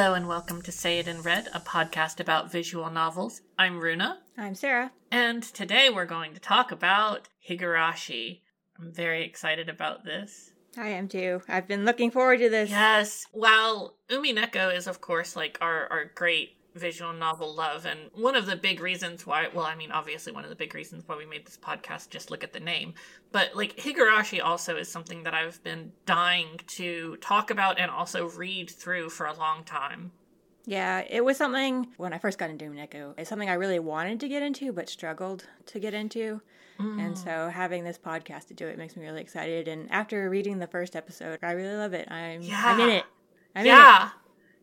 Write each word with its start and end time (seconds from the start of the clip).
Hello 0.00 0.14
and 0.14 0.26
welcome 0.26 0.62
to 0.62 0.72
Say 0.72 0.98
It 0.98 1.06
in 1.06 1.20
Red, 1.20 1.48
a 1.52 1.60
podcast 1.60 2.20
about 2.20 2.50
visual 2.50 2.88
novels. 2.88 3.42
I'm 3.58 3.78
Runa, 3.78 4.20
I'm 4.38 4.54
Sarah. 4.54 4.92
and 5.12 5.42
today 5.42 5.90
we're 5.90 6.06
going 6.06 6.32
to 6.32 6.40
talk 6.40 6.72
about 6.72 7.28
Higurashi. 7.46 8.40
I'm 8.80 8.94
very 8.94 9.22
excited 9.26 9.68
about 9.68 10.06
this. 10.06 10.52
I 10.74 10.88
am 10.88 11.06
too. 11.06 11.42
I've 11.50 11.68
been 11.68 11.84
looking 11.84 12.10
forward 12.10 12.38
to 12.38 12.48
this. 12.48 12.70
Yes, 12.70 13.26
while 13.32 13.98
Umineko 14.08 14.74
is, 14.74 14.86
of 14.86 15.02
course, 15.02 15.36
like 15.36 15.58
our, 15.60 15.86
our 15.88 16.06
great 16.06 16.52
visual 16.74 17.12
novel 17.12 17.54
love, 17.54 17.86
and 17.86 17.98
one 18.14 18.36
of 18.36 18.46
the 18.46 18.56
big 18.56 18.80
reasons 18.80 19.26
why, 19.26 19.48
well, 19.52 19.64
I 19.64 19.74
mean, 19.74 19.90
obviously, 19.90 20.32
one 20.32 20.44
of 20.44 20.50
the 20.50 20.56
big 20.56 20.74
reasons 20.74 21.04
why 21.06 21.16
we 21.16 21.26
made 21.26 21.46
this 21.46 21.58
podcast, 21.58 22.10
just 22.10 22.30
look 22.30 22.44
at 22.44 22.52
the 22.52 22.60
name. 22.60 22.94
But, 23.32 23.56
like, 23.56 23.76
Higurashi 23.76 24.42
also 24.42 24.76
is 24.76 24.90
something 24.90 25.22
that 25.24 25.34
I've 25.34 25.62
been 25.62 25.92
dying 26.06 26.60
to 26.68 27.16
talk 27.16 27.50
about 27.50 27.78
and 27.78 27.90
also 27.90 28.28
read 28.30 28.70
through 28.70 29.10
for 29.10 29.26
a 29.26 29.34
long 29.36 29.64
time. 29.64 30.12
Yeah, 30.66 31.04
it 31.08 31.24
was 31.24 31.36
something 31.36 31.88
when 31.96 32.12
I 32.12 32.18
first 32.18 32.38
got 32.38 32.50
into 32.50 32.66
Neko. 32.66 33.14
It's 33.18 33.28
something 33.28 33.48
I 33.48 33.54
really 33.54 33.78
wanted 33.78 34.20
to 34.20 34.28
get 34.28 34.42
into, 34.42 34.72
but 34.72 34.88
struggled 34.88 35.46
to 35.66 35.80
get 35.80 35.94
into. 35.94 36.40
And 36.78 37.14
mm. 37.14 37.24
so 37.24 37.50
having 37.50 37.84
this 37.84 37.98
podcast 37.98 38.46
to 38.46 38.54
do 38.54 38.66
it 38.66 38.78
makes 38.78 38.96
me 38.96 39.02
really 39.02 39.20
excited. 39.20 39.68
And 39.68 39.90
after 39.92 40.30
reading 40.30 40.60
the 40.60 40.66
first 40.66 40.96
episode, 40.96 41.38
I 41.42 41.52
really 41.52 41.76
love 41.76 41.92
it. 41.92 42.10
I'm 42.10 42.40
I'm 42.54 42.80
in 42.80 42.88
Yeah. 42.88 42.96
it. 42.96 43.04
I'm 43.54 43.60
in 43.60 43.66
it. 43.66 43.66
yeah. 43.66 44.10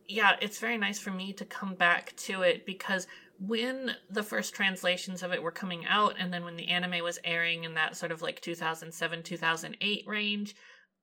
Yeah, 0.08 0.36
it's 0.40 0.58
very 0.58 0.78
nice 0.78 0.98
for 0.98 1.10
me 1.10 1.34
to 1.34 1.44
come 1.44 1.74
back 1.74 2.16
to 2.16 2.40
it 2.40 2.64
because 2.64 3.06
when 3.38 3.94
the 4.10 4.22
first 4.22 4.54
translations 4.54 5.22
of 5.22 5.32
it 5.32 5.42
were 5.42 5.52
coming 5.52 5.86
out 5.86 6.14
and 6.18 6.32
then 6.32 6.44
when 6.44 6.56
the 6.56 6.68
anime 6.68 7.04
was 7.04 7.18
airing 7.24 7.64
in 7.64 7.74
that 7.74 7.94
sort 7.94 8.10
of 8.10 8.22
like 8.22 8.40
2007 8.40 9.22
2008 9.22 10.04
range, 10.06 10.56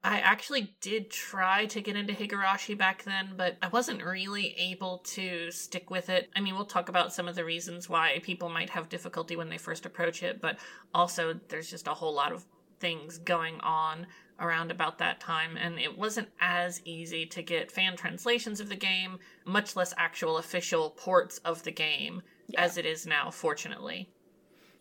I 0.03 0.19
actually 0.19 0.75
did 0.81 1.11
try 1.11 1.65
to 1.67 1.81
get 1.81 1.95
into 1.95 2.13
Higurashi 2.13 2.77
back 2.77 3.03
then, 3.03 3.33
but 3.37 3.57
I 3.61 3.67
wasn't 3.67 4.03
really 4.03 4.55
able 4.57 4.99
to 5.13 5.51
stick 5.51 5.89
with 5.89 6.09
it. 6.09 6.29
I 6.35 6.41
mean, 6.41 6.55
we'll 6.55 6.65
talk 6.65 6.89
about 6.89 7.13
some 7.13 7.27
of 7.27 7.35
the 7.35 7.45
reasons 7.45 7.87
why 7.87 8.19
people 8.23 8.49
might 8.49 8.71
have 8.71 8.89
difficulty 8.89 9.35
when 9.35 9.49
they 9.49 9.57
first 9.57 9.85
approach 9.85 10.23
it, 10.23 10.41
but 10.41 10.57
also 10.93 11.39
there's 11.49 11.69
just 11.69 11.87
a 11.87 11.93
whole 11.93 12.13
lot 12.13 12.31
of 12.31 12.45
things 12.79 13.19
going 13.19 13.59
on 13.61 14.07
around 14.39 14.71
about 14.71 14.97
that 14.97 15.19
time, 15.19 15.57
and 15.57 15.79
it 15.79 15.97
wasn't 15.97 16.29
as 16.39 16.81
easy 16.85 17.25
to 17.25 17.41
get 17.41 17.71
fan 17.71 17.95
translations 17.95 18.59
of 18.59 18.69
the 18.69 18.75
game, 18.75 19.19
much 19.45 19.75
less 19.75 19.93
actual 19.97 20.37
official 20.37 20.89
ports 20.89 21.37
of 21.39 21.63
the 21.63 21.71
game, 21.71 22.21
as 22.57 22.77
it 22.77 22.85
is 22.85 23.07
now, 23.07 23.31
fortunately. 23.31 24.09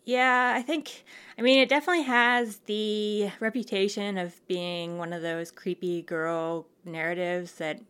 Yeah, 0.03 0.53
I 0.55 0.61
think, 0.61 1.03
I 1.37 1.41
mean, 1.41 1.59
it 1.59 1.69
definitely 1.69 2.03
has 2.03 2.57
the 2.67 3.31
reputation 3.39 4.19
of 4.19 4.39
being 4.47 4.99
one 4.99 5.13
of 5.13 5.23
those 5.23 5.49
creepy 5.49 6.03
girl 6.03 6.67
narratives 6.83 7.53
that 7.53 7.81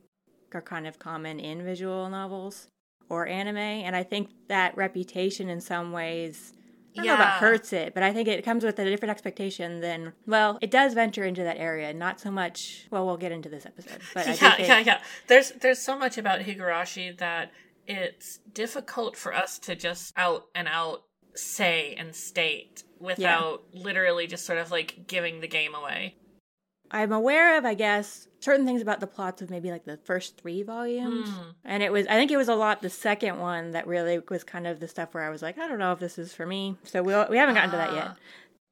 are 0.53 0.61
kind 0.61 0.87
of 0.87 0.97
common 0.97 1.41
in 1.41 1.65
visual 1.65 2.09
novels 2.09 2.67
or 3.09 3.27
anime. 3.27 3.57
And 3.57 3.95
I 3.95 4.03
think 4.03 4.29
that 4.47 4.77
reputation 4.77 5.49
in 5.49 5.59
some 5.59 5.91
ways, 5.91 6.53
I 6.95 6.97
don't 6.97 7.05
know 7.07 7.13
about 7.15 7.25
Yeah. 7.25 7.39
hurts 7.39 7.73
it, 7.73 7.93
but 7.93 8.03
I 8.03 8.13
think 8.13 8.27
it 8.27 8.43
comes 8.45 8.63
with 8.63 8.79
a 8.79 8.85
different 8.85 9.11
expectation 9.11 9.81
than, 9.81 10.13
well, 10.25 10.57
it 10.61 10.71
does 10.71 10.93
venture 10.93 11.23
into 11.23 11.43
that 11.43 11.57
area. 11.57 11.93
Not 11.93 12.19
so 12.19 12.31
much, 12.31 12.87
well, 12.91 13.05
we'll 13.05 13.17
get 13.17 13.31
into 13.31 13.49
this 13.49 13.65
episode. 13.65 13.99
But 14.13 14.27
I 14.27 14.29
yeah, 14.33 14.35
think 14.55 14.59
it, 14.61 14.67
yeah, 14.67 14.79
yeah. 14.79 15.01
There's 15.27 15.51
there's 15.51 15.79
so 15.79 15.97
much 15.97 16.17
about 16.17 16.39
Higurashi 16.41 17.17
that 17.17 17.51
it's 17.87 18.37
difficult 18.53 19.15
for 19.17 19.33
us 19.33 19.59
to 19.59 19.75
just 19.75 20.13
out 20.17 20.45
and 20.55 20.67
out 20.67 21.03
say 21.35 21.95
and 21.99 22.15
state 22.15 22.83
without 22.99 23.63
literally 23.73 24.25
just 24.25 24.45
sort 24.45 24.57
of 24.57 24.71
like 24.71 25.05
giving 25.07 25.41
the 25.41 25.47
game 25.47 25.75
away. 25.75 26.15
I'm 26.95 27.11
aware 27.11 27.57
of, 27.57 27.65
I 27.65 27.73
guess, 27.73 28.29
certain 28.39 28.65
things 28.65 28.81
about 28.81 29.01
the 29.01 29.07
plots 29.07 29.41
of 29.41 29.49
maybe 29.49 29.69
like 29.69 29.83
the 29.83 29.97
first 29.97 30.37
three 30.37 30.63
volumes. 30.63 31.29
Hmm. 31.29 31.49
And 31.65 31.83
it 31.83 31.91
was, 31.91 32.07
I 32.07 32.13
think 32.13 32.31
it 32.31 32.37
was 32.37 32.47
a 32.47 32.55
lot 32.55 32.81
the 32.81 32.89
second 32.89 33.37
one 33.37 33.71
that 33.71 33.85
really 33.85 34.21
was 34.29 34.45
kind 34.45 34.65
of 34.65 34.79
the 34.79 34.87
stuff 34.87 35.13
where 35.13 35.23
I 35.23 35.29
was 35.29 35.41
like, 35.41 35.57
I 35.57 35.67
don't 35.67 35.77
know 35.77 35.91
if 35.91 35.99
this 35.99 36.17
is 36.17 36.33
for 36.33 36.45
me. 36.45 36.77
So 36.85 37.03
we 37.03 37.13
we 37.29 37.37
haven't 37.37 37.55
gotten 37.55 37.71
to 37.71 37.77
that 37.77 37.93
yet. 37.93 38.07
Ah. 38.11 38.15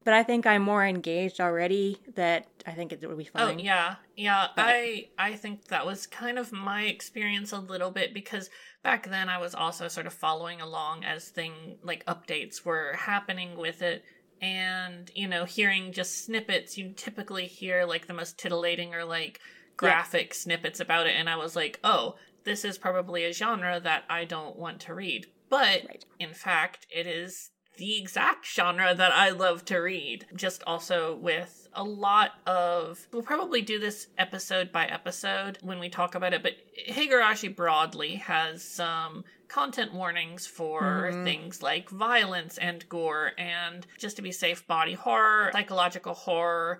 But 0.05 0.13
I 0.13 0.23
think 0.23 0.45
I'm 0.45 0.61
more 0.61 0.85
engaged 0.85 1.41
already. 1.41 1.97
That 2.15 2.47
I 2.65 2.71
think 2.71 2.93
it 2.93 3.05
would 3.05 3.17
be 3.17 3.25
fun. 3.25 3.41
Oh 3.41 3.47
fine. 3.47 3.59
yeah, 3.59 3.95
yeah. 4.15 4.47
But- 4.55 4.65
I 4.67 5.07
I 5.17 5.33
think 5.33 5.65
that 5.65 5.85
was 5.85 6.07
kind 6.07 6.39
of 6.39 6.53
my 6.53 6.83
experience 6.83 7.51
a 7.51 7.59
little 7.59 7.91
bit 7.91 8.13
because 8.13 8.49
back 8.83 9.09
then 9.09 9.27
I 9.27 9.37
was 9.37 9.53
also 9.53 9.89
sort 9.89 10.07
of 10.07 10.13
following 10.13 10.61
along 10.61 11.03
as 11.03 11.27
thing 11.27 11.77
like 11.83 12.05
updates 12.05 12.63
were 12.63 12.93
happening 12.93 13.57
with 13.57 13.81
it, 13.81 14.03
and 14.43 15.09
you 15.15 15.27
know, 15.27 15.45
hearing 15.45 15.93
just 15.93 16.25
snippets. 16.25 16.77
You 16.77 16.91
typically 16.95 17.47
hear 17.47 17.85
like 17.85 18.07
the 18.07 18.13
most 18.13 18.37
titillating 18.37 18.93
or 18.93 19.05
like 19.05 19.39
graphic 19.77 20.33
snippets 20.33 20.79
about 20.79 21.07
it, 21.07 21.15
and 21.17 21.29
I 21.29 21.37
was 21.37 21.55
like, 21.55 21.79
oh, 21.83 22.15
this 22.43 22.65
is 22.65 22.77
probably 22.77 23.23
a 23.23 23.33
genre 23.33 23.79
that 23.79 24.03
I 24.09 24.25
don't 24.25 24.57
want 24.57 24.81
to 24.81 24.93
read. 24.93 25.27
But 25.49 25.83
Right. 25.87 26.05
in 26.19 26.33
fact, 26.33 26.85
it 26.89 27.07
is 27.07 27.51
the 27.77 27.97
exact 27.99 28.45
genre 28.45 28.93
that 28.93 29.11
I 29.13 29.29
love 29.29 29.65
to 29.65 29.77
read. 29.77 30.25
Just 30.35 30.61
also 30.67 31.15
with 31.15 31.67
a 31.73 31.83
lot 31.83 32.31
of. 32.45 33.07
We'll 33.11 33.23
probably 33.23 33.61
do 33.61 33.79
this 33.79 34.07
episode 34.17 34.71
by 34.71 34.85
episode 34.85 35.57
when 35.61 35.79
we 35.79 35.89
talk 35.89 36.15
about 36.15 36.33
it, 36.33 36.43
but 36.43 36.53
Higurashi 36.89 37.55
broadly 37.55 38.15
has 38.15 38.63
some 38.63 39.23
content 39.47 39.93
warnings 39.93 40.47
for 40.47 41.09
Mhm. 41.11 41.23
things 41.23 41.61
like 41.61 41.89
violence 41.89 42.57
and 42.57 42.87
gore 42.89 43.33
and 43.37 43.85
just 43.97 44.15
to 44.15 44.21
be 44.21 44.31
safe 44.31 44.65
body 44.67 44.93
horror, 44.93 45.49
psychological 45.53 46.13
horror. 46.13 46.79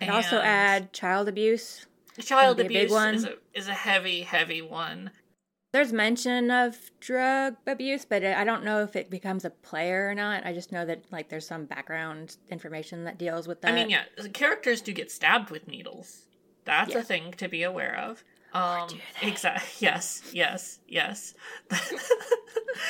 I'd 0.00 0.10
also 0.10 0.40
add 0.40 0.92
child 0.92 1.28
abuse. 1.28 1.86
child 2.20 2.56
would 2.58 2.68
be 2.68 2.74
a 2.76 2.78
big 2.80 2.86
abuse 2.88 2.92
one. 2.92 3.14
is 3.14 3.24
a, 3.24 3.34
is 3.54 3.68
a 3.68 3.74
heavy, 3.74 4.22
heavy 4.22 4.60
one. 4.62 5.10
There's 5.70 5.92
mention 5.92 6.50
of 6.50 6.90
drug 6.98 7.56
abuse, 7.66 8.04
but 8.06 8.24
I 8.24 8.42
don't 8.42 8.64
know 8.64 8.82
if 8.82 8.96
it 8.96 9.10
becomes 9.10 9.44
a 9.44 9.50
player 9.50 10.08
or 10.08 10.14
not. 10.14 10.46
I 10.46 10.52
just 10.54 10.72
know 10.72 10.84
that 10.86 11.12
like 11.12 11.28
there's 11.28 11.46
some 11.46 11.66
background 11.66 12.36
information 12.48 13.04
that 13.04 13.18
deals 13.18 13.46
with 13.46 13.60
that. 13.60 13.72
I 13.72 13.74
mean, 13.74 13.90
yeah, 13.90 14.04
the 14.16 14.30
characters 14.30 14.80
do 14.80 14.92
get 14.92 15.10
stabbed 15.12 15.50
with 15.50 15.68
needles. 15.68 16.24
That's 16.64 16.94
a 16.94 17.02
thing 17.02 17.32
to 17.34 17.48
be 17.48 17.62
aware 17.62 17.96
of. 17.96 18.24
Um, 18.58 18.88
exactly. 19.22 19.68
Yes, 19.78 20.22
yes, 20.32 20.80
yes. 20.86 21.34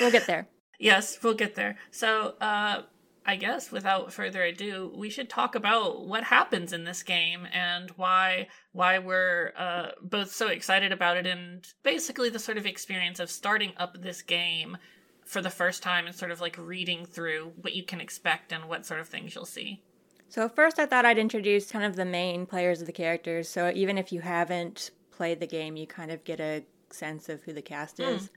We'll 0.01 0.11
get 0.11 0.27
there. 0.27 0.47
yes, 0.79 1.19
we'll 1.23 1.35
get 1.35 1.55
there. 1.55 1.77
So, 1.91 2.35
uh, 2.41 2.83
I 3.27 3.37
guess 3.37 3.71
without 3.71 4.13
further 4.13 4.43
ado, 4.43 4.93
we 4.97 5.11
should 5.11 5.29
talk 5.29 5.55
about 5.55 6.07
what 6.07 6.25
happens 6.25 6.73
in 6.73 6.85
this 6.85 7.03
game 7.03 7.47
and 7.53 7.91
why 7.97 8.49
why 8.73 8.99
we're 8.99 9.53
uh, 9.57 9.89
both 10.01 10.31
so 10.33 10.49
excited 10.49 10.93
about 10.93 11.17
it, 11.19 11.27
and 11.27 11.67
basically 11.83 12.31
the 12.31 12.39
sort 12.39 12.57
of 12.57 12.65
experience 12.67 13.21
of 13.21 13.31
starting 13.31 13.73
up 13.77 14.01
this 14.01 14.23
game 14.23 14.79
for 15.27 15.43
the 15.43 15.51
first 15.51 15.83
time 15.83 16.07
and 16.07 16.15
sort 16.15 16.31
of 16.31 16.41
like 16.41 16.57
reading 16.59 17.05
through 17.05 17.53
what 17.61 17.75
you 17.75 17.83
can 17.85 18.01
expect 18.01 18.51
and 18.51 18.65
what 18.67 18.87
sort 18.87 19.01
of 19.01 19.09
things 19.09 19.35
you'll 19.35 19.45
see. 19.45 19.83
So 20.31 20.49
first, 20.49 20.79
I 20.79 20.87
thought 20.87 21.05
I'd 21.05 21.19
introduce 21.19 21.71
kind 21.71 21.85
of 21.85 21.97
the 21.97 22.05
main 22.07 22.47
players 22.47 22.81
of 22.81 22.87
the 22.87 22.93
characters. 22.93 23.49
So 23.49 23.71
even 23.75 23.99
if 23.99 24.11
you 24.11 24.21
haven't 24.23 24.91
played 25.19 25.41
the 25.41 25.47
game, 25.47 25.77
you 25.77 25.87
kind 25.87 26.11
of 26.13 26.25
get 26.25 26.41
a 26.41 26.63
sense 26.91 27.29
of 27.29 27.43
who 27.43 27.53
the 27.53 27.61
cast 27.61 27.99
is. 28.01 28.31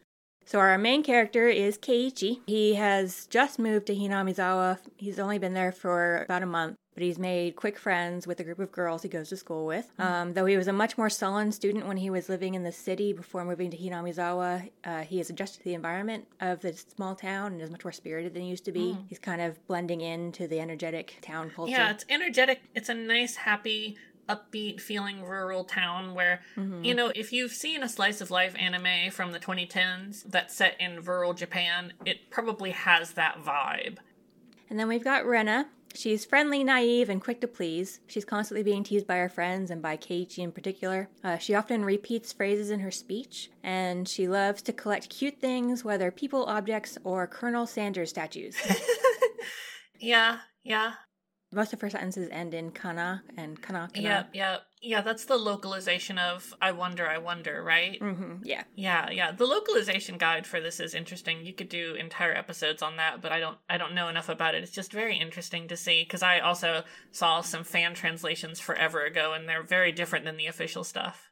So 0.45 0.57
our 0.57 0.77
main 0.79 1.03
character 1.03 1.47
is 1.47 1.77
Keiichi. 1.77 2.39
He 2.47 2.73
has 2.73 3.27
just 3.27 3.59
moved 3.59 3.85
to 3.87 3.95
Hinamizawa. 3.95 4.79
He's 4.97 5.19
only 5.19 5.37
been 5.37 5.53
there 5.53 5.71
for 5.71 6.23
about 6.23 6.41
a 6.41 6.47
month, 6.47 6.75
but 6.95 7.03
he's 7.03 7.19
made 7.19 7.55
quick 7.55 7.77
friends 7.77 8.25
with 8.25 8.39
a 8.39 8.43
group 8.43 8.57
of 8.57 8.71
girls 8.71 9.03
he 9.03 9.09
goes 9.09 9.29
to 9.29 9.37
school 9.37 9.67
with. 9.67 9.91
Um, 9.99 10.33
though 10.33 10.47
he 10.47 10.57
was 10.57 10.67
a 10.67 10.73
much 10.73 10.97
more 10.97 11.11
sullen 11.11 11.51
student 11.51 11.85
when 11.85 11.97
he 11.97 12.09
was 12.09 12.27
living 12.27 12.55
in 12.55 12.63
the 12.63 12.71
city 12.71 13.13
before 13.13 13.45
moving 13.45 13.69
to 13.69 13.77
Hinamizawa, 13.77 14.71
uh, 14.83 15.01
he 15.01 15.19
has 15.19 15.29
adjusted 15.29 15.59
to 15.59 15.65
the 15.65 15.75
environment 15.75 16.27
of 16.41 16.61
the 16.61 16.73
small 16.73 17.13
town 17.13 17.53
and 17.53 17.61
is 17.61 17.69
much 17.69 17.85
more 17.85 17.91
spirited 17.91 18.33
than 18.33 18.41
he 18.41 18.49
used 18.49 18.65
to 18.65 18.71
be. 18.71 18.97
He's 19.07 19.19
kind 19.19 19.41
of 19.41 19.65
blending 19.67 20.01
into 20.01 20.47
the 20.47 20.59
energetic 20.59 21.19
town 21.21 21.51
culture. 21.51 21.71
Yeah, 21.71 21.91
it's 21.91 22.05
energetic. 22.09 22.61
It's 22.73 22.89
a 22.89 22.95
nice, 22.95 23.35
happy, 23.35 23.95
upbeat 24.29 24.79
feeling 24.81 25.23
rural 25.23 25.63
town 25.63 26.13
where, 26.13 26.41
Mm-hmm. 26.57 26.83
you 26.83 26.93
know, 26.93 27.11
if 27.15 27.31
you've 27.33 27.51
seen 27.51 27.83
a 27.83 27.89
slice 27.89 28.21
of 28.21 28.31
life 28.31 28.55
anime 28.57 29.11
from 29.11 29.31
the 29.31 29.39
2010s 29.39 30.23
that's 30.25 30.55
set 30.55 30.75
in 30.79 31.01
rural 31.03 31.33
Japan, 31.33 31.93
it 32.05 32.29
probably 32.29 32.71
has 32.71 33.11
that 33.13 33.43
vibe. 33.43 33.97
And 34.69 34.79
then 34.79 34.87
we've 34.87 35.03
got 35.03 35.25
Rena. 35.25 35.67
She's 35.93 36.23
friendly, 36.23 36.63
naive, 36.63 37.09
and 37.09 37.21
quick 37.21 37.41
to 37.41 37.47
please. 37.49 37.99
She's 38.07 38.23
constantly 38.23 38.63
being 38.63 38.81
teased 38.85 39.05
by 39.05 39.17
her 39.17 39.27
friends 39.27 39.69
and 39.69 39.81
by 39.81 39.97
Keiichi 39.97 40.37
in 40.39 40.53
particular. 40.53 41.09
Uh, 41.21 41.37
she 41.37 41.53
often 41.53 41.83
repeats 41.83 42.31
phrases 42.31 42.69
in 42.69 42.79
her 42.79 42.91
speech, 42.91 43.49
and 43.61 44.07
she 44.07 44.29
loves 44.29 44.61
to 44.61 44.71
collect 44.71 45.09
cute 45.09 45.41
things, 45.41 45.83
whether 45.83 46.09
people, 46.09 46.45
objects, 46.45 46.97
or 47.03 47.27
Colonel 47.27 47.67
Sanders 47.67 48.09
statues. 48.11 48.55
Yeah, 49.99 50.39
yeah, 50.63 50.93
Most 51.53 51.73
of 51.73 51.81
her 51.81 51.89
sentences 51.89 52.29
end 52.31 52.53
in 52.53 52.71
kana 52.71 53.23
and 53.37 53.61
kana 53.61 53.89
kana. 53.93 54.07
yeah, 54.07 54.23
yeah. 54.33 54.57
Yeah, 54.83 55.01
that's 55.01 55.25
the 55.25 55.37
localization 55.37 56.17
of 56.17 56.55
I 56.61 56.71
wonder, 56.71 57.07
I 57.07 57.19
wonder, 57.19 57.61
right? 57.63 57.99
hmm 57.99 58.37
Yeah. 58.43 58.63
Yeah, 58.73 59.09
yeah. 59.11 59.31
The 59.31 59.45
localization 59.45 60.17
guide 60.17 60.47
for 60.47 60.59
this 60.59 60.79
is 60.79 60.95
interesting. 60.95 61.45
You 61.45 61.53
could 61.53 61.69
do 61.69 61.93
entire 61.93 62.33
episodes 62.33 62.81
on 62.81 62.97
that, 62.97 63.21
but 63.21 63.31
I 63.31 63.39
don't 63.39 63.57
I 63.69 63.77
don't 63.77 63.93
know 63.93 64.07
enough 64.07 64.29
about 64.29 64.55
it. 64.55 64.63
It's 64.63 64.71
just 64.71 64.91
very 64.91 65.17
interesting 65.19 65.67
to 65.67 65.77
see 65.77 66.05
cuz 66.05 66.23
I 66.23 66.39
also 66.39 66.83
saw 67.11 67.41
some 67.41 67.63
fan 67.63 67.93
translations 67.93 68.59
forever 68.59 69.03
ago 69.05 69.33
and 69.33 69.47
they're 69.47 69.61
very 69.63 69.91
different 69.91 70.25
than 70.25 70.37
the 70.37 70.47
official 70.47 70.83
stuff. 70.83 71.30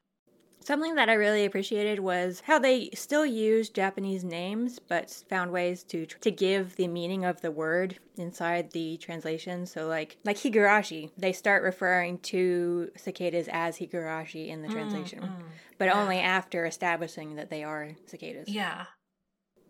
Something 0.70 0.94
that 0.94 1.10
I 1.10 1.14
really 1.14 1.46
appreciated 1.46 2.00
was 2.00 2.44
how 2.46 2.60
they 2.60 2.92
still 2.94 3.26
use 3.26 3.70
Japanese 3.72 4.24
names, 4.24 4.78
but 4.78 5.10
found 5.28 5.52
ways 5.52 5.82
to 5.86 6.06
to 6.06 6.30
give 6.30 6.76
the 6.76 6.88
meaning 6.88 7.26
of 7.26 7.42
the 7.42 7.50
word 7.50 7.98
inside 8.18 8.70
the 8.70 8.98
translation. 8.98 9.66
So, 9.66 9.88
like 9.88 10.18
like 10.26 10.38
higurashi, 10.38 11.10
they 11.18 11.34
start 11.34 11.64
referring 11.64 12.20
to 12.20 12.92
cicadas 12.96 13.50
as 13.52 13.80
higurashi 13.80 14.50
in 14.50 14.62
the 14.62 14.68
translation, 14.68 15.22
mm, 15.22 15.42
but 15.80 15.86
yeah. 15.86 16.00
only 16.00 16.20
after 16.20 16.68
establishing 16.68 17.34
that 17.38 17.50
they 17.50 17.64
are 17.64 17.96
cicadas. 18.06 18.48
Yeah. 18.48 18.86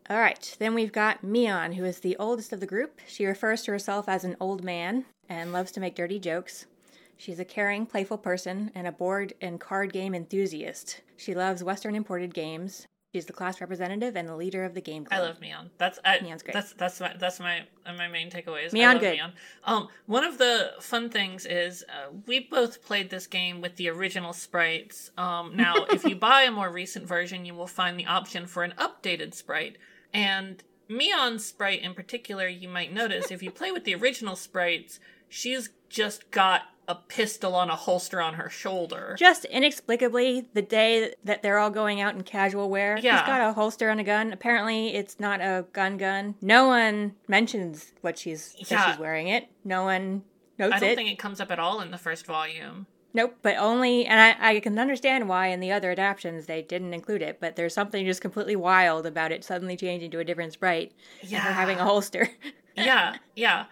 All 0.10 0.20
right, 0.20 0.54
then 0.60 0.74
we've 0.74 0.92
got 0.92 1.24
Mion, 1.24 1.76
who 1.76 1.86
is 1.86 2.02
the 2.02 2.18
oldest 2.18 2.52
of 2.52 2.60
the 2.60 2.66
group. 2.66 3.00
She 3.08 3.26
refers 3.26 3.62
to 3.62 3.72
herself 3.72 4.10
as 4.10 4.26
an 4.26 4.36
old 4.42 4.66
man 4.66 5.06
and 5.30 5.54
loves 5.54 5.72
to 5.72 5.80
make 5.80 5.96
dirty 5.96 6.20
jokes. 6.20 6.66
She's 7.20 7.38
a 7.38 7.46
caring, 7.46 7.86
playful 7.86 8.18
person 8.18 8.72
and 8.74 8.88
a 8.88 8.94
board 8.94 9.34
and 9.42 9.60
card 9.60 9.92
game 9.92 10.16
enthusiast. 10.16 11.02
She 11.18 11.36
loves 11.36 11.62
Western 11.62 11.94
imported 11.94 12.34
games. 12.34 12.88
She's 13.14 13.26
the 13.26 13.34
class 13.34 13.60
representative 13.60 14.16
and 14.16 14.30
the 14.30 14.38
leader 14.38 14.64
of 14.64 14.74
the 14.74 14.80
game 14.80 15.04
club. 15.04 15.20
I 15.20 15.24
love 15.24 15.42
Mion. 15.42 15.70
That's 15.78 16.00
I, 16.06 16.20
Mion's 16.20 16.44
great. 16.44 16.54
That's 16.54 16.72
that's 16.74 17.02
my 17.02 17.14
that's 17.20 17.42
my 17.42 17.64
uh, 17.86 17.92
my 17.94 18.08
main 18.08 18.30
takeaway. 18.30 18.68
Is 18.68 18.74
I 18.74 18.78
Mion 18.78 18.94
love 18.94 19.02
good. 19.02 19.18
Mion. 19.18 19.32
Um, 19.66 19.88
one 20.06 20.24
of 20.24 20.38
the 20.38 20.76
fun 20.80 21.10
things 21.10 21.46
is 21.46 21.84
uh, 21.90 22.14
we 22.26 22.40
both 22.40 22.82
played 22.86 23.10
this 23.10 23.28
game 23.28 23.60
with 23.60 23.76
the 23.76 23.90
original 23.90 24.32
sprites. 24.32 25.12
Um, 25.18 25.58
now 25.58 25.74
if 25.90 26.06
you 26.06 26.16
buy 26.16 26.44
a 26.44 26.52
more 26.52 26.72
recent 26.72 27.06
version, 27.06 27.44
you 27.44 27.54
will 27.54 27.68
find 27.68 28.00
the 28.00 28.06
option 28.06 28.48
for 28.48 28.64
an 28.64 28.76
updated 28.78 29.34
sprite. 29.34 29.78
And 30.14 30.64
Mion's 30.90 31.44
sprite 31.44 31.82
in 31.82 31.94
particular, 31.94 32.48
you 32.48 32.70
might 32.70 32.94
notice 32.94 33.30
if 33.30 33.44
you 33.44 33.52
play 33.52 33.72
with 33.74 33.84
the 33.84 33.96
original 33.96 34.36
sprites, 34.36 35.00
she's 35.30 35.70
just 35.90 36.30
got 36.32 36.64
a 36.88 36.96
pistol 36.96 37.54
on 37.56 37.70
a 37.70 37.76
holster 37.76 38.20
on 38.20 38.34
her 38.34 38.50
shoulder. 38.50 39.16
Just 39.18 39.46
inexplicably, 39.46 40.48
the 40.56 40.62
day 40.64 41.14
that 41.24 41.44
they're 41.44 41.60
all 41.60 41.70
going 41.70 42.02
out 42.02 42.16
in 42.16 42.24
casual 42.24 42.68
wear, 42.70 42.98
Yeah. 42.98 43.20
he's 43.20 43.28
got 43.28 43.42
a 43.48 43.54
holster 43.54 43.92
on 43.92 44.00
a 44.00 44.04
gun. 44.04 44.34
Apparently, 44.34 44.96
it's 44.96 45.20
not 45.20 45.40
a 45.40 45.66
gun 45.72 45.98
gun. 45.98 46.34
No 46.42 46.66
one 46.68 47.16
mentions 47.28 47.94
what 48.02 48.18
she's 48.18 48.56
Yeah. 48.70 48.90
she's 48.92 49.00
wearing 49.00 49.28
it. 49.28 49.48
No 49.64 49.84
one 49.84 50.24
notes 50.58 50.74
it. 50.74 50.76
I 50.78 50.80
don't 50.80 50.90
it. 50.90 50.96
think 50.96 51.12
it 51.12 51.20
comes 51.20 51.40
up 51.40 51.52
at 51.52 51.60
all 51.60 51.80
in 51.82 51.92
the 51.92 51.98
first 52.00 52.26
volume. 52.26 52.88
Nope, 53.14 53.38
but 53.42 53.56
only, 53.58 54.06
and 54.06 54.20
I, 54.20 54.50
I 54.56 54.60
can 54.60 54.78
understand 54.78 55.28
why 55.30 55.48
in 55.48 55.60
the 55.60 55.72
other 55.72 55.92
adaptions 55.92 56.46
they 56.48 56.62
didn't 56.64 56.94
include 56.94 57.22
it, 57.24 57.40
but 57.40 57.56
there's 57.56 57.74
something 57.74 58.06
just 58.06 58.22
completely 58.22 58.56
wild 58.56 59.06
about 59.08 59.32
it 59.32 59.44
suddenly 59.44 59.76
changing 59.78 60.10
to 60.12 60.20
a 60.20 60.24
different 60.24 60.54
sprite 60.54 60.92
and 61.22 61.32
her 61.34 61.54
having 61.54 61.78
a 61.80 61.84
holster. 61.84 62.30
yeah, 62.76 63.16
yeah. 63.36 63.66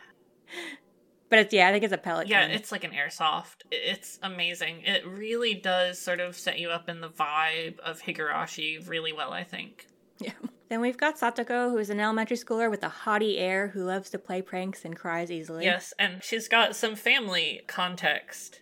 But 1.29 1.39
it's, 1.39 1.53
yeah, 1.53 1.67
I 1.67 1.71
think 1.71 1.83
it's 1.83 1.93
a 1.93 1.97
pellet 1.97 2.27
Yeah, 2.27 2.43
gun. 2.47 2.51
it's 2.51 2.71
like 2.71 2.83
an 2.83 2.91
airsoft. 2.91 3.63
It's 3.71 4.19
amazing. 4.23 4.81
It 4.85 5.05
really 5.05 5.53
does 5.53 5.99
sort 5.99 6.19
of 6.19 6.35
set 6.35 6.59
you 6.59 6.69
up 6.69 6.87
in 6.89 7.01
the 7.01 7.09
vibe 7.09 7.79
of 7.79 8.01
Higurashi 8.01 8.87
really 8.87 9.13
well, 9.13 9.31
I 9.33 9.43
think. 9.43 9.87
Yeah. 10.19 10.31
Then 10.69 10.81
we've 10.81 10.97
got 10.97 11.17
Satoko, 11.17 11.69
who 11.69 11.77
is 11.77 11.89
an 11.89 12.01
elementary 12.01 12.35
schooler 12.35 12.69
with 12.69 12.83
a 12.83 12.89
haughty 12.89 13.37
air 13.37 13.69
who 13.69 13.85
loves 13.85 14.09
to 14.09 14.19
play 14.19 14.41
pranks 14.41 14.83
and 14.83 14.97
cries 14.97 15.31
easily. 15.31 15.63
Yes, 15.63 15.93
and 15.97 16.21
she's 16.21 16.49
got 16.49 16.75
some 16.75 16.97
family 16.97 17.61
context. 17.67 18.59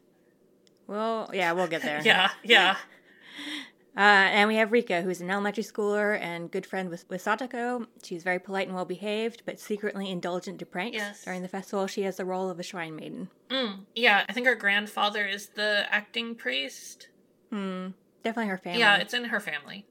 Well, 0.85 1.31
yeah, 1.33 1.51
we'll 1.53 1.65
get 1.65 1.81
there. 1.81 2.01
Yeah, 2.05 2.29
yeah. 2.43 2.75
Uh, 3.97 4.01
and 4.01 4.49
we 4.49 4.55
have 4.55 4.73
Rika, 4.73 5.01
who's 5.01 5.21
an 5.21 5.29
elementary 5.29 5.63
schooler 5.63 6.19
and 6.19 6.51
good 6.51 6.65
friend 6.65 6.89
with, 6.89 7.05
with 7.09 7.23
Satoko. 7.23 7.87
She's 8.03 8.23
very 8.23 8.39
polite 8.39 8.67
and 8.67 8.75
well 8.75 8.85
behaved, 8.85 9.43
but 9.45 9.59
secretly 9.59 10.09
indulgent 10.09 10.59
to 10.59 10.65
pranks. 10.65 10.97
Yes. 10.97 11.23
During 11.23 11.41
the 11.41 11.47
festival, 11.47 11.87
she 11.87 12.01
has 12.01 12.17
the 12.17 12.25
role 12.25 12.49
of 12.49 12.59
a 12.59 12.63
shrine 12.63 12.95
maiden. 12.95 13.29
Mm, 13.49 13.85
yeah, 13.95 14.25
I 14.27 14.33
think 14.33 14.47
her 14.47 14.55
grandfather 14.55 15.25
is 15.25 15.47
the 15.47 15.85
acting 15.89 16.35
priest. 16.35 17.07
Hmm. 17.51 17.89
Definitely 18.23 18.49
her 18.49 18.57
family. 18.57 18.79
Yeah, 18.79 18.97
it's 18.97 19.13
in 19.13 19.25
her 19.25 19.39
family. 19.39 19.85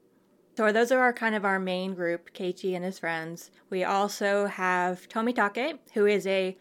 So 0.57 0.71
those 0.71 0.91
are 0.91 0.99
our 0.99 1.13
kind 1.13 1.35
of 1.35 1.43
our 1.43 1.59
main 1.59 1.95
group, 1.95 2.33
Keiichi 2.33 2.75
and 2.75 2.85
his 2.85 2.99
friends. 2.99 3.51
We 3.69 3.83
also 3.83 4.45
have 4.45 5.09
Tomitake, 5.09 5.79
who 5.93 6.05
is 6.05 6.27
a 6.27 6.57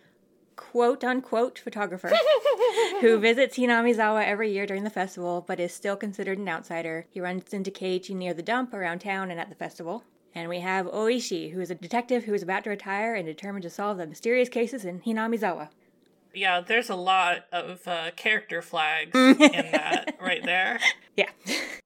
quote 0.57 1.05
unquote 1.05 1.59
photographer 1.59 2.11
who 3.01 3.19
visits 3.19 3.57
Hinamizawa 3.57 4.25
every 4.25 4.53
year 4.53 4.67
during 4.67 4.85
the 4.85 4.91
festival, 4.91 5.45
but 5.47 5.61
is 5.61 5.73
still 5.73 5.97
considered 5.97 6.39
an 6.39 6.49
outsider. 6.49 7.07
He 7.11 7.21
runs 7.21 7.53
into 7.53 7.71
Keiichi 7.71 8.15
near 8.15 8.35
the 8.35 8.43
dump 8.43 8.73
around 8.73 9.01
town 9.01 9.31
and 9.31 9.41
at 9.41 9.49
the 9.49 9.55
festival. 9.55 10.05
And 10.35 10.49
we 10.49 10.61
have 10.61 10.87
Oishi, 10.87 11.53
who 11.53 11.61
is 11.61 11.71
a 11.71 11.77
detective 11.77 12.25
who 12.25 12.35
is 12.35 12.43
about 12.43 12.65
to 12.65 12.71
retire 12.71 13.15
and 13.15 13.25
determined 13.25 13.63
to 13.63 13.71
solve 13.71 13.99
the 13.99 14.07
mysterious 14.07 14.49
cases 14.49 14.85
in 14.85 15.01
Hinamizawa. 15.01 15.69
Yeah, 16.35 16.61
there's 16.61 16.91
a 16.91 16.97
lot 16.97 17.45
of 17.53 17.87
uh, 17.87 18.11
character 18.17 18.61
flags 18.61 19.13
in 19.15 19.39
that 19.39 20.17
right 20.21 20.43
there. 20.45 20.81
Yeah. 21.17 21.31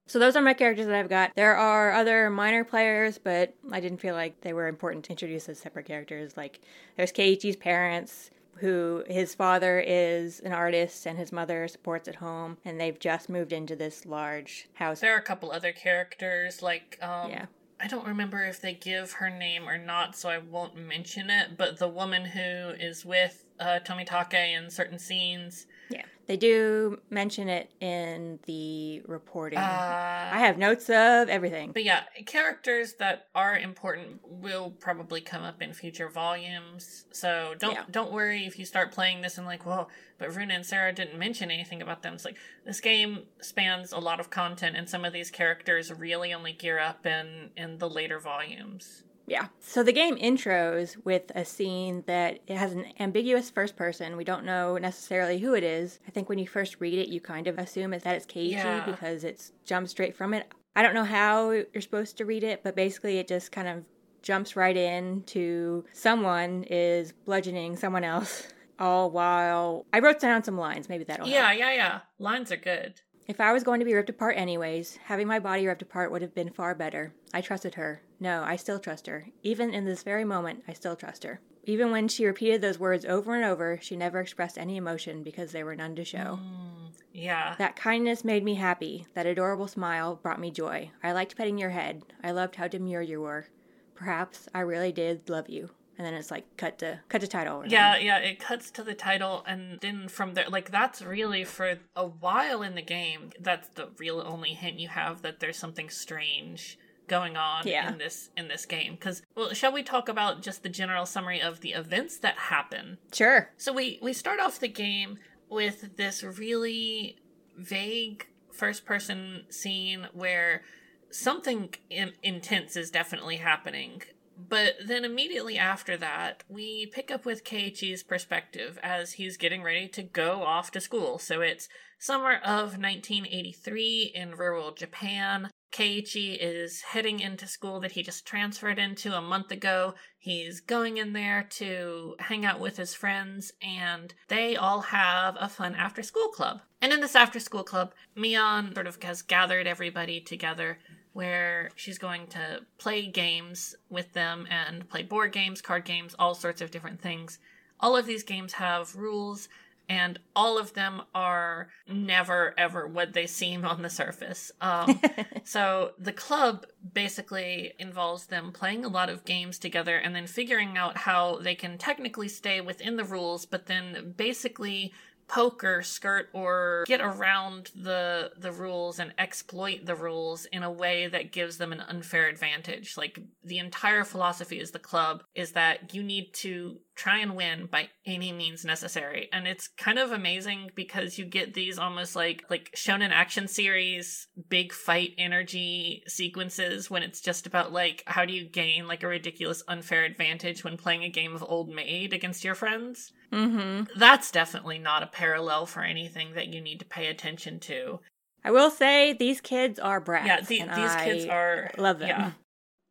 So 0.07 0.17
those 0.17 0.35
are 0.35 0.41
my 0.41 0.55
characters 0.55 0.87
that 0.87 0.95
I've 0.95 1.09
got. 1.09 1.33
There 1.35 1.55
are 1.55 1.91
other 1.93 2.31
minor 2.31 2.63
players, 2.63 3.19
but 3.19 3.53
I 3.71 3.79
didn't 3.79 3.99
feel 3.99 4.15
like 4.15 4.41
they 4.41 4.53
were 4.53 4.67
important 4.67 5.05
to 5.05 5.11
introduce 5.11 5.47
as 5.47 5.59
separate 5.59 5.85
characters. 5.85 6.35
Like 6.35 6.59
there's 6.97 7.11
Keiichi's 7.11 7.55
parents, 7.55 8.31
who 8.59 9.03
his 9.07 9.35
father 9.35 9.79
is 9.79 10.39
an 10.39 10.53
artist 10.53 11.05
and 11.05 11.17
his 11.17 11.31
mother 11.31 11.67
supports 11.67 12.07
at 12.07 12.15
home, 12.15 12.57
and 12.65 12.79
they've 12.79 12.99
just 12.99 13.29
moved 13.29 13.53
into 13.53 13.75
this 13.75 14.05
large 14.05 14.67
house. 14.73 14.99
There 14.99 15.13
are 15.15 15.19
a 15.19 15.23
couple 15.23 15.51
other 15.51 15.71
characters, 15.71 16.61
like, 16.61 16.97
um, 17.01 17.31
Yeah. 17.31 17.45
I 17.81 17.87
don't 17.87 18.05
remember 18.05 18.43
if 18.43 18.59
they 18.59 18.73
give 18.73 19.13
her 19.13 19.29
name 19.29 19.67
or 19.67 19.77
not, 19.77 20.15
so 20.15 20.27
I 20.29 20.37
won't 20.37 20.75
mention 20.75 21.29
it, 21.29 21.55
but 21.55 21.79
the 21.79 21.87
woman 21.87 22.25
who 22.25 22.39
is 22.77 23.05
with 23.05 23.45
uh, 23.57 23.79
Tomitake 23.85 24.33
in 24.57 24.69
certain 24.69 24.99
scenes. 24.99 25.65
Yeah. 25.89 26.03
They 26.29 26.37
do 26.37 27.01
mention 27.09 27.49
it 27.49 27.71
in 27.79 28.37
the 28.45 29.01
reporting. 29.07 29.57
Uh, 29.57 30.29
I 30.31 30.37
have 30.37 30.59
notes 30.59 30.87
of 30.87 31.27
everything. 31.27 31.71
But 31.71 31.83
yeah, 31.83 32.03
characters 32.27 32.93
that 32.99 33.29
are 33.33 33.57
important 33.57 34.19
will 34.23 34.69
probably 34.69 35.21
come 35.21 35.41
up 35.41 35.59
in 35.59 35.73
future 35.73 36.07
volumes. 36.07 37.05
So 37.11 37.55
don't 37.57 37.73
Yeah. 37.73 37.85
don't 37.89 38.11
worry 38.11 38.45
if 38.45 38.59
you 38.59 38.65
start 38.65 38.91
playing 38.91 39.21
this 39.21 39.39
and 39.39 39.47
like, 39.47 39.65
well, 39.65 39.89
but 40.19 40.35
Runa 40.35 40.53
and 40.53 40.63
Sarah 40.63 40.93
didn't 40.93 41.17
mention 41.17 41.49
anything 41.49 41.81
about 41.81 42.03
them. 42.03 42.13
It's 42.13 42.25
like 42.25 42.37
this 42.63 42.79
game 42.79 43.23
spans 43.41 43.91
a 43.91 43.97
lot 43.97 44.19
of 44.19 44.29
content, 44.29 44.77
and 44.77 44.87
some 44.87 45.03
of 45.03 45.11
these 45.13 45.31
characters 45.31 45.91
really 45.91 46.31
only 46.31 46.53
gear 46.53 46.77
up 46.77 47.07
in 47.07 47.49
in 47.57 47.79
the 47.79 47.89
later 47.89 48.19
volumes. 48.19 49.01
Yeah. 49.29 49.47
So 49.59 49.83
the 49.83 49.93
game 49.93 50.17
intros 50.17 50.97
with 51.05 51.31
a 51.35 51.45
scene 51.45 52.03
that 52.07 52.39
it 52.47 52.57
has 52.57 52.73
an 52.73 52.85
ambiguous 52.99 53.49
first 53.49 53.75
person. 53.75 54.17
We 54.17 54.23
don't 54.23 54.43
know 54.43 54.77
necessarily 54.77 55.37
who 55.39 55.53
it 55.53 55.63
is. 55.63 55.99
I 56.07 56.11
think 56.11 56.29
when 56.29 56.39
you 56.39 56.47
first 56.47 56.77
read 56.79 56.97
it, 56.97 57.09
you 57.09 57.21
kind 57.21 57.47
of 57.47 57.57
assume 57.59 57.93
it's 57.93 58.03
that 58.03 58.15
it's 58.15 58.25
Keiichi 58.25 58.51
Yeah. 58.51 58.85
because 58.85 59.23
it's 59.23 59.51
jumped 59.65 59.91
straight 59.91 60.15
from 60.15 60.33
it. 60.33 60.47
I 60.75 60.81
don't 60.81 60.93
know 60.93 61.03
how 61.03 61.51
you're 61.51 61.81
supposed 61.81 62.17
to 62.17 62.25
read 62.25 62.43
it, 62.43 62.61
but 62.63 62.75
basically 62.75 63.19
it 63.19 63.27
just 63.27 63.51
kind 63.51 63.67
of 63.67 63.83
jumps 64.21 64.55
right 64.55 64.75
in 64.75 65.23
to 65.27 65.85
someone 65.93 66.63
is 66.69 67.11
bludgeoning 67.11 67.77
someone 67.77 68.03
else. 68.03 68.47
All 68.79 69.11
while 69.11 69.85
I 69.91 69.99
wrote 69.99 70.21
down 70.21 70.41
some 70.43 70.57
lines. 70.57 70.87
Maybe 70.87 71.03
that'll 71.03 71.25
help. 71.25 71.33
Yeah, 71.33 71.51
yeah, 71.51 71.73
yeah. 71.73 71.99
Lines 72.17 72.49
are 72.49 72.55
good. 72.57 73.01
If 73.29 73.39
I 73.39 73.53
was 73.53 73.63
going 73.63 73.79
to 73.79 73.85
be 73.85 73.93
ripped 73.93 74.09
apart 74.09 74.37
anyways, 74.37 74.97
having 75.05 75.27
my 75.27 75.37
body 75.37 75.67
ripped 75.67 75.83
apart 75.83 76.11
would 76.11 76.23
have 76.23 76.33
been 76.33 76.49
far 76.49 76.73
better. 76.73 77.13
I 77.31 77.41
trusted 77.41 77.75
her. 77.75 78.01
No, 78.19 78.41
I 78.43 78.55
still 78.55 78.79
trust 78.79 79.05
her. 79.05 79.27
Even 79.43 79.71
in 79.71 79.85
this 79.85 80.01
very 80.01 80.25
moment, 80.25 80.63
I 80.67 80.73
still 80.73 80.95
trust 80.95 81.23
her. 81.25 81.39
Even 81.63 81.91
when 81.91 82.07
she 82.07 82.25
repeated 82.25 82.59
those 82.59 82.79
words 82.79 83.05
over 83.05 83.35
and 83.35 83.45
over, 83.45 83.77
she 83.83 83.95
never 83.95 84.19
expressed 84.19 84.57
any 84.57 84.77
emotion 84.77 85.21
because 85.21 85.51
there 85.51 85.63
were 85.63 85.75
none 85.75 85.95
to 85.97 86.03
show. 86.03 86.39
Mm, 86.41 86.91
yeah. 87.13 87.53
That 87.59 87.75
kindness 87.75 88.25
made 88.25 88.43
me 88.43 88.55
happy. 88.55 89.05
That 89.13 89.27
adorable 89.27 89.67
smile 89.67 90.15
brought 90.15 90.39
me 90.39 90.49
joy. 90.49 90.89
I 91.03 91.11
liked 91.11 91.37
petting 91.37 91.59
your 91.59 91.69
head. 91.69 92.01
I 92.23 92.31
loved 92.31 92.55
how 92.55 92.67
demure 92.67 93.03
you 93.03 93.21
were. 93.21 93.45
Perhaps 93.93 94.49
I 94.55 94.61
really 94.61 94.91
did 94.91 95.29
love 95.29 95.49
you. 95.49 95.69
And 95.99 96.05
then 96.07 96.13
it's 96.13 96.31
like 96.31 96.55
cut 96.55 96.79
to 96.79 97.01
cut 97.09 97.19
to 97.21 97.27
title. 97.27 97.57
or 97.57 97.67
Yeah, 97.67 97.97
yeah, 97.97 98.17
it 98.19 98.39
cuts 98.39 98.71
to 98.71 98.83
the 98.83 98.93
title, 98.95 99.43
and 99.45 99.77
then 99.81 100.07
from 100.07 100.33
there, 100.33 100.47
like, 100.49 100.71
that's 100.71 101.01
really 101.01 101.43
for 101.43 101.77
a 101.93 102.05
while 102.07 102.61
in 102.63 102.73
the 102.75 102.81
game, 102.81 103.31
that's 103.39 103.67
the 103.75 103.89
real 103.99 104.23
only 104.25 104.53
hint 104.53 104.79
you 104.79 104.87
have 104.87 105.21
that 105.23 105.41
there's 105.41 105.57
something 105.57 105.89
strange 105.89 106.79
going 107.09 107.35
on 107.35 107.67
Yeah. 107.67 107.91
in 107.91 107.97
this 107.97 108.29
in 108.37 108.47
this 108.47 108.65
game 108.67 108.93
because 108.93 109.23
well 109.35 109.51
shall 109.53 109.71
we 109.73 109.81
talk 109.81 110.07
about 110.07 110.41
just 110.43 110.61
the 110.61 110.69
general 110.69 111.07
summary 111.07 111.41
of 111.41 111.59
the 111.61 111.71
events 111.71 112.17
that 112.19 112.37
happen 112.37 112.99
Sure. 113.11 113.49
so 113.57 113.73
we 113.73 113.97
we 113.99 114.13
start 114.13 114.39
off 114.39 114.59
the 114.59 114.67
game 114.67 115.17
with 115.49 115.97
this 115.97 116.21
really 116.23 117.17
vague 117.57 118.27
first 118.53 118.85
person 118.85 119.45
scene 119.49 120.07
where 120.13 120.61
something 121.09 121.73
in- 121.89 122.13
intense 122.21 122.75
is 122.77 122.91
definitely 122.91 123.37
happening 123.37 124.03
but 124.47 124.75
then 124.85 125.03
immediately 125.03 125.57
after 125.57 125.97
that 125.97 126.43
we 126.47 126.89
pick 126.93 127.11
up 127.11 127.25
with 127.25 127.43
Keiichi's 127.43 128.03
perspective 128.03 128.79
as 128.81 129.13
he's 129.13 129.37
getting 129.37 129.63
ready 129.63 129.87
to 129.89 130.03
go 130.03 130.43
off 130.43 130.71
to 130.71 130.81
school 130.81 131.17
so 131.17 131.41
it's 131.41 131.67
summer 131.97 132.35
of 132.35 132.77
1983 132.77 134.11
in 134.15 134.31
rural 134.31 134.71
Japan 134.71 135.49
Keiichi 135.71 136.37
is 136.39 136.81
heading 136.81 137.19
into 137.19 137.47
school 137.47 137.79
that 137.81 137.91
he 137.91 138.01
just 138.01 138.25
transferred 138.25 138.79
into 138.79 139.15
a 139.15 139.21
month 139.21 139.51
ago. 139.51 139.93
He's 140.17 140.61
going 140.61 140.97
in 140.97 141.13
there 141.13 141.45
to 141.51 142.15
hang 142.19 142.43
out 142.43 142.59
with 142.59 142.77
his 142.77 142.95
friends, 142.95 143.51
and 143.61 144.13
they 144.29 144.55
all 144.55 144.81
have 144.81 145.37
a 145.39 145.47
fun 145.47 145.75
after 145.75 146.01
school 146.01 146.29
club. 146.29 146.61
And 146.81 146.91
in 146.91 147.01
this 147.01 147.15
after 147.15 147.39
school 147.39 147.63
club, 147.63 147.93
Mion 148.17 148.73
sort 148.73 148.87
of 148.87 149.01
has 149.03 149.21
gathered 149.21 149.67
everybody 149.67 150.19
together 150.19 150.79
where 151.13 151.69
she's 151.75 151.97
going 151.97 152.27
to 152.27 152.61
play 152.77 153.05
games 153.05 153.75
with 153.89 154.13
them 154.13 154.47
and 154.49 154.87
play 154.89 155.03
board 155.03 155.31
games, 155.31 155.61
card 155.61 155.85
games, 155.85 156.15
all 156.19 156.35
sorts 156.35 156.61
of 156.61 156.71
different 156.71 157.01
things. 157.01 157.39
All 157.79 157.95
of 157.95 158.05
these 158.05 158.23
games 158.23 158.53
have 158.53 158.95
rules 158.95 159.49
and 159.89 160.19
all 160.35 160.59
of 160.59 160.73
them 160.75 161.01
are 161.15 161.67
never 161.87 162.53
ever 162.57 162.87
what 162.87 163.13
they 163.13 163.25
seem 163.25 163.65
on 163.65 163.81
the 163.81 163.89
surface. 163.89 164.51
Um, 164.61 165.01
so 165.43 165.91
the 165.97 166.13
club 166.13 166.67
basically 166.93 167.73
involves 167.79 168.27
them 168.27 168.51
playing 168.51 168.85
a 168.85 168.89
lot 168.89 169.09
of 169.09 169.25
games 169.25 169.57
together 169.57 169.97
and 169.97 170.15
then 170.15 170.27
figuring 170.27 170.77
out 170.77 170.95
how 170.95 171.39
they 171.41 171.55
can 171.55 171.77
technically 171.79 172.27
stay 172.27 172.61
within 172.61 172.95
the 172.95 173.03
rules, 173.03 173.45
but 173.45 173.65
then 173.65 174.13
basically 174.15 174.93
poke 175.29 175.63
or 175.63 175.81
skirt 175.83 176.27
or 176.33 176.83
get 176.87 176.99
around 176.99 177.69
the 177.75 178.31
the 178.37 178.51
rules 178.51 178.99
and 178.99 179.13
exploit 179.17 179.85
the 179.85 179.95
rules 179.95 180.45
in 180.45 180.63
a 180.63 180.71
way 180.71 181.07
that 181.07 181.31
gives 181.31 181.57
them 181.57 181.71
an 181.71 181.79
unfair 181.81 182.27
advantage. 182.27 182.97
Like 182.97 183.19
the 183.43 183.59
entire 183.59 184.03
philosophy 184.03 184.59
is 184.59 184.71
the 184.71 184.79
club 184.79 185.23
is 185.35 185.53
that 185.53 185.93
you 185.93 186.03
need 186.03 186.33
to 186.33 186.79
try 186.95 187.19
and 187.19 187.35
win 187.35 187.67
by 187.71 187.87
any 188.05 188.33
means 188.33 188.65
necessary. 188.65 189.29
And 189.31 189.47
it's 189.47 189.67
kind 189.67 189.99
of 189.99 190.11
amazing 190.11 190.71
because 190.75 191.17
you 191.17 191.25
get 191.25 191.53
these 191.53 191.77
almost 191.79 192.15
like 192.15 192.43
like 192.49 192.71
shonen 192.75 193.11
action 193.11 193.47
series 193.47 194.27
big 194.49 194.73
fight 194.73 195.11
energy 195.17 196.03
sequences 196.07 196.89
when 196.89 197.03
it's 197.03 197.21
just 197.21 197.45
about 197.45 197.71
like 197.71 198.03
how 198.07 198.25
do 198.25 198.33
you 198.33 198.43
gain 198.45 198.87
like 198.87 199.03
a 199.03 199.07
ridiculous 199.07 199.63
unfair 199.67 200.03
advantage 200.03 200.63
when 200.63 200.75
playing 200.75 201.03
a 201.03 201.09
game 201.09 201.35
of 201.35 201.43
old 201.47 201.69
maid 201.69 202.13
against 202.13 202.43
your 202.43 202.55
friends. 202.55 203.13
Mm-hmm. 203.31 203.99
That's 203.99 204.31
definitely 204.31 204.79
not 204.79 205.03
a 205.03 205.07
parallel 205.07 205.65
for 205.65 205.81
anything 205.81 206.33
that 206.33 206.47
you 206.47 206.61
need 206.61 206.79
to 206.79 206.85
pay 206.85 207.07
attention 207.07 207.59
to. 207.61 207.99
I 208.43 208.51
will 208.51 208.69
say 208.71 209.13
these 209.13 209.41
kids 209.41 209.79
are 209.79 209.99
brats. 209.99 210.27
Yeah, 210.27 210.41
the, 210.41 210.75
these 210.75 210.91
I 210.91 211.03
kids 211.03 211.25
are 211.25 211.71
love 211.77 211.99
them. 211.99 212.09
Yeah. 212.09 212.31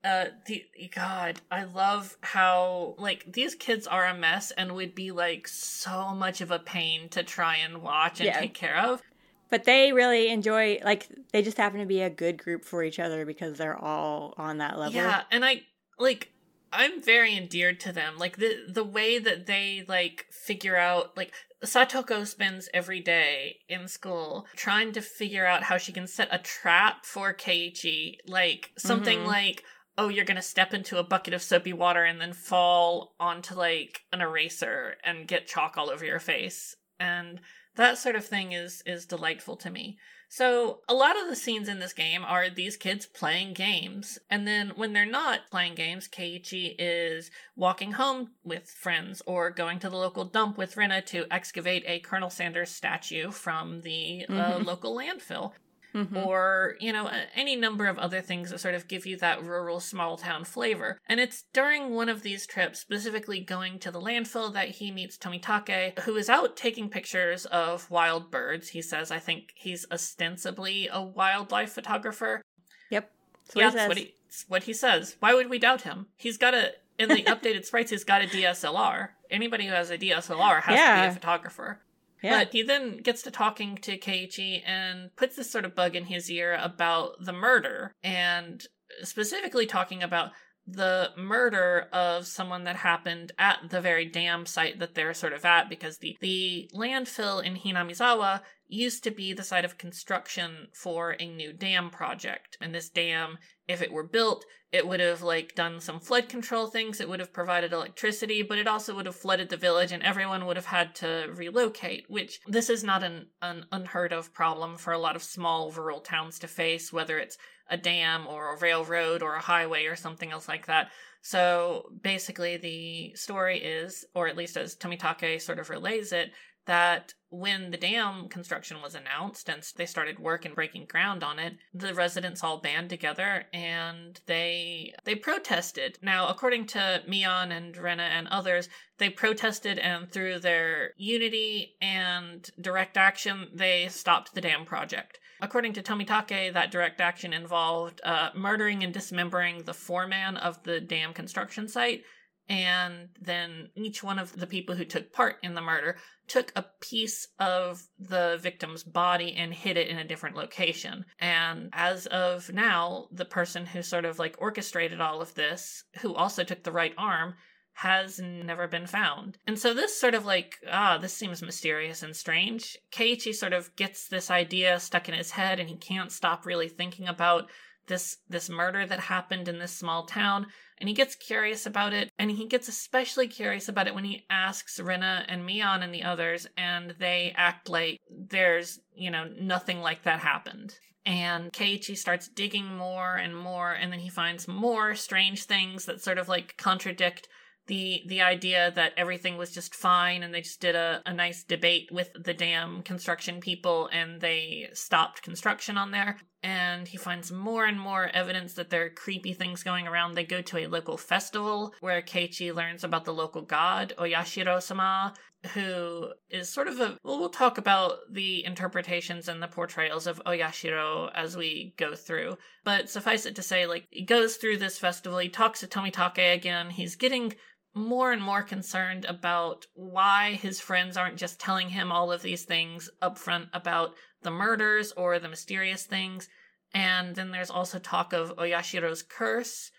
Uh, 0.04 0.26
the 0.46 0.64
God, 0.94 1.40
I 1.50 1.64
love 1.64 2.16
how 2.20 2.94
like 2.98 3.32
these 3.32 3.54
kids 3.54 3.86
are 3.86 4.06
a 4.06 4.14
mess 4.14 4.52
and 4.52 4.72
would 4.74 4.94
be 4.94 5.10
like 5.10 5.48
so 5.48 6.14
much 6.14 6.40
of 6.40 6.50
a 6.50 6.58
pain 6.58 7.08
to 7.10 7.22
try 7.24 7.56
and 7.56 7.82
watch 7.82 8.20
and 8.20 8.26
Yeah. 8.26 8.38
take 8.40 8.54
care 8.54 8.76
of. 8.76 9.02
But 9.50 9.64
they 9.64 9.92
really 9.92 10.28
enjoy 10.28 10.78
like 10.84 11.08
they 11.32 11.42
just 11.42 11.56
happen 11.56 11.80
to 11.80 11.86
be 11.86 12.02
a 12.02 12.10
good 12.10 12.36
group 12.38 12.64
for 12.64 12.84
each 12.84 13.00
other 13.00 13.26
because 13.26 13.58
they're 13.58 13.76
all 13.76 14.34
on 14.36 14.58
that 14.58 14.78
level. 14.78 14.94
Yeah, 14.94 15.22
and 15.30 15.44
I 15.44 15.62
like 15.98 16.30
I'm 16.72 17.02
very 17.02 17.36
endeared 17.36 17.80
to 17.80 17.92
them. 17.92 18.18
Like 18.18 18.36
the 18.36 18.64
the 18.68 18.84
way 18.84 19.18
that 19.18 19.46
they 19.46 19.84
like 19.88 20.26
figure 20.30 20.76
out 20.76 21.16
like 21.16 21.32
Satoko 21.64 22.26
spends 22.26 22.68
every 22.72 23.00
day 23.00 23.56
in 23.68 23.88
school 23.88 24.46
trying 24.54 24.92
to 24.92 25.00
figure 25.00 25.46
out 25.46 25.64
how 25.64 25.76
she 25.78 25.92
can 25.92 26.06
set 26.06 26.28
a 26.30 26.38
trap 26.38 27.04
for 27.04 27.34
Keiichi. 27.34 28.16
Like 28.26 28.70
something 28.78 29.20
Mhm. 29.20 29.26
like 29.26 29.64
oh 29.96 30.08
you're 30.08 30.24
going 30.24 30.36
to 30.36 30.42
step 30.42 30.72
into 30.72 30.96
a 30.98 31.02
bucket 31.02 31.34
of 31.34 31.42
soapy 31.42 31.72
water 31.72 32.04
and 32.04 32.20
then 32.20 32.32
fall 32.32 33.16
onto 33.18 33.54
like 33.54 34.02
an 34.12 34.20
eraser 34.20 34.96
and 35.02 35.26
get 35.26 35.48
chalk 35.48 35.76
all 35.76 35.90
over 35.90 36.04
your 36.04 36.20
face. 36.20 36.76
And 37.00 37.40
that 37.74 37.98
sort 37.98 38.14
of 38.14 38.24
thing 38.24 38.52
is 38.52 38.82
is 38.86 39.06
delightful 39.06 39.56
to 39.56 39.70
me. 39.70 39.98
So, 40.30 40.80
a 40.88 40.94
lot 40.94 41.20
of 41.20 41.26
the 41.28 41.34
scenes 41.36 41.68
in 41.68 41.78
this 41.78 41.94
game 41.94 42.22
are 42.22 42.50
these 42.50 42.76
kids 42.76 43.06
playing 43.06 43.54
games. 43.54 44.18
And 44.28 44.46
then 44.46 44.72
when 44.76 44.92
they're 44.92 45.06
not 45.06 45.50
playing 45.50 45.74
games, 45.74 46.06
Keiichi 46.06 46.74
is 46.78 47.30
walking 47.56 47.92
home 47.92 48.32
with 48.44 48.70
friends 48.70 49.22
or 49.26 49.50
going 49.50 49.78
to 49.80 49.88
the 49.88 49.96
local 49.96 50.26
dump 50.26 50.58
with 50.58 50.76
Rena 50.76 51.00
to 51.02 51.24
excavate 51.30 51.84
a 51.86 52.00
Colonel 52.00 52.28
Sanders 52.30 52.70
statue 52.70 53.30
from 53.30 53.80
the 53.80 54.26
uh, 54.28 54.32
Mhm. 54.58 54.66
local 54.66 54.94
landfill. 54.94 55.52
Mhm. 55.94 56.26
Or, 56.26 56.76
you 56.80 56.92
know, 56.92 57.10
any 57.34 57.56
number 57.56 57.86
of 57.86 57.98
other 57.98 58.20
things 58.20 58.50
that 58.50 58.58
sort 58.58 58.74
of 58.74 58.88
give 58.88 59.06
you 59.06 59.16
that 59.18 59.42
rural 59.42 59.80
small 59.80 60.16
town 60.16 60.44
flavor. 60.44 60.98
And 61.06 61.18
it's 61.18 61.44
during 61.52 61.94
one 61.94 62.08
of 62.08 62.22
these 62.22 62.46
trips, 62.46 62.80
specifically 62.80 63.40
going 63.40 63.78
to 63.80 63.90
the 63.90 64.00
landfill, 64.00 64.52
that 64.52 64.68
he 64.68 64.90
meets 64.90 65.16
Tomitake, 65.16 65.98
who 66.00 66.16
is 66.16 66.28
out 66.28 66.56
taking 66.56 66.88
pictures 66.90 67.46
of 67.46 67.90
wild 67.90 68.30
birds. 68.30 68.68
He 68.68 68.82
says, 68.82 69.10
I 69.10 69.18
think 69.18 69.52
he's 69.54 69.86
ostensibly 69.90 70.88
a 70.92 71.02
wildlife 71.02 71.72
photographer. 71.72 72.42
Yep. 72.90 73.10
That's 73.54 73.56
yeah, 73.56 73.64
what 73.64 73.72
he 73.72 73.78
that's 73.78 73.88
what 73.88 73.98
he, 73.98 74.14
what 74.48 74.62
he 74.64 74.72
says. 74.72 75.16
Why 75.20 75.34
would 75.34 75.48
we 75.48 75.58
doubt 75.58 75.82
him? 75.82 76.06
He's 76.16 76.36
got 76.36 76.54
a, 76.54 76.72
in 76.98 77.08
the 77.08 77.22
updated 77.24 77.64
sprites, 77.64 77.90
he's 77.90 78.04
got 78.04 78.22
a 78.22 78.26
DSLR. 78.26 79.10
Anybody 79.30 79.66
who 79.66 79.72
has 79.72 79.90
a 79.90 79.98
DSLR 79.98 80.62
has 80.62 80.78
to 80.78 81.02
be 81.02 81.08
a 81.08 81.12
photographer. 81.12 81.80
Yeah. 82.22 82.44
But 82.44 82.52
he 82.52 82.62
then 82.62 82.98
gets 82.98 83.22
to 83.22 83.30
talking 83.30 83.76
to 83.78 83.98
Keiichi 83.98 84.62
and 84.66 85.14
puts 85.16 85.36
this 85.36 85.50
sort 85.50 85.64
of 85.64 85.74
bug 85.74 85.94
in 85.96 86.06
his 86.06 86.30
ear 86.30 86.58
about 86.60 87.24
the 87.24 87.32
murder, 87.32 87.94
and 88.02 88.64
specifically 89.02 89.66
talking 89.66 90.02
about 90.02 90.30
the 90.70 91.10
murder 91.16 91.86
of 91.92 92.26
someone 92.26 92.64
that 92.64 92.76
happened 92.76 93.32
at 93.38 93.58
the 93.70 93.80
very 93.80 94.04
dam 94.04 94.44
site 94.44 94.78
that 94.78 94.94
they're 94.94 95.14
sort 95.14 95.32
of 95.32 95.44
at, 95.44 95.70
because 95.70 95.98
the, 95.98 96.16
the 96.20 96.70
landfill 96.74 97.42
in 97.42 97.56
Hinamizawa 97.56 98.42
used 98.66 99.02
to 99.04 99.10
be 99.10 99.32
the 99.32 99.42
site 99.42 99.64
of 99.64 99.78
construction 99.78 100.68
for 100.74 101.16
a 101.18 101.26
new 101.26 101.54
dam 101.54 101.88
project. 101.88 102.58
And 102.60 102.74
this 102.74 102.90
dam, 102.90 103.38
if 103.68 103.82
it 103.82 103.92
were 103.92 104.02
built, 104.02 104.44
it 104.72 104.86
would 104.86 105.00
have 105.00 105.22
like 105.22 105.54
done 105.54 105.80
some 105.80 106.00
flood 106.00 106.28
control 106.28 106.66
things. 106.66 107.00
It 107.00 107.08
would 107.08 107.20
have 107.20 107.32
provided 107.32 107.72
electricity 107.72 108.42
but 108.42 108.58
it 108.58 108.66
also 108.66 108.94
would 108.94 109.06
have 109.06 109.16
flooded 109.16 109.48
the 109.48 109.56
village 109.56 109.92
and 109.92 110.02
everyone 110.02 110.46
would 110.46 110.56
have 110.56 110.66
had 110.66 110.94
to 110.96 111.30
relocate 111.34 112.04
which 112.08 112.40
this 112.46 112.68
is 112.68 112.82
not 112.82 113.02
an, 113.02 113.26
an 113.40 113.66
unheard 113.72 114.12
of 114.12 114.34
problem 114.34 114.76
for 114.76 114.92
a 114.92 114.98
lot 114.98 115.16
of 115.16 115.22
small 115.22 115.70
rural 115.70 116.00
towns 116.00 116.38
to 116.40 116.48
face 116.48 116.92
whether 116.92 117.18
it's 117.18 117.38
a 117.70 117.76
dam 117.76 118.26
or 118.26 118.54
a 118.54 118.58
railroad 118.58 119.22
or 119.22 119.34
a 119.34 119.40
highway 119.40 119.84
or 119.84 119.96
something 119.96 120.32
else 120.32 120.48
like 120.48 120.66
that. 120.66 120.90
So 121.22 121.90
basically 122.02 122.56
the 122.56 123.14
story 123.14 123.58
is 123.58 124.06
or 124.14 124.28
at 124.28 124.36
least 124.36 124.56
as 124.56 124.76
tomitake 124.76 125.40
sort 125.40 125.58
of 125.58 125.70
relays 125.70 126.12
it 126.12 126.32
that 126.68 127.14
when 127.30 127.70
the 127.70 127.76
dam 127.78 128.28
construction 128.28 128.80
was 128.82 128.94
announced 128.94 129.48
and 129.48 129.62
they 129.76 129.86
started 129.86 130.18
work 130.18 130.44
and 130.44 130.54
breaking 130.54 130.84
ground 130.86 131.24
on 131.24 131.38
it, 131.38 131.54
the 131.72 131.94
residents 131.94 132.44
all 132.44 132.60
band 132.60 132.90
together 132.90 133.46
and 133.54 134.20
they 134.26 134.92
they 135.04 135.14
protested. 135.14 135.98
Now, 136.02 136.28
according 136.28 136.66
to 136.66 137.02
Mion 137.08 137.50
and 137.50 137.76
Rena 137.76 138.02
and 138.02 138.28
others, 138.28 138.68
they 138.98 139.08
protested 139.08 139.78
and 139.78 140.12
through 140.12 140.40
their 140.40 140.92
unity 140.98 141.74
and 141.80 142.48
direct 142.60 142.98
action, 142.98 143.48
they 143.54 143.88
stopped 143.88 144.34
the 144.34 144.42
dam 144.42 144.66
project. 144.66 145.18
According 145.40 145.72
to 145.74 145.82
Tomitake, 145.82 146.52
that 146.52 146.70
direct 146.70 147.00
action 147.00 147.32
involved 147.32 148.02
uh, 148.04 148.30
murdering 148.34 148.82
and 148.84 148.92
dismembering 148.92 149.62
the 149.64 149.74
foreman 149.74 150.36
of 150.36 150.62
the 150.64 150.80
dam 150.80 151.14
construction 151.14 151.66
site, 151.66 152.02
and 152.48 153.08
then 153.20 153.68
each 153.74 154.02
one 154.02 154.18
of 154.18 154.38
the 154.38 154.46
people 154.46 154.74
who 154.74 154.84
took 154.84 155.12
part 155.12 155.36
in 155.42 155.54
the 155.54 155.60
murder 155.60 155.96
took 156.28 156.52
a 156.54 156.66
piece 156.80 157.28
of 157.38 157.82
the 157.98 158.38
victim's 158.40 158.84
body 158.84 159.34
and 159.36 159.52
hid 159.52 159.76
it 159.76 159.88
in 159.88 159.98
a 159.98 160.06
different 160.06 160.36
location. 160.36 161.04
And 161.18 161.70
as 161.72 162.06
of 162.06 162.52
now, 162.52 163.08
the 163.10 163.24
person 163.24 163.66
who 163.66 163.82
sort 163.82 164.04
of 164.04 164.18
like 164.18 164.36
orchestrated 164.38 165.00
all 165.00 165.20
of 165.20 165.34
this, 165.34 165.84
who 166.00 166.14
also 166.14 166.44
took 166.44 166.62
the 166.62 166.72
right 166.72 166.94
arm, 166.98 167.34
has 167.78 168.18
never 168.18 168.66
been 168.66 168.88
found. 168.88 169.38
And 169.46 169.56
so 169.56 169.72
this 169.72 169.98
sort 169.98 170.14
of 170.14 170.26
like, 170.26 170.56
ah, 170.68 170.98
this 170.98 171.14
seems 171.14 171.42
mysterious 171.42 172.02
and 172.02 172.14
strange. 172.14 172.76
Keiichi 172.90 173.32
sort 173.32 173.52
of 173.52 173.74
gets 173.76 174.08
this 174.08 174.32
idea 174.32 174.80
stuck 174.80 175.08
in 175.08 175.14
his 175.14 175.30
head 175.30 175.60
and 175.60 175.68
he 175.68 175.76
can't 175.76 176.10
stop 176.10 176.44
really 176.44 176.68
thinking 176.68 177.06
about 177.06 177.48
this 177.88 178.18
this 178.28 178.48
murder 178.48 178.86
that 178.86 179.00
happened 179.00 179.48
in 179.48 179.58
this 179.58 179.76
small 179.76 180.04
town 180.04 180.46
and 180.80 180.88
he 180.88 180.94
gets 180.94 181.14
curious 181.14 181.66
about 181.66 181.92
it 181.92 182.10
and 182.18 182.30
he 182.30 182.46
gets 182.46 182.68
especially 182.68 183.26
curious 183.26 183.68
about 183.68 183.88
it 183.88 183.94
when 183.94 184.04
he 184.04 184.24
asks 184.30 184.78
Rena 184.78 185.24
and 185.28 185.42
Mion 185.42 185.82
and 185.82 185.92
the 185.92 186.04
others 186.04 186.46
and 186.56 186.94
they 186.98 187.32
act 187.36 187.68
like 187.68 187.98
there's 188.08 188.78
you 188.94 189.10
know 189.10 189.24
nothing 189.40 189.80
like 189.80 190.04
that 190.04 190.20
happened. 190.20 190.74
And 191.04 191.52
Keiichi 191.52 191.96
starts 191.96 192.28
digging 192.28 192.76
more 192.76 193.16
and 193.16 193.36
more 193.36 193.72
and 193.72 193.90
then 193.90 194.00
he 194.00 194.10
finds 194.10 194.46
more 194.46 194.94
strange 194.94 195.44
things 195.44 195.86
that 195.86 196.02
sort 196.02 196.18
of 196.18 196.28
like 196.28 196.56
contradict 196.58 197.28
the 197.68 198.02
the 198.08 198.22
idea 198.22 198.72
that 198.74 198.92
everything 198.96 199.36
was 199.36 199.52
just 199.52 199.74
fine 199.74 200.22
and 200.22 200.34
they 200.34 200.40
just 200.40 200.60
did 200.60 200.74
a, 200.74 201.02
a 201.06 201.12
nice 201.12 201.44
debate 201.44 201.88
with 201.92 202.10
the 202.14 202.34
dam 202.34 202.82
construction 202.82 203.40
people 203.40 203.88
and 203.92 204.20
they 204.20 204.68
stopped 204.72 205.22
construction 205.22 205.76
on 205.76 205.92
there 205.92 206.18
and 206.42 206.86
he 206.86 206.96
finds 206.96 207.32
more 207.32 207.64
and 207.64 207.78
more 207.80 208.10
evidence 208.14 208.54
that 208.54 208.70
there 208.70 208.84
are 208.84 208.90
creepy 208.90 209.32
things 209.32 209.62
going 209.62 209.86
around. 209.88 210.14
They 210.14 210.24
go 210.24 210.40
to 210.40 210.58
a 210.58 210.66
local 210.66 210.96
festival 210.96 211.74
where 211.80 212.00
Keiichi 212.02 212.54
learns 212.54 212.84
about 212.84 213.04
the 213.04 213.14
local 213.14 213.42
god, 213.42 213.92
Oyashiro 213.98 214.62
sama, 214.62 215.14
who 215.54 216.08
is 216.30 216.48
sort 216.48 216.68
of 216.68 216.80
a. 216.80 216.98
Well, 217.02 217.18
we'll 217.18 217.28
talk 217.28 217.58
about 217.58 217.98
the 218.10 218.44
interpretations 218.44 219.28
and 219.28 219.42
the 219.42 219.48
portrayals 219.48 220.06
of 220.06 220.22
Oyashiro 220.24 221.10
as 221.14 221.36
we 221.36 221.74
go 221.76 221.94
through. 221.94 222.38
But 222.64 222.88
suffice 222.88 223.26
it 223.26 223.36
to 223.36 223.42
say, 223.42 223.66
like, 223.66 223.86
he 223.90 224.04
goes 224.04 224.36
through 224.36 224.58
this 224.58 224.78
festival, 224.78 225.18
he 225.18 225.28
talks 225.28 225.60
to 225.60 225.66
Tomitake 225.66 226.34
again, 226.34 226.70
he's 226.70 226.96
getting 226.96 227.34
more 227.78 228.12
and 228.12 228.22
more 228.22 228.42
concerned 228.42 229.04
about 229.04 229.66
why 229.74 230.32
his 230.34 230.60
friends 230.60 230.96
aren't 230.96 231.16
just 231.16 231.40
telling 231.40 231.70
him 231.70 231.90
all 231.90 232.12
of 232.12 232.22
these 232.22 232.44
things 232.44 232.90
up 233.00 233.18
front 233.18 233.48
about 233.52 233.94
the 234.22 234.30
murders 234.30 234.92
or 234.92 235.18
the 235.18 235.28
mysterious 235.28 235.84
things. 235.84 236.28
And 236.74 237.14
then 237.14 237.30
there's 237.30 237.50
also 237.50 237.78
talk 237.78 238.12
of 238.12 238.36
Oyashiro's 238.36 239.02
curse 239.02 239.70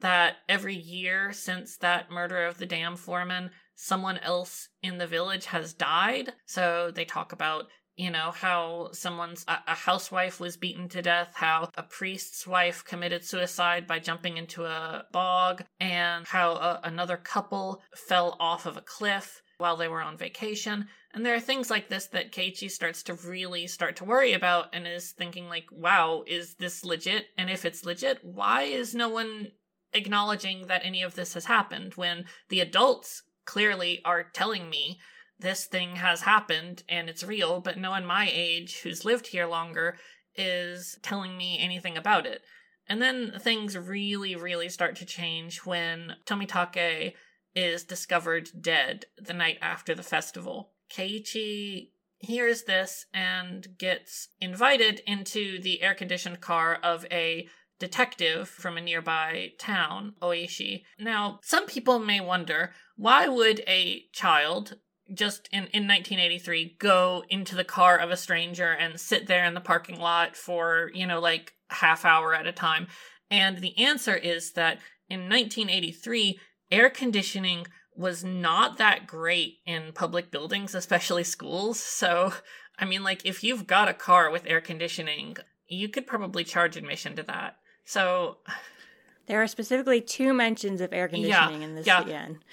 that 0.00 0.36
every 0.48 0.74
year 0.74 1.32
since 1.32 1.76
that 1.78 2.10
murder 2.10 2.44
of 2.44 2.58
the 2.58 2.66
dam 2.66 2.96
foreman, 2.96 3.50
someone 3.74 4.18
else 4.18 4.68
in 4.82 4.98
the 4.98 5.06
village 5.06 5.46
has 5.46 5.72
died. 5.72 6.32
So 6.46 6.90
they 6.94 7.04
talk 7.04 7.32
about 7.32 7.66
you 7.96 8.10
know 8.10 8.30
how 8.32 8.88
someone's 8.92 9.44
a, 9.48 9.74
housewife 9.74 10.40
was 10.40 10.56
beaten 10.56 10.88
to 10.88 11.02
death 11.02 11.32
how 11.34 11.68
a 11.76 11.82
priest's 11.82 12.46
wife 12.46 12.84
committed 12.84 13.24
suicide 13.24 13.86
by 13.86 13.98
jumping 13.98 14.36
into 14.36 14.64
a 14.64 15.04
bog 15.12 15.64
and 15.80 16.26
how 16.26 16.52
a, 16.52 16.80
another 16.84 17.16
couple 17.16 17.82
fell 17.94 18.36
off 18.40 18.66
of 18.66 18.76
a 18.76 18.82
cliff 18.82 19.42
while 19.58 19.76
they 19.76 19.88
were 19.88 20.02
on 20.02 20.16
vacation 20.16 20.86
and 21.14 21.24
there 21.24 21.34
are 21.34 21.40
things 21.40 21.70
like 21.70 21.88
this 21.88 22.06
that 22.06 22.32
Keiichi 22.32 22.68
starts 22.68 23.04
to 23.04 23.14
really 23.14 23.68
start 23.68 23.94
to 23.96 24.04
worry 24.04 24.32
about 24.32 24.66
and 24.72 24.84
is 24.84 25.12
thinking 25.12 25.48
like, 25.48 25.66
wow, 25.70 26.24
is 26.26 26.56
this 26.56 26.84
legit? 26.84 27.26
And 27.38 27.48
if 27.48 27.64
it's 27.64 27.84
legit, 27.84 28.18
why 28.24 28.62
is 28.62 28.96
no 28.96 29.08
one 29.08 29.52
acknowledging 29.92 30.66
that 30.66 30.84
any 30.84 31.02
of 31.02 31.14
this 31.14 31.34
has 31.34 31.44
happened 31.44 31.94
when 31.94 32.24
the 32.48 32.58
adults 32.58 33.22
clearly 33.44 34.00
are 34.04 34.24
telling 34.24 34.68
me 34.68 34.98
this 35.38 35.66
thing 35.66 35.96
has 35.96 36.22
happened 36.22 36.82
and 36.88 37.08
it's 37.08 37.24
real, 37.24 37.60
but 37.60 37.78
no 37.78 37.90
one 37.90 38.04
my 38.04 38.30
age 38.32 38.80
who's 38.82 39.04
lived 39.04 39.28
here 39.28 39.46
longer 39.46 39.96
is 40.36 40.98
telling 41.02 41.36
me 41.36 41.58
anything 41.58 41.96
about 41.96 42.26
it. 42.26 42.42
And 42.88 43.00
then 43.00 43.32
things 43.38 43.76
really, 43.76 44.36
really 44.36 44.68
start 44.68 44.96
to 44.96 45.06
change 45.06 45.58
when 45.64 46.16
Tomitake 46.26 47.14
is 47.54 47.84
discovered 47.84 48.50
dead 48.60 49.06
the 49.16 49.32
night 49.32 49.58
after 49.62 49.94
the 49.94 50.02
festival. 50.02 50.70
Keiichi 50.92 51.90
hears 52.18 52.64
this 52.64 53.06
and 53.12 53.66
gets 53.78 54.28
invited 54.40 55.00
into 55.06 55.60
the 55.60 55.82
air 55.82 55.94
conditioned 55.94 56.40
car 56.40 56.78
of 56.82 57.06
a 57.10 57.48
detective 57.78 58.48
from 58.48 58.76
a 58.76 58.80
nearby 58.80 59.52
town, 59.58 60.14
Oishi. 60.22 60.84
Now, 60.98 61.40
some 61.42 61.66
people 61.66 61.98
may 61.98 62.20
wonder 62.20 62.72
why 62.96 63.28
would 63.28 63.60
a 63.66 64.04
child 64.12 64.76
just 65.14 65.48
in, 65.52 65.64
in 65.72 65.86
1983 65.86 66.76
go 66.78 67.24
into 67.28 67.54
the 67.54 67.64
car 67.64 67.98
of 67.98 68.10
a 68.10 68.16
stranger 68.16 68.72
and 68.72 69.00
sit 69.00 69.26
there 69.26 69.44
in 69.44 69.54
the 69.54 69.60
parking 69.60 69.98
lot 69.98 70.36
for, 70.36 70.90
you 70.94 71.06
know, 71.06 71.20
like 71.20 71.54
half 71.68 72.04
hour 72.04 72.34
at 72.34 72.46
a 72.46 72.52
time? 72.52 72.86
And 73.30 73.58
the 73.58 73.76
answer 73.78 74.14
is 74.14 74.52
that 74.52 74.78
in 75.08 75.20
1983, 75.28 76.38
air 76.70 76.90
conditioning 76.90 77.66
was 77.96 78.24
not 78.24 78.78
that 78.78 79.06
great 79.06 79.58
in 79.66 79.92
public 79.92 80.30
buildings, 80.30 80.74
especially 80.74 81.24
schools. 81.24 81.78
So, 81.78 82.32
I 82.78 82.84
mean, 82.84 83.02
like, 83.02 83.24
if 83.24 83.44
you've 83.44 83.66
got 83.66 83.88
a 83.88 83.94
car 83.94 84.30
with 84.30 84.46
air 84.46 84.60
conditioning, 84.60 85.36
you 85.68 85.88
could 85.88 86.06
probably 86.06 86.44
charge 86.44 86.76
admission 86.76 87.16
to 87.16 87.22
that. 87.24 87.56
So, 87.84 88.38
there 89.26 89.42
are 89.42 89.46
specifically 89.46 90.00
two 90.00 90.34
mentions 90.34 90.80
of 90.80 90.92
air 90.92 91.08
conditioning 91.08 91.60
yeah, 91.60 91.66
in 91.66 91.74
this 91.74 91.86
yeah. 91.86 92.02
again. 92.02 92.40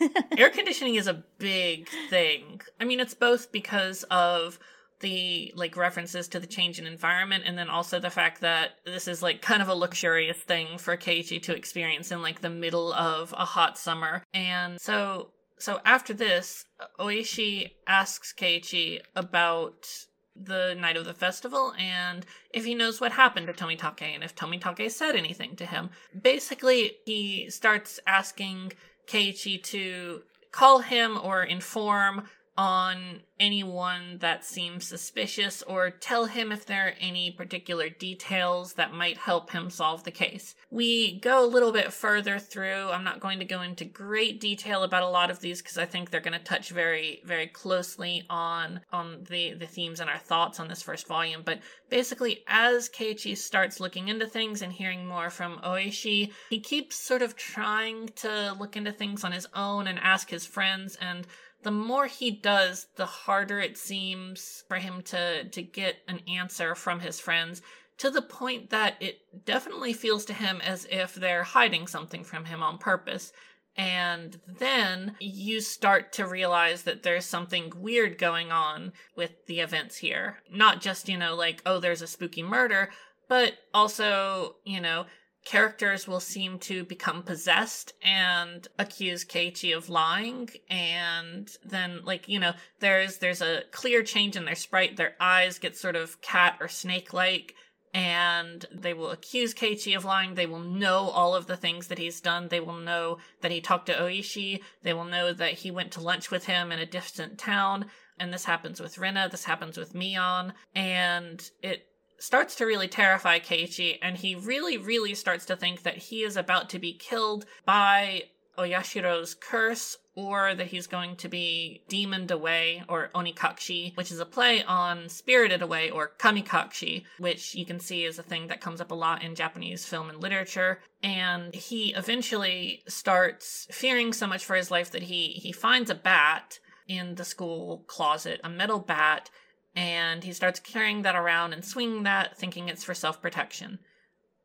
air 0.38 0.50
conditioning 0.50 0.96
is 0.96 1.06
a 1.06 1.24
big 1.38 1.88
thing. 2.10 2.60
I 2.80 2.84
mean, 2.84 3.00
it's 3.00 3.14
both 3.14 3.52
because 3.52 4.04
of 4.04 4.58
the 5.00 5.52
like 5.54 5.76
references 5.76 6.26
to 6.28 6.40
the 6.40 6.46
change 6.46 6.78
in 6.78 6.86
environment 6.86 7.44
and 7.46 7.58
then 7.58 7.68
also 7.68 8.00
the 8.00 8.10
fact 8.10 8.40
that 8.40 8.70
this 8.86 9.06
is 9.06 9.22
like 9.22 9.42
kind 9.42 9.60
of 9.60 9.68
a 9.68 9.74
luxurious 9.74 10.38
thing 10.38 10.78
for 10.78 10.96
Keiichi 10.96 11.42
to 11.42 11.54
experience 11.54 12.10
in 12.10 12.22
like 12.22 12.40
the 12.40 12.50
middle 12.50 12.92
of 12.94 13.34
a 13.36 13.44
hot 13.44 13.76
summer. 13.76 14.22
And 14.32 14.80
so 14.80 15.32
so 15.58 15.80
after 15.84 16.12
this, 16.12 16.64
Oishi 16.98 17.70
asks 17.86 18.32
Keiichi 18.32 19.00
about 19.14 19.86
the 20.34 20.74
night 20.78 20.98
of 20.98 21.06
the 21.06 21.14
festival 21.14 21.72
and 21.78 22.26
if 22.52 22.64
he 22.64 22.74
knows 22.74 23.00
what 23.00 23.12
happened 23.12 23.46
to 23.46 23.52
Tomitake 23.54 24.02
and 24.02 24.22
if 24.22 24.34
Tomitake 24.34 24.90
said 24.90 25.16
anything 25.16 25.56
to 25.56 25.64
him. 25.64 25.90
Basically, 26.20 26.92
he 27.06 27.48
starts 27.48 27.98
asking 28.06 28.72
Keiichi 29.06 29.62
to 29.64 30.22
call 30.50 30.80
him 30.80 31.18
or 31.22 31.42
inform 31.42 32.28
on 32.58 33.20
anyone 33.38 34.16
that 34.20 34.44
seems 34.44 34.88
suspicious 34.88 35.62
or 35.62 35.90
tell 35.90 36.24
him 36.24 36.50
if 36.50 36.64
there 36.64 36.88
are 36.88 36.94
any 37.00 37.30
particular 37.30 37.88
details 37.88 38.74
that 38.74 38.94
might 38.94 39.18
help 39.18 39.50
him 39.50 39.68
solve 39.68 40.04
the 40.04 40.10
case. 40.10 40.54
We 40.70 41.20
go 41.20 41.44
a 41.44 41.46
little 41.46 41.72
bit 41.72 41.92
further 41.92 42.38
through. 42.38 42.88
I'm 42.90 43.04
not 43.04 43.20
going 43.20 43.38
to 43.40 43.44
go 43.44 43.60
into 43.60 43.84
great 43.84 44.40
detail 44.40 44.84
about 44.84 45.02
a 45.02 45.08
lot 45.08 45.30
of 45.30 45.40
these 45.40 45.60
because 45.60 45.76
I 45.76 45.84
think 45.84 46.10
they're 46.10 46.20
going 46.20 46.38
to 46.38 46.44
touch 46.44 46.70
very 46.70 47.20
very 47.24 47.46
closely 47.46 48.24
on 48.30 48.80
on 48.90 49.24
the 49.28 49.52
the 49.52 49.66
themes 49.66 50.00
and 50.00 50.08
our 50.08 50.18
thoughts 50.18 50.58
on 50.58 50.68
this 50.68 50.82
first 50.82 51.06
volume, 51.06 51.42
but 51.44 51.60
basically 51.90 52.42
as 52.46 52.88
Keiichi 52.88 53.36
starts 53.36 53.80
looking 53.80 54.08
into 54.08 54.26
things 54.26 54.62
and 54.62 54.72
hearing 54.72 55.06
more 55.06 55.30
from 55.30 55.58
Oishi, 55.58 56.32
he 56.48 56.60
keeps 56.60 56.96
sort 56.96 57.22
of 57.22 57.36
trying 57.36 58.08
to 58.16 58.56
look 58.58 58.76
into 58.76 58.92
things 58.92 59.24
on 59.24 59.32
his 59.32 59.46
own 59.54 59.86
and 59.86 59.98
ask 59.98 60.30
his 60.30 60.46
friends 60.46 60.96
and 61.00 61.26
the 61.62 61.70
more 61.70 62.06
he 62.06 62.30
does, 62.30 62.86
the 62.96 63.06
harder 63.06 63.60
it 63.60 63.76
seems 63.76 64.64
for 64.68 64.76
him 64.76 65.02
to 65.02 65.48
to 65.48 65.62
get 65.62 65.96
an 66.08 66.20
answer 66.28 66.74
from 66.74 67.00
his 67.00 67.18
friends 67.18 67.62
to 67.98 68.10
the 68.10 68.22
point 68.22 68.70
that 68.70 68.96
it 69.00 69.20
definitely 69.44 69.92
feels 69.92 70.24
to 70.26 70.34
him 70.34 70.60
as 70.62 70.86
if 70.90 71.14
they're 71.14 71.42
hiding 71.42 71.86
something 71.86 72.24
from 72.24 72.44
him 72.44 72.62
on 72.62 72.78
purpose. 72.78 73.32
And 73.76 74.38
then 74.58 75.16
you 75.20 75.60
start 75.60 76.12
to 76.14 76.26
realize 76.26 76.82
that 76.84 77.02
there's 77.02 77.26
something 77.26 77.72
weird 77.76 78.16
going 78.16 78.50
on 78.50 78.92
with 79.14 79.46
the 79.46 79.60
events 79.60 79.96
here. 79.96 80.38
Not 80.50 80.80
just, 80.80 81.08
you 81.08 81.18
know, 81.18 81.34
like, 81.34 81.62
oh, 81.66 81.78
there's 81.78 82.00
a 82.00 82.06
spooky 82.06 82.42
murder, 82.42 82.90
but 83.28 83.54
also, 83.74 84.56
you 84.64 84.80
know, 84.80 85.06
characters 85.46 86.08
will 86.08 86.20
seem 86.20 86.58
to 86.58 86.84
become 86.84 87.22
possessed 87.22 87.92
and 88.02 88.66
accuse 88.80 89.24
Keiichi 89.24 89.74
of 89.74 89.88
lying 89.88 90.50
and 90.68 91.48
then 91.64 92.00
like 92.04 92.28
you 92.28 92.40
know 92.40 92.52
there's 92.80 93.18
there's 93.18 93.40
a 93.40 93.62
clear 93.70 94.02
change 94.02 94.36
in 94.36 94.44
their 94.44 94.56
sprite. 94.56 94.96
Their 94.96 95.14
eyes 95.20 95.60
get 95.60 95.76
sort 95.76 95.94
of 95.94 96.20
cat 96.20 96.58
or 96.60 96.66
snake 96.66 97.14
like 97.14 97.54
and 97.94 98.66
they 98.74 98.92
will 98.92 99.12
accuse 99.12 99.54
Keiichi 99.54 99.96
of 99.96 100.04
lying. 100.04 100.34
They 100.34 100.46
will 100.46 100.58
know 100.58 101.08
all 101.10 101.36
of 101.36 101.46
the 101.46 101.56
things 101.56 101.86
that 101.86 101.98
he's 101.98 102.20
done. 102.20 102.48
They 102.48 102.60
will 102.60 102.76
know 102.76 103.18
that 103.40 103.52
he 103.52 103.60
talked 103.60 103.86
to 103.86 103.94
Oishi. 103.94 104.60
They 104.82 104.92
will 104.92 105.04
know 105.04 105.32
that 105.32 105.52
he 105.52 105.70
went 105.70 105.92
to 105.92 106.00
lunch 106.00 106.30
with 106.30 106.46
him 106.46 106.72
in 106.72 106.80
a 106.80 106.86
distant 106.86 107.38
town 107.38 107.86
and 108.18 108.32
this 108.32 108.46
happens 108.46 108.80
with 108.80 108.98
Rena 108.98 109.28
this 109.30 109.44
happens 109.44 109.78
with 109.78 109.94
Mion. 109.94 110.54
And 110.74 111.48
it 111.62 111.86
starts 112.18 112.54
to 112.56 112.66
really 112.66 112.88
terrify 112.88 113.38
Keiichi, 113.38 113.98
and 114.02 114.16
he 114.16 114.34
really, 114.34 114.76
really 114.76 115.14
starts 115.14 115.44
to 115.46 115.56
think 115.56 115.82
that 115.82 115.96
he 115.96 116.22
is 116.22 116.36
about 116.36 116.70
to 116.70 116.78
be 116.78 116.92
killed 116.92 117.46
by 117.64 118.24
Oyashiro's 118.58 119.34
curse, 119.34 119.98
or 120.14 120.54
that 120.54 120.68
he's 120.68 120.86
going 120.86 121.14
to 121.16 121.28
be 121.28 121.82
demoned 121.88 122.30
away, 122.30 122.82
or 122.88 123.10
onikakushi, 123.14 123.94
which 123.96 124.10
is 124.10 124.18
a 124.18 124.24
play 124.24 124.64
on 124.64 125.10
spirited 125.10 125.60
away, 125.60 125.90
or 125.90 126.12
kamikakushi, 126.18 127.04
which 127.18 127.54
you 127.54 127.66
can 127.66 127.78
see 127.78 128.04
is 128.04 128.18
a 128.18 128.22
thing 128.22 128.46
that 128.46 128.62
comes 128.62 128.80
up 128.80 128.90
a 128.90 128.94
lot 128.94 129.22
in 129.22 129.34
Japanese 129.34 129.84
film 129.84 130.08
and 130.08 130.22
literature. 130.22 130.80
And 131.02 131.54
he 131.54 131.92
eventually 131.94 132.82
starts 132.88 133.66
fearing 133.70 134.14
so 134.14 134.26
much 134.26 134.44
for 134.44 134.56
his 134.56 134.70
life 134.70 134.90
that 134.92 135.02
he, 135.02 135.32
he 135.32 135.52
finds 135.52 135.90
a 135.90 135.94
bat 135.94 136.58
in 136.88 137.16
the 137.16 137.24
school 137.24 137.84
closet, 137.86 138.40
a 138.42 138.48
metal 138.48 138.78
bat, 138.78 139.28
and 139.76 140.24
he 140.24 140.32
starts 140.32 140.58
carrying 140.58 141.02
that 141.02 141.14
around 141.14 141.52
and 141.52 141.64
swinging 141.64 142.02
that, 142.04 142.36
thinking 142.36 142.68
it's 142.68 142.82
for 142.82 142.94
self 142.94 143.20
protection. 143.20 143.78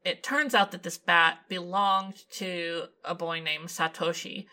It 0.03 0.23
turns 0.23 0.53
out 0.53 0.71
that 0.71 0.83
this 0.83 0.97
bat 0.97 1.39
belonged 1.47 2.29
to 2.31 2.85
a 3.05 3.15
boy 3.15 3.39
named 3.39 3.69
Satoshi, 3.69 4.47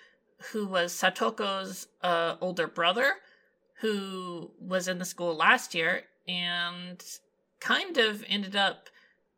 who 0.53 0.67
was 0.67 0.93
Satoko's 0.93 1.89
uh, 2.03 2.37
older 2.41 2.69
brother, 2.69 3.15
who 3.81 4.53
was 4.61 4.87
in 4.89 4.99
the 4.99 5.05
school 5.05 5.35
last 5.35 5.75
year 5.75 6.05
and 6.29 7.03
kind 7.61 7.97
of 7.97 8.25
ended 8.29 8.55
up 8.55 8.89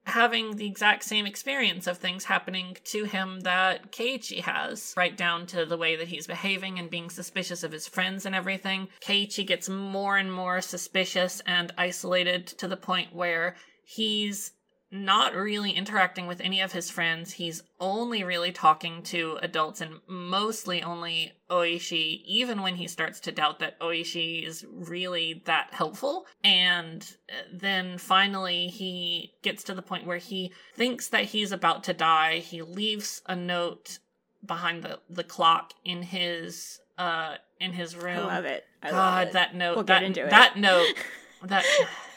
having 0.06 0.56
the 0.56 0.66
exact 0.66 1.04
same 1.04 1.26
experience 1.26 1.86
of 1.86 1.98
things 1.98 2.24
happening 2.24 2.76
to 2.84 3.04
him 3.04 3.40
that 3.40 3.92
Keiichi 3.92 4.40
has, 4.40 4.94
right 4.96 5.16
down 5.16 5.46
to 5.46 5.64
the 5.64 5.76
way 5.76 5.96
that 5.96 6.08
he's 6.08 6.26
behaving 6.26 6.78
and 6.78 6.90
being 6.90 7.10
suspicious 7.10 7.62
of 7.62 7.72
his 7.72 7.86
friends 7.86 8.26
and 8.26 8.34
everything. 8.34 8.88
Keiichi 9.00 9.46
gets 9.46 9.68
more 9.68 10.16
and 10.16 10.32
more 10.32 10.60
suspicious 10.60 11.40
and 11.46 11.72
isolated 11.78 12.46
to 12.46 12.66
the 12.66 12.76
point 12.76 13.14
where 13.14 13.56
he's 13.84 14.52
not 14.92 15.34
really 15.34 15.70
interacting 15.70 16.26
with 16.26 16.40
any 16.40 16.60
of 16.60 16.72
his 16.72 16.90
friends. 16.90 17.32
He's 17.32 17.62
only 17.78 18.24
really 18.24 18.50
talking 18.50 19.02
to 19.04 19.38
adults 19.40 19.80
and 19.80 20.00
mostly 20.08 20.82
only 20.82 21.32
Oishi, 21.48 22.22
even 22.24 22.60
when 22.60 22.74
he 22.74 22.88
starts 22.88 23.20
to 23.20 23.32
doubt 23.32 23.60
that 23.60 23.78
Oishi 23.78 24.44
is 24.46 24.64
really 24.72 25.42
that 25.46 25.68
helpful. 25.72 26.26
And 26.42 27.06
uh, 27.28 27.42
then 27.52 27.98
finally, 27.98 28.66
he 28.66 29.32
gets 29.42 29.62
to 29.64 29.74
the 29.74 29.82
point 29.82 30.06
where 30.06 30.18
he 30.18 30.52
thinks 30.74 31.08
that 31.08 31.26
he's 31.26 31.52
about 31.52 31.84
to 31.84 31.92
die. 31.92 32.38
He 32.38 32.62
leaves 32.62 33.22
a 33.26 33.36
note 33.36 34.00
behind 34.44 34.82
the, 34.82 34.98
the 35.08 35.24
clock 35.24 35.72
in 35.84 36.02
his 36.02 36.80
uh 36.98 37.36
in 37.60 37.72
his 37.72 37.94
room. 37.94 38.18
I 38.18 38.36
love 38.36 38.44
it. 38.44 38.64
I 38.82 38.90
God, 38.90 38.96
love 38.96 39.28
it. 39.28 39.32
that 39.34 39.54
note. 39.54 39.76
We'll 39.76 39.84
that, 39.84 40.00
get 40.00 40.06
into 40.06 40.24
it. 40.24 40.30
that 40.30 40.56
note. 40.58 40.94
That 41.44 41.64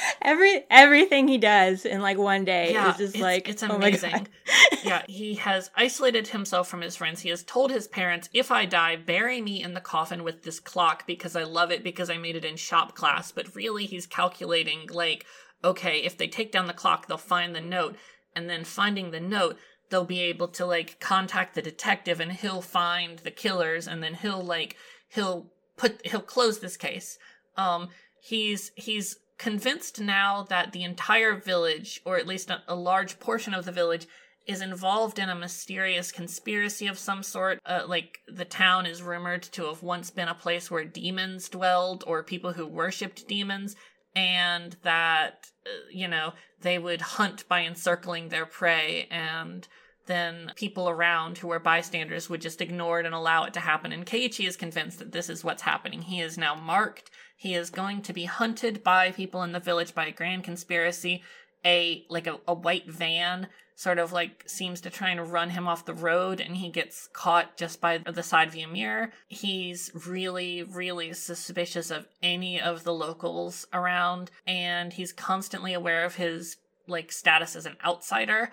Every 0.22 0.64
everything 0.70 1.28
he 1.28 1.38
does 1.38 1.84
in 1.84 2.00
like 2.00 2.18
one 2.18 2.44
day 2.44 2.72
yeah, 2.72 2.90
is 2.90 2.96
just 2.96 3.14
it's, 3.14 3.22
like 3.22 3.48
it's 3.48 3.62
oh 3.62 3.76
amazing. 3.76 4.10
God. 4.10 4.28
yeah, 4.84 5.02
he 5.08 5.34
has 5.34 5.70
isolated 5.76 6.28
himself 6.28 6.68
from 6.68 6.80
his 6.80 6.96
friends. 6.96 7.20
He 7.20 7.28
has 7.30 7.42
told 7.42 7.70
his 7.70 7.88
parents, 7.88 8.28
"If 8.32 8.50
I 8.50 8.64
die, 8.64 8.96
bury 8.96 9.40
me 9.40 9.62
in 9.62 9.74
the 9.74 9.80
coffin 9.80 10.24
with 10.24 10.42
this 10.42 10.60
clock 10.60 11.06
because 11.06 11.36
I 11.36 11.44
love 11.44 11.70
it 11.70 11.84
because 11.84 12.10
I 12.10 12.16
made 12.16 12.36
it 12.36 12.44
in 12.44 12.56
shop 12.56 12.94
class." 12.94 13.32
But 13.32 13.54
really, 13.54 13.86
he's 13.86 14.06
calculating 14.06 14.88
like, 14.90 15.26
okay, 15.64 15.98
if 15.98 16.16
they 16.16 16.28
take 16.28 16.52
down 16.52 16.66
the 16.66 16.72
clock, 16.72 17.06
they'll 17.06 17.18
find 17.18 17.54
the 17.54 17.60
note, 17.60 17.96
and 18.34 18.48
then 18.48 18.64
finding 18.64 19.10
the 19.10 19.20
note, 19.20 19.58
they'll 19.90 20.04
be 20.04 20.20
able 20.20 20.48
to 20.48 20.66
like 20.66 21.00
contact 21.00 21.54
the 21.54 21.62
detective, 21.62 22.20
and 22.20 22.32
he'll 22.32 22.62
find 22.62 23.18
the 23.20 23.30
killers, 23.30 23.86
and 23.86 24.02
then 24.02 24.14
he'll 24.14 24.42
like 24.42 24.76
he'll 25.08 25.50
put 25.76 26.06
he'll 26.06 26.20
close 26.20 26.60
this 26.60 26.76
case. 26.76 27.18
Um, 27.56 27.88
he's 28.20 28.72
he's 28.76 29.16
convinced 29.42 30.00
now 30.00 30.44
that 30.48 30.70
the 30.70 30.84
entire 30.84 31.34
village, 31.34 32.00
or 32.04 32.16
at 32.16 32.28
least 32.28 32.48
a, 32.68 32.76
large 32.76 33.18
portion 33.18 33.52
of 33.52 33.64
the 33.64 33.72
village, 33.72 34.06
is 34.46 34.60
involved 34.60 35.18
in 35.18 35.28
a 35.28 35.34
mysterious 35.34 36.12
conspiracy 36.12 36.86
of 36.86 36.96
some 36.96 37.24
sort. 37.24 37.58
Uh, 37.66 37.82
like 37.88 38.20
the 38.28 38.44
town 38.44 38.86
is 38.86 39.02
rumored 39.02 39.42
to 39.42 39.64
have 39.64 39.82
once 39.82 40.10
been 40.10 40.28
a 40.28 40.34
place 40.34 40.70
where 40.70 40.84
demons 40.84 41.48
dwelled 41.48 42.04
or 42.06 42.22
people 42.22 42.52
who 42.52 42.64
worshipped 42.64 43.26
demons, 43.26 43.74
and 44.14 44.76
that, 44.84 45.48
uh, 45.66 45.70
you 45.90 46.06
know, 46.06 46.34
they 46.60 46.78
would 46.78 47.00
hunt 47.00 47.48
by 47.48 47.64
encircling 47.64 48.28
their 48.28 48.46
prey 48.46 49.08
and 49.10 49.66
then 50.06 50.52
people 50.56 50.88
around 50.88 51.38
who 51.38 51.50
are 51.50 51.60
bystanders 51.60 52.28
would 52.28 52.40
just 52.40 52.60
ignore 52.60 53.00
it 53.00 53.06
and 53.06 53.14
allow 53.14 53.44
it 53.44 53.54
to 53.54 53.60
happen. 53.60 53.92
And 53.92 54.06
Keiichi 54.06 54.46
is 54.46 54.56
convinced 54.56 54.98
that 54.98 55.12
this 55.12 55.28
is 55.28 55.44
what's 55.44 55.62
happening. 55.62 56.02
He 56.02 56.20
is 56.20 56.36
now 56.38 56.54
marked. 56.54 57.10
He 57.42 57.56
is 57.56 57.70
going 57.70 58.02
to 58.02 58.12
be 58.12 58.26
hunted 58.26 58.84
by 58.84 59.10
people 59.10 59.42
in 59.42 59.50
the 59.50 59.58
village 59.58 59.96
by 59.96 60.06
a 60.06 60.12
grand 60.12 60.44
conspiracy. 60.44 61.24
A 61.64 62.06
like 62.08 62.28
a, 62.28 62.38
a 62.46 62.54
white 62.54 62.88
van 62.88 63.48
sort 63.74 63.98
of 63.98 64.12
like 64.12 64.44
seems 64.46 64.80
to 64.82 64.90
try 64.90 65.10
and 65.10 65.32
run 65.32 65.50
him 65.50 65.66
off 65.66 65.84
the 65.84 65.92
road 65.92 66.40
and 66.40 66.58
he 66.58 66.68
gets 66.68 67.08
caught 67.12 67.56
just 67.56 67.80
by 67.80 67.98
the 67.98 68.22
side 68.22 68.52
view 68.52 68.68
mirror. 68.68 69.10
He's 69.26 69.90
really, 70.06 70.62
really 70.62 71.12
suspicious 71.14 71.90
of 71.90 72.06
any 72.22 72.60
of 72.60 72.84
the 72.84 72.94
locals 72.94 73.66
around 73.72 74.30
and 74.46 74.92
he's 74.92 75.12
constantly 75.12 75.72
aware 75.72 76.04
of 76.04 76.14
his 76.14 76.58
like 76.86 77.10
status 77.10 77.56
as 77.56 77.66
an 77.66 77.76
outsider 77.84 78.52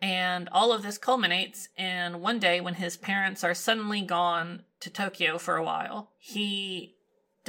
and 0.00 0.48
all 0.50 0.72
of 0.72 0.82
this 0.82 0.96
culminates 0.96 1.68
in 1.76 2.22
one 2.22 2.38
day 2.38 2.62
when 2.62 2.76
his 2.76 2.96
parents 2.96 3.44
are 3.44 3.52
suddenly 3.52 4.00
gone 4.00 4.62
to 4.80 4.88
Tokyo 4.88 5.36
for 5.36 5.56
a 5.56 5.62
while. 5.62 6.12
He 6.18 6.94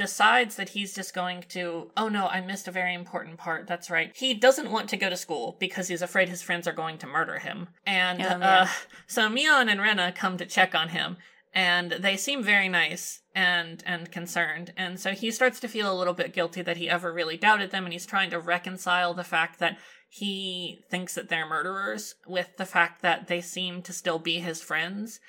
decides 0.02 0.56
that 0.56 0.70
he's 0.70 0.94
just 0.94 1.14
going 1.14 1.44
to, 1.50 1.90
oh 1.96 2.08
no, 2.08 2.26
I 2.26 2.40
missed 2.40 2.68
a 2.68 2.72
very 2.72 2.94
important 2.94 3.38
part. 3.38 3.66
That's 3.66 3.88
right. 3.90 4.10
He 4.14 4.34
doesn't 4.34 4.70
want 4.70 4.88
to 4.90 4.96
go 4.96 5.08
to 5.08 5.16
school 5.16 5.56
because 5.60 5.88
he's 5.88 6.02
afraid 6.02 6.28
his 6.28 6.42
friends 6.42 6.66
are 6.66 6.72
going 6.82 6.98
to 6.98 7.06
murder 7.06 7.38
him. 7.38 7.68
And 7.86 8.20
Oh, 8.20 8.26
uh, 8.26 8.38
man. 8.38 8.68
so 9.06 9.28
Mion 9.28 9.70
and 9.70 9.80
Rena 9.80 10.12
come 10.12 10.36
to 10.38 10.46
check 10.46 10.74
on 10.74 10.88
him. 10.90 11.16
And 11.54 11.92
they 11.92 12.16
seem 12.16 12.42
very 12.42 12.68
nice 12.68 13.20
and 13.34 13.82
and 13.86 14.10
concerned. 14.10 14.72
And 14.76 14.98
so 14.98 15.10
he 15.12 15.30
starts 15.30 15.60
to 15.60 15.68
feel 15.68 15.92
a 15.92 15.98
little 15.98 16.14
bit 16.14 16.32
guilty 16.32 16.62
that 16.62 16.78
he 16.78 16.88
ever 16.88 17.12
really 17.12 17.36
doubted 17.36 17.70
them 17.70 17.84
and 17.84 17.92
he's 17.92 18.06
trying 18.06 18.30
to 18.30 18.40
reconcile 18.40 19.12
the 19.14 19.24
fact 19.36 19.58
that 19.60 19.76
he 20.08 20.80
thinks 20.90 21.14
that 21.14 21.28
they're 21.28 21.46
murderers 21.48 22.14
with 22.26 22.56
the 22.56 22.64
fact 22.66 23.02
that 23.02 23.28
they 23.28 23.40
seem 23.42 23.82
to 23.82 23.92
still 23.92 24.18
be 24.18 24.40
his 24.40 24.60
friends. 24.62 25.20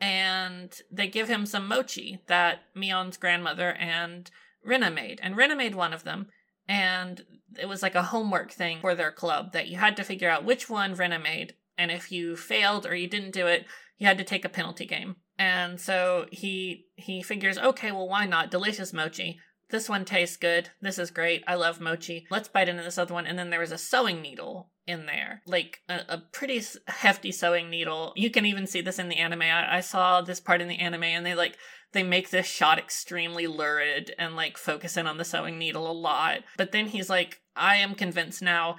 And 0.00 0.74
they 0.90 1.08
give 1.08 1.28
him 1.28 1.44
some 1.44 1.68
mochi 1.68 2.20
that 2.26 2.60
Mion's 2.74 3.16
grandmother 3.16 3.72
and 3.72 4.30
Rena 4.64 4.90
made. 4.90 5.20
And 5.22 5.36
Rena 5.36 5.54
made 5.54 5.74
one 5.74 5.92
of 5.92 6.04
them. 6.04 6.28
And 6.66 7.22
it 7.58 7.68
was 7.68 7.82
like 7.82 7.94
a 7.94 8.04
homework 8.04 8.52
thing 8.52 8.80
for 8.80 8.94
their 8.94 9.10
club 9.12 9.52
that 9.52 9.68
you 9.68 9.76
had 9.76 9.96
to 9.96 10.04
figure 10.04 10.30
out 10.30 10.44
which 10.44 10.70
one 10.70 10.94
Rena 10.94 11.18
made. 11.18 11.54
And 11.76 11.90
if 11.90 12.12
you 12.12 12.36
failed 12.36 12.86
or 12.86 12.94
you 12.94 13.08
didn't 13.08 13.32
do 13.32 13.46
it, 13.46 13.66
you 13.98 14.06
had 14.06 14.18
to 14.18 14.24
take 14.24 14.44
a 14.44 14.50
penalty 14.50 14.86
game. 14.86 15.16
And 15.38 15.80
so 15.80 16.26
he 16.30 16.86
he 16.96 17.22
figures, 17.22 17.58
okay, 17.58 17.92
well 17.92 18.08
why 18.08 18.26
not? 18.26 18.50
Delicious 18.50 18.92
mochi. 18.92 19.38
This 19.70 19.88
one 19.88 20.04
tastes 20.04 20.36
good. 20.36 20.70
This 20.80 20.98
is 20.98 21.10
great. 21.10 21.44
I 21.46 21.54
love 21.54 21.80
mochi. 21.80 22.26
Let's 22.30 22.48
bite 22.48 22.68
into 22.68 22.82
this 22.82 22.98
other 22.98 23.14
one. 23.14 23.26
And 23.26 23.38
then 23.38 23.50
there 23.50 23.60
was 23.60 23.72
a 23.72 23.78
sewing 23.78 24.20
needle 24.20 24.70
in 24.86 25.06
there, 25.06 25.42
like 25.46 25.80
a, 25.88 26.00
a 26.08 26.18
pretty 26.18 26.60
hefty 26.88 27.30
sewing 27.30 27.70
needle. 27.70 28.12
You 28.16 28.30
can 28.30 28.44
even 28.44 28.66
see 28.66 28.80
this 28.80 28.98
in 28.98 29.08
the 29.08 29.16
anime. 29.18 29.42
I, 29.42 29.76
I 29.76 29.80
saw 29.80 30.20
this 30.20 30.40
part 30.40 30.60
in 30.60 30.68
the 30.68 30.78
anime, 30.78 31.04
and 31.04 31.24
they 31.24 31.34
like 31.34 31.56
they 31.92 32.02
make 32.02 32.30
this 32.30 32.46
shot 32.46 32.78
extremely 32.78 33.46
lurid 33.46 34.12
and 34.18 34.36
like 34.36 34.58
focus 34.58 34.96
in 34.96 35.06
on 35.06 35.18
the 35.18 35.24
sewing 35.24 35.58
needle 35.58 35.90
a 35.90 35.92
lot. 35.92 36.40
But 36.56 36.72
then 36.72 36.86
he's 36.86 37.08
like, 37.08 37.40
I 37.56 37.76
am 37.76 37.94
convinced 37.94 38.42
now. 38.42 38.76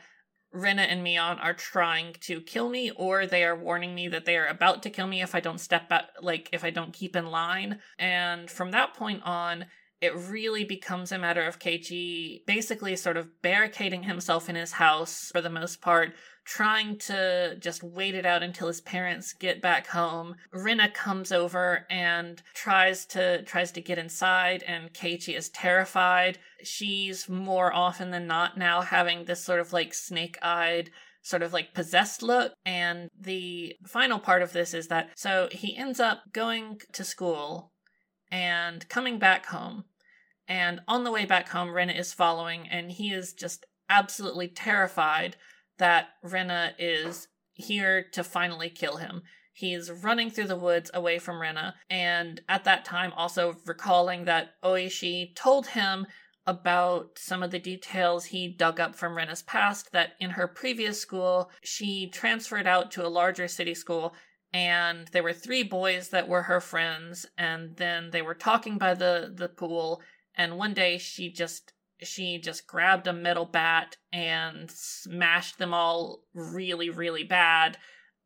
Rena 0.53 0.81
and 0.81 1.05
Mion 1.05 1.41
are 1.41 1.53
trying 1.53 2.13
to 2.21 2.41
kill 2.41 2.67
me, 2.67 2.91
or 2.91 3.25
they 3.25 3.45
are 3.45 3.55
warning 3.55 3.95
me 3.95 4.09
that 4.09 4.25
they 4.25 4.35
are 4.35 4.47
about 4.47 4.83
to 4.83 4.89
kill 4.89 5.07
me 5.07 5.21
if 5.21 5.33
I 5.33 5.39
don't 5.39 5.61
step 5.61 5.87
back, 5.87 6.09
like 6.21 6.49
if 6.51 6.65
I 6.65 6.71
don't 6.71 6.91
keep 6.91 7.15
in 7.15 7.27
line. 7.27 7.79
And 7.97 8.49
from 8.49 8.71
that 8.71 8.93
point 8.93 9.21
on, 9.23 9.67
it 10.01 10.15
really 10.15 10.63
becomes 10.63 11.11
a 11.11 11.19
matter 11.19 11.43
of 11.43 11.59
Keiichi 11.59 12.43
basically 12.47 12.95
sort 12.95 13.17
of 13.17 13.41
barricading 13.43 14.03
himself 14.03 14.49
in 14.49 14.55
his 14.55 14.73
house 14.73 15.29
for 15.31 15.41
the 15.41 15.49
most 15.49 15.79
part, 15.79 16.13
trying 16.43 16.97
to 16.97 17.55
just 17.59 17.83
wait 17.83 18.15
it 18.15 18.25
out 18.25 18.41
until 18.41 18.67
his 18.67 18.81
parents 18.81 19.31
get 19.31 19.61
back 19.61 19.85
home. 19.85 20.35
Rena 20.51 20.89
comes 20.89 21.31
over 21.31 21.85
and 21.91 22.41
tries 22.55 23.05
to 23.07 23.43
tries 23.43 23.71
to 23.73 23.81
get 23.81 23.99
inside 23.99 24.63
and 24.63 24.91
Keiichi 24.91 25.37
is 25.37 25.49
terrified. 25.49 26.39
She's 26.63 27.29
more 27.29 27.71
often 27.71 28.09
than 28.09 28.25
not 28.25 28.57
now 28.57 28.81
having 28.81 29.25
this 29.25 29.43
sort 29.43 29.59
of 29.59 29.71
like 29.71 29.93
snake-eyed 29.93 30.89
sort 31.21 31.43
of 31.43 31.53
like 31.53 31.75
possessed 31.75 32.23
look. 32.23 32.53
And 32.65 33.07
the 33.15 33.75
final 33.85 34.17
part 34.17 34.41
of 34.41 34.51
this 34.51 34.73
is 34.73 34.87
that 34.87 35.11
so 35.15 35.47
he 35.51 35.77
ends 35.77 35.99
up 35.99 36.23
going 36.33 36.79
to 36.93 37.03
school 37.03 37.71
and 38.31 38.87
coming 38.89 39.19
back 39.19 39.45
home. 39.45 39.83
And 40.47 40.81
on 40.87 41.03
the 41.03 41.11
way 41.11 41.25
back 41.25 41.49
home, 41.49 41.71
Rena 41.71 41.93
is 41.93 42.13
following, 42.13 42.67
and 42.69 42.91
he 42.91 43.11
is 43.13 43.33
just 43.33 43.65
absolutely 43.89 44.47
terrified 44.47 45.35
that 45.77 46.09
Rena 46.23 46.73
is 46.77 47.27
here 47.53 48.05
to 48.13 48.23
finally 48.23 48.69
kill 48.69 48.97
him. 48.97 49.21
He's 49.53 49.91
running 49.91 50.29
through 50.29 50.47
the 50.47 50.55
woods 50.55 50.89
away 50.93 51.19
from 51.19 51.41
Rena, 51.41 51.75
and 51.89 52.41
at 52.47 52.63
that 52.63 52.85
time, 52.85 53.13
also 53.13 53.57
recalling 53.65 54.25
that 54.25 54.55
Oishi 54.63 55.35
told 55.35 55.67
him 55.67 56.07
about 56.47 57.17
some 57.17 57.43
of 57.43 57.51
the 57.51 57.59
details 57.59 58.25
he 58.25 58.47
dug 58.47 58.79
up 58.79 58.95
from 58.95 59.15
Rena's 59.15 59.43
past 59.43 59.91
that 59.91 60.13
in 60.19 60.31
her 60.31 60.47
previous 60.47 60.99
school, 60.99 61.51
she 61.61 62.09
transferred 62.09 62.65
out 62.65 62.91
to 62.91 63.05
a 63.05 63.09
larger 63.09 63.47
city 63.47 63.75
school 63.75 64.15
and 64.53 65.07
there 65.09 65.23
were 65.23 65.33
three 65.33 65.63
boys 65.63 66.09
that 66.09 66.27
were 66.27 66.41
her 66.43 66.59
friends 66.59 67.25
and 67.37 67.75
then 67.77 68.09
they 68.11 68.21
were 68.21 68.33
talking 68.33 68.77
by 68.77 68.93
the 68.93 69.31
the 69.33 69.47
pool 69.47 70.01
and 70.35 70.57
one 70.57 70.73
day 70.73 70.97
she 70.97 71.31
just 71.31 71.73
she 72.01 72.39
just 72.39 72.65
grabbed 72.65 73.07
a 73.07 73.13
metal 73.13 73.45
bat 73.45 73.97
and 74.11 74.69
smashed 74.71 75.57
them 75.57 75.73
all 75.73 76.23
really 76.33 76.89
really 76.89 77.23
bad. 77.23 77.77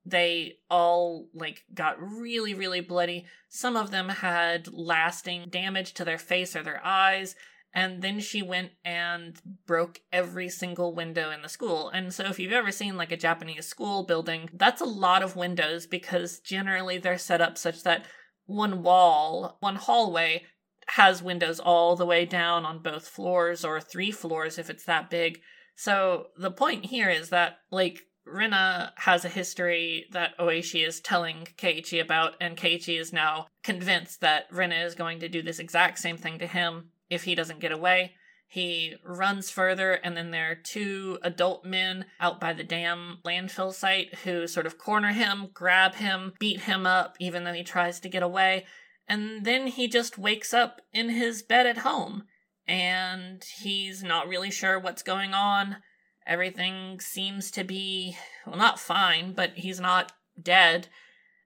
They 0.05 0.59
all 0.69 1.27
like 1.33 1.63
got 1.73 2.01
really 2.01 2.53
really 2.53 2.81
bloody. 2.81 3.25
Some 3.49 3.75
of 3.75 3.91
them 3.91 4.09
had 4.09 4.71
lasting 4.71 5.49
damage 5.49 5.93
to 5.95 6.05
their 6.05 6.19
face 6.19 6.55
or 6.55 6.63
their 6.63 6.83
eyes. 6.85 7.35
And 7.77 8.01
then 8.01 8.21
she 8.21 8.41
went 8.41 8.71
and 8.85 9.37
broke 9.67 9.99
every 10.13 10.47
single 10.47 10.95
window 10.95 11.29
in 11.29 11.41
the 11.41 11.49
school. 11.49 11.89
And 11.89 12.13
so, 12.13 12.23
if 12.23 12.39
you've 12.39 12.53
ever 12.53 12.71
seen 12.71 12.95
like 12.95 13.11
a 13.11 13.17
Japanese 13.17 13.67
school 13.67 14.03
building, 14.03 14.49
that's 14.53 14.79
a 14.79 14.85
lot 14.85 15.21
of 15.21 15.35
windows 15.35 15.85
because 15.85 16.39
generally 16.39 16.97
they're 16.97 17.17
set 17.17 17.41
up 17.41 17.57
such 17.57 17.83
that 17.83 18.05
one 18.45 18.81
wall, 18.81 19.57
one 19.59 19.75
hallway 19.75 20.43
has 20.87 21.23
windows 21.23 21.59
all 21.59 21.95
the 21.95 22.05
way 22.05 22.25
down 22.25 22.65
on 22.65 22.79
both 22.79 23.07
floors 23.07 23.65
or 23.65 23.81
three 23.81 24.11
floors 24.11 24.57
if 24.57 24.69
it's 24.69 24.85
that 24.85 25.09
big. 25.09 25.41
So, 25.75 26.27
the 26.37 26.51
point 26.51 26.85
here 26.85 27.09
is 27.09 27.29
that 27.29 27.57
like 27.71 28.03
Rena 28.25 28.93
has 28.97 29.23
a 29.23 29.29
history 29.29 30.05
that 30.11 30.37
Oishi 30.39 30.85
is 30.85 30.99
telling 30.99 31.47
Keiichi 31.57 32.01
about, 32.01 32.33
and 32.41 32.57
Keiichi 32.57 32.99
is 32.99 33.13
now 33.13 33.47
convinced 33.63 34.21
that 34.21 34.45
Rena 34.51 34.75
is 34.75 34.95
going 34.95 35.19
to 35.19 35.29
do 35.29 35.41
this 35.41 35.59
exact 35.59 35.99
same 35.99 36.17
thing 36.17 36.39
to 36.39 36.47
him 36.47 36.89
if 37.09 37.23
he 37.23 37.35
doesn't 37.35 37.59
get 37.59 37.71
away. 37.71 38.13
He 38.47 38.95
runs 39.03 39.49
further, 39.49 39.93
and 39.93 40.15
then 40.15 40.31
there 40.31 40.51
are 40.51 40.55
two 40.55 41.19
adult 41.23 41.65
men 41.65 42.05
out 42.19 42.39
by 42.39 42.53
the 42.53 42.63
dam 42.63 43.19
landfill 43.25 43.73
site 43.73 44.15
who 44.23 44.47
sort 44.47 44.65
of 44.65 44.77
corner 44.77 45.11
him, 45.11 45.49
grab 45.53 45.95
him, 45.95 46.33
beat 46.39 46.61
him 46.61 46.85
up, 46.85 47.17
even 47.19 47.43
though 47.43 47.53
he 47.53 47.63
tries 47.63 47.99
to 47.99 48.09
get 48.09 48.23
away. 48.23 48.65
And 49.07 49.45
then 49.45 49.67
he 49.67 49.87
just 49.87 50.17
wakes 50.17 50.53
up 50.53 50.81
in 50.93 51.09
his 51.09 51.43
bed 51.43 51.67
at 51.67 51.79
home, 51.79 52.23
and 52.67 53.43
he's 53.61 54.03
not 54.03 54.27
really 54.27 54.51
sure 54.51 54.79
what's 54.79 55.03
going 55.03 55.33
on. 55.33 55.77
Everything 56.25 56.99
seems 56.99 57.51
to 57.51 57.63
be, 57.63 58.17
well, 58.47 58.57
not 58.57 58.79
fine, 58.79 59.33
but 59.33 59.51
he's 59.55 59.79
not 59.79 60.11
dead. 60.41 60.87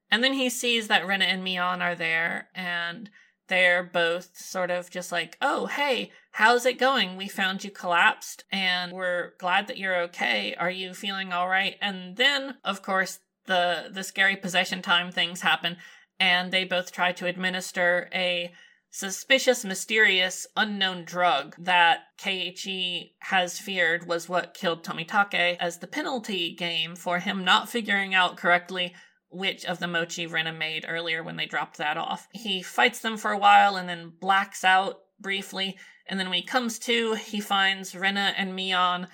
And 0.10 0.24
then 0.24 0.34
he 0.34 0.50
sees 0.50 0.88
that 0.88 1.06
Rena 1.06 1.26
and 1.26 1.44
Mion 1.46 1.82
are 1.82 1.96
there, 1.96 2.48
and 2.56 3.10
they're 3.50 3.84
both 3.84 4.38
sort 4.38 4.72
of 4.72 4.90
just 4.90 5.12
like, 5.12 5.38
oh, 5.42 5.66
hey, 5.66 6.12
how's 6.32 6.66
it 6.66 6.80
going? 6.80 7.18
We 7.18 7.28
found 7.28 7.64
you 7.64 7.72
collapsed, 7.72 8.46
and 8.52 8.94
we're 8.94 9.32
glad 9.38 9.68
that 9.68 9.78
you're 9.78 10.02
okay. 10.04 10.56
Are 10.58 10.72
you 10.72 10.94
feeling 10.94 11.34
all 11.34 11.50
right? 11.50 11.76
And 11.82 12.16
then, 12.16 12.56
of 12.64 12.82
course, 12.82 13.20
the 13.48 13.90
the 13.92 14.04
scary 14.04 14.36
possession 14.36 14.82
time 14.82 15.12
things 15.12 15.42
happen, 15.42 15.78
and 16.20 16.52
they 16.52 16.66
both 16.66 16.92
try 16.92 17.12
to 17.14 17.26
administer 17.26 18.10
a 18.14 18.52
suspicious, 18.92 19.64
mysterious, 19.64 20.48
unknown 20.58 21.06
drug 21.06 21.56
that 21.60 22.00
Keiichi 22.18 23.12
has 23.20 23.60
feared 23.60 24.08
was 24.08 24.28
what 24.28 24.54
killed 24.54 24.84
Tomitake 24.84 25.58
as 25.60 25.78
the 25.78 25.88
penalty 25.88 26.56
game 26.56 26.96
for 26.96 27.20
him 27.20 27.44
not 27.44 27.70
figuring 27.70 28.16
out 28.16 28.38
correctly 28.38 28.94
which 29.30 29.64
of 29.66 29.80
the 29.80 29.88
mochi 29.88 30.26
Rena 30.26 30.52
made 30.52 30.86
earlier 30.88 31.24
when 31.24 31.38
they 31.38 31.46
dropped 31.46 31.78
that 31.78 31.98
off. 31.98 32.28
He 32.32 32.64
fights 32.64 33.00
them 33.00 33.16
for 33.16 33.32
a 33.32 33.38
while 33.38 33.76
and 33.76 33.88
then 33.88 34.14
blacks 34.20 34.64
out 34.64 35.02
briefly, 35.20 35.78
and 36.08 36.20
then 36.20 36.30
when 36.30 36.40
he 36.40 36.46
comes 36.46 36.80
to, 36.80 37.14
he 37.14 37.40
finds 37.40 37.94
Rena 37.94 38.34
and 38.36 38.58
Mion 38.58 39.08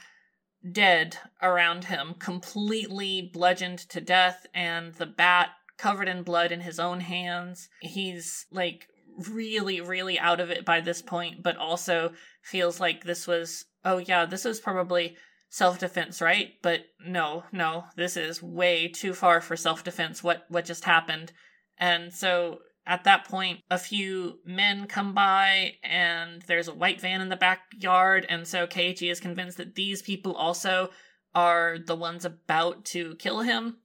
dead 0.72 1.18
around 1.42 1.86
him, 1.86 2.16
completely 2.18 3.30
bludgeoned 3.34 3.80
to 3.80 4.00
death, 4.00 4.46
and 4.54 4.94
the 4.94 5.06
bat 5.06 5.50
covered 5.78 6.08
in 6.08 6.24
blood 6.24 6.52
in 6.52 6.62
his 6.62 6.80
own 6.80 7.00
hands. 7.02 7.70
He's 7.82 8.46
like 8.52 8.88
really, 9.30 9.82
really 9.82 10.20
out 10.20 10.40
of 10.40 10.52
it 10.52 10.66
by 10.66 10.82
this 10.82 11.02
point, 11.02 11.44
but 11.44 11.58
also 11.58 12.14
feels 12.42 12.80
like 12.80 13.04
this 13.04 13.28
was, 13.28 13.66
oh 13.84 13.98
yeah, 13.98 14.26
this 14.26 14.46
was 14.46 14.60
probably 14.60 15.16
self 15.50 15.80
defense, 15.80 16.22
right? 16.22 16.54
But 16.62 16.82
no, 17.06 17.44
no, 17.52 17.86
this 17.96 18.18
is 18.18 18.44
way 18.44 18.88
too 18.88 19.14
far 19.14 19.42
for 19.42 19.56
self 19.56 19.84
defense. 19.84 20.24
What 20.24 20.46
what 20.50 20.66
just 20.66 20.86
happened? 20.86 21.32
And 21.78 22.14
so 22.14 22.60
at 22.88 23.04
that 23.06 23.26
point, 23.26 23.62
a 23.72 23.80
few 23.80 24.40
men 24.46 24.86
come 24.86 25.14
by, 25.14 25.74
and 25.84 26.44
there's 26.44 26.68
a 26.68 26.74
white 26.74 27.02
van 27.02 27.22
in 27.22 27.30
the 27.30 27.36
backyard, 27.36 28.26
and 28.30 28.48
so 28.48 28.68
Keiichi 28.68 29.10
is 29.12 29.20
convinced 29.20 29.58
that 29.58 29.76
these 29.76 30.02
people 30.02 30.36
also 30.36 30.90
are 31.34 31.78
the 31.84 31.96
ones 31.96 32.26
about 32.26 32.86
to 32.86 33.16
kill 33.16 33.42
him. 33.42 33.78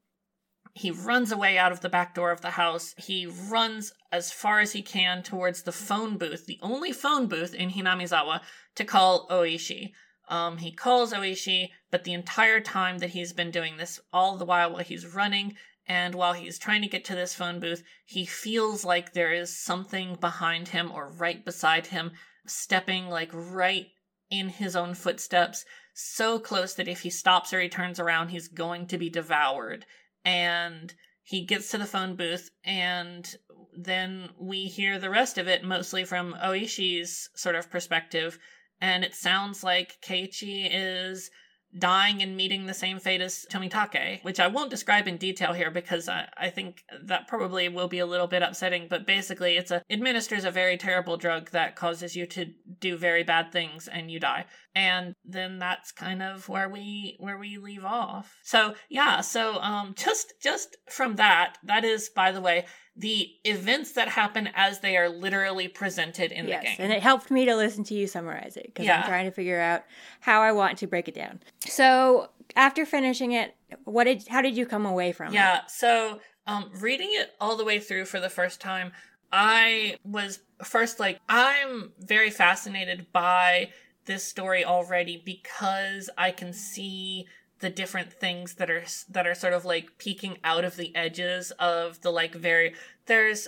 He 0.74 0.90
runs 0.90 1.32
away 1.32 1.58
out 1.58 1.72
of 1.72 1.80
the 1.80 1.88
back 1.88 2.14
door 2.14 2.30
of 2.30 2.40
the 2.40 2.50
house. 2.50 2.94
He 2.96 3.26
runs 3.26 3.92
as 4.12 4.32
far 4.32 4.60
as 4.60 4.72
he 4.72 4.82
can 4.82 5.22
towards 5.22 5.62
the 5.62 5.72
phone 5.72 6.16
booth, 6.16 6.46
the 6.46 6.58
only 6.62 6.92
phone 6.92 7.26
booth 7.26 7.54
in 7.54 7.70
Hinamizawa, 7.70 8.40
to 8.76 8.84
call 8.84 9.28
Oishi. 9.28 9.92
Um, 10.28 10.58
he 10.58 10.70
calls 10.70 11.12
Oishi, 11.12 11.70
but 11.90 12.04
the 12.04 12.12
entire 12.12 12.60
time 12.60 12.98
that 12.98 13.10
he's 13.10 13.32
been 13.32 13.50
doing 13.50 13.76
this, 13.76 13.98
all 14.12 14.36
the 14.36 14.44
while 14.44 14.72
while 14.72 14.84
he's 14.84 15.06
running 15.06 15.56
and 15.86 16.14
while 16.14 16.34
he's 16.34 16.58
trying 16.58 16.82
to 16.82 16.88
get 16.88 17.04
to 17.06 17.16
this 17.16 17.34
phone 17.34 17.58
booth, 17.58 17.82
he 18.06 18.24
feels 18.24 18.84
like 18.84 19.12
there 19.12 19.32
is 19.32 19.58
something 19.58 20.14
behind 20.14 20.68
him 20.68 20.92
or 20.92 21.10
right 21.10 21.44
beside 21.44 21.88
him, 21.88 22.12
stepping 22.46 23.08
like 23.08 23.30
right 23.32 23.88
in 24.30 24.48
his 24.48 24.76
own 24.76 24.94
footsteps, 24.94 25.64
so 25.92 26.38
close 26.38 26.74
that 26.74 26.86
if 26.86 27.00
he 27.00 27.10
stops 27.10 27.52
or 27.52 27.60
he 27.60 27.68
turns 27.68 27.98
around, 27.98 28.28
he's 28.28 28.46
going 28.46 28.86
to 28.86 28.96
be 28.96 29.10
devoured. 29.10 29.84
And 30.24 30.92
he 31.22 31.44
gets 31.44 31.70
to 31.70 31.78
the 31.78 31.86
phone 31.86 32.16
booth, 32.16 32.50
and 32.64 33.28
then 33.76 34.30
we 34.38 34.64
hear 34.64 34.98
the 34.98 35.10
rest 35.10 35.38
of 35.38 35.48
it 35.48 35.64
mostly 35.64 36.04
from 36.04 36.34
Oishi's 36.42 37.30
sort 37.34 37.54
of 37.54 37.70
perspective 37.70 38.38
and 38.80 39.04
it 39.04 39.14
sounds 39.14 39.62
like 39.62 40.00
Keiichi 40.02 40.68
is 40.70 41.30
dying 41.78 42.20
and 42.20 42.36
meeting 42.36 42.66
the 42.66 42.74
same 42.74 42.98
fate 42.98 43.20
as 43.20 43.46
Tomitake, 43.48 44.24
which 44.24 44.40
I 44.40 44.48
won't 44.48 44.70
describe 44.70 45.06
in 45.06 45.18
detail 45.18 45.52
here 45.52 45.70
because 45.70 46.08
I, 46.08 46.28
I 46.36 46.50
think 46.50 46.82
that 47.04 47.28
probably 47.28 47.68
will 47.68 47.86
be 47.86 48.00
a 48.00 48.06
little 48.06 48.26
bit 48.26 48.42
upsetting, 48.42 48.88
but 48.90 49.06
basically 49.06 49.56
it's 49.56 49.70
a 49.70 49.82
administers 49.88 50.44
a 50.44 50.50
very 50.50 50.76
terrible 50.76 51.16
drug 51.16 51.50
that 51.50 51.76
causes 51.76 52.16
you 52.16 52.26
to 52.26 52.46
do 52.80 52.96
very 52.96 53.22
bad 53.22 53.52
things 53.52 53.86
and 53.86 54.10
you 54.10 54.18
die. 54.18 54.46
And 54.74 55.14
then 55.24 55.58
that's 55.58 55.90
kind 55.90 56.22
of 56.22 56.48
where 56.48 56.68
we 56.68 57.16
where 57.18 57.38
we 57.38 57.58
leave 57.58 57.84
off. 57.84 58.38
So 58.42 58.74
yeah, 58.88 59.20
so 59.20 59.60
um 59.60 59.94
just 59.96 60.34
just 60.40 60.76
from 60.88 61.16
that, 61.16 61.58
that 61.64 61.84
is 61.84 62.08
by 62.08 62.30
the 62.30 62.40
way, 62.40 62.66
the 62.96 63.30
events 63.44 63.92
that 63.92 64.08
happen 64.08 64.48
as 64.54 64.80
they 64.80 64.96
are 64.96 65.08
literally 65.08 65.68
presented 65.68 66.32
in 66.32 66.46
yes, 66.46 66.62
the 66.62 66.66
game. 66.66 66.76
And 66.78 66.92
it 66.92 67.02
helped 67.02 67.30
me 67.30 67.46
to 67.46 67.56
listen 67.56 67.82
to 67.84 67.94
you 67.94 68.06
summarize 68.06 68.56
it 68.56 68.66
because 68.66 68.86
yeah. 68.86 69.00
I'm 69.00 69.08
trying 69.08 69.24
to 69.24 69.32
figure 69.32 69.60
out 69.60 69.84
how 70.20 70.42
I 70.42 70.52
want 70.52 70.78
to 70.78 70.86
break 70.86 71.08
it 71.08 71.14
down. 71.14 71.40
So 71.66 72.30
after 72.56 72.84
finishing 72.84 73.32
it, 73.32 73.54
what 73.84 74.04
did 74.04 74.28
how 74.28 74.42
did 74.42 74.56
you 74.56 74.66
come 74.66 74.86
away 74.86 75.12
from 75.12 75.32
yeah, 75.32 75.52
it? 75.52 75.54
Yeah, 75.54 75.66
so 75.66 76.20
um, 76.46 76.70
reading 76.80 77.10
it 77.12 77.32
all 77.40 77.56
the 77.56 77.64
way 77.64 77.78
through 77.78 78.04
for 78.06 78.20
the 78.20 78.28
first 78.28 78.60
time, 78.60 78.92
I 79.32 79.96
was 80.04 80.40
first 80.64 81.00
like 81.00 81.20
I'm 81.28 81.92
very 81.98 82.30
fascinated 82.30 83.06
by 83.12 83.70
this 84.10 84.24
story 84.24 84.64
already 84.64 85.22
because 85.24 86.10
I 86.18 86.32
can 86.32 86.52
see 86.52 87.26
the 87.60 87.70
different 87.70 88.12
things 88.12 88.54
that 88.54 88.68
are 88.68 88.82
that 89.08 89.24
are 89.24 89.36
sort 89.36 89.52
of 89.52 89.64
like 89.64 89.98
peeking 89.98 90.38
out 90.42 90.64
of 90.64 90.74
the 90.74 90.94
edges 90.96 91.52
of 91.60 92.00
the 92.00 92.10
like 92.10 92.34
very 92.34 92.74
there's 93.06 93.46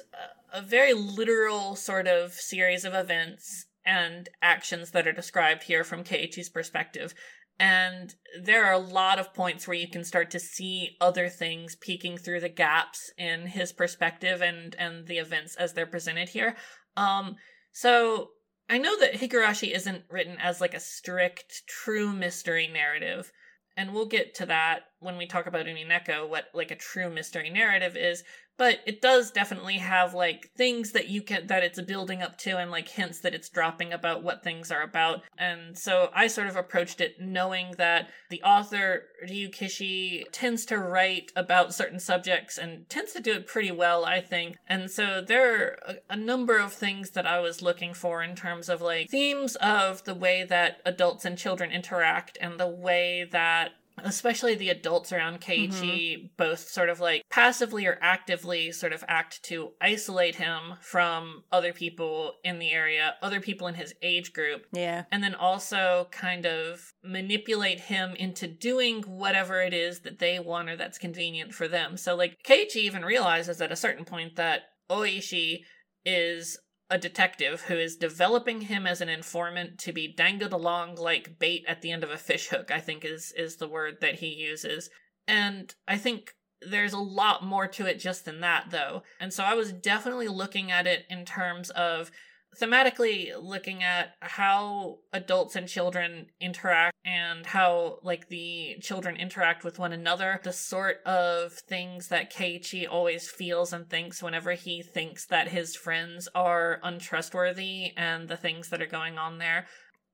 a, 0.52 0.62
very 0.62 0.92
literal 0.92 1.74
sort 1.74 2.06
of 2.06 2.32
series 2.32 2.84
of 2.84 2.94
events 2.94 3.66
and 3.84 4.28
actions 4.40 4.92
that 4.92 5.08
are 5.08 5.12
described 5.12 5.64
here 5.64 5.82
from 5.82 6.04
Keiichi's 6.04 6.48
perspective. 6.48 7.12
And 7.58 8.14
there 8.40 8.64
are 8.64 8.72
a 8.74 8.78
lot 8.78 9.18
of 9.18 9.34
points 9.34 9.66
where 9.66 9.76
you 9.76 9.88
can 9.88 10.04
start 10.04 10.30
to 10.30 10.38
see 10.38 10.96
other 11.00 11.28
things 11.28 11.74
peeking 11.74 12.18
through 12.18 12.40
the 12.40 12.48
gaps 12.48 13.10
in 13.18 13.48
his 13.48 13.72
perspective 13.72 14.40
and 14.40 14.76
and 14.78 15.08
the 15.08 15.18
events 15.18 15.56
as 15.56 15.72
they're 15.72 15.86
presented 15.86 16.28
here. 16.28 16.54
Um 16.96 17.34
so 17.72 18.30
I 18.72 18.78
know 18.78 18.98
that 19.00 19.12
Higurashi 19.12 19.74
isn't 19.76 20.04
written 20.08 20.38
as 20.40 20.62
like 20.62 20.72
a 20.72 20.80
strict 20.80 21.66
true 21.66 22.10
mystery 22.10 22.70
narrative, 22.72 23.30
and 23.76 23.92
we'll 23.92 24.06
get 24.06 24.34
to 24.36 24.46
that 24.46 24.84
when 24.98 25.18
we 25.18 25.26
talk 25.26 25.46
about 25.46 25.66
Umineko, 25.66 26.26
what 26.26 26.46
like 26.54 26.70
a 26.70 26.76
true 26.76 27.10
mystery 27.10 27.50
narrative 27.50 27.98
is, 27.98 28.24
but 28.62 28.78
it 28.86 29.02
does 29.02 29.32
definitely 29.32 29.78
have 29.78 30.14
like 30.14 30.52
things 30.56 30.92
that 30.92 31.08
you 31.08 31.20
can 31.20 31.48
that 31.48 31.64
it's 31.64 31.80
building 31.80 32.22
up 32.22 32.38
to 32.38 32.58
and 32.58 32.70
like 32.70 32.86
hints 32.86 33.18
that 33.18 33.34
it's 33.34 33.48
dropping 33.48 33.92
about 33.92 34.22
what 34.22 34.44
things 34.44 34.70
are 34.70 34.82
about. 34.82 35.20
And 35.36 35.76
so 35.76 36.10
I 36.14 36.28
sort 36.28 36.46
of 36.46 36.54
approached 36.54 37.00
it 37.00 37.16
knowing 37.18 37.74
that 37.78 38.08
the 38.30 38.40
author 38.44 39.02
Ryukishi 39.28 40.26
tends 40.30 40.64
to 40.66 40.78
write 40.78 41.32
about 41.34 41.74
certain 41.74 41.98
subjects 41.98 42.56
and 42.56 42.88
tends 42.88 43.12
to 43.14 43.20
do 43.20 43.32
it 43.32 43.48
pretty 43.48 43.72
well, 43.72 44.04
I 44.04 44.20
think. 44.20 44.58
And 44.68 44.88
so 44.88 45.20
there 45.20 45.56
are 45.56 45.78
a, 45.84 45.94
a 46.10 46.16
number 46.16 46.56
of 46.56 46.72
things 46.72 47.10
that 47.10 47.26
I 47.26 47.40
was 47.40 47.62
looking 47.62 47.94
for 47.94 48.22
in 48.22 48.36
terms 48.36 48.68
of 48.68 48.80
like 48.80 49.10
themes 49.10 49.56
of 49.56 50.04
the 50.04 50.14
way 50.14 50.44
that 50.44 50.80
adults 50.84 51.24
and 51.24 51.36
children 51.36 51.72
interact 51.72 52.38
and 52.40 52.60
the 52.60 52.68
way 52.68 53.28
that 53.32 53.72
especially 53.98 54.54
the 54.54 54.70
adults 54.70 55.12
around 55.12 55.40
Keiichi, 55.40 55.70
mm-hmm. 55.70 56.26
both 56.36 56.68
sort 56.68 56.88
of 56.88 57.00
like 57.00 57.22
passively 57.30 57.86
or 57.86 57.98
actively 58.00 58.72
sort 58.72 58.92
of 58.92 59.04
act 59.08 59.42
to 59.44 59.72
isolate 59.80 60.36
him 60.36 60.74
from 60.80 61.44
other 61.52 61.72
people 61.72 62.34
in 62.44 62.58
the 62.58 62.70
area, 62.70 63.14
other 63.22 63.40
people 63.40 63.66
in 63.66 63.74
his 63.74 63.94
age 64.02 64.32
group. 64.32 64.66
Yeah. 64.72 65.04
And 65.10 65.22
then 65.22 65.34
also 65.34 66.08
kind 66.10 66.46
of 66.46 66.92
manipulate 67.02 67.80
him 67.80 68.14
into 68.14 68.46
doing 68.46 69.02
whatever 69.02 69.60
it 69.62 69.74
is 69.74 70.00
that 70.00 70.18
they 70.18 70.38
want 70.38 70.70
or 70.70 70.76
that's 70.76 70.98
convenient 70.98 71.54
for 71.54 71.68
them. 71.68 71.96
So 71.96 72.14
like 72.14 72.38
Keiichi 72.46 72.76
even 72.76 73.04
realizes 73.04 73.60
at 73.60 73.72
a 73.72 73.76
certain 73.76 74.04
point 74.04 74.36
that 74.36 74.62
Oishi 74.90 75.60
is 76.04 76.58
a 76.92 76.98
detective 76.98 77.62
who 77.62 77.74
is 77.74 77.96
developing 77.96 78.60
him 78.60 78.86
as 78.86 79.00
an 79.00 79.08
informant 79.08 79.78
to 79.78 79.92
be 79.92 80.12
dangled 80.12 80.52
along 80.52 80.96
like 80.96 81.38
bait 81.38 81.64
at 81.66 81.80
the 81.80 81.90
end 81.90 82.04
of 82.04 82.10
a 82.10 82.18
fishhook, 82.18 82.70
I 82.70 82.80
think 82.80 83.02
is 83.02 83.32
is 83.34 83.56
the 83.56 83.66
word 83.66 83.96
that 84.02 84.16
he 84.16 84.26
uses. 84.28 84.90
And 85.26 85.74
I 85.88 85.96
think 85.96 86.34
there's 86.60 86.92
a 86.92 86.98
lot 86.98 87.44
more 87.44 87.66
to 87.66 87.86
it 87.86 87.98
just 87.98 88.26
than 88.26 88.40
that 88.40 88.66
though. 88.70 89.02
And 89.18 89.32
so 89.32 89.42
I 89.42 89.54
was 89.54 89.72
definitely 89.72 90.28
looking 90.28 90.70
at 90.70 90.86
it 90.86 91.06
in 91.08 91.24
terms 91.24 91.70
of 91.70 92.10
thematically 92.60 93.32
looking 93.40 93.82
at 93.82 94.14
how 94.20 94.98
adults 95.12 95.56
and 95.56 95.66
children 95.66 96.26
interact 96.40 96.94
and 97.04 97.46
how 97.46 97.98
like 98.02 98.28
the 98.28 98.76
children 98.80 99.16
interact 99.16 99.64
with 99.64 99.78
one 99.78 99.92
another 99.92 100.38
the 100.44 100.52
sort 100.52 100.98
of 101.06 101.52
things 101.52 102.08
that 102.08 102.32
Keiichi 102.32 102.86
always 102.88 103.28
feels 103.28 103.72
and 103.72 103.88
thinks 103.88 104.22
whenever 104.22 104.52
he 104.52 104.82
thinks 104.82 105.26
that 105.26 105.48
his 105.48 105.74
friends 105.74 106.28
are 106.34 106.78
untrustworthy 106.82 107.92
and 107.96 108.28
the 108.28 108.36
things 108.36 108.68
that 108.68 108.82
are 108.82 108.86
going 108.86 109.18
on 109.18 109.38
there. 109.38 109.66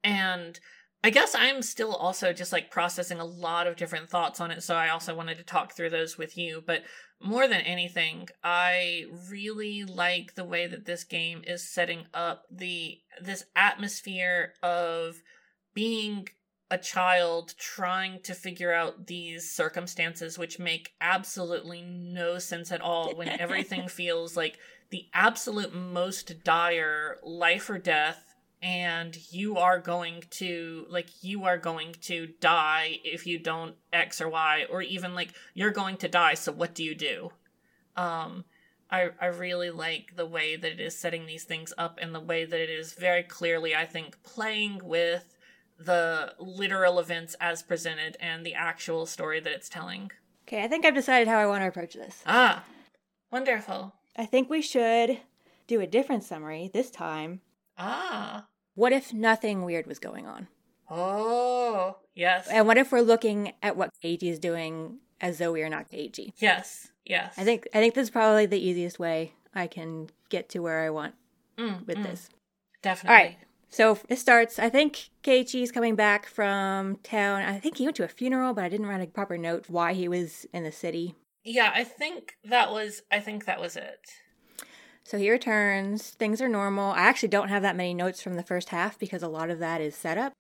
And 0.05 0.59
I 1.05 1.11
guess 1.11 1.35
I'm 1.39 1.63
still 1.63 1.95
also 1.95 2.33
just 2.33 2.53
like 2.53 2.73
processing 2.73 3.21
a 3.21 3.25
lot 3.25 3.69
of 3.69 3.77
different 3.77 4.11
thoughts 4.11 4.41
on 4.41 4.51
it, 4.51 4.63
so 4.63 4.75
I 4.75 4.89
also 4.89 5.15
wanted 5.15 5.39
to 5.39 5.45
talk 5.45 5.73
through 5.73 5.91
those 5.91 6.19
with 6.19 6.37
you. 6.37 6.63
But 6.67 6.83
more 7.21 7.47
than 7.47 7.61
anything, 7.61 8.29
I 8.43 9.05
really 9.31 9.85
like 9.85 10.35
the 10.35 10.45
way 10.45 10.67
that 10.67 10.87
this 10.87 11.05
game 11.05 11.43
is 11.47 11.63
setting 11.63 12.07
up 12.13 12.45
the 12.51 12.99
this 13.21 13.45
atmosphere 13.55 14.55
of 14.63 15.23
being 15.73 16.29
a 16.71 16.79
child 16.79 17.55
trying 17.59 18.21
to 18.23 18.35
figure 18.35 18.75
out 18.75 19.07
these 19.07 19.51
circumstances 19.51 20.37
which 20.37 20.59
make 20.59 20.93
absolutely 21.01 21.81
no 21.81 22.39
sense 22.39 22.71
at 22.71 22.81
all 22.81 23.15
when 23.15 23.29
everything 23.41 23.89
feels 23.89 24.37
like 24.37 24.59
the 24.91 25.07
absolute 25.15 25.75
most 25.75 26.45
dire 26.45 27.17
life 27.23 27.71
or 27.71 27.79
death 27.79 28.28
and 28.61 29.16
you 29.33 29.57
are 29.57 29.79
going 29.79 30.23
to 30.31 30.85
like 30.88 31.09
you 31.23 31.44
are 31.44 31.59
going 31.59 31.94
to 32.01 32.27
die 32.40 32.99
if 33.05 33.27
you 33.27 33.38
don't 33.38 33.75
x 33.92 34.21
or 34.21 34.29
y 34.29 34.64
or 34.71 34.83
even 34.83 35.14
like 35.14 35.33
you're 35.55 35.71
going 35.71 35.97
to 35.97 36.09
die 36.09 36.35
so 36.35 36.51
what 36.51 36.75
do 36.75 36.83
you 36.83 36.94
do 36.94 37.31
um 37.97 38.44
i 38.90 39.11
i 39.21 39.27
really 39.27 39.71
like 39.71 40.16
the 40.16 40.27
way 40.27 40.57
that 40.57 40.73
it 40.73 40.81
is 40.81 40.99
setting 40.99 41.27
these 41.27 41.44
things 41.44 41.73
up 41.79 41.99
and 42.03 42.14
the 42.14 42.21
way 42.21 42.44
that 42.44 42.61
it 42.61 42.71
is 42.71 42.94
very 42.94 43.23
clearly 43.23 43.77
i 43.77 43.85
think 43.85 44.21
playing 44.25 44.81
with 44.83 45.37
the 45.79 46.35
literal 46.40 46.99
events 46.99 47.37
as 47.40 47.62
presented 47.62 48.16
and 48.18 48.44
the 48.44 48.55
actual 48.55 49.07
story 49.07 49.38
that 49.40 49.53
it's 49.53 49.68
telling 49.68 50.11
Okay, 50.49 50.64
I 50.64 50.66
think 50.68 50.87
I've 50.87 50.94
decided 50.94 51.29
how 51.29 51.37
I 51.37 51.44
want 51.47 51.62
to 51.62 51.68
approach 51.68 51.92
this. 51.94 52.23
ah 52.27 52.64
wonderful 53.31 53.94
I 54.16 54.25
think 54.27 54.51
we 54.51 54.62
should 54.62 55.18
do 55.68 55.81
a 55.81 55.87
different 55.87 56.25
summary 56.25 56.71
this 56.73 56.90
time. 56.90 57.40
Ah 57.79 58.47
What 58.75 58.93
if 58.93 59.12
nothing 59.12 59.64
weird 59.64 59.87
was 59.87 59.99
going 59.99 60.27
on? 60.27 60.49
oh 60.91 61.97
yes 62.14 62.49
And 62.49 62.67
what 62.67 62.79
if 62.79 62.91
we're 62.93 63.01
looking 63.01 63.53
at 63.62 63.77
what 63.77 63.91
Keiichi 64.03 64.25
is 64.31 64.38
doing 64.38 64.99
as 65.21 65.38
though 65.38 65.53
we 65.53 65.62
are 65.62 65.69
not 65.69 65.91
Keiichi? 65.91 66.33
yes 66.38 66.88
yes 67.05 67.35
I 67.38 67.45
think 67.45 67.69
I 67.75 67.79
think 67.79 67.95
this 67.95 68.05
is 68.05 68.11
probably 68.11 68.47
the 68.47 68.59
easiest 68.59 68.99
way 68.99 69.33
I 69.55 69.67
can 69.67 70.09
get 70.29 70.49
to 70.51 70.61
where 70.61 70.81
I 70.81 70.91
want 70.91 71.14
Mm, 71.59 71.87
with 71.87 71.99
mm, 71.99 72.05
this. 72.05 72.29
definitely 72.83 73.17
All 73.19 73.25
right. 73.25 73.38
So 73.69 73.99
it 74.09 74.17
starts. 74.19 74.59
I 74.61 74.69
think 74.71 75.11
Keiichi's 75.25 75.73
coming 75.73 75.95
back 75.97 76.25
from 76.27 76.97
town. 77.03 77.43
I 77.43 77.59
think 77.59 77.77
he 77.79 77.85
went 77.85 77.97
to 77.97 78.05
a 78.05 78.09
funeral, 78.09 78.55
but 78.55 78.64
I 78.64 78.69
didn't 78.69 78.87
write 78.87 79.03
a 79.03 79.07
proper 79.09 79.37
note 79.37 79.64
why 79.69 79.93
he 79.93 80.07
was 80.09 80.47
in 80.55 80.62
the 80.62 80.71
city. 80.73 81.17
Yeah, 81.45 81.73
I 81.75 81.83
think 81.85 82.35
that 82.45 82.71
was 82.71 83.03
I 83.11 83.19
think 83.21 83.45
that 83.47 83.61
was 83.61 83.77
it. 83.77 84.01
So 85.09 85.16
he 85.16 85.31
returns. 85.31 86.11
Things 86.11 86.42
are 86.42 86.51
normal. 86.51 86.92
I 86.92 86.99
actually 86.99 87.31
don't 87.31 87.49
have 87.49 87.62
that 87.62 87.77
many 87.77 87.94
notes 87.94 88.21
from 88.21 88.35
the 88.35 88.42
first 88.42 88.68
half 88.68 88.99
because 88.99 89.23
a 89.23 89.29
lot 89.29 89.49
of 89.49 89.59
that 89.59 89.81
is 89.81 89.97
set 89.97 90.18
up. 90.18 90.35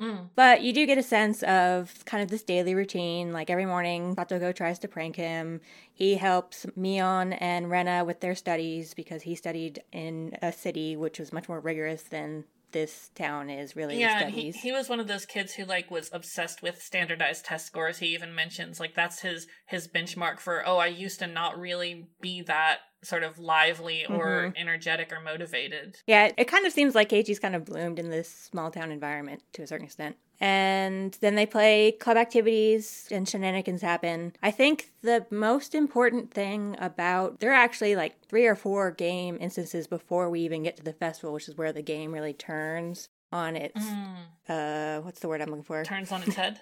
Mm. 0.00 0.30
But 0.34 0.62
you 0.62 0.72
do 0.72 0.86
get 0.86 0.96
a 0.96 1.02
sense 1.02 1.42
of 1.42 2.02
kind 2.06 2.22
of 2.22 2.30
this 2.30 2.42
daily 2.42 2.74
routine. 2.74 3.34
Like 3.34 3.50
every 3.50 3.66
morning, 3.66 4.16
Satoko 4.16 4.56
tries 4.56 4.78
to 4.78 4.88
prank 4.88 5.16
him. 5.16 5.60
He 5.92 6.14
helps 6.14 6.64
Mion 6.74 7.36
and 7.38 7.70
Rena 7.70 8.02
with 8.02 8.20
their 8.20 8.34
studies 8.34 8.94
because 8.94 9.20
he 9.20 9.34
studied 9.34 9.82
in 9.92 10.38
a 10.40 10.52
city 10.52 10.96
which 10.96 11.18
was 11.18 11.30
much 11.30 11.46
more 11.46 11.60
rigorous 11.60 12.04
than 12.04 12.44
this 12.74 13.10
town 13.14 13.48
is 13.48 13.74
really 13.74 13.98
Yeah, 13.98 14.28
he, 14.28 14.50
he 14.50 14.72
was 14.72 14.90
one 14.90 15.00
of 15.00 15.06
those 15.06 15.24
kids 15.24 15.54
who 15.54 15.64
like 15.64 15.90
was 15.90 16.10
obsessed 16.12 16.60
with 16.60 16.82
standardized 16.82 17.46
test 17.46 17.66
scores. 17.66 17.98
He 17.98 18.08
even 18.08 18.34
mentions 18.34 18.78
like 18.78 18.94
that's 18.94 19.20
his 19.20 19.46
his 19.66 19.88
benchmark 19.88 20.40
for 20.40 20.62
oh, 20.66 20.76
I 20.76 20.88
used 20.88 21.20
to 21.20 21.26
not 21.26 21.58
really 21.58 22.08
be 22.20 22.42
that 22.42 22.80
sort 23.02 23.22
of 23.22 23.38
lively 23.38 24.04
or 24.06 24.26
mm-hmm. 24.26 24.56
energetic 24.56 25.12
or 25.12 25.20
motivated. 25.20 25.96
Yeah, 26.06 26.32
it 26.36 26.48
kind 26.48 26.66
of 26.66 26.72
seems 26.72 26.94
like 26.94 27.10
Keiichi's 27.10 27.38
kind 27.38 27.54
of 27.54 27.64
bloomed 27.64 27.98
in 27.98 28.10
this 28.10 28.28
small 28.28 28.70
town 28.70 28.90
environment 28.90 29.42
to 29.52 29.62
a 29.62 29.66
certain 29.66 29.86
extent. 29.86 30.16
And 30.40 31.16
then 31.20 31.36
they 31.36 31.46
play 31.46 31.92
club 31.92 32.16
activities 32.16 33.08
and 33.10 33.28
shenanigans 33.28 33.82
happen. 33.82 34.34
I 34.42 34.50
think 34.50 34.90
the 35.02 35.26
most 35.30 35.74
important 35.74 36.32
thing 36.32 36.76
about 36.78 37.40
there 37.40 37.50
are 37.52 37.54
actually 37.54 37.96
like 37.96 38.20
three 38.26 38.46
or 38.46 38.54
four 38.54 38.90
game 38.90 39.38
instances 39.40 39.86
before 39.86 40.28
we 40.28 40.40
even 40.40 40.62
get 40.62 40.76
to 40.76 40.82
the 40.82 40.92
festival, 40.92 41.32
which 41.32 41.48
is 41.48 41.56
where 41.56 41.72
the 41.72 41.82
game 41.82 42.12
really 42.12 42.32
turns 42.32 43.08
on 43.32 43.56
its 43.56 43.82
Mm. 43.84 44.16
uh 44.48 45.00
what's 45.02 45.20
the 45.20 45.28
word 45.28 45.40
I'm 45.40 45.48
looking 45.50 45.64
for? 45.64 45.82
Turns 45.84 46.12
on 46.12 46.22
its 46.26 46.36
head. 46.36 46.60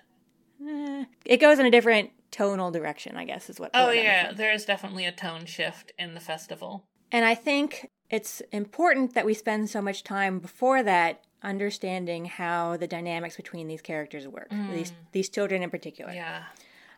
Eh, 0.67 1.05
it 1.27 1.37
goes 1.39 1.59
in 1.59 1.67
a 1.67 1.71
different 1.71 2.11
tonal 2.31 2.71
direction, 2.71 3.17
I 3.17 3.25
guess 3.25 3.51
is 3.51 3.59
what 3.61 3.71
oh 3.75 3.89
I'm 3.91 3.97
yeah, 3.97 4.33
there 4.33 4.53
is 4.53 4.65
definitely 4.65 5.05
a 5.05 5.13
tone 5.13 5.45
shift 5.47 5.93
in 5.99 6.15
the 6.15 6.21
festival. 6.21 6.85
And 7.11 7.25
I 7.25 7.35
think 7.35 7.91
it's 8.11 8.41
important 8.53 9.15
that 9.15 9.27
we 9.27 9.35
spend 9.35 9.69
so 9.71 9.83
much 9.83 10.03
time 10.03 10.39
before 10.39 10.83
that 10.83 11.25
understanding 11.43 12.27
how 12.27 12.77
the 12.77 12.87
dynamics 12.87 13.37
between 13.37 13.69
these 13.69 13.83
characters 13.83 14.27
work. 14.29 14.51
These 14.73 14.93
these 15.13 15.29
children 15.29 15.63
in 15.63 15.71
particular. 15.71 16.13
Yeah. 16.13 16.45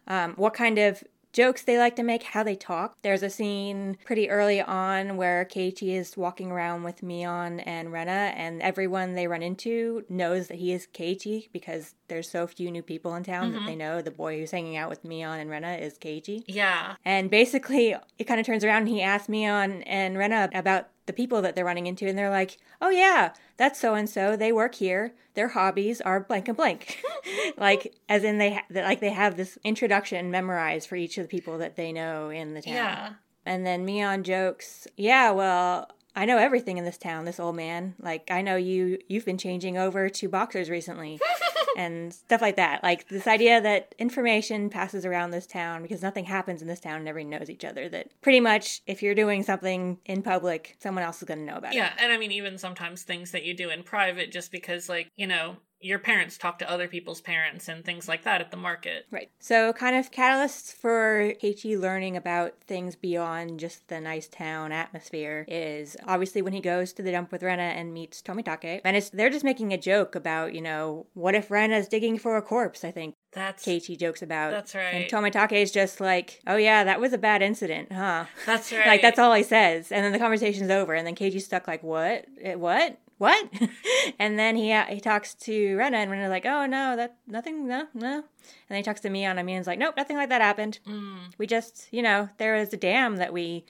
Um, 0.06 0.34
what 0.34 0.54
kind 0.54 0.78
of 0.78 1.02
jokes 1.34 1.62
they 1.62 1.76
like 1.76 1.96
to 1.96 2.02
make, 2.02 2.22
how 2.22 2.42
they 2.42 2.54
talk. 2.54 2.96
There's 3.02 3.22
a 3.22 3.28
scene 3.28 3.98
pretty 4.04 4.30
early 4.30 4.62
on 4.62 5.16
where 5.16 5.44
Keiichi 5.44 5.94
is 5.94 6.16
walking 6.16 6.50
around 6.50 6.84
with 6.84 7.02
Mion 7.02 7.62
and 7.66 7.92
Rena, 7.92 8.32
and 8.36 8.62
everyone 8.62 9.14
they 9.14 9.26
run 9.26 9.42
into 9.42 10.04
knows 10.08 10.46
that 10.46 10.58
he 10.58 10.72
is 10.72 10.86
Keiichi 10.94 11.48
because 11.52 11.94
there's 12.08 12.28
so 12.30 12.46
few 12.46 12.70
new 12.70 12.82
people 12.82 13.14
in 13.14 13.24
town 13.24 13.52
that 13.52 13.60
they 13.60 13.72
mm-hmm. 13.72 13.78
know 13.78 14.02
the 14.02 14.10
boy 14.10 14.38
who's 14.38 14.50
hanging 14.50 14.76
out 14.76 14.90
with 14.90 15.04
Mion 15.04 15.40
and 15.40 15.50
Rena 15.50 15.74
is 15.74 15.98
Keiichi. 15.98 16.44
Yeah. 16.46 16.96
And 17.04 17.30
basically, 17.30 17.96
it 18.18 18.24
kind 18.24 18.40
of 18.40 18.46
turns 18.46 18.64
around 18.64 18.82
and 18.82 18.88
he 18.88 19.02
asks 19.02 19.28
Mion 19.28 19.82
and 19.86 20.18
Rena 20.18 20.50
about 20.54 20.88
the 21.06 21.12
people 21.12 21.42
that 21.42 21.54
they're 21.54 21.64
running 21.64 21.86
into, 21.86 22.06
and 22.06 22.16
they're 22.16 22.30
like, 22.30 22.58
"Oh 22.80 22.90
yeah, 22.90 23.32
that's 23.56 23.78
so 23.78 23.94
and 23.94 24.08
so. 24.08 24.36
They 24.36 24.52
work 24.52 24.76
here. 24.76 25.12
Their 25.34 25.48
hobbies 25.48 26.00
are 26.00 26.20
blank 26.20 26.48
and 26.48 26.56
blank." 26.56 27.02
like, 27.56 27.94
as 28.08 28.24
in 28.24 28.38
they 28.38 28.54
ha- 28.54 28.64
like 28.70 29.00
they 29.00 29.10
have 29.10 29.36
this 29.36 29.58
introduction 29.64 30.30
memorized 30.30 30.88
for 30.88 30.96
each 30.96 31.18
of 31.18 31.24
the 31.24 31.28
people 31.28 31.58
that 31.58 31.76
they 31.76 31.92
know 31.92 32.30
in 32.30 32.54
the 32.54 32.62
town. 32.62 32.74
Yeah. 32.74 33.12
And 33.44 33.66
then 33.66 33.86
Mion 33.86 34.22
jokes, 34.22 34.86
"Yeah, 34.96 35.30
well." 35.30 35.90
I 36.16 36.24
know 36.26 36.38
everything 36.38 36.78
in 36.78 36.84
this 36.84 36.98
town, 36.98 37.24
this 37.24 37.40
old 37.40 37.56
man. 37.56 37.94
Like 38.00 38.30
I 38.30 38.42
know 38.42 38.56
you 38.56 38.98
you've 39.08 39.24
been 39.24 39.38
changing 39.38 39.76
over 39.76 40.08
to 40.08 40.28
boxers 40.28 40.70
recently 40.70 41.20
and 41.76 42.12
stuff 42.12 42.40
like 42.40 42.56
that. 42.56 42.82
Like 42.82 43.08
this 43.08 43.26
idea 43.26 43.60
that 43.60 43.94
information 43.98 44.70
passes 44.70 45.04
around 45.04 45.30
this 45.30 45.46
town 45.46 45.82
because 45.82 46.02
nothing 46.02 46.24
happens 46.24 46.62
in 46.62 46.68
this 46.68 46.80
town 46.80 46.96
and 46.96 47.08
everyone 47.08 47.30
knows 47.30 47.50
each 47.50 47.64
other. 47.64 47.88
That 47.88 48.08
pretty 48.20 48.40
much 48.40 48.82
if 48.86 49.02
you're 49.02 49.14
doing 49.14 49.42
something 49.42 49.98
in 50.06 50.22
public, 50.22 50.76
someone 50.80 51.04
else 51.04 51.18
is 51.18 51.26
going 51.26 51.40
to 51.40 51.44
know 51.44 51.56
about 51.56 51.72
it. 51.72 51.76
Yeah, 51.76 51.92
and 51.98 52.12
I 52.12 52.18
mean 52.18 52.32
even 52.32 52.58
sometimes 52.58 53.02
things 53.02 53.32
that 53.32 53.44
you 53.44 53.54
do 53.54 53.70
in 53.70 53.82
private 53.82 54.30
just 54.30 54.52
because 54.52 54.88
like, 54.88 55.10
you 55.16 55.26
know, 55.26 55.56
your 55.84 55.98
parents 55.98 56.38
talk 56.38 56.58
to 56.60 56.70
other 56.70 56.88
people's 56.88 57.20
parents 57.20 57.68
and 57.68 57.84
things 57.84 58.08
like 58.08 58.24
that 58.24 58.40
at 58.40 58.50
the 58.50 58.56
market. 58.56 59.06
Right. 59.10 59.30
So, 59.38 59.72
kind 59.74 59.94
of 59.94 60.10
catalysts 60.10 60.72
for 60.74 61.34
Keiichi 61.42 61.78
learning 61.78 62.16
about 62.16 62.54
things 62.66 62.96
beyond 62.96 63.60
just 63.60 63.88
the 63.88 64.00
nice 64.00 64.26
town 64.26 64.72
atmosphere 64.72 65.44
is 65.46 65.96
obviously 66.06 66.40
when 66.42 66.54
he 66.54 66.60
goes 66.60 66.92
to 66.94 67.02
the 67.02 67.12
dump 67.12 67.30
with 67.30 67.42
Rena 67.42 67.62
and 67.62 67.92
meets 67.92 68.22
Tomitake. 68.22 68.80
And 68.84 68.96
it's 68.96 69.10
they're 69.10 69.30
just 69.30 69.44
making 69.44 69.72
a 69.72 69.78
joke 69.78 70.14
about, 70.14 70.54
you 70.54 70.62
know, 70.62 71.06
what 71.14 71.34
if 71.34 71.50
Rena's 71.50 71.86
digging 71.88 72.18
for 72.18 72.36
a 72.36 72.42
corpse, 72.42 72.82
I 72.84 72.90
think 72.90 73.14
That's 73.32 73.64
Keiichi 73.64 73.98
jokes 73.98 74.22
about. 74.22 74.52
That's 74.52 74.74
right. 74.74 74.94
And 74.94 75.04
Tomitake 75.10 75.52
is 75.52 75.70
just 75.70 76.00
like, 76.00 76.40
oh 76.46 76.56
yeah, 76.56 76.84
that 76.84 77.00
was 77.00 77.12
a 77.12 77.18
bad 77.18 77.42
incident, 77.42 77.92
huh? 77.92 78.24
That's 78.46 78.72
right. 78.72 78.86
Like, 78.94 79.02
that's 79.02 79.18
all 79.18 79.34
he 79.34 79.42
says. 79.42 79.90
And 79.92 80.04
then 80.04 80.12
the 80.12 80.18
conversation's 80.18 80.70
over. 80.70 80.94
And 80.94 81.06
then 81.06 81.14
Keiichi's 81.14 81.44
stuck 81.44 81.66
like, 81.68 81.82
what? 81.82 82.24
Eh, 82.40 82.54
What? 82.54 82.98
What? 83.18 83.48
and 84.18 84.38
then 84.38 84.56
he 84.56 84.74
he 84.88 85.00
talks 85.00 85.34
to 85.34 85.76
Rena, 85.76 85.98
and 85.98 86.10
Rena's 86.10 86.30
like, 86.30 86.46
oh 86.46 86.66
no, 86.66 86.96
that 86.96 87.16
nothing, 87.26 87.66
no, 87.66 87.86
no. 87.94 88.16
And 88.16 88.24
then 88.68 88.76
he 88.76 88.82
talks 88.82 89.00
to 89.02 89.08
Mion, 89.08 89.38
and 89.38 89.48
Mion's 89.48 89.66
like, 89.66 89.78
nope, 89.78 89.94
nothing 89.96 90.16
like 90.16 90.28
that 90.30 90.40
happened. 90.40 90.80
Mm. 90.86 91.18
We 91.38 91.46
just, 91.46 91.88
you 91.90 92.02
know, 92.02 92.28
there 92.38 92.56
was 92.56 92.72
a 92.72 92.76
dam 92.76 93.16
that 93.16 93.32
we 93.32 93.64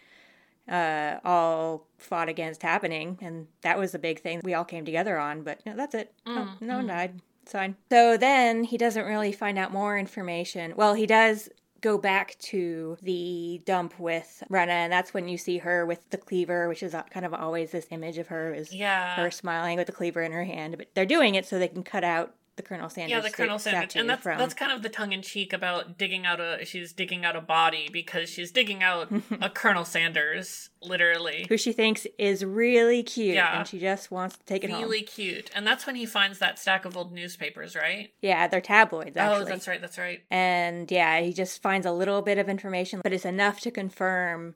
uh, 0.68 1.18
all 1.24 1.87
fought 1.98 2.28
against 2.28 2.62
happening, 2.62 3.19
and 3.21 3.46
that 3.62 3.79
was 3.79 3.92
the 3.92 3.98
big 3.98 4.21
thing 4.21 4.40
we 4.42 4.54
all 4.54 4.64
came 4.64 4.85
together 4.85 5.19
on. 5.19 5.42
But 5.42 5.64
know, 5.66 5.77
that's 5.77 5.94
it. 5.94 6.12
no, 6.27 6.48
no 6.60 6.77
one 6.77 6.87
died. 6.87 7.21
It's 7.42 7.52
fine. 7.52 7.77
So 7.90 8.16
then 8.16 8.64
he 8.64 8.79
doesn't 8.79 9.04
really 9.04 9.33
find 9.33 9.58
out 9.58 9.71
more 9.71 9.98
information. 9.98 10.73
Well, 10.77 10.94
he 10.94 11.04
does 11.04 11.50
go 11.85 11.98
back 11.98 12.35
to 12.40 12.96
the 13.02 13.60
dump 13.66 13.92
with 14.00 14.42
Rena, 14.48 14.72
and 14.72 14.92
that's 14.92 15.12
when 15.12 15.28
you 15.28 15.37
see 15.37 15.58
her 15.58 15.85
with 15.85 16.08
the 16.10 16.16
cleaver, 16.16 16.66
which 16.68 16.82
is 16.82 16.94
uh, 16.94 17.02
kind 17.04 17.26
of 17.26 17.35
always 17.35 17.70
this 17.72 17.87
image 17.90 18.16
of 18.18 18.28
her 18.28 18.54
is 18.54 18.72
Yeah. 18.72 19.16
her 19.16 19.30
smiling 19.30 19.76
with 19.76 19.87
the 19.87 19.92
cleaver 19.92 20.22
in 20.22 20.32
her 20.32 20.44
hand. 20.44 20.78
But 20.78 20.88
they're 20.94 21.04
doing 21.04 21.35
it 21.35 21.44
so 21.46 21.58
they 21.58 21.68
can 21.68 21.82
cut 21.85 22.02
out 22.02 22.35
the 22.57 22.63
Colonel 22.63 22.88
Sanders. 22.88 23.11
Yeah, 23.11 23.21
the 23.21 23.31
Colonel 23.31 23.59
statue 23.59 23.98
and 23.98 24.09
that's 24.09 24.23
from 24.23 24.38
that's 24.38 24.55
kind 24.55 24.73
of 24.73 24.83
the 24.83 24.88
tongue 24.88 25.13
in 25.13 25.23
cheek 25.23 25.52
about 25.52 25.98
digging 25.98 26.25
out 26.25 26.40
a 26.40 26.65
she's 26.65 26.92
digging 26.92 27.25
out 27.25 27.37
a 27.37 27.40
body 27.40 27.88
because 27.92 28.29
she's 28.29 28.50
digging 28.52 28.83
out 28.83 29.09
a 29.40 29.50
Colonel 29.55 29.85
Sanders, 29.85 30.71
literally. 30.83 31.46
who 31.48 31.57
she 31.57 31.73
thinks 31.73 32.07
is 32.19 32.44
really 32.44 33.02
cute, 33.02 33.35
Yeah. 33.35 33.59
and 33.59 33.69
she 33.69 33.79
just 33.79 34.11
wants 34.11 34.37
to 34.37 34.44
take 34.44 34.65
it 34.65 34.71
home. 34.71 34.83
Really 34.83 35.02
cute, 35.02 35.50
and 35.55 35.67
that's 35.67 35.87
when 35.87 35.96
he 35.96 36.07
finds 36.07 36.38
that 36.38 36.59
stack 36.59 36.85
of 36.85 36.96
old 36.96 37.13
newspapers, 37.13 37.75
right? 37.75 38.13
Yeah, 38.21 38.46
they're 38.46 38.61
tabloids 38.61 39.17
oh, 39.17 39.21
actually. 39.21 39.42
Oh, 39.42 39.44
that's 39.44 39.69
right, 39.69 39.81
that's 39.81 39.98
right. 39.98 40.23
And 40.31 40.90
yeah, 40.90 41.21
he 41.21 41.33
just 41.33 41.61
finds 41.63 41.87
a 41.87 41.92
little 41.92 42.23
bit 42.23 42.38
of 42.38 42.48
information, 42.48 43.00
but 43.02 43.13
it's 43.13 43.25
enough 43.25 43.61
to 43.61 43.71
confirm 43.71 44.55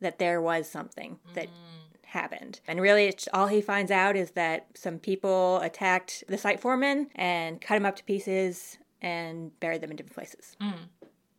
that 0.00 0.18
there 0.18 0.40
was 0.40 0.68
something 0.68 1.18
that 1.34 1.46
mm. 1.46 1.79
Happened. 2.10 2.60
And 2.66 2.80
really, 2.80 3.04
it's, 3.06 3.28
all 3.32 3.46
he 3.46 3.60
finds 3.60 3.90
out 3.92 4.16
is 4.16 4.32
that 4.32 4.66
some 4.74 4.98
people 4.98 5.58
attacked 5.58 6.24
the 6.28 6.36
site 6.36 6.58
foreman 6.60 7.08
and 7.14 7.60
cut 7.60 7.76
him 7.76 7.86
up 7.86 7.94
to 7.96 8.04
pieces 8.04 8.78
and 9.00 9.58
buried 9.60 9.80
them 9.80 9.90
in 9.90 9.96
different 9.96 10.14
places. 10.16 10.56
Mm. 10.60 10.74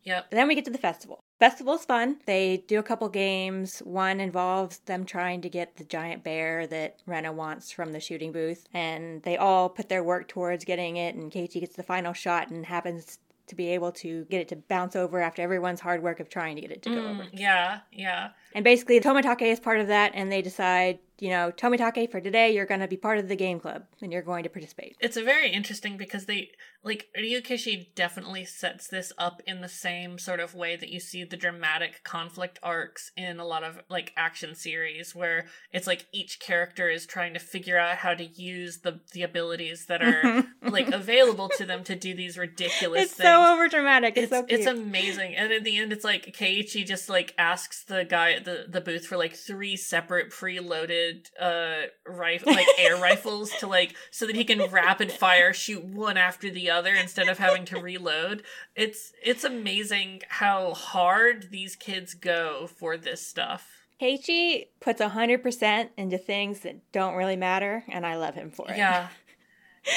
Yep. 0.04 0.26
And 0.30 0.38
then 0.38 0.48
we 0.48 0.54
get 0.54 0.64
to 0.64 0.70
the 0.70 0.78
festival. 0.78 1.20
Festival's 1.38 1.84
fun. 1.84 2.16
They 2.26 2.64
do 2.66 2.78
a 2.78 2.82
couple 2.82 3.08
games. 3.10 3.80
One 3.80 4.18
involves 4.18 4.78
them 4.78 5.04
trying 5.04 5.42
to 5.42 5.48
get 5.50 5.76
the 5.76 5.84
giant 5.84 6.24
bear 6.24 6.66
that 6.68 6.96
Rena 7.06 7.32
wants 7.32 7.70
from 7.70 7.92
the 7.92 8.00
shooting 8.00 8.32
booth. 8.32 8.66
And 8.72 9.22
they 9.24 9.36
all 9.36 9.68
put 9.68 9.88
their 9.90 10.02
work 10.02 10.26
towards 10.26 10.64
getting 10.64 10.96
it. 10.96 11.14
And 11.14 11.30
Keiichi 11.30 11.60
gets 11.60 11.76
the 11.76 11.82
final 11.82 12.12
shot 12.14 12.48
and 12.50 12.64
happens 12.66 13.18
to 13.48 13.54
be 13.54 13.68
able 13.68 13.92
to 13.92 14.24
get 14.30 14.40
it 14.40 14.48
to 14.48 14.56
bounce 14.56 14.96
over 14.96 15.20
after 15.20 15.42
everyone's 15.42 15.80
hard 15.80 16.02
work 16.02 16.18
of 16.18 16.28
trying 16.28 16.56
to 16.56 16.62
get 16.62 16.70
it 16.72 16.80
to 16.82 16.90
go 16.90 16.96
Mm, 17.02 17.10
over. 17.10 17.28
yeah, 17.32 17.80
yeah. 17.92 18.30
And 18.54 18.64
basically, 18.64 19.00
Tomitake 19.00 19.42
is 19.42 19.60
part 19.60 19.80
of 19.80 19.88
that, 19.88 20.12
and 20.14 20.30
they 20.30 20.42
decide, 20.42 20.98
you 21.18 21.30
know, 21.30 21.52
Tomitake, 21.56 22.10
for 22.10 22.20
today, 22.20 22.54
you're 22.54 22.66
going 22.66 22.80
to 22.80 22.88
be 22.88 22.96
part 22.96 23.18
of 23.18 23.28
the 23.28 23.36
game 23.36 23.60
club, 23.60 23.84
and 24.00 24.12
you're 24.12 24.22
going 24.22 24.42
to 24.44 24.50
participate. 24.50 24.96
It's 25.00 25.16
a 25.16 25.22
very 25.22 25.50
interesting 25.50 25.96
because 25.96 26.26
they 26.26 26.50
like 26.84 27.08
Ryukishi 27.16 27.94
definitely 27.94 28.44
sets 28.44 28.88
this 28.88 29.12
up 29.16 29.40
in 29.46 29.60
the 29.60 29.68
same 29.68 30.18
sort 30.18 30.40
of 30.40 30.54
way 30.54 30.74
that 30.74 30.88
you 30.88 30.98
see 30.98 31.22
the 31.22 31.36
dramatic 31.36 32.02
conflict 32.02 32.58
arcs 32.62 33.12
in 33.16 33.38
a 33.38 33.44
lot 33.44 33.62
of 33.62 33.78
like 33.88 34.12
action 34.16 34.54
series 34.56 35.14
where 35.14 35.46
it's 35.72 35.86
like 35.86 36.06
each 36.12 36.40
character 36.40 36.88
is 36.88 37.06
trying 37.06 37.34
to 37.34 37.38
figure 37.40 37.78
out 37.78 37.98
how 37.98 38.14
to 38.14 38.24
use 38.24 38.78
the 38.78 39.00
the 39.12 39.22
abilities 39.22 39.86
that 39.86 40.02
are 40.02 40.44
like 40.68 40.88
available 40.88 41.48
to 41.48 41.64
them 41.64 41.84
to 41.84 41.94
do 41.94 42.14
these 42.14 42.36
ridiculous 42.36 43.02
It's 43.02 43.14
things. 43.14 43.28
so 43.28 43.40
overdramatic. 43.40 44.16
It's, 44.16 44.18
it's 44.18 44.30
so 44.32 44.46
it's 44.48 44.66
amazing. 44.66 45.36
And 45.36 45.52
in 45.52 45.62
the 45.62 45.78
end 45.78 45.92
it's 45.92 46.04
like 46.04 46.34
Keiichi 46.36 46.84
just 46.84 47.08
like 47.08 47.32
asks 47.38 47.84
the 47.84 48.04
guy 48.04 48.40
at 48.46 48.66
the, 48.66 48.66
the 48.68 48.80
booth 48.80 49.06
for 49.06 49.16
like 49.16 49.34
three 49.34 49.76
separate 49.76 50.30
preloaded 50.30 51.26
uh 51.40 51.86
rifle 52.06 52.52
like 52.52 52.66
air 52.78 52.96
rifles 52.96 53.50
to 53.58 53.66
like 53.66 53.94
so 54.10 54.26
that 54.26 54.36
he 54.36 54.44
can 54.44 54.70
rapid 54.70 55.10
fire 55.10 55.52
shoot 55.52 55.84
one 55.84 56.16
after 56.16 56.50
the 56.50 56.70
other 56.70 56.94
instead 56.94 57.28
of 57.28 57.38
having 57.38 57.64
to 57.66 57.80
reload. 57.80 58.42
It's 58.76 59.12
it's 59.24 59.44
amazing 59.44 60.22
how 60.28 60.74
hard 60.74 61.48
these 61.50 61.76
kids 61.76 62.14
go 62.14 62.66
for 62.66 62.96
this 62.96 63.26
stuff. 63.26 63.82
Keiichi 64.02 64.66
puts 64.80 65.00
100% 65.00 65.90
into 65.96 66.18
things 66.18 66.60
that 66.60 66.90
don't 66.90 67.14
really 67.14 67.36
matter, 67.36 67.84
and 67.88 68.04
I 68.04 68.16
love 68.16 68.34
him 68.34 68.50
for 68.50 68.70
it. 68.70 68.76
Yeah. 68.76 69.08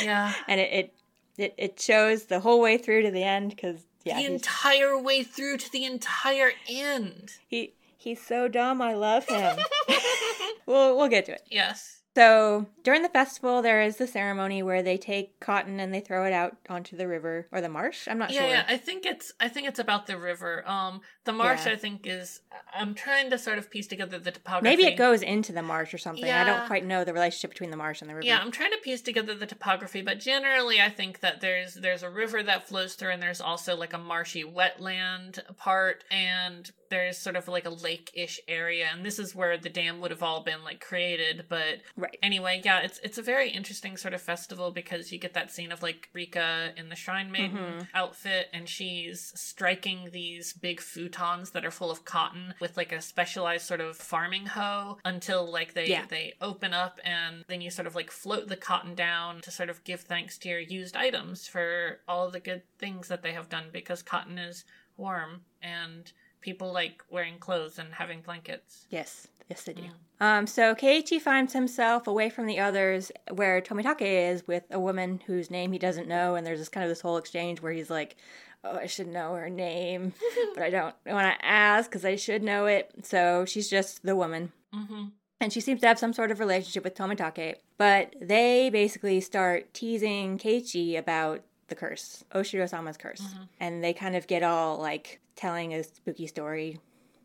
Yeah. 0.01 0.33
And 0.47 0.59
it, 0.59 0.73
it, 0.73 0.93
it, 1.37 1.53
it 1.59 1.79
shows 1.79 2.25
the 2.25 2.39
whole 2.39 2.59
way 2.59 2.79
through 2.79 3.03
to 3.03 3.11
the 3.11 3.21
end, 3.21 3.51
because, 3.51 3.85
yeah, 4.03 4.17
the 4.17 4.25
entire 4.25 4.99
way 4.99 5.21
through 5.21 5.57
to 5.57 5.71
the 5.71 5.85
entire 5.85 6.53
end. 6.67 7.33
he, 7.47 7.73
he's 8.06 8.26
so 8.26 8.47
dumb. 8.47 8.82
I 8.82 8.93
love 8.93 9.28
him. 9.28 9.58
we'll, 10.66 10.95
we'll 10.95 11.10
get 11.10 11.26
to 11.26 11.34
it. 11.34 11.41
yes. 11.51 12.03
So 12.16 12.68
during 12.86 13.01
the 13.01 13.10
festival, 13.10 13.62
there 13.62 13.82
is 13.82 13.97
the 13.97 14.08
ceremony 14.08 14.64
where 14.64 14.82
they 14.82 14.95
take 14.95 15.38
cotton 15.41 15.82
and 15.82 15.93
they 15.93 15.99
throw 15.99 16.24
it 16.24 16.32
out 16.32 16.56
onto 16.70 16.95
the 16.95 17.10
river 17.10 17.45
or 17.51 17.60
the 17.60 17.68
marsh. 17.68 18.08
I'm 18.08 18.18
not 18.18 18.32
yeah, 18.32 18.39
sure. 18.39 18.49
yeah. 18.51 18.66
I 18.70 18.78
think 18.78 19.06
it's 19.06 19.34
I 19.38 19.49
think 19.49 19.68
it's 19.68 19.80
about 19.80 20.08
the 20.08 20.18
river. 20.18 20.66
Um, 20.66 21.01
the 21.26 21.34
marsh 21.34 21.66
Yeah. 21.66 21.74
I 21.74 21.76
think 21.76 22.08
is. 22.08 22.39
I'm 22.74 22.95
trying 22.95 23.32
to 23.32 23.38
sort 23.38 23.58
of 23.58 23.70
piece 23.70 23.88
together 23.88 24.18
the 24.18 24.32
topography. 24.32 24.64
Maybe 24.64 24.86
it 24.86 24.95
goes 24.95 25.24
into 25.24 25.51
the 25.51 25.62
marsh 25.62 25.93
or 25.93 25.97
something. 25.97 26.24
I 26.24 26.45
don't 26.45 26.68
quite 26.68 26.86
know 26.86 27.03
the 27.03 27.12
relationship 27.12 27.49
between 27.49 27.70
the 27.70 27.76
marsh 27.76 27.99
and 27.99 28.10
the 28.10 28.16
river. 28.16 28.26
Yeah, 28.26 28.39
I'm 28.39 28.51
trying 28.51 28.72
to 28.72 28.78
piece 28.78 29.01
together 29.01 29.36
the 29.36 29.45
topography, 29.45 30.01
but 30.01 30.22
generally, 30.22 30.80
I 30.80 30.88
think 30.88 31.20
that 31.20 31.41
there's 31.41 31.74
there's 31.74 32.03
a 32.03 32.10
river 32.10 32.41
that 32.43 32.66
flows 32.66 32.95
through, 32.95 33.12
and 33.12 33.22
there's 33.22 33.41
also 33.41 33.76
like 33.76 33.91
a 33.91 33.97
marshy 33.97 34.45
wetland 34.45 35.41
part, 35.58 36.06
and 36.10 36.72
there's 36.89 37.17
sort 37.17 37.36
of 37.36 37.47
like 37.47 37.65
a 37.65 37.69
lake-ish 37.69 38.39
area, 38.47 38.88
and 38.91 39.05
this 39.05 39.19
is 39.19 39.36
where 39.36 39.57
the 39.57 39.69
dam 39.69 39.99
would 40.01 40.11
have 40.11 40.23
all 40.23 40.43
been 40.43 40.63
like 40.63 40.79
created. 40.79 41.45
But 41.49 41.81
Right. 41.95 42.17
anyway, 42.21 42.61
yeah, 42.63 42.81
it's 42.81 42.99
it's 42.99 43.17
a 43.17 43.21
very 43.21 43.49
interesting 43.49 43.97
sort 43.97 44.13
of 44.13 44.21
festival 44.21 44.71
because 44.71 45.11
you 45.11 45.17
get 45.19 45.33
that 45.33 45.51
scene 45.51 45.71
of 45.71 45.81
like 45.83 46.09
Rika 46.13 46.73
in 46.77 46.89
the 46.89 46.95
Shrine 46.95 47.31
Maiden 47.31 47.57
Mhm. 47.57 47.88
outfit, 47.93 48.49
and 48.53 48.67
she's 48.69 49.31
striking 49.39 50.09
these 50.11 50.53
big 50.53 50.79
futons 50.79 51.51
that 51.53 51.65
are 51.65 51.71
full 51.71 51.91
of 51.91 52.05
cotton 52.05 52.53
with 52.59 52.77
like 52.77 52.91
a 52.91 53.01
specialized 53.01 53.65
sort 53.65 53.81
of 53.81 53.97
farming 53.97 54.45
hoe 54.47 54.99
until 55.05 55.49
like 55.49 55.73
they 55.73 55.88
Yeah. 55.88 56.05
they 56.05 56.36
open 56.41 56.73
up, 56.73 56.99
and 57.03 57.43
then 57.47 57.61
you 57.61 57.69
sort 57.71 57.88
of 57.88 57.95
like 57.95 58.11
float 58.11 58.47
the 58.47 58.57
cotton 58.57 58.95
down 58.95 59.41
to 59.41 59.51
sort 59.51 59.69
of 59.69 59.83
give 59.83 60.01
thanks 60.01 60.38
to 60.39 60.49
your 60.49 60.59
used 60.59 60.95
items 60.95 61.47
for 61.47 62.01
all 62.07 62.29
the 62.29 62.39
good 62.39 62.63
things 62.77 63.07
that 63.07 63.21
they 63.21 63.33
have 63.33 63.49
done 63.49 63.69
because 63.71 64.01
cotton 64.03 64.38
is 64.38 64.65
warm 64.97 65.43
and 65.61 66.11
people 66.45 66.71
like 66.71 67.03
wearing 67.09 67.37
clothes 67.39 67.77
and 67.79 67.93
having 67.93 68.21
blankets. 68.21 68.85
Yes. 68.89 69.27
Yes, 69.49 69.63
they 69.63 69.73
do. 69.73 69.83
Mm. 69.83 70.25
Um, 70.25 70.47
so 70.47 70.73
Keiichi 70.73 71.19
finds 71.21 71.53
himself 71.53 72.07
away 72.07 72.29
from 72.29 72.45
the 72.47 72.59
others 72.59 73.11
where 73.33 73.61
Tomitake 73.61 74.01
is 74.31 74.47
with 74.47 74.63
a 74.71 74.79
woman 74.79 75.21
whose 75.27 75.51
name 75.51 75.71
he 75.71 75.77
doesn't 75.79 76.07
know, 76.07 76.35
and 76.35 76.45
there's 76.47 76.59
this 76.59 76.69
kind 76.69 76.83
of 76.83 76.89
this 76.89 77.01
whole 77.01 77.17
exchange 77.17 77.61
where 77.61 77.71
he's 77.73 77.89
like, 77.91 78.15
"Oh, 78.63 78.77
I 78.77 78.85
should 78.87 79.07
know 79.07 79.33
her 79.35 79.49
name, 79.49 80.13
but 80.55 80.63
I 80.63 80.69
don't 80.71 80.95
want 81.05 81.37
to 81.39 81.45
ask 81.45 81.89
because 81.91 82.05
I 82.05 82.15
should 82.15 82.41
know 82.43 82.65
it." 82.65 82.89
So 83.03 83.45
she's 83.45 83.69
just 83.69 84.03
the 84.03 84.15
woman, 84.15 84.51
Mm-hmm. 84.73 85.03
and 85.41 85.53
she 85.53 85.61
seems 85.61 85.81
to 85.81 85.87
have 85.87 85.99
some 85.99 86.13
sort 86.13 86.31
of 86.31 86.39
relationship 86.39 86.83
with 86.83 86.95
Tomitake. 86.95 87.55
But 87.77 88.15
they 88.21 88.69
basically 88.71 89.19
start 89.21 89.73
teasing 89.75 90.37
Keiichi 90.39 90.97
about 90.97 91.43
the 91.68 91.76
curse, 91.76 92.24
Oyashiro-sama's 92.34 92.97
curse, 92.97 93.22
Mhm. 93.22 93.47
and 93.59 93.84
they 93.84 93.93
kind 93.93 94.16
of 94.16 94.28
get 94.28 94.43
all 94.43 94.78
like 94.78 95.20
telling 95.36 95.74
a 95.74 95.84
spooky 95.84 96.28
story 96.28 96.80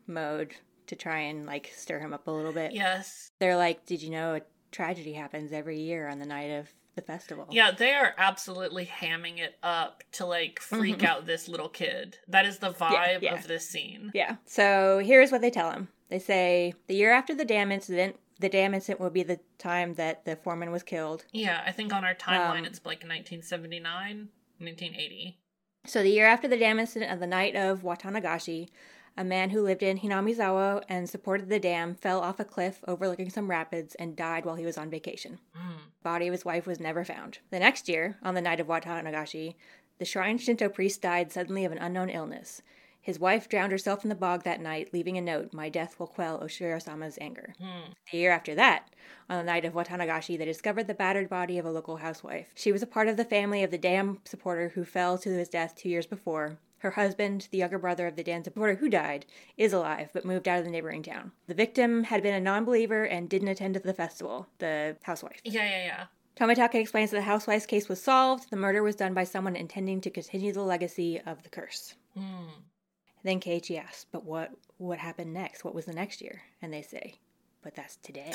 mode 0.07 0.55
to 0.87 0.95
try 0.95 1.19
and 1.19 1.45
like 1.45 1.71
stir 1.75 1.99
him 1.99 2.13
up 2.13 2.27
a 2.27 2.31
little 2.31 2.51
bit. 2.51 2.73
Yes. 2.73 3.31
They're 3.39 3.55
like, 3.57 3.85
"Did 3.85 4.01
you 4.01 4.09
know 4.09 4.35
a 4.35 4.41
tragedy 4.71 5.13
happens 5.13 5.51
every 5.53 5.79
year 5.79 6.07
on 6.07 6.19
the 6.19 6.25
night 6.25 6.49
of 6.51 6.69
the 6.95 7.01
festival?" 7.01 7.47
Yeah, 7.51 7.71
they 7.71 7.93
are 7.93 8.13
absolutely 8.17 8.85
hamming 8.87 9.37
it 9.39 9.57
up 9.63 10.03
to 10.13 10.25
like 10.25 10.59
freak 10.59 10.97
Mhm. 10.99 11.05
out 11.05 11.25
this 11.25 11.47
little 11.47 11.69
kid. 11.69 12.17
That 12.27 12.45
is 12.45 12.59
the 12.59 12.71
vibe 12.73 13.21
yeah. 13.21 13.35
of 13.35 13.47
this 13.47 13.69
scene. 13.69 14.11
Yeah. 14.13 14.37
So 14.45 14.99
here's 14.99 15.31
what 15.31 15.41
they 15.41 15.51
tell 15.51 15.71
him. 15.71 15.89
They 16.09 16.19
say 16.19 16.73
the 16.87 16.95
year 16.95 17.11
after 17.11 17.33
the 17.33 17.45
dam 17.45 17.71
incident, 17.71 18.19
the 18.41 18.49
dam 18.49 18.73
incident 18.73 18.99
will 18.99 19.09
be 19.09 19.23
the 19.23 19.39
time 19.57 19.93
that 19.95 20.25
the 20.25 20.35
foreman 20.35 20.71
was 20.71 20.83
killed. 20.83 21.25
Yeah, 21.31 21.63
I 21.65 21.71
think 21.71 21.93
on 21.93 22.03
our 22.03 22.15
timeline 22.15 22.59
Um, 22.59 22.65
it's 22.65 22.79
like 22.83 23.03
1979, 23.03 24.29
1980. 24.57 25.37
So 25.85 26.03
the 26.03 26.09
year 26.09 26.27
after 26.27 26.47
the 26.47 26.57
dam 26.57 26.79
incident 26.79 27.11
of 27.11 27.19
the 27.19 27.27
night 27.27 27.55
of 27.55 27.81
Watanagashi, 27.81 28.69
a 29.17 29.23
man 29.23 29.49
who 29.49 29.61
lived 29.61 29.83
in 29.83 29.99
Hinamizawa 29.99 30.83
and 30.87 31.09
supported 31.09 31.49
the 31.49 31.59
dam 31.59 31.95
fell 31.95 32.21
off 32.21 32.39
a 32.39 32.45
cliff 32.45 32.83
overlooking 32.87 33.29
some 33.29 33.49
rapids 33.49 33.95
and 33.95 34.15
died 34.15 34.45
while 34.45 34.55
he 34.55 34.65
was 34.65 34.77
on 34.77 34.89
vacation. 34.89 35.39
Mm. 35.55 35.91
body 36.03 36.27
of 36.27 36.31
his 36.31 36.45
wife 36.45 36.65
was 36.65 36.79
never 36.79 37.03
found. 37.03 37.39
The 37.51 37.59
next 37.59 37.87
year, 37.87 38.17
on 38.23 38.33
the 38.33 38.41
night 38.41 38.59
of 38.59 38.67
Watanagashi, 38.67 39.55
the 39.99 40.05
shrine 40.05 40.37
Shinto 40.37 40.67
priest 40.69 41.01
died 41.01 41.31
suddenly 41.31 41.63
of 41.65 41.71
an 41.71 41.77
unknown 41.77 42.09
illness. 42.09 42.61
His 43.01 43.19
wife 43.19 43.49
drowned 43.49 43.71
herself 43.71 44.03
in 44.03 44.09
the 44.09 44.15
bog 44.15 44.43
that 44.43 44.61
night, 44.61 44.93
leaving 44.93 45.17
a 45.17 45.21
note, 45.21 45.53
My 45.53 45.69
death 45.69 45.99
will 45.99 46.07
quell 46.07 46.39
Oyashiro-sama's 46.39 47.17
anger. 47.19 47.55
Mm. 47.59 47.93
The 48.11 48.17
year 48.17 48.31
after 48.31 48.53
that, 48.55 48.89
on 49.27 49.37
the 49.37 49.43
night 49.43 49.65
of 49.65 49.73
Watanagashi, 49.73 50.37
they 50.37 50.45
discovered 50.45 50.87
the 50.87 50.93
battered 50.93 51.27
body 51.27 51.57
of 51.57 51.65
a 51.65 51.71
local 51.71 51.97
housewife. 51.97 52.49
She 52.53 52.71
was 52.71 52.83
a 52.83 52.87
part 52.87 53.07
of 53.07 53.17
the 53.17 53.25
family 53.25 53.63
of 53.63 53.71
the 53.71 53.77
dam 53.77 54.19
supporter 54.25 54.69
who 54.69 54.85
fell 54.85 55.17
to 55.17 55.29
his 55.29 55.49
death 55.49 55.75
two 55.75 55.89
years 55.89 56.05
before. 56.05 56.59
Her 56.79 56.91
husband, 56.91 57.47
the 57.51 57.59
younger 57.59 57.77
brother 57.77 58.07
of 58.07 58.15
the 58.15 58.23
dam 58.23 58.43
supporter 58.43 58.75
who 58.75 58.89
died, 58.89 59.25
is 59.55 59.73
alive 59.73 60.09
but 60.13 60.25
moved 60.25 60.47
out 60.47 60.59
of 60.59 60.65
the 60.65 60.71
neighboring 60.71 61.03
town. 61.03 61.31
The 61.47 61.53
victim 61.53 62.05
had 62.05 62.23
been 62.23 62.33
a 62.33 62.39
non 62.39 62.65
believer 62.65 63.03
and 63.03 63.29
didn't 63.29 63.49
attend 63.49 63.75
the 63.75 63.93
festival, 63.93 64.47
the 64.57 64.97
housewife. 65.03 65.41
Yeah, 65.43 65.63
yeah, 65.63 65.85
yeah. 65.85 66.05
Tomitake 66.35 66.75
explains 66.75 67.11
that 67.11 67.17
the 67.17 67.23
housewife's 67.23 67.65
case 67.65 67.87
was 67.87 68.01
solved. 68.01 68.49
The 68.49 68.55
murder 68.55 68.81
was 68.81 68.95
done 68.95 69.13
by 69.13 69.25
someone 69.25 69.55
intending 69.55 70.01
to 70.01 70.09
continue 70.09 70.53
the 70.53 70.63
legacy 70.63 71.21
of 71.23 71.43
the 71.43 71.49
curse. 71.49 71.93
Mm. 72.17 72.49
Then 73.23 73.39
Keiichi 73.39 73.79
asks, 73.81 74.05
"But 74.11 74.23
what 74.25 74.51
what 74.77 74.99
happened 74.99 75.33
next? 75.33 75.63
What 75.63 75.75
was 75.75 75.85
the 75.85 75.93
next 75.93 76.21
year?" 76.21 76.41
And 76.61 76.73
they 76.73 76.81
say, 76.81 77.15
"But 77.61 77.75
that's 77.75 77.97
today." 77.97 78.33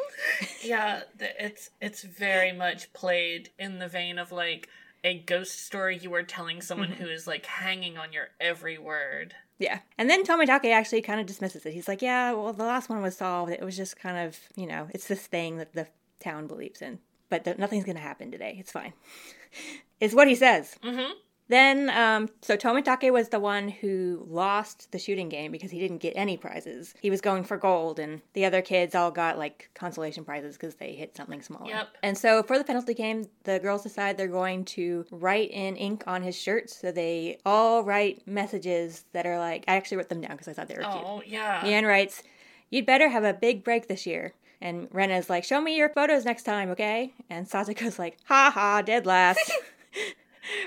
yeah, 0.62 1.02
it's 1.18 1.70
it's 1.80 2.02
very 2.02 2.52
much 2.64 2.92
played 2.92 3.50
in 3.58 3.78
the 3.78 3.88
vein 3.88 4.18
of 4.18 4.32
like 4.32 4.68
a 5.04 5.18
ghost 5.18 5.64
story 5.64 5.96
you 5.98 6.12
are 6.14 6.22
telling 6.22 6.60
someone 6.60 6.88
Mm-hmm. 6.88 7.04
who 7.04 7.08
is 7.10 7.26
like 7.26 7.46
hanging 7.46 7.96
on 7.96 8.12
your 8.12 8.28
every 8.40 8.78
word. 8.78 9.34
yeah. 9.58 9.80
And 9.98 10.10
then 10.10 10.24
Tomitake 10.24 10.72
actually 10.72 11.02
kind 11.02 11.20
of 11.20 11.26
dismisses 11.26 11.64
it. 11.64 11.72
He's 11.72 11.88
like, 11.88 12.02
"Yeah, 12.02 12.32
well, 12.32 12.52
the 12.52 12.64
last 12.64 12.88
one 12.88 13.02
was 13.02 13.16
solved. 13.16 13.52
It 13.52 13.62
was 13.62 13.76
just 13.76 13.98
kind 13.98 14.18
of, 14.26 14.38
you 14.56 14.66
know, 14.66 14.88
it's 14.92 15.06
this 15.06 15.26
thing 15.26 15.58
that 15.58 15.72
the 15.74 15.86
town 16.20 16.46
believes 16.46 16.82
in. 16.82 16.98
But 17.28 17.44
th- 17.44 17.58
nothing's 17.58 17.84
going 17.84 17.96
to 17.96 18.02
happen 18.02 18.30
today. 18.30 18.56
It's 18.58 18.72
fine." 18.72 18.92
is 20.00 20.14
what 20.14 20.28
he 20.28 20.34
says. 20.34 20.74
Mm-hmm. 20.82 21.12
Then, 21.48 21.90
um, 21.90 22.28
so 22.42 22.56
Tomitake 22.56 23.12
was 23.12 23.28
the 23.28 23.38
one 23.38 23.68
who 23.68 24.26
lost 24.28 24.90
the 24.90 24.98
shooting 24.98 25.28
game 25.28 25.52
because 25.52 25.70
he 25.70 25.78
didn't 25.78 25.98
get 25.98 26.14
any 26.16 26.36
prizes. 26.36 26.92
He 27.00 27.10
was 27.10 27.20
going 27.20 27.44
for 27.44 27.56
gold, 27.56 28.00
and 28.00 28.20
the 28.32 28.44
other 28.44 28.62
kids 28.62 28.94
all 28.94 29.12
got 29.12 29.38
like 29.38 29.70
consolation 29.74 30.24
prizes 30.24 30.56
because 30.56 30.74
they 30.74 30.94
hit 30.94 31.16
something 31.16 31.42
smaller. 31.42 31.68
Yep. 31.68 31.88
And 32.02 32.18
so 32.18 32.42
for 32.42 32.58
the 32.58 32.64
penalty 32.64 32.94
game, 32.94 33.28
the 33.44 33.60
girls 33.60 33.84
decide 33.84 34.16
they're 34.16 34.26
going 34.26 34.64
to 34.66 35.06
write 35.10 35.50
in 35.52 35.76
ink 35.76 36.02
on 36.06 36.22
his 36.22 36.36
shirt. 36.36 36.68
So 36.70 36.90
they 36.90 37.38
all 37.46 37.84
write 37.84 38.26
messages 38.26 39.04
that 39.12 39.26
are 39.26 39.38
like, 39.38 39.64
I 39.68 39.76
actually 39.76 39.98
wrote 39.98 40.08
them 40.08 40.20
down 40.20 40.32
because 40.32 40.48
I 40.48 40.52
thought 40.52 40.68
they 40.68 40.74
were 40.74 40.80
cute. 40.80 41.04
Oh 41.04 41.22
yeah. 41.24 41.60
Mion 41.62 41.86
writes, 41.86 42.22
You'd 42.70 42.86
better 42.86 43.08
have 43.08 43.24
a 43.24 43.32
big 43.32 43.62
break 43.62 43.86
this 43.86 44.06
year. 44.06 44.34
And 44.60 44.90
Rena's 44.90 45.30
like, 45.30 45.44
show 45.44 45.60
me 45.60 45.76
your 45.76 45.90
photos 45.90 46.24
next 46.24 46.44
time, 46.44 46.70
okay? 46.70 47.12
And 47.28 47.46
Satoko's 47.46 47.98
like, 47.98 48.16
ha 48.24 48.50
ha, 48.52 48.82
dead 48.82 49.06
last. 49.06 49.52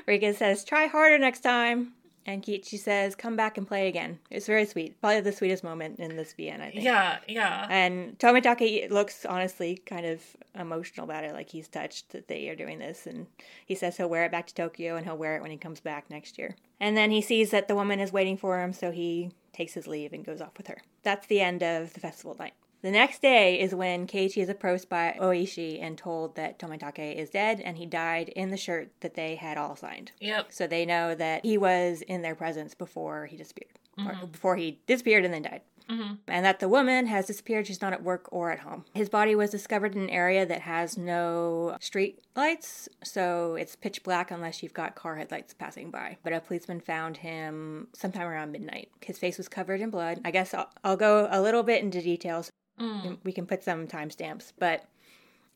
Rika 0.06 0.34
says, 0.34 0.64
try 0.64 0.88
harder 0.88 1.18
next 1.18 1.42
time. 1.42 1.94
And 2.26 2.44
Keiichi 2.44 2.78
says, 2.78 3.16
come 3.16 3.36
back 3.36 3.58
and 3.58 3.68
play 3.68 3.88
again. 3.88 4.20
It's 4.30 4.46
very 4.46 4.66
sweet. 4.66 5.00
Probably 5.02 5.22
the 5.22 5.32
sweetest 5.32 5.64
moment 5.64 6.00
in 6.00 6.16
this 6.16 6.36
VN, 6.38 6.62
I 6.62 6.70
think. 6.70 6.84
Yeah, 6.84 7.18
yeah. 7.28 7.66
And 7.72 8.20
Tomitake 8.20 8.92
looks 8.92 9.26
honestly 9.26 9.82
kind 9.84 10.06
of 10.06 10.22
emotional 10.54 11.06
about 11.06 11.24
it, 11.24 11.34
like 11.34 11.50
he's 11.50 11.68
touched 11.68 12.10
that 12.10 12.28
they 12.28 12.48
are 12.50 12.56
doing 12.56 12.78
this. 12.78 13.08
And 13.08 13.26
he 13.66 13.74
says 13.74 13.98
he'll 13.98 14.10
wear 14.10 14.26
it 14.26 14.32
back 14.32 14.46
to 14.48 14.54
Tokyo 14.54 14.96
and 14.96 15.06
he'll 15.06 15.18
wear 15.18 15.38
it 15.38 15.42
when 15.42 15.50
he 15.50 15.58
comes 15.58 15.80
back 15.80 16.10
next 16.12 16.38
year. 16.38 16.56
And 16.80 16.96
then 16.96 17.10
he 17.10 17.22
sees 17.22 17.50
that 17.50 17.68
the 17.68 17.76
woman 17.76 18.00
is 18.00 18.14
waiting 18.14 18.38
for 18.38 18.62
him, 18.62 18.74
so 18.74 18.92
he 18.92 19.32
takes 19.52 19.74
his 19.74 19.88
leave 19.88 20.14
and 20.14 20.24
goes 20.24 20.40
off 20.40 20.56
with 20.58 20.68
her. 20.68 20.78
That's 21.02 21.26
the 21.28 21.42
end 21.42 21.64
of 21.64 21.94
the 21.94 22.00
festival 22.00 22.36
night. 22.38 22.54
The 22.82 22.92
next 22.92 23.22
day 23.22 23.60
is 23.60 23.76
when 23.76 24.08
Keiichi 24.08 24.42
is 24.42 24.50
approached 24.50 24.88
by 24.88 25.18
Oishi 25.20 25.82
and 25.82 25.98
told 25.98 26.36
that 26.36 26.60
Tomitake 26.60 27.16
is 27.16 27.30
dead 27.30 27.60
and 27.60 27.78
he 27.78 27.86
died 27.86 28.30
in 28.30 28.52
the 28.52 28.58
shirt 28.58 28.92
that 29.02 29.16
they 29.16 29.36
had 29.36 29.58
all 29.58 29.76
signed. 29.76 30.12
Yep. 30.22 30.48
So 30.50 30.66
they 30.66 30.86
know 30.86 31.14
that 31.16 31.46
he 31.46 31.58
was 31.58 32.02
in 32.04 32.22
their 32.22 32.36
presence 32.36 32.74
before 32.74 33.26
he 33.26 33.36
disappeared. 33.36 33.74
Mm-hmm. 34.00 34.28
Before 34.28 34.56
he 34.56 34.80
disappeared 34.88 35.26
and 35.26 35.34
then 35.34 35.42
died. 35.42 35.62
Mm-hmm. 35.90 36.14
And 36.28 36.46
that 36.46 36.60
the 36.60 36.70
woman 36.70 37.08
has 37.08 37.26
disappeared. 37.26 37.66
She's 37.66 37.82
not 37.82 37.94
at 37.94 38.04
work 38.04 38.30
or 38.32 38.52
at 38.52 38.60
home. 38.60 38.86
His 38.94 39.10
body 39.10 39.34
was 39.34 39.50
discovered 39.50 39.96
in 39.96 40.04
an 40.04 40.10
area 40.10 40.46
that 40.46 40.62
has 40.62 40.98
no 40.98 41.76
street 41.82 42.20
lights, 42.36 42.88
so 43.04 43.56
it's 43.56 43.76
pitch 43.76 44.04
black 44.04 44.30
unless 44.30 44.62
you've 44.62 44.74
got 44.74 44.94
car 44.94 45.16
headlights 45.16 45.56
passing 45.56 45.90
by. 45.90 46.18
But 46.24 46.34
a 46.34 46.42
policeman 46.42 46.80
found 46.80 47.18
him 47.18 47.88
sometime 47.94 48.28
around 48.28 48.52
midnight. 48.52 48.90
His 49.02 49.18
face 49.18 49.40
was 49.40 49.48
covered 49.50 49.82
in 49.82 49.90
blood. 49.90 50.22
I 50.24 50.30
guess 50.32 50.54
I'll, 50.54 50.70
I'll 50.84 50.98
go 50.98 51.28
a 51.32 51.42
little 51.42 51.64
bit 51.64 51.82
into 51.82 52.02
details. 52.02 52.52
Mm. 52.80 53.18
We 53.24 53.32
can 53.32 53.46
put 53.46 53.64
some 53.64 53.88
timestamps, 53.88 54.54
but 54.58 54.86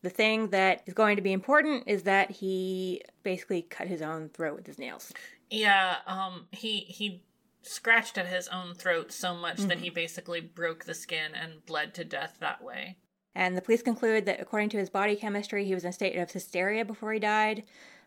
the 0.02 0.10
thing 0.10 0.50
that 0.50 0.84
is 0.86 0.94
going 0.94 1.16
to 1.16 1.22
be 1.22 1.32
important 1.32 1.84
is 1.88 2.04
that 2.04 2.30
he 2.30 3.02
basically 3.24 3.62
cut 3.62 3.88
his 3.88 4.02
own 4.02 4.30
throat 4.30 4.56
with 4.56 4.68
his 4.68 4.78
nails. 4.78 5.14
Yeah, 5.50 5.98
um, 6.06 6.48
he 6.52 6.80
he 6.82 7.24
scratched 7.62 8.18
at 8.18 8.28
his 8.28 8.50
own 8.50 8.74
throat 8.74 9.12
so 9.12 9.34
much 9.34 9.58
mm-hmm. 9.58 9.70
that 9.70 9.80
he 9.80 9.90
basically 9.90 10.42
broke 10.42 10.84
the 10.84 10.94
skin 10.94 11.32
and 11.34 11.66
bled 11.66 11.94
to 11.94 12.04
death 12.04 12.38
that 12.42 12.62
way. 12.62 12.98
And 13.36 13.58
the 13.58 13.62
police 13.62 13.82
conclude 13.82 14.26
that 14.26 14.42
according 14.42 14.70
to 14.70 14.78
his 14.78 14.90
body 14.90 15.16
chemistry, 15.16 15.66
he 15.66 15.74
was 15.74 15.84
in 15.84 15.90
a 15.90 15.94
state 15.94 16.18
of 16.18 16.30
hysteria 16.30 16.86
before 16.86 17.14
he 17.14 17.20
died, 17.20 17.64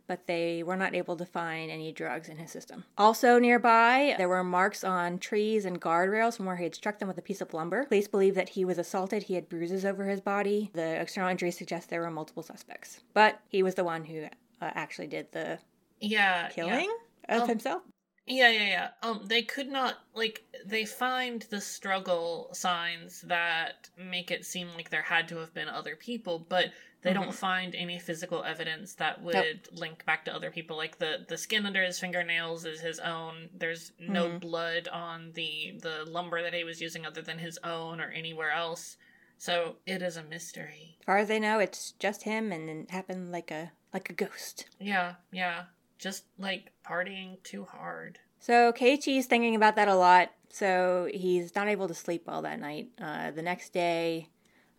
but 0.06 0.26
they 0.26 0.62
were 0.62 0.76
not 0.76 0.94
able 0.94 1.16
to 1.16 1.26
find 1.26 1.70
any 1.70 1.92
drugs 1.92 2.28
in 2.28 2.36
his 2.36 2.50
system. 2.50 2.84
Also 2.96 3.38
nearby, 3.38 4.14
there 4.18 4.28
were 4.28 4.44
marks 4.44 4.84
on 4.84 5.18
trees 5.18 5.64
and 5.64 5.80
guardrails 5.80 6.36
from 6.36 6.46
where 6.46 6.56
he 6.56 6.64
had 6.64 6.74
struck 6.74 6.98
them 6.98 7.08
with 7.08 7.18
a 7.18 7.22
piece 7.22 7.40
of 7.40 7.52
lumber. 7.54 7.84
Police 7.84 8.08
believe 8.08 8.34
that 8.34 8.50
he 8.50 8.64
was 8.64 8.78
assaulted. 8.78 9.24
He 9.24 9.34
had 9.34 9.48
bruises 9.48 9.84
over 9.84 10.04
his 10.04 10.20
body. 10.20 10.70
The 10.72 11.00
external 11.00 11.30
injuries 11.30 11.58
suggest 11.58 11.90
there 11.90 12.00
were 12.00 12.10
multiple 12.10 12.42
suspects, 12.42 13.00
but 13.14 13.40
he 13.48 13.62
was 13.62 13.74
the 13.74 13.84
one 13.84 14.04
who 14.04 14.24
uh, 14.24 14.28
actually 14.60 15.08
did 15.08 15.32
the 15.32 15.58
yeah 16.00 16.48
killing 16.50 16.90
yeah. 17.28 17.36
of 17.36 17.42
um, 17.42 17.48
himself. 17.48 17.82
Yeah, 18.26 18.50
yeah, 18.50 18.66
yeah. 18.66 18.88
Um, 19.08 19.20
they 19.24 19.42
could 19.42 19.68
not 19.68 19.98
like 20.14 20.42
they 20.64 20.84
find 20.84 21.42
the 21.42 21.60
struggle 21.60 22.50
signs 22.52 23.20
that 23.22 23.88
make 23.96 24.32
it 24.32 24.44
seem 24.44 24.68
like 24.74 24.90
there 24.90 25.02
had 25.02 25.28
to 25.28 25.36
have 25.36 25.54
been 25.54 25.68
other 25.68 25.94
people, 25.94 26.44
but 26.48 26.66
they 27.06 27.12
mm-hmm. 27.12 27.22
don't 27.22 27.34
find 27.34 27.74
any 27.74 27.98
physical 27.98 28.42
evidence 28.42 28.94
that 28.94 29.22
would 29.22 29.34
nope. 29.34 29.56
link 29.72 30.04
back 30.04 30.24
to 30.26 30.34
other 30.34 30.50
people. 30.50 30.76
Like 30.76 30.98
the 30.98 31.24
the 31.26 31.38
skin 31.38 31.64
under 31.64 31.82
his 31.82 31.98
fingernails 31.98 32.64
is 32.64 32.80
his 32.80 32.98
own. 32.98 33.48
There's 33.56 33.92
no 33.98 34.26
mm-hmm. 34.26 34.38
blood 34.38 34.88
on 34.88 35.32
the 35.34 35.78
the 35.80 36.04
lumber 36.10 36.42
that 36.42 36.54
he 36.54 36.64
was 36.64 36.80
using 36.80 37.06
other 37.06 37.22
than 37.22 37.38
his 37.38 37.58
own 37.64 38.00
or 38.00 38.10
anywhere 38.10 38.50
else. 38.50 38.96
So 39.38 39.76
it 39.86 40.02
is 40.02 40.16
a 40.16 40.22
mystery. 40.22 40.96
As 41.00 41.04
far 41.04 41.18
as 41.18 41.28
they 41.28 41.38
know, 41.38 41.58
it's 41.58 41.92
just 41.92 42.22
him, 42.22 42.52
and 42.52 42.68
it 42.68 42.90
happened 42.90 43.32
like 43.32 43.50
a 43.50 43.72
like 43.92 44.10
a 44.10 44.14
ghost. 44.14 44.66
Yeah, 44.80 45.14
yeah 45.30 45.64
just 45.98 46.24
like 46.38 46.72
partying 46.86 47.42
too 47.42 47.64
hard. 47.64 48.18
So 48.38 48.72
Keiichi's 48.72 49.26
thinking 49.26 49.56
about 49.56 49.76
that 49.76 49.88
a 49.88 49.96
lot. 49.96 50.30
So 50.50 51.08
he's 51.12 51.54
not 51.54 51.68
able 51.68 51.88
to 51.88 51.94
sleep 51.94 52.24
well 52.26 52.42
that 52.42 52.60
night. 52.60 52.90
Uh, 53.00 53.30
the 53.30 53.42
next 53.42 53.72
day, 53.72 54.28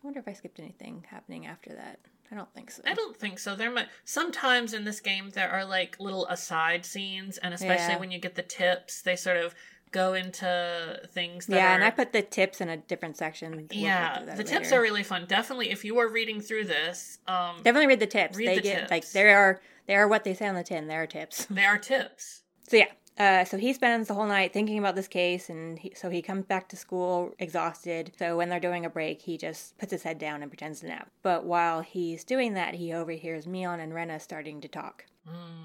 I 0.02 0.06
wonder 0.06 0.20
if 0.20 0.28
I 0.28 0.32
skipped 0.32 0.58
anything 0.58 1.04
happening 1.08 1.46
after 1.46 1.74
that. 1.74 1.98
I 2.30 2.34
don't 2.34 2.52
think 2.54 2.70
so. 2.70 2.82
I 2.86 2.94
don't 2.94 3.16
think 3.16 3.38
so. 3.38 3.56
There 3.56 3.70
might 3.70 3.88
sometimes 4.04 4.74
in 4.74 4.84
this 4.84 5.00
game 5.00 5.30
there 5.30 5.50
are 5.50 5.64
like 5.64 5.96
little 5.98 6.26
aside 6.26 6.84
scenes, 6.84 7.38
and 7.38 7.54
especially 7.54 7.94
yeah. 7.94 7.98
when 7.98 8.10
you 8.10 8.18
get 8.18 8.34
the 8.34 8.42
tips, 8.42 9.02
they 9.02 9.16
sort 9.16 9.38
of 9.38 9.54
go 9.90 10.12
into 10.12 11.00
things 11.14 11.46
yeah 11.48 11.70
are, 11.70 11.74
and 11.74 11.82
i 11.82 11.88
put 11.88 12.12
the 12.12 12.20
tips 12.20 12.60
in 12.60 12.68
a 12.68 12.76
different 12.76 13.16
section 13.16 13.56
we'll 13.56 13.64
yeah 13.70 14.20
the 14.20 14.32
later. 14.32 14.42
tips 14.42 14.70
are 14.70 14.82
really 14.82 15.02
fun 15.02 15.24
definitely 15.26 15.70
if 15.70 15.82
you 15.82 15.98
are 15.98 16.12
reading 16.12 16.42
through 16.42 16.62
this 16.62 17.16
um 17.26 17.56
definitely 17.64 17.86
read 17.86 17.98
the 17.98 18.06
tips 18.06 18.36
read 18.36 18.48
they 18.48 18.56
the 18.56 18.60
get 18.60 18.80
tips. 18.80 18.90
like 18.90 19.10
there 19.12 19.34
are 19.38 19.62
they 19.88 19.96
are 19.96 20.06
what 20.06 20.22
they 20.22 20.34
say 20.34 20.46
on 20.46 20.54
the 20.54 20.62
tin. 20.62 20.86
They 20.86 20.94
are 20.94 21.06
tips. 21.06 21.46
They 21.46 21.64
are 21.64 21.78
tips. 21.78 22.42
So 22.68 22.76
yeah. 22.76 22.88
Uh, 23.18 23.44
so 23.44 23.56
he 23.56 23.72
spends 23.72 24.06
the 24.06 24.14
whole 24.14 24.26
night 24.26 24.52
thinking 24.52 24.78
about 24.78 24.94
this 24.94 25.08
case, 25.08 25.50
and 25.50 25.78
he, 25.78 25.92
so 25.96 26.08
he 26.08 26.22
comes 26.22 26.44
back 26.44 26.68
to 26.68 26.76
school 26.76 27.34
exhausted. 27.40 28.12
So 28.16 28.36
when 28.36 28.48
they're 28.48 28.60
doing 28.60 28.84
a 28.84 28.90
break, 28.90 29.22
he 29.22 29.36
just 29.36 29.76
puts 29.76 29.90
his 29.90 30.04
head 30.04 30.18
down 30.18 30.40
and 30.40 30.50
pretends 30.50 30.80
to 30.80 30.86
nap. 30.86 31.10
But 31.22 31.44
while 31.44 31.80
he's 31.80 32.22
doing 32.22 32.54
that, 32.54 32.74
he 32.74 32.92
overhears 32.92 33.46
Mion 33.46 33.80
and 33.80 33.92
Rena 33.92 34.20
starting 34.20 34.60
to 34.60 34.68
talk. 34.68 35.04
Mm. 35.28 35.64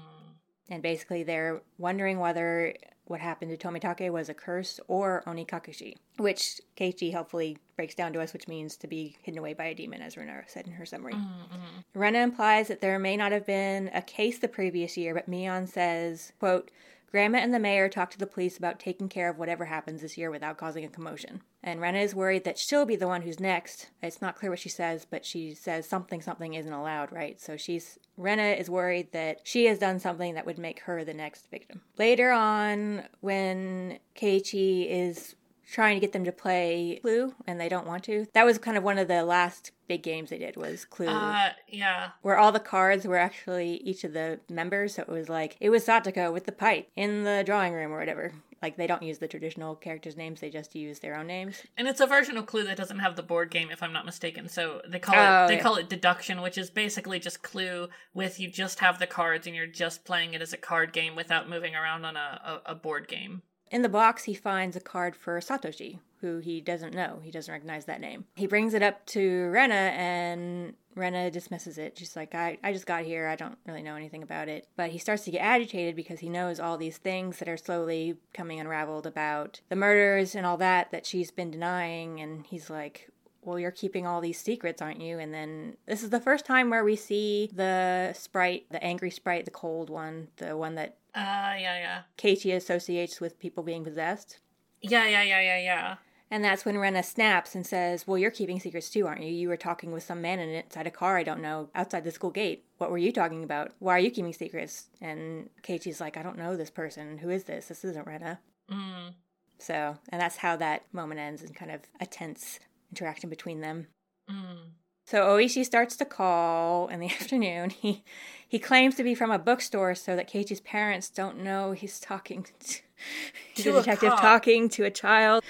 And 0.68 0.82
basically, 0.82 1.22
they're 1.22 1.62
wondering 1.78 2.18
whether 2.18 2.74
what 3.06 3.20
happened 3.20 3.56
to 3.56 3.68
Tomitake 3.68 4.10
was 4.10 4.28
a 4.28 4.34
curse 4.34 4.80
or 4.88 5.22
Onikakushi, 5.26 5.96
which 6.16 6.60
Keiichi 6.76 7.12
helpfully 7.12 7.58
breaks 7.76 7.94
down 7.94 8.12
to 8.14 8.20
us, 8.20 8.32
which 8.32 8.48
means 8.48 8.76
to 8.78 8.86
be 8.86 9.16
hidden 9.22 9.38
away 9.38 9.52
by 9.52 9.66
a 9.66 9.74
demon, 9.74 10.00
as 10.00 10.16
Rena 10.16 10.42
said 10.46 10.66
in 10.66 10.72
her 10.72 10.86
summary. 10.86 11.12
Mm-hmm. 11.12 12.00
Rena 12.00 12.20
implies 12.20 12.68
that 12.68 12.80
there 12.80 12.98
may 12.98 13.16
not 13.16 13.30
have 13.30 13.46
been 13.46 13.90
a 13.92 14.00
case 14.00 14.38
the 14.38 14.48
previous 14.48 14.96
year, 14.96 15.14
but 15.14 15.30
Mion 15.30 15.68
says, 15.68 16.32
quote, 16.40 16.70
Grandma 17.14 17.38
and 17.38 17.54
the 17.54 17.60
mayor 17.60 17.88
talk 17.88 18.10
to 18.10 18.18
the 18.18 18.26
police 18.26 18.58
about 18.58 18.80
taking 18.80 19.08
care 19.08 19.30
of 19.30 19.38
whatever 19.38 19.66
happens 19.66 20.02
this 20.02 20.18
year 20.18 20.32
without 20.32 20.58
causing 20.58 20.84
a 20.84 20.88
commotion. 20.88 21.42
And 21.62 21.80
Rena 21.80 21.98
is 21.98 22.12
worried 22.12 22.42
that 22.42 22.58
she'll 22.58 22.86
be 22.86 22.96
the 22.96 23.06
one 23.06 23.22
who's 23.22 23.38
next. 23.38 23.90
It's 24.02 24.20
not 24.20 24.34
clear 24.34 24.50
what 24.50 24.58
she 24.58 24.68
says, 24.68 25.06
but 25.08 25.24
she 25.24 25.54
says 25.54 25.88
something 25.88 26.20
something 26.20 26.54
isn't 26.54 26.72
allowed, 26.72 27.12
right? 27.12 27.40
So 27.40 27.56
she's 27.56 28.00
Rena 28.16 28.56
is 28.58 28.68
worried 28.68 29.12
that 29.12 29.42
she 29.44 29.66
has 29.66 29.78
done 29.78 30.00
something 30.00 30.34
that 30.34 30.44
would 30.44 30.58
make 30.58 30.80
her 30.80 31.04
the 31.04 31.14
next 31.14 31.48
victim. 31.52 31.82
Later 31.98 32.32
on, 32.32 33.04
when 33.20 34.00
Keiichi 34.16 34.90
is 34.90 35.36
trying 35.70 35.96
to 35.96 36.00
get 36.00 36.12
them 36.12 36.24
to 36.24 36.32
play 36.32 36.98
Clue 37.02 37.34
and 37.46 37.60
they 37.60 37.68
don't 37.68 37.86
want 37.86 38.04
to. 38.04 38.26
That 38.34 38.44
was 38.44 38.58
kind 38.58 38.76
of 38.76 38.82
one 38.82 38.98
of 38.98 39.08
the 39.08 39.24
last 39.24 39.72
big 39.86 40.02
games 40.02 40.30
they 40.30 40.38
did 40.38 40.56
was 40.56 40.84
Clue. 40.84 41.06
Uh, 41.06 41.50
yeah. 41.68 42.10
Where 42.22 42.38
all 42.38 42.52
the 42.52 42.60
cards 42.60 43.06
were 43.06 43.18
actually 43.18 43.76
each 43.78 44.04
of 44.04 44.12
the 44.12 44.40
members. 44.48 44.94
So 44.94 45.02
it 45.02 45.08
was 45.08 45.28
like, 45.28 45.56
it 45.60 45.70
was 45.70 45.86
Satoko 45.86 46.32
with 46.32 46.46
the 46.46 46.52
pipe 46.52 46.88
in 46.96 47.24
the 47.24 47.42
drawing 47.44 47.72
room 47.72 47.92
or 47.92 47.98
whatever. 47.98 48.32
Like 48.64 48.78
they 48.78 48.86
don't 48.86 49.02
use 49.02 49.18
the 49.18 49.28
traditional 49.28 49.74
characters' 49.74 50.16
names; 50.16 50.40
they 50.40 50.48
just 50.48 50.74
use 50.74 51.00
their 51.00 51.18
own 51.18 51.26
names. 51.26 51.60
And 51.76 51.86
it's 51.86 52.00
a 52.00 52.06
version 52.06 52.38
of 52.38 52.46
Clue 52.46 52.64
that 52.64 52.78
doesn't 52.78 53.00
have 53.00 53.14
the 53.14 53.22
board 53.22 53.50
game, 53.50 53.68
if 53.70 53.82
I'm 53.82 53.92
not 53.92 54.06
mistaken. 54.06 54.48
So 54.48 54.80
they 54.88 54.98
call 54.98 55.16
oh, 55.16 55.44
it 55.44 55.48
they 55.48 55.56
yeah. 55.56 55.62
call 55.62 55.76
it 55.76 55.90
deduction, 55.90 56.40
which 56.40 56.56
is 56.56 56.70
basically 56.70 57.18
just 57.18 57.42
Clue 57.42 57.90
with 58.14 58.40
you 58.40 58.50
just 58.50 58.78
have 58.78 58.98
the 58.98 59.06
cards 59.06 59.46
and 59.46 59.54
you're 59.54 59.66
just 59.66 60.06
playing 60.06 60.32
it 60.32 60.40
as 60.40 60.54
a 60.54 60.56
card 60.56 60.94
game 60.94 61.14
without 61.14 61.46
moving 61.46 61.74
around 61.74 62.06
on 62.06 62.16
a, 62.16 62.62
a, 62.66 62.72
a 62.72 62.74
board 62.74 63.06
game. 63.06 63.42
In 63.70 63.82
the 63.82 63.88
box, 63.88 64.24
he 64.24 64.34
finds 64.34 64.76
a 64.76 64.80
card 64.80 65.16
for 65.16 65.38
Satoshi, 65.40 65.98
who 66.20 66.38
he 66.38 66.60
doesn't 66.60 66.94
know. 66.94 67.20
He 67.22 67.30
doesn't 67.30 67.50
recognize 67.52 67.86
that 67.86 68.00
name. 68.00 68.26
He 68.36 68.46
brings 68.46 68.74
it 68.74 68.82
up 68.82 69.04
to 69.06 69.48
Rena, 69.50 69.74
and 69.74 70.74
Rena 70.94 71.30
dismisses 71.30 71.76
it. 71.78 71.98
She's 71.98 72.14
like, 72.14 72.34
I, 72.34 72.58
I 72.62 72.72
just 72.72 72.86
got 72.86 73.04
here. 73.04 73.26
I 73.26 73.36
don't 73.36 73.58
really 73.66 73.82
know 73.82 73.96
anything 73.96 74.22
about 74.22 74.48
it. 74.48 74.68
But 74.76 74.90
he 74.90 74.98
starts 74.98 75.24
to 75.24 75.30
get 75.30 75.40
agitated 75.40 75.96
because 75.96 76.20
he 76.20 76.28
knows 76.28 76.60
all 76.60 76.76
these 76.76 76.98
things 76.98 77.38
that 77.38 77.48
are 77.48 77.56
slowly 77.56 78.16
coming 78.32 78.60
unraveled 78.60 79.06
about 79.06 79.60
the 79.68 79.76
murders 79.76 80.34
and 80.34 80.46
all 80.46 80.56
that 80.58 80.90
that 80.92 81.06
she's 81.06 81.30
been 81.30 81.50
denying. 81.50 82.20
And 82.20 82.46
he's 82.46 82.70
like, 82.70 83.10
well, 83.42 83.58
you're 83.58 83.70
keeping 83.70 84.06
all 84.06 84.20
these 84.20 84.40
secrets, 84.40 84.80
aren't 84.80 85.00
you? 85.00 85.18
And 85.18 85.34
then 85.34 85.76
this 85.86 86.02
is 86.02 86.10
the 86.10 86.20
first 86.20 86.46
time 86.46 86.70
where 86.70 86.84
we 86.84 86.96
see 86.96 87.50
the 87.52 88.12
sprite, 88.14 88.66
the 88.70 88.82
angry 88.82 89.10
sprite, 89.10 89.44
the 89.44 89.50
cold 89.50 89.90
one, 89.90 90.28
the 90.36 90.56
one 90.56 90.74
that 90.76 90.96
uh, 91.14 91.54
yeah, 91.58 91.78
yeah. 91.78 92.02
Keiichi 92.18 92.54
associates 92.54 93.20
with 93.20 93.38
people 93.38 93.62
being 93.62 93.84
possessed. 93.84 94.38
Yeah, 94.80 95.06
yeah, 95.06 95.22
yeah, 95.22 95.40
yeah, 95.40 95.58
yeah. 95.58 95.96
And 96.30 96.42
that's 96.42 96.64
when 96.64 96.78
Rena 96.78 97.02
snaps 97.02 97.54
and 97.54 97.66
says, 97.66 98.06
Well, 98.06 98.18
you're 98.18 98.30
keeping 98.30 98.58
secrets 98.58 98.90
too, 98.90 99.06
aren't 99.06 99.22
you? 99.22 99.32
You 99.32 99.48
were 99.48 99.56
talking 99.56 99.92
with 99.92 100.02
some 100.02 100.20
man 100.20 100.40
inside 100.40 100.86
a 100.86 100.90
car, 100.90 101.16
I 101.16 101.22
don't 101.22 101.42
know, 101.42 101.68
outside 101.74 102.04
the 102.04 102.10
school 102.10 102.30
gate. 102.30 102.64
What 102.78 102.90
were 102.90 102.98
you 102.98 103.12
talking 103.12 103.44
about? 103.44 103.72
Why 103.78 103.92
are 103.92 104.00
you 104.00 104.10
keeping 104.10 104.32
secrets? 104.32 104.86
And 105.00 105.50
Keiichi's 105.62 106.00
like, 106.00 106.16
I 106.16 106.22
don't 106.22 106.38
know 106.38 106.56
this 106.56 106.70
person. 106.70 107.18
Who 107.18 107.30
is 107.30 107.44
this? 107.44 107.68
This 107.68 107.84
isn't 107.84 108.06
Rena. 108.06 108.40
Mm. 108.70 109.14
So, 109.58 109.96
and 110.08 110.20
that's 110.20 110.38
how 110.38 110.56
that 110.56 110.82
moment 110.92 111.20
ends 111.20 111.42
and 111.42 111.54
kind 111.54 111.70
of 111.70 111.82
a 112.00 112.06
tense 112.06 112.58
interaction 112.90 113.30
between 113.30 113.60
them. 113.60 113.86
Mm. 114.28 114.70
So 115.04 115.26
Oishi 115.26 115.64
starts 115.64 115.96
to 115.96 116.04
call 116.04 116.88
in 116.88 117.00
the 117.00 117.06
afternoon. 117.20 117.70
He 117.70 118.04
he 118.46 118.58
claims 118.58 118.94
to 118.96 119.02
be 119.02 119.14
from 119.14 119.30
a 119.30 119.38
bookstore 119.38 119.94
so 119.94 120.14
that 120.16 120.30
Keiichi's 120.30 120.60
parents 120.60 121.08
don't 121.08 121.42
know 121.42 121.72
he's 121.72 121.98
talking 121.98 122.46
to, 122.60 123.62
to 123.62 123.70
a 123.70 123.80
detective 123.80 124.10
talking 124.10 124.68
to 124.70 124.84
a 124.84 124.90
child. 124.90 125.42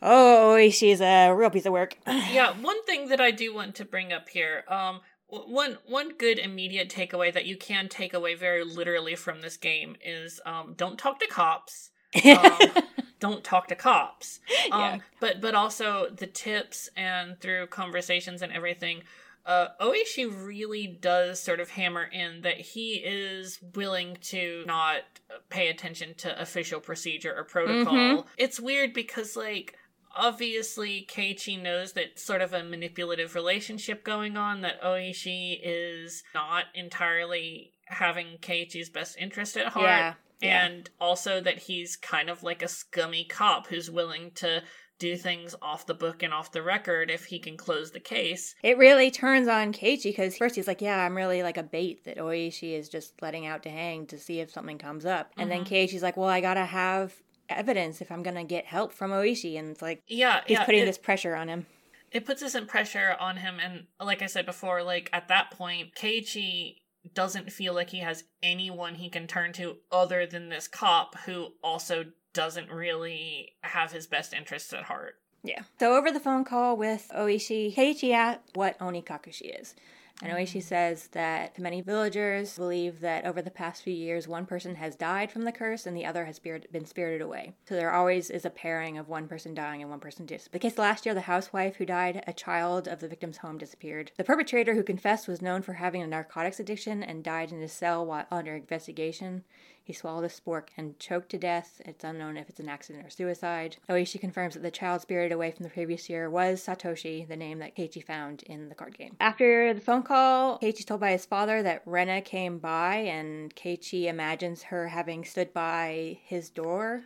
Oh, 0.00 0.68
she's 0.70 1.00
a 1.00 1.32
real 1.32 1.50
piece 1.50 1.66
of 1.66 1.72
work. 1.72 1.96
yeah, 2.06 2.52
one 2.60 2.84
thing 2.84 3.08
that 3.08 3.20
I 3.20 3.30
do 3.30 3.52
want 3.54 3.74
to 3.76 3.84
bring 3.84 4.12
up 4.12 4.28
here, 4.28 4.64
um, 4.68 5.00
one 5.26 5.78
one 5.86 6.16
good 6.16 6.38
immediate 6.38 6.88
takeaway 6.88 7.32
that 7.32 7.46
you 7.46 7.56
can 7.56 7.88
take 7.88 8.14
away 8.14 8.34
very 8.34 8.64
literally 8.64 9.16
from 9.16 9.40
this 9.40 9.56
game 9.56 9.96
is 10.04 10.40
um, 10.46 10.74
don't 10.76 10.98
talk 10.98 11.20
to 11.20 11.26
cops. 11.26 11.90
Um, 12.24 12.84
don't 13.20 13.44
talk 13.44 13.68
to 13.68 13.74
cops. 13.74 14.40
Um, 14.70 14.80
yeah. 14.80 14.98
But 15.20 15.40
but 15.40 15.54
also 15.54 16.08
the 16.10 16.26
tips 16.26 16.90
and 16.94 17.40
through 17.40 17.68
conversations 17.68 18.42
and 18.42 18.52
everything, 18.52 19.02
uh, 19.46 19.68
Oishi 19.80 20.30
really 20.46 20.86
does 20.86 21.40
sort 21.40 21.58
of 21.60 21.70
hammer 21.70 22.04
in 22.04 22.42
that 22.42 22.60
he 22.60 22.96
is 22.96 23.58
willing 23.74 24.18
to 24.24 24.62
not 24.66 25.00
pay 25.48 25.68
attention 25.68 26.14
to 26.18 26.40
official 26.40 26.80
procedure 26.80 27.34
or 27.34 27.44
protocol. 27.44 27.94
Mm-hmm. 27.94 28.28
It's 28.36 28.60
weird 28.60 28.92
because 28.92 29.36
like 29.36 29.78
obviously 30.14 31.06
Keiichi 31.08 31.60
knows 31.60 31.92
that 31.92 32.18
sort 32.18 32.42
of 32.42 32.52
a 32.52 32.62
manipulative 32.62 33.34
relationship 33.34 34.04
going 34.04 34.36
on 34.36 34.60
that 34.62 34.82
Oishi 34.82 35.58
is 35.62 36.24
not 36.34 36.64
entirely 36.74 37.72
having 37.86 38.38
Keiichi's 38.42 38.90
best 38.90 39.16
interest 39.18 39.56
at 39.56 39.68
heart. 39.68 39.86
Yeah. 39.86 40.14
And 40.40 40.88
also 41.00 41.40
that 41.40 41.58
he's 41.58 41.96
kind 41.96 42.30
of 42.30 42.42
like 42.42 42.62
a 42.62 42.68
scummy 42.68 43.24
cop 43.24 43.66
who's 43.66 43.90
willing 43.90 44.30
to 44.36 44.62
do 44.98 45.16
things 45.16 45.54
off 45.62 45.86
the 45.86 45.94
book 45.94 46.22
and 46.22 46.34
off 46.34 46.52
the 46.52 46.62
record 46.62 47.10
if 47.10 47.26
he 47.26 47.38
can 47.38 47.56
close 47.56 47.92
the 47.92 48.00
case. 48.00 48.54
It 48.62 48.78
really 48.78 49.10
turns 49.10 49.46
on 49.48 49.72
Keiichi 49.72 50.04
because 50.04 50.36
first 50.36 50.56
he's 50.56 50.66
like, 50.66 50.80
Yeah, 50.80 51.04
I'm 51.04 51.16
really 51.16 51.42
like 51.42 51.56
a 51.56 51.62
bait 51.62 52.04
that 52.04 52.18
Oishi 52.18 52.76
is 52.76 52.88
just 52.88 53.20
letting 53.22 53.46
out 53.46 53.62
to 53.62 53.70
hang 53.70 54.06
to 54.06 54.18
see 54.18 54.40
if 54.40 54.50
something 54.50 54.78
comes 54.78 55.06
up. 55.06 55.30
And 55.36 55.50
mm-hmm. 55.50 55.64
then 55.64 55.66
Keiichi's 55.70 56.02
like, 56.02 56.16
Well, 56.16 56.28
I 56.28 56.40
gotta 56.40 56.64
have 56.64 57.14
evidence 57.48 58.00
if 58.00 58.10
I'm 58.10 58.22
gonna 58.22 58.44
get 58.44 58.66
help 58.66 58.92
from 58.92 59.12
Oishi 59.12 59.58
and 59.58 59.70
it's 59.70 59.82
like 59.82 60.02
Yeah, 60.08 60.40
he's 60.46 60.58
yeah, 60.58 60.64
putting 60.64 60.82
it, 60.82 60.86
this 60.86 60.98
pressure 60.98 61.36
on 61.36 61.48
him. 61.48 61.66
It 62.10 62.26
puts 62.26 62.40
this 62.40 62.54
in 62.54 62.66
pressure 62.66 63.16
on 63.20 63.36
him 63.36 63.58
and 63.62 63.86
like 64.00 64.22
I 64.22 64.26
said 64.26 64.46
before, 64.46 64.82
like 64.82 65.10
at 65.12 65.28
that 65.28 65.52
point, 65.52 65.94
Keiichi 65.94 66.76
doesn't 67.14 67.52
feel 67.52 67.74
like 67.74 67.90
he 67.90 68.00
has 68.00 68.24
anyone 68.42 68.94
he 68.94 69.08
can 69.08 69.26
turn 69.26 69.52
to 69.54 69.76
other 69.90 70.26
than 70.26 70.48
this 70.48 70.68
cop 70.68 71.16
who 71.26 71.48
also 71.62 72.06
doesn't 72.32 72.70
really 72.70 73.52
have 73.62 73.92
his 73.92 74.06
best 74.06 74.32
interests 74.32 74.72
at 74.72 74.84
heart. 74.84 75.14
Yeah. 75.42 75.62
So 75.78 75.96
over 75.96 76.10
the 76.10 76.20
phone 76.20 76.44
call 76.44 76.76
with 76.76 77.10
Oishi, 77.16 77.74
Keiichi 77.74 78.12
asked 78.12 78.40
what 78.54 78.78
Onikakushi 78.78 79.60
is. 79.60 79.74
And 80.20 80.32
Oishi 80.32 80.60
says 80.60 81.08
that 81.12 81.60
many 81.60 81.80
villagers 81.80 82.56
believe 82.56 83.00
that 83.00 83.24
over 83.24 83.40
the 83.40 83.52
past 83.52 83.82
few 83.82 83.92
years, 83.92 84.26
one 84.26 84.46
person 84.46 84.74
has 84.74 84.96
died 84.96 85.30
from 85.30 85.42
the 85.42 85.52
curse 85.52 85.86
and 85.86 85.96
the 85.96 86.04
other 86.04 86.24
has 86.24 86.36
spirit, 86.36 86.72
been 86.72 86.86
spirited 86.86 87.22
away. 87.22 87.52
So 87.68 87.76
there 87.76 87.92
always 87.92 88.28
is 88.28 88.44
a 88.44 88.50
pairing 88.50 88.98
of 88.98 89.08
one 89.08 89.28
person 89.28 89.54
dying 89.54 89.80
and 89.80 89.90
one 89.90 90.00
person 90.00 90.26
dis. 90.26 90.48
The 90.50 90.58
case 90.58 90.76
last 90.76 91.06
year, 91.06 91.14
the 91.14 91.20
housewife 91.22 91.76
who 91.76 91.86
died, 91.86 92.24
a 92.26 92.32
child 92.32 92.88
of 92.88 92.98
the 92.98 93.06
victim's 93.06 93.38
home 93.38 93.58
disappeared. 93.58 94.10
The 94.16 94.24
perpetrator 94.24 94.74
who 94.74 94.82
confessed 94.82 95.28
was 95.28 95.40
known 95.40 95.62
for 95.62 95.74
having 95.74 96.02
a 96.02 96.06
narcotics 96.06 96.58
addiction 96.58 97.04
and 97.04 97.22
died 97.22 97.52
in 97.52 97.60
his 97.60 97.72
cell 97.72 98.04
while 98.04 98.26
under 98.30 98.56
investigation. 98.56 99.44
He 99.88 99.94
swallowed 99.94 100.24
a 100.24 100.28
spork 100.28 100.68
and 100.76 100.98
choked 100.98 101.30
to 101.30 101.38
death. 101.38 101.80
It's 101.82 102.04
unknown 102.04 102.36
if 102.36 102.50
it's 102.50 102.60
an 102.60 102.68
accident 102.68 103.06
or 103.06 103.08
suicide. 103.08 103.78
Oishi 103.88 104.20
confirms 104.20 104.52
that 104.52 104.60
the 104.60 104.70
child 104.70 105.00
spirited 105.00 105.32
away 105.32 105.50
from 105.50 105.64
the 105.64 105.70
previous 105.70 106.10
year 106.10 106.28
was 106.28 106.62
Satoshi, 106.62 107.26
the 107.26 107.36
name 107.36 107.58
that 107.60 107.74
Keiichi 107.74 108.04
found 108.04 108.42
in 108.42 108.68
the 108.68 108.74
card 108.74 108.98
game. 108.98 109.16
After 109.18 109.72
the 109.72 109.80
phone 109.80 110.02
call, 110.02 110.58
Keiichi's 110.58 110.84
told 110.84 111.00
by 111.00 111.12
his 111.12 111.24
father 111.24 111.62
that 111.62 111.80
Rena 111.86 112.20
came 112.20 112.58
by 112.58 112.96
and 112.96 113.56
Keiichi 113.56 114.08
imagines 114.08 114.64
her 114.64 114.88
having 114.88 115.24
stood 115.24 115.54
by 115.54 116.18
his 116.22 116.50
door 116.50 117.04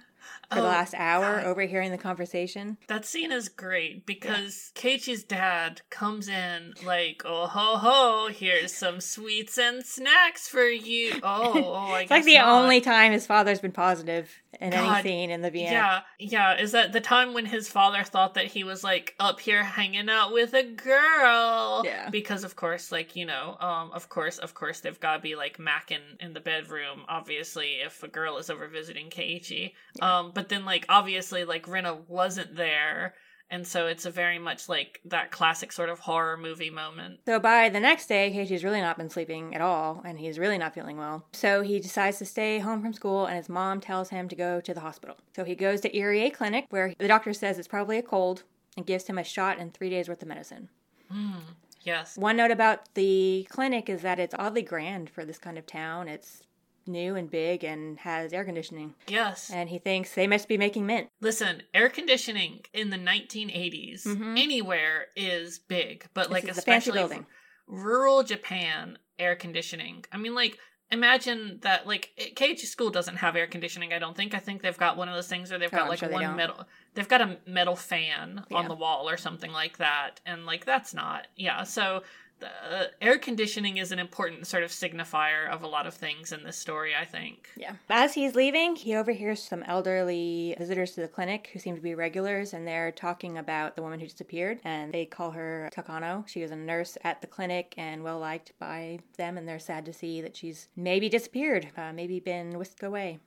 for 0.51 0.59
oh, 0.59 0.63
the 0.63 0.69
last 0.69 0.95
hour 0.95 1.37
God. 1.37 1.45
overhearing 1.47 1.91
the 1.91 1.99
conversation. 1.99 2.79
That 2.89 3.05
scene 3.05 3.33
is 3.33 3.49
great 3.49 4.07
because 4.07 4.73
yeah. 4.77 4.83
Keiichi's 4.83 5.25
dad 5.25 5.83
comes 5.91 6.29
in 6.29 6.75
like, 6.85 7.23
oh 7.25 7.47
ho 7.47 7.77
ho, 7.77 8.29
here's 8.33 8.75
some 8.75 9.01
sweets 9.01 9.59
and 9.59 9.85
snacks 9.85 10.49
for 10.49 10.67
you. 10.67 11.13
Oh, 11.25 11.53
oh 11.55 11.93
I 11.93 12.03
it's 12.03 12.11
like 12.11 12.25
the 12.25 12.35
not. 12.35 12.49
only 12.49 12.81
time 12.81 13.13
his 13.13 13.27
father's 13.27 13.61
been 13.61 13.73
positive 13.73 14.29
in 14.61 14.71
God, 14.71 14.99
any 14.99 15.09
scene 15.09 15.31
in 15.31 15.41
the 15.41 15.51
VN. 15.51 15.71
Yeah, 15.71 16.01
yeah. 16.19 16.61
Is 16.61 16.73
that 16.73 16.93
the 16.93 17.01
time 17.01 17.33
when 17.33 17.47
his 17.47 17.69
father 17.69 18.03
thought 18.05 18.35
that 18.35 18.47
he 18.47 18.65
was 18.65 18.85
like 18.85 19.15
up 19.19 19.41
here 19.41 19.63
hanging 19.63 20.09
out 20.09 20.33
with 20.33 20.53
a 20.55 20.63
girl? 20.63 21.83
Yeah. 21.85 22.11
Because 22.11 22.45
of 22.45 22.57
course, 22.57 22.93
like 22.93 23.17
you 23.17 23.25
know, 23.25 23.57
um, 23.61 23.93
of 23.93 24.09
course, 24.09 24.39
of 24.39 24.55
course, 24.55 24.81
they've 24.81 24.99
got 25.01 25.17
to 25.17 25.23
be 25.23 25.37
like 25.37 25.59
macking 25.59 26.21
in 26.21 26.33
the 26.33 26.41
bedroom. 26.41 27.03
Obviously, 27.09 27.75
if 27.85 28.03
a 28.03 28.09
girl 28.09 28.39
is 28.39 28.51
over 28.51 28.69
visiting 28.69 29.09
Keiichi. 29.09 29.73
Yeah. 29.95 30.12
Um, 30.13 30.33
but 30.35 30.49
then 30.49 30.65
like 30.65 30.87
obviously, 30.89 31.45
like 31.45 31.67
Rena 31.69 31.95
wasn't 31.95 32.57
there 32.57 33.15
and 33.53 33.67
so 33.67 33.87
it's 33.87 34.07
a 34.07 34.11
very 34.11 34.39
much 34.39 34.67
like 34.67 34.99
that 35.05 35.31
classic 35.31 35.73
sort 35.73 35.91
of 35.91 35.99
horror 35.99 36.39
movie 36.39 36.71
moment. 36.71 37.21
So 37.27 37.39
by 37.39 37.69
the 37.69 37.81
next 37.81 38.07
day, 38.07 38.33
Keiichi's 38.35 38.65
really 38.65 38.81
not 38.81 38.97
been 38.97 39.11
sleeping 39.11 39.55
at 39.55 39.61
all, 39.61 40.01
and 40.07 40.19
he's 40.19 40.39
really 40.39 40.57
not 40.57 40.73
feeling 40.73 40.97
well. 40.97 41.27
So 41.33 41.61
he 41.61 41.79
decides 41.79 42.17
to 42.19 42.25
stay 42.25 42.61
home 42.61 42.81
from 42.81 42.95
school, 42.95 43.27
and 43.27 43.37
his 43.37 43.51
mom 43.51 43.83
tells 43.83 44.09
him 44.09 44.27
to 44.31 44.35
go 44.35 44.63
to 44.63 44.73
the 44.73 44.81
hospital. 44.81 45.17
So 45.37 45.45
he 45.45 45.55
goes 45.55 45.83
to 45.83 45.91
Irie 45.91 46.33
Clinic, 46.33 46.65
where 46.71 46.95
the 46.99 47.07
doctor 47.07 47.35
says 47.35 47.59
it's 47.59 47.69
probably 47.69 47.99
a 47.99 48.03
cold, 48.03 48.45
and 48.79 48.87
gives 48.87 49.07
him 49.07 49.19
a 49.19 49.25
shot 49.25 49.59
and 49.59 49.75
three 49.75 49.91
days 49.91 50.09
worth 50.09 50.23
of 50.23 50.29
medicine. 50.29 50.71
Mm, 51.15 51.43
yes. 51.83 52.17
One 52.17 52.39
note 52.39 52.53
about 52.53 52.95
the 52.95 53.47
clinic 53.51 53.91
is 53.91 54.01
that 54.01 54.19
it's 54.19 54.35
oddly 54.39 54.63
grand 54.63 55.11
for 55.11 55.27
this 55.27 55.37
kind 55.37 55.59
of 55.59 55.67
town. 55.67 56.09
It's 56.09 56.43
new 56.87 57.17
and 57.17 57.31
big 57.31 57.65
and 57.65 57.99
has 58.01 58.33
air 58.33 58.45
conditioning. 58.45 58.95
Yes. 59.07 59.51
And 59.51 59.69
he 59.69 59.79
thinks 59.79 60.15
they 60.15 60.27
must 60.27 60.49
be 60.49 60.59
making 60.59 60.87
mint. 60.87 61.09
Listen, 61.21 61.63
air 61.75 61.89
conditioning 61.89 62.61
in 62.73 62.91
the 62.91 62.99
1980s 62.99 64.05
mm-hmm. 64.05 64.37
anywhere 64.37 65.07
is 65.17 65.59
big, 65.59 66.07
but 66.15 66.25
this 66.25 66.33
like 66.33 66.49
especially 66.49 67.25
rural 67.67 68.23
Japan 68.23 68.99
air 69.19 69.37
conditioning. 69.37 70.05
I 70.13 70.17
mean 70.17 70.35
like 70.35 70.59
imagine 70.91 71.59
that 71.63 71.87
like 71.87 72.11
Keiichi 72.37 72.67
school 72.67 72.91
doesn't 72.91 73.17
have 73.17 73.35
air 73.35 73.47
conditioning, 73.47 73.93
I 73.93 73.99
don't 73.99 74.17
think. 74.17 74.35
I 74.35 74.39
think 74.39 74.63
they've 74.63 74.77
got 74.77 74.97
one 74.97 75.09
of 75.09 75.15
those 75.15 75.29
things 75.29 75.51
where 75.51 75.59
they've 75.59 75.71
got 75.71 75.87
oh, 75.87 75.91
like 75.91 76.01
sure 76.01 76.11
one 76.11 76.37
metal 76.37 76.67
they've 76.95 77.09
got 77.09 77.21
a 77.21 77.39
metal 77.47 77.77
fan 77.77 78.45
yeah. 78.51 78.57
on 78.57 78.69
the 78.69 78.75
wall 78.75 79.09
or 79.09 79.17
something 79.17 79.51
like 79.51 79.79
that. 79.79 80.21
And 80.27 80.47
like 80.47 80.65
that's 80.65 80.95
not 80.95 81.27
yeah. 81.37 81.65
So 81.65 82.03
uh, 82.43 82.85
air 83.01 83.19
conditioning 83.19 83.77
is 83.77 83.93
an 83.93 83.99
important 83.99 84.47
sort 84.47 84.63
of 84.63 84.71
signifier 84.71 85.49
of 85.49 85.63
a 85.63 85.67
lot 85.67 85.87
of 85.87 85.95
things 85.95 86.33
in 86.33 86.43
this 86.45 86.57
story, 86.57 86.93
I 86.95 87.05
think. 87.05 87.49
Yeah. 87.57 87.75
As 87.89 88.15
he's 88.15 88.35
leaving, 88.35 88.77
he 88.77 88.95
overhears 88.95 89.43
some 89.43 89.63
elderly 89.65 90.55
visitors 90.59 90.93
to 90.93 91.01
the 91.01 91.09
clinic 91.09 91.51
who 91.53 91.59
seem 91.59 91.77
to 91.77 91.83
be 91.83 91.95
regulars, 91.95 92.53
and 92.53 92.67
they're 92.67 92.93
talking 92.93 93.39
about 93.39 93.77
the 93.77 93.83
woman 93.83 94.01
who 94.01 94.07
disappeared. 94.07 94.61
And 94.65 94.93
they 94.93 95.05
call 95.05 95.33
her 95.33 95.71
Takano. 95.75 96.27
She 96.29 96.43
was 96.43 96.51
a 96.51 96.57
nurse 96.57 96.97
at 97.05 97.21
the 97.21 97.27
clinic 97.27 97.75
and 97.77 98.03
well 98.03 98.19
liked 98.19 98.53
by 98.59 99.01
them, 99.17 99.39
and 99.39 99.49
they're 99.49 99.59
sad 99.59 99.85
to 99.87 99.93
see 99.93 100.21
that 100.21 100.37
she's 100.37 100.69
maybe 100.77 101.09
disappeared, 101.09 101.69
uh, 101.77 101.93
maybe 101.93 102.21
been 102.21 102.59
whisked 102.59 102.83
away. 102.83 103.21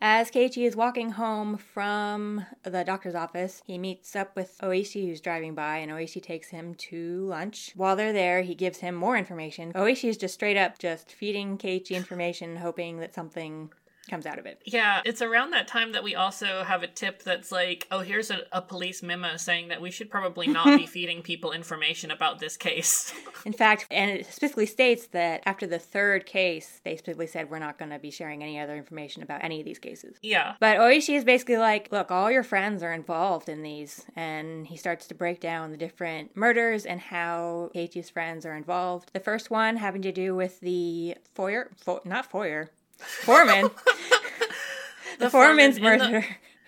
As 0.00 0.30
Keiichi 0.30 0.66
is 0.66 0.76
walking 0.76 1.12
home 1.12 1.56
from 1.56 2.46
the 2.62 2.84
doctor's 2.84 3.14
office, 3.14 3.62
he 3.66 3.78
meets 3.78 4.14
up 4.14 4.36
with 4.36 4.58
Oishi, 4.62 5.06
who's 5.06 5.20
driving 5.20 5.54
by, 5.54 5.78
and 5.78 5.90
Oishi 5.90 6.22
takes 6.22 6.48
him 6.48 6.74
to 6.74 7.26
lunch. 7.26 7.72
While 7.74 7.96
they're 7.96 8.12
there, 8.12 8.42
he 8.42 8.54
gives 8.54 8.78
him 8.78 8.94
more 8.94 9.16
information. 9.16 9.72
Oishi 9.72 10.08
is 10.08 10.16
just 10.16 10.34
straight 10.34 10.56
up 10.56 10.78
just 10.78 11.12
feeding 11.12 11.58
Keiichi 11.58 11.92
information, 11.92 12.56
hoping 12.56 12.98
that 13.00 13.14
something 13.14 13.70
comes 14.08 14.26
out 14.26 14.38
of 14.38 14.46
it. 14.46 14.60
Yeah, 14.64 15.02
it's 15.04 15.22
around 15.22 15.50
that 15.50 15.68
time 15.68 15.92
that 15.92 16.04
we 16.04 16.14
also 16.14 16.62
have 16.64 16.82
a 16.82 16.86
tip 16.86 17.22
that's 17.22 17.52
like, 17.52 17.86
oh, 17.90 18.00
here's 18.00 18.30
a, 18.30 18.40
a 18.52 18.62
police 18.62 19.02
memo 19.02 19.36
saying 19.36 19.68
that 19.68 19.80
we 19.80 19.90
should 19.90 20.10
probably 20.10 20.46
not 20.46 20.78
be 20.78 20.86
feeding 20.86 21.22
people 21.22 21.52
information 21.52 22.10
about 22.10 22.38
this 22.38 22.56
case. 22.56 23.12
In 23.44 23.52
fact, 23.52 23.86
and 23.90 24.10
it 24.10 24.26
specifically 24.26 24.66
states 24.66 25.08
that 25.08 25.42
after 25.46 25.66
the 25.66 25.78
third 25.78 26.26
case, 26.26 26.80
they 26.84 26.96
specifically 26.96 27.26
said 27.26 27.50
we're 27.50 27.58
not 27.58 27.78
going 27.78 27.90
to 27.90 27.98
be 27.98 28.10
sharing 28.10 28.42
any 28.42 28.58
other 28.58 28.76
information 28.76 29.22
about 29.22 29.44
any 29.44 29.60
of 29.60 29.64
these 29.64 29.78
cases. 29.78 30.16
Yeah. 30.22 30.54
But 30.60 30.78
Oishi 30.78 31.16
is 31.16 31.24
basically 31.24 31.58
like, 31.58 31.90
look, 31.92 32.10
all 32.10 32.30
your 32.30 32.42
friends 32.42 32.82
are 32.82 32.92
involved 32.92 33.48
in 33.48 33.62
these. 33.62 34.04
And 34.16 34.66
he 34.66 34.76
starts 34.76 35.06
to 35.08 35.14
break 35.14 35.40
down 35.40 35.70
the 35.70 35.76
different 35.76 36.36
murders 36.36 36.86
and 36.86 37.00
how 37.00 37.70
Keiichi's 37.74 38.10
friends 38.10 38.46
are 38.46 38.56
involved. 38.56 39.10
The 39.12 39.20
first 39.20 39.50
one 39.50 39.76
having 39.76 40.02
to 40.02 40.12
do 40.12 40.34
with 40.34 40.60
the 40.60 41.16
foyer, 41.34 41.70
fo- 41.76 42.00
not 42.04 42.26
foyer, 42.26 42.70
foreman. 42.98 43.70
the, 45.18 45.24
the 45.24 45.30
foreman's 45.30 45.80
murder. 45.80 46.24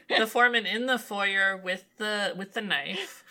The, 0.09 0.21
the, 0.21 0.27
foreman 0.27 0.67
in 0.67 0.87
the 0.87 0.99
foyer 0.99 1.57
with 1.57 1.85
the 1.99 2.35
with 2.37 2.55
the 2.55 2.61
knife. 2.61 3.25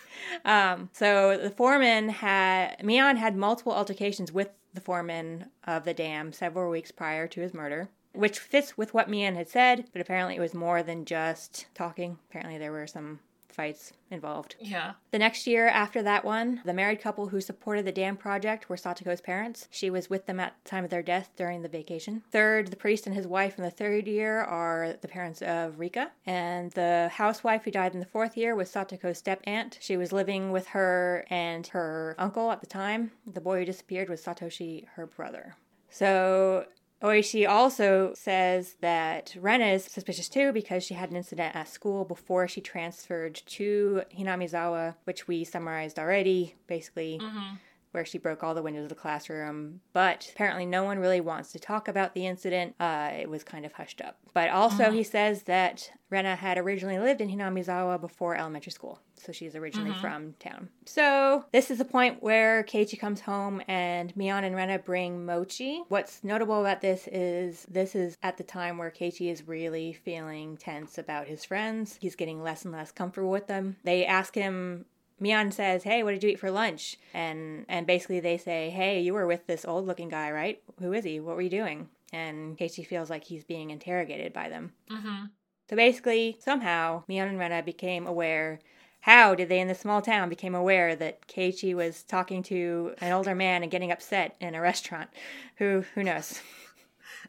Um, 0.43 0.89
so 0.93 1.38
the 1.38 1.50
foreman 1.50 2.10
had 2.10 2.78
Mion 2.80 3.18
had 3.18 3.36
multiple 3.36 3.74
altercations 3.74 4.32
with 4.32 4.50
the 4.74 4.82
foreman 4.82 5.48
of 5.66 5.86
the 5.86 5.93
dam 5.93 6.34
several 6.34 6.70
weeks 6.70 6.91
prior 6.91 7.28
to 7.28 7.41
his 7.41 7.54
murder, 7.54 7.89
which 8.14 8.39
fits 8.39 8.78
with 8.78 8.93
what 8.93 9.10
Mion 9.10 9.36
had 9.36 9.50
said, 9.50 9.86
but 9.91 10.02
apparently 10.02 10.36
it 10.36 10.41
was 10.41 10.54
more 10.54 10.84
than 10.84 11.06
just 11.06 11.68
talking. 11.74 12.20
Apparently 12.30 12.58
there 12.58 12.72
were 12.72 12.88
some 12.88 13.20
fights 13.58 13.91
involved. 14.12 14.55
Yeah. 14.62 14.93
The 15.12 15.20
next 15.20 15.47
year 15.47 15.68
after 15.68 16.01
that 16.03 16.24
one, 16.24 16.62
the 16.64 16.74
married 16.74 17.01
couple 17.01 17.28
who 17.28 17.41
supported 17.41 17.86
the 17.86 17.91
dam 17.91 18.16
project 18.16 18.70
were 18.70 18.78
Satoko's 18.78 19.20
parents. 19.20 19.68
She 19.72 19.89
was 19.89 20.10
with 20.10 20.28
them 20.28 20.39
at 20.39 20.53
the 20.64 20.70
time 20.70 20.84
of 20.84 20.91
their 20.91 21.01
death 21.01 21.32
during 21.36 21.64
the 21.64 21.68
vacation. 21.68 22.24
Third, 22.32 22.68
the 22.68 22.78
priest 22.78 23.08
and 23.08 23.16
his 23.16 23.28
wife 23.28 23.58
in 23.58 23.64
the 23.64 23.72
third 23.72 24.08
year 24.08 24.41
are 24.41 24.95
the 25.01 25.08
parents 25.08 25.41
of 25.41 25.80
Rika. 25.80 26.12
And 26.26 26.72
the 26.72 27.10
housewife 27.12 27.64
who 27.64 27.72
died 27.72 27.93
in 27.93 27.99
the 27.99 28.05
fourth 28.05 28.38
year 28.38 28.55
was 28.55 28.72
Satoko's 28.72 29.18
step 29.18 29.41
aunt. 29.45 29.80
She 29.82 29.97
was 29.97 30.14
living 30.14 30.51
with 30.51 30.68
her 30.68 31.26
and 31.30 31.66
her 31.68 32.16
uncle 32.18 32.51
at 32.51 32.62
the 32.62 32.68
time. 32.68 33.12
The 33.26 33.41
boy 33.41 33.60
who 33.60 33.66
disappeared 33.66 34.08
was 34.08 34.24
Satoshi, 34.24 34.86
her 34.95 35.08
brother. 35.08 35.55
So 35.89 36.66
Oishi 37.02 37.48
also 37.48 38.14
says 38.16 38.76
that 38.82 39.36
Rena 39.39 39.66
is 39.66 39.86
suspicious 39.86 40.30
too 40.30 40.52
because 40.52 40.84
she 40.84 40.95
had 40.95 41.12
an 41.12 41.16
incident 41.16 41.56
at 41.56 41.68
school 41.68 42.06
before 42.06 42.48
she 42.48 42.60
transferred 42.60 43.36
to 43.45 44.02
Hinamizawa, 44.18 44.95
which 45.04 45.28
we 45.28 45.43
summarized 45.43 46.00
already, 46.00 46.56
basically. 46.66 47.20
Mm-hmm. 47.22 47.56
Where 47.92 48.06
she 48.06 48.18
broke 48.18 48.44
all 48.44 48.54
the 48.54 48.62
windows 48.62 48.84
of 48.84 48.90
the 48.90 48.96
classroom, 48.96 49.82
but 49.94 50.30
apparently 50.34 50.66
no 50.66 50.84
one 50.84 51.00
really 51.00 51.22
wants 51.22 51.52
to 51.54 51.60
talk 51.60 51.88
about 51.88 52.14
the 52.14 52.28
incident. 52.28 52.76
Uh, 52.80 53.10
it 53.14 53.30
was 53.30 53.44
kind 53.44 53.66
of 53.66 53.74
hushed 53.74 54.02
up. 54.02 54.18
But 54.34 54.50
also, 54.50 54.86
Mhm. 54.86 54.94
he 54.94 55.04
says 55.04 55.44
that 55.44 55.92
Rena 56.10 56.36
had 56.36 56.58
originally 56.58 57.00
lived 57.00 57.22
in 57.22 57.30
Hinamizawa 57.30 58.00
before 58.00 58.36
elementary 58.36 58.72
school, 58.72 59.00
so 59.16 59.32
she's 59.32 59.56
originally 59.56 59.92
Mhm. 59.92 60.02
from 60.02 60.34
town. 60.40 60.70
So 60.86 61.46
this 61.52 61.72
is 61.72 61.80
the 61.80 61.86
point 61.86 62.22
where 62.22 62.64
Keiichi 62.64 63.00
comes 63.00 63.22
home 63.22 63.62
and 63.68 64.14
Mion 64.16 64.44
and 64.44 64.56
Rena 64.56 64.80
bring 64.80 65.26
mochi. 65.26 65.84
What's 65.88 66.24
notable 66.24 66.62
about 66.62 66.82
this 66.82 67.08
is 67.12 67.66
this 67.70 67.96
is 67.96 68.18
at 68.22 68.38
the 68.38 68.44
time 68.44 68.78
where 68.78 68.92
Keiichi 68.92 69.32
is 69.32 69.48
really 69.48 69.94
feeling 69.94 70.56
tense 70.58 70.98
about 70.98 71.28
his 71.28 71.44
friends. 71.44 71.98
He's 72.00 72.16
getting 72.16 72.44
less 72.44 72.64
and 72.64 72.74
less 72.74 72.92
comfortable 72.92 73.32
with 73.32 73.48
them. 73.48 73.78
They 73.84 74.06
ask 74.06 74.36
him 74.36 74.86
Mion 75.22 75.51
says, 75.51 75.84
"Hey, 75.84 76.03
what 76.03 76.11
did 76.11 76.24
you 76.24 76.30
eat 76.30 76.39
for 76.39 76.51
lunch?" 76.51 76.97
And 77.13 77.65
and 77.68 77.88
basically 77.88 78.20
they 78.20 78.38
say, 78.38 78.70
"Hey, 78.70 79.01
you 79.01 79.13
were 79.13 79.28
with 79.28 79.47
this 79.47 79.65
old-looking 79.65 80.09
guy, 80.09 80.32
right? 80.32 80.61
Who 80.80 80.93
is 80.93 81.05
he? 81.05 81.20
What 81.20 81.36
were 81.36 81.41
you 81.41 81.49
doing?" 81.49 81.89
And 82.13 82.57
Keiichi 82.57 82.86
feels 82.86 83.09
like 83.09 83.26
he's 83.26 83.43
being 83.43 83.70
interrogated 83.72 84.32
by 84.34 84.49
them. 84.49 84.74
Mm-hmm. 84.89 85.26
So 85.70 85.76
basically, 85.76 86.38
somehow, 86.39 87.03
Mion 87.09 87.28
and 87.28 87.39
Rena 87.39 87.61
became 87.61 88.07
aware. 88.07 88.59
How 89.01 89.36
did 89.36 89.49
they 89.49 89.59
in 89.59 89.68
this 89.68 89.80
small 89.80 90.01
town 90.01 90.30
became 90.30 90.55
aware 90.55 90.95
that 90.95 91.28
Keiichi 91.28 91.74
was 91.74 92.03
talking 92.03 92.43
to 92.43 92.93
an 92.99 93.11
older 93.11 93.36
man 93.36 93.63
and 93.63 93.72
getting 93.72 93.91
upset 93.91 94.36
in 94.39 94.55
a 94.55 94.61
restaurant? 94.61 95.09
Who 95.57 95.84
who 95.95 96.03
knows? 96.03 96.41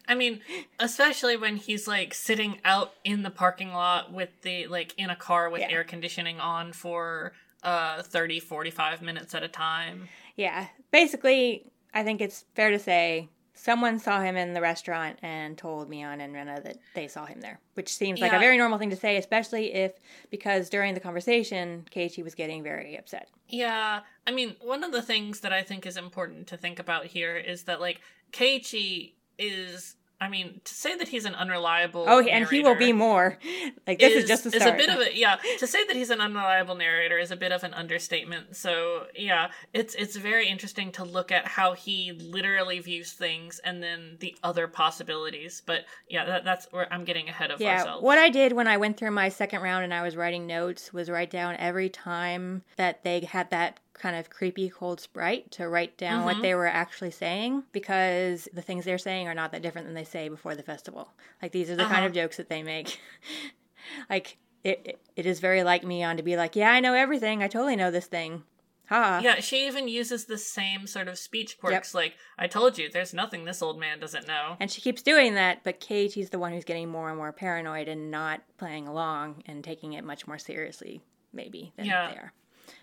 I 0.06 0.14
mean, 0.14 0.40
especially 0.78 1.36
when 1.36 1.56
he's 1.56 1.86
like 1.86 2.14
sitting 2.14 2.60
out 2.64 2.94
in 3.04 3.22
the 3.22 3.30
parking 3.30 3.72
lot 3.72 4.12
with 4.12 4.30
the 4.42 4.66
like 4.66 4.94
in 4.96 5.10
a 5.10 5.16
car 5.16 5.50
with 5.50 5.60
Yeah. 5.62 5.70
air 5.70 5.84
conditioning 5.84 6.40
on 6.40 6.72
for 6.72 7.32
uh 7.62 8.02
30 8.02 8.40
45 8.40 9.02
minutes 9.02 9.34
at 9.34 9.42
a 9.42 9.48
time. 9.48 10.08
Yeah, 10.36 10.68
basically, 10.92 11.70
I 11.92 12.04
think 12.04 12.20
it's 12.20 12.44
fair 12.54 12.70
to 12.70 12.78
say 12.78 13.28
someone 13.54 13.98
saw 13.98 14.20
him 14.20 14.36
in 14.36 14.52
the 14.52 14.60
restaurant 14.60 15.18
and 15.20 15.58
told 15.58 15.90
Mion 15.90 16.20
and 16.22 16.32
Rena 16.32 16.60
that 16.62 16.78
they 16.94 17.08
saw 17.08 17.26
him 17.26 17.40
there, 17.40 17.58
which 17.74 17.92
seems 17.92 18.20
like 18.20 18.30
Yeah. 18.30 18.36
a 18.36 18.40
very 18.40 18.56
normal 18.56 18.78
thing 18.78 18.90
to 18.90 18.96
say, 18.96 19.16
especially 19.16 19.74
if 19.74 19.92
because 20.30 20.70
during 20.70 20.94
the 20.94 21.00
conversation, 21.00 21.84
Keiichi 21.90 22.22
was 22.22 22.36
getting 22.36 22.62
very 22.62 22.96
upset. 22.96 23.28
Yeah, 23.48 24.00
I 24.26 24.30
mean, 24.30 24.54
one 24.60 24.84
of 24.84 24.92
the 24.92 25.02
things 25.02 25.40
that 25.40 25.52
I 25.52 25.62
think 25.64 25.86
is 25.86 25.96
important 25.96 26.46
to 26.48 26.56
think 26.56 26.78
about 26.78 27.06
here 27.06 27.36
is 27.36 27.64
that 27.64 27.80
like 27.80 28.00
Keiichi 28.32 29.14
is 29.38 29.96
I 30.20 30.28
mean, 30.28 30.60
to 30.64 30.74
say 30.74 30.96
that 30.96 31.08
he's 31.08 31.24
an 31.24 31.34
unreliable 31.34 32.04
Oh, 32.08 32.20
and 32.20 32.48
he 32.48 32.60
will 32.60 32.74
be 32.74 32.92
more. 32.92 33.38
Like 33.86 34.00
this 34.00 34.24
is, 34.24 34.28
just 34.28 34.44
the 34.44 34.56
is 34.56 34.64
a 34.66 34.72
bit 34.72 34.88
of 34.88 34.98
a 34.98 35.16
yeah. 35.16 35.36
To 35.58 35.66
say 35.66 35.84
that 35.86 35.94
he's 35.94 36.10
an 36.10 36.20
unreliable 36.20 36.74
narrator 36.74 37.18
is 37.18 37.30
a 37.30 37.36
bit 37.36 37.52
of 37.52 37.62
an 37.62 37.72
understatement. 37.72 38.56
So 38.56 39.06
yeah, 39.14 39.50
it's 39.72 39.94
it's 39.94 40.16
very 40.16 40.48
interesting 40.48 40.90
to 40.92 41.04
look 41.04 41.30
at 41.30 41.46
how 41.46 41.74
he 41.74 42.12
literally 42.12 42.80
views 42.80 43.12
things 43.12 43.60
and 43.60 43.82
then 43.82 44.16
the 44.18 44.36
other 44.42 44.66
possibilities. 44.66 45.62
But 45.64 45.84
yeah, 46.08 46.24
that, 46.24 46.44
that's 46.44 46.66
where 46.72 46.92
I'm 46.92 47.04
getting 47.04 47.28
ahead 47.28 47.50
of 47.50 47.60
Yeah, 47.60 47.78
ourselves. 47.78 48.02
what 48.02 48.18
I 48.18 48.28
did 48.28 48.52
when 48.52 48.66
I 48.66 48.76
went 48.76 48.96
through 48.96 49.12
my 49.12 49.28
second 49.28 49.62
round 49.62 49.84
and 49.84 49.94
I 49.94 50.02
was 50.02 50.16
writing 50.16 50.46
notes 50.46 50.92
was 50.92 51.08
write 51.08 51.30
down 51.30 51.56
every 51.58 51.88
time 51.88 52.62
that 52.76 53.04
they 53.04 53.20
had 53.20 53.50
that 53.50 53.78
kind 53.98 54.16
of 54.16 54.30
creepy 54.30 54.68
cold 54.68 55.00
sprite 55.00 55.50
to 55.52 55.68
write 55.68 55.96
down 55.98 56.24
what 56.24 56.36
Mhm. 56.36 56.42
they 56.42 56.54
were 56.54 56.66
actually 56.66 57.10
saying 57.10 57.64
because 57.72 58.48
the 58.52 58.62
things 58.62 58.84
they're 58.84 58.98
saying 58.98 59.26
are 59.28 59.34
not 59.34 59.52
that 59.52 59.62
different 59.62 59.86
than 59.86 59.94
they 59.94 60.04
say 60.04 60.28
before 60.28 60.54
the 60.54 60.62
festival. 60.62 61.12
Like 61.42 61.52
these 61.52 61.70
are 61.70 61.76
the 61.76 61.82
kind 61.84 61.96
Uh-huh. 61.98 62.06
of 62.06 62.12
jokes 62.12 62.36
that 62.36 62.48
they 62.48 62.62
make. 62.62 63.00
like 64.10 64.36
it, 64.64 64.80
it, 64.84 65.00
it 65.16 65.26
is 65.26 65.40
very 65.40 65.62
like 65.62 65.82
Mion 65.82 66.16
to 66.16 66.22
be 66.22 66.36
like, 66.36 66.56
yeah, 66.56 66.70
I 66.72 66.80
know 66.80 66.94
everything. 66.94 67.42
I 67.42 67.48
totally 67.48 67.76
know 67.76 67.90
this 67.90 68.06
thing. 68.06 68.44
Ha. 68.88 69.20
yeah, 69.22 69.40
she 69.40 69.66
even 69.66 69.86
uses 69.86 70.24
the 70.24 70.38
same 70.38 70.86
sort 70.86 71.08
of 71.08 71.18
speech 71.18 71.58
quirks. 71.58 71.92
Like 71.94 72.14
I 72.38 72.46
told 72.46 72.78
you, 72.78 72.88
there's 72.90 73.12
nothing 73.12 73.44
this 73.44 73.60
old 73.60 73.78
man 73.78 74.00
doesn't 74.00 74.26
know. 74.26 74.56
And 74.58 74.70
she 74.70 74.80
keeps 74.80 75.02
doing 75.02 75.34
that, 75.34 75.62
but 75.62 75.78
Keiichi's 75.78 76.30
the 76.30 76.38
one 76.38 76.52
who's 76.54 76.64
getting 76.64 76.88
more 76.88 77.10
and 77.10 77.18
more 77.18 77.30
paranoid 77.30 77.86
and 77.86 78.10
not 78.10 78.40
playing 78.56 78.88
along 78.88 79.42
and 79.44 79.62
taking 79.62 79.92
it 79.92 80.04
much 80.04 80.26
more 80.26 80.38
seriously, 80.38 81.02
maybe, 81.34 81.74
than 81.76 81.84
Yeah. 81.84 82.10
they 82.10 82.16
are. 82.16 82.32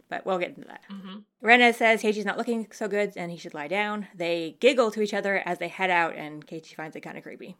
But 0.09 0.25
we'll 0.25 0.37
get 0.39 0.49
into 0.55 0.67
that. 0.67 0.81
hmm 0.89 1.17
Rena 1.41 1.73
says 1.73 2.01
Keiichi's 2.01 2.25
not 2.25 2.37
looking 2.37 2.67
so 2.71 2.87
good 2.87 3.13
and 3.15 3.29
he 3.31 3.37
should 3.37 3.53
lie 3.53 3.67
down. 3.67 4.07
They 4.15 4.55
giggle 4.59 4.89
to 4.91 5.01
each 5.01 5.13
other 5.13 5.41
as 5.45 5.59
they 5.59 5.67
head 5.67 5.89
out, 5.91 6.15
and 6.15 6.45
Keiichi 6.45 6.75
finds 6.75 6.95
it 6.95 7.01
kind 7.01 7.17
of 7.17 7.23
creepy. 7.23 7.55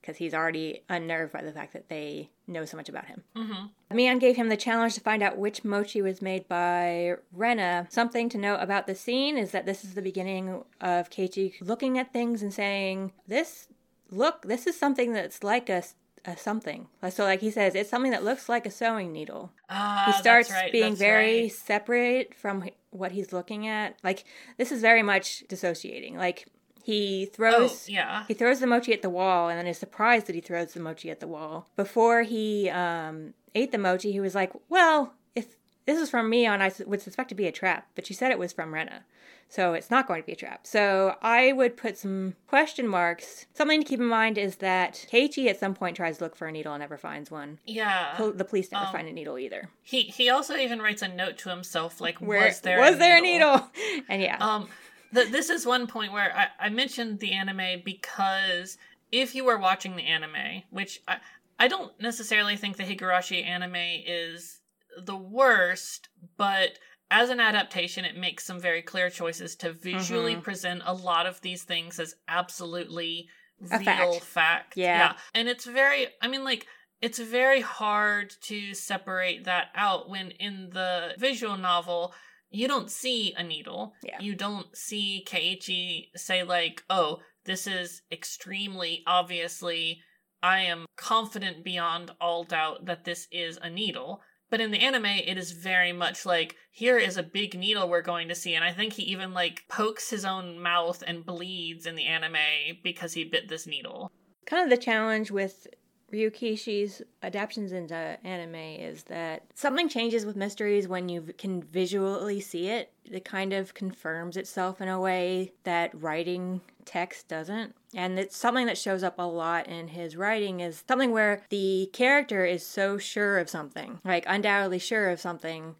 Because 0.00 0.16
he's 0.16 0.32
already 0.32 0.84
unnerved 0.88 1.34
by 1.34 1.42
the 1.42 1.52
fact 1.52 1.74
that 1.74 1.90
they 1.90 2.30
know 2.46 2.64
so 2.64 2.76
much 2.78 2.88
about 2.88 3.06
him. 3.06 3.24
hmm 3.36 3.66
Mion 3.94 4.20
gave 4.20 4.36
him 4.36 4.48
the 4.48 4.56
challenge 4.56 4.94
to 4.94 5.00
find 5.00 5.22
out 5.22 5.36
which 5.38 5.64
mochi 5.64 6.00
was 6.02 6.22
made 6.22 6.46
by 6.48 7.16
Rena. 7.32 7.86
Something 7.90 8.28
to 8.30 8.38
note 8.38 8.58
about 8.60 8.86
the 8.86 8.94
scene 8.94 9.36
is 9.36 9.50
that 9.50 9.66
this 9.66 9.84
is 9.84 9.94
the 9.94 10.02
beginning 10.02 10.64
of 10.80 11.10
Keiichi 11.10 11.54
looking 11.60 11.98
at 11.98 12.12
things 12.12 12.42
and 12.42 12.52
saying, 12.54 13.12
This, 13.26 13.68
look, 14.10 14.42
this 14.42 14.66
is 14.66 14.78
something 14.78 15.12
that's 15.12 15.42
like 15.42 15.68
a, 15.68 15.82
a 16.28 16.36
something. 16.36 16.88
So, 17.10 17.24
like 17.24 17.40
he 17.40 17.50
says, 17.50 17.74
it's 17.74 17.90
something 17.90 18.10
that 18.12 18.24
looks 18.24 18.48
like 18.48 18.66
a 18.66 18.70
sewing 18.70 19.12
needle. 19.12 19.52
Ah, 19.68 20.04
he 20.06 20.12
starts 20.12 20.50
right, 20.50 20.70
being 20.70 20.94
very 20.94 21.42
right. 21.42 21.52
separate 21.52 22.34
from 22.34 22.68
what 22.90 23.12
he's 23.12 23.32
looking 23.32 23.66
at. 23.66 23.96
Like, 24.02 24.24
this 24.56 24.70
is 24.72 24.80
very 24.80 25.02
much 25.02 25.44
dissociating. 25.48 26.16
Like, 26.16 26.46
he 26.82 27.26
throws. 27.26 27.86
Oh, 27.88 27.92
yeah. 27.92 28.24
He 28.28 28.34
throws 28.34 28.60
the 28.60 28.66
mochi 28.66 28.92
at 28.92 29.02
the 29.02 29.10
wall 29.10 29.48
and 29.48 29.58
then 29.58 29.66
is 29.66 29.78
surprised 29.78 30.26
that 30.26 30.34
he 30.34 30.40
throws 30.40 30.72
the 30.72 30.80
mochi 30.80 31.10
at 31.10 31.20
the 31.20 31.26
wall. 31.26 31.68
Before 31.76 32.22
he 32.22 32.70
um, 32.70 33.34
ate 33.54 33.72
the 33.72 33.78
mochi, 33.78 34.12
he 34.12 34.20
was 34.20 34.34
like, 34.34 34.52
Well, 34.68 35.14
if 35.34 35.56
this 35.86 35.98
is 35.98 36.10
from 36.10 36.30
Mion, 36.30 36.60
I 36.60 36.72
would 36.86 37.02
suspect 37.02 37.28
to 37.30 37.34
be 37.34 37.46
a 37.46 37.52
trap. 37.52 37.88
But 37.94 38.06
she 38.06 38.14
said 38.14 38.30
it 38.30 38.38
was 38.38 38.52
from 38.52 38.72
Rena. 38.72 39.04
So 39.50 39.72
it's 39.72 39.90
not 39.90 40.06
going 40.06 40.20
to 40.22 40.26
be 40.26 40.32
a 40.32 40.36
trap. 40.36 40.66
So 40.66 41.16
I 41.22 41.52
would 41.52 41.76
put 41.76 41.96
some 41.96 42.34
question 42.48 42.86
marks. 42.86 43.46
Something 43.54 43.80
to 43.82 43.88
keep 43.88 43.98
in 43.98 44.06
mind 44.06 44.36
is 44.36 44.56
that 44.56 45.06
Keiichi 45.10 45.48
at 45.48 45.58
some 45.58 45.74
point 45.74 45.96
tries 45.96 46.18
to 46.18 46.24
look 46.24 46.36
for 46.36 46.46
a 46.46 46.52
needle 46.52 46.74
and 46.74 46.80
never 46.82 46.98
finds 46.98 47.30
one. 47.30 47.58
Yeah. 47.66 48.14
The 48.18 48.44
police 48.44 48.70
never 48.70 48.84
Um, 48.86 48.92
find 48.92 49.08
a 49.08 49.12
needle 49.12 49.38
either. 49.38 49.70
He 49.82 50.02
he 50.02 50.28
also 50.28 50.54
even 50.56 50.80
writes 50.80 51.00
a 51.02 51.08
note 51.08 51.38
to 51.38 51.48
himself 51.48 51.98
like 52.00 52.18
Where 52.18 52.46
was 52.48 52.60
there 52.60 52.78
was 52.78 52.96
a 52.96 52.98
there 52.98 53.20
needle? 53.22 53.54
a 53.54 53.70
needle? 53.78 54.04
And 54.10 54.20
yeah. 54.22 54.36
Um 54.38 54.68
th- 55.14 55.30
this 55.30 55.48
is 55.48 55.64
one 55.64 55.86
point 55.86 56.12
where 56.12 56.30
I, 56.36 56.66
I 56.66 56.68
mentioned 56.68 57.20
the 57.20 57.32
anime 57.32 57.80
because 57.84 58.76
if 59.10 59.34
you 59.34 59.44
were 59.44 59.56
watching 59.58 59.96
the 59.96 60.04
anime, 60.04 60.62
which 60.70 61.00
I 61.08 61.18
I 61.58 61.68
don't 61.68 61.98
necessarily 62.00 62.56
think 62.56 62.76
the 62.76 62.84
Higurashi 62.84 63.44
anime 63.44 63.74
is 64.06 64.60
the 64.96 65.16
worst, 65.16 66.08
but 66.36 66.78
as 67.10 67.30
an 67.30 67.40
adaptation, 67.40 68.04
it 68.04 68.16
makes 68.16 68.44
some 68.44 68.60
very 68.60 68.82
clear 68.82 69.08
choices 69.10 69.56
to 69.56 69.72
visually 69.72 70.34
Mhm. 70.36 70.42
present 70.42 70.82
a 70.84 70.92
lot 70.92 71.26
of 71.26 71.40
these 71.40 71.64
things 71.64 71.98
as 71.98 72.14
absolutely 72.28 73.28
A 73.70 73.78
real 73.78 73.84
fact. 73.84 74.24
fact. 74.24 74.76
Yeah. 74.76 75.16
And 75.34 75.48
it's 75.48 75.64
very, 75.64 76.08
I 76.20 76.28
mean, 76.28 76.44
like, 76.44 76.66
it's 77.00 77.18
very 77.18 77.60
hard 77.60 78.32
to 78.42 78.74
separate 78.74 79.44
that 79.44 79.70
out 79.74 80.08
when 80.08 80.30
in 80.32 80.70
the 80.70 81.14
visual 81.18 81.56
novel, 81.56 82.14
you 82.50 82.66
don't 82.68 82.90
see 82.90 83.34
a 83.36 83.42
needle. 83.42 83.94
Yeah. 84.02 84.20
You 84.20 84.34
don't 84.34 84.76
see 84.76 85.24
Keiichi 85.26 86.10
say, 86.16 86.42
like, 86.42 86.82
oh, 86.90 87.22
this 87.44 87.66
is 87.66 88.02
extremely 88.12 89.02
obviously, 89.06 90.02
I 90.42 90.60
am 90.60 90.86
confident 90.96 91.64
beyond 91.64 92.10
all 92.20 92.44
doubt 92.44 92.84
that 92.86 93.04
this 93.04 93.26
is 93.30 93.56
a 93.58 93.68
needle. 93.70 94.22
But 94.50 94.60
in 94.60 94.70
the 94.70 94.80
anime, 94.80 95.04
it 95.04 95.36
is 95.36 95.52
very 95.52 95.92
much 95.92 96.24
like, 96.24 96.56
here 96.70 96.98
is 96.98 97.16
a 97.16 97.22
big 97.22 97.58
needle 97.58 97.88
we're 97.88 98.02
going 98.02 98.28
to 98.28 98.34
see. 98.34 98.54
And 98.54 98.64
I 98.64 98.72
think 98.72 98.94
he 98.94 99.02
even, 99.04 99.34
like, 99.34 99.64
pokes 99.68 100.10
his 100.10 100.24
own 100.24 100.58
mouth 100.60 101.02
and 101.06 101.26
bleeds 101.26 101.86
in 101.86 101.96
the 101.96 102.06
anime 102.06 102.36
because 102.82 103.12
he 103.12 103.24
bit 103.24 103.48
this 103.48 103.66
needle. 103.66 104.10
kind 104.46 104.64
of 104.64 104.70
the 104.70 104.82
challenge 104.82 105.30
with 105.30 105.66
Ryukishi's 106.12 107.02
adaptations 107.22 107.72
into 107.72 107.94
anime 107.94 108.54
is 108.54 109.02
that 109.04 109.44
something 109.54 109.90
changes 109.90 110.24
with 110.24 110.36
mysteries 110.36 110.88
when 110.88 111.10
you 111.10 111.34
can 111.36 111.62
visually 111.62 112.40
see 112.40 112.68
it. 112.68 112.92
It 113.04 113.26
kind 113.26 113.52
of 113.52 113.74
confirms 113.74 114.38
itself 114.38 114.80
in 114.80 114.88
a 114.88 114.98
way 114.98 115.52
that 115.64 115.90
writing 116.00 116.62
text 116.88 117.28
doesn't. 117.28 117.74
And 117.94 118.18
it's 118.18 118.36
something 118.36 118.66
that 118.66 118.78
shows 118.78 119.02
up 119.02 119.18
a 119.18 119.22
lot 119.22 119.66
in 119.68 119.88
his 119.88 120.16
writing 120.16 120.60
is 120.60 120.82
something 120.88 121.10
where 121.10 121.42
the 121.50 121.90
character 121.92 122.44
is 122.44 122.64
so 122.66 122.98
sure 122.98 123.38
of 123.38 123.48
something, 123.48 124.00
like 124.04 124.24
undoubtedly 124.26 124.78
sure 124.78 125.10
of 125.10 125.20
something 125.20 125.76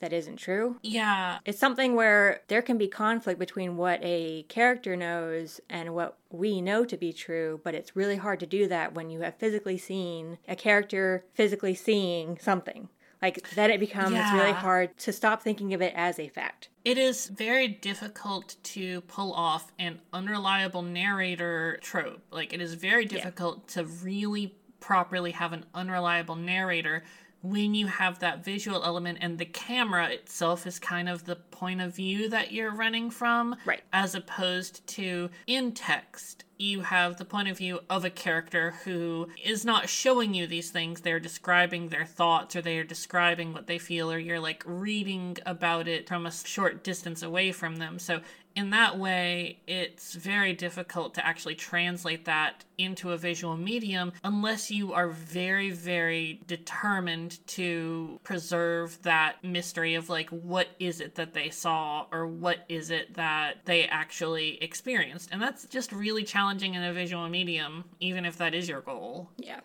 that 0.00 0.12
isn't 0.14 0.36
true. 0.36 0.76
Yeah. 0.82 1.38
It's 1.44 1.58
something 1.58 1.94
where 1.94 2.40
there 2.48 2.62
can 2.62 2.78
be 2.78 2.88
conflict 2.88 3.38
between 3.38 3.76
what 3.76 4.00
a 4.02 4.44
character 4.44 4.96
knows 4.96 5.60
and 5.68 5.94
what 5.94 6.16
we 6.30 6.62
know 6.62 6.86
to 6.86 6.96
be 6.96 7.12
true, 7.12 7.60
but 7.62 7.74
it's 7.74 7.94
really 7.94 8.16
hard 8.16 8.40
to 8.40 8.46
do 8.46 8.66
that 8.68 8.94
when 8.94 9.10
you 9.10 9.20
have 9.20 9.36
physically 9.36 9.76
seen 9.76 10.38
a 10.48 10.56
character 10.56 11.24
physically 11.34 11.74
seeing 11.74 12.38
something. 12.38 12.88
Like 13.20 13.50
then 13.50 13.70
it 13.70 13.78
becomes 13.80 14.12
Yeah. 14.12 14.34
really 14.34 14.52
hard 14.52 14.96
to 15.00 15.12
stop 15.12 15.42
thinking 15.42 15.74
of 15.74 15.82
it 15.82 15.92
as 15.94 16.18
a 16.18 16.28
fact. 16.28 16.69
It 16.84 16.96
is 16.96 17.26
very 17.26 17.68
difficult 17.68 18.56
to 18.62 19.02
pull 19.02 19.34
off 19.34 19.70
an 19.78 20.00
unreliable 20.12 20.82
narrator 20.82 21.78
trope. 21.82 22.22
Like, 22.30 22.54
it 22.54 22.60
is 22.60 22.74
very 22.74 23.04
difficult 23.04 23.68
to 23.68 23.84
really 23.84 24.54
properly 24.80 25.32
have 25.32 25.52
an 25.52 25.66
unreliable 25.74 26.36
narrator 26.36 27.04
when 27.42 27.74
you 27.74 27.86
have 27.86 28.18
that 28.18 28.44
visual 28.44 28.84
element 28.84 29.18
and 29.20 29.38
the 29.38 29.46
camera 29.46 30.08
itself 30.08 30.66
is 30.66 30.78
kind 30.78 31.08
of 31.08 31.24
the 31.24 31.36
point 31.36 31.80
of 31.80 31.94
view 31.94 32.28
that 32.28 32.52
you're 32.52 32.74
running 32.74 33.10
from. 33.10 33.56
Right. 33.64 33.82
As 33.92 34.14
opposed 34.14 34.86
to 34.88 35.30
in 35.46 35.72
text. 35.72 36.44
You 36.58 36.82
have 36.82 37.16
the 37.16 37.24
point 37.24 37.48
of 37.48 37.56
view 37.56 37.80
of 37.88 38.04
a 38.04 38.10
character 38.10 38.74
who 38.84 39.28
is 39.42 39.64
not 39.64 39.88
showing 39.88 40.34
you 40.34 40.46
these 40.46 40.70
things. 40.70 41.00
They're 41.00 41.18
describing 41.18 41.88
their 41.88 42.04
thoughts 42.04 42.54
or 42.54 42.60
they 42.60 42.76
are 42.76 42.84
describing 42.84 43.54
what 43.54 43.66
they 43.66 43.78
feel, 43.78 44.12
or 44.12 44.18
you're 44.18 44.40
like 44.40 44.62
reading 44.66 45.38
about 45.46 45.88
it 45.88 46.06
from 46.06 46.26
a 46.26 46.30
short 46.30 46.84
distance 46.84 47.22
away 47.22 47.52
from 47.52 47.76
them. 47.76 47.98
So, 47.98 48.20
in 48.60 48.70
that 48.70 48.98
way, 48.98 49.58
it's 49.66 50.14
very 50.14 50.52
difficult 50.52 51.14
to 51.14 51.26
actually 51.26 51.54
translate 51.54 52.26
that 52.26 52.62
into 52.76 53.10
a 53.12 53.16
visual 53.16 53.56
medium 53.56 54.12
unless 54.22 54.70
you 54.70 54.92
are 54.92 55.08
very, 55.08 55.70
very 55.70 56.42
determined 56.46 57.38
to 57.46 58.20
preserve 58.22 59.00
that 59.02 59.42
mystery 59.42 59.94
of 59.94 60.10
like, 60.10 60.28
what 60.28 60.68
is 60.78 61.00
it 61.00 61.14
that 61.14 61.32
they 61.32 61.48
saw 61.48 62.04
or 62.12 62.26
what 62.26 62.66
is 62.68 62.90
it 62.90 63.14
that 63.14 63.64
they 63.64 63.86
actually 63.86 64.62
experienced. 64.62 65.30
And 65.32 65.40
that's 65.40 65.64
just 65.64 65.90
really 65.90 66.22
challenging 66.22 66.74
in 66.74 66.82
a 66.82 66.92
visual 66.92 67.26
medium, 67.30 67.84
even 67.98 68.26
if 68.26 68.36
that 68.36 68.54
is 68.54 68.68
your 68.68 68.82
goal. 68.82 69.30
Yeah. 69.38 69.60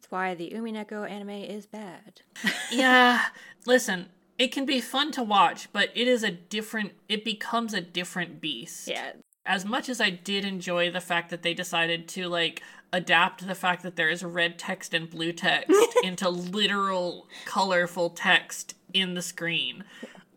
It's 0.00 0.10
why 0.10 0.34
the 0.34 0.50
Umineko 0.50 1.08
anime 1.08 1.30
is 1.30 1.66
bad. 1.66 2.22
yeah, 2.72 3.26
listen, 3.64 4.08
it 4.38 4.48
can 4.52 4.66
be 4.66 4.80
fun 4.80 5.12
to 5.12 5.22
watch, 5.22 5.72
but 5.72 5.90
it 5.94 6.08
is 6.08 6.22
a 6.22 6.30
different, 6.30 6.92
it 7.08 7.24
becomes 7.24 7.72
a 7.74 7.80
different 7.80 8.40
beast. 8.40 8.88
yeah. 8.88 9.12
as 9.46 9.64
much 9.64 9.88
as 9.88 10.00
I 10.00 10.10
did 10.10 10.44
enjoy 10.44 10.90
the 10.90 11.00
fact 11.00 11.30
that 11.30 11.42
they 11.42 11.54
decided 11.54 12.08
to 12.08 12.28
like 12.28 12.62
adapt 12.92 13.46
the 13.46 13.54
fact 13.54 13.82
that 13.82 13.96
there 13.96 14.08
is 14.08 14.22
red 14.24 14.58
text 14.58 14.94
and 14.94 15.10
blue 15.10 15.32
text 15.32 15.72
into 16.04 16.28
literal 16.28 17.26
colorful 17.44 18.10
text 18.10 18.74
in 18.92 19.14
the 19.14 19.22
screen. 19.22 19.84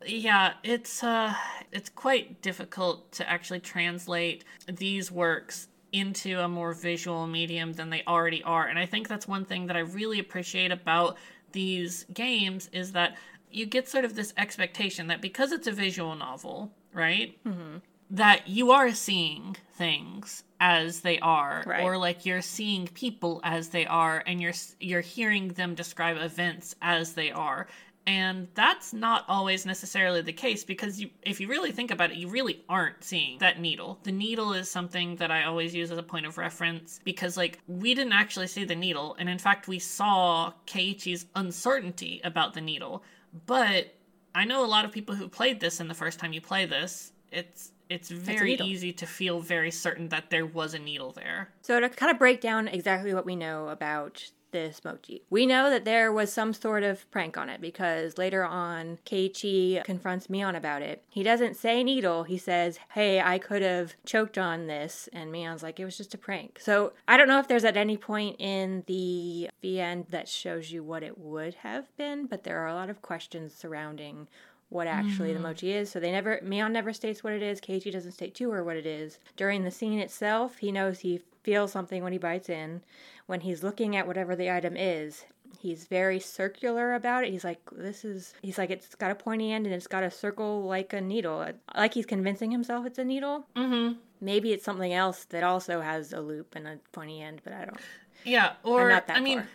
Yeah, 0.06 0.54
it's 0.64 1.04
uh 1.04 1.36
it's 1.72 1.90
quite 1.90 2.42
difficult 2.42 3.12
to 3.14 3.30
actually 3.30 3.60
translate 3.60 4.44
these 4.68 5.12
works 5.12 5.68
into 5.92 6.40
a 6.40 6.48
more 6.48 6.74
visual 6.74 7.28
medium 7.28 7.74
than 7.74 7.90
they 7.90 8.04
already 8.08 8.44
are. 8.44 8.68
And 8.68 8.78
I 8.78 8.86
think 8.86 9.08
that's 9.08 9.28
one 9.28 9.46
thing 9.46 9.68
that 9.68 9.78
I 9.78 9.82
really 9.82 10.20
appreciate 10.20 10.72
about 10.72 11.18
these 11.52 12.06
games 12.14 12.70
is 12.74 12.92
that 12.94 13.18
you 13.52 13.66
get 13.66 13.88
sort 13.88 14.06
of 14.06 14.16
this 14.16 14.34
expectation 14.38 15.08
that 15.08 15.22
because 15.22 15.52
it's 15.52 15.68
a 15.68 15.72
visual 15.72 16.16
novel, 16.16 16.72
right? 16.94 17.38
Mm-hmm. 17.46 17.78
that 18.12 18.48
you 18.48 18.72
are 18.72 18.92
seeing 18.94 19.56
things 19.78 20.44
as 20.60 21.02
they 21.02 21.20
are 21.20 21.64
Right. 21.66 21.84
or 21.84 21.98
like 21.98 22.26
you're 22.26 22.42
seeing 22.42 22.88
people 22.88 23.42
as 23.44 23.70
they 23.70 23.86
are 23.86 24.24
and 24.26 24.42
you're 24.42 24.54
you're 24.80 25.02
hearing 25.02 25.50
them 25.50 25.76
describe 25.76 26.18
events 26.18 26.74
as 26.82 27.14
they 27.14 27.32
are 27.32 27.68
and 28.08 28.48
that's 28.56 28.94
not 28.94 29.26
always 29.28 29.66
necessarily 29.66 30.22
the 30.22 30.32
case 30.34 30.64
because 30.64 31.00
you 31.02 31.10
if 31.22 31.40
you 31.42 31.48
really 31.50 31.72
think 31.74 31.92
about 31.92 32.10
it 32.12 32.18
you 32.18 32.28
really 32.30 32.64
aren't 32.70 33.04
seeing 33.04 33.38
that 33.40 33.60
needle 33.60 34.00
the 34.04 34.12
needle 34.12 34.54
is 34.54 34.72
something 34.72 35.18
that 35.18 35.30
i 35.30 35.44
always 35.44 35.76
use 35.76 35.92
as 35.92 35.98
a 35.98 36.04
point 36.04 36.26
of 36.26 36.38
reference 36.40 37.00
because 37.04 37.36
like 37.38 37.60
we 37.68 37.94
didn't 37.94 38.14
actually 38.14 38.48
see 38.48 38.64
the 38.64 38.76
needle 38.76 39.16
and 39.20 39.28
in 39.30 39.38
fact 39.38 39.68
we 39.68 39.78
saw 39.78 40.52
keiichi's 40.66 41.26
uncertainty 41.36 42.22
about 42.24 42.54
the 42.54 42.62
needle 42.62 43.04
but 43.46 43.94
I 44.36 44.46
know 44.46 44.64
a 44.64 44.68
lot 44.68 44.86
of 44.86 44.92
people 44.92 45.16
who 45.16 45.28
played 45.28 45.60
this 45.60 45.80
and 45.80 45.90
the 45.90 45.96
first 45.96 46.20
time 46.20 46.34
you 46.34 46.42
play 46.42 46.66
this, 46.66 47.12
it's 47.32 47.72
it's 47.90 48.10
very 48.10 48.52
needle. 48.52 48.68
easy 48.68 48.92
to 48.94 49.06
feel 49.06 49.40
very 49.40 49.72
certain 49.72 50.10
that 50.10 50.30
there 50.30 50.46
was 50.46 50.74
a 50.74 50.80
needle 50.80 51.12
there. 51.14 51.50
So 51.62 51.80
to 51.80 51.90
kind 51.90 52.12
of 52.12 52.20
break 52.20 52.42
down 52.42 52.68
exactly 52.68 53.14
what 53.14 53.26
we 53.26 53.36
know 53.36 53.70
about 53.70 54.30
this 54.52 54.84
mochi, 54.84 55.24
we 55.30 55.46
know 55.46 55.70
that 55.70 55.86
there 55.86 56.12
was 56.12 56.32
some 56.32 56.54
sort 56.54 56.84
of 56.84 57.10
prank 57.12 57.38
on 57.38 57.50
it 57.50 57.62
because 57.62 58.18
later 58.18 58.44
on, 58.44 58.98
Keiichi 59.06 59.84
confronts 59.84 60.28
Mion 60.28 60.56
about 60.56 60.82
it. 60.82 61.04
He 61.10 61.24
doesn't 61.24 61.56
say 61.56 61.84
needle. 61.84 62.24
He 62.24 62.38
says, 62.38 62.80
"Hey, 62.94 63.22
I 63.22 63.40
could 63.40 63.62
have 63.62 63.96
choked 64.06 64.38
on 64.38 64.68
this," 64.68 65.10
and 65.14 65.32
Mion's 65.32 65.64
like, 65.64 65.80
"It 65.80 65.86
was 65.86 65.98
just 65.98 66.14
a 66.14 66.18
prank." 66.18 66.60
So 66.60 66.94
I 67.08 67.18
don't 67.18 67.28
know 67.28 67.40
if 67.40 67.48
there's 67.48 67.66
at 67.66 67.78
any 67.78 67.98
point 67.98 68.38
in 68.40 68.84
the 68.88 69.50
end 69.64 70.08
that 70.10 70.28
shows 70.28 70.72
you 70.72 70.84
what 70.84 71.04
it 71.04 71.18
would 71.18 71.56
have 71.56 71.96
been, 71.98 72.26
but 72.26 72.44
there 72.44 72.60
are 72.60 72.68
a 72.68 72.74
lot 72.74 72.90
of 72.90 73.02
questions 73.02 73.54
surrounding 73.54 74.28
what 74.70 74.88
actually 74.88 75.30
the 75.30 75.36
mm-hmm. 75.36 75.44
mochi 75.44 75.72
is. 75.72 75.90
So 75.90 76.00
they 76.00 76.12
never 76.12 76.40
Mion 76.44 76.72
never 76.72 76.92
states 76.94 77.24
what 77.24 77.34
it 77.34 77.42
is. 77.42 77.62
Keiichi 77.62 77.92
doesn't 77.92 78.12
state 78.12 78.36
to 78.36 78.52
her 78.52 78.64
what 78.64 78.76
it 78.76 78.86
is. 78.86 79.20
During 79.36 79.64
the 79.64 79.72
scene 79.72 80.00
itself, 80.00 80.58
he 80.58 80.72
knows 80.72 81.00
he 81.00 81.22
feels 81.44 81.72
something 81.72 82.04
when 82.04 82.12
he 82.12 82.20
bites 82.20 82.50
in. 82.50 82.82
When 83.28 83.42
he's 83.42 83.64
looking 83.64 83.96
at 83.96 84.08
whatever 84.08 84.36
the 84.36 84.50
item 84.50 84.76
is, 84.76 85.26
he's 85.60 85.86
very 85.86 86.20
circular 86.20 86.94
about 86.94 87.24
it. 87.24 87.32
He's 87.32 87.44
like, 87.44 87.60
this 87.72 88.06
is 88.06 88.34
he's 88.42 88.58
like 88.58 88.70
it's 88.70 88.96
got 88.96 89.12
a 89.12 89.16
pointy 89.16 89.52
end 89.52 89.66
and 89.66 89.76
it's 89.76 89.88
got 89.88 90.04
a 90.04 90.12
circle 90.12 90.64
like 90.64 90.94
a 90.94 91.02
needle. 91.02 91.46
Like 91.76 91.94
he's 91.94 92.06
convincing 92.06 92.52
himself 92.52 92.86
it's 92.86 93.00
a 93.00 93.04
needle. 93.04 93.46
Mm-hmm. 93.56 94.00
Maybe 94.20 94.52
it's 94.52 94.66
something 94.66 94.94
else 94.94 95.26
that 95.26 95.44
also 95.44 95.82
has 95.82 96.14
a 96.14 96.22
loop 96.22 96.56
and 96.56 96.68
a 96.68 96.80
pointy 96.92 97.22
end, 97.22 97.42
but 97.44 97.54
I 97.54 97.66
don't. 97.66 97.78
Yeah, 98.24 98.54
or 98.64 98.90
not 98.90 99.08
that 99.08 99.18
I 99.18 99.20
mean, 99.20 99.40
far. 99.40 99.48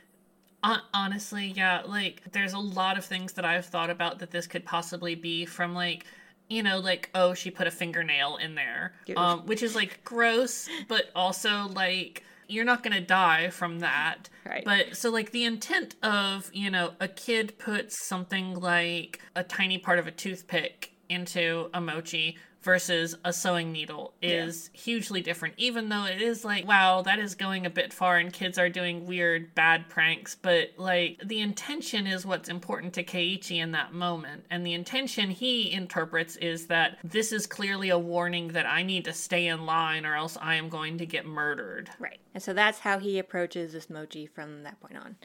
hon- 0.62 0.83
honestly, 0.95 1.53
yeah, 1.57 1.83
like 1.85 2.23
there's 2.33 2.53
a 2.53 2.59
lot 2.59 2.97
of 2.97 3.05
things 3.05 3.33
that 3.33 3.45
I've 3.45 3.66
thought 3.66 3.91
about 3.91 4.20
that 4.20 4.31
this 4.31 4.47
could 4.47 4.64
possibly 4.64 5.14
be 5.14 5.45
from 5.47 5.75
like 5.75 6.07
you 6.49 6.62
know, 6.62 6.79
like 6.79 7.09
oh, 7.14 7.33
she 7.33 7.51
put 7.51 7.66
a 7.66 7.70
fingernail 7.70 8.37
in 8.37 8.55
there, 8.55 8.93
um, 9.16 9.47
which 9.47 9.62
is 9.62 9.75
like 9.75 10.05
gross, 10.05 10.68
but 10.87 11.11
also 11.14 11.68
like 11.75 12.23
you're 12.53 12.64
not 12.64 12.82
gonna 12.82 13.00
die 13.00 13.48
from 13.50 13.80
that. 13.80 14.28
Right. 14.44 14.64
But 14.64 14.96
so 14.96 15.11
like 15.11 15.30
the 15.32 15.44
intent 15.44 15.96
of 16.03 16.50
you 16.53 16.70
know 16.70 16.92
a 17.00 17.09
kid 17.09 17.59
puts 17.59 18.05
something 18.05 18.55
like 18.55 19.20
a 19.34 19.42
tiny 19.42 19.78
part 19.78 19.98
of 19.98 20.07
a 20.07 20.11
toothpick 20.11 20.92
into 21.09 21.68
a 21.74 21.80
mochi 21.80 22.38
versus 22.63 23.15
a 23.25 23.33
sewing 23.33 23.73
needle 23.73 24.15
is 24.23 24.71
hugely 24.73 25.21
different 25.21 25.55
even 25.57 25.89
though 25.89 26.05
it 26.05 26.21
is 26.21 26.45
like 26.45 26.67
wow 26.67 27.03
that 27.03 27.19
is 27.19 27.35
going 27.35 27.67
a 27.67 27.71
bit 27.71 27.93
far 27.93 28.19
and 28.19 28.33
kids 28.33 28.59
are 28.59 28.69
doing 28.69 29.07
weird 29.07 29.55
bad 29.55 29.89
pranks 29.89 30.37
but 30.41 30.71
like 30.77 31.21
the 31.25 31.41
intention 31.41 32.07
is 32.07 32.25
what's 32.27 32.49
important 32.49 32.93
to 32.93 33.03
Keiichi 33.03 33.59
in 33.59 33.73
that 33.73 33.93
moment 33.93 34.45
and 34.51 34.67
the 34.67 34.75
intention 34.75 35.31
he 35.31 35.73
interprets 35.73 36.37
is 36.37 36.67
that 36.67 36.99
this 37.05 37.33
is 37.33 37.47
clearly 37.47 37.91
a 37.91 37.99
warning 37.99 38.49
that 38.49 38.67
I 38.67 38.83
need 38.83 39.05
to 39.07 39.13
stay 39.13 39.47
in 39.47 39.67
line 39.67 40.07
or 40.07 40.15
else 40.15 40.37
I 40.41 40.57
am 40.57 40.69
going 40.69 40.99
to 40.99 41.07
get 41.07 41.27
murdered 41.27 41.91
Right. 41.99 42.19
And 42.35 42.43
so 42.43 42.53
that's 42.53 42.81
how 42.81 42.99
he 42.99 43.19
approaches 43.19 43.73
this 43.73 43.91
mochi 43.91 44.27
from 44.27 44.63
that 44.63 44.81
point 44.81 44.97
on. 44.97 45.17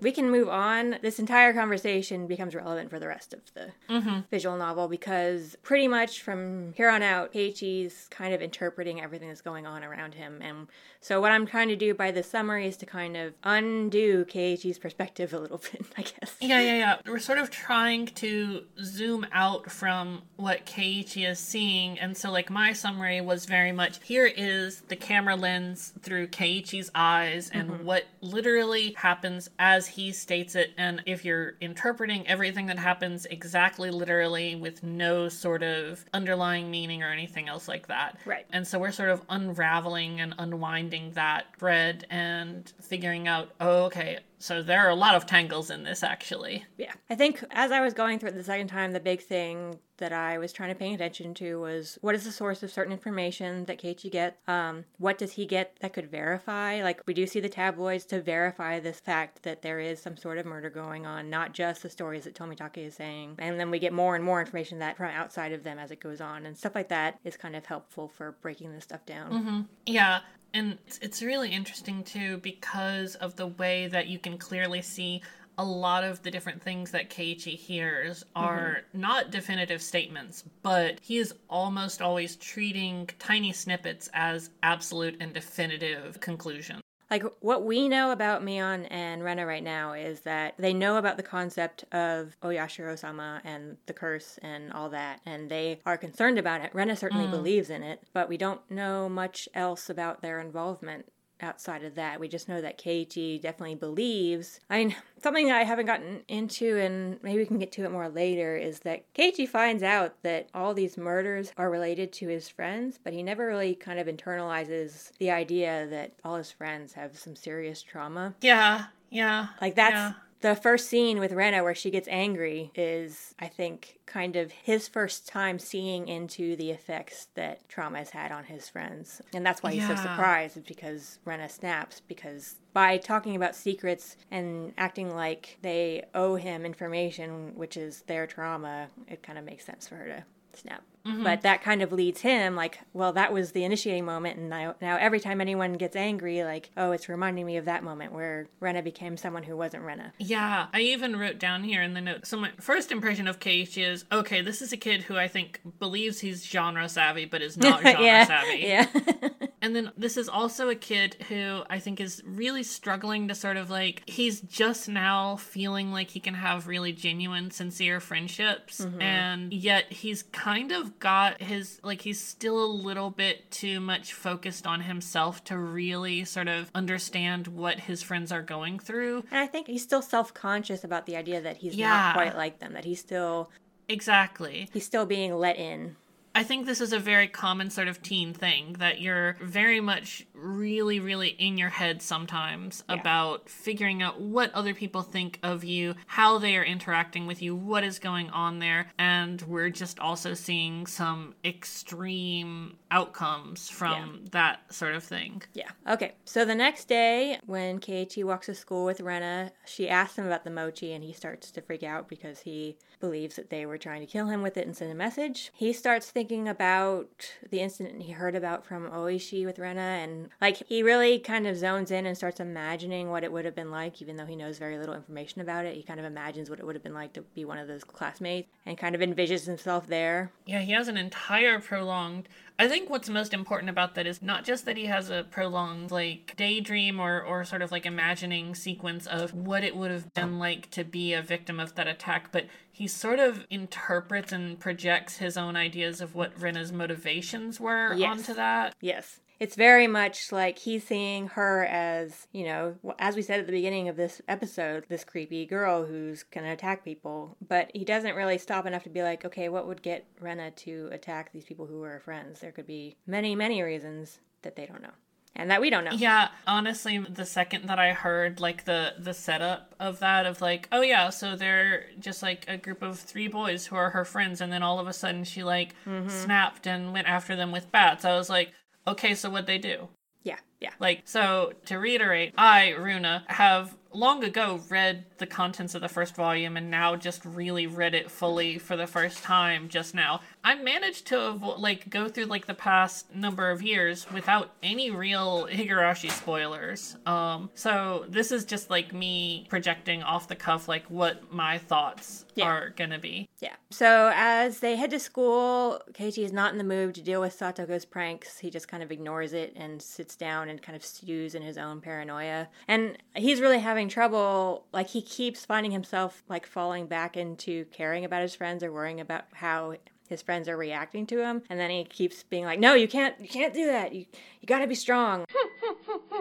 We 0.00 0.12
can 0.12 0.30
move 0.30 0.48
on. 0.48 0.96
This 1.02 1.18
entire 1.18 1.52
conversation 1.52 2.26
becomes 2.26 2.54
relevant 2.54 2.90
for 2.90 2.98
the 2.98 3.08
rest 3.08 3.32
of 3.32 3.40
the 3.54 3.72
mm-hmm. 3.88 4.20
visual 4.30 4.56
novel 4.56 4.88
because 4.88 5.56
pretty 5.62 5.88
much 5.88 6.22
from 6.22 6.72
here 6.76 6.90
on 6.90 7.02
out, 7.02 7.32
Keiichi's 7.32 8.08
kind 8.10 8.34
of 8.34 8.42
interpreting 8.42 9.00
everything 9.00 9.28
that's 9.28 9.40
going 9.40 9.66
on 9.66 9.84
around 9.84 10.14
him. 10.14 10.40
And 10.42 10.66
so, 11.00 11.20
what 11.20 11.32
I'm 11.32 11.46
trying 11.46 11.68
to 11.68 11.76
do 11.76 11.94
by 11.94 12.10
this 12.10 12.30
summary 12.30 12.66
is 12.66 12.76
to 12.78 12.86
kind 12.86 13.16
of 13.16 13.34
undo 13.44 14.24
Keiichi's 14.24 14.78
perspective 14.78 15.34
a 15.34 15.38
little 15.38 15.58
bit, 15.72 15.84
I 15.96 16.02
guess. 16.02 16.36
Yeah, 16.40 16.60
yeah, 16.60 16.78
yeah. 16.78 16.96
We're 17.06 17.18
sort 17.18 17.38
of 17.38 17.50
trying 17.50 18.06
to 18.06 18.64
zoom 18.82 19.26
out 19.32 19.70
from 19.70 20.22
what 20.36 20.66
Keiichi 20.66 21.28
is 21.28 21.38
seeing. 21.38 21.98
And 21.98 22.16
so, 22.16 22.30
like, 22.30 22.50
my 22.50 22.72
summary 22.72 23.20
was 23.20 23.44
very 23.44 23.72
much 23.72 24.02
here 24.02 24.26
is 24.26 24.80
the 24.88 24.96
camera 24.96 25.36
lens 25.36 25.92
through 26.00 26.28
Keiichi's 26.28 26.90
eyes 26.94 27.50
and 27.52 27.70
mm-hmm. 27.70 27.84
what 27.84 28.04
literally 28.20 28.94
happens 28.96 29.50
as 29.58 29.83
he 29.86 30.12
states 30.12 30.54
it. 30.54 30.72
And 30.76 31.02
if 31.06 31.24
you're 31.24 31.54
interpreting 31.60 32.26
everything 32.26 32.66
that 32.66 32.78
happens 32.78 33.26
exactly 33.26 33.90
literally 33.90 34.56
with 34.56 34.82
no 34.82 35.28
sort 35.28 35.62
of 35.62 36.04
underlying 36.12 36.70
meaning 36.70 37.02
or 37.02 37.10
anything 37.10 37.48
else 37.48 37.68
like 37.68 37.86
that. 37.88 38.18
Right. 38.24 38.46
And 38.52 38.66
so 38.66 38.78
we're 38.78 38.92
sort 38.92 39.10
of 39.10 39.22
unraveling 39.28 40.20
and 40.20 40.34
unwinding 40.38 41.12
that 41.12 41.46
thread 41.58 42.06
and 42.10 42.72
figuring 42.80 43.28
out, 43.28 43.50
oh, 43.60 43.84
okay, 43.84 44.18
So 44.44 44.62
there 44.62 44.84
are 44.84 44.90
a 44.90 44.94
lot 44.94 45.14
of 45.14 45.24
tangles 45.24 45.70
in 45.70 45.84
this, 45.84 46.02
actually. 46.02 46.66
Yeah. 46.76 46.92
I 47.08 47.14
think 47.14 47.42
as 47.52 47.72
I 47.72 47.80
was 47.80 47.94
going 47.94 48.18
through 48.18 48.28
it 48.28 48.34
the 48.34 48.44
second 48.44 48.68
time, 48.68 48.92
the 48.92 49.00
big 49.00 49.22
thing 49.22 49.78
that 49.96 50.12
I 50.12 50.36
was 50.36 50.52
trying 50.52 50.68
to 50.68 50.74
pay 50.74 50.92
attention 50.92 51.32
to 51.36 51.58
was 51.60 51.96
what 52.02 52.14
is 52.14 52.24
the 52.24 52.30
source 52.30 52.62
of 52.62 52.70
certain 52.70 52.92
information 52.92 53.64
that 53.64 53.80
Keiichi 53.80 54.12
gets? 54.12 54.36
Um, 54.46 54.84
what 54.98 55.16
does 55.16 55.32
he 55.32 55.46
get 55.46 55.78
that 55.80 55.94
could 55.94 56.10
verify? 56.10 56.82
Like, 56.82 57.00
we 57.06 57.14
do 57.14 57.26
see 57.26 57.40
the 57.40 57.48
tabloids 57.48 58.04
to 58.06 58.20
verify 58.20 58.80
this 58.80 59.00
fact 59.00 59.44
that 59.44 59.62
there 59.62 59.80
is 59.80 59.98
some 59.98 60.18
sort 60.18 60.36
of 60.36 60.44
murder 60.44 60.68
going 60.68 61.06
on, 61.06 61.30
not 61.30 61.54
just 61.54 61.82
the 61.82 61.88
stories 61.88 62.24
that 62.24 62.34
Tomitake 62.34 62.76
is 62.76 62.94
saying. 62.96 63.36
And 63.38 63.58
then 63.58 63.70
we 63.70 63.78
get 63.78 63.94
more 63.94 64.14
and 64.14 64.22
more 64.22 64.40
information 64.40 64.78
that 64.80 64.98
from 64.98 65.10
outside 65.10 65.52
of 65.52 65.62
them 65.62 65.78
as 65.78 65.90
it 65.90 66.00
goes 66.00 66.20
on. 66.20 66.44
And 66.44 66.54
stuff 66.54 66.74
like 66.74 66.90
that 66.90 67.18
is 67.24 67.38
kind 67.38 67.56
of 67.56 67.64
helpful 67.64 68.08
for 68.08 68.32
breaking 68.42 68.74
this 68.74 68.84
stuff 68.84 69.06
down. 69.06 69.32
Mm-hmm. 69.32 69.60
Yeah. 69.86 70.20
And 70.54 70.78
it's 71.02 71.20
really 71.20 71.50
interesting 71.50 72.04
too 72.04 72.38
because 72.38 73.16
of 73.16 73.34
the 73.34 73.48
way 73.48 73.88
that 73.88 74.06
you 74.06 74.20
can 74.20 74.38
clearly 74.38 74.82
see 74.82 75.20
a 75.58 75.64
lot 75.64 76.04
of 76.04 76.22
the 76.22 76.30
different 76.30 76.62
things 76.62 76.92
that 76.92 77.10
Keiichi 77.10 77.56
hears 77.56 78.24
are 78.36 78.82
mm-hmm. 78.88 79.00
not 79.00 79.30
definitive 79.32 79.82
statements, 79.82 80.44
but 80.62 81.00
he 81.00 81.18
is 81.18 81.34
almost 81.50 82.00
always 82.00 82.36
treating 82.36 83.08
tiny 83.18 83.52
snippets 83.52 84.08
as 84.14 84.50
absolute 84.62 85.16
and 85.20 85.32
definitive 85.32 86.20
conclusions. 86.20 86.83
Like 87.10 87.24
what 87.40 87.64
we 87.64 87.88
know 87.88 88.10
about 88.10 88.42
Mion 88.42 88.86
and 88.90 89.22
Rena 89.22 89.46
right 89.46 89.62
now 89.62 89.92
is 89.92 90.20
that 90.20 90.54
they 90.58 90.72
know 90.72 90.96
about 90.96 91.16
the 91.16 91.22
concept 91.22 91.84
of 91.92 92.36
Oyashiro 92.42 92.98
sama 92.98 93.40
and 93.44 93.76
the 93.86 93.92
curse 93.92 94.38
and 94.42 94.72
all 94.72 94.88
that, 94.90 95.20
and 95.26 95.50
they 95.50 95.80
are 95.86 95.96
concerned 95.96 96.38
about 96.38 96.60
it. 96.60 96.70
Rena 96.74 96.96
certainly 96.96 97.26
mm. 97.26 97.30
believes 97.30 97.70
in 97.70 97.82
it, 97.82 98.00
but 98.12 98.28
we 98.28 98.36
don't 98.36 98.68
know 98.70 99.08
much 99.08 99.48
else 99.54 99.88
about 99.90 100.22
their 100.22 100.40
involvement 100.40 101.06
outside 101.40 101.84
of 101.84 101.94
that. 101.96 102.20
We 102.20 102.28
just 102.28 102.48
know 102.48 102.60
that 102.60 102.78
Keiichi 102.78 103.40
definitely 103.40 103.74
believes. 103.74 104.60
I 104.70 104.78
mean, 104.78 104.96
something 105.22 105.46
that 105.46 105.56
I 105.56 105.64
haven't 105.64 105.86
gotten 105.86 106.22
into, 106.28 106.78
and 106.78 107.22
maybe 107.22 107.38
we 107.38 107.46
can 107.46 107.58
get 107.58 107.72
to 107.72 107.84
it 107.84 107.90
more 107.90 108.08
later, 108.08 108.56
is 108.56 108.80
that 108.80 109.12
Keiichi 109.14 109.48
finds 109.48 109.82
out 109.82 110.22
that 110.22 110.48
all 110.54 110.74
these 110.74 110.96
murders 110.96 111.52
are 111.56 111.70
related 111.70 112.12
to 112.14 112.28
his 112.28 112.48
friends, 112.48 112.98
but 113.02 113.12
he 113.12 113.22
never 113.22 113.46
really 113.46 113.74
kind 113.74 113.98
of 113.98 114.06
internalizes 114.06 115.10
the 115.18 115.30
idea 115.30 115.86
that 115.88 116.12
all 116.24 116.36
his 116.36 116.50
friends 116.50 116.92
have 116.94 117.18
some 117.18 117.36
serious 117.36 117.82
trauma. 117.82 118.34
Yeah, 118.40 118.86
yeah. 119.10 119.48
Like 119.60 119.74
that's 119.74 119.94
yeah 119.94 120.12
the 120.44 120.54
first 120.54 120.90
scene 120.90 121.20
with 121.20 121.32
Rena 121.32 121.62
where 121.62 121.74
she 121.74 121.90
gets 121.90 122.06
angry 122.06 122.70
is, 122.74 123.34
I 123.38 123.48
think, 123.48 123.98
kind 124.04 124.36
of 124.36 124.52
his 124.52 124.88
first 124.88 125.26
time 125.26 125.58
seeing 125.58 126.06
into 126.06 126.54
the 126.56 126.70
effects 126.70 127.28
that 127.34 127.66
trauma 127.66 127.96
has 127.96 128.10
had 128.10 128.30
on 128.30 128.44
his 128.44 128.68
friends. 128.68 129.22
And 129.32 129.44
that's 129.46 129.62
why 129.62 129.72
he's 129.72 129.84
yeah. 129.84 129.94
so 129.94 130.02
surprised, 130.02 130.62
because 130.66 131.18
Rena 131.24 131.48
snaps, 131.48 132.02
because 132.06 132.56
by 132.74 132.98
talking 132.98 133.36
about 133.36 133.56
secrets 133.56 134.18
and 134.30 134.74
acting 134.76 135.14
like 135.14 135.56
they 135.62 136.04
owe 136.14 136.36
him 136.36 136.66
information, 136.66 137.52
which 137.54 137.78
is 137.78 138.02
their 138.02 138.26
trauma, 138.26 138.88
it 139.08 139.22
kind 139.22 139.38
of 139.38 139.46
makes 139.46 139.64
sense 139.64 139.88
for 139.88 139.96
her 139.96 140.06
to 140.08 140.24
snap. 140.60 140.82
Mm-hmm. 141.06 141.22
But 141.22 141.42
that 141.42 141.62
kind 141.62 141.82
of 141.82 141.92
leads 141.92 142.22
him 142.22 142.56
like, 142.56 142.80
well, 142.94 143.12
that 143.12 143.30
was 143.30 143.52
the 143.52 143.64
initiating 143.64 144.06
moment, 144.06 144.38
and 144.38 144.48
now, 144.48 144.74
now 144.80 144.96
every 144.96 145.20
time 145.20 145.40
anyone 145.40 145.74
gets 145.74 145.96
angry, 145.96 146.42
like, 146.44 146.70
oh, 146.78 146.92
it's 146.92 147.10
reminding 147.10 147.44
me 147.44 147.58
of 147.58 147.66
that 147.66 147.84
moment 147.84 148.12
where 148.12 148.46
Rena 148.58 148.82
became 148.82 149.18
someone 149.18 149.42
who 149.42 149.54
wasn't 149.54 149.82
Rena. 149.82 150.14
Yeah, 150.18 150.68
I 150.72 150.80
even 150.80 151.16
wrote 151.16 151.38
down 151.38 151.62
here 151.62 151.82
in 151.82 151.92
the 151.92 152.00
note. 152.00 152.26
So 152.26 152.38
my 152.38 152.52
first 152.58 152.90
impression 152.90 153.28
of 153.28 153.38
Keiichi 153.38 153.86
is, 153.86 154.06
okay, 154.10 154.40
this 154.40 154.62
is 154.62 154.72
a 154.72 154.78
kid 154.78 155.02
who 155.02 155.18
I 155.18 155.28
think 155.28 155.60
believes 155.78 156.20
he's 156.20 156.42
genre 156.42 156.88
savvy, 156.88 157.26
but 157.26 157.42
is 157.42 157.58
not 157.58 157.82
genre 157.82 158.02
yeah. 158.02 158.24
savvy. 158.24 158.58
Yeah. 158.60 158.88
and 159.62 159.76
then 159.76 159.92
this 159.98 160.16
is 160.16 160.30
also 160.30 160.70
a 160.70 160.74
kid 160.74 161.16
who 161.28 161.64
I 161.68 161.80
think 161.80 162.00
is 162.00 162.22
really 162.24 162.62
struggling 162.62 163.28
to 163.28 163.34
sort 163.34 163.58
of 163.58 163.68
like, 163.68 164.02
he's 164.06 164.40
just 164.40 164.88
now 164.88 165.36
feeling 165.36 165.92
like 165.92 166.10
he 166.10 166.20
can 166.20 166.34
have 166.34 166.66
really 166.66 166.92
genuine, 166.92 167.50
sincere 167.50 168.00
friendships, 168.00 168.80
mm-hmm. 168.80 169.02
and 169.02 169.52
yet 169.52 169.92
he's 169.92 170.22
kind 170.22 170.72
of 170.72 170.93
got 170.98 171.42
his 171.42 171.80
like 171.82 172.02
he's 172.02 172.20
still 172.20 172.62
a 172.62 172.66
little 172.66 173.10
bit 173.10 173.50
too 173.50 173.80
much 173.80 174.12
focused 174.12 174.66
on 174.66 174.82
himself 174.82 175.44
to 175.44 175.58
really 175.58 176.24
sort 176.24 176.48
of 176.48 176.70
understand 176.74 177.48
what 177.48 177.80
his 177.80 178.02
friends 178.02 178.32
are 178.32 178.42
going 178.42 178.78
through. 178.78 179.24
And 179.30 179.40
I 179.40 179.46
think 179.46 179.66
he's 179.66 179.82
still 179.82 180.02
self-conscious 180.02 180.84
about 180.84 181.06
the 181.06 181.16
idea 181.16 181.40
that 181.40 181.58
he's 181.58 181.74
yeah. 181.74 181.88
not 181.88 182.14
quite 182.14 182.36
like 182.36 182.58
them, 182.58 182.72
that 182.72 182.84
he's 182.84 183.00
still 183.00 183.50
Exactly. 183.88 184.68
He's 184.72 184.86
still 184.86 185.06
being 185.06 185.34
let 185.34 185.56
in. 185.56 185.96
I 186.34 186.42
think 186.42 186.66
this 186.66 186.80
is 186.80 186.92
a 186.92 186.98
very 186.98 187.28
common 187.28 187.70
sort 187.70 187.86
of 187.86 188.02
teen 188.02 188.34
thing 188.34 188.74
that 188.80 189.00
you're 189.00 189.36
very 189.40 189.80
much 189.80 190.26
really, 190.34 190.98
really 190.98 191.28
in 191.28 191.56
your 191.56 191.68
head 191.68 192.02
sometimes 192.02 192.82
yeah. 192.88 192.96
about 192.96 193.48
figuring 193.48 194.02
out 194.02 194.20
what 194.20 194.52
other 194.52 194.74
people 194.74 195.02
think 195.02 195.38
of 195.44 195.62
you, 195.62 195.94
how 196.06 196.38
they 196.38 196.56
are 196.56 196.64
interacting 196.64 197.28
with 197.28 197.40
you, 197.40 197.54
what 197.54 197.84
is 197.84 198.00
going 198.00 198.30
on 198.30 198.58
there. 198.58 198.90
And 198.98 199.40
we're 199.42 199.70
just 199.70 200.00
also 200.00 200.34
seeing 200.34 200.88
some 200.88 201.36
extreme 201.44 202.78
outcomes 202.90 203.68
from 203.68 203.92
yeah. 204.24 204.28
that 204.32 204.74
sort 204.74 204.96
of 204.96 205.04
thing. 205.04 205.42
Yeah. 205.52 205.70
Okay. 205.88 206.14
So 206.24 206.44
the 206.44 206.54
next 206.54 206.88
day, 206.88 207.38
when 207.46 207.78
Keiichi 207.78 208.24
walks 208.24 208.46
to 208.46 208.54
school 208.54 208.84
with 208.84 209.00
Rena, 209.00 209.52
she 209.66 209.88
asks 209.88 210.18
him 210.18 210.26
about 210.26 210.42
the 210.42 210.50
mochi 210.50 210.92
and 210.92 211.04
he 211.04 211.12
starts 211.12 211.52
to 211.52 211.62
freak 211.62 211.84
out 211.84 212.08
because 212.08 212.40
he 212.40 212.76
believes 212.98 213.36
that 213.36 213.50
they 213.50 213.66
were 213.66 213.78
trying 213.78 214.00
to 214.00 214.06
kill 214.06 214.26
him 214.26 214.42
with 214.42 214.56
it 214.56 214.66
and 214.66 214.76
send 214.76 214.90
a 214.90 214.94
message. 214.94 215.52
He 215.54 215.72
starts 215.72 216.10
thinking 216.10 216.23
thinking 216.24 216.48
about 216.48 217.32
the 217.50 217.60
incident 217.60 218.00
he 218.00 218.12
heard 218.12 218.34
about 218.34 218.64
from 218.64 218.88
Oishi 218.88 219.44
with 219.44 219.58
Rena, 219.58 219.80
and 219.80 220.30
like 220.40 220.56
he 220.56 220.82
really 220.82 221.18
kind 221.18 221.46
of 221.46 221.54
zones 221.54 221.90
in 221.90 222.06
and 222.06 222.16
starts 222.16 222.40
imagining 222.40 223.10
what 223.10 223.24
it 223.24 223.30
would 223.30 223.44
have 223.44 223.54
been 223.54 223.70
like, 223.70 224.00
even 224.00 224.16
though 224.16 224.24
he 224.24 224.34
knows 224.34 224.56
very 224.56 224.78
little 224.78 224.94
information 224.94 225.42
about 225.42 225.66
it. 225.66 225.74
He 225.74 225.82
kind 225.82 226.00
of 226.00 226.06
imagines 226.06 226.48
what 226.48 226.60
it 226.60 226.64
would 226.64 226.76
have 226.76 226.82
been 226.82 226.94
like 226.94 227.12
to 227.12 227.20
be 227.20 227.44
one 227.44 227.58
of 227.58 227.68
those 227.68 227.84
classmates 227.84 228.48
and 228.64 228.78
kind 228.78 228.94
of 228.94 229.02
envisions 229.02 229.44
himself 229.44 229.86
there. 229.86 230.32
Yeah, 230.46 230.60
he 230.60 230.72
has 230.72 230.88
an 230.88 230.96
entire 230.96 231.60
prolonged 231.60 232.26
I 232.58 232.68
think 232.68 232.88
what's 232.88 233.08
most 233.08 233.34
important 233.34 233.68
about 233.68 233.96
that 233.96 234.06
is 234.06 234.22
not 234.22 234.44
just 234.44 234.64
that 234.66 234.76
he 234.76 234.86
has 234.86 235.10
a 235.10 235.24
prolonged 235.28 235.90
like 235.90 236.34
daydream 236.36 237.00
or 237.00 237.20
or 237.20 237.44
sort 237.44 237.62
of 237.62 237.72
like 237.72 237.84
imagining 237.84 238.54
sequence 238.54 239.06
of 239.06 239.34
what 239.34 239.64
it 239.64 239.74
would 239.74 239.90
have 239.90 240.12
been 240.14 240.38
like 240.38 240.70
to 240.70 240.84
be 240.84 241.12
a 241.14 241.22
victim 241.22 241.58
of 241.58 241.74
that 241.74 241.88
attack, 241.88 242.30
but 242.30 242.46
he 242.70 242.86
sort 242.86 243.18
of 243.18 243.44
interprets 243.50 244.32
and 244.32 244.60
projects 244.60 245.16
his 245.16 245.36
own 245.36 245.56
ideas 245.56 246.00
of 246.00 246.14
what 246.14 246.40
Rena's 246.40 246.72
motivations 246.72 247.58
were 247.58 247.92
yes. 247.94 248.10
onto 248.10 248.34
that. 248.34 248.74
Yes 248.80 249.20
it's 249.40 249.56
very 249.56 249.86
much 249.86 250.32
like 250.32 250.58
he's 250.58 250.84
seeing 250.84 251.28
her 251.28 251.64
as, 251.64 252.26
you 252.32 252.44
know, 252.44 252.76
as 252.98 253.16
we 253.16 253.22
said 253.22 253.40
at 253.40 253.46
the 253.46 253.52
beginning 253.52 253.88
of 253.88 253.96
this 253.96 254.20
episode, 254.28 254.84
this 254.88 255.04
creepy 255.04 255.46
girl 255.46 255.84
who's 255.84 256.22
going 256.22 256.46
to 256.46 256.52
attack 256.52 256.84
people. 256.84 257.36
But 257.46 257.70
he 257.74 257.84
doesn't 257.84 258.14
really 258.14 258.38
stop 258.38 258.66
enough 258.66 258.84
to 258.84 258.90
be 258.90 259.02
like, 259.02 259.24
okay, 259.24 259.48
what 259.48 259.66
would 259.66 259.82
get 259.82 260.06
Rena 260.20 260.50
to 260.50 260.88
attack 260.92 261.32
these 261.32 261.44
people 261.44 261.66
who 261.66 261.82
are 261.82 262.00
friends? 262.00 262.40
There 262.40 262.52
could 262.52 262.66
be 262.66 262.96
many, 263.06 263.34
many 263.34 263.62
reasons 263.62 264.20
that 264.42 264.56
they 264.56 264.66
don't 264.66 264.82
know 264.82 264.90
and 265.36 265.50
that 265.50 265.60
we 265.60 265.70
don't 265.70 265.84
know. 265.84 265.92
Yeah, 265.92 266.28
honestly, 266.46 266.98
the 266.98 267.26
second 267.26 267.68
that 267.68 267.78
I 267.78 267.92
heard 267.92 268.40
like 268.40 268.64
the 268.64 268.94
the 268.98 269.14
setup 269.14 269.74
of 269.80 269.98
that 270.00 270.26
of 270.26 270.40
like, 270.40 270.68
oh 270.70 270.82
yeah, 270.82 271.10
so 271.10 271.36
they're 271.36 271.86
just 271.98 272.22
like 272.22 272.44
a 272.48 272.56
group 272.56 272.82
of 272.82 272.98
three 272.98 273.28
boys 273.28 273.66
who 273.66 273.76
are 273.76 273.90
her 273.90 274.04
friends, 274.04 274.40
and 274.40 274.52
then 274.52 274.62
all 274.62 274.78
of 274.78 274.86
a 274.86 274.92
sudden 274.92 275.24
she 275.24 275.42
like 275.42 275.74
mm-hmm. 275.86 276.08
snapped 276.08 276.66
and 276.66 276.92
went 276.92 277.08
after 277.08 277.34
them 277.34 277.50
with 277.50 277.72
bats. 277.72 278.04
I 278.04 278.16
was 278.16 278.30
like, 278.30 278.52
okay, 278.86 279.14
so 279.14 279.30
what 279.30 279.46
they 279.46 279.58
do? 279.58 279.88
Yeah, 280.22 280.38
yeah. 280.64 280.72
Like, 280.80 281.02
so 281.04 281.52
to 281.66 281.78
reiterate, 281.78 282.32
I, 282.38 282.70
Runa, 282.70 283.24
have 283.26 283.76
long 283.92 284.24
ago 284.24 284.60
read 284.68 285.04
the 285.18 285.26
contents 285.26 285.74
of 285.74 285.80
the 285.80 285.88
first 285.88 286.16
volume 286.16 286.56
and 286.56 286.70
now 286.70 286.96
just 286.96 287.24
really 287.24 287.66
read 287.66 287.94
it 287.94 288.10
fully 288.10 288.58
for 288.58 288.76
the 288.76 288.86
first 288.86 289.22
time 289.22 289.68
just 289.68 289.94
now. 289.94 290.20
I 290.42 290.56
managed 290.56 291.06
to 291.08 291.16
avo- 291.16 291.58
like 291.58 291.88
go 291.90 292.08
through 292.08 292.24
like 292.24 292.46
the 292.46 292.54
past 292.54 293.14
number 293.14 293.50
of 293.50 293.62
years 293.62 294.06
without 294.12 294.50
any 294.62 294.90
real 294.90 295.46
Higurashi 295.46 296.10
spoilers. 296.10 296.96
Um 297.06 297.50
so 297.54 298.04
this 298.08 298.32
is 298.32 298.44
just 298.44 298.68
like 298.68 298.92
me 298.92 299.46
projecting 299.48 300.02
off 300.02 300.26
the 300.26 300.36
cuff 300.36 300.66
like 300.66 300.84
what 300.90 301.32
my 301.32 301.58
thoughts 301.58 302.24
yeah. 302.34 302.46
are 302.46 302.70
going 302.70 302.90
to 302.90 302.98
be. 302.98 303.28
Yeah. 303.40 303.54
So 303.70 304.10
as 304.14 304.60
they 304.60 304.76
head 304.76 304.90
to 304.90 304.98
school, 304.98 305.80
Keiichi 305.92 306.24
is 306.24 306.32
not 306.32 306.52
in 306.52 306.58
the 306.58 306.64
mood 306.64 306.94
to 306.96 307.02
deal 307.02 307.20
with 307.20 307.38
Satoko's 307.38 307.84
pranks. 307.84 308.38
He 308.38 308.50
just 308.50 308.68
kind 308.68 308.82
of 308.82 308.90
ignores 308.90 309.32
it 309.32 309.52
and 309.56 309.80
sits 309.80 310.16
down 310.16 310.48
and 310.48 310.53
kind 310.62 310.76
of 310.76 310.84
stews 310.84 311.34
in 311.34 311.42
his 311.42 311.58
own 311.58 311.80
paranoia. 311.80 312.48
And 312.68 312.98
he's 313.14 313.40
really 313.40 313.60
having 313.60 313.88
trouble 313.88 314.66
like 314.72 314.88
he 314.88 315.02
keeps 315.02 315.44
finding 315.44 315.72
himself 315.72 316.22
like 316.28 316.46
falling 316.46 316.86
back 316.86 317.16
into 317.16 317.64
caring 317.66 318.04
about 318.04 318.22
his 318.22 318.34
friends 318.34 318.62
or 318.62 318.72
worrying 318.72 319.00
about 319.00 319.24
how 319.32 319.74
his 320.08 320.22
friends 320.22 320.48
are 320.48 320.56
reacting 320.56 321.06
to 321.06 321.22
him. 321.22 321.42
And 321.48 321.58
then 321.58 321.70
he 321.70 321.84
keeps 321.84 322.22
being 322.22 322.44
like 322.44 322.60
no 322.60 322.74
you 322.74 322.88
can't 322.88 323.18
you 323.20 323.28
can't 323.28 323.54
do 323.54 323.66
that. 323.66 323.94
You 323.94 324.06
you 324.40 324.46
got 324.46 324.60
to 324.60 324.66
be 324.66 324.74
strong 324.74 325.24
hmm. 325.30 325.43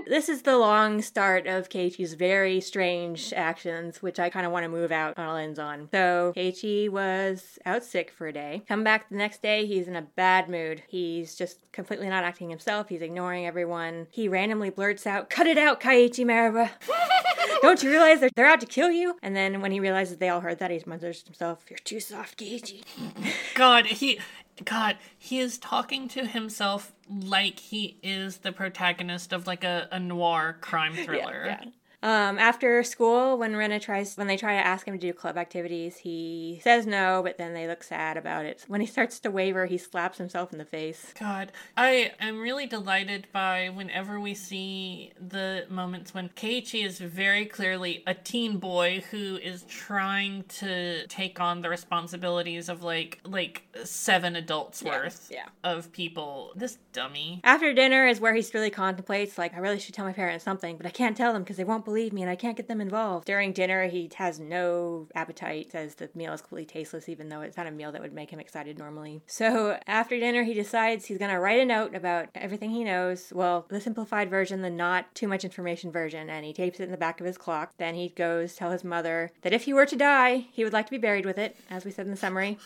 This 0.07 0.27
is 0.29 0.41
the 0.41 0.57
long 0.57 1.01
start 1.01 1.47
of 1.47 1.69
Keiichi's 1.69 2.13
very 2.13 2.59
strange 2.59 3.33
actions, 3.35 4.01
which 4.01 4.19
I 4.19 4.29
kind 4.29 4.45
of 4.45 4.51
want 4.51 4.63
to 4.63 4.69
move 4.69 4.91
out 4.91 5.17
on 5.17 5.27
a 5.27 5.33
lens 5.33 5.59
on. 5.59 5.89
So 5.91 6.33
Keiichi 6.35 6.89
was 6.89 7.57
out 7.65 7.83
sick 7.83 8.11
for 8.11 8.27
a 8.27 8.33
day. 8.33 8.63
Come 8.67 8.83
back 8.83 9.09
the 9.09 9.15
next 9.15 9.41
day, 9.41 9.65
he's 9.65 9.87
in 9.87 9.95
a 9.95 10.01
bad 10.01 10.49
mood. 10.49 10.83
He's 10.87 11.35
just 11.35 11.71
completely 11.71 12.09
not 12.09 12.23
acting 12.23 12.49
himself. 12.49 12.89
He's 12.89 13.01
ignoring 13.01 13.45
everyone. 13.45 14.07
He 14.11 14.27
randomly 14.27 14.69
blurts 14.69 15.07
out, 15.07 15.29
"Cut 15.29 15.47
it 15.47 15.57
out, 15.57 15.79
Keiichi 15.79 16.25
Maebara." 16.25 16.69
Don't 17.61 17.81
you 17.81 17.89
realize 17.89 18.19
they're, 18.19 18.29
they're 18.35 18.45
out 18.45 18.59
to 18.59 18.65
kill 18.65 18.91
you? 18.91 19.17
And 19.23 19.35
then 19.35 19.61
when 19.61 19.71
he 19.71 19.79
realizes 19.79 20.17
they 20.17 20.27
all 20.27 20.41
heard 20.41 20.59
that, 20.59 20.69
he 20.69 20.81
mutters 20.85 21.21
to 21.21 21.27
himself, 21.27 21.63
You're 21.69 21.79
too 21.79 22.01
soft, 22.01 22.37
Keiichi. 22.37 22.83
God, 23.55 23.85
he 23.85 24.19
God, 24.63 24.97
he 25.17 25.39
is 25.39 25.57
talking 25.57 26.07
to 26.09 26.25
himself 26.25 26.93
like 27.09 27.59
he 27.59 27.97
is 28.03 28.37
the 28.37 28.51
protagonist 28.51 29.33
of 29.33 29.47
like 29.47 29.63
a, 29.63 29.87
a 29.91 29.99
noir 29.99 30.57
crime 30.61 30.93
thriller. 31.05 31.45
Yeah, 31.45 31.59
yeah. 31.63 31.71
Um, 32.03 32.37
after 32.37 32.83
school, 32.83 33.37
when 33.37 33.55
Rena 33.55 33.79
tries, 33.79 34.17
when 34.17 34.27
they 34.27 34.35
try 34.35 34.57
to 34.57 34.65
ask 34.65 34.85
him 34.85 34.93
to 34.93 34.99
do 34.99 35.13
club 35.13 35.37
activities, 35.37 35.95
he 35.97 36.59
says 36.61 36.85
no, 36.85 37.21
but 37.23 37.37
then 37.37 37.53
they 37.53 37.65
look 37.65 37.81
sad 37.81 38.17
about 38.17 38.45
it. 38.45 38.65
When 38.67 38.81
he 38.81 38.87
starts 38.87 39.21
to 39.21 39.31
waver, 39.31 39.65
he 39.67 39.77
slaps 39.77 40.17
himself 40.17 40.51
in 40.51 40.59
the 40.59 40.65
face. 40.65 41.13
God, 41.17 41.53
I 41.77 42.11
am 42.19 42.41
really 42.41 42.67
delighted 42.67 43.27
by 43.31 43.69
whenever 43.73 44.19
we 44.19 44.33
see 44.33 45.13
the 45.17 45.65
moments 45.69 46.13
when 46.13 46.27
Keiichi 46.27 46.85
is 46.85 46.99
very 46.99 47.45
clearly 47.45 48.03
a 48.05 48.13
teen 48.13 48.57
boy 48.57 49.01
who 49.11 49.37
is 49.37 49.63
trying 49.63 50.43
to 50.59 51.07
take 51.07 51.39
on 51.39 51.61
the 51.61 51.69
responsibilities 51.69 52.67
of 52.67 52.83
like 52.83 53.21
like 53.23 53.63
seven 53.85 54.35
adults 54.35 54.83
worth 54.83 55.29
yeah. 55.31 55.45
of 55.63 55.93
people. 55.93 56.51
This 56.55 56.79
dummy. 56.91 57.39
After 57.45 57.73
dinner 57.73 58.07
is 58.07 58.19
where 58.19 58.33
he 58.33 58.43
really 58.53 58.69
contemplates, 58.69 59.37
like, 59.37 59.53
I 59.53 59.59
really 59.59 59.79
should 59.79 59.95
tell 59.95 60.05
my 60.05 60.11
parents 60.11 60.43
something, 60.43 60.75
but 60.75 60.85
I 60.85 60.89
can't 60.89 61.15
tell 61.15 61.31
them 61.31 61.43
because 61.43 61.55
they 61.57 61.63
won't 61.63 61.85
believe 61.85 61.92
me 61.93 62.21
and 62.21 62.29
I 62.29 62.35
can't 62.35 62.57
get 62.57 62.67
them 62.67 62.81
involved. 62.81 63.25
During 63.25 63.53
dinner, 63.53 63.87
he 63.87 64.09
has 64.15 64.39
no 64.39 65.07
appetite, 65.15 65.71
says 65.71 65.95
the 65.95 66.09
meal 66.15 66.33
is 66.33 66.41
completely 66.41 66.65
tasteless, 66.65 67.07
even 67.09 67.29
though 67.29 67.41
it's 67.41 67.57
not 67.57 67.67
a 67.67 67.71
meal 67.71 67.91
that 67.91 68.01
would 68.01 68.13
make 68.13 68.31
him 68.31 68.39
excited 68.39 68.77
normally. 68.77 69.21
So 69.27 69.79
after 69.87 70.19
dinner, 70.19 70.43
he 70.43 70.53
decides 70.53 71.05
he's 71.05 71.17
going 71.17 71.31
to 71.31 71.39
write 71.39 71.59
a 71.59 71.65
note 71.65 71.95
about 71.95 72.29
everything 72.35 72.71
he 72.71 72.83
knows. 72.83 73.31
Well, 73.33 73.65
the 73.69 73.81
simplified 73.81 74.29
version, 74.29 74.61
the 74.61 74.69
not 74.69 75.13
too 75.15 75.27
much 75.27 75.43
information 75.43 75.91
version, 75.91 76.29
and 76.29 76.45
he 76.45 76.53
tapes 76.53 76.79
it 76.79 76.85
in 76.85 76.91
the 76.91 76.97
back 76.97 77.19
of 77.19 77.25
his 77.25 77.37
clock. 77.37 77.73
Then 77.77 77.95
he 77.95 78.09
goes 78.09 78.55
tell 78.55 78.71
his 78.71 78.83
mother 78.83 79.31
that 79.41 79.53
if 79.53 79.63
he 79.63 79.73
were 79.73 79.85
to 79.85 79.95
die, 79.95 80.47
he 80.51 80.63
would 80.63 80.73
like 80.73 80.85
to 80.85 80.91
be 80.91 80.97
buried 80.97 81.25
with 81.25 81.37
it, 81.37 81.55
as 81.69 81.85
we 81.85 81.91
said 81.91 82.05
in 82.05 82.11
the 82.11 82.17
summary. 82.17 82.57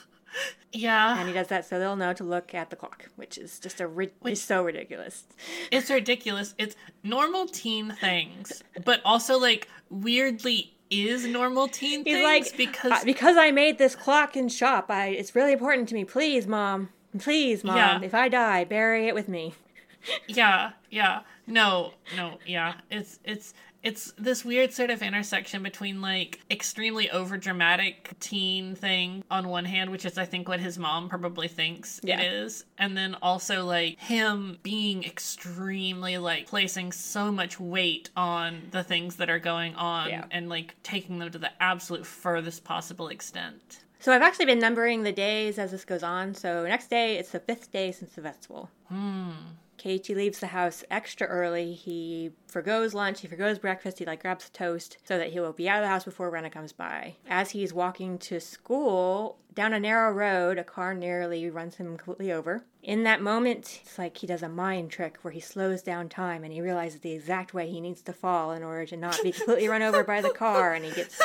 Yeah. 0.72 1.20
And 1.20 1.28
he 1.28 1.34
does 1.34 1.48
that 1.48 1.66
so 1.66 1.80
they'll 1.80 1.96
know 1.96 2.14
to 2.14 2.24
look 2.24 2.54
at 2.54 2.70
the 2.70 2.76
clock, 2.76 3.10
which 3.16 3.38
is 3.38 3.60
just 3.60 3.82
a 3.82 3.88
ri- 3.88 4.12
which, 4.20 4.38
so 4.38 4.64
ridiculous. 4.64 5.26
It's 5.72 5.90
ridiculous. 5.90 6.54
It's 6.58 6.76
normal 7.04 7.48
teen 7.48 7.92
things, 7.92 8.64
but 8.84 9.02
also 9.04 9.40
like 9.40 9.68
weirdly 9.90 10.74
is 10.90 11.26
normal 11.26 11.68
teen 11.68 12.04
He's 12.06 12.16
things 12.16 12.52
like, 12.52 12.58
because 12.58 13.04
because 13.04 13.38
I 13.38 13.52
made 13.52 13.78
this 13.78 13.96
clock 13.96 14.36
in 14.36 14.50
shop. 14.50 14.90
I 14.90 15.08
it's 15.08 15.36
really 15.36 15.54
important 15.54 15.90
to 15.90 15.96
me. 15.96 16.06
Please, 16.06 16.48
mom. 16.48 16.90
Please, 17.18 17.64
mom. 17.64 17.78
Yeah. 17.78 18.02
If 18.02 18.14
I 18.14 18.30
die, 18.30 18.64
bury 18.64 19.08
it 19.08 19.16
with 19.16 19.28
me. 19.28 19.54
yeah, 20.28 20.72
yeah. 20.90 21.22
No, 21.46 21.94
no, 22.16 22.38
yeah. 22.46 22.76
It's 22.92 23.20
it's 23.24 23.54
it's 23.84 24.12
this 24.18 24.44
weird 24.44 24.74
sort 24.74 24.90
of 24.90 25.02
intersection 25.02 25.64
between 25.64 26.02
like 26.02 26.40
extremely 26.52 27.08
overdramatic 27.08 28.18
teen 28.20 28.76
thing 28.76 29.24
on 29.32 29.48
one 29.48 29.66
hand, 29.66 29.92
which 29.92 30.06
is 30.06 30.18
I 30.18 30.26
think 30.26 30.48
what 30.48 30.60
his 30.60 30.78
mom 30.78 31.10
probably 31.10 31.48
thinks 31.48 32.00
Yeah. 32.04 32.20
it 32.22 32.34
is, 32.34 32.66
and 32.78 32.98
then 32.98 33.16
also 33.22 33.66
like 33.66 34.00
him 34.00 34.58
being 34.64 35.04
extremely 35.04 36.18
like 36.18 36.48
placing 36.48 36.92
so 36.92 37.32
much 37.32 37.60
weight 37.60 38.10
on 38.18 38.64
the 38.72 38.84
things 38.84 39.18
that 39.18 39.30
are 39.30 39.40
going 39.40 39.76
on 39.76 40.10
Yeah. 40.10 40.26
and 40.32 40.50
like 40.50 40.76
taking 40.84 41.20
them 41.20 41.32
to 41.32 41.38
the 41.38 41.52
absolute 41.62 42.06
furthest 42.06 42.64
possible 42.64 43.08
extent. 43.10 43.80
So 44.00 44.14
I've 44.14 44.22
actually 44.22 44.46
been 44.46 44.60
numbering 44.60 45.04
the 45.04 45.12
days 45.12 45.58
as 45.58 45.72
this 45.72 45.84
goes 45.84 46.04
on. 46.04 46.36
So 46.36 46.64
next 46.68 46.90
day, 46.90 47.18
it's 47.18 47.32
the 47.32 47.40
fifth 47.40 47.72
day 47.72 47.92
since 47.92 48.14
the 48.14 48.22
festival. 48.22 48.70
Hmm. 48.90 49.32
Keiichi 49.78 50.16
leaves 50.16 50.40
the 50.40 50.48
house 50.48 50.84
extra 50.90 51.28
early. 51.28 51.74
He 51.74 52.32
forgoes 52.48 52.94
lunch, 52.94 53.22
he 53.22 53.28
forgoes 53.28 53.60
breakfast, 53.60 54.00
he 54.00 54.06
like 54.06 54.22
grabs 54.22 54.50
toast 54.50 54.98
so 55.04 55.18
that 55.18 55.32
he 55.32 55.40
will 55.40 55.54
be 55.54 55.70
out 55.70 55.80
of 55.80 55.84
the 55.84 55.90
house 55.90 56.04
before 56.04 56.30
Rena 56.30 56.50
comes 56.50 56.74
by. 56.74 57.16
As 57.30 57.52
he's 57.52 57.74
walking 57.74 58.18
to 58.20 58.40
school, 58.40 59.38
down 59.58 59.74
a 59.74 59.80
narrow 59.80 60.12
road, 60.14 60.60
a 60.60 60.64
car 60.64 60.94
nearly 60.94 61.50
runs 61.50 61.76
him 61.76 61.98
completely 61.98 62.32
over. 62.32 62.64
In 62.84 63.04
that 63.04 63.22
moment, 63.24 63.80
it's 63.82 63.98
like 63.98 64.16
he 64.18 64.28
does 64.28 64.44
a 64.44 64.48
mind 64.48 64.92
trick 64.92 65.18
where 65.24 65.32
he 65.34 65.40
slows 65.40 65.82
down 65.82 66.08
time 66.10 66.44
and 66.44 66.54
he 66.54 66.62
realizes 66.62 67.00
the 67.02 67.12
exact 67.12 67.56
way 67.56 67.68
he 67.68 67.82
needs 67.82 68.02
to 68.04 68.14
fall 68.14 68.52
in 68.54 68.62
order 68.64 68.86
to 68.86 68.96
not 68.96 69.20
be 69.24 69.32
completely 69.34 69.68
run 69.68 69.82
over 69.82 70.04
by 70.04 70.22
the 70.22 70.30
car 70.30 70.74
and 70.74 70.86
he 70.86 70.92
gets 70.92 71.20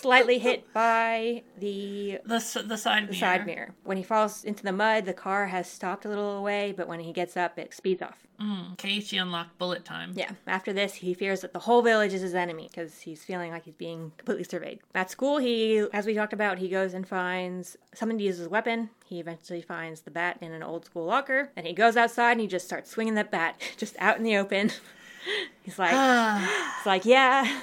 slightly 0.00 0.38
hit 0.38 0.72
by 0.72 1.42
the 1.58 2.18
The 2.24 2.64
the 2.66 2.76
side 2.78 3.08
the 3.08 3.10
mirror. 3.10 3.14
side 3.14 3.46
mirror. 3.46 3.74
When 3.82 3.96
he 3.96 4.02
falls 4.04 4.44
into 4.44 4.62
the 4.62 4.72
mud, 4.72 5.04
the 5.04 5.12
car 5.12 5.48
has 5.48 5.68
stopped 5.68 6.04
a 6.04 6.08
little 6.08 6.38
away, 6.38 6.72
but 6.74 6.86
when 6.88 7.00
he 7.00 7.12
gets 7.12 7.36
up, 7.36 7.58
it 7.58 7.74
speeds 7.74 8.00
off. 8.00 8.26
Mm, 8.42 8.76
Keiichi 8.76 9.22
unlocked 9.22 9.56
bullet 9.58 9.84
time. 9.84 10.14
Yeah. 10.16 10.32
After 10.48 10.72
this, 10.72 10.94
he 10.94 11.14
fears 11.14 11.42
that 11.42 11.52
the 11.52 11.60
whole 11.60 11.80
village 11.80 12.12
is 12.12 12.22
his 12.22 12.34
enemy 12.34 12.68
because 12.68 13.00
he's 13.00 13.22
feeling 13.22 13.52
like 13.52 13.64
he's 13.64 13.74
being 13.74 14.12
completely 14.16 14.42
surveyed. 14.44 14.80
At 14.94 15.10
school, 15.10 15.38
he, 15.38 15.86
as 15.92 16.06
we 16.06 16.14
talked 16.14 16.32
about, 16.32 16.58
he 16.58 16.68
goes 16.68 16.92
and 16.92 17.06
finds 17.06 17.76
someone 17.94 18.18
to 18.18 18.24
use 18.24 18.38
his 18.38 18.48
weapon. 18.48 18.90
He 19.06 19.20
eventually 19.20 19.62
finds 19.62 20.00
the 20.00 20.10
bat 20.10 20.38
in 20.40 20.50
an 20.52 20.62
old 20.62 20.84
school 20.86 21.04
locker. 21.04 21.50
And 21.56 21.66
he 21.66 21.72
goes 21.72 21.96
outside 21.96 22.32
and 22.32 22.40
he 22.40 22.48
just 22.48 22.66
starts 22.66 22.90
swinging 22.90 23.14
that 23.14 23.30
bat 23.30 23.60
just 23.76 23.94
out 24.00 24.16
in 24.16 24.24
the 24.24 24.36
open. 24.36 24.72
he's 25.62 25.78
like, 25.78 25.92
it's 26.78 26.86
like, 26.86 27.04
yeah, 27.04 27.60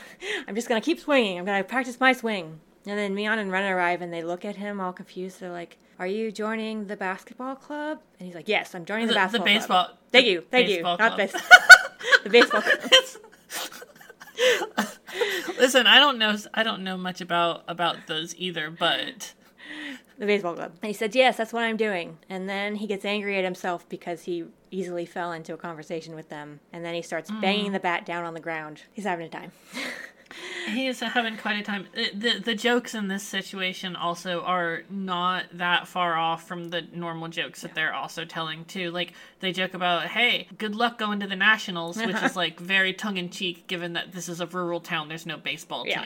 I'm 0.47 0.55
just 0.55 0.69
gonna 0.69 0.81
keep 0.81 0.99
swinging. 0.99 1.37
I'm 1.37 1.45
gonna 1.45 1.63
practice 1.63 1.99
my 1.99 2.13
swing. 2.13 2.61
And 2.85 2.97
then 2.97 3.13
Mion 3.15 3.37
and 3.37 3.51
Rena 3.51 3.75
arrive 3.75 4.01
and 4.01 4.13
they 4.13 4.23
look 4.23 4.45
at 4.45 4.55
him 4.55 4.79
all 4.79 4.93
confused. 4.93 5.41
They're 5.41 5.51
like, 5.51 5.77
"Are 5.99 6.07
you 6.07 6.31
joining 6.31 6.87
the 6.87 6.95
basketball 6.95 7.55
club?" 7.55 7.99
And 8.19 8.25
he's 8.25 8.35
like, 8.35 8.47
"Yes, 8.47 8.73
I'm 8.73 8.85
joining 8.85 9.07
the, 9.07 9.13
The- 9.13 9.19
the 9.19 9.19
basketball 9.19 9.45
baseball- 9.45 9.85
club." 9.85 9.97
Thank 10.11 10.25
you, 10.25 10.43
thank 10.49 10.69
you. 10.69 10.81
Not 10.81 10.97
club. 10.97 11.17
base- 11.17 11.33
the 12.23 12.29
baseball 12.29 12.61
club. 12.61 12.79
Listen, 15.59 15.85
I 15.85 15.99
don't 15.99 16.17
know. 16.17 16.35
I 16.53 16.63
don't 16.63 16.83
know 16.83 16.97
much 16.97 17.21
about 17.21 17.63
about 17.67 18.07
those 18.07 18.33
either, 18.37 18.71
but 18.71 19.33
the 20.19 20.25
baseball 20.25 20.53
club. 20.53 20.73
And 20.81 20.87
he 20.87 20.93
said, 20.93 21.15
Yes, 21.15 21.37
that's 21.37 21.53
what 21.53 21.63
I'm 21.63 21.77
doing. 21.77 22.17
And 22.29 22.47
then 22.47 22.75
he 22.75 22.87
gets 22.87 23.05
angry 23.05 23.37
at 23.37 23.45
himself 23.45 23.87
because 23.87 24.23
he 24.23 24.43
easily 24.69 25.05
fell 25.05 25.31
into 25.31 25.53
a 25.53 25.57
conversation 25.57 26.13
with 26.13 26.29
them. 26.29 26.59
And 26.73 26.83
then 26.83 26.93
he 26.93 27.01
starts 27.01 27.31
banging 27.41 27.69
mm. 27.69 27.73
the 27.73 27.79
bat 27.79 28.05
down 28.05 28.25
on 28.25 28.33
the 28.33 28.41
ground. 28.41 28.83
He's 28.91 29.05
having 29.05 29.25
a 29.25 29.29
time. 29.29 29.53
he's 30.69 30.99
having 30.99 31.37
quite 31.37 31.59
a 31.59 31.63
time. 31.63 31.87
The, 31.93 32.11
the 32.13 32.39
the 32.39 32.55
jokes 32.55 32.95
in 32.95 33.07
this 33.07 33.23
situation 33.23 33.95
also 33.95 34.41
are 34.41 34.83
not 34.89 35.45
that 35.53 35.87
far 35.87 36.15
off 36.17 36.47
from 36.47 36.69
the 36.69 36.81
normal 36.93 37.27
jokes 37.27 37.61
that 37.61 37.75
they're 37.75 37.93
also 37.93 38.25
telling 38.25 38.65
too. 38.65 38.91
Like 38.91 39.13
they 39.39 39.51
joke 39.51 39.73
about, 39.73 40.07
"Hey, 40.07 40.47
good 40.57 40.75
luck 40.75 40.97
going 40.97 41.19
to 41.19 41.27
the 41.27 41.35
nationals," 41.35 41.97
which 41.97 42.21
is 42.21 42.35
like 42.43 42.59
very 42.59 42.93
tongue 42.93 43.17
in 43.17 43.29
cheek, 43.29 43.67
given 43.67 43.93
that 43.93 44.11
this 44.11 44.29
is 44.29 44.41
a 44.41 44.45
rural 44.47 44.79
town. 44.79 45.07
There's 45.09 45.25
no 45.25 45.37
baseball 45.37 45.85
Yeah. 45.87 46.03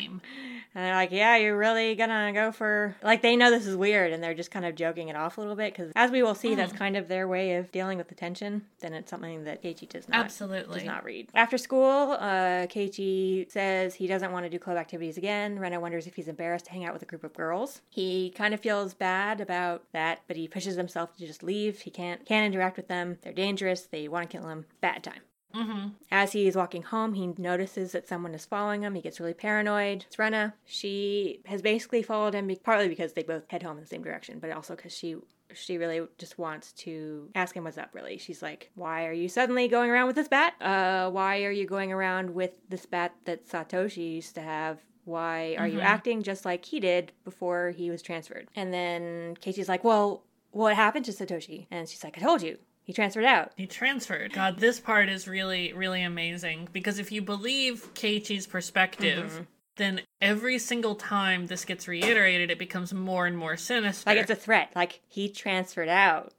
And 0.76 0.86
they're 0.86 0.96
like, 0.96 1.12
Yeah, 1.12 1.36
you're 1.38 1.58
really 1.58 1.96
gonna 1.96 2.32
go 2.34 2.52
for. 2.52 2.96
Like, 3.04 3.22
they 3.22 3.36
know 3.36 3.52
this 3.52 3.68
is 3.68 3.76
weird 3.76 4.12
and 4.12 4.24
they're 4.24 4.34
just 4.34 4.52
kind 4.52 4.66
of 4.66 4.76
joking 4.76 5.10
it 5.10 5.16
off 5.16 5.38
a 5.38 5.42
little 5.42 5.56
bit 5.56 5.74
because, 5.74 5.92
as 5.96 6.12
we 6.12 6.24
will 6.24 6.36
see, 6.36 6.56
that's 6.56 6.74
kind 6.74 6.98
of 6.98 7.08
their 7.08 7.28
way 7.28 7.56
of 7.56 7.72
dealing 7.72 7.98
with 7.98 8.08
the 8.08 8.16
tension. 8.16 8.64
Then 8.80 8.94
it's 8.94 9.10
something 9.10 9.44
that 9.44 9.62
Keiichi 9.64 9.88
does 9.88 10.08
not. 10.10 10.24
Absolutely. 10.26 10.80
Does 10.80 10.88
not 10.88 11.04
read. 11.04 11.30
After 11.34 11.58
school, 11.58 12.18
uh, 12.20 12.68
Keiichi 12.68 13.52
says 13.52 13.96
he 13.96 14.08
doesn't 14.08 14.32
want 14.32 14.46
to 14.46 14.50
do 14.50 14.60
club 14.60 14.78
activities 14.78 15.18
again. 15.18 15.60
Rena 15.60 15.80
wonders 15.80 16.08
if 16.08 16.16
he's 16.16 16.28
embarrassed 16.28 16.66
to 16.66 16.72
hang 16.72 16.86
out 16.86 16.94
with 16.94 17.02
a 17.02 17.06
group 17.06 17.24
of 17.24 17.34
girls. 17.34 17.82
He 17.90 18.32
kind 18.36 18.54
of 18.54 18.60
feels 18.60 18.94
bad 18.94 19.42
about 19.42 19.84
that, 19.94 20.22
but 20.28 20.38
he 20.38 20.48
pushes 20.48 20.76
himself 20.76 21.16
to 21.18 21.28
just 21.28 21.44
leave. 21.44 21.82
He 21.82 21.92
can't 21.92 22.26
can't 22.26 22.54
interact 22.54 22.78
with 22.78 22.88
them. 22.88 23.18
They're 23.22 23.34
dangerous. 23.34 23.82
They 23.82 24.08
want 24.08 24.30
to 24.30 24.38
kill 24.38 24.48
him. 24.48 24.66
Bad 24.82 25.04
time. 25.04 25.22
Mm-hmm. 25.56 25.90
As 26.12 26.32
he 26.32 26.48
is 26.48 26.56
walking 26.56 26.84
home, 26.84 27.14
he 27.14 27.28
notices 27.38 27.92
that 27.92 28.08
someone 28.08 28.34
is 28.34 28.46
following 28.46 28.84
him. 28.84 28.96
He 28.96 29.02
gets 29.02 29.20
really 29.20 29.34
paranoid. 29.34 30.06
It's 30.08 30.18
Rena. 30.18 30.56
She 30.66 31.42
has 31.46 31.62
basically 31.62 32.02
followed 32.02 32.34
him 32.34 32.52
partly 32.64 32.88
because 32.88 33.14
they 33.14 33.24
both 33.24 33.50
head 33.50 33.64
home 33.64 33.78
in 33.78 33.84
the 33.84 33.88
same 33.88 34.04
direction, 34.04 34.40
but 34.40 34.52
also 34.52 34.76
because 34.76 34.96
she 34.96 35.16
she 35.54 35.78
really 35.78 36.02
just 36.18 36.40
wants 36.40 36.72
to 36.72 37.30
ask 37.36 37.56
him 37.56 37.64
what's 37.64 37.78
up. 37.78 37.90
Really, 37.94 38.18
she's 38.18 38.42
like, 38.42 38.72
"Why 38.76 39.06
are 39.06 39.14
you 39.14 39.30
suddenly 39.30 39.68
going 39.68 39.92
around 39.92 40.08
with 40.08 40.16
this 40.16 40.28
bat? 40.28 40.54
Uh, 40.60 41.12
why 41.12 41.44
are 41.44 41.52
you 41.52 41.68
going 41.68 41.92
around 41.92 42.32
with 42.32 42.52
this 42.70 42.86
bat 42.86 43.14
that 43.26 43.48
Satoshi 43.48 44.16
used 44.16 44.36
to 44.36 44.42
have?" 44.42 44.80
Why 45.06 45.58
are 45.60 45.68
you 45.68 45.82
acting 45.82 46.24
just 46.24 46.46
like 46.46 46.64
he 46.64 46.80
did 46.80 47.12
before 47.26 47.72
he 47.72 47.90
was 47.90 48.02
transferred? 48.02 48.48
And 48.56 48.74
then 48.74 49.36
Keiichi's 49.36 49.68
like, 49.68 49.84
Well, 49.84 50.24
what 50.52 50.76
happened 50.76 51.04
to 51.06 51.12
Satoshi? 51.12 51.68
And 51.70 51.90
she's 51.90 52.04
like, 52.04 52.18
I 52.18 52.22
told 52.22 52.42
you. 52.42 52.58
He 52.84 52.94
transferred 52.94 53.26
out. 53.26 53.52
He 53.56 53.66
transferred. 53.66 54.34
God, 54.34 54.60
this 54.60 54.80
part 54.80 55.08
is 55.10 55.28
really, 55.28 55.72
really 55.74 56.04
amazing 56.04 56.68
because 56.74 57.00
if 57.00 57.12
you 57.12 57.22
believe 57.22 57.94
Keiichi's 57.94 58.46
perspective, 58.48 59.32
Mm-hmm. 59.32 59.44
then 59.78 60.02
every 60.22 60.60
single 60.60 60.96
time 60.96 61.48
this 61.48 61.66
gets 61.66 61.88
reiterated, 61.88 62.52
it 62.52 62.60
becomes 62.60 62.94
more 62.94 63.26
and 63.26 63.38
more 63.38 63.56
sinister. 63.58 64.10
Like 64.10 64.20
it's 64.20 64.32
a 64.32 64.36
threat. 64.36 64.72
Like 64.76 65.02
he 65.08 65.30
transferred 65.30 65.90
out. 65.90 66.34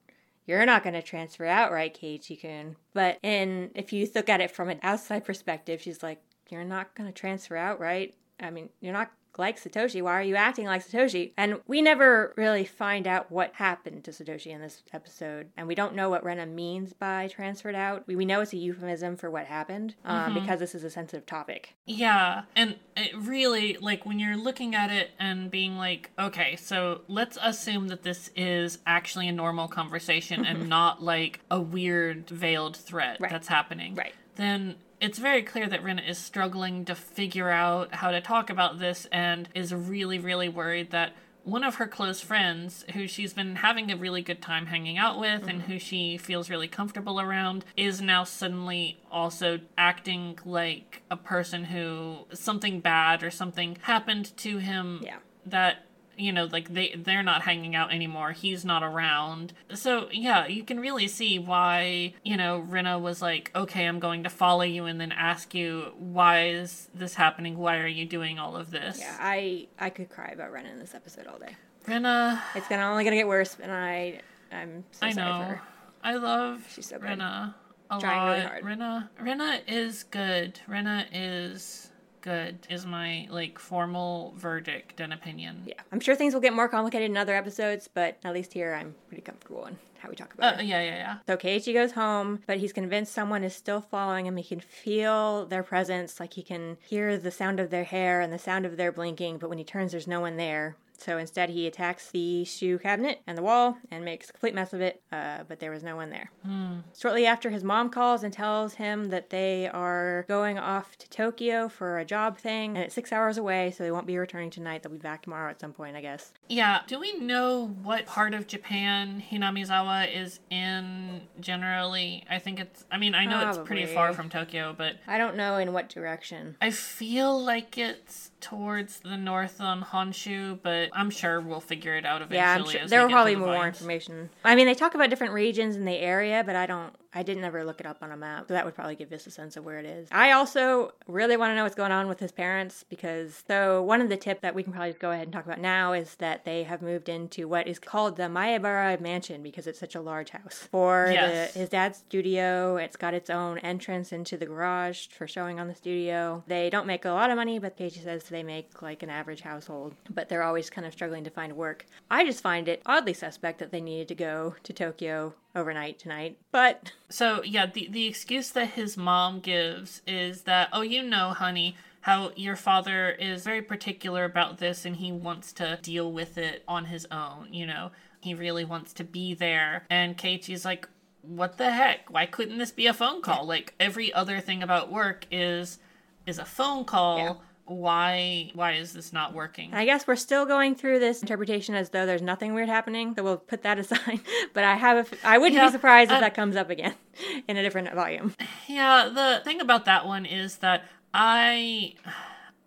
You're 0.46 0.66
not 0.66 0.82
going 0.82 0.92
to 0.94 1.00
transfer 1.00 1.46
out, 1.46 1.72
right, 1.72 1.98
Keiichi 1.98 2.40
kun? 2.42 2.76
But 2.92 3.18
in 3.22 3.70
if 3.74 3.94
you 3.94 4.06
look 4.14 4.28
at 4.28 4.42
it 4.42 4.50
from 4.50 4.68
an 4.68 4.78
outside 4.82 5.24
perspective, 5.24 5.80
she's 5.80 6.02
like, 6.02 6.20
you're 6.50 6.64
not 6.64 6.94
going 6.94 7.10
to 7.10 7.18
transfer 7.18 7.56
out, 7.56 7.80
right? 7.80 8.14
I 8.38 8.50
mean, 8.50 8.68
you're 8.80 8.92
not 8.92 9.10
like 9.38 9.60
Satoshi. 9.60 10.02
Why 10.02 10.12
are 10.12 10.22
you 10.22 10.36
acting 10.36 10.66
like 10.66 10.86
Satoshi? 10.86 11.32
And 11.36 11.60
we 11.66 11.82
never 11.82 12.32
really 12.36 12.64
find 12.64 13.06
out 13.06 13.30
what 13.30 13.52
happened 13.54 14.04
to 14.04 14.10
Satoshi 14.10 14.48
in 14.48 14.60
this 14.60 14.82
episode. 14.92 15.50
And 15.56 15.66
we 15.66 15.74
don't 15.74 15.94
know 15.94 16.10
what 16.10 16.24
Rena 16.24 16.46
means 16.46 16.92
by 16.92 17.28
transferred 17.28 17.74
out. 17.74 18.04
We, 18.06 18.16
we 18.16 18.24
know 18.24 18.40
it's 18.40 18.52
a 18.52 18.56
euphemism 18.56 19.16
for 19.16 19.30
what 19.30 19.46
happened 19.46 19.94
um, 20.04 20.32
mm-hmm. 20.32 20.40
because 20.40 20.60
this 20.60 20.74
is 20.74 20.84
a 20.84 20.90
sensitive 20.90 21.26
topic. 21.26 21.74
Yeah. 21.86 22.42
And 22.54 22.76
it 22.96 23.16
really, 23.16 23.76
like, 23.80 24.06
when 24.06 24.18
you're 24.18 24.36
looking 24.36 24.74
at 24.74 24.90
it 24.90 25.10
and 25.18 25.50
being 25.50 25.76
like, 25.76 26.10
okay, 26.18 26.56
so 26.56 27.02
let's 27.08 27.38
assume 27.42 27.88
that 27.88 28.02
this 28.02 28.30
is 28.36 28.78
actually 28.86 29.28
a 29.28 29.32
normal 29.32 29.68
conversation 29.68 30.44
and 30.44 30.68
not 30.74 31.02
like 31.02 31.40
a 31.50 31.60
weird 31.60 32.28
veiled 32.28 32.76
threat 32.76 33.18
right. 33.20 33.30
that's 33.30 33.48
happening. 33.48 33.94
Right. 33.94 34.14
Then 34.36 34.76
it's 35.04 35.18
very 35.18 35.42
clear 35.42 35.68
that 35.68 35.84
Rena 35.84 36.00
is 36.00 36.16
struggling 36.16 36.86
to 36.86 36.94
figure 36.94 37.50
out 37.50 37.94
how 37.94 38.10
to 38.10 38.22
talk 38.22 38.48
about 38.48 38.78
this 38.78 39.06
and 39.12 39.46
is 39.54 39.74
really, 39.74 40.18
really 40.18 40.48
worried 40.48 40.92
that 40.92 41.12
one 41.42 41.62
of 41.62 41.74
her 41.74 41.86
close 41.86 42.22
friends, 42.22 42.86
who 42.94 43.06
she's 43.06 43.34
been 43.34 43.56
having 43.56 43.92
a 43.92 43.96
really 43.98 44.22
good 44.22 44.40
time 44.40 44.64
hanging 44.64 44.96
out 44.96 45.20
with 45.20 45.42
mm-hmm. 45.42 45.50
and 45.50 45.62
who 45.64 45.78
she 45.78 46.16
feels 46.16 46.48
really 46.48 46.68
comfortable 46.68 47.20
around, 47.20 47.66
is 47.76 48.00
now 48.00 48.24
suddenly 48.24 48.98
also 49.10 49.60
acting 49.76 50.38
like 50.46 51.02
a 51.10 51.18
person 51.18 51.64
who 51.64 52.20
something 52.32 52.80
bad 52.80 53.22
or 53.22 53.30
something 53.30 53.76
happened 53.82 54.34
to 54.38 54.56
him 54.56 55.02
yeah. 55.04 55.18
that 55.44 55.83
you 56.16 56.32
know 56.32 56.44
like 56.50 56.72
they 56.72 56.94
they're 56.96 57.22
not 57.22 57.42
hanging 57.42 57.74
out 57.74 57.92
anymore. 57.92 58.32
He's 58.32 58.64
not 58.64 58.82
around. 58.82 59.52
So 59.74 60.08
yeah 60.12 60.46
you 60.46 60.62
can 60.64 60.80
really 60.80 61.08
see 61.08 61.38
why 61.38 62.14
you 62.22 62.36
know 62.36 62.58
Rena 62.58 62.98
was 62.98 63.20
like 63.22 63.50
okay 63.54 63.86
I'm 63.86 63.98
going 64.00 64.22
to 64.24 64.30
follow 64.30 64.62
you 64.62 64.84
and 64.86 65.00
then 65.00 65.12
ask 65.12 65.54
you 65.54 65.92
why 65.98 66.48
is 66.48 66.88
this 66.94 67.14
happening? 67.14 67.58
Why 67.58 67.78
are 67.78 67.86
you 67.86 68.06
doing 68.06 68.38
all 68.38 68.56
of 68.56 68.70
this? 68.70 68.98
Yeah 68.98 69.16
I 69.20 69.68
I 69.78 69.90
could 69.90 70.08
cry 70.10 70.30
about 70.32 70.52
Rena 70.52 70.70
in 70.70 70.78
this 70.78 70.94
episode 70.94 71.26
all 71.26 71.38
day. 71.38 71.56
Rena 71.86 72.42
it's 72.54 72.68
gonna 72.68 72.84
only 72.90 73.04
gonna 73.04 73.16
get 73.16 73.28
worse 73.28 73.56
and 73.60 73.72
I 73.72 74.20
I'm 74.52 74.84
so 74.92 75.06
I 75.06 75.12
know. 75.12 75.58
I 76.02 76.14
love 76.14 76.66
she's 76.72 76.86
so 76.86 76.98
good. 76.98 77.08
Rena 77.08 77.54
a 77.90 78.00
Trying 78.00 78.16
lot. 78.18 78.30
really 78.30 78.40
hard. 78.46 78.64
Rena 78.64 79.10
Rena 79.20 79.60
is 79.68 80.04
good. 80.04 80.60
Rena 80.66 81.06
is 81.12 81.90
good 82.24 82.66
is 82.70 82.86
my 82.86 83.28
like 83.30 83.58
formal 83.58 84.34
verdict 84.36 84.98
and 85.00 85.12
opinion. 85.12 85.62
Yeah, 85.66 85.74
I'm 85.92 86.00
sure 86.00 86.16
things 86.16 86.32
will 86.32 86.40
get 86.40 86.54
more 86.54 86.68
complicated 86.68 87.10
in 87.10 87.16
other 87.16 87.34
episodes, 87.34 87.88
but 87.92 88.16
at 88.24 88.32
least 88.32 88.54
here 88.54 88.74
I'm 88.74 88.94
pretty 89.08 89.22
comfortable 89.22 89.66
in 89.66 89.76
how 89.98 90.08
we 90.08 90.16
talk 90.16 90.32
about 90.32 90.54
uh, 90.54 90.62
it. 90.62 90.66
Yeah, 90.66 90.82
yeah, 90.82 90.96
yeah. 90.96 91.16
So 91.26 91.36
Keiichi 91.36 91.74
goes 91.74 91.92
home, 91.92 92.40
but 92.46 92.58
he's 92.58 92.72
convinced 92.72 93.12
someone 93.12 93.44
is 93.44 93.54
still 93.54 93.82
following 93.82 94.26
him. 94.26 94.38
He 94.38 94.44
can 94.44 94.60
feel 94.60 95.44
their 95.44 95.62
presence, 95.62 96.18
like 96.18 96.32
he 96.32 96.42
can 96.42 96.78
hear 96.88 97.18
the 97.18 97.30
sound 97.30 97.60
of 97.60 97.68
their 97.70 97.84
hair 97.84 98.22
and 98.22 98.32
the 98.32 98.38
sound 98.38 98.64
of 98.64 98.78
their 98.78 98.90
blinking, 98.90 99.38
but 99.38 99.50
when 99.50 99.58
he 99.58 99.64
turns, 99.64 99.92
there's 99.92 100.06
no 100.06 100.20
one 100.20 100.38
there. 100.38 100.76
So 100.96 101.18
instead, 101.18 101.50
he 101.50 101.66
attacks 101.66 102.10
the 102.10 102.44
shoe 102.44 102.78
cabinet 102.78 103.20
and 103.26 103.36
the 103.36 103.42
wall 103.42 103.76
and 103.90 104.04
makes 104.04 104.30
a 104.30 104.32
complete 104.32 104.54
mess 104.54 104.72
of 104.72 104.80
it, 104.80 105.02
uh, 105.12 105.44
but 105.46 105.60
there 105.60 105.70
was 105.70 105.82
no 105.82 105.96
one 105.96 106.10
there. 106.10 106.30
Hmm. 106.44 106.78
Shortly 106.96 107.26
after, 107.26 107.50
his 107.50 107.64
mom 107.64 107.90
calls 107.90 108.22
and 108.22 108.32
tells 108.32 108.74
him 108.74 109.06
that 109.06 109.30
they 109.30 109.68
are 109.68 110.24
going 110.28 110.58
off 110.58 110.96
to 110.98 111.10
Tokyo 111.10 111.68
for 111.68 111.98
a 111.98 112.04
job 112.04 112.38
thing, 112.38 112.76
and 112.76 112.84
it's 112.84 112.94
six 112.94 113.12
hours 113.12 113.36
away, 113.36 113.70
so 113.70 113.82
they 113.82 113.90
won't 113.90 114.06
be 114.06 114.16
returning 114.16 114.50
tonight. 114.50 114.82
They'll 114.82 114.92
be 114.92 114.98
back 114.98 115.22
tomorrow 115.22 115.50
at 115.50 115.60
some 115.60 115.72
point, 115.72 115.96
I 115.96 116.00
guess. 116.00 116.32
Yeah. 116.48 116.80
Do 116.86 117.00
we 117.00 117.18
know 117.18 117.74
what 117.82 118.06
part 118.06 118.34
of 118.34 118.46
Japan 118.46 119.22
Hinamizawa 119.30 120.14
is 120.14 120.40
in 120.50 121.22
generally? 121.40 122.24
I 122.30 122.38
think 122.38 122.60
it's, 122.60 122.84
I 122.90 122.98
mean, 122.98 123.14
I 123.14 123.24
know 123.24 123.40
Probably. 123.40 123.60
it's 123.60 123.66
pretty 123.66 123.86
far 123.86 124.12
from 124.12 124.28
Tokyo, 124.28 124.74
but. 124.76 124.96
I 125.06 125.18
don't 125.18 125.36
know 125.36 125.56
in 125.56 125.72
what 125.72 125.88
direction. 125.88 126.56
I 126.62 126.70
feel 126.70 127.42
like 127.42 127.76
it's 127.78 128.30
towards 128.44 129.00
the 129.00 129.16
north 129.16 129.58
on 129.58 129.82
Honshu, 129.82 130.58
but 130.62 130.90
I'm 130.92 131.08
sure 131.08 131.40
we'll 131.40 131.60
figure 131.60 131.96
it 131.96 132.04
out 132.04 132.20
eventually. 132.20 132.74
Yeah, 132.74 132.80
sure 132.80 132.88
there 132.88 133.02
will 133.02 133.08
probably 133.08 133.34
be 133.34 133.40
more 133.40 133.66
information. 133.66 134.28
I 134.44 134.54
mean, 134.54 134.66
they 134.66 134.74
talk 134.74 134.94
about 134.94 135.08
different 135.08 135.32
regions 135.32 135.76
in 135.76 135.86
the 135.86 135.96
area, 135.96 136.42
but 136.44 136.54
I 136.54 136.66
don't 136.66 136.94
I 137.14 137.22
didn't 137.22 137.44
ever 137.44 137.64
look 137.64 137.80
it 137.80 137.86
up 137.86 137.98
on 138.02 138.10
a 138.10 138.16
map, 138.16 138.46
so 138.48 138.54
that 138.54 138.64
would 138.64 138.74
probably 138.74 138.96
give 138.96 139.12
us 139.12 139.26
a 139.26 139.30
sense 139.30 139.56
of 139.56 139.64
where 139.64 139.78
it 139.78 139.86
is. 139.86 140.08
I 140.10 140.32
also 140.32 140.92
really 141.06 141.36
want 141.36 141.52
to 141.52 141.54
know 141.54 141.62
what's 141.62 141.74
going 141.74 141.92
on 141.92 142.08
with 142.08 142.20
his 142.20 142.32
parents 142.32 142.84
because, 142.88 143.44
so 143.46 143.82
one 143.82 144.00
of 144.00 144.08
the 144.08 144.16
tips 144.16 144.40
that 144.42 144.54
we 144.54 144.62
can 144.62 144.72
probably 144.72 144.92
go 144.94 145.10
ahead 145.10 145.24
and 145.24 145.32
talk 145.32 145.44
about 145.44 145.60
now 145.60 145.92
is 145.92 146.16
that 146.16 146.44
they 146.44 146.64
have 146.64 146.82
moved 146.82 147.08
into 147.08 147.46
what 147.46 147.68
is 147.68 147.78
called 147.78 148.16
the 148.16 148.24
Maebara 148.24 149.00
Mansion 149.00 149.42
because 149.42 149.66
it's 149.66 149.78
such 149.78 149.94
a 149.94 150.00
large 150.00 150.30
house. 150.30 150.68
For 150.70 151.10
yes. 151.12 151.52
the, 151.52 151.60
his 151.60 151.68
dad's 151.68 151.98
studio, 151.98 152.76
it's 152.76 152.96
got 152.96 153.14
its 153.14 153.30
own 153.30 153.58
entrance 153.58 154.12
into 154.12 154.36
the 154.36 154.46
garage 154.46 155.06
for 155.08 155.28
showing 155.28 155.60
on 155.60 155.68
the 155.68 155.74
studio. 155.74 156.42
They 156.46 156.70
don't 156.70 156.86
make 156.86 157.04
a 157.04 157.10
lot 157.10 157.30
of 157.30 157.36
money, 157.36 157.58
but 157.58 157.78
Keiichi 157.78 158.02
says 158.02 158.24
they 158.24 158.42
make 158.42 158.82
like 158.82 159.02
an 159.02 159.10
average 159.10 159.42
household, 159.42 159.94
but 160.10 160.28
they're 160.28 160.42
always 160.42 160.70
kind 160.70 160.86
of 160.86 160.92
struggling 160.92 161.24
to 161.24 161.30
find 161.30 161.56
work. 161.56 161.86
I 162.10 162.24
just 162.24 162.42
find 162.42 162.68
it 162.68 162.82
oddly 162.86 163.14
suspect 163.14 163.58
that 163.60 163.70
they 163.70 163.80
needed 163.80 164.08
to 164.08 164.14
go 164.14 164.56
to 164.62 164.72
Tokyo 164.72 165.34
overnight 165.54 165.98
tonight. 165.98 166.38
But 166.50 166.92
so 167.08 167.42
yeah, 167.42 167.66
the 167.66 167.88
the 167.90 168.06
excuse 168.06 168.50
that 168.50 168.70
his 168.70 168.96
mom 168.96 169.40
gives 169.40 170.02
is 170.06 170.42
that 170.42 170.68
oh, 170.72 170.82
you 170.82 171.02
know, 171.02 171.30
honey, 171.30 171.76
how 172.02 172.32
your 172.36 172.56
father 172.56 173.10
is 173.10 173.44
very 173.44 173.62
particular 173.62 174.24
about 174.24 174.58
this 174.58 174.84
and 174.84 174.96
he 174.96 175.12
wants 175.12 175.52
to 175.54 175.78
deal 175.82 176.12
with 176.12 176.36
it 176.38 176.62
on 176.66 176.86
his 176.86 177.06
own, 177.10 177.48
you 177.50 177.66
know. 177.66 177.90
He 178.20 178.34
really 178.34 178.64
wants 178.64 178.92
to 178.94 179.04
be 179.04 179.34
there. 179.34 179.84
And 179.90 180.16
Keiichi's 180.16 180.64
like, 180.64 180.88
"What 181.22 181.58
the 181.58 181.70
heck? 181.70 182.10
Why 182.10 182.26
couldn't 182.26 182.58
this 182.58 182.72
be 182.72 182.86
a 182.86 182.94
phone 182.94 183.22
call? 183.22 183.46
Like 183.46 183.74
every 183.78 184.12
other 184.12 184.40
thing 184.40 184.62
about 184.62 184.90
work 184.90 185.26
is 185.30 185.78
is 186.26 186.38
a 186.38 186.44
phone 186.44 186.84
call." 186.84 187.18
Yeah 187.18 187.34
why 187.66 188.50
why 188.54 188.72
is 188.72 188.92
this 188.92 189.12
not 189.12 189.32
working? 189.32 189.72
I 189.72 189.84
guess 189.84 190.06
we're 190.06 190.16
still 190.16 190.44
going 190.44 190.74
through 190.74 190.98
this 190.98 191.22
interpretation 191.22 191.74
as 191.74 191.90
though 191.90 192.04
there's 192.04 192.22
nothing 192.22 192.54
weird 192.54 192.68
happening 192.68 193.14
so 193.16 193.22
we'll 193.22 193.38
put 193.38 193.62
that 193.62 193.78
aside. 193.78 194.20
But 194.52 194.64
i 194.64 194.76
have 194.76 195.12
a, 195.12 195.26
i 195.26 195.38
wouldn't 195.38 195.56
yeah, 195.56 195.66
be 195.66 195.72
surprised 195.72 196.10
if 196.10 196.18
uh, 196.18 196.20
that 196.20 196.34
comes 196.34 196.56
up 196.56 196.70
again 196.70 196.94
in 197.48 197.56
a 197.56 197.62
different 197.62 197.92
volume. 197.94 198.34
Yeah 198.68 199.08
the 199.08 199.40
thing 199.44 199.60
about 199.60 199.86
that 199.86 200.06
one 200.06 200.26
is 200.26 200.56
that 200.58 200.84
i 201.12 201.94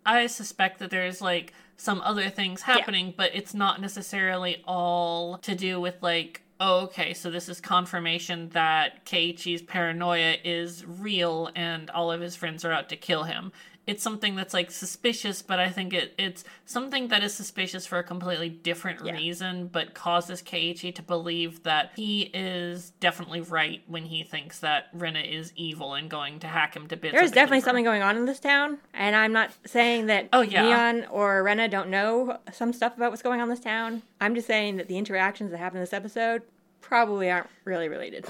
i 0.04 0.26
suspect 0.26 0.78
that 0.80 0.90
there's 0.90 1.20
like 1.20 1.52
some 1.76 2.00
other 2.00 2.28
things 2.28 2.62
happening 2.62 3.06
yeah. 3.06 3.14
but 3.16 3.30
it's 3.34 3.54
not 3.54 3.80
necessarily 3.80 4.62
all 4.66 5.38
to 5.38 5.54
do 5.54 5.80
with 5.80 6.02
like 6.02 6.42
oh, 6.60 6.80
okay, 6.80 7.14
so 7.14 7.30
this 7.30 7.48
is 7.48 7.60
confirmation 7.60 8.48
that 8.48 9.04
Keiichi's 9.04 9.62
paranoia 9.62 10.36
is 10.42 10.84
real 10.84 11.50
and 11.54 11.88
all 11.90 12.10
of 12.10 12.20
his 12.20 12.34
friends 12.34 12.64
are 12.64 12.72
out 12.72 12.88
to 12.88 12.96
kill 12.96 13.22
him 13.22 13.52
it's 13.88 14.02
something 14.02 14.36
that's 14.36 14.52
like 14.52 14.70
suspicious, 14.70 15.40
but 15.40 15.58
I 15.58 15.70
think 15.70 15.94
it 15.94 16.12
it's 16.18 16.44
something 16.66 17.08
that 17.08 17.24
is 17.24 17.32
suspicious 17.32 17.86
for 17.86 17.98
a 17.98 18.02
completely 18.02 18.50
different 18.50 19.02
yeah. 19.02 19.14
reason, 19.14 19.68
but 19.68 19.94
causes 19.94 20.42
Keiichi 20.42 20.94
to 20.94 21.02
believe 21.02 21.62
that 21.62 21.92
he 21.96 22.30
is 22.34 22.90
definitely 23.00 23.40
right 23.40 23.82
when 23.86 24.04
he 24.04 24.22
thinks 24.24 24.58
that 24.58 24.88
Rena 24.92 25.20
is 25.20 25.54
evil 25.56 25.94
and 25.94 26.10
going 26.10 26.38
to 26.40 26.46
hack 26.46 26.76
him 26.76 26.86
to 26.88 26.98
bits. 26.98 27.14
There's 27.14 27.30
definitely 27.30 27.62
something 27.62 27.82
going 27.82 28.02
on 28.02 28.18
in 28.18 28.26
this 28.26 28.38
town, 28.38 28.76
and 28.92 29.16
I'm 29.16 29.32
not 29.32 29.52
saying 29.64 30.06
that 30.06 30.28
oh, 30.34 30.42
yeah. 30.42 30.64
Mion 30.64 31.06
or 31.10 31.42
Rena 31.42 31.66
don't 31.66 31.88
know 31.88 32.40
some 32.52 32.74
stuff 32.74 32.94
about 32.94 33.10
what's 33.10 33.22
going 33.22 33.40
on 33.40 33.44
in 33.44 33.54
this 33.54 33.64
town. 33.64 34.02
I'm 34.20 34.34
just 34.34 34.46
saying 34.46 34.76
that 34.76 34.88
the 34.88 34.98
interactions 34.98 35.50
that 35.50 35.56
happen 35.56 35.78
in 35.78 35.82
this 35.82 35.94
episode 35.94 36.42
probably 36.82 37.30
aren't 37.30 37.48
really 37.64 37.88
related. 37.88 38.26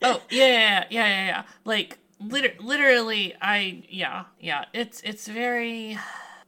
oh 0.00 0.22
yeah, 0.30 0.46
yeah, 0.46 0.84
yeah, 0.88 1.06
yeah, 1.06 1.26
yeah. 1.26 1.42
Like 1.66 1.98
liter- 2.20 2.54
literally 2.60 3.34
i 3.40 3.82
yeah 3.88 4.24
yeah 4.38 4.64
it's 4.72 5.00
it's 5.02 5.26
very 5.26 5.98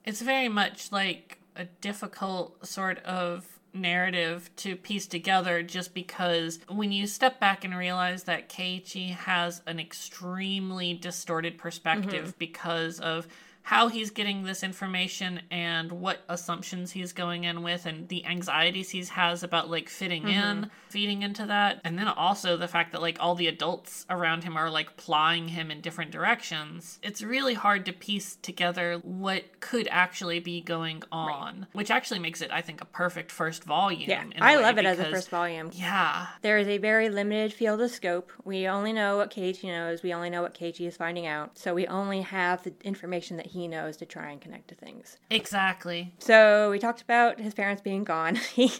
it's 0.04 0.20
very 0.20 0.48
much 0.48 0.92
like 0.92 1.38
a 1.56 1.64
difficult 1.64 2.66
sort 2.66 2.98
of 3.04 3.46
narrative 3.74 4.50
to 4.56 4.76
piece 4.76 5.06
together 5.06 5.62
just 5.62 5.94
because 5.94 6.58
when 6.68 6.92
you 6.92 7.06
step 7.06 7.40
back 7.40 7.64
and 7.64 7.76
realize 7.76 8.24
that 8.24 8.48
Keiichi 8.48 9.10
has 9.14 9.62
an 9.66 9.80
extremely 9.80 10.92
distorted 10.94 11.56
perspective 11.56 12.28
mm-hmm. 12.28 12.38
because 12.38 13.00
of 13.00 13.26
how 13.62 13.88
he's 13.88 14.10
getting 14.10 14.44
this 14.44 14.62
information 14.62 15.42
and 15.50 15.92
what 15.92 16.20
assumptions 16.28 16.92
he's 16.92 17.12
going 17.12 17.44
in 17.44 17.62
with 17.62 17.86
and 17.86 18.08
the 18.08 18.24
anxieties 18.26 18.90
he 18.90 19.04
has 19.04 19.42
about 19.42 19.70
like 19.70 19.88
fitting 19.88 20.24
mm-hmm. 20.24 20.62
in 20.62 20.70
feeding 20.88 21.22
into 21.22 21.46
that. 21.46 21.80
And 21.84 21.98
then 21.98 22.08
also 22.08 22.56
the 22.56 22.68
fact 22.68 22.92
that 22.92 23.00
like 23.00 23.16
all 23.20 23.34
the 23.34 23.46
adults 23.46 24.04
around 24.10 24.44
him 24.44 24.56
are 24.56 24.70
like 24.70 24.96
plying 24.96 25.48
him 25.48 25.70
in 25.70 25.80
different 25.80 26.10
directions. 26.10 26.98
It's 27.02 27.22
really 27.22 27.54
hard 27.54 27.86
to 27.86 27.92
piece 27.92 28.36
together 28.36 29.00
what 29.02 29.60
could 29.60 29.88
actually 29.90 30.40
be 30.40 30.60
going 30.60 31.02
on 31.10 31.60
right. 31.60 31.66
which 31.72 31.90
actually 31.90 32.18
makes 32.18 32.40
it 32.40 32.50
i 32.50 32.60
think 32.60 32.80
a 32.80 32.84
perfect 32.84 33.30
first 33.30 33.64
volume 33.64 34.08
yeah. 34.08 34.24
i 34.40 34.56
love 34.56 34.76
it 34.78 34.82
because, 34.82 34.98
as 34.98 35.06
a 35.06 35.10
first 35.10 35.30
volume. 35.30 35.70
Yeah. 35.72 36.26
There 36.42 36.58
is 36.58 36.68
a 36.68 36.78
very 36.78 37.08
limited 37.08 37.52
field 37.52 37.80
of 37.80 37.90
scope. 37.90 38.30
We 38.44 38.66
only 38.66 38.92
know 38.92 39.16
what 39.16 39.32
Keiichi 39.32 39.64
knows 39.64 40.02
we 40.02 40.12
only 40.12 40.30
know 40.30 40.42
what 40.42 40.54
Keiichi 40.54 40.86
is 40.86 40.96
finding 40.96 41.26
out. 41.26 41.58
So 41.58 41.74
we 41.74 41.86
only 41.86 42.22
have 42.22 42.62
the 42.62 42.72
information 42.84 43.36
that 43.36 43.46
he 43.52 43.68
knows 43.68 43.96
to 43.98 44.06
try 44.06 44.30
and 44.30 44.40
connect 44.40 44.68
to 44.68 44.74
things. 44.74 45.18
Exactly. 45.30 46.14
So 46.18 46.70
we 46.70 46.78
talked 46.78 47.02
about 47.02 47.38
his 47.38 47.54
parents 47.54 47.82
being 47.82 48.02
gone. 48.04 48.34
he 48.54 48.72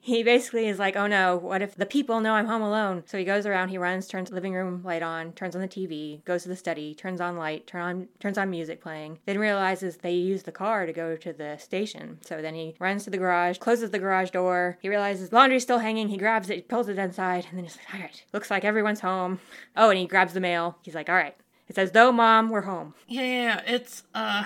he 0.00 0.22
basically 0.22 0.68
is 0.68 0.78
like, 0.78 0.96
oh 0.96 1.06
no, 1.06 1.36
what 1.36 1.62
if 1.62 1.74
the 1.74 1.86
people 1.86 2.20
know 2.20 2.34
I'm 2.34 2.46
home 2.46 2.62
alone? 2.62 3.04
So 3.06 3.18
he 3.18 3.24
goes 3.24 3.46
around, 3.46 3.70
he 3.70 3.78
runs, 3.78 4.06
turns 4.06 4.28
the 4.28 4.34
living 4.34 4.52
room 4.52 4.82
light 4.84 5.02
on, 5.02 5.32
turns 5.32 5.56
on 5.56 5.62
the 5.62 5.68
TV, 5.68 6.24
goes 6.24 6.42
to 6.42 6.48
the 6.48 6.56
study, 6.56 6.94
turns 6.94 7.20
on 7.20 7.36
light, 7.36 7.66
turn 7.66 7.82
on 7.82 8.08
turns 8.20 8.38
on 8.38 8.50
music 8.50 8.80
playing. 8.82 9.18
Then 9.24 9.38
realizes 9.38 9.96
they 9.96 10.12
use 10.12 10.42
the 10.42 10.52
car 10.52 10.86
to 10.86 10.92
go 10.92 11.16
to 11.16 11.32
the 11.32 11.56
station. 11.58 12.18
So 12.22 12.42
then 12.42 12.54
he 12.54 12.74
runs 12.78 13.04
to 13.04 13.10
the 13.10 13.18
garage, 13.18 13.58
closes 13.58 13.90
the 13.90 13.98
garage 13.98 14.30
door. 14.30 14.78
He 14.82 14.88
realizes 14.88 15.32
laundry's 15.32 15.62
still 15.62 15.78
hanging. 15.78 16.08
He 16.08 16.18
grabs 16.18 16.50
it, 16.50 16.68
pulls 16.68 16.88
it 16.88 16.98
inside, 16.98 17.46
and 17.48 17.56
then 17.56 17.64
he's 17.64 17.76
like, 17.76 17.94
all 17.94 18.00
right, 18.00 18.24
looks 18.32 18.50
like 18.50 18.64
everyone's 18.64 19.00
home. 19.00 19.40
Oh, 19.76 19.90
and 19.90 19.98
he 19.98 20.06
grabs 20.06 20.34
the 20.34 20.40
mail. 20.40 20.76
He's 20.82 20.94
like, 20.94 21.08
all 21.08 21.14
right. 21.14 21.36
It 21.68 21.74
says, 21.76 21.92
though, 21.92 22.12
mom, 22.12 22.50
we're 22.50 22.62
home. 22.62 22.94
Yeah, 23.08 23.22
yeah, 23.22 23.42
yeah. 23.42 23.60
It's 23.74 24.02
uh 24.14 24.44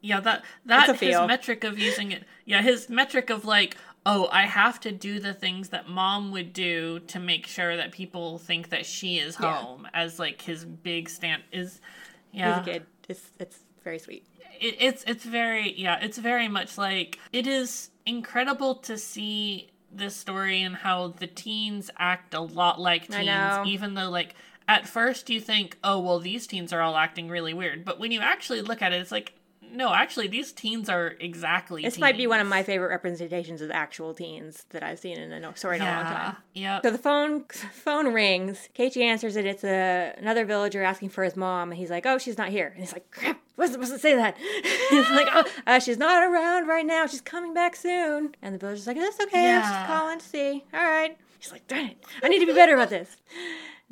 yeah, 0.00 0.20
that 0.20 0.44
that 0.66 0.98
his 1.00 1.16
metric 1.26 1.64
of 1.64 1.78
using 1.78 2.12
it. 2.12 2.24
Yeah, 2.44 2.62
his 2.62 2.88
metric 2.90 3.30
of 3.30 3.44
like, 3.44 3.76
oh, 4.04 4.28
I 4.30 4.42
have 4.42 4.80
to 4.80 4.92
do 4.92 5.18
the 5.18 5.32
things 5.32 5.70
that 5.70 5.88
mom 5.88 6.30
would 6.32 6.52
do 6.52 7.00
to 7.08 7.18
make 7.18 7.46
sure 7.46 7.76
that 7.76 7.92
people 7.92 8.38
think 8.38 8.68
that 8.70 8.84
she 8.86 9.18
is 9.18 9.36
Yeah. 9.40 9.54
home 9.56 9.88
as 9.94 10.18
like 10.18 10.42
his 10.42 10.64
big 10.64 11.08
stand 11.08 11.42
is 11.52 11.80
He's 12.32 12.40
yeah. 12.40 12.60
a 12.60 12.64
kid. 12.64 12.86
It's, 13.08 13.30
it's 13.38 13.58
very 13.82 13.98
sweet. 13.98 14.26
it, 14.60 14.76
it's 14.80 15.04
it's 15.06 15.24
very 15.24 15.72
yeah 15.78 15.98
it's 16.02 16.16
very 16.18 16.48
much 16.48 16.76
like 16.78 17.18
it 17.32 17.46
is 17.46 17.90
incredible 18.06 18.76
to 18.76 18.96
see 18.98 19.70
this 19.92 20.16
story 20.16 20.62
and 20.62 20.74
how 20.74 21.08
the 21.08 21.26
teens 21.26 21.90
act 21.98 22.34
a 22.34 22.40
lot 22.40 22.80
like 22.80 23.08
teens 23.08 23.66
even 23.66 23.94
though 23.94 24.10
like 24.10 24.34
at 24.68 24.88
first 24.88 25.28
you 25.30 25.40
think 25.40 25.76
oh 25.84 25.98
well 26.00 26.18
these 26.18 26.46
teens 26.46 26.72
are 26.72 26.80
all 26.80 26.96
acting 26.96 27.28
really 27.28 27.52
weird 27.54 27.84
but 27.84 27.98
when 27.98 28.10
you 28.12 28.20
actually 28.20 28.62
look 28.62 28.80
at 28.82 28.92
it 28.92 29.00
it's 29.00 29.12
like 29.12 29.34
no 29.72 29.92
actually 29.92 30.28
these 30.28 30.52
teens 30.52 30.88
are 30.88 31.14
exactly 31.18 31.82
This 31.82 31.98
might 31.98 32.16
be 32.16 32.28
one 32.28 32.38
of 32.38 32.46
my 32.46 32.62
favorite 32.62 32.88
representations 32.90 33.60
of 33.60 33.72
actual 33.72 34.14
teens 34.14 34.66
that 34.70 34.84
I've 34.84 35.00
seen 35.00 35.18
in 35.18 35.32
a 35.32 35.56
story 35.56 35.76
in 35.76 35.82
a 35.82 35.86
long 35.86 36.04
time. 36.04 36.36
yeah 36.52 36.80
So 36.80 36.90
the 36.92 36.98
phone 36.98 37.44
phone 37.72 38.14
rings. 38.14 38.68
Keiichi 38.78 39.02
answers 39.02 39.34
it. 39.34 39.46
It's 39.46 39.64
a, 39.64 40.14
another 40.16 40.44
villager 40.44 40.82
asking 40.84 41.08
for 41.08 41.24
his 41.24 41.34
mom. 41.34 41.70
And 41.72 41.78
he's 41.78 41.90
like, 41.90 42.06
"Oh, 42.06 42.18
she's 42.18 42.38
not 42.38 42.50
here." 42.50 42.68
And 42.68 42.78
he's 42.84 42.92
like, 42.92 43.10
"Crap! 43.10 43.40
Wasn't 43.56 43.74
supposed 43.74 43.92
to 43.94 43.98
say 43.98 44.14
that." 44.14 44.36
he's 44.90 45.10
like, 45.10 45.26
"Oh, 45.32 45.44
uh, 45.66 45.80
she's 45.80 45.98
not 45.98 46.22
around 46.22 46.68
right 46.68 46.86
now. 46.86 47.06
She's 47.06 47.20
coming 47.22 47.52
back 47.52 47.74
soon." 47.74 48.36
And 48.42 48.54
the 48.54 48.58
villager's 48.58 48.86
like, 48.86 48.96
"That's 48.98 49.18
okay. 49.22 49.54
I'm 49.54 49.62
just 49.62 49.86
calling 49.88 50.18
to 50.20 50.24
see. 50.24 50.64
All 50.72 50.80
right." 50.84 51.18
He's 51.40 51.50
like, 51.50 51.66
"Darn 51.66 51.86
it! 51.86 51.96
I 52.22 52.28
need 52.28 52.38
to 52.40 52.46
be 52.46 52.52
better 52.52 52.74
about 52.74 52.90
this." 52.90 53.16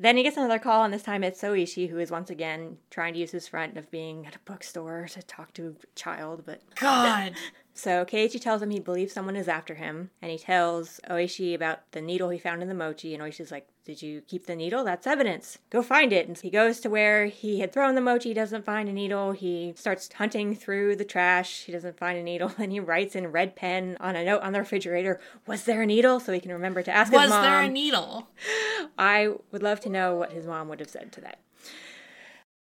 Then 0.03 0.17
he 0.17 0.25
gets 0.25 0.37
another 0.37 0.59
call, 0.59 0.83
and 0.83 0.93
this 0.93 1.05
time 1.05 1.23
it's 1.23 1.43
Oishi, 1.43 1.89
who 1.89 2.01
is 2.01 2.11
once 2.11 2.29
again 2.29 2.79
trying 2.91 3.15
to 3.15 3.21
use 3.21 3.31
his 3.31 3.47
front 3.47 3.77
of 3.77 3.89
being 3.93 4.27
at 4.27 4.35
a 4.35 4.41
bookstore 4.41 5.07
to 5.13 5.23
talk 5.23 5.55
to 5.55 5.77
a 5.81 5.87
child, 5.95 6.43
but 6.45 6.61
god 6.75 7.35
so 7.75 8.05
Keiichi 8.05 8.41
tells 8.41 8.61
him 8.61 8.71
he 8.71 8.81
believes 8.81 9.15
someone 9.15 9.35
is 9.35 9.49
after 9.49 9.75
him, 9.75 10.11
and 10.21 10.31
he 10.31 10.37
tells 10.37 11.01
Oishi 11.09 11.55
about 11.55 11.91
the 11.93 12.03
needle 12.03 12.29
he 12.29 12.39
found 12.39 12.63
in 12.63 12.69
the 12.69 12.75
mochi, 12.75 13.15
and 13.15 13.23
Oishi's 13.23 13.51
like, 13.51 13.67
Did 13.85 14.03
you 14.03 14.21
keep 14.21 14.47
the 14.47 14.55
needle? 14.55 14.85
That's 14.85 15.07
evidence. 15.07 15.57
Go 15.71 15.83
find 15.83 16.13
it. 16.13 16.29
And 16.29 16.37
he 16.37 16.51
goes 16.51 16.81
to 16.81 16.91
where 16.91 17.27
he 17.27 17.61
had 17.61 17.73
thrown 17.73 17.95
the 17.95 18.03
mochi, 18.03 18.35
doesn't 18.35 18.67
find 18.67 18.91
a 18.91 18.93
needle. 18.93 19.33
He 19.33 19.73
starts 19.75 20.13
hunting 20.13 20.55
through 20.55 20.97
the 20.97 21.05
trash. 21.05 21.65
He 21.65 21.73
doesn't 21.73 21.97
find 21.97 22.19
a 22.19 22.23
needle. 22.23 22.53
and 22.59 22.73
he 22.73 22.81
writes 22.81 23.17
in 23.17 23.29
red 23.29 23.57
pen 23.57 23.97
on 24.01 24.17
a 24.17 24.25
note 24.25 24.43
on 24.43 24.53
the 24.53 24.59
refrigerator, 24.59 25.19
Was 25.47 25.65
there 25.65 25.83
a 25.83 25.87
needle? 25.87 26.21
So 26.21 26.33
he 26.33 26.41
can 26.41 26.53
remember 26.53 26.83
to 26.83 26.93
ask 26.93 27.11
was 27.11 27.23
his 27.23 27.31
mom. 27.31 27.41
Was 27.41 27.47
there 27.47 27.61
a 27.63 27.69
needle 27.69 28.29
I 28.99 29.31
would 29.51 29.63
love 29.63 29.81
to 29.81 29.89
know 29.89 30.17
what 30.17 30.33
his 30.33 30.47
mom 30.47 30.69
would 30.69 30.81
have 30.81 30.91
said 30.91 31.11
to 31.13 31.21
that. 31.23 31.41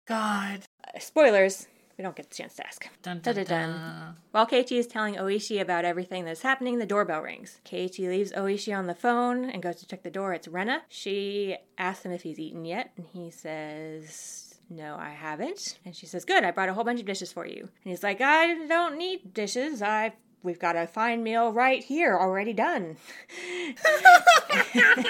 god 0.06 0.62
spoilers. 0.98 1.66
We 1.96 2.02
don't 2.02 2.16
get 2.16 2.28
the 2.28 2.34
chance 2.34 2.54
to 2.56 2.66
ask. 2.66 2.88
dun, 3.02 3.20
dun, 3.20 3.36
Dun-dun-dun. 3.36 4.16
While 4.32 4.46
Keiichi 4.46 4.78
is 4.78 4.86
telling 4.88 5.14
Oishi 5.14 5.60
about 5.60 5.84
everything 5.84 6.24
that's 6.24 6.42
happening, 6.42 6.78
the 6.78 6.86
doorbell 6.86 7.20
rings. 7.22 7.60
Keiichi 7.64 8.08
leaves 8.08 8.32
Oishi 8.32 8.76
on 8.76 8.86
the 8.86 8.94
phone 8.94 9.44
and 9.48 9.62
goes 9.62 9.76
to 9.76 9.86
check 9.86 10.02
the 10.02 10.10
door. 10.10 10.32
It's 10.34 10.48
Rena. 10.48 10.82
She 10.88 11.56
asks 11.78 12.04
him 12.04 12.10
if 12.12 12.22
he's 12.22 12.40
eaten 12.40 12.64
yet, 12.64 12.90
and 12.96 13.06
he 13.12 13.30
says, 13.30 14.58
No, 14.68 14.96
I 14.96 15.10
haven't. 15.10 15.78
And 15.84 15.94
she 15.94 16.06
says, 16.06 16.24
Good, 16.24 16.42
I 16.42 16.50
brought 16.50 16.68
a 16.68 16.74
whole 16.74 16.84
bunch 16.84 16.98
of 16.98 17.06
dishes 17.06 17.32
for 17.32 17.46
you. 17.46 17.60
And 17.60 17.70
he's 17.84 18.02
like, 18.02 18.20
I 18.20 18.66
don't 18.66 18.98
need 18.98 19.32
dishes. 19.32 19.80
I 19.80 20.14
we've 20.42 20.58
got 20.58 20.76
a 20.76 20.86
fine 20.86 21.22
meal 21.22 21.52
right 21.52 21.82
here, 21.82 22.18
already 22.18 22.52
done. 22.52 22.96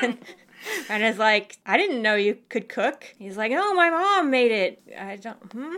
and 0.03 0.19
Rena's 0.89 1.19
like, 1.19 1.59
I 1.67 1.77
didn't 1.77 2.03
know 2.03 2.15
you 2.15 2.39
could 2.49 2.69
cook. 2.69 3.15
He's 3.19 3.37
like, 3.39 3.53
Oh, 3.55 3.75
my 3.75 3.89
mom 3.91 4.31
made 4.31 4.53
it. 4.53 4.83
I 4.99 5.17
don't 5.17 5.53
hmm. 5.53 5.77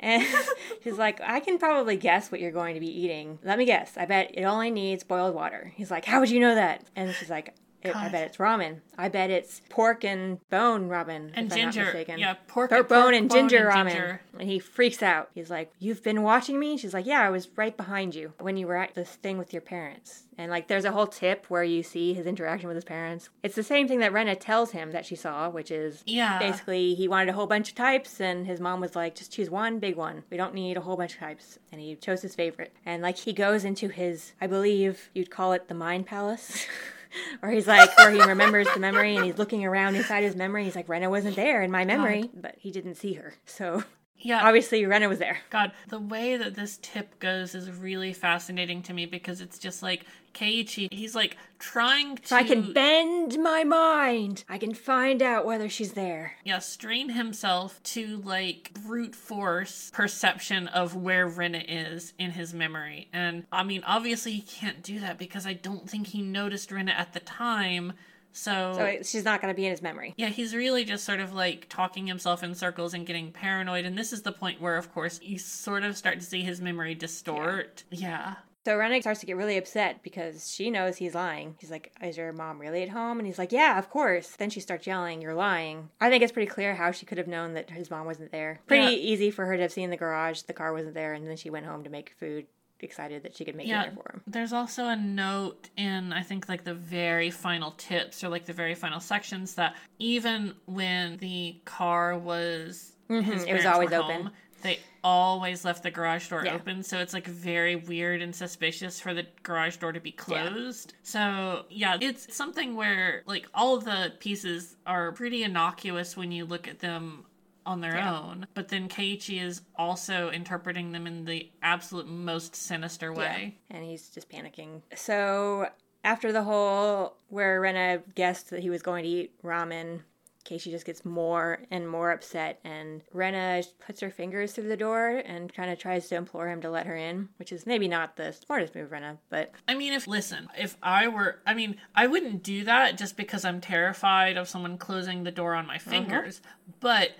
And 0.00 0.24
she's 0.84 0.98
like, 0.98 1.20
I 1.20 1.40
can 1.40 1.58
probably 1.58 1.96
guess 1.96 2.30
what 2.30 2.40
you're 2.40 2.50
going 2.52 2.74
to 2.74 2.80
be 2.80 2.88
eating. 2.88 3.38
Let 3.42 3.58
me 3.58 3.64
guess. 3.64 3.96
I 3.96 4.06
bet 4.06 4.30
it 4.34 4.44
only 4.44 4.70
needs 4.70 5.04
boiled 5.04 5.34
water. 5.34 5.72
He's 5.74 5.90
like, 5.90 6.04
How 6.04 6.20
would 6.20 6.30
you 6.30 6.40
know 6.40 6.54
that? 6.54 6.84
And 6.94 7.14
she's 7.14 7.30
like, 7.30 7.54
"It- 7.82 7.94
I 7.96 8.08
bet 8.08 8.26
it's 8.26 8.36
ramen. 8.38 8.80
I 8.96 9.08
bet 9.08 9.30
it's 9.30 9.60
pork 9.68 10.04
and 10.04 10.38
bone 10.50 10.88
ramen. 10.88 11.30
and 11.34 11.46
if 11.46 11.52
I'm 11.52 11.64
not 11.66 11.72
ginger 11.74 11.84
mistaken. 11.84 12.18
yeah 12.18 12.34
pork, 12.48 12.70
Pork, 12.70 12.88
bone 12.88 13.14
and 13.14 13.28
bone 13.28 13.48
ginger 13.48 13.68
and 13.70 13.88
ramen. 13.88 13.92
ginger. 13.92 14.20
And 14.38 14.48
he 14.48 14.58
freaks 14.58 15.02
out. 15.02 15.30
He's 15.34 15.50
like, 15.50 15.72
You've 15.78 16.02
been 16.02 16.22
watching 16.22 16.58
me? 16.58 16.76
She's 16.76 16.94
like, 16.94 17.06
Yeah, 17.06 17.20
I 17.22 17.30
was 17.30 17.48
right 17.56 17.76
behind 17.76 18.14
you 18.14 18.32
when 18.40 18.56
you 18.56 18.66
were 18.66 18.76
at 18.76 18.94
this 18.94 19.10
thing 19.10 19.38
with 19.38 19.52
your 19.52 19.62
parents. 19.62 20.24
And 20.40 20.50
like, 20.52 20.68
there's 20.68 20.84
a 20.84 20.92
whole 20.92 21.08
tip 21.08 21.46
where 21.48 21.64
you 21.64 21.82
see 21.82 22.14
his 22.14 22.24
interaction 22.26 22.68
with 22.68 22.76
his 22.76 22.84
parents. 22.84 23.28
It's 23.42 23.56
the 23.56 23.62
same 23.64 23.88
thing 23.88 23.98
that 24.00 24.12
Rena 24.12 24.36
tells 24.36 24.70
him 24.70 24.92
that 24.92 25.04
she 25.04 25.16
saw, 25.16 25.48
which 25.48 25.70
is 25.72 26.02
yeah 26.06 26.38
basically 26.38 26.94
he 26.94 27.08
wanted 27.08 27.28
a 27.28 27.32
whole 27.32 27.46
bunch 27.46 27.70
of 27.70 27.74
types 27.74 28.20
and 28.20 28.46
his 28.46 28.60
mom 28.60 28.80
was 28.80 28.94
like 28.96 29.14
just 29.14 29.32
choose 29.32 29.50
one 29.50 29.78
big 29.78 29.96
one 29.96 30.22
we 30.30 30.36
don't 30.36 30.54
need 30.54 30.76
a 30.76 30.80
whole 30.80 30.96
bunch 30.96 31.14
of 31.14 31.20
types 31.20 31.58
and 31.72 31.80
he 31.80 31.94
chose 31.96 32.22
his 32.22 32.34
favorite 32.34 32.72
and 32.86 33.02
like 33.02 33.16
he 33.18 33.32
goes 33.32 33.64
into 33.64 33.88
his 33.88 34.32
i 34.40 34.46
believe 34.46 35.10
you'd 35.14 35.30
call 35.30 35.52
it 35.52 35.68
the 35.68 35.74
mind 35.74 36.06
palace 36.06 36.66
or 37.42 37.50
he's 37.50 37.66
like 37.66 37.96
where 37.98 38.10
he 38.10 38.22
remembers 38.22 38.66
the 38.72 38.80
memory 38.80 39.16
and 39.16 39.24
he's 39.24 39.38
looking 39.38 39.64
around 39.64 39.96
inside 39.96 40.22
his 40.22 40.36
memory 40.36 40.64
he's 40.64 40.76
like 40.76 40.88
rena 40.88 41.08
wasn't 41.10 41.36
there 41.36 41.62
in 41.62 41.70
my 41.70 41.84
memory 41.84 42.30
but 42.34 42.54
he 42.58 42.70
didn't 42.70 42.94
see 42.94 43.14
her. 43.14 43.34
So 43.46 43.84
yeah 44.20 44.46
obviously 44.46 44.84
rena 44.84 45.08
was 45.08 45.18
there 45.18 45.38
God, 45.50 45.72
the 45.88 46.00
way 46.00 46.36
that 46.36 46.54
this 46.54 46.78
tip 46.82 47.18
goes 47.18 47.54
is 47.54 47.70
really 47.70 48.12
fascinating 48.12 48.82
to 48.84 48.92
me 48.92 49.06
because 49.06 49.40
it's 49.40 49.58
just 49.58 49.82
like 49.82 50.04
Keiichi, 50.34 50.92
he's 50.92 51.14
like 51.14 51.36
trying 51.58 52.16
to 52.16 52.28
so 52.28 52.36
i 52.36 52.42
can 52.42 52.72
bend 52.72 53.38
my 53.42 53.64
mind 53.64 54.44
i 54.48 54.58
can 54.58 54.74
find 54.74 55.22
out 55.22 55.46
whether 55.46 55.68
she's 55.68 55.92
there 55.92 56.32
yeah, 56.44 56.58
strain 56.60 57.10
himself 57.10 57.82
to 57.82 58.22
like 58.24 58.72
brute 58.86 59.14
force 59.14 59.90
perception 59.92 60.68
of 60.68 60.96
where 60.96 61.26
Rena 61.28 61.62
is 61.66 62.14
in 62.18 62.30
his 62.30 62.54
memory. 62.54 63.08
And 63.12 63.44
I 63.52 63.64
mean, 63.64 63.82
obviously 63.86 64.32
he 64.32 64.40
can't 64.40 64.82
do 64.82 64.98
that 65.00 65.18
because 65.18 65.46
I 65.46 65.52
don't 65.52 65.88
think 65.88 66.08
he 66.08 66.22
noticed 66.22 66.72
Rena 66.72 66.92
at 66.92 67.12
the 67.12 67.20
time. 67.20 67.92
So, 68.38 68.72
so 68.76 68.98
she's 69.02 69.24
not 69.24 69.40
going 69.40 69.52
to 69.52 69.56
be 69.56 69.64
in 69.66 69.70
his 69.72 69.82
memory 69.82 70.14
yeah, 70.16 70.28
he's 70.28 70.54
really 70.54 70.84
just 70.84 71.04
sort 71.04 71.20
of 71.20 71.32
like 71.32 71.66
talking 71.68 72.06
himself 72.06 72.42
in 72.42 72.54
circles 72.54 72.94
and 72.94 73.06
getting 73.06 73.32
paranoid. 73.32 73.84
And 73.84 73.96
this 73.96 74.12
is 74.12 74.22
the 74.22 74.32
point 74.32 74.60
where, 74.60 74.76
of 74.76 74.92
course, 74.92 75.20
you 75.22 75.38
sort 75.38 75.82
of 75.84 75.96
start 75.96 76.20
to 76.20 76.24
see 76.24 76.42
his 76.42 76.60
memory 76.60 76.94
distort. 76.94 77.84
Yeah. 77.90 78.34
So 78.64 78.76
Rennick 78.76 79.02
starts 79.02 79.20
to 79.20 79.26
get 79.26 79.36
really 79.36 79.56
upset 79.56 80.02
because 80.02 80.50
she 80.52 80.70
knows 80.70 80.96
he's 80.96 81.14
lying. 81.14 81.54
He's 81.58 81.70
like, 81.70 81.92
Is 82.02 82.16
your 82.16 82.32
mom 82.32 82.60
really 82.60 82.82
at 82.82 82.90
home? 82.90 83.18
And 83.18 83.26
he's 83.26 83.38
like, 83.38 83.52
Yeah, 83.52 83.78
of 83.78 83.88
course. 83.88 84.28
Then 84.36 84.50
she 84.50 84.60
starts 84.60 84.86
yelling, 84.86 85.22
You're 85.22 85.34
lying. 85.34 85.88
I 86.00 86.10
think 86.10 86.22
it's 86.22 86.32
pretty 86.32 86.50
clear 86.50 86.74
how 86.74 86.90
she 86.90 87.06
could 87.06 87.18
have 87.18 87.28
known 87.28 87.54
that 87.54 87.70
his 87.70 87.90
mom 87.90 88.04
wasn't 88.06 88.30
there. 88.32 88.60
Pretty 88.66 88.92
Yeah. 88.94 89.12
easy 89.12 89.30
for 89.30 89.46
her 89.46 89.56
to 89.56 89.62
have 89.62 89.72
seen 89.72 89.90
the 89.90 89.96
garage, 89.96 90.42
the 90.42 90.52
car 90.52 90.72
wasn't 90.72 90.94
there, 90.94 91.14
and 91.14 91.26
then 91.26 91.36
she 91.36 91.48
went 91.50 91.66
home 91.66 91.82
to 91.84 91.90
make 91.90 92.14
food, 92.18 92.46
excited 92.82 93.22
that 93.24 93.36
she 93.36 93.44
could 93.44 93.54
make 93.56 93.66
Yeah. 93.66 93.84
dinner 93.84 93.96
for 93.96 94.12
him. 94.12 94.22
There's 94.26 94.52
also 94.52 94.86
a 94.86 94.96
note 94.96 95.68
in 95.76 96.12
I 96.12 96.22
think 96.22 96.48
like 96.48 96.64
the 96.64 96.74
very 96.74 97.30
final 97.30 97.72
tips 97.72 98.22
or 98.22 98.28
like 98.28 98.46
the 98.46 98.52
very 98.52 98.74
final 98.74 99.00
sections 99.00 99.54
that 99.54 99.74
even 99.98 100.54
when 100.66 101.16
the 101.18 101.56
car 101.64 102.16
was 102.18 102.92
Mm-hmm. 103.10 103.48
it 103.48 103.54
was 103.54 103.64
always 103.64 103.88
were 103.90 103.96
open. 103.96 104.30
they 104.60 104.78
always 105.02 105.64
left 105.64 105.82
the 105.82 105.90
garage 105.90 106.28
door 106.28 106.44
Yeah. 106.44 106.54
open, 106.56 106.82
so 106.82 106.98
it's 106.98 107.14
like 107.14 107.26
very 107.26 107.74
weird 107.74 108.20
and 108.20 108.34
suspicious 108.36 109.00
for 109.00 109.14
the 109.14 109.26
garage 109.42 109.76
door 109.78 109.92
to 109.92 110.00
be 110.00 110.12
closed. 110.12 110.92
So 111.02 111.64
yeah, 111.70 111.96
it's 112.02 112.34
something 112.36 112.74
where 112.76 113.22
like 113.24 113.46
all 113.54 113.76
of 113.76 113.84
the 113.86 114.12
pieces 114.20 114.76
are 114.86 115.12
pretty 115.12 115.42
innocuous 115.42 116.16
when 116.18 116.30
you 116.32 116.44
look 116.44 116.68
at 116.68 116.80
them 116.80 117.24
on 117.68 117.82
their 117.82 117.96
Yeah. 117.96 118.18
own, 118.18 118.46
but 118.54 118.68
then 118.68 118.88
Keiichi 118.88 119.40
is 119.40 119.60
also 119.76 120.30
interpreting 120.30 120.92
them 120.92 121.06
in 121.06 121.26
the 121.26 121.52
absolute 121.62 122.08
most 122.08 122.56
sinister 122.56 123.12
way. 123.12 123.58
And 123.70 123.84
he's 123.84 124.08
just 124.08 124.30
panicking. 124.30 124.80
So 124.96 125.68
after 126.02 126.32
the 126.32 126.42
whole 126.42 127.16
where 127.28 127.60
Rena 127.60 128.02
guessed 128.14 128.50
that 128.50 128.60
he 128.60 128.70
was 128.70 128.80
going 128.80 129.04
to 129.04 129.08
eat 129.10 129.42
ramen, 129.42 130.00
Keiichi 130.46 130.70
just 130.70 130.86
gets 130.86 131.04
more 131.04 131.58
and 131.70 131.86
more 131.86 132.10
upset, 132.10 132.58
and 132.64 133.02
Rena 133.12 133.62
puts 133.84 134.00
her 134.00 134.08
fingers 134.08 134.52
through 134.52 134.68
the 134.68 134.78
door 134.78 135.22
and 135.26 135.52
kind 135.52 135.70
of 135.70 135.78
tries 135.78 136.08
to 136.08 136.16
implore 136.16 136.48
him 136.48 136.62
to 136.62 136.70
let 136.70 136.86
her 136.86 136.96
in, 136.96 137.28
which 137.36 137.52
is 137.52 137.66
maybe 137.66 137.86
not 137.86 138.16
the 138.16 138.32
smartest 138.32 138.74
move, 138.74 138.90
Rena, 138.90 139.18
but 139.28 139.52
I 139.66 139.74
mean, 139.74 139.92
if 139.92 140.06
listen, 140.06 140.48
if 140.58 140.78
I 140.82 141.08
were, 141.08 141.40
I 141.46 141.52
mean, 141.52 141.76
I 141.94 142.06
wouldn't 142.06 142.42
do 142.42 142.64
that 142.64 142.96
just 142.96 143.18
because 143.18 143.44
I'm 143.44 143.60
terrified 143.60 144.38
of 144.38 144.48
someone 144.48 144.78
closing 144.78 145.24
the 145.24 145.30
door 145.30 145.54
on 145.54 145.66
my 145.66 145.76
uh-huh. 145.76 145.90
fingers. 145.90 146.40
But 146.80 147.10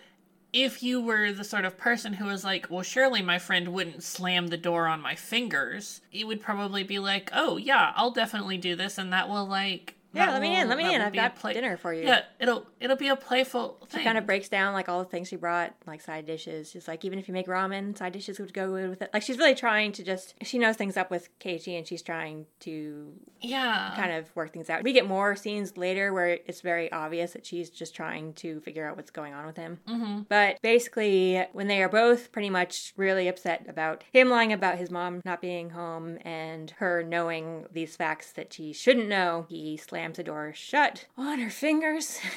if 0.53 0.83
you 0.83 1.01
were 1.01 1.33
the 1.33 1.45
sort 1.45 1.65
of 1.65 1.77
person 1.77 2.15
who 2.15 2.27
was 2.27 2.45
like, 2.45 2.69
well, 2.71 2.83
surely 2.83 3.21
my 3.21 3.39
friend 3.39 3.69
wouldn't 3.69 4.03
slam 4.03 4.47
the 4.47 4.57
door 4.57 4.87
on 4.87 5.01
my 5.01 5.15
fingers, 5.15 6.01
it 6.13 6.27
would 6.27 6.41
probably 6.41 6.83
be 6.83 6.99
like, 6.99 7.31
oh, 7.35 7.57
yeah, 7.57 7.93
I'll 7.97 8.11
definitely 8.11 8.57
do 8.57 8.75
this, 8.75 8.97
and 8.99 9.13
that 9.13 9.29
will, 9.29 9.47
like, 9.47 9.95
Yeah, 10.13 10.33
let 10.33 10.41
me 10.41 10.59
in, 10.59 10.69
let 10.69 10.79
me 10.79 10.95
in. 10.95 11.01
I've 11.01 11.13
got 11.13 11.37
play- 11.37 11.53
dinner 11.53 11.77
for 11.77 11.93
you. 11.93 12.05
Yeah, 12.05 12.23
it'll 12.41 12.67
it'll 12.81 12.97
be 12.97 13.09
a 13.09 13.17
playful 13.17 13.79
thing. 13.89 14.01
She 14.01 14.05
kind 14.05 14.17
of 14.17 14.25
breaks 14.27 14.49
down 14.49 14.73
like 14.73 14.89
all 14.89 15.01
the 15.01 15.09
things 15.09 15.29
she 15.29 15.37
brought, 15.37 15.75
like 15.87 16.01
side 16.01 16.25
dishes. 16.25 16.73
Just 16.73 16.89
like 16.89 17.05
even 17.05 17.19
if 17.19 17.29
you 17.29 17.35
make 17.35 17.47
ramen, 17.47 17.97
side 17.97 18.13
dishes 18.13 18.39
would 18.39 18.55
go 18.55 18.69
good 18.69 18.91
with 18.91 19.03
it. 19.03 19.11
Like 19.13 19.23
she's 19.23 19.39
really 19.39 19.55
trying 19.55 19.93
to 19.93 20.03
just 20.03 20.35
she 20.43 20.59
knows 20.59 20.77
things 20.77 20.97
up 20.97 21.11
with 21.11 21.29
Keiichi 21.41 21.77
and 21.77 21.87
she's 21.87 22.03
trying 22.03 22.47
to 22.61 23.13
yeah, 23.41 23.93
kind 23.97 24.13
of 24.13 24.35
work 24.35 24.53
things 24.53 24.71
out. 24.71 24.83
We 24.83 24.93
get 24.93 25.07
more 25.07 25.37
scenes 25.37 25.77
later 25.77 26.13
where 26.13 26.39
it's 26.47 26.63
very 26.63 26.91
obvious 26.91 27.33
that 27.33 27.45
she's 27.45 27.69
just 27.69 27.95
trying 27.95 28.33
to 28.35 28.61
figure 28.61 28.89
out 28.89 28.97
what's 28.97 29.11
going 29.11 29.35
on 29.35 29.47
with 29.47 29.57
him. 29.57 29.79
Mm-hmm. 29.87 30.23
But 30.29 30.61
basically, 30.63 31.45
when 31.53 31.69
they 31.69 31.83
are 31.83 31.89
both 31.89 32.33
pretty 32.33 32.51
much 32.51 32.95
really 32.97 33.29
upset 33.29 33.67
about 33.69 34.05
him 34.13 34.31
lying 34.31 34.53
about 34.53 34.79
his 34.79 34.91
mom 34.91 35.21
not 35.25 35.43
being 35.43 35.71
home 35.71 36.19
and 36.23 36.71
her 36.79 37.03
knowing 37.03 37.67
these 37.73 37.95
facts 37.95 38.33
that 38.33 38.53
she 38.53 38.73
shouldn't 38.73 39.09
know, 39.09 39.47
he 39.49 39.77
slams 39.77 39.98
the 40.15 40.23
door 40.23 40.53
shut 40.55 41.07
on 41.17 41.39
her 41.41 41.51
fingers. 41.51 42.19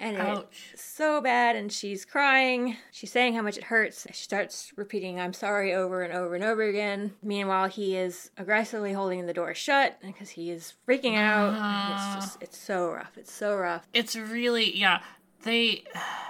And 0.00 0.16
Ouch. 0.16 0.70
it's 0.72 0.84
so 0.84 1.20
bad, 1.20 1.56
and 1.56 1.72
she's 1.72 2.04
crying. 2.04 2.76
She's 2.92 3.10
saying 3.10 3.34
how 3.34 3.42
much 3.42 3.58
it 3.58 3.64
hurts. 3.64 4.06
She 4.12 4.22
starts 4.22 4.72
repeating, 4.76 5.18
I'm 5.18 5.32
sorry, 5.32 5.74
over 5.74 6.02
and 6.02 6.12
over 6.12 6.36
and 6.36 6.44
over 6.44 6.62
again. 6.62 7.14
Meanwhile, 7.20 7.66
he 7.66 7.96
is 7.96 8.30
aggressively 8.38 8.92
holding 8.92 9.26
the 9.26 9.32
door 9.32 9.54
shut 9.54 9.98
because 10.00 10.28
he 10.28 10.52
is 10.52 10.74
freaking 10.86 11.16
out. 11.16 11.48
And 11.48 11.56
It's 11.56 12.00
uh-huh. 12.02 12.20
just, 12.20 12.42
it's 12.42 12.58
so 12.58 12.92
rough. 12.92 13.18
It's 13.18 13.32
so 13.32 13.56
rough. 13.56 13.88
it's 13.92 14.14
really 14.14 14.72
yeah. 14.78 15.00
They, 15.42 15.82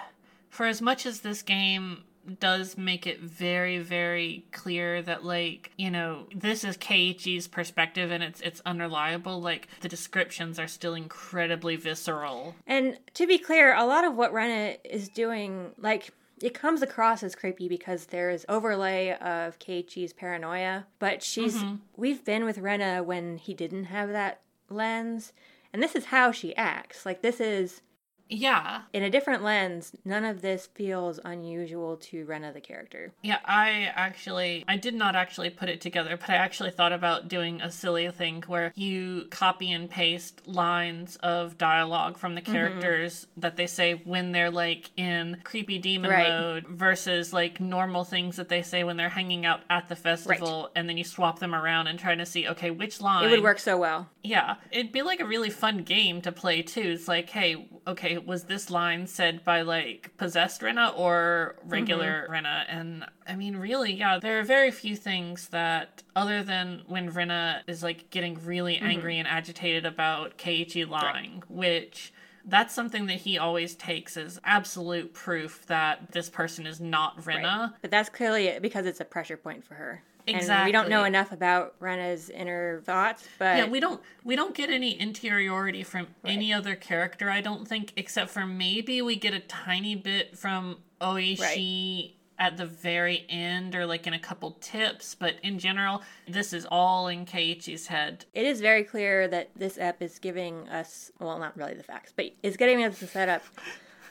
for 0.49 0.65
as 0.65 0.81
much 0.81 1.05
as 1.05 1.21
this 1.21 1.43
game 1.43 2.05
does 2.41 2.77
make 2.77 3.07
it 3.07 3.21
very 3.21 3.79
very 3.79 4.45
clear 4.53 5.03
that 5.03 5.25
like 5.25 5.71
you 5.77 5.91
know 5.91 6.27
this 6.35 6.65
is 6.65 6.77
Keiichi's 6.77 7.49
perspective 7.49 8.11
and 8.11 8.23
it's 8.23 8.41
it's 8.41 8.61
unreliable. 8.65 9.41
Like 9.41 9.69
the 9.81 9.89
descriptions 9.89 10.59
are 10.59 10.69
still 10.69 10.95
incredibly 10.95 11.77
visceral. 11.77 12.55
And 12.67 12.99
to 13.15 13.27
be 13.27 13.39
clear, 13.39 13.75
a 13.75 13.85
lot 13.85 14.05
of 14.05 14.15
what 14.15 14.33
Rena 14.33 14.77
is 14.85 15.09
doing, 15.09 15.73
like, 15.79 16.11
it 16.41 16.55
comes 16.55 16.83
across 16.83 17.23
as 17.23 17.35
creepy 17.35 17.69
because 17.69 18.07
there's 18.07 18.45
overlay 18.49 19.11
of 19.13 19.59
Keiichi's 19.59 20.13
paranoia, 20.13 20.87
but 20.99 21.23
she's 21.23 21.57
mm-hmm. 21.57 21.77
we've 21.97 22.25
been 22.25 22.45
with 22.45 22.59
Rena 22.59 23.03
when 23.03 23.39
he 23.39 23.55
didn't 23.55 23.85
have 23.85 24.11
that 24.11 24.41
lens, 24.71 25.33
and 25.73 25.83
this 25.83 25.97
is 25.97 26.07
how 26.07 26.31
she 26.31 26.55
acts. 26.55 27.05
Like 27.05 27.23
this 27.23 27.41
is 27.41 27.81
yeah 28.29 28.83
in 28.93 29.03
a 29.03 29.11
different 29.11 29.43
lens, 29.43 29.93
none 30.05 30.25
of 30.25 30.43
this 30.43 30.67
feels 30.75 31.19
unusual 31.25 31.97
to 31.97 32.25
Rena 32.25 32.53
the 32.53 32.61
character. 32.61 33.13
Yeah, 33.23 33.39
I 33.45 33.91
actually 33.95 34.65
I 34.69 34.77
did 34.77 34.95
not 34.95 35.15
actually 35.17 35.51
put 35.51 35.69
it 35.69 35.81
together, 35.81 36.17
but 36.17 36.31
I 36.31 36.35
actually 36.35 36.71
thought 36.71 36.93
about 36.93 37.29
doing 37.29 37.61
a 37.61 37.71
silly 37.71 38.11
thing 38.11 38.43
where 38.47 38.73
you 38.75 39.27
copy 39.31 39.71
and 39.73 39.89
paste 39.91 40.47
lines 40.47 41.17
of 41.17 41.59
dialogue 41.59 42.17
from 42.19 42.35
the 42.35 42.39
Mm-hmm. 42.43 42.53
characters 42.53 43.27
that 43.37 43.57
they 43.57 43.67
say 43.67 43.95
when 44.05 44.33
they're 44.33 44.51
like 44.51 44.91
in 44.97 45.41
creepy 45.45 45.79
demon 45.79 46.11
Right. 46.11 46.29
mode 46.39 46.67
versus 46.69 47.33
like 47.33 47.61
normal 47.61 48.05
things 48.05 48.37
that 48.37 48.49
they 48.49 48.63
say 48.63 48.85
when 48.85 48.97
they're 48.97 49.09
hanging 49.09 49.45
out 49.45 49.61
at 49.69 49.89
the 49.89 49.97
festival 49.97 50.71
and 50.77 50.89
then 50.89 50.97
you 50.97 51.05
swap 51.05 51.41
them 51.41 51.55
around 51.55 51.89
and 51.89 51.99
try 51.99 52.15
to 52.15 52.25
see 52.25 52.47
okay, 52.49 52.71
which 52.71 53.01
line 53.01 53.25
It 53.27 53.31
would 53.31 53.43
work 53.43 53.59
so 53.59 53.77
well. 53.77 54.09
yeah, 54.23 54.57
it'd 54.71 54.93
be 54.93 55.03
like 55.03 55.21
a 55.21 55.25
really 55.27 55.51
fun 55.51 55.79
game 55.83 56.21
to 56.23 56.33
play 56.33 56.63
too. 56.63 56.81
It's 56.83 57.09
like, 57.09 57.29
hey, 57.31 57.69
okay, 57.87 58.18
was 58.27 58.45
this 58.45 58.71
line 58.71 59.07
said 59.07 59.45
by 59.45 59.63
like 59.63 60.11
possessed 60.17 60.63
Rena 60.63 60.93
or 60.97 61.57
regular 61.65 62.23
mm-hmm. 62.23 62.33
Rena? 62.33 62.65
And 62.69 63.05
I 63.27 63.37
mean, 63.37 63.57
really, 63.57 63.93
yeah, 63.93 64.19
there 64.19 64.39
are 64.41 64.45
very 64.45 64.71
few 64.71 64.97
things 64.97 65.49
that, 65.49 66.03
other 66.17 66.43
than 66.43 66.83
when 66.87 67.11
Rena 67.11 67.63
is 67.67 67.83
like 67.83 68.11
getting 68.11 68.39
really 68.45 68.77
mm-hmm. 68.77 68.87
angry 68.87 69.19
and 69.19 69.29
agitated 69.29 69.87
about 69.87 70.39
Keiichi 70.39 70.89
lying, 70.89 71.43
which. 71.49 72.13
That's 72.45 72.73
something 72.73 73.07
that 73.07 73.19
he 73.19 73.37
always 73.37 73.75
takes 73.75 74.17
as 74.17 74.41
absolute 74.43 75.13
proof 75.13 75.67
that 75.67 76.13
this 76.13 76.31
person 76.31 76.67
is 76.67 76.81
not 76.81 77.27
Rena. 77.27 77.75
But 77.83 77.91
that's 77.91 78.09
clearly 78.09 78.59
because 78.63 78.87
it's 78.87 79.01
a 79.01 79.05
pressure 79.05 79.37
point 79.37 79.65
for 79.65 79.75
her. 79.75 80.03
And 80.29 80.67
we 80.67 80.73
don't 80.73 80.89
know 80.89 81.05
enough 81.05 81.33
about 81.33 81.75
Rena's 81.81 82.31
inner 82.31 82.81
thoughts, 82.85 83.27
but 83.39 83.57
Yeah, 83.57 83.69
we 83.69 83.81
don't 83.81 84.01
we 84.25 84.37
don't 84.37 84.55
get 84.55 84.71
any 84.71 84.99
interiority 84.99 85.83
from 85.83 86.09
any 86.25 86.53
other 86.53 86.75
character, 86.75 87.31
I 87.31 87.41
don't 87.41 87.67
think, 87.67 87.93
except 87.97 88.31
for 88.31 88.47
maybe 88.47 89.03
we 89.03 89.17
get 89.17 89.35
a 89.35 89.41
tiny 89.41 89.95
bit 89.95 90.37
from 90.37 90.79
Oishi 91.01 92.13
at 92.39 92.57
the 92.57 92.67
very 92.67 93.27
end 93.29 93.75
or 93.75 93.85
like 93.85 94.07
in 94.07 94.15
a 94.15 94.19
couple 94.19 94.53
tips, 94.61 95.15
but 95.15 95.35
in 95.43 95.59
general, 95.59 96.03
this 96.29 96.53
is 96.53 96.67
all 96.71 97.09
in 97.09 97.27
Keiichi's 97.27 97.89
head. 97.89 98.25
It 98.33 98.47
is 98.47 98.61
very 98.61 98.85
clear 98.85 99.27
that 99.29 99.51
this 99.57 99.77
app 99.77 100.01
is 100.01 100.19
giving 100.21 100.69
us, 100.69 101.11
well, 101.19 101.39
not 101.39 101.57
really 101.57 101.75
the 101.75 101.83
facts, 101.83 102.13
but 102.15 102.27
it's 102.43 102.57
getting 102.57 102.85
us 102.85 103.03
a 103.03 103.09
setup 103.09 103.43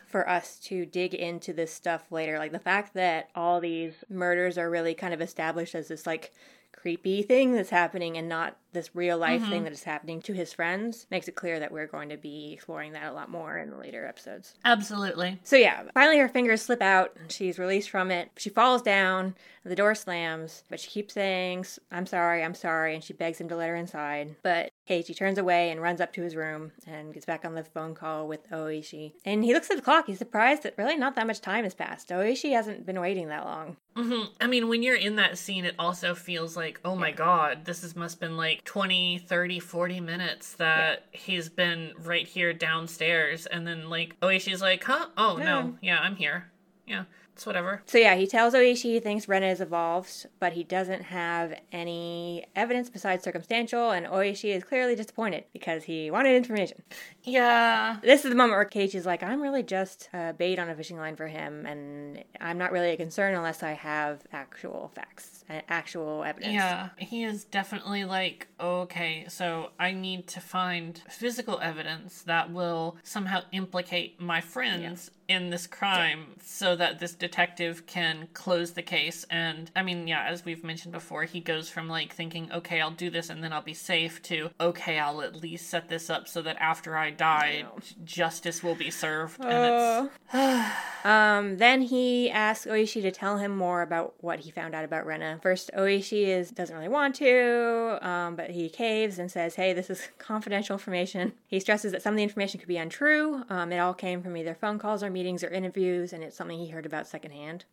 for 0.07 0.27
us 0.27 0.57
to 0.57 0.85
dig 0.85 1.13
into 1.13 1.53
this 1.53 1.73
stuff 1.73 2.11
later. 2.11 2.39
Like 2.39 2.51
the 2.51 2.59
fact 2.59 2.93
that 2.93 3.29
all 3.35 3.59
these 3.59 3.93
murders 4.09 4.57
are 4.57 4.69
really 4.69 4.93
kind 4.93 5.13
of 5.13 5.21
established 5.21 5.75
as 5.75 5.89
this 5.89 6.07
like 6.07 6.34
creepy 6.71 7.23
thing 7.23 7.53
that's 7.53 7.71
happening 7.71 8.17
and 8.17 8.29
not 8.29 8.55
this 8.71 8.95
real 8.95 9.17
life 9.17 9.41
thing 9.41 9.51
mm-hmm. 9.51 9.63
that 9.63 9.73
is 9.73 9.84
happening 9.84 10.21
to 10.21 10.34
his 10.34 10.53
friends 10.53 11.07
makes 11.09 11.27
it 11.27 11.35
clear 11.35 11.59
that 11.59 11.71
we're 11.71 11.88
going 11.88 12.09
to 12.09 12.17
be 12.17 12.53
exploring 12.53 12.93
that 12.93 13.11
a 13.11 13.13
lot 13.13 13.29
more 13.29 13.57
in 13.57 13.71
the 13.71 13.77
later 13.77 14.05
episodes. 14.05 14.53
Absolutely. 14.63 15.39
So 15.43 15.55
yeah, 15.55 15.84
finally 15.93 16.19
her 16.19 16.29
fingers 16.29 16.61
slip 16.61 16.81
out 16.81 17.15
and 17.19 17.31
she's 17.31 17.57
released 17.57 17.89
from 17.89 18.11
it. 18.11 18.29
She 18.38 18.49
falls 18.49 18.84
down, 18.84 19.35
the 19.65 19.75
door 19.75 19.95
slams, 19.95 20.63
but 20.69 20.79
she 20.79 20.89
keeps 20.89 21.15
saying, 21.15 21.65
I'm 21.91 22.05
sorry, 22.05 22.43
I'm 22.43 22.53
sorry, 22.53 22.93
and 22.93 23.03
she 23.03 23.13
begs 23.13 23.41
him 23.41 23.49
to 23.49 23.55
let 23.55 23.69
her 23.69 23.75
inside. 23.75 24.35
But 24.43 24.69
Keiichi 24.88 25.15
turns 25.15 25.38
away 25.38 25.69
and 25.69 25.81
runs 25.81 25.99
up 26.01 26.14
to 26.14 26.22
his 26.22 26.35
room 26.35 26.72
and 26.85 27.14
gets 27.14 27.26
back 27.26 27.43
on 27.45 27.55
the 27.55 27.64
phone 27.64 27.93
call 27.93 28.27
with 28.27 28.49
Oishi. 28.51 29.14
And 29.26 29.43
he 29.43 29.53
looks 29.53 29.69
at 29.69 29.76
the 29.77 29.84
clock, 29.84 30.07
he's 30.07 30.18
surprised 30.18 30.64
that 30.64 30.77
really 30.77 30.95
not 30.97 31.15
that 31.15 31.27
much 31.27 31.41
time 31.41 31.64
has 31.64 31.73
passed. 31.73 32.09
Oishi 32.09 32.53
hasn't 32.53 32.85
been 32.85 32.99
waiting 32.99 33.27
that 33.27 33.45
long. 33.45 33.77
hmm 33.95 34.23
I 34.39 34.47
mean, 34.47 34.68
when 34.68 34.84
you're 34.84 34.95
in 34.95 35.15
that 35.18 35.38
scene, 35.38 35.65
it 35.65 35.76
also 35.77 36.15
feels 36.15 36.55
like, 36.55 36.80
oh 36.85 36.95
my 36.95 37.11
god, 37.11 37.65
this 37.65 37.81
has 37.81 37.95
must 37.95 38.19
been 38.19 38.38
like 38.38 38.64
20, 38.64 39.19
30, 39.19 39.59
40 39.59 39.99
minutes 39.99 40.53
that 40.53 41.05
he's 41.11 41.49
been 41.49 41.93
right 42.03 42.27
here 42.27 42.53
downstairs. 42.53 43.45
And 43.45 43.68
then, 43.68 43.89
like, 43.89 44.19
Oishi's 44.22 44.61
like, 44.61 44.84
huh? 44.84 45.07
Oh, 45.18 45.38
no. 45.38 45.77
Yeah, 45.81 45.99
I'm 45.99 46.15
here. 46.15 46.51
Yeah, 46.85 47.03
it's 47.38 47.45
whatever. 47.45 47.84
So 47.85 47.99
yeah, 47.99 48.15
he 48.15 48.26
tells 48.26 48.55
Oishi 48.55 48.93
he 48.93 48.99
thinks 48.99 49.27
Rena 49.27 49.45
is 49.45 49.61
evolved, 49.61 50.26
but 50.39 50.53
he 50.53 50.64
doesn't 50.64 51.03
have 51.03 51.53
any 51.72 52.45
evidence 52.55 52.89
besides 52.89 53.23
circumstantial, 53.23 53.91
and 53.91 54.07
Oishi 54.07 54.55
is 54.55 54.64
clearly 54.64 54.95
disappointed 54.95 55.43
because 55.53 55.84
he 55.84 56.09
wanted 56.09 56.35
information. 56.35 56.81
Yeah. 57.23 57.97
This 58.01 58.26
is 58.26 58.31
the 58.31 58.35
moment 58.35 58.57
where 58.57 58.65
Cage 58.65 58.95
is 58.95 59.05
like, 59.05 59.22
I'm 59.22 59.39
really 59.39 59.61
just 59.61 60.09
a 60.14 60.34
bait 60.34 60.57
on 60.57 60.68
a 60.68 60.76
fishing 60.76 60.97
line 60.97 61.15
for 61.15 61.27
him, 61.27 61.65
and 61.68 62.23
I'm 62.41 62.57
not 62.57 62.72
really 62.72 62.89
a 62.89 62.97
concern 62.97 63.35
unless 63.35 63.61
I 63.61 63.73
have 63.73 64.22
actual 64.34 64.91
facts, 64.95 65.36
actual 65.49 66.24
evidence. 66.24 66.53
Yeah, 66.53 66.90
he 66.98 67.24
is 67.24 67.44
definitely 67.45 68.03
like, 68.03 68.48
okay, 68.60 69.26
so 69.30 69.72
I 69.80 69.91
need 69.91 70.28
to 70.28 70.40
find 70.40 71.02
physical 71.10 71.60
evidence 71.61 72.22
that 72.24 72.52
will 72.52 72.98
somehow 73.03 73.41
implicate 73.52 74.19
my 74.19 74.41
friends 74.41 75.11
in 75.28 75.49
this 75.49 75.68
crime 75.68 76.26
so 76.41 76.76
that 76.76 76.99
this 76.99 77.14
detective 77.14 77.86
can 77.86 78.30
close 78.34 78.72
the 78.72 78.82
case. 78.82 79.26
And 79.30 79.69
I 79.76 79.84
mean, 79.84 80.07
yeah, 80.07 80.26
as 80.26 80.45
we've 80.45 80.64
mentioned 80.64 80.94
before, 80.94 81.24
he 81.24 81.40
goes 81.40 81.69
from 81.69 81.90
like 81.90 82.14
thinking, 82.14 82.52
okay, 82.52 82.80
I'll 82.82 82.91
do 82.91 83.10
this 83.10 83.30
and 83.30 83.44
then 83.44 83.52
I'll 83.52 83.61
be 83.61 83.74
safe 83.74 84.22
to, 84.24 84.49
okay, 84.60 84.99
I'll 84.99 85.22
at 85.22 85.36
least 85.36 85.69
set 85.69 85.90
this 85.90 86.10
up 86.10 86.28
so 86.28 86.41
that 86.44 86.57
after 86.60 86.95
I 86.95 87.11
die, 87.11 87.65
justice 88.03 88.64
will 88.64 88.76
be 88.76 88.90
served. 88.90 89.44
And 89.44 90.10
it's. 90.34 90.74
Um, 91.03 91.57
then 91.57 91.84
he 91.84 92.30
asks 92.30 92.65
Oishi 92.65 93.02
to 93.02 93.11
tell 93.11 93.38
him 93.38 93.56
more 93.56 93.82
about 93.82 94.15
what 94.19 94.41
he 94.41 94.52
found 94.52 94.76
out 94.76 94.84
about 94.84 95.06
Rena. 95.06 95.36
First, 95.39 95.72
Oishi 95.77 96.27
is 96.27 96.51
doesn't 96.51 96.76
really 96.76 96.88
want 96.89 97.15
to, 97.15 97.99
um, 98.01 98.35
but 98.35 98.49
he 98.51 98.69
caves 98.69 99.19
and 99.19 99.31
says, 99.31 99.55
"Hey, 99.55 99.73
this 99.73 99.89
is 99.89 100.07
confidential 100.18 100.73
information." 100.73 101.34
He 101.47 101.59
stresses 101.59 101.91
that 101.91 102.01
some 102.01 102.14
of 102.14 102.18
the 102.18 102.23
information 102.23 102.59
could 102.59 102.68
be 102.68 102.77
untrue. 102.77 103.43
Um, 103.49 103.72
it 103.72 103.77
all 103.80 103.93
came 103.93 104.22
from 104.22 104.35
either 104.38 104.53
phone 104.55 104.80
calls 104.80 105.03
or 105.03 105.09
meetings 105.09 105.43
or 105.43 105.49
interviews, 105.49 106.14
and 106.14 106.23
it's 106.23 106.35
something 106.35 106.57
he 106.57 106.68
heard 106.69 106.85
about 106.85 107.07
secondhand. 107.07 107.65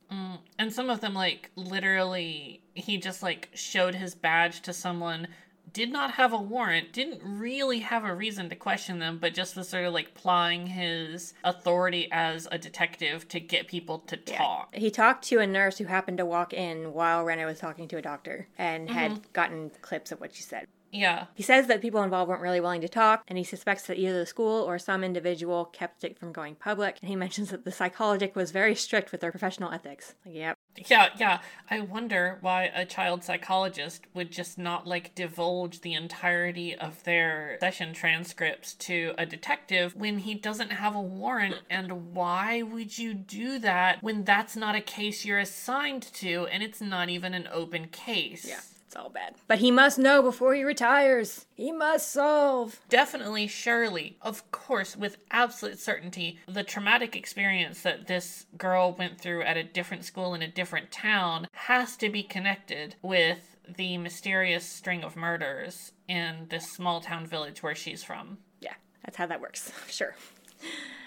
And 0.59 0.73
some 0.73 0.91
of 0.91 1.01
them, 1.01 1.15
like, 1.15 1.51
literally, 1.57 2.63
he 2.75 2.99
just, 2.99 3.23
like, 3.23 3.49
showed 3.55 3.95
his 3.95 4.15
badge 4.15 4.63
to 4.63 4.73
someone, 4.73 5.27
did 5.75 5.93
not 5.93 6.13
have 6.13 6.33
a 6.33 6.39
warrant, 6.39 6.93
didn't 6.93 7.21
really 7.23 7.81
have 7.81 8.05
a 8.05 8.15
reason 8.15 8.49
to 8.49 8.57
question 8.57 9.01
them, 9.01 9.19
but 9.19 9.35
just 9.35 9.57
was 9.57 9.69
sort 9.69 9.85
of, 9.85 9.93
like, 9.93 10.15
plying 10.15 10.69
his 10.69 11.35
authority 11.45 12.09
as 12.11 12.49
a 12.51 12.57
detective 12.57 13.29
to 13.29 13.41
get 13.41 13.67
people 13.67 13.99
to 13.99 14.17
talk. 14.17 14.75
He 14.75 14.91
talked 14.91 15.25
to 15.25 15.41
a 15.41 15.47
nurse 15.47 15.77
who 15.77 15.85
happened 15.85 16.19
to 16.19 16.25
walk 16.25 16.55
in 16.55 16.95
while 16.95 17.25
Rena 17.25 17.45
was 17.45 17.59
talking 17.59 17.89
to 17.89 17.99
a 17.99 18.03
doctor 18.03 18.47
and 18.57 18.89
had 18.89 19.11
mm-hmm. 19.11 19.21
gotten 19.33 19.71
clips 19.83 20.13
of 20.13 20.21
what 20.21 20.35
she 20.35 20.43
said. 20.43 20.67
Yeah. 20.95 21.27
He 21.35 21.43
says 21.43 21.67
that 21.67 21.83
people 21.83 22.03
involved 22.03 22.29
weren't 22.29 22.41
really 22.41 22.61
willing 22.61 22.81
to 22.83 22.89
talk, 22.89 23.25
and 23.27 23.37
he 23.37 23.45
suspects 23.45 23.87
that 23.87 23.99
either 23.99 24.19
the 24.19 24.27
school 24.27 24.63
or 24.63 24.79
some 24.79 25.03
individual 25.03 25.65
kept 25.67 26.05
it 26.05 26.19
from 26.19 26.33
going 26.33 26.55
public. 26.55 26.99
And 27.01 27.09
he 27.09 27.17
mentions 27.25 27.51
that 27.51 27.65
the 27.65 27.73
psychologist 27.73 28.35
was 28.35 28.53
very 28.53 28.75
strict 28.75 29.11
with 29.11 29.21
their 29.21 29.33
professional 29.33 29.73
ethics. 29.73 30.15
Like, 30.25 30.35
yep. 30.35 30.59
Yeah, 30.89 31.09
yeah. 31.19 31.41
I 31.71 31.81
wonder 31.81 32.39
why 32.41 32.71
a 32.75 32.85
child 32.85 33.25
psychologist 33.25 34.05
would 34.15 34.31
just 34.31 34.59
not 34.59 34.87
like 34.87 35.15
divulge 35.15 35.81
the 35.81 35.95
entirety 35.95 36.75
of 36.75 37.03
their 37.05 37.59
session 37.61 37.93
transcripts 37.93 38.75
to 38.75 39.15
a 39.19 39.27
detective 39.27 39.95
when 39.97 40.19
he 40.19 40.35
doesn't 40.35 40.71
have 40.71 40.95
a 40.95 41.01
warrant. 41.01 41.57
And 41.71 42.15
why 42.15 42.63
would 42.63 42.99
you 42.99 43.15
do 43.15 43.59
that 43.61 44.03
when 44.03 44.25
that's 44.25 44.57
not 44.57 44.75
a 44.75 44.81
case 44.81 45.25
you're 45.25 45.39
assigned 45.39 46.03
to 46.15 46.47
and 46.51 46.63
it's 46.63 46.81
not 46.81 47.09
even 47.09 47.35
an 47.35 47.49
open 47.53 47.89
case? 47.89 48.47
Yeah. 48.49 48.61
It's 48.95 49.03
all 49.03 49.11
bad. 49.11 49.35
But 49.49 49.59
he 49.59 49.73
must 49.73 49.99
know 49.99 50.23
before 50.23 50.55
he 50.55 50.63
retires. 50.63 51.47
He 51.57 51.73
must 51.73 52.13
solve. 52.13 52.79
Definitely, 52.89 53.49
surely, 53.49 54.17
of 54.23 54.49
course, 54.53 54.97
with 54.97 55.17
absolute 55.33 55.81
certainty, 55.81 56.39
the 56.47 56.63
traumatic 56.63 57.17
experience 57.17 57.83
that 57.83 58.07
this 58.07 58.47
girl 58.57 58.95
went 58.97 59.21
through 59.21 59.43
at 59.43 59.57
a 59.57 59.65
different 59.65 60.05
school 60.05 60.33
in 60.33 60.43
a 60.43 60.49
different 60.49 60.93
town 60.93 61.49
has 61.55 61.97
to 61.97 62.09
be 62.09 62.23
connected 62.23 62.95
with 63.03 63.57
the 63.67 63.99
mysterious 63.99 64.65
string 64.65 65.03
of 65.03 65.17
murders 65.17 65.91
in 66.07 66.47
this 66.51 66.71
small 66.71 67.01
town 67.01 67.27
village 67.27 67.65
where 67.65 67.75
she's 67.75 68.05
from. 68.05 68.39
Yeah, 68.61 68.75
that's 69.05 69.17
how 69.17 69.27
that 69.27 69.41
works. 69.41 69.73
Sure. 69.91 70.15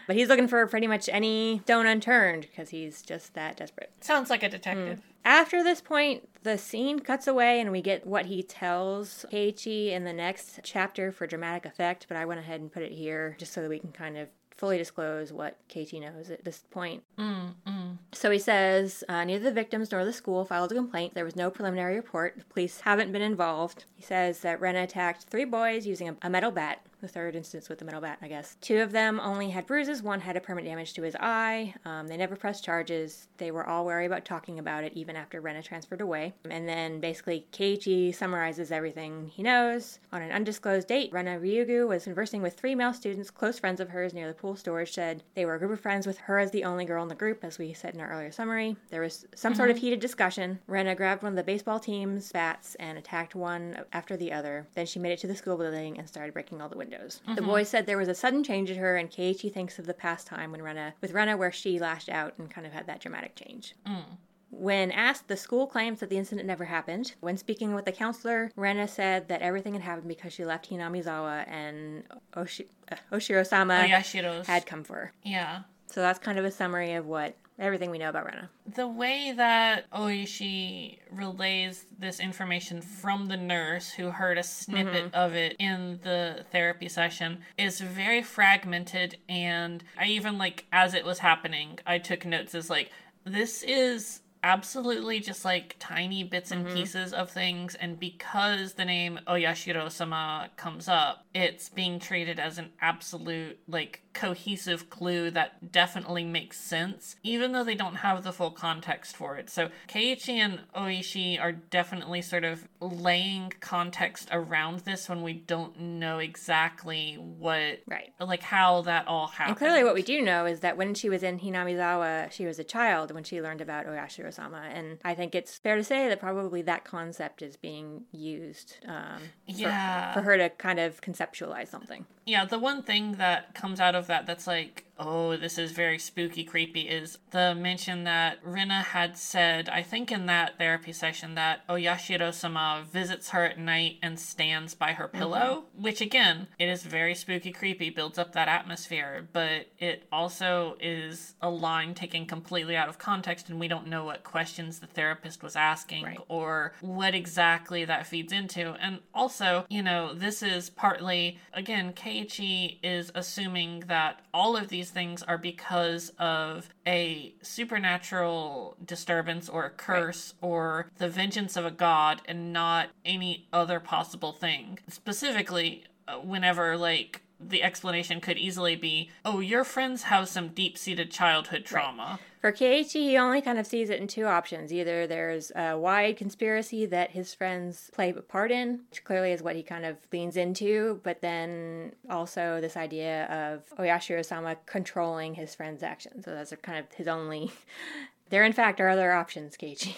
But 0.08 0.16
he's 0.16 0.30
looking 0.30 0.48
for 0.48 0.66
pretty 0.68 0.88
much 0.88 1.10
any 1.10 1.60
stone 1.66 1.86
unturned 1.86 2.44
because 2.44 2.70
he's 2.70 3.02
just 3.02 3.34
that 3.34 3.58
desperate. 3.58 3.92
Sounds 4.00 4.30
like 4.30 4.42
a 4.42 4.50
detective. 4.50 5.00
Mm. 5.00 5.02
After 5.28 5.62
this 5.62 5.82
point, 5.82 6.30
the 6.44 6.58
scene 6.58 7.02
cuts 7.02 7.28
away 7.28 7.60
and 7.60 7.70
we 7.70 7.82
get 7.82 8.08
what 8.08 8.28
he 8.28 8.42
tells 8.42 9.26
Keiichi 9.30 9.92
in 9.92 10.06
the 10.06 10.14
next 10.14 10.62
chapter 10.64 11.12
for 11.12 11.28
dramatic 11.28 11.66
effect, 11.66 12.06
but 12.08 12.16
I 12.16 12.24
went 12.24 12.40
ahead 12.40 12.62
and 12.62 12.72
put 12.72 12.82
it 12.82 12.94
here 12.94 13.36
just 13.38 13.52
so 13.52 13.62
that 13.62 13.70
we 13.70 13.80
can 13.80 13.92
kind 13.92 14.18
of 14.18 14.30
fully 14.56 14.78
disclose 14.78 15.34
what 15.34 15.58
Keiichi 15.68 16.00
knows 16.00 16.32
at 16.32 16.46
this 16.46 16.64
point. 16.72 17.04
Mm, 17.20 17.56
mm. 17.68 17.98
So 18.14 18.32
he 18.32 18.40
says 18.40 19.04
uh, 19.10 19.26
neither 19.26 19.44
the 19.44 19.52
victims 19.52 19.92
nor 19.92 20.06
the 20.06 20.14
school 20.14 20.46
filed 20.46 20.72
a 20.72 20.76
complaint. 20.76 21.14
There 21.14 21.26
was 21.26 21.36
no 21.36 21.50
preliminary 21.50 21.98
report. 21.98 22.36
The 22.38 22.46
police 22.46 22.80
haven't 22.80 23.12
been 23.12 23.22
involved. 23.22 23.84
He 23.96 24.04
says 24.04 24.40
that 24.40 24.62
Rena 24.62 24.84
attacked 24.84 25.26
three 25.26 25.44
boys 25.44 25.86
using 25.86 26.08
a, 26.08 26.16
a 26.22 26.30
metal 26.30 26.52
bat 26.52 26.86
the 27.02 27.08
third 27.08 27.36
instance 27.36 27.70
with 27.70 27.80
the 27.80 27.86
metal 27.86 28.02
bat, 28.02 28.18
I 28.22 28.28
guess. 28.28 28.58
Two 28.62 28.82
of 28.82 28.92
them 28.92 29.20
only 29.20 29.50
had 29.50 29.66
bruises, 29.66 30.02
one 30.02 30.22
had 30.22 30.36
a 30.36 30.42
permanent 30.42 30.70
damage 30.70 30.94
to 30.94 31.04
his 31.04 31.16
eye. 31.20 31.74
Um, 31.86 32.08
they 32.08 32.18
never 32.18 32.36
pressed 32.36 32.64
charges. 32.64 33.28
They 33.38 33.52
were 33.52 33.68
all 33.68 33.86
wary 33.86 34.06
about 34.06 34.26
talking 34.26 34.60
about 34.60 34.84
it 34.84 34.94
even 34.94 35.16
after 35.16 35.40
Rena 35.40 35.62
transferred 35.62 36.02
away. 36.02 36.34
And 36.50 36.68
then 36.68 37.00
basically, 37.00 37.46
Keiichi 37.52 38.16
summarizes 38.16 38.72
everything 38.72 39.28
he 39.28 39.44
knows. 39.44 40.00
On 40.12 40.22
an 40.22 40.32
undisclosed 40.32 40.88
date, 40.88 41.12
Rena 41.14 41.40
Ryugu 41.40 41.88
was 41.88 42.06
conversing 42.06 42.42
with 42.42 42.56
three 42.56 42.76
male 42.76 42.94
students, 42.94 43.30
close 43.30 43.60
friends 43.60 43.80
of 43.80 43.90
hers, 43.90 44.14
near 44.14 44.28
the 44.28 44.34
pool 44.34 44.56
storage 44.56 44.94
shed. 44.94 45.24
They 45.36 45.46
were 45.46 45.56
a 45.56 45.60
group 45.60 45.72
of 45.72 45.80
friends 45.80 46.08
with 46.08 46.18
her 46.20 46.40
as 46.40 46.52
the 46.52 46.64
only 46.64 46.86
girl 46.86 47.04
in 47.04 47.10
the 47.10 47.16
group, 47.16 47.44
as 47.44 47.60
we 47.60 47.74
said 47.74 47.94
in 47.94 48.02
our 48.02 48.10
earlier 48.10 48.32
summary. 48.32 48.76
There 48.90 49.02
was 49.02 49.28
some 49.36 49.52
mm-hmm. 49.52 49.58
sort 49.58 49.70
of 49.70 49.76
mm-hmm. 49.76 49.86
heated 49.86 50.00
discussion. 50.00 50.60
Rena 50.68 50.96
grabbed 50.96 51.24
one 51.24 51.34
of 51.34 51.38
the 51.38 51.44
baseball 51.44 51.80
team's 51.80 52.32
bats 52.32 52.76
and 52.76 52.98
attacked 52.98 53.36
one 53.36 53.84
after 53.94 54.18
the 54.18 54.32
other. 54.32 54.68
Then 54.74 54.86
she 54.86 55.00
made 55.00 55.12
it 55.12 55.20
to 55.20 55.28
the 55.28 55.36
school 55.36 55.58
building 55.58 55.98
and 55.98 56.08
started 56.08 56.34
breaking 56.34 56.62
all 56.62 56.70
the 56.70 56.78
windows 56.78 56.87
windows. 56.88 57.22
Mm-hmm. 57.24 57.36
The 57.36 57.42
boy 57.42 57.64
said 57.64 57.86
there 57.86 57.98
was 57.98 58.08
a 58.08 58.16
sudden 58.16 58.44
change 58.44 58.70
in 58.70 58.78
her, 58.78 58.98
and 58.98 59.10
Keiichi 59.10 59.52
thinks 59.52 59.80
of 59.80 59.86
the 59.86 59.94
past 59.94 60.28
time 60.28 60.52
when 60.52 60.62
Rena, 60.62 60.94
with 61.02 61.12
Rena, 61.12 61.38
where 61.38 61.52
she 61.52 61.80
lashed 61.80 62.10
out 62.10 62.34
and 62.38 62.50
kind 62.50 62.66
of 62.66 62.74
had 62.74 62.88
that 62.88 63.02
dramatic 63.02 63.36
change. 63.36 63.76
Mm. 63.86 64.04
When 64.50 64.92
asked, 64.92 65.28
the 65.28 65.36
school 65.36 65.68
claims 65.68 66.00
that 66.00 66.10
the 66.10 66.18
incident 66.18 66.48
never 66.48 66.66
happened. 66.66 67.14
When 67.20 67.36
speaking 67.36 67.74
with 67.74 67.84
the 67.84 67.92
counselor, 67.92 68.52
Rena 68.56 68.88
said 68.88 69.28
that 69.28 69.42
everything 69.42 69.74
had 69.74 69.84
happened 69.84 70.08
because 70.08 70.32
she 70.32 70.46
left 70.46 70.70
Hinamizawa 70.70 71.46
and 71.50 72.04
Oshi- 72.34 72.68
uh, 72.90 72.96
Oshiro-sama 73.12 73.74
oh, 73.84 74.44
had 74.44 74.66
come 74.66 74.84
for 74.86 74.94
her. 74.96 75.14
Yeah. 75.24 75.64
So 75.88 76.02
that's 76.02 76.20
kind 76.20 76.40
of 76.40 76.46
a 76.46 76.52
summary 76.52 76.94
of 76.94 77.06
what 77.06 77.36
everything 77.60 77.90
we 77.90 77.98
know 77.98 78.10
about 78.10 78.26
Rena. 78.26 78.50
The 78.76 78.88
way 78.88 79.34
that 79.36 79.90
Oishi 79.92 81.00
relays 81.12 81.86
this 81.98 82.20
information 82.20 82.82
from 82.82 83.28
the 83.28 83.38
nurse 83.38 83.90
who 83.90 84.12
heard 84.12 84.38
a 84.38 84.44
snippet 84.44 85.06
mm-hmm. 85.06 85.16
of 85.16 85.34
it 85.34 85.56
in 85.60 86.00
the 86.04 86.46
therapy 86.52 86.90
session 86.90 87.40
is 87.58 87.80
very 87.80 88.22
fragmented 88.22 89.18
and 89.28 89.84
I 89.98 90.06
even 90.08 90.38
like 90.38 90.66
as 90.72 90.94
it 90.94 91.06
was 91.06 91.20
happening, 91.20 91.80
I 91.86 91.98
took 91.98 92.26
notes 92.26 92.54
as 92.54 92.70
like 92.70 92.92
this 93.26 93.64
is 93.64 94.22
absolutely 94.44 95.20
just 95.20 95.44
like 95.44 95.76
tiny 95.80 96.24
bits 96.24 96.52
and 96.52 96.66
mm-hmm. 96.66 96.76
pieces 96.76 97.12
of 97.12 97.30
things 97.30 97.76
and 97.76 98.00
because 98.00 98.74
the 98.74 98.86
name 98.86 99.20
Oyashiro 99.28 99.92
sama 99.92 100.50
comes 100.56 100.88
up, 100.88 101.26
it's 101.34 101.70
being 101.70 102.00
treated 102.00 102.40
as 102.40 102.58
an 102.58 102.70
absolute 102.80 103.60
like 103.68 104.02
cohesive 104.18 104.90
clue 104.90 105.30
that 105.30 105.72
definitely 105.72 106.26
makes 106.26 106.60
sense, 106.60 107.16
even 107.22 107.52
though 107.52 107.64
they 107.64 107.76
don't 107.76 107.98
have 107.98 108.24
the 108.24 108.32
full 108.32 108.50
context 108.50 109.16
for 109.16 109.38
it. 109.38 109.48
So 109.50 109.70
Keiichi 109.88 110.38
and 110.38 110.62
Oishi 110.76 111.40
are 111.40 111.52
definitely 111.52 112.24
sort 112.24 112.44
of 112.44 112.68
laying 112.82 113.54
context 113.60 114.28
around 114.32 114.80
this 114.80 115.08
when 115.08 115.22
we 115.22 115.34
don't 115.34 115.80
know 115.80 116.18
exactly 116.18 117.14
what, 117.16 117.80
right, 117.88 118.12
like 118.20 118.42
how 118.42 118.82
that 118.82 119.08
all 119.08 119.28
happened. 119.28 119.50
And 119.50 119.58
clearly, 119.58 119.84
what 119.84 119.94
we 119.94 120.02
do 120.02 120.22
know 120.22 120.48
is 120.48 120.62
that 120.62 120.78
when 120.78 120.96
she 120.96 121.10
was 121.10 121.22
in 121.22 121.40
Hinamizawa, 121.40 122.32
she 122.32 122.48
was 122.48 122.58
a 122.58 122.64
child 122.64 123.12
when 123.12 123.24
she 123.24 123.40
learned 123.40 123.62
about 123.62 123.86
Oyashiro-sama, 123.86 124.64
and 124.74 124.98
I 125.06 125.14
think 125.14 125.36
it's 125.36 125.58
fair 125.58 125.76
to 125.76 125.84
say 125.84 126.10
that 126.10 126.20
probably 126.20 126.64
that 126.64 126.86
concept 126.86 127.44
is 127.44 127.56
being 127.56 128.06
used, 128.12 128.78
um, 128.88 129.22
yeah, 129.46 130.14
for, 130.14 130.22
for 130.22 130.26
her 130.26 130.38
to 130.38 130.50
kind 130.50 130.80
of 130.80 131.02
conceptualize 131.02 131.68
something. 131.68 132.08
Yeah, 132.28 132.44
the 132.44 132.60
one 132.60 132.84
thing 132.84 133.14
that 133.14 133.56
comes 133.56 133.80
out 133.80 133.96
of 133.96 134.08
that 134.08 134.26
that's 134.26 134.46
like 134.46 134.84
oh, 135.00 135.38
this 135.38 135.58
is 135.58 135.72
very 135.72 136.00
spooky, 136.00 136.44
creepy, 136.44 136.82
is 136.82 137.18
the 137.32 137.56
mention 137.56 138.04
that 138.06 138.40
Rena 138.44 138.82
had 138.82 139.18
said, 139.18 139.70
I 139.70 139.84
think 139.84 140.12
in 140.12 140.26
that 140.28 140.58
therapy 140.58 140.94
session, 140.94 141.36
that 141.36 141.68
Oyashiro 141.68 142.34
sama 142.34 142.86
visits 142.92 143.30
her 143.30 143.44
at 143.44 143.60
night 143.60 143.98
and 144.02 144.20
stands 144.20 144.74
by 144.74 144.94
her 144.94 145.08
pillow, 145.08 145.66
mm-hmm. 145.72 145.84
which 145.84 146.02
again, 146.02 146.48
it 146.60 146.68
is 146.68 146.84
very 146.84 147.16
spooky, 147.16 147.52
creepy, 147.52 147.90
builds 147.90 148.18
up 148.18 148.34
that 148.34 148.48
atmosphere, 148.48 149.28
but 149.34 149.68
it 149.80 150.08
also 150.12 150.78
is 150.80 151.36
a 151.42 151.50
line 151.50 151.94
taken 151.94 152.26
completely 152.26 152.76
out 152.76 152.90
of 152.90 152.98
context, 152.98 153.50
and 153.50 153.60
we 153.60 153.68
don't 153.68 153.88
know 153.88 154.04
what 154.04 154.24
questions 154.24 154.80
the 154.80 154.88
therapist 154.88 155.44
was 155.44 155.56
asking 155.56 156.04
right. 156.04 156.20
or 156.28 156.74
what 156.82 157.14
exactly 157.14 157.86
that 157.86 158.08
feeds 158.08 158.32
into. 158.32 158.74
And 158.74 159.00
also, 159.14 159.66
you 159.70 159.82
know, 159.82 160.14
this 160.14 160.42
is 160.42 160.70
partly, 160.70 161.40
again, 161.54 161.94
Keiichi 161.94 162.78
is 162.84 163.12
assuming 163.16 163.84
that 163.88 164.22
all 164.38 164.56
of 164.56 164.68
these 164.68 164.92
things 164.92 165.24
are 165.24 165.40
because 165.40 166.12
of 166.20 166.70
a 166.86 167.34
supernatural 167.42 168.78
disturbance 168.86 169.50
or 169.50 169.66
a 169.66 169.70
curse 169.72 170.36
right. 170.40 170.48
or 170.48 170.92
the 171.00 171.10
vengeance 171.10 171.58
of 171.58 171.66
a 171.66 171.72
god 171.72 172.22
and 172.28 172.54
not 172.54 172.90
any 173.04 173.48
other 173.52 173.80
possible 173.80 174.32
thing. 174.32 174.78
Specifically, 174.90 175.86
uh, 176.08 176.18
whenever 176.18 176.78
like 176.78 177.24
the 177.40 177.64
explanation 177.64 178.20
could 178.20 178.38
easily 178.38 178.76
be, 178.76 179.10
oh, 179.24 179.40
your 179.40 179.64
friends 179.64 180.04
have 180.04 180.28
some 180.28 180.50
deep 180.50 180.78
seated 180.78 181.12
childhood 181.12 181.66
trauma. 181.66 182.20
Right. 182.20 182.20
For 182.40 182.52
Keiichi, 182.52 183.10
he 183.10 183.18
only 183.18 183.42
kind 183.42 183.58
of 183.58 183.66
sees 183.66 183.90
it 183.90 184.00
in 184.00 184.08
two 184.08 184.26
options. 184.26 184.72
Either 184.72 185.08
there's 185.08 185.52
a 185.56 185.78
wide 185.78 186.18
conspiracy 186.18 186.86
that 186.86 187.12
his 187.12 187.34
friends 187.34 187.90
play 187.94 188.10
a 188.10 188.22
part 188.22 188.52
in, 188.52 188.82
which 188.90 189.04
clearly 189.04 189.32
is 189.32 189.42
what 189.42 189.56
he 189.56 189.64
kind 189.64 189.86
of 189.86 189.98
leans 190.12 190.38
into, 190.38 191.00
but 191.04 191.22
then 191.22 191.94
also 192.10 192.62
this 192.62 192.78
idea 192.78 193.26
of 193.26 193.78
Oyashiro 193.78 194.24
sama 194.24 194.56
controlling 194.66 195.34
his 195.34 195.56
friends' 195.56 195.84
actions. 195.84 196.26
So 196.26 196.32
those 196.32 196.54
are 196.54 196.58
kind 196.58 196.80
of 196.80 196.92
his 196.94 197.08
only. 197.08 197.52
there, 198.30 198.44
in 198.44 198.54
fact, 198.54 198.80
are 198.80 198.90
other 198.90 199.12
options, 199.12 199.58
Keiichi. 199.58 199.96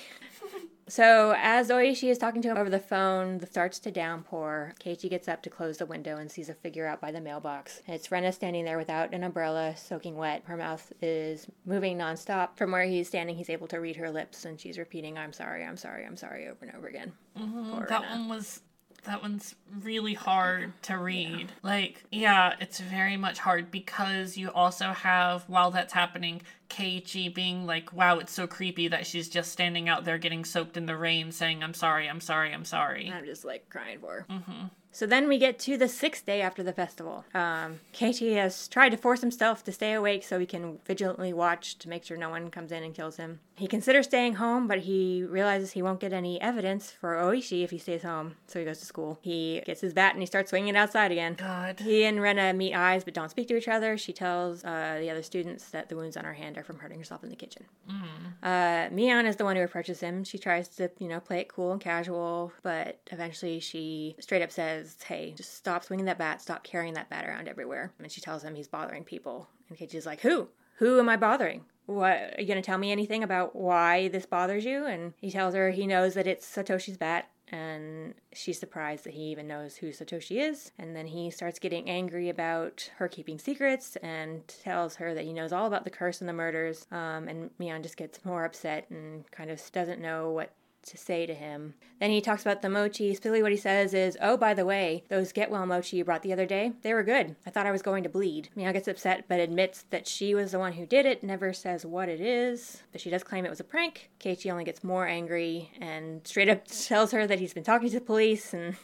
So, 0.89 1.35
as 1.37 1.69
Oishi 1.69 2.09
is 2.09 2.17
talking 2.17 2.41
to 2.41 2.49
him 2.49 2.57
over 2.57 2.69
the 2.69 2.79
phone, 2.79 3.35
it 3.35 3.51
starts 3.51 3.77
to 3.79 3.91
downpour. 3.91 4.73
Keiichi 4.83 5.07
gets 5.07 5.27
up 5.27 5.43
to 5.43 5.49
close 5.49 5.77
the 5.77 5.85
window 5.85 6.17
and 6.17 6.31
sees 6.31 6.49
a 6.49 6.55
figure 6.55 6.87
out 6.87 6.99
by 6.99 7.11
the 7.11 7.21
mailbox. 7.21 7.83
It's 7.87 8.11
Rena 8.11 8.31
standing 8.31 8.65
there 8.65 8.79
without 8.79 9.13
an 9.13 9.23
umbrella, 9.23 9.75
soaking 9.77 10.15
wet. 10.17 10.41
Her 10.45 10.57
mouth 10.57 10.91
is 10.99 11.45
moving 11.63 11.99
nonstop. 11.99 12.57
From 12.57 12.71
where 12.71 12.85
he's 12.85 13.07
standing, 13.07 13.35
he's 13.35 13.51
able 13.51 13.67
to 13.67 13.77
read 13.77 13.97
her 13.97 14.09
lips, 14.09 14.45
and 14.45 14.59
she's 14.59 14.79
repeating, 14.79 15.15
I'm 15.15 15.31
sorry, 15.31 15.63
I'm 15.63 15.77
sorry, 15.77 16.05
I'm 16.05 16.17
sorry, 16.17 16.47
over 16.47 16.65
and 16.65 16.75
over 16.75 16.87
again. 16.87 17.11
Mm-hmm. 17.37 17.85
That 17.87 18.01
Rena. 18.01 18.11
one 18.11 18.27
was 18.27 18.61
that 19.03 19.21
one's 19.21 19.55
really 19.81 20.13
hard 20.13 20.73
to 20.83 20.97
read. 20.97 21.39
Yeah. 21.39 21.45
Like, 21.63 22.03
yeah, 22.11 22.55
it's 22.59 22.79
very 22.79 23.17
much 23.17 23.39
hard 23.39 23.71
because 23.71 24.37
you 24.37 24.49
also 24.51 24.87
have, 24.87 25.43
while 25.47 25.71
that's 25.71 25.93
happening, 25.93 26.41
Keiichi 26.69 27.33
being 27.33 27.65
like, 27.65 27.93
wow, 27.93 28.19
it's 28.19 28.31
so 28.31 28.47
creepy 28.47 28.87
that 28.89 29.07
she's 29.07 29.29
just 29.29 29.51
standing 29.51 29.89
out 29.89 30.05
there 30.05 30.17
getting 30.17 30.45
soaked 30.45 30.77
in 30.77 30.85
the 30.85 30.97
rain 30.97 31.31
saying, 31.31 31.63
I'm 31.63 31.73
sorry, 31.73 32.07
I'm 32.07 32.21
sorry, 32.21 32.53
I'm 32.53 32.65
sorry. 32.65 33.07
And 33.07 33.15
I'm 33.15 33.25
just 33.25 33.45
like 33.45 33.69
crying 33.69 33.99
for 33.99 34.11
her. 34.11 34.25
Mm-hmm. 34.29 34.65
So 34.91 35.05
then 35.05 35.27
we 35.27 35.37
get 35.37 35.59
to 35.59 35.77
the 35.77 35.87
sixth 35.87 36.25
day 36.25 36.41
after 36.41 36.63
the 36.63 36.73
festival. 36.73 37.25
Um, 37.33 37.79
Keiichi 37.93 38.35
has 38.35 38.67
tried 38.67 38.89
to 38.89 38.97
force 38.97 39.21
himself 39.21 39.63
to 39.65 39.71
stay 39.71 39.93
awake 39.93 40.23
so 40.23 40.39
he 40.39 40.45
can 40.45 40.79
vigilantly 40.85 41.31
watch 41.31 41.77
to 41.79 41.89
make 41.89 42.03
sure 42.03 42.17
no 42.17 42.29
one 42.29 42.49
comes 42.49 42.71
in 42.71 42.83
and 42.83 42.93
kills 42.93 43.17
him. 43.17 43.39
He 43.55 43.67
considers 43.67 44.05
staying 44.05 44.35
home, 44.35 44.67
but 44.67 44.79
he 44.79 45.23
realizes 45.23 45.71
he 45.71 45.81
won't 45.81 45.99
get 45.99 46.13
any 46.13 46.41
evidence 46.41 46.91
for 46.91 47.15
Oishi 47.15 47.63
if 47.63 47.71
he 47.71 47.77
stays 47.77 48.03
home, 48.03 48.35
so 48.47 48.57
he 48.57 48.65
goes 48.65 48.79
to 48.79 48.85
school. 48.85 49.19
He 49.21 49.61
gets 49.65 49.81
his 49.81 49.93
bat 49.93 50.13
and 50.13 50.21
he 50.21 50.25
starts 50.25 50.49
swinging 50.49 50.75
it 50.75 50.77
outside 50.77 51.11
again. 51.11 51.35
God. 51.37 51.79
He 51.81 52.05
and 52.05 52.21
Rena 52.21 52.53
meet 52.53 52.73
eyes 52.73 53.03
but 53.03 53.13
don't 53.13 53.29
speak 53.29 53.49
to 53.49 53.57
each 53.57 53.67
other. 53.67 53.97
She 53.97 54.13
tells 54.13 54.63
uh, 54.63 54.97
the 54.99 55.09
other 55.09 55.23
students 55.23 55.71
that 55.71 55.89
the 55.89 55.97
wounds 55.97 56.15
on 56.15 56.23
her 56.23 56.33
hand 56.33 56.57
are 56.57 56.63
from 56.63 56.79
hurting 56.79 56.99
herself 56.99 57.23
in 57.23 57.29
the 57.29 57.35
kitchen. 57.35 57.65
Mm. 57.89 58.33
Uh, 58.41 58.95
Mion 58.95 59.25
is 59.25 59.35
the 59.35 59.43
one 59.43 59.57
who 59.57 59.63
approaches 59.63 59.99
him. 59.99 60.23
She 60.23 60.37
tries 60.37 60.69
to, 60.69 60.89
you 60.97 61.09
know, 61.09 61.19
play 61.19 61.39
it 61.39 61.49
cool 61.49 61.73
and 61.73 61.81
casual, 61.81 62.53
but 62.63 63.01
eventually 63.11 63.59
she 63.59 64.15
straight 64.19 64.41
up 64.41 64.51
says, 64.51 64.78
Hey, 65.03 65.33
just 65.35 65.55
stop 65.55 65.83
swinging 65.83 66.05
that 66.05 66.17
bat, 66.17 66.41
stop 66.41 66.63
carrying 66.63 66.93
that 66.93 67.09
bat 67.09 67.27
around 67.27 67.47
everywhere. 67.47 67.91
And 67.99 68.11
she 68.11 68.21
tells 68.21 68.43
him 68.43 68.55
he's 68.55 68.67
bothering 68.67 69.03
people. 69.03 69.47
And 69.69 69.77
Keiichi's 69.77 70.05
like, 70.05 70.21
Who? 70.21 70.49
Who 70.77 70.99
am 70.99 71.09
I 71.09 71.17
bothering? 71.17 71.65
what 71.89 72.35
are 72.37 72.41
you 72.41 72.45
going 72.45 72.61
to 72.61 72.65
tell 72.65 72.77
me 72.77 72.91
anything 72.91 73.23
about 73.23 73.55
why 73.55 74.09
this 74.09 74.27
bothers 74.27 74.63
you 74.63 74.85
and 74.85 75.13
he 75.17 75.31
tells 75.31 75.55
her 75.55 75.71
he 75.71 75.87
knows 75.87 76.13
that 76.13 76.27
it's 76.27 76.45
satoshi's 76.45 76.97
bat 76.97 77.29
and 77.51 78.13
she's 78.31 78.59
surprised 78.59 79.05
that 79.05 79.15
he 79.15 79.23
even 79.23 79.47
knows 79.47 79.75
who 79.75 79.87
satoshi 79.87 80.37
is 80.37 80.71
and 80.77 80.95
then 80.95 81.07
he 81.07 81.31
starts 81.31 81.57
getting 81.57 81.89
angry 81.89 82.29
about 82.29 82.91
her 82.97 83.07
keeping 83.07 83.39
secrets 83.39 83.95
and 84.03 84.47
tells 84.47 84.97
her 84.97 85.15
that 85.15 85.23
he 85.23 85.33
knows 85.33 85.51
all 85.51 85.65
about 85.65 85.83
the 85.83 85.89
curse 85.89 86.19
and 86.19 86.29
the 86.29 86.33
murders 86.33 86.85
um, 86.91 87.27
and 87.27 87.49
mion 87.59 87.81
just 87.81 87.97
gets 87.97 88.23
more 88.23 88.45
upset 88.45 88.85
and 88.91 89.29
kind 89.31 89.49
of 89.49 89.59
doesn't 89.71 89.99
know 89.99 90.29
what 90.29 90.53
to 90.83 90.97
say 90.97 91.25
to 91.25 91.33
him. 91.33 91.73
Then 91.99 92.11
he 92.11 92.21
talks 92.21 92.41
about 92.41 92.61
the 92.61 92.69
mochi. 92.69 93.15
Spilly, 93.15 93.41
what 93.41 93.51
he 93.51 93.57
says 93.57 93.93
is, 93.93 94.17
Oh, 94.21 94.37
by 94.37 94.53
the 94.53 94.65
way, 94.65 95.03
those 95.09 95.31
get 95.31 95.51
well 95.51 95.65
mochi 95.65 95.97
you 95.97 96.05
brought 96.05 96.23
the 96.23 96.33
other 96.33 96.45
day, 96.45 96.73
they 96.81 96.93
were 96.93 97.03
good. 97.03 97.35
I 97.45 97.49
thought 97.49 97.65
I 97.65 97.71
was 97.71 97.81
going 97.81 98.03
to 98.03 98.09
bleed. 98.09 98.49
Mion 98.55 98.73
gets 98.73 98.87
upset, 98.87 99.25
but 99.27 99.39
admits 99.39 99.83
that 99.89 100.07
she 100.07 100.33
was 100.33 100.51
the 100.51 100.59
one 100.59 100.73
who 100.73 100.85
did 100.85 101.05
it, 101.05 101.23
never 101.23 101.53
says 101.53 101.85
what 101.85 102.09
it 102.09 102.21
is, 102.21 102.83
but 102.91 103.01
she 103.01 103.09
does 103.09 103.23
claim 103.23 103.45
it 103.45 103.49
was 103.49 103.59
a 103.59 103.65
prank. 103.65 104.09
Keiichi 104.19 104.51
only 104.51 104.63
gets 104.63 104.83
more 104.83 105.07
angry 105.07 105.71
and 105.79 106.25
straight 106.25 106.49
up 106.49 106.65
tells 106.87 107.11
her 107.11 107.27
that 107.27 107.39
he's 107.39 107.53
been 107.53 107.63
talking 107.63 107.89
to 107.89 107.95
the 107.95 108.01
police 108.01 108.53
and. 108.53 108.75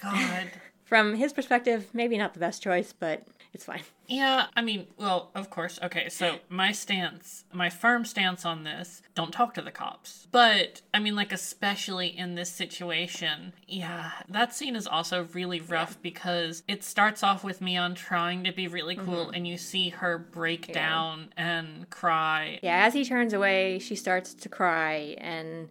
God. 0.00 0.50
From 0.84 1.14
his 1.14 1.32
perspective, 1.32 1.88
maybe 1.94 2.18
not 2.18 2.34
the 2.34 2.40
best 2.40 2.62
choice, 2.62 2.92
but 2.92 3.26
it's 3.52 3.64
fine. 3.64 3.82
Yeah, 4.06 4.46
I 4.56 4.62
mean, 4.62 4.86
well, 4.96 5.30
of 5.34 5.50
course. 5.50 5.78
Okay, 5.82 6.08
so 6.08 6.38
my 6.48 6.72
stance, 6.72 7.44
my 7.52 7.68
firm 7.68 8.04
stance 8.04 8.46
on 8.46 8.64
this, 8.64 9.02
don't 9.14 9.32
talk 9.32 9.54
to 9.54 9.62
the 9.62 9.70
cops. 9.70 10.26
But, 10.30 10.80
I 10.94 10.98
mean, 10.98 11.16
like, 11.16 11.32
especially 11.32 12.16
in 12.16 12.34
this 12.34 12.50
situation, 12.50 13.52
yeah, 13.68 14.12
that 14.28 14.54
scene 14.54 14.74
is 14.74 14.86
also 14.86 15.28
really 15.34 15.60
rough 15.60 16.00
because 16.00 16.62
it 16.66 16.82
starts 16.82 17.22
off 17.22 17.44
with 17.44 17.60
Mion 17.60 17.94
trying 17.94 18.44
to 18.44 18.52
be 18.52 18.68
really 18.68 18.96
cool 18.96 19.26
mm-hmm. 19.26 19.34
and 19.34 19.46
you 19.46 19.58
see 19.58 19.90
her 19.90 20.18
break 20.18 20.68
yeah. 20.68 20.74
down 20.74 21.32
and 21.36 21.88
cry. 21.90 22.58
Yeah, 22.62 22.86
as 22.86 22.94
he 22.94 23.04
turns 23.04 23.34
away, 23.34 23.78
she 23.78 23.96
starts 23.96 24.32
to 24.34 24.48
cry 24.48 25.14
and 25.18 25.68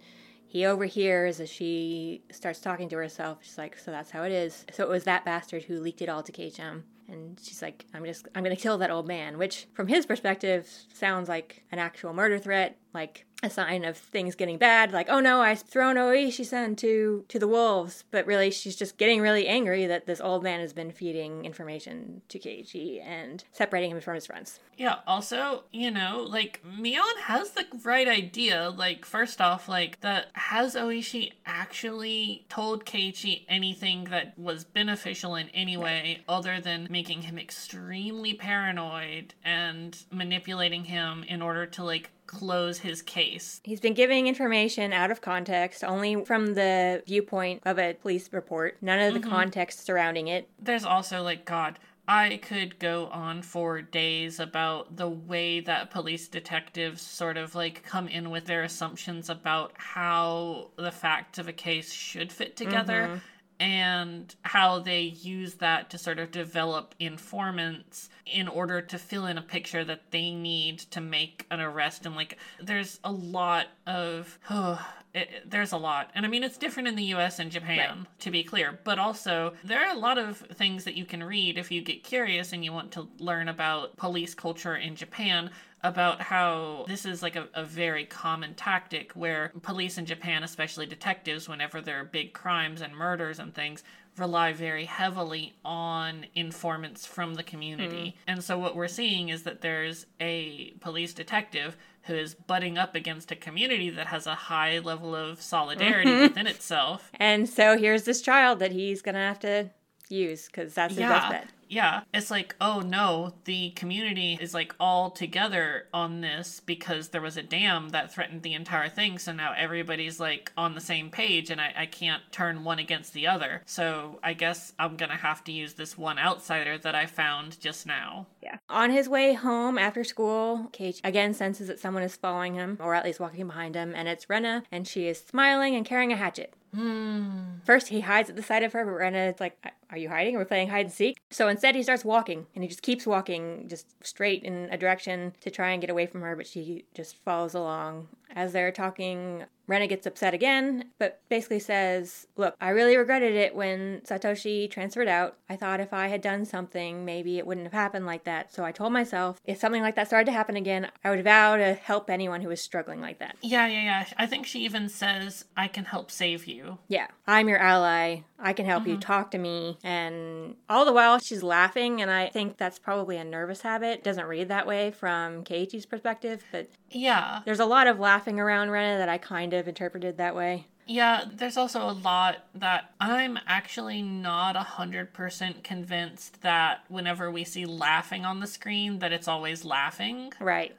he 0.47 0.65
overhears 0.65 1.39
as 1.39 1.49
she 1.49 2.23
starts 2.31 2.59
talking 2.59 2.89
to 2.89 2.97
herself. 2.97 3.37
She's 3.41 3.57
like, 3.57 3.77
"So 3.79 3.89
that's 3.89 4.11
how 4.11 4.23
it 4.23 4.33
is. 4.33 4.65
So 4.73 4.83
it 4.83 4.89
was 4.89 5.05
that 5.05 5.23
bastard 5.23 5.63
who 5.63 5.79
leaked 5.79 6.01
it 6.01 6.09
all 6.09 6.23
to 6.23 6.31
KHM." 6.31 6.83
And 7.11 7.39
she's 7.41 7.61
like, 7.61 7.85
I'm 7.93 8.05
just, 8.05 8.27
I'm 8.33 8.43
to 8.55 8.55
kill 8.55 8.77
that 8.77 8.89
old 8.89 9.07
man, 9.07 9.37
which 9.37 9.67
from 9.73 9.87
his 9.87 10.05
perspective 10.05 10.69
sounds 10.93 11.27
like 11.27 11.63
an 11.71 11.79
actual 11.79 12.13
murder 12.13 12.39
threat, 12.39 12.77
like 12.93 13.25
a 13.43 13.49
sign 13.49 13.83
of 13.83 13.97
things 13.97 14.35
getting 14.35 14.57
bad. 14.57 14.91
Like, 14.91 15.07
oh 15.09 15.19
no, 15.19 15.41
I've 15.41 15.61
thrown 15.61 15.95
Oishi-san 15.95 16.75
to, 16.77 17.25
to 17.27 17.39
the 17.39 17.47
wolves. 17.47 18.03
But 18.11 18.25
really, 18.25 18.51
she's 18.51 18.75
just 18.75 18.97
getting 18.97 19.21
really 19.21 19.47
angry 19.47 19.85
that 19.87 20.05
this 20.05 20.21
old 20.21 20.43
man 20.43 20.59
has 20.59 20.73
been 20.73 20.91
feeding 20.91 21.45
information 21.45 22.21
to 22.29 22.39
Keiichi 22.39 23.03
and 23.03 23.43
separating 23.51 23.91
him 23.91 24.01
from 24.01 24.15
his 24.15 24.25
friends. 24.25 24.59
Yeah, 24.77 24.97
also, 25.05 25.63
you 25.71 25.91
know, 25.91 26.25
like, 26.27 26.61
Mion 26.65 27.17
has 27.23 27.51
the 27.51 27.65
right 27.83 28.07
idea. 28.07 28.73
Like, 28.75 29.05
first 29.05 29.41
off, 29.41 29.67
like, 29.67 30.01
that 30.01 30.27
has 30.33 30.75
Oishi 30.75 31.33
actually 31.45 32.45
told 32.49 32.85
Keiichi 32.85 33.45
anything 33.47 34.05
that 34.05 34.37
was 34.37 34.63
beneficial 34.63 35.35
in 35.35 35.49
any 35.49 35.77
way 35.77 36.23
other 36.27 36.59
than 36.59 36.87
making 36.89 37.23
him 37.23 37.37
extremely 37.37 38.33
paranoid 38.33 39.33
and 39.43 40.03
manipulating 40.11 40.85
him 40.85 41.23
in 41.27 41.41
order 41.41 41.65
to, 41.65 41.83
like, 41.83 42.11
close 42.31 42.77
his 42.79 43.01
case. 43.01 43.59
He's 43.63 43.81
been 43.81 43.93
giving 43.93 44.27
information 44.27 44.93
out 44.93 45.11
of 45.11 45.19
context, 45.19 45.83
only 45.83 46.23
from 46.23 46.53
the 46.53 47.03
viewpoint 47.05 47.61
of 47.65 47.77
a 47.77 47.93
police 47.93 48.31
report, 48.31 48.77
none 48.81 48.99
of 48.99 49.13
the 49.13 49.19
mm-hmm. 49.19 49.29
context 49.29 49.85
surrounding 49.85 50.29
it. 50.29 50.47
There's 50.57 50.85
also, 50.85 51.21
like, 51.23 51.43
God, 51.43 51.77
I 52.07 52.37
could 52.37 52.79
go 52.79 53.07
on 53.07 53.41
for 53.41 53.81
days 53.81 54.39
about 54.39 54.95
the 54.95 55.09
way 55.09 55.59
that 55.59 55.91
police 55.91 56.29
detectives 56.29 57.01
sort 57.01 57.37
of 57.37 57.53
like 57.53 57.83
come 57.83 58.07
in 58.07 58.31
with 58.31 58.45
their 58.45 58.63
assumptions 58.63 59.29
about 59.29 59.73
how 59.75 60.69
the 60.77 60.91
facts 60.91 61.37
of 61.37 61.47
a 61.47 61.53
case 61.53 61.91
should 61.91 62.31
fit 62.31 62.55
together. 62.55 63.03
Mm-hmm 63.03 63.17
and 63.61 64.33
how 64.41 64.79
they 64.79 65.01
use 65.01 65.53
that 65.55 65.91
to 65.91 65.97
sort 65.99 66.17
of 66.17 66.31
develop 66.31 66.95
informants 66.97 68.09
in 68.25 68.47
order 68.47 68.81
to 68.81 68.97
fill 68.97 69.27
in 69.27 69.37
a 69.37 69.41
picture 69.41 69.83
that 69.85 70.09
they 70.09 70.31
need 70.31 70.79
to 70.79 70.99
make 70.99 71.45
an 71.51 71.61
arrest. 71.61 72.07
And 72.07 72.15
like 72.15 72.39
there's 72.59 72.99
a 73.03 73.11
lot 73.11 73.67
of 73.85 74.39
oh, 74.49 74.83
it, 75.13 75.47
there's 75.47 75.73
a 75.73 75.77
lot. 75.77 76.09
And 76.15 76.25
i 76.25 76.29
mean 76.29 76.43
it's 76.43 76.57
different 76.57 76.87
in 76.87 76.95
the 76.95 77.03
us 77.03 77.37
and 77.37 77.51
japan 77.51 77.99
right. 77.99 78.19
to 78.21 78.31
be 78.31 78.43
clear. 78.43 78.79
But 78.83 78.97
also 78.97 79.53
there 79.63 79.85
are 79.85 79.95
a 79.95 79.99
lot 79.99 80.17
of 80.17 80.37
things 80.37 80.83
that 80.85 80.95
you 80.95 81.05
can 81.05 81.23
read 81.23 81.59
if 81.59 81.69
you 81.69 81.83
get 81.83 82.03
curious 82.03 82.53
and 82.53 82.65
you 82.65 82.73
want 82.73 82.91
to 82.93 83.07
learn 83.19 83.47
about 83.47 83.95
police 83.95 84.33
culture 84.33 84.75
in 84.75 84.95
japan 84.95 85.51
about 85.83 86.21
how 86.21 86.85
this 86.87 87.05
is 87.05 87.23
like 87.23 87.35
a, 87.35 87.47
a, 87.53 87.63
very 87.63 88.05
common 88.05 88.53
tactic 88.53 89.11
where 89.13 89.51
police 89.63 89.97
in 89.97 90.05
Japan, 90.05 90.43
especially 90.43 90.85
detectives, 90.85 91.49
whenever 91.49 91.81
there 91.81 91.99
are 91.99 92.03
big 92.03 92.33
crimes 92.33 92.81
and 92.81 92.95
murders 92.95 93.39
and 93.39 93.53
things, 93.53 93.83
rely 94.17 94.53
very 94.53 94.85
heavily 94.85 95.53
on 95.65 96.25
informants 96.35 97.05
from 97.05 97.33
the 97.35 97.43
community. 97.43 98.15
Mm. 98.15 98.23
And 98.27 98.43
so 98.43 98.59
what 98.59 98.75
we're 98.75 98.87
seeing 98.87 99.29
is 99.29 99.43
that 99.43 99.61
there's 99.61 100.05
a 100.19 100.73
police 100.81 101.13
detective 101.13 101.77
who 102.03 102.15
is 102.15 102.33
butting 102.33 102.77
up 102.77 102.95
against 102.95 103.31
a 103.31 103.35
community 103.35 103.89
that 103.89 104.07
has 104.07 104.27
a 104.27 104.35
high 104.35 104.79
level 104.79 105.15
of 105.15 105.41
solidarity 105.41 106.09
mm-hmm. 106.09 106.23
within 106.23 106.47
itself. 106.47 107.11
And 107.15 107.47
so 107.47 107.77
here's 107.77 108.03
this 108.03 108.21
child 108.21 108.59
that 108.59 108.71
he's 108.71 109.01
going 109.01 109.15
to 109.15 109.21
have 109.21 109.39
to 109.39 109.69
use 110.09 110.47
because 110.47 110.73
that's 110.73 110.93
his 110.93 111.01
yeah. 111.01 111.09
best 111.09 111.31
bet 111.31 111.47
yeah, 111.71 112.01
it's 112.13 112.29
like, 112.29 112.53
oh 112.59 112.81
no, 112.81 113.33
the 113.45 113.69
community 113.71 114.37
is 114.41 114.53
like 114.53 114.75
all 114.77 115.09
together 115.09 115.87
on 115.93 116.19
this 116.19 116.59
because 116.59 117.09
there 117.09 117.21
was 117.21 117.37
a 117.37 117.41
dam 117.41 117.89
that 117.89 118.13
threatened 118.13 118.43
the 118.43 118.53
entire 118.53 118.89
thing. 118.89 119.17
So 119.17 119.31
now 119.31 119.53
everybody's 119.57 120.19
like 120.19 120.51
on 120.57 120.75
the 120.75 120.81
same 120.81 121.09
page 121.09 121.49
and 121.49 121.61
I, 121.61 121.73
I 121.77 121.85
can't 121.85 122.23
turn 122.29 122.65
one 122.65 122.77
against 122.77 123.13
the 123.13 123.25
other. 123.25 123.61
So 123.65 124.19
I 124.21 124.33
guess 124.33 124.73
I'm 124.77 124.97
gonna 124.97 125.15
have 125.15 125.45
to 125.45 125.53
use 125.53 125.75
this 125.75 125.97
one 125.97 126.19
outsider 126.19 126.77
that 126.79 126.93
I 126.93 127.05
found 127.05 127.57
just 127.61 127.87
now. 127.87 128.27
Yeah. 128.43 128.57
On 128.69 128.91
his 128.91 129.07
way 129.07 129.33
home 129.33 129.77
after 129.77 130.03
school, 130.03 130.69
Keiichi 130.73 130.99
again 131.05 131.33
senses 131.33 131.69
that 131.69 131.79
someone 131.79 132.03
is 132.03 132.17
following 132.17 132.55
him, 132.55 132.77
or 132.81 132.95
at 132.95 133.05
least 133.05 133.21
walking 133.21 133.47
behind 133.47 133.75
him, 133.75 133.93
and 133.95 134.09
it's 134.09 134.29
Rena, 134.29 134.63
and 134.73 134.85
she 134.85 135.07
is 135.07 135.23
smiling 135.23 135.75
and 135.75 135.85
carrying 135.85 136.11
a 136.11 136.17
hatchet. 136.17 136.53
Hmm. 136.73 137.59
First, 137.65 137.89
he 137.89 137.99
hides 137.99 138.29
at 138.29 138.35
the 138.35 138.43
side 138.43 138.63
of 138.63 138.71
her, 138.73 138.85
but 138.85 138.91
Rena 138.91 139.29
is 139.29 139.39
like, 139.39 139.57
Are 139.89 139.97
you 139.97 140.09
hiding? 140.09 140.35
We're 140.35 140.41
we 140.41 140.45
playing 140.45 140.69
hide 140.69 140.85
and 140.85 140.93
seek? 140.93 141.17
So 141.29 141.47
instead, 141.49 141.60
he 141.75 141.83
starts 141.83 142.03
walking, 142.03 142.47
and 142.55 142.63
he 142.63 142.67
just 142.67 142.81
keeps 142.81 143.05
walking, 143.05 143.67
just 143.67 143.85
straight 144.05 144.43
in 144.43 144.69
a 144.71 144.77
direction 144.77 145.33
to 145.41 145.49
try 145.49 145.71
and 145.71 145.81
get 145.81 145.89
away 145.89 146.05
from 146.05 146.21
her, 146.21 146.35
but 146.35 146.47
she 146.47 146.85
just 146.93 147.15
follows 147.23 147.53
along. 147.53 148.07
As 148.35 148.53
they're 148.53 148.71
talking, 148.71 149.45
Rena 149.67 149.87
gets 149.87 150.05
upset 150.05 150.33
again, 150.33 150.91
but 150.99 151.21
basically 151.29 151.59
says, 151.59 152.27
Look, 152.35 152.55
I 152.59 152.69
really 152.69 152.97
regretted 152.97 153.35
it 153.35 153.55
when 153.55 154.01
Satoshi 154.01 154.69
transferred 154.69 155.07
out. 155.07 155.37
I 155.49 155.55
thought 155.55 155.79
if 155.79 155.93
I 155.93 156.07
had 156.07 156.21
done 156.21 156.45
something, 156.45 157.05
maybe 157.05 157.37
it 157.37 157.47
wouldn't 157.47 157.67
have 157.67 157.73
happened 157.73 158.05
like 158.05 158.25
that. 158.25 158.53
So 158.53 158.65
I 158.65 158.71
told 158.71 158.91
myself, 158.91 159.39
if 159.45 159.57
something 159.59 159.81
like 159.81 159.95
that 159.95 160.07
started 160.07 160.25
to 160.25 160.33
happen 160.33 160.57
again, 160.57 160.89
I 161.03 161.09
would 161.09 161.23
vow 161.23 161.55
to 161.55 161.73
help 161.73 162.09
anyone 162.09 162.41
who 162.41 162.49
was 162.49 162.61
struggling 162.61 163.01
like 163.01 163.19
that. 163.19 163.37
Yeah, 163.41 163.67
yeah, 163.67 163.81
yeah. 163.81 164.05
I 164.17 164.25
think 164.25 164.45
she 164.45 164.59
even 164.65 164.89
says, 164.89 165.45
I 165.55 165.67
can 165.67 165.85
help 165.85 166.11
save 166.11 166.45
you. 166.45 166.79
Yeah. 166.87 167.07
I'm 167.25 167.47
your 167.47 167.59
ally. 167.59 168.21
I 168.39 168.53
can 168.53 168.65
help 168.65 168.83
mm-hmm. 168.83 168.93
you. 168.93 168.97
Talk 168.97 169.31
to 169.31 169.37
me. 169.37 169.77
And 169.83 170.55
all 170.67 170.83
the 170.83 170.93
while, 170.93 171.19
she's 171.19 171.43
laughing, 171.43 172.01
and 172.01 172.09
I 172.09 172.27
think 172.27 172.57
that's 172.57 172.79
probably 172.79 173.17
a 173.17 173.23
nervous 173.23 173.61
habit. 173.61 174.03
Doesn't 174.03 174.25
read 174.25 174.49
that 174.49 174.67
way 174.67 174.91
from 174.91 175.43
Keiichi's 175.43 175.85
perspective, 175.85 176.43
but 176.51 176.67
yeah. 176.89 177.41
There's 177.45 177.59
a 177.59 177.65
lot 177.65 177.87
of 177.87 177.99
laughing 177.99 178.20
around 178.39 178.69
Rena 178.69 178.97
that 178.97 179.09
I 179.09 179.17
kind 179.17 179.53
of 179.53 179.61
of 179.61 179.67
interpreted 179.67 180.17
that 180.17 180.35
way. 180.35 180.67
Yeah, 180.87 181.23
there's 181.31 181.55
also 181.55 181.89
a 181.89 181.93
lot 181.93 182.43
that 182.55 182.91
I'm 182.99 183.39
actually 183.47 184.01
not 184.01 184.55
100% 184.55 185.63
convinced 185.63 186.41
that 186.41 186.83
whenever 186.89 187.31
we 187.31 187.45
see 187.45 187.65
laughing 187.65 188.25
on 188.25 188.41
the 188.41 188.47
screen 188.47 188.99
that 188.99 189.13
it's 189.13 189.27
always 189.27 189.63
laughing. 189.63 190.33
Right. 190.39 190.75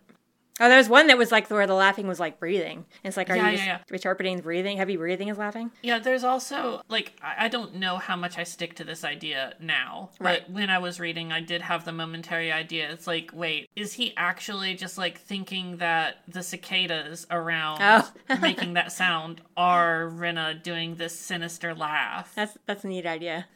Oh, 0.61 0.69
there's 0.69 0.89
one 0.89 1.07
that 1.07 1.16
was 1.16 1.33
like 1.33 1.49
where 1.51 1.66
the 1.66 1.74
laughing 1.74 2.07
was 2.07 2.20
like 2.20 2.39
breathing. 2.39 2.85
It's 3.03 3.16
like, 3.16 3.31
are 3.31 3.37
Yeah, 3.37 3.51
you 3.51 3.57
yeah, 3.59 3.79
just 3.79 3.91
interpreting 3.91 4.39
breathing? 4.41 4.77
Heavy 4.77 4.97
breathing 4.97 5.29
is 5.29 5.39
laughing? 5.39 5.70
Yeah, 5.83 5.99
there's 5.99 6.24
also 6.24 6.83
like 6.89 7.15
I 7.23 7.47
I 7.47 7.49
don't 7.49 7.77
know 7.77 7.97
how 7.97 8.16
much 8.16 8.37
I 8.39 8.45
stick 8.45 8.74
to 8.77 8.85
this 8.85 9.03
idea 9.03 9.55
now, 9.61 10.11
Right. 10.20 10.43
but 10.47 10.53
when 10.53 10.69
I 10.70 10.79
was 10.79 11.01
reading, 11.01 11.33
I 11.33 11.41
did 11.41 11.62
have 11.62 11.85
the 11.85 11.93
momentary 11.93 12.53
idea. 12.53 12.91
It's 12.93 13.07
like, 13.07 13.31
wait, 13.33 13.70
is 13.74 13.95
he 13.95 14.15
actually 14.16 14.74
just 14.74 14.99
like 14.99 15.19
thinking 15.19 15.79
that 15.79 16.19
the 16.29 16.43
cicadas 16.43 17.27
around 17.31 17.79
Oh. 17.81 18.12
making 18.43 18.74
that 18.74 18.93
sound 18.93 19.41
are 19.57 20.07
Rena 20.09 20.55
doing 20.55 20.97
this 20.97 21.19
sinister 21.19 21.74
laugh? 21.74 22.35
That's 22.35 22.59
that's 22.66 22.85
a 22.85 22.89
neat 22.89 23.07
idea. 23.07 23.47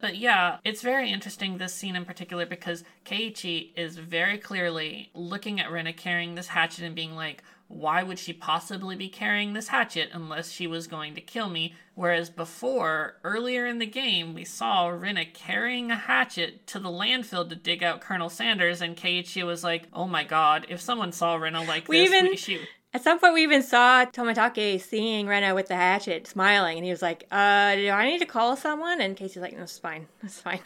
But 0.00 0.16
yeah, 0.16 0.58
it's 0.64 0.82
very 0.82 1.10
interesting 1.10 1.56
this 1.58 1.72
scene 1.74 1.96
in 1.96 2.04
particular 2.04 2.44
because 2.44 2.84
Keiichi 3.06 3.70
is 3.76 3.96
very 3.96 4.36
clearly 4.38 5.10
looking 5.14 5.58
at 5.58 5.70
Rena 5.72 5.92
carrying 5.94 6.34
this 6.34 6.41
hatchet 6.48 6.84
and 6.84 6.94
being 6.94 7.14
like, 7.14 7.42
why 7.68 8.02
would 8.02 8.18
she 8.18 8.34
possibly 8.34 8.96
be 8.96 9.08
carrying 9.08 9.54
this 9.54 9.68
hatchet 9.68 10.10
unless 10.12 10.50
she 10.50 10.66
was 10.66 10.86
going 10.86 11.14
to 11.14 11.20
kill 11.22 11.48
me? 11.48 11.74
Whereas 11.94 12.28
before, 12.28 13.16
earlier 13.24 13.66
in 13.66 13.78
the 13.78 13.86
game, 13.86 14.34
we 14.34 14.44
saw 14.44 14.88
Rena 14.88 15.24
carrying 15.24 15.90
a 15.90 15.96
hatchet 15.96 16.66
to 16.68 16.78
the 16.78 16.90
landfill 16.90 17.48
to 17.48 17.54
dig 17.54 17.82
out 17.82 18.00
Colonel 18.02 18.28
Sanders, 18.28 18.82
and 18.82 18.96
Keiichi 18.96 19.44
was 19.46 19.64
like, 19.64 19.88
oh 19.94 20.06
my 20.06 20.22
god, 20.24 20.66
if 20.68 20.80
someone 20.80 21.12
saw 21.12 21.36
Rena 21.36 21.62
like 21.62 21.88
We 21.88 22.00
this, 22.00 22.08
even- 22.12 22.26
we, 22.30 22.36
she, 22.36 22.60
At 22.94 23.02
some 23.02 23.18
point, 23.18 23.32
we 23.32 23.42
even 23.42 23.62
saw 23.62 24.04
Tomitake 24.04 24.78
seeing 24.82 25.26
Rena 25.26 25.54
with 25.54 25.68
the 25.68 25.76
hatchet, 25.76 26.26
smiling, 26.26 26.76
and 26.76 26.84
he 26.84 26.90
was 26.90 27.00
like, 27.00 27.24
"Uh, 27.30 27.74
do 27.74 27.88
I 27.88 28.06
need 28.10 28.18
to 28.18 28.26
call 28.26 28.54
someone?" 28.54 29.00
And 29.00 29.16
Keiichi's 29.16 29.36
like, 29.38 29.56
"No, 29.56 29.62
it's 29.62 29.78
fine. 29.78 30.08
It's 30.22 30.38
fine." 30.40 30.60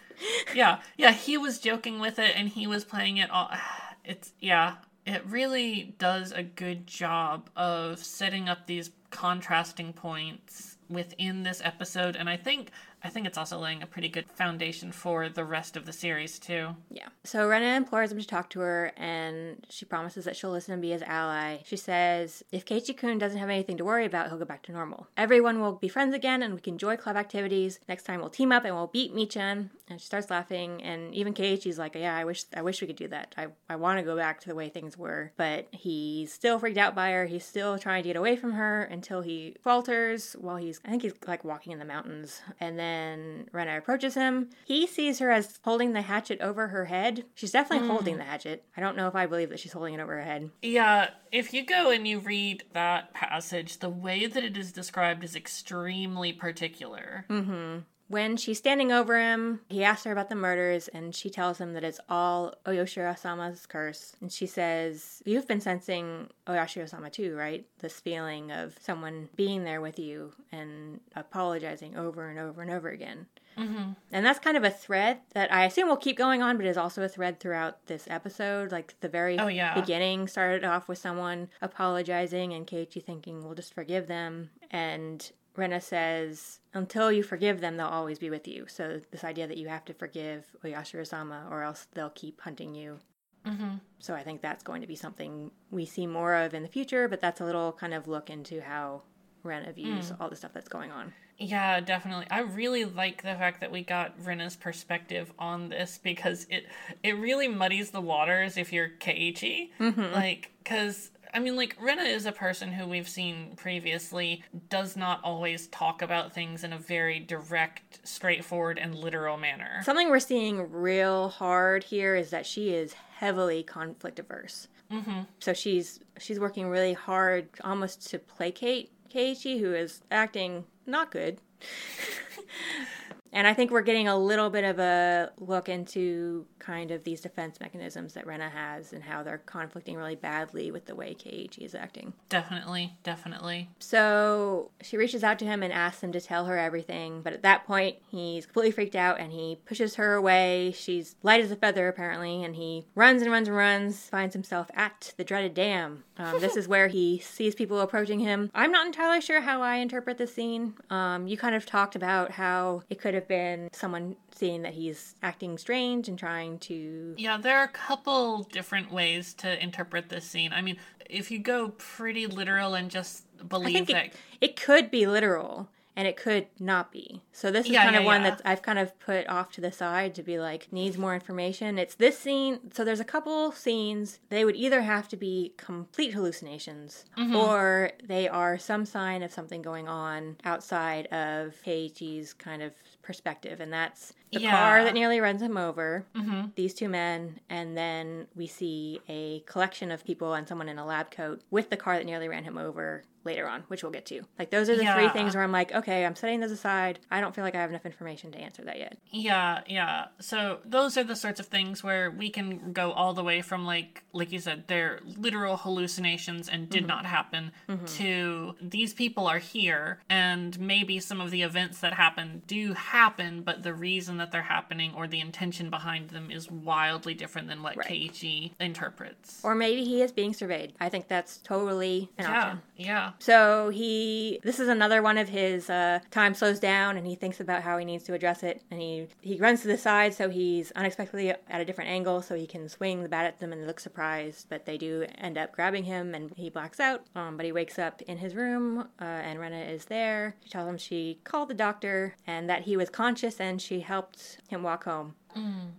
yeah, 0.55 0.81
yeah, 0.97 1.13
he 1.13 1.39
was 1.39 1.61
joking 1.61 2.01
with 2.01 2.19
it 2.19 2.33
and 2.35 2.49
he 2.49 2.67
was 2.67 2.85
playing 2.85 3.19
it 3.19 3.31
all. 3.31 3.49
It's, 4.05 4.33
yeah, 4.41 4.75
it 5.07 5.25
really 5.27 5.95
does 5.99 6.33
a 6.33 6.43
good 6.43 6.87
job 6.87 7.49
of 7.57 7.99
setting 7.99 8.49
up 8.49 8.67
these 8.67 8.91
contrasting 9.11 9.93
points 9.93 10.77
within 10.89 11.43
this 11.43 11.61
episode 11.65 12.17
and 12.17 12.29
I 12.29 12.37
think 12.37 12.71
I 13.07 13.09
think 13.09 13.27
it's 13.27 13.39
also 13.39 13.59
laying 13.59 13.83
a 13.83 13.87
pretty 13.87 14.09
good 14.09 14.29
foundation 14.33 14.91
for 14.91 15.29
the 15.29 15.45
rest 15.45 15.77
of 15.77 15.87
the 15.87 15.93
series 15.93 16.41
too. 16.41 16.71
Yeah. 16.91 17.07
So 17.23 17.47
Rena 17.47 17.77
implores 17.77 18.11
him 18.11 18.19
to 18.19 18.27
talk 18.27 18.51
to 18.51 18.61
her, 18.61 18.93
and 18.97 19.65
she 19.71 19.85
promises 19.85 20.25
that 20.25 20.35
she'll 20.35 20.51
listen 20.51 20.73
and 20.73 20.83
be 20.83 20.91
his 20.91 21.03
ally. 21.03 21.59
She 21.65 21.77
says, 21.77 22.43
if 22.51 22.65
Keiichi 22.65 22.97
Kun 22.97 23.19
doesn't 23.19 23.39
have 23.39 23.49
anything 23.49 23.77
to 23.77 23.85
worry 23.85 24.07
about, 24.07 24.29
he'll 24.29 24.39
go 24.39 24.45
back 24.45 24.65
to 24.65 24.73
normal. 24.73 25.07
Everyone 25.17 25.61
will 25.61 25.75
be 25.75 25.87
friends 25.87 26.17
again, 26.17 26.43
and 26.43 26.53
we 26.55 26.61
can 26.61 26.75
enjoy 26.75 26.97
club 26.97 27.17
activities. 27.17 27.79
Next 27.89 28.03
time 28.03 28.19
we'll 28.19 28.29
team 28.29 28.51
up 28.51 28.65
and 28.65 28.75
we'll 28.75 28.89
beat 28.89 29.15
Mii-chan. 29.15 29.71
And 29.89 30.01
she 30.01 30.07
starts 30.07 30.31
laughing, 30.31 30.83
and 30.83 31.15
even 31.15 31.33
Keiichi's 31.33 31.79
like, 31.79 31.95
yeah, 31.95 32.17
I 32.17 32.25
wish 32.25 32.45
I 32.55 32.63
wish 32.63 32.81
we 32.81 32.89
could 32.89 32.97
do 32.97 33.09
that. 33.09 33.35
I, 33.37 33.49
I 33.69 33.77
want 33.77 33.99
to 33.99 34.05
go 34.05 34.17
back 34.17 34.41
to 34.41 34.49
the 34.49 34.55
way 34.55 34.69
things 34.69 34.99
were. 34.99 35.33
But 35.37 35.69
he's 35.71 36.33
still 36.33 36.59
freaked 36.59 36.79
out 36.79 36.95
by 36.95 37.13
her. 37.13 37.27
He's 37.27 37.45
still 37.45 37.79
trying 37.79 38.03
to 38.03 38.09
get 38.09 38.17
away 38.17 38.37
from 38.37 38.53
her 38.53 38.83
until 38.83 39.21
he 39.21 39.57
falters 39.63 40.35
while 40.41 40.57
he's, 40.57 40.81
I 40.85 40.91
think 40.91 41.03
he's 41.03 41.15
like 41.27 41.45
walking 41.45 41.73
in 41.73 41.79
the 41.79 41.85
mountains. 41.85 42.41
And 42.59 42.79
then 42.79 43.49
Rena 43.53 43.79
approaches 43.79 44.15
him. 44.15 44.51
He 44.65 44.87
sees 44.87 45.19
her 45.21 45.31
as 45.31 45.59
holding 45.63 45.93
the 45.93 46.03
hatchet 46.03 46.41
over 46.41 46.69
her 46.69 46.87
head. 46.87 47.25
She's 47.35 47.53
definitely 47.53 47.87
hmm. 47.87 47.93
holding 47.93 48.17
the 48.19 48.25
hatchet. 48.25 48.65
I 48.77 48.81
don't 48.81 48.97
know 48.97 49.09
if 49.09 49.15
I 49.15 49.27
believe 49.27 49.51
that 49.51 49.61
she's 49.61 49.73
holding 49.73 49.95
it 49.95 50.01
over 50.01 50.17
her 50.17 50.25
head. 50.25 50.51
Yeah, 50.63 51.11
if 51.31 51.55
you 51.55 51.65
go 51.65 51.91
and 51.91 52.07
you 52.09 52.19
read 52.19 52.65
that 52.73 53.15
passage, 53.15 53.79
the 53.79 53.91
way 53.91 54.27
that 54.27 54.43
it 54.43 54.57
is 54.57 54.73
described 54.73 55.23
is 55.23 55.37
extremely 55.37 56.33
particular. 56.33 57.25
Mm-hmm. 57.31 57.79
When 58.09 58.37
she's 58.37 58.59
standing 58.59 58.93
over 58.93 59.19
him, 59.19 59.61
he 59.69 59.83
asks 59.83 60.05
her 60.05 60.13
about 60.13 60.29
the 60.29 60.37
murders, 60.37 60.87
and 60.89 61.15
she 61.15 61.29
tells 61.29 61.59
him 61.61 61.73
that 61.73 61.83
it's 61.83 61.99
all 62.09 62.55
Oyashiro-sama's 62.65 63.67
curse. 63.67 64.15
And 64.21 64.31
she 64.33 64.47
says, 64.47 65.23
"You've 65.25 65.49
been 65.49 65.61
sensing 65.61 66.31
Oyoshiro-sama 66.47 67.11
too, 67.11 67.35
right? 67.37 67.67
This 67.81 67.99
feeling 67.99 68.53
of 68.53 68.77
someone 68.81 69.29
being 69.35 69.65
there 69.65 69.81
with 69.81 69.99
you 69.99 70.33
and 70.53 71.01
apologizing 71.17 71.97
over 71.97 72.29
and 72.29 72.39
over 72.39 72.63
and 72.63 72.71
over 72.71 72.89
again." 72.89 73.27
Mm-hmm. 73.59 73.93
And 74.13 74.27
that's 74.27 74.39
kind 74.39 74.57
of 74.57 74.65
a 74.65 74.71
thread 74.71 75.21
that 75.33 75.51
I 75.53 75.65
assume 75.65 75.89
will 75.89 75.97
keep 75.97 76.17
going 76.19 76.43
on, 76.43 76.59
but 76.59 76.67
is 76.67 76.77
also 76.77 77.03
a 77.03 77.09
thread 77.09 77.41
throughout 77.41 77.87
this 77.87 78.07
episode. 78.09 78.71
Like 78.71 78.95
the 79.01 79.09
very 79.09 79.39
Oh, 79.39 79.47
yeah. 79.47 79.75
beginning 79.75 80.29
started 80.29 80.63
off 80.63 80.89
with 80.89 80.99
someone 80.99 81.49
apologizing 81.63 82.53
and 82.53 82.67
Keiichi 82.67 83.03
thinking, 83.03 83.43
we'll 83.43 83.55
just 83.55 83.73
forgive 83.73 84.09
them. 84.09 84.51
And 84.71 85.31
Rena 85.57 85.81
says, 85.81 86.61
until 86.75 87.11
you 87.11 87.23
forgive 87.23 87.61
them, 87.61 87.77
they'll 87.77 87.87
always 87.87 88.19
be 88.19 88.31
with 88.31 88.47
you. 88.47 88.67
So 88.69 89.01
this 89.11 89.25
idea 89.25 89.47
that 89.47 89.57
you 89.57 89.69
have 89.69 89.85
to 89.87 89.95
forgive 89.95 90.45
Oyashiro-sama 90.65 91.47
or 91.51 91.63
else 91.63 91.87
they'll 91.95 92.11
keep 92.11 92.41
hunting 92.41 92.75
you. 92.75 92.99
Mm-hmm. 93.47 93.77
So 93.99 94.15
I 94.15 94.23
think 94.23 94.43
that's 94.43 94.63
going 94.63 94.81
to 94.81 94.89
be 94.89 94.97
something 94.97 95.51
we 95.71 95.87
see 95.87 96.07
more 96.07 96.35
of 96.35 96.53
in 96.53 96.63
the 96.63 96.69
future, 96.69 97.09
but 97.09 97.21
that's 97.21 97.41
a 97.41 97.45
little 97.45 97.73
kind 97.73 97.95
of 97.95 98.09
look 98.09 98.29
into 98.29 98.61
how 98.61 99.03
Rena 99.43 99.73
views 99.73 100.13
all 100.19 100.29
the 100.29 100.37
stuff 100.37 100.53
that's 100.53 100.69
going 100.69 100.91
on. 100.91 101.13
Yeah, 101.39 101.81
definitely. 101.81 102.27
I 102.31 102.41
really 102.41 102.87
like 102.87 103.23
the 103.23 103.35
fact 103.35 103.61
that 103.61 103.71
we 103.71 103.83
got 103.83 104.15
Rena's 104.25 104.57
perspective 104.57 105.33
on 105.39 105.69
this 105.69 106.01
because 106.03 106.47
it 106.49 106.65
it 107.03 107.13
really 107.13 107.47
muddies 107.47 107.91
the 107.91 108.01
waters 108.01 108.57
if 108.57 108.73
you're 108.73 108.89
Keiichi. 108.89 109.69
Like, 109.79 110.53
because 110.59 111.11
I 111.37 111.39
mean, 111.39 111.55
like 111.55 111.77
Rena 111.79 112.05
is 112.05 112.25
a 112.25 112.33
person 112.33 112.73
who 112.73 112.87
we've 112.87 113.07
seen 113.07 113.57
previously 113.57 114.43
does 114.71 114.97
not 114.97 115.21
always 115.23 115.67
talk 115.67 116.01
about 116.01 116.33
things 116.33 116.65
in 116.65 116.73
a 116.73 116.79
very 116.79 117.21
direct, 117.21 118.01
straightforward, 118.05 118.79
and 118.79 118.95
literal 118.95 119.37
manner. 119.37 119.83
Something 119.83 120.09
we're 120.09 120.19
seeing 120.19 120.73
real 120.73 121.29
hard 121.29 121.85
here 121.85 122.15
is 122.15 122.31
that 122.31 122.47
she 122.47 122.71
is 122.71 122.95
heavily 123.19 123.63
conflict 123.63 124.19
averse. 124.19 124.69
Mm-hmm. 124.91 125.21
So 125.41 125.53
she's 125.53 126.01
she's 126.19 126.41
working 126.41 126.71
really 126.71 126.95
hard, 126.95 127.49
almost 127.63 128.09
to 128.11 128.19
placate 128.19 128.91
Keiichi, 129.15 129.61
who 129.61 129.75
is 129.75 130.01
acting 130.11 130.65
not 130.87 131.11
good. 131.11 131.39
and 133.33 133.47
I 133.47 133.55
think 133.55 133.71
we're 133.71 133.83
getting 133.83 134.09
a 134.09 134.17
little 134.17 134.51
bit 134.51 134.65
of 134.65 134.79
a 134.79 135.33
look 135.39 135.69
into 135.69 136.47
kind 136.59 136.91
of 136.91 137.05
these 137.05 137.21
defense 137.21 137.61
mechanisms 137.61 138.15
that 138.15 138.27
Rena 138.27 138.49
has 138.49 138.93
and 138.93 139.03
how 139.03 139.23
they're 139.23 139.39
conflicting 139.39 139.97
really 139.97 140.15
badly 140.15 140.71
with 140.71 140.87
the 140.87 140.95
way 140.95 141.15
Keiichi 141.15 141.65
is 141.65 141.75
acting. 141.75 142.13
Definitely, 142.29 142.95
definitely. 143.03 143.69
So 143.79 144.71
she 144.83 144.97
reaches 144.97 145.25
out 145.25 145.39
to 145.41 145.45
him 145.45 145.63
and 145.63 145.73
asks 145.73 146.03
him 146.03 146.13
to 146.13 146.21
tell 146.21 146.47
her 146.47 146.59
everything. 146.59 147.23
But 147.23 147.33
at 147.33 147.43
that 147.43 147.67
point, 147.67 147.97
he's 148.09 148.47
completely 148.47 148.73
freaked 148.73 148.97
out 148.97 149.21
and 149.21 149.33
he 149.33 149.59
pushes 149.67 149.97
her 149.97 150.15
away. 150.15 150.73
She's 150.77 151.17
light 151.23 151.41
as 151.41 151.51
a 151.51 151.57
feather, 151.57 151.89
apparently, 151.89 152.45
and 152.45 152.57
he 152.57 152.87
runs 152.95 153.23
and 153.23 153.31
runs 153.31 153.49
and 153.49 153.57
runs, 153.57 154.09
finds 154.09 154.35
himself 154.35 154.71
at 154.75 155.15
the 155.17 155.25
dreaded 155.25 155.55
dam. 155.55 156.05
Um, 156.19 156.41
this 156.41 156.57
is 156.57 156.69
where 156.69 156.89
he 156.89 157.19
sees 157.19 157.55
people 157.55 157.81
approaching 157.81 158.21
him. 158.21 158.51
I'm 158.55 158.73
not 158.73 158.87
entirely 158.87 159.21
sure 159.21 159.41
how 159.41 159.63
I 159.63 159.77
interpret 159.77 160.19
this 160.19 160.35
scene. 160.35 160.75
Um, 160.91 161.27
you 161.27 161.37
kind 161.37 161.55
of 161.55 161.67
talked 161.67 161.97
about 161.97 162.33
how 162.33 162.83
it 162.89 163.01
could 163.01 163.15
have 163.17 163.27
been 163.29 163.69
someone 163.73 164.17
seeing 164.35 164.63
that 164.63 164.75
he's 164.75 165.15
acting 165.23 165.59
strange 165.59 166.09
and 166.09 166.19
trying 166.19 166.59
to. 166.61 167.15
Yeah, 167.19 167.37
there 167.39 167.59
are 167.59 167.65
a 167.65 167.69
couple 167.69 168.45
different 168.45 168.93
ways 168.93 169.35
to 169.35 169.63
interpret 169.63 170.09
this 170.09 170.25
scene. 170.25 170.53
I 170.53 170.63
mean, 170.63 170.77
if 171.11 171.31
you 171.31 171.39
go 171.39 171.71
pretty 171.79 172.27
literal 172.27 172.75
and 172.75 172.91
just 172.91 173.25
believe 173.49 173.87
that 173.89 174.07
it, 174.07 174.15
it 174.41 174.57
could 174.57 174.91
be 174.91 175.07
literal 175.07 175.69
and 175.99 176.07
it 176.07 176.15
could 176.19 176.47
not 176.61 176.93
be. 176.93 177.23
So 177.33 177.51
this 177.51 177.65
is 177.65 177.73
Yeah, 177.73 177.85
kind 177.85 177.97
of 177.97 178.05
one 178.05 178.21
yeah. 178.23 178.31
that 178.33 178.43
I've 178.45 178.61
kind 178.61 178.79
of 178.79 178.99
put 179.01 179.27
off 179.31 179.51
to 179.53 179.63
the 179.63 179.73
side 179.73 180.15
to 180.17 180.23
be 180.23 180.39
like 180.39 180.71
needs 180.71 180.99
more 180.99 181.15
information. 181.15 181.79
It's 181.79 181.95
this 181.95 182.19
scene. 182.19 182.59
So 182.75 182.85
there's 182.85 183.01
a 183.01 183.05
couple 183.05 183.51
scenes. 183.53 184.19
They 184.29 184.45
would 184.45 184.57
either 184.57 184.83
have 184.83 185.09
to 185.09 185.17
be 185.17 185.55
complete 185.57 186.13
hallucinations 186.13 187.07
Mm-hmm. 187.17 187.35
or 187.35 187.93
they 188.05 188.29
are 188.29 188.59
some 188.59 188.85
sign 188.85 189.23
of 189.23 189.33
something 189.33 189.63
going 189.63 189.89
on 189.89 190.37
outside 190.45 191.07
of 191.07 191.55
Keiichi's 191.65 192.35
kind 192.35 192.61
of 192.63 192.75
perspective 193.07 193.61
and 193.61 193.73
that's 193.73 194.13
the 194.33 194.41
car 194.41 194.83
that 194.85 194.93
nearly 194.93 195.21
runs 195.21 195.41
him 195.41 195.57
over 195.57 196.05
Mhm. 196.15 196.55
these 196.57 196.75
two 196.75 196.89
men 196.89 197.39
and 197.49 197.77
then 197.79 198.27
we 198.35 198.47
see 198.49 199.01
a 199.09 199.41
collection 199.41 199.91
of 199.93 200.05
people 200.05 200.35
and 200.35 200.47
someone 200.49 200.69
in 200.69 200.79
a 200.79 200.85
lab 200.85 201.11
coat 201.13 201.41
with 201.51 201.71
the 201.71 201.77
car 201.77 201.97
that 201.97 202.05
nearly 202.05 202.29
ran 202.29 202.43
him 202.45 202.59
over 202.59 203.05
later 203.25 203.49
on 203.49 203.63
which 203.69 203.83
we'll 203.83 203.91
get 203.91 204.07
to. 204.07 204.23
Like 204.39 204.51
those 204.51 204.69
are 204.71 204.77
the 204.77 204.85
three 204.85 205.09
things 205.09 205.35
where 205.35 205.43
i'm 205.43 205.51
like 205.53 205.73
okay 205.73 206.05
i'm 206.05 206.15
setting 206.15 206.39
those 206.41 206.51
aside. 206.53 206.99
I 207.11 207.21
don't 207.21 207.35
feel 207.35 207.43
like 207.45 207.55
i 207.55 207.61
have 207.61 207.71
enough 207.71 207.87
information 207.87 208.31
to 208.33 208.39
answer 208.39 208.63
that 208.65 208.79
yet. 208.79 208.99
Yeah, 209.11 209.63
yeah. 209.67 210.07
So 210.21 210.59
those 210.65 210.97
are 210.97 211.03
the 211.05 211.17
sorts 211.17 211.41
of 211.41 211.47
things 211.47 211.83
where 211.83 212.11
we 212.11 212.29
can 212.31 212.73
go 212.73 212.93
all 212.93 213.15
the 213.15 213.25
way 213.25 213.41
from 213.43 213.65
like 213.65 214.05
like 214.13 214.31
you 214.33 214.39
said, 214.41 214.65
they're 214.69 215.01
literal 215.05 215.57
hallucinations 215.57 216.49
and 216.49 216.69
did 216.69 216.87
not 216.87 217.05
happen 217.07 217.53
to 217.97 218.55
these 218.61 218.93
people 218.95 219.27
are 219.27 219.39
here 219.39 219.99
and 220.09 220.59
maybe 220.61 220.99
some 221.01 221.21
of 221.21 221.31
the 221.31 221.43
events 221.43 221.81
that 221.81 221.95
happen 221.95 222.43
do 222.47 222.73
happen, 222.75 222.96
but 223.45 223.63
the 223.63 223.75
reason 223.75 224.17
that 224.17 224.33
they're 224.33 224.43
happening 224.43 224.93
or 224.97 225.07
the 225.07 225.21
intention 225.21 225.71
behind 225.71 226.11
them 226.11 226.31
is 226.31 226.51
wildly 226.51 227.15
different 227.15 227.49
than 227.49 227.63
what 227.63 227.77
Right. 227.77 227.87
Keiichi 227.89 228.53
interprets. 228.59 229.41
or 229.45 229.55
maybe 229.55 229.85
he 229.85 230.01
is 230.03 230.13
being 230.13 230.33
surveyed 230.33 230.73
i 230.81 230.89
think 230.89 231.09
that's 231.09 231.39
totally 231.39 232.11
an 232.19 232.25
yeah, 232.25 232.41
option 232.41 232.63
yeah. 232.77 233.13
So 233.19 233.71
he, 233.71 234.39
this 234.43 234.61
is 234.61 234.69
another 234.69 235.03
one 235.03 235.17
of 235.19 235.29
his 235.31 235.71
uh, 235.71 236.01
time 236.11 236.35
slows 236.35 236.61
down, 236.61 236.99
and 236.99 237.07
he 237.07 237.15
thinks 237.15 237.41
about 237.41 237.63
how 237.63 237.79
he 237.79 237.85
needs 237.87 238.05
to 238.05 238.13
address 238.13 238.43
it, 238.43 238.63
and 238.71 238.79
he 238.81 239.07
he 239.23 239.39
runs 239.39 239.63
to 239.63 239.69
the 239.69 239.79
side, 239.79 240.13
so 240.13 240.29
he's 240.29 240.73
unexpectedly 240.73 241.31
at 241.31 241.61
a 241.61 241.65
different 241.65 241.89
angle, 241.91 242.21
so 242.21 242.35
he 242.35 242.47
can 242.47 242.69
swing 242.69 243.03
the 243.03 243.09
bat 243.09 243.25
at 243.25 243.39
them, 243.41 243.51
and 243.53 243.63
they 243.63 243.67
look 243.67 243.81
surprised, 243.81 244.47
but 244.51 244.67
they 244.67 244.77
do 244.77 245.07
end 245.17 245.39
up 245.39 245.53
grabbing 245.53 245.85
him, 245.85 246.15
and 246.15 246.33
he 246.37 246.51
blacks 246.51 246.79
out. 246.79 247.03
Um, 247.15 247.37
but 247.39 247.47
he 247.47 247.53
wakes 247.53 247.79
up 247.79 248.03
in 248.03 248.19
his 248.19 248.35
room, 248.35 248.81
uh, 249.01 249.05
and 249.05 249.41
Rena 249.41 249.61
is 249.61 249.87
there. 249.87 250.37
She 250.45 250.51
tells 250.51 250.69
him 250.69 250.77
she 250.77 251.19
called 251.25 251.49
the 251.49 251.55
doctor, 251.55 252.15
and 252.27 252.49
that 252.51 252.63
he 252.63 252.77
was 252.77 252.86
conscious, 252.91 253.41
and 253.41 253.61
she 253.61 253.81
helped 253.81 254.39
him 254.49 254.63
walk 254.63 254.85
home. 254.85 255.15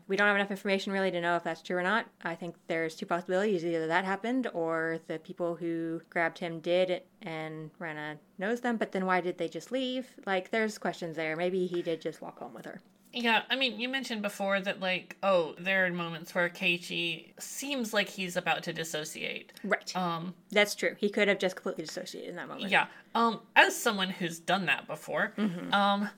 We 0.07 0.15
don't 0.15 0.27
have 0.27 0.35
enough 0.35 0.51
information 0.51 0.93
really 0.93 1.09
to 1.09 1.19
know 1.19 1.35
if 1.35 1.43
that's 1.43 1.63
true 1.63 1.77
or 1.77 1.81
not. 1.81 2.05
I 2.23 2.35
think 2.35 2.53
there's 2.67 2.95
two 2.95 3.07
possibilities. 3.07 3.65
Either 3.65 3.88
that 3.88 4.05
happened 4.05 4.45
or 4.53 4.99
the 5.07 5.17
people 5.17 5.55
who 5.55 5.99
grabbed 6.11 6.38
him 6.38 6.59
did 6.59 7.01
and 7.23 7.71
Rena 7.79 8.17
knows 8.38 8.61
them, 8.61 8.77
but 8.77 8.91
then 8.91 9.07
why 9.07 9.19
did 9.19 9.39
they 9.39 9.47
just 9.47 9.71
leave? 9.71 10.05
Like, 10.27 10.51
there's 10.51 10.77
questions 10.77 11.15
there. 11.15 11.35
Maybe 11.35 11.65
he 11.65 11.81
did 11.81 12.01
just 12.01 12.21
walk 12.21 12.38
home 12.38 12.53
with 12.53 12.65
her. 12.65 12.81
Yeah, 13.13 13.41
I 13.49 13.55
mean, 13.55 13.79
you 13.79 13.89
mentioned 13.89 14.21
before 14.21 14.59
that, 14.59 14.79
like, 14.79 15.17
oh, 15.23 15.55
there 15.57 15.88
are 15.88 15.91
moments 15.91 16.35
where 16.35 16.49
Keiichi 16.49 17.31
seems 17.39 17.93
like 17.95 18.09
he's 18.09 18.38
about 18.38 18.61
to 18.63 18.73
dissociate. 18.73 19.53
Right. 19.63 19.95
Um, 19.95 20.35
That's 20.51 20.75
true. 20.75 20.95
He 20.99 21.09
could 21.09 21.27
have 21.29 21.39
just 21.39 21.55
completely 21.55 21.85
dissociated 21.85 22.29
in 22.29 22.35
that 22.35 22.47
moment. 22.47 22.69
yeah. 22.69 22.85
Um, 23.15 23.39
as 23.55 23.75
someone 23.75 24.11
who's 24.11 24.38
done 24.38 24.67
that 24.67 24.85
before, 24.85 25.34
um, 25.71 26.09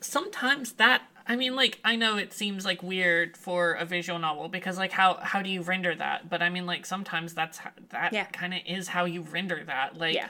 sometimes 0.00 0.72
that, 0.74 1.02
I 1.26 1.36
mean, 1.36 1.54
like, 1.56 1.78
I 1.84 1.96
know 1.96 2.16
it 2.16 2.32
seems 2.32 2.64
like 2.64 2.82
weird 2.82 3.36
for 3.36 3.72
a 3.74 3.84
visual 3.84 4.18
novel 4.18 4.48
because, 4.48 4.78
like, 4.78 4.92
how 4.92 5.18
how 5.22 5.42
do 5.42 5.50
you 5.50 5.62
render 5.62 5.94
that? 5.94 6.28
But 6.30 6.42
I 6.42 6.48
mean, 6.48 6.66
like, 6.66 6.86
sometimes 6.86 7.34
that's 7.34 7.60
that 7.90 8.12
Yeah. 8.12 8.24
kind 8.26 8.54
of 8.54 8.60
is 8.66 8.88
how 8.88 9.04
you 9.04 9.22
render 9.22 9.62
that. 9.64 9.96
Like, 9.98 10.14
Yeah. 10.14 10.28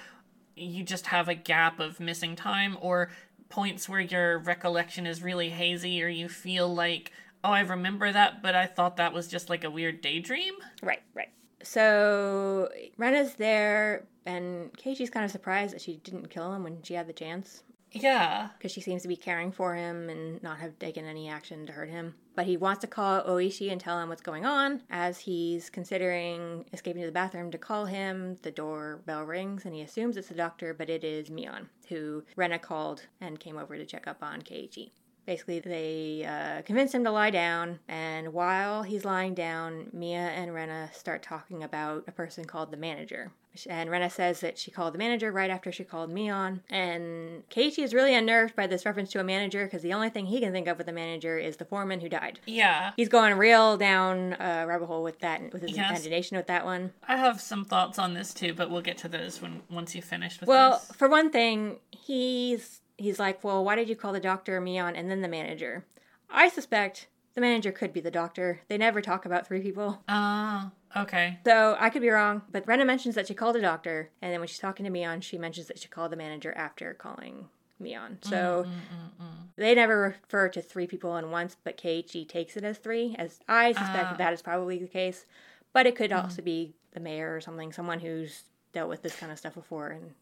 you 0.56 0.82
just 0.82 1.06
have 1.06 1.28
a 1.28 1.34
gap 1.34 1.78
of 1.80 2.00
missing 2.00 2.34
time 2.36 2.76
or 2.80 3.10
points 3.48 3.88
where 3.88 4.00
your 4.00 4.38
recollection 4.38 5.06
is 5.06 5.22
really 5.22 5.50
hazy 5.50 6.02
or 6.02 6.08
you 6.08 6.28
feel 6.28 6.68
like 6.74 7.12
oh 7.42 7.50
i 7.50 7.60
remember 7.60 8.12
that 8.12 8.42
but 8.42 8.54
i 8.54 8.66
thought 8.66 8.98
that 8.98 9.10
was 9.14 9.26
just 9.26 9.48
like 9.48 9.64
a 9.64 9.70
weird 9.70 10.02
daydream 10.02 10.52
Right, 10.82 11.00
right. 11.14 11.30
So 11.62 12.68
Rena's 12.98 13.34
there, 13.36 14.04
and 14.26 14.70
Keiichi's 14.74 15.08
kind 15.10 15.24
of 15.24 15.30
surprised 15.30 15.74
that 15.74 15.80
she 15.80 15.96
didn't 15.96 16.28
kill 16.28 16.52
him 16.52 16.62
when 16.64 16.82
she 16.82 16.92
had 16.94 17.06
the 17.06 17.12
chance. 17.12 17.62
Yeah 17.92 18.48
because 18.58 18.72
she 18.72 18.80
seems 18.80 19.02
to 19.02 19.08
be 19.08 19.16
caring 19.16 19.52
for 19.52 19.74
him 19.74 20.10
and 20.10 20.42
not 20.42 20.58
have 20.58 20.78
taken 20.78 21.04
any 21.04 21.28
action 21.28 21.66
to 21.66 21.72
hurt 21.72 21.88
him. 21.88 22.14
But 22.34 22.46
he 22.46 22.56
wants 22.56 22.80
to 22.80 22.86
call 22.86 23.22
Oishi 23.22 23.70
and 23.70 23.80
tell 23.80 24.00
him 24.00 24.08
what's 24.08 24.22
going 24.22 24.44
on. 24.44 24.82
As 24.90 25.20
he's 25.20 25.70
considering 25.70 26.64
escaping 26.72 27.02
to 27.02 27.06
the 27.06 27.12
bathroom 27.12 27.50
to 27.50 27.58
call 27.58 27.86
him, 27.86 28.36
the 28.42 28.50
doorbell 28.50 29.24
rings 29.24 29.64
and 29.64 29.74
he 29.74 29.82
assumes 29.82 30.16
it's 30.16 30.28
the 30.28 30.34
doctor, 30.34 30.74
but 30.74 30.90
it 30.90 31.04
is 31.04 31.30
Mion, 31.30 31.68
who 31.88 32.24
Rena 32.36 32.58
called 32.58 33.06
and 33.20 33.40
came 33.40 33.58
over 33.58 33.76
to 33.76 33.86
check 33.86 34.06
up 34.06 34.22
on 34.22 34.42
Keiichi. 34.42 34.90
Basically, 35.26 35.60
they 35.60 36.24
uh, 36.24 36.62
convince 36.62 36.94
him 36.94 37.04
to 37.04 37.10
lie 37.10 37.30
down, 37.30 37.80
and 37.86 38.32
while 38.32 38.82
he's 38.82 39.04
lying 39.04 39.34
down, 39.34 39.90
Mion 39.94 40.14
and 40.14 40.54
Rena 40.54 40.88
start 40.94 41.22
talking 41.22 41.62
about 41.62 42.04
a 42.08 42.12
person 42.12 42.46
called 42.46 42.70
the 42.70 42.78
manager. 42.78 43.30
And 43.68 43.90
Rena 43.90 44.08
says 44.08 44.40
that 44.40 44.56
she 44.56 44.70
called 44.70 44.94
the 44.94 44.98
manager 44.98 45.32
right 45.32 45.50
after 45.50 45.72
she 45.72 45.82
called 45.82 46.10
Mion. 46.14 46.60
And 46.70 47.42
Keiichi 47.48 47.80
is 47.82 47.92
really 47.92 48.14
unnerved 48.14 48.54
by 48.54 48.66
this 48.68 48.86
reference 48.86 49.10
to 49.12 49.20
a 49.20 49.24
manager 49.24 49.64
because 49.64 49.82
the 49.82 49.92
only 49.94 50.10
thing 50.10 50.26
he 50.26 50.38
can 50.40 50.52
think 50.52 50.68
of 50.68 50.78
with 50.78 50.86
a 50.88 50.92
manager 50.92 51.38
is 51.38 51.56
the 51.56 51.64
foreman 51.64 52.00
who 52.00 52.08
died. 52.08 52.38
yeah 52.46 52.92
He's 52.96 53.08
going 53.08 53.36
real 53.36 53.76
down 53.76 54.34
a 54.38 54.64
rabbit 54.66 54.86
hole 54.86 55.02
with 55.02 55.18
that, 55.20 55.52
with 55.52 55.62
his 55.62 55.76
Yes. 55.76 55.90
imagination 55.90 56.36
with 56.36 56.46
that 56.46 56.64
one. 56.64 56.92
i 57.08 57.16
have 57.16 57.40
some 57.40 57.64
thoughts 57.64 57.98
on 57.98 58.14
this 58.14 58.32
too 58.32 58.54
but 58.54 58.70
we'll 58.70 58.80
get 58.82 58.98
to 58.98 59.08
those 59.08 59.42
when 59.42 59.62
once 59.70 59.94
you 59.94 60.02
finish 60.02 60.38
with 60.40 60.48
Well, 60.48 60.72
this 60.86 60.96
for 60.96 61.08
one 61.08 61.30
thing, 61.30 61.78
he's 61.90 62.80
he's 62.96 63.18
like, 63.18 63.42
"Well, 63.44 63.64
why 63.64 63.74
did 63.76 63.88
you 63.88 63.96
call 63.96 64.12
the 64.12 64.20
doctor 64.20 64.60
Mion 64.60 64.94
and 64.96 65.10
then 65.10 65.20
the 65.22 65.28
manager?" 65.28 65.84
I 66.30 66.48
suspect 66.48 67.08
the 67.34 67.40
manager 67.40 67.70
could 67.72 67.92
be 67.92 68.00
the 68.00 68.10
doctor. 68.10 68.60
They 68.68 68.76
never 68.78 69.00
talk 69.00 69.24
about 69.24 69.46
three 69.46 69.60
people. 69.62 70.02
ah 70.08 70.70
okay 70.96 71.38
So 71.44 71.76
I 71.78 71.90
could 71.90 72.02
be 72.02 72.08
wrong, 72.10 72.42
but 72.50 72.66
Rena 72.66 72.84
mentions 72.84 73.14
that 73.14 73.26
she 73.28 73.34
called 73.34 73.56
a 73.56 73.60
doctor, 73.60 74.10
and 74.22 74.32
then 74.32 74.40
when 74.40 74.48
she's 74.48 74.58
talking 74.58 74.84
to 74.84 74.90
Mion, 74.90 75.22
she 75.22 75.38
mentions 75.38 75.66
that 75.68 75.78
she 75.78 75.88
called 75.88 76.12
the 76.12 76.16
manager 76.16 76.52
after 76.56 76.94
calling 76.94 77.48
Mion. 77.82 78.18
So 78.22 78.66
mm, 78.66 78.70
mm, 78.70 79.24
mm, 79.24 79.36
they 79.56 79.74
never 79.74 80.00
refer 80.00 80.48
to 80.50 80.60
three 80.62 80.86
people 80.86 81.16
in 81.16 81.30
once, 81.30 81.56
but 81.62 81.76
Keiichi 81.76 82.28
takes 82.28 82.56
it 82.56 82.64
as 82.64 82.78
three, 82.78 83.14
as 83.18 83.40
I 83.48 83.72
suspect 83.72 84.10
that 84.10 84.18
that 84.18 84.32
is 84.32 84.42
probably 84.42 84.78
the 84.78 84.88
case. 84.88 85.26
But 85.72 85.86
it 85.86 85.96
could 85.96 86.12
also 86.12 86.42
be 86.42 86.74
the 86.92 87.00
mayor 87.00 87.34
or 87.34 87.40
something, 87.40 87.72
someone 87.72 88.00
who's 88.00 88.44
dealt 88.72 88.88
with 88.88 89.02
this 89.02 89.16
kind 89.16 89.30
of 89.30 89.38
stuff 89.38 89.54
before 89.54 89.88
and 89.88 90.12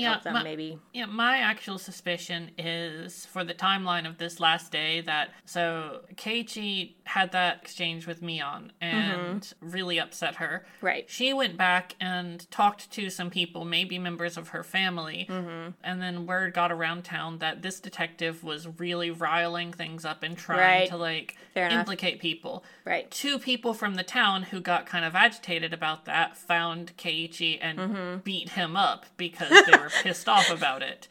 Yeah, 0.00 0.12
help 0.12 0.22
them 0.22 0.34
my- 0.34 0.42
maybe. 0.42 0.78
Yeah, 0.92 1.06
my 1.06 1.38
actual 1.38 1.78
suspicion 1.78 2.50
is 2.58 3.26
for 3.26 3.44
the 3.44 3.54
timeline 3.54 4.08
of 4.08 4.18
this 4.18 4.40
last 4.40 4.72
day 4.72 5.00
that 5.02 5.30
so 5.44 6.02
Keiichi 6.14 6.94
had 7.04 7.32
that 7.32 7.60
exchange 7.62 8.06
with 8.06 8.22
Mion 8.22 8.70
and 8.80 9.42
mm-hmm. 9.42 9.70
really 9.70 9.98
upset 9.98 10.36
her. 10.36 10.66
Right. 10.80 11.08
She 11.08 11.32
went 11.32 11.56
back 11.56 11.96
and 12.00 12.48
talked 12.50 12.90
to 12.92 13.10
some 13.10 13.30
people, 13.30 13.64
maybe 13.64 13.98
members 13.98 14.36
of 14.36 14.48
her 14.48 14.62
family, 14.62 15.26
mm-hmm. 15.28 15.70
and 15.82 16.02
then 16.02 16.26
word 16.26 16.54
got 16.54 16.72
around 16.72 17.04
town 17.04 17.38
that 17.38 17.62
this 17.62 17.80
detective 17.80 18.42
was 18.42 18.66
really 18.78 19.10
riling 19.10 19.72
things 19.72 20.04
up 20.04 20.22
and 20.22 20.36
trying 20.36 20.58
Right. 20.58 20.88
to 20.88 20.96
like 20.96 21.36
Fair 21.54 21.66
enough. 21.66 21.80
implicate 21.80 22.18
people. 22.20 22.64
Right. 22.84 23.10
Two 23.10 23.38
people 23.38 23.72
from 23.74 23.94
the 23.94 24.02
town 24.02 24.42
who 24.44 24.60
got 24.60 24.86
kind 24.86 25.04
of 25.04 25.14
agitated 25.14 25.72
about 25.72 26.04
that 26.04 26.36
found 26.36 26.96
Keiichi 26.96 27.58
and 27.62 27.78
Mm-hmm. 27.78 28.18
beat 28.24 28.50
him 28.50 28.76
up 28.76 29.06
because 29.16 29.50
they 29.50 29.78
were 29.78 29.90
pissed 30.02 30.28
off 30.28 30.50
about 30.50 30.82
it. 30.82 31.06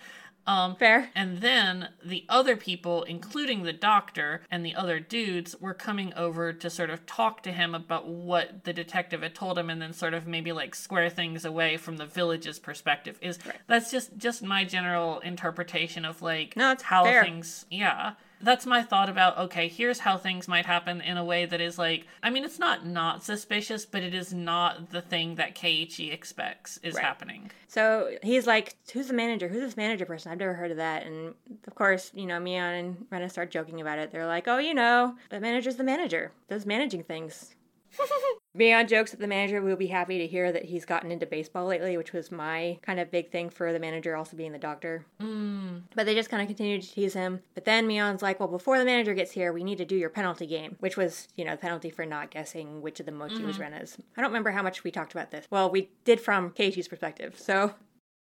Um, 0.45 0.76
Fair. 0.76 1.10
and 1.15 1.38
then 1.38 1.88
the 2.03 2.26
other 2.28 2.57
people, 2.57 3.03
including 3.03 3.64
the 3.64 3.72
doctor 3.72 4.41
and 4.52 4.65
the 4.65 4.76
other 4.76 4.99
dudes, 4.99 5.56
were 5.61 5.74
coming 5.74 6.14
over 6.15 6.52
to 6.52 6.70
sort 6.70 6.90
of 6.90 7.06
talk 7.06 7.44
to 7.44 7.53
him 7.53 7.74
about 7.74 8.10
what 8.10 8.65
the 8.65 8.74
detective 8.74 9.22
had 9.22 9.34
told 9.36 9.57
him, 9.57 9.70
and 9.70 9.82
then 9.82 9.94
sort 9.94 10.14
of 10.14 10.28
maybe 10.28 10.52
like 10.52 10.76
square 10.76 11.10
things 11.10 11.45
away 11.45 11.78
from 11.78 11.95
the 11.95 12.06
village's 12.06 12.60
perspective. 12.60 13.18
Is 13.22 13.40
that's 13.68 13.90
just 13.90 14.18
just 14.18 14.44
my 14.44 14.65
general 14.65 15.22
interpretation 15.22 16.03
of 16.03 16.22
like 16.22 16.57
No, 16.57 16.72
it's 16.74 16.84
how 16.84 17.06
fair. 17.06 17.24
things. 17.24 17.65
Yeah, 17.72 18.15
that's 18.44 18.65
my 18.65 18.84
thought 18.84 19.10
about. 19.10 19.38
Okay, 19.38 19.68
here's 19.68 19.99
how 19.99 20.18
things 20.18 20.48
might 20.48 20.65
happen 20.65 21.02
in 21.02 21.18
a 21.18 21.24
way 21.26 21.45
that 21.45 21.60
is 21.61 21.78
like. 21.78 22.06
I 22.22 22.30
mean, 22.30 22.44
it's 22.44 22.60
not 22.60 22.86
not 22.86 23.24
suspicious, 23.24 23.86
but 23.86 24.03
it 24.03 24.14
is 24.14 24.34
not 24.34 24.91
the 24.91 25.02
thing 25.02 25.36
that 25.36 25.56
Keiichi 25.56 26.14
expects 26.14 26.78
is 26.84 26.95
Right. 26.95 27.03
happening. 27.03 27.52
So 27.68 28.15
he's 28.22 28.45
like, 28.45 28.76
"Who's 28.94 29.07
the 29.07 29.14
manager? 29.14 29.48
Who's 29.48 29.61
this 29.61 29.78
manager 29.78 30.06
person? 30.06 30.32
I've 30.32 30.38
never 30.40 30.53
heard 30.53 30.72
of 30.72 30.78
that." 30.78 31.06
And 31.06 31.34
of 31.68 31.76
course, 31.76 32.11
you 32.14 32.26
know, 32.28 32.40
Mion 32.40 32.80
and 32.80 33.07
Rena 33.10 33.30
start 33.30 33.49
joking 33.49 33.82
about 33.82 33.98
it. 33.99 34.11
They're 34.11 34.28
like, 34.28 34.48
"Oh, 34.48 34.60
you 34.60 34.74
know, 34.74 35.15
the 35.30 35.40
manager's 35.40 35.78
the 35.78 35.84
manager. 35.84 36.32
Does 36.49 36.65
managing 36.65 37.03
things." 37.03 37.56
Mion 38.57 38.88
jokes 38.88 39.11
that 39.11 39.20
the 39.20 39.28
manager 39.28 39.61
will 39.61 39.76
be 39.76 39.88
happy 39.88 40.20
to 40.20 40.28
hear 40.28 40.52
that 40.52 40.65
he's 40.65 40.86
gotten 40.86 41.11
into 41.11 41.26
baseball 41.26 41.65
lately, 41.65 41.98
which 41.98 42.14
was 42.14 42.32
my 42.32 42.78
kind 42.84 42.99
of 42.99 43.10
big 43.10 43.32
thing 43.32 43.49
for 43.49 43.74
the 43.74 43.80
manager 43.80 44.15
also 44.15 44.38
being 44.38 44.52
the 44.52 44.60
doctor. 44.60 45.06
Mm. 45.20 45.82
But 45.95 46.06
they 46.06 46.14
just 46.14 46.30
kind 46.30 46.41
of 46.41 46.48
continue 46.48 46.80
to 46.80 46.88
tease 46.88 47.14
him. 47.14 47.41
But 47.56 47.65
then 47.65 47.88
Mion's 47.88 48.22
like, 48.22 48.40
well, 48.40 48.49
before 48.49 48.78
the 48.78 48.86
manager 48.86 49.14
gets 49.14 49.32
here, 49.32 49.52
we 49.52 49.64
need 49.64 49.80
to 49.80 49.86
do 49.86 49.95
your 49.95 50.10
penalty 50.10 50.45
game, 50.45 50.76
which 50.80 50.98
was, 50.98 51.28
you 51.36 51.45
know, 51.45 51.52
the 51.52 51.57
penalty 51.57 51.90
for 51.90 52.06
not 52.06 52.30
guessing 52.30 52.82
which 52.82 52.99
of 52.99 53.07
the 53.07 53.11
mochi 53.11 53.44
was 53.44 53.57
Rena's. 53.57 53.98
I 54.15 54.22
don't 54.22 54.30
remember 54.30 54.52
how 54.52 54.61
much 54.61 54.84
we 54.84 54.91
talked 54.91 55.14
about 55.14 55.32
this. 55.32 55.48
Well, 55.49 55.70
we 55.72 55.90
did 56.06 56.22
from 56.22 56.52
Keiichi's 56.52 56.88
perspective. 56.88 57.40
So, 57.40 57.74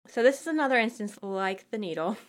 so 0.07 0.23
this 0.23 0.41
is 0.41 0.47
another 0.47 0.79
instance 0.79 1.19
like 1.23 1.69
the 1.71 1.79
needle. 1.79 2.17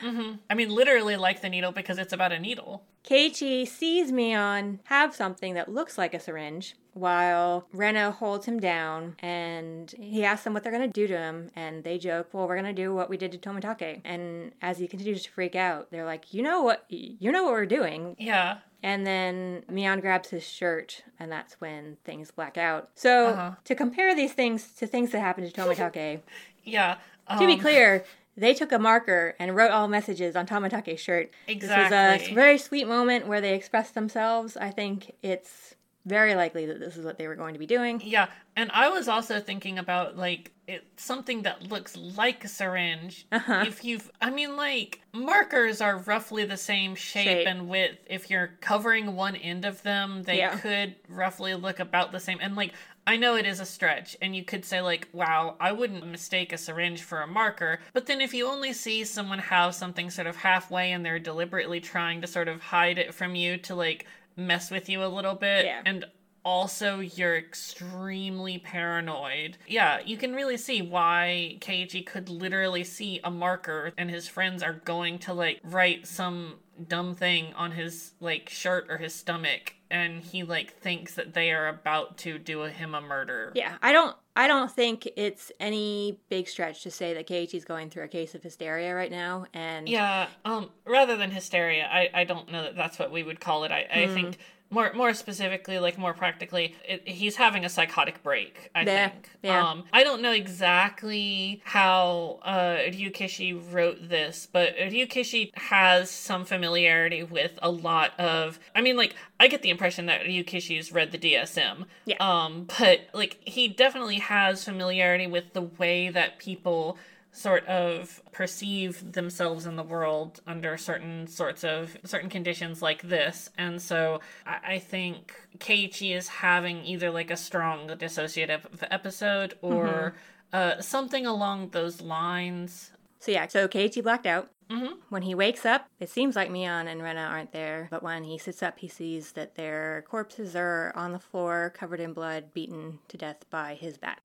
hmm 0.00 0.32
I 0.48 0.54
mean, 0.54 0.70
literally 0.70 1.16
like 1.16 1.40
the 1.42 1.48
needle 1.48 1.72
because 1.72 1.98
it's 1.98 2.12
about 2.12 2.32
a 2.32 2.38
needle. 2.38 2.84
Keiichi 3.04 3.66
sees 3.66 4.12
Mion 4.12 4.78
have 4.84 5.14
something 5.14 5.54
that 5.54 5.72
looks 5.72 5.96
like 5.96 6.12
a 6.14 6.20
syringe 6.20 6.76
while 6.92 7.66
Rena 7.72 8.10
holds 8.10 8.46
him 8.46 8.58
down 8.60 9.14
and 9.20 9.90
he 9.98 10.24
asks 10.24 10.44
them 10.44 10.52
what 10.54 10.62
they're 10.62 10.72
going 10.72 10.90
to 10.90 11.00
do 11.00 11.06
to 11.06 11.16
him 11.16 11.50
and 11.56 11.84
they 11.84 11.98
joke, 11.98 12.28
"Well, 12.32 12.46
we're 12.48 12.60
going 12.60 12.74
to 12.74 12.82
do 12.82 12.94
what 12.94 13.08
we 13.08 13.16
did 13.16 13.32
to 13.32 13.38
Tomitake." 13.38 14.00
And 14.04 14.52
as 14.60 14.78
he 14.78 14.86
continues 14.88 15.22
to 15.24 15.30
freak 15.30 15.54
out, 15.54 15.90
they're 15.90 16.04
like, 16.04 16.34
"You 16.34 16.42
know 16.42 16.62
what 16.62 16.84
you 16.88 17.30
know 17.32 17.44
what 17.44 17.52
we're 17.52 17.66
doing." 17.66 18.16
Yeah. 18.18 18.58
And 18.82 19.06
then 19.06 19.62
Mion 19.70 20.00
grabs 20.00 20.30
his 20.30 20.42
shirt, 20.42 21.02
and 21.18 21.30
that's 21.30 21.60
when 21.60 21.98
things 22.04 22.30
black 22.30 22.56
out. 22.56 22.88
So, 22.94 23.26
Uh-huh. 23.28 23.50
to 23.64 23.74
compare 23.74 24.14
these 24.14 24.32
things 24.32 24.72
to 24.76 24.86
things 24.86 25.12
that 25.12 25.20
happened 25.20 25.52
to 25.52 25.60
Tomitake, 25.60 26.20
Yeah. 26.64 26.96
to 27.30 27.46
be 27.46 27.52
um, 27.54 27.60
clear, 27.60 28.04
they 28.36 28.54
took 28.54 28.72
a 28.72 28.78
marker 28.78 29.34
and 29.38 29.54
wrote 29.56 29.70
all 29.70 29.88
messages 29.88 30.36
on 30.36 30.46
Tomitake's 30.46 31.00
shirt. 31.00 31.30
Exactly. 31.46 31.96
This 32.18 32.22
was 32.22 32.30
a 32.30 32.34
very 32.34 32.58
sweet 32.58 32.86
moment 32.86 33.26
where 33.26 33.40
they 33.40 33.54
expressed 33.54 33.94
themselves. 33.94 34.56
I 34.56 34.70
think 34.70 35.12
it's 35.22 35.74
very 36.06 36.34
likely 36.34 36.64
that 36.66 36.80
this 36.80 36.96
is 36.96 37.04
what 37.04 37.18
they 37.18 37.28
were 37.28 37.34
going 37.34 37.52
to 37.52 37.60
be 37.60 37.66
doing. 37.66 38.00
Yeah, 38.02 38.28
and 38.56 38.70
I 38.72 38.88
was 38.88 39.06
also 39.06 39.38
thinking 39.38 39.78
about 39.78 40.16
like 40.16 40.50
it 40.66 40.86
something 40.96 41.42
that 41.42 41.64
looks 41.70 41.94
like 41.96 42.42
a 42.44 42.48
syringe. 42.48 43.26
Uh-huh. 43.30 43.64
If 43.66 43.84
you've, 43.84 44.10
I 44.22 44.30
mean, 44.30 44.56
like 44.56 45.02
markers 45.12 45.80
are 45.82 45.98
roughly 45.98 46.44
the 46.46 46.56
same 46.56 46.94
shape, 46.94 47.24
Shape. 47.24 47.46
and 47.46 47.68
width. 47.68 47.98
If 48.08 48.30
you're 48.30 48.52
covering 48.62 49.14
one 49.14 49.36
end 49.36 49.64
of 49.66 49.82
them, 49.82 50.22
they 50.22 50.38
Yeah. 50.38 50.56
could 50.56 50.94
roughly 51.08 51.54
look 51.54 51.80
about 51.80 52.12
the 52.12 52.20
same. 52.20 52.38
And 52.40 52.56
like 52.56 52.72
I 53.06 53.16
know 53.16 53.34
it 53.34 53.46
is 53.46 53.60
a 53.60 53.66
stretch, 53.66 54.16
and 54.22 54.36
you 54.36 54.44
could 54.44 54.64
say, 54.64 54.80
like, 54.80 55.08
wow, 55.12 55.56
I 55.58 55.72
wouldn't 55.72 56.06
mistake 56.06 56.52
a 56.52 56.58
syringe 56.58 57.02
for 57.02 57.22
a 57.22 57.26
marker. 57.26 57.80
But 57.92 58.06
then 58.06 58.20
if 58.20 58.34
you 58.34 58.46
only 58.46 58.72
see 58.72 59.04
someone 59.04 59.38
have 59.38 59.74
something 59.74 60.10
sort 60.10 60.26
of 60.26 60.36
halfway 60.36 60.92
and 60.92 61.04
they're 61.04 61.18
deliberately 61.18 61.80
trying 61.80 62.20
to 62.20 62.26
sort 62.26 62.48
of 62.48 62.60
hide 62.60 62.98
it 62.98 63.14
from 63.14 63.34
you 63.34 63.56
to, 63.58 63.74
like, 63.74 64.06
mess 64.36 64.70
with 64.70 64.88
you 64.88 65.04
a 65.04 65.06
little 65.06 65.34
bit. 65.34 65.64
Yeah. 65.64 65.82
And 65.84 66.04
also 66.44 67.00
you're 67.00 67.36
extremely 67.36 68.58
paranoid. 68.58 69.58
Yeah, 69.66 70.00
you 70.04 70.16
can 70.16 70.34
really 70.34 70.56
see 70.56 70.82
why 70.82 71.58
Keiichi 71.60 72.04
could 72.06 72.28
literally 72.28 72.84
see 72.84 73.20
a 73.24 73.30
marker 73.30 73.92
and 73.98 74.10
his 74.10 74.26
friends 74.26 74.62
are 74.62 74.80
going 74.84 75.18
to 75.20 75.34
like 75.34 75.60
write 75.64 76.06
some 76.06 76.54
dumb 76.88 77.14
thing 77.14 77.52
on 77.54 77.72
his 77.72 78.12
like 78.20 78.48
shirt 78.48 78.86
or 78.88 78.96
his 78.96 79.14
stomach 79.14 79.74
and 79.90 80.22
he 80.22 80.44
like 80.44 80.78
thinks 80.78 81.14
that 81.14 81.34
they 81.34 81.50
are 81.50 81.68
about 81.68 82.18
to 82.18 82.38
do 82.38 82.62
a, 82.62 82.70
him 82.70 82.94
a 82.94 83.00
murder. 83.00 83.52
Yeah, 83.54 83.76
I 83.82 83.92
don't 83.92 84.16
I 84.36 84.46
don't 84.46 84.70
think 84.70 85.08
it's 85.16 85.50
any 85.58 86.18
big 86.28 86.48
stretch 86.48 86.82
to 86.84 86.90
say 86.90 87.14
that 87.14 87.26
Keiichi's 87.26 87.64
going 87.64 87.90
through 87.90 88.04
a 88.04 88.08
case 88.08 88.34
of 88.34 88.42
hysteria 88.42 88.94
right 88.94 89.10
now 89.10 89.46
and 89.52 89.88
Yeah, 89.88 90.28
um 90.44 90.70
rather 90.86 91.16
than 91.16 91.30
hysteria, 91.30 91.88
I 91.90 92.10
I 92.14 92.24
don't 92.24 92.50
know 92.50 92.62
that 92.62 92.76
that's 92.76 92.98
what 92.98 93.10
we 93.10 93.22
would 93.22 93.40
call 93.40 93.64
it. 93.64 93.72
I 93.72 93.86
I 93.92 94.06
think 94.06 94.38
more 94.70 94.92
more 94.94 95.12
specifically 95.14 95.78
like 95.78 95.98
more 95.98 96.14
practically 96.14 96.74
it, 96.88 97.06
he's 97.08 97.36
having 97.36 97.64
a 97.64 97.68
psychotic 97.68 98.22
break 98.22 98.70
i 98.74 98.82
Yeah, 98.82 99.08
think 99.08 99.28
yeah. 99.42 99.68
um 99.70 99.84
i 99.92 100.04
don't 100.04 100.22
know 100.22 100.32
exactly 100.32 101.60
how 101.64 102.38
uh 102.42 102.76
ryukishi 102.90 103.60
wrote 103.72 104.08
this 104.08 104.46
but 104.50 104.76
ryukishi 104.76 105.50
has 105.56 106.10
some 106.10 106.44
familiarity 106.44 107.22
with 107.22 107.58
a 107.62 107.70
lot 107.70 108.18
of 108.20 108.58
i 108.74 108.80
mean 108.80 108.96
like 108.96 109.14
i 109.40 109.48
get 109.48 109.62
the 109.62 109.70
impression 109.70 110.06
that 110.06 110.22
ryukishi's 110.22 110.92
read 110.92 111.10
the 111.12 111.18
dsm 111.18 111.86
Yeah. 112.04 112.16
um 112.20 112.68
but 112.78 113.00
like 113.12 113.38
he 113.44 113.68
definitely 113.68 114.18
has 114.20 114.64
familiarity 114.64 115.26
with 115.26 115.52
the 115.52 115.62
way 115.62 116.08
that 116.10 116.38
people 116.38 116.96
sort 117.32 117.66
of 117.66 118.20
perceive 118.32 119.12
themselves 119.12 119.66
in 119.66 119.76
the 119.76 119.82
world 119.82 120.40
under 120.46 120.76
certain 120.76 121.26
sorts 121.26 121.62
of 121.64 121.96
certain 122.04 122.28
conditions 122.28 122.82
like 122.82 123.02
this. 123.02 123.50
And 123.56 123.80
so 123.80 124.20
i, 124.46 124.74
I 124.74 124.78
think 124.78 125.34
keiichi 125.58 126.16
is 126.16 126.28
having 126.28 126.84
either 126.84 127.10
like 127.10 127.30
a 127.30 127.36
strong 127.36 127.88
dissociative 127.88 128.62
episode 128.90 129.54
or 129.62 130.14
uh, 130.52 130.80
something 130.80 131.26
along 131.26 131.70
those 131.70 132.00
lines. 132.00 132.90
So 133.20 133.32
yeah, 133.32 133.46
so 133.46 133.68
Keiichi 133.68 134.02
blacked 134.02 134.26
out. 134.26 134.50
Mhm. 134.70 134.98
When 135.08 135.22
he 135.22 135.34
wakes 135.34 135.66
up, 135.66 135.88
it 135.98 136.08
seems 136.08 136.36
like 136.36 136.48
Mion 136.48 136.86
and 136.86 137.02
Rena 137.02 137.22
aren't 137.22 137.52
there, 137.52 137.88
but 137.90 138.02
when 138.04 138.22
he 138.24 138.38
sits 138.38 138.62
up, 138.62 138.78
he 138.78 138.86
sees 138.88 139.32
that 139.32 139.56
their 139.56 140.04
corpses 140.08 140.54
are 140.54 140.92
on 140.94 141.12
the 141.12 141.18
floor, 141.18 141.72
covered 141.74 141.98
in 141.98 142.12
blood, 142.12 142.54
beaten 142.54 143.00
to 143.08 143.16
death 143.16 143.44
by 143.50 143.74
his 143.74 143.98
bat. 143.98 144.20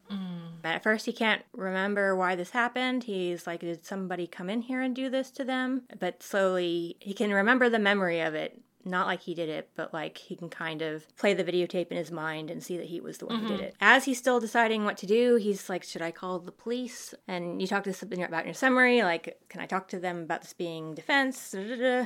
At 0.64 0.84
first, 0.84 1.06
he 1.08 1.14
can't 1.14 1.44
remember 1.54 2.16
why 2.16 2.36
this 2.36 2.52
happened. 2.52 3.06
He's 3.06 3.48
like, 3.48 3.62
did 3.62 3.86
somebody 3.86 4.28
come 4.28 4.50
in 4.50 4.62
here 4.62 4.82
and 4.82 4.96
do 4.96 5.10
this 5.10 5.32
to 5.32 5.44
them? 5.44 5.84
But 6.00 6.22
slowly, 6.22 6.96
he 7.00 7.14
can 7.14 7.32
remember 7.34 7.70
the 7.70 7.80
memory 7.80 8.22
of 8.22 8.36
it. 8.36 8.62
Not 8.86 9.07
like 9.07 9.22
he 9.22 9.34
did 9.34 9.49
it, 9.49 9.70
but 9.76 9.94
like 9.94 10.18
he 10.18 10.36
can 10.36 10.49
kind 10.49 10.82
of 10.82 11.06
play 11.18 11.34
the 11.34 11.44
videotape 11.44 11.88
in 11.88 11.98
his 11.98 12.12
mind 12.12 12.52
and 12.52 12.64
see 12.64 12.78
that 12.78 12.86
he 12.86 13.02
was 13.02 13.18
the 13.18 13.26
one 13.26 13.40
who 13.40 13.48
did 13.48 13.57
mm-hmm. 13.57 13.66
it. 13.66 13.76
As 13.82 14.06
he's 14.06 14.20
still 14.20 14.40
deciding 14.40 14.86
what 14.86 14.98
to 14.98 15.07
do, 15.07 15.36
he's 15.36 15.70
like, 15.70 15.84
Should 15.84 16.02
I 16.02 16.12
call 16.12 16.40
the 16.40 16.52
police? 16.52 17.14
And 17.28 17.62
you 17.62 17.68
talk 17.68 17.84
to 17.86 17.94
something 17.94 18.22
about 18.22 18.41
in 18.41 18.48
your 18.48 18.53
summary, 18.53 19.02
like, 19.02 19.40
Can 19.49 19.62
I 19.62 19.66
talk 19.66 19.88
to 19.90 19.99
them 19.99 20.24
about 20.24 20.44
this 20.44 20.53
being 20.53 20.94
defense? 20.94 21.56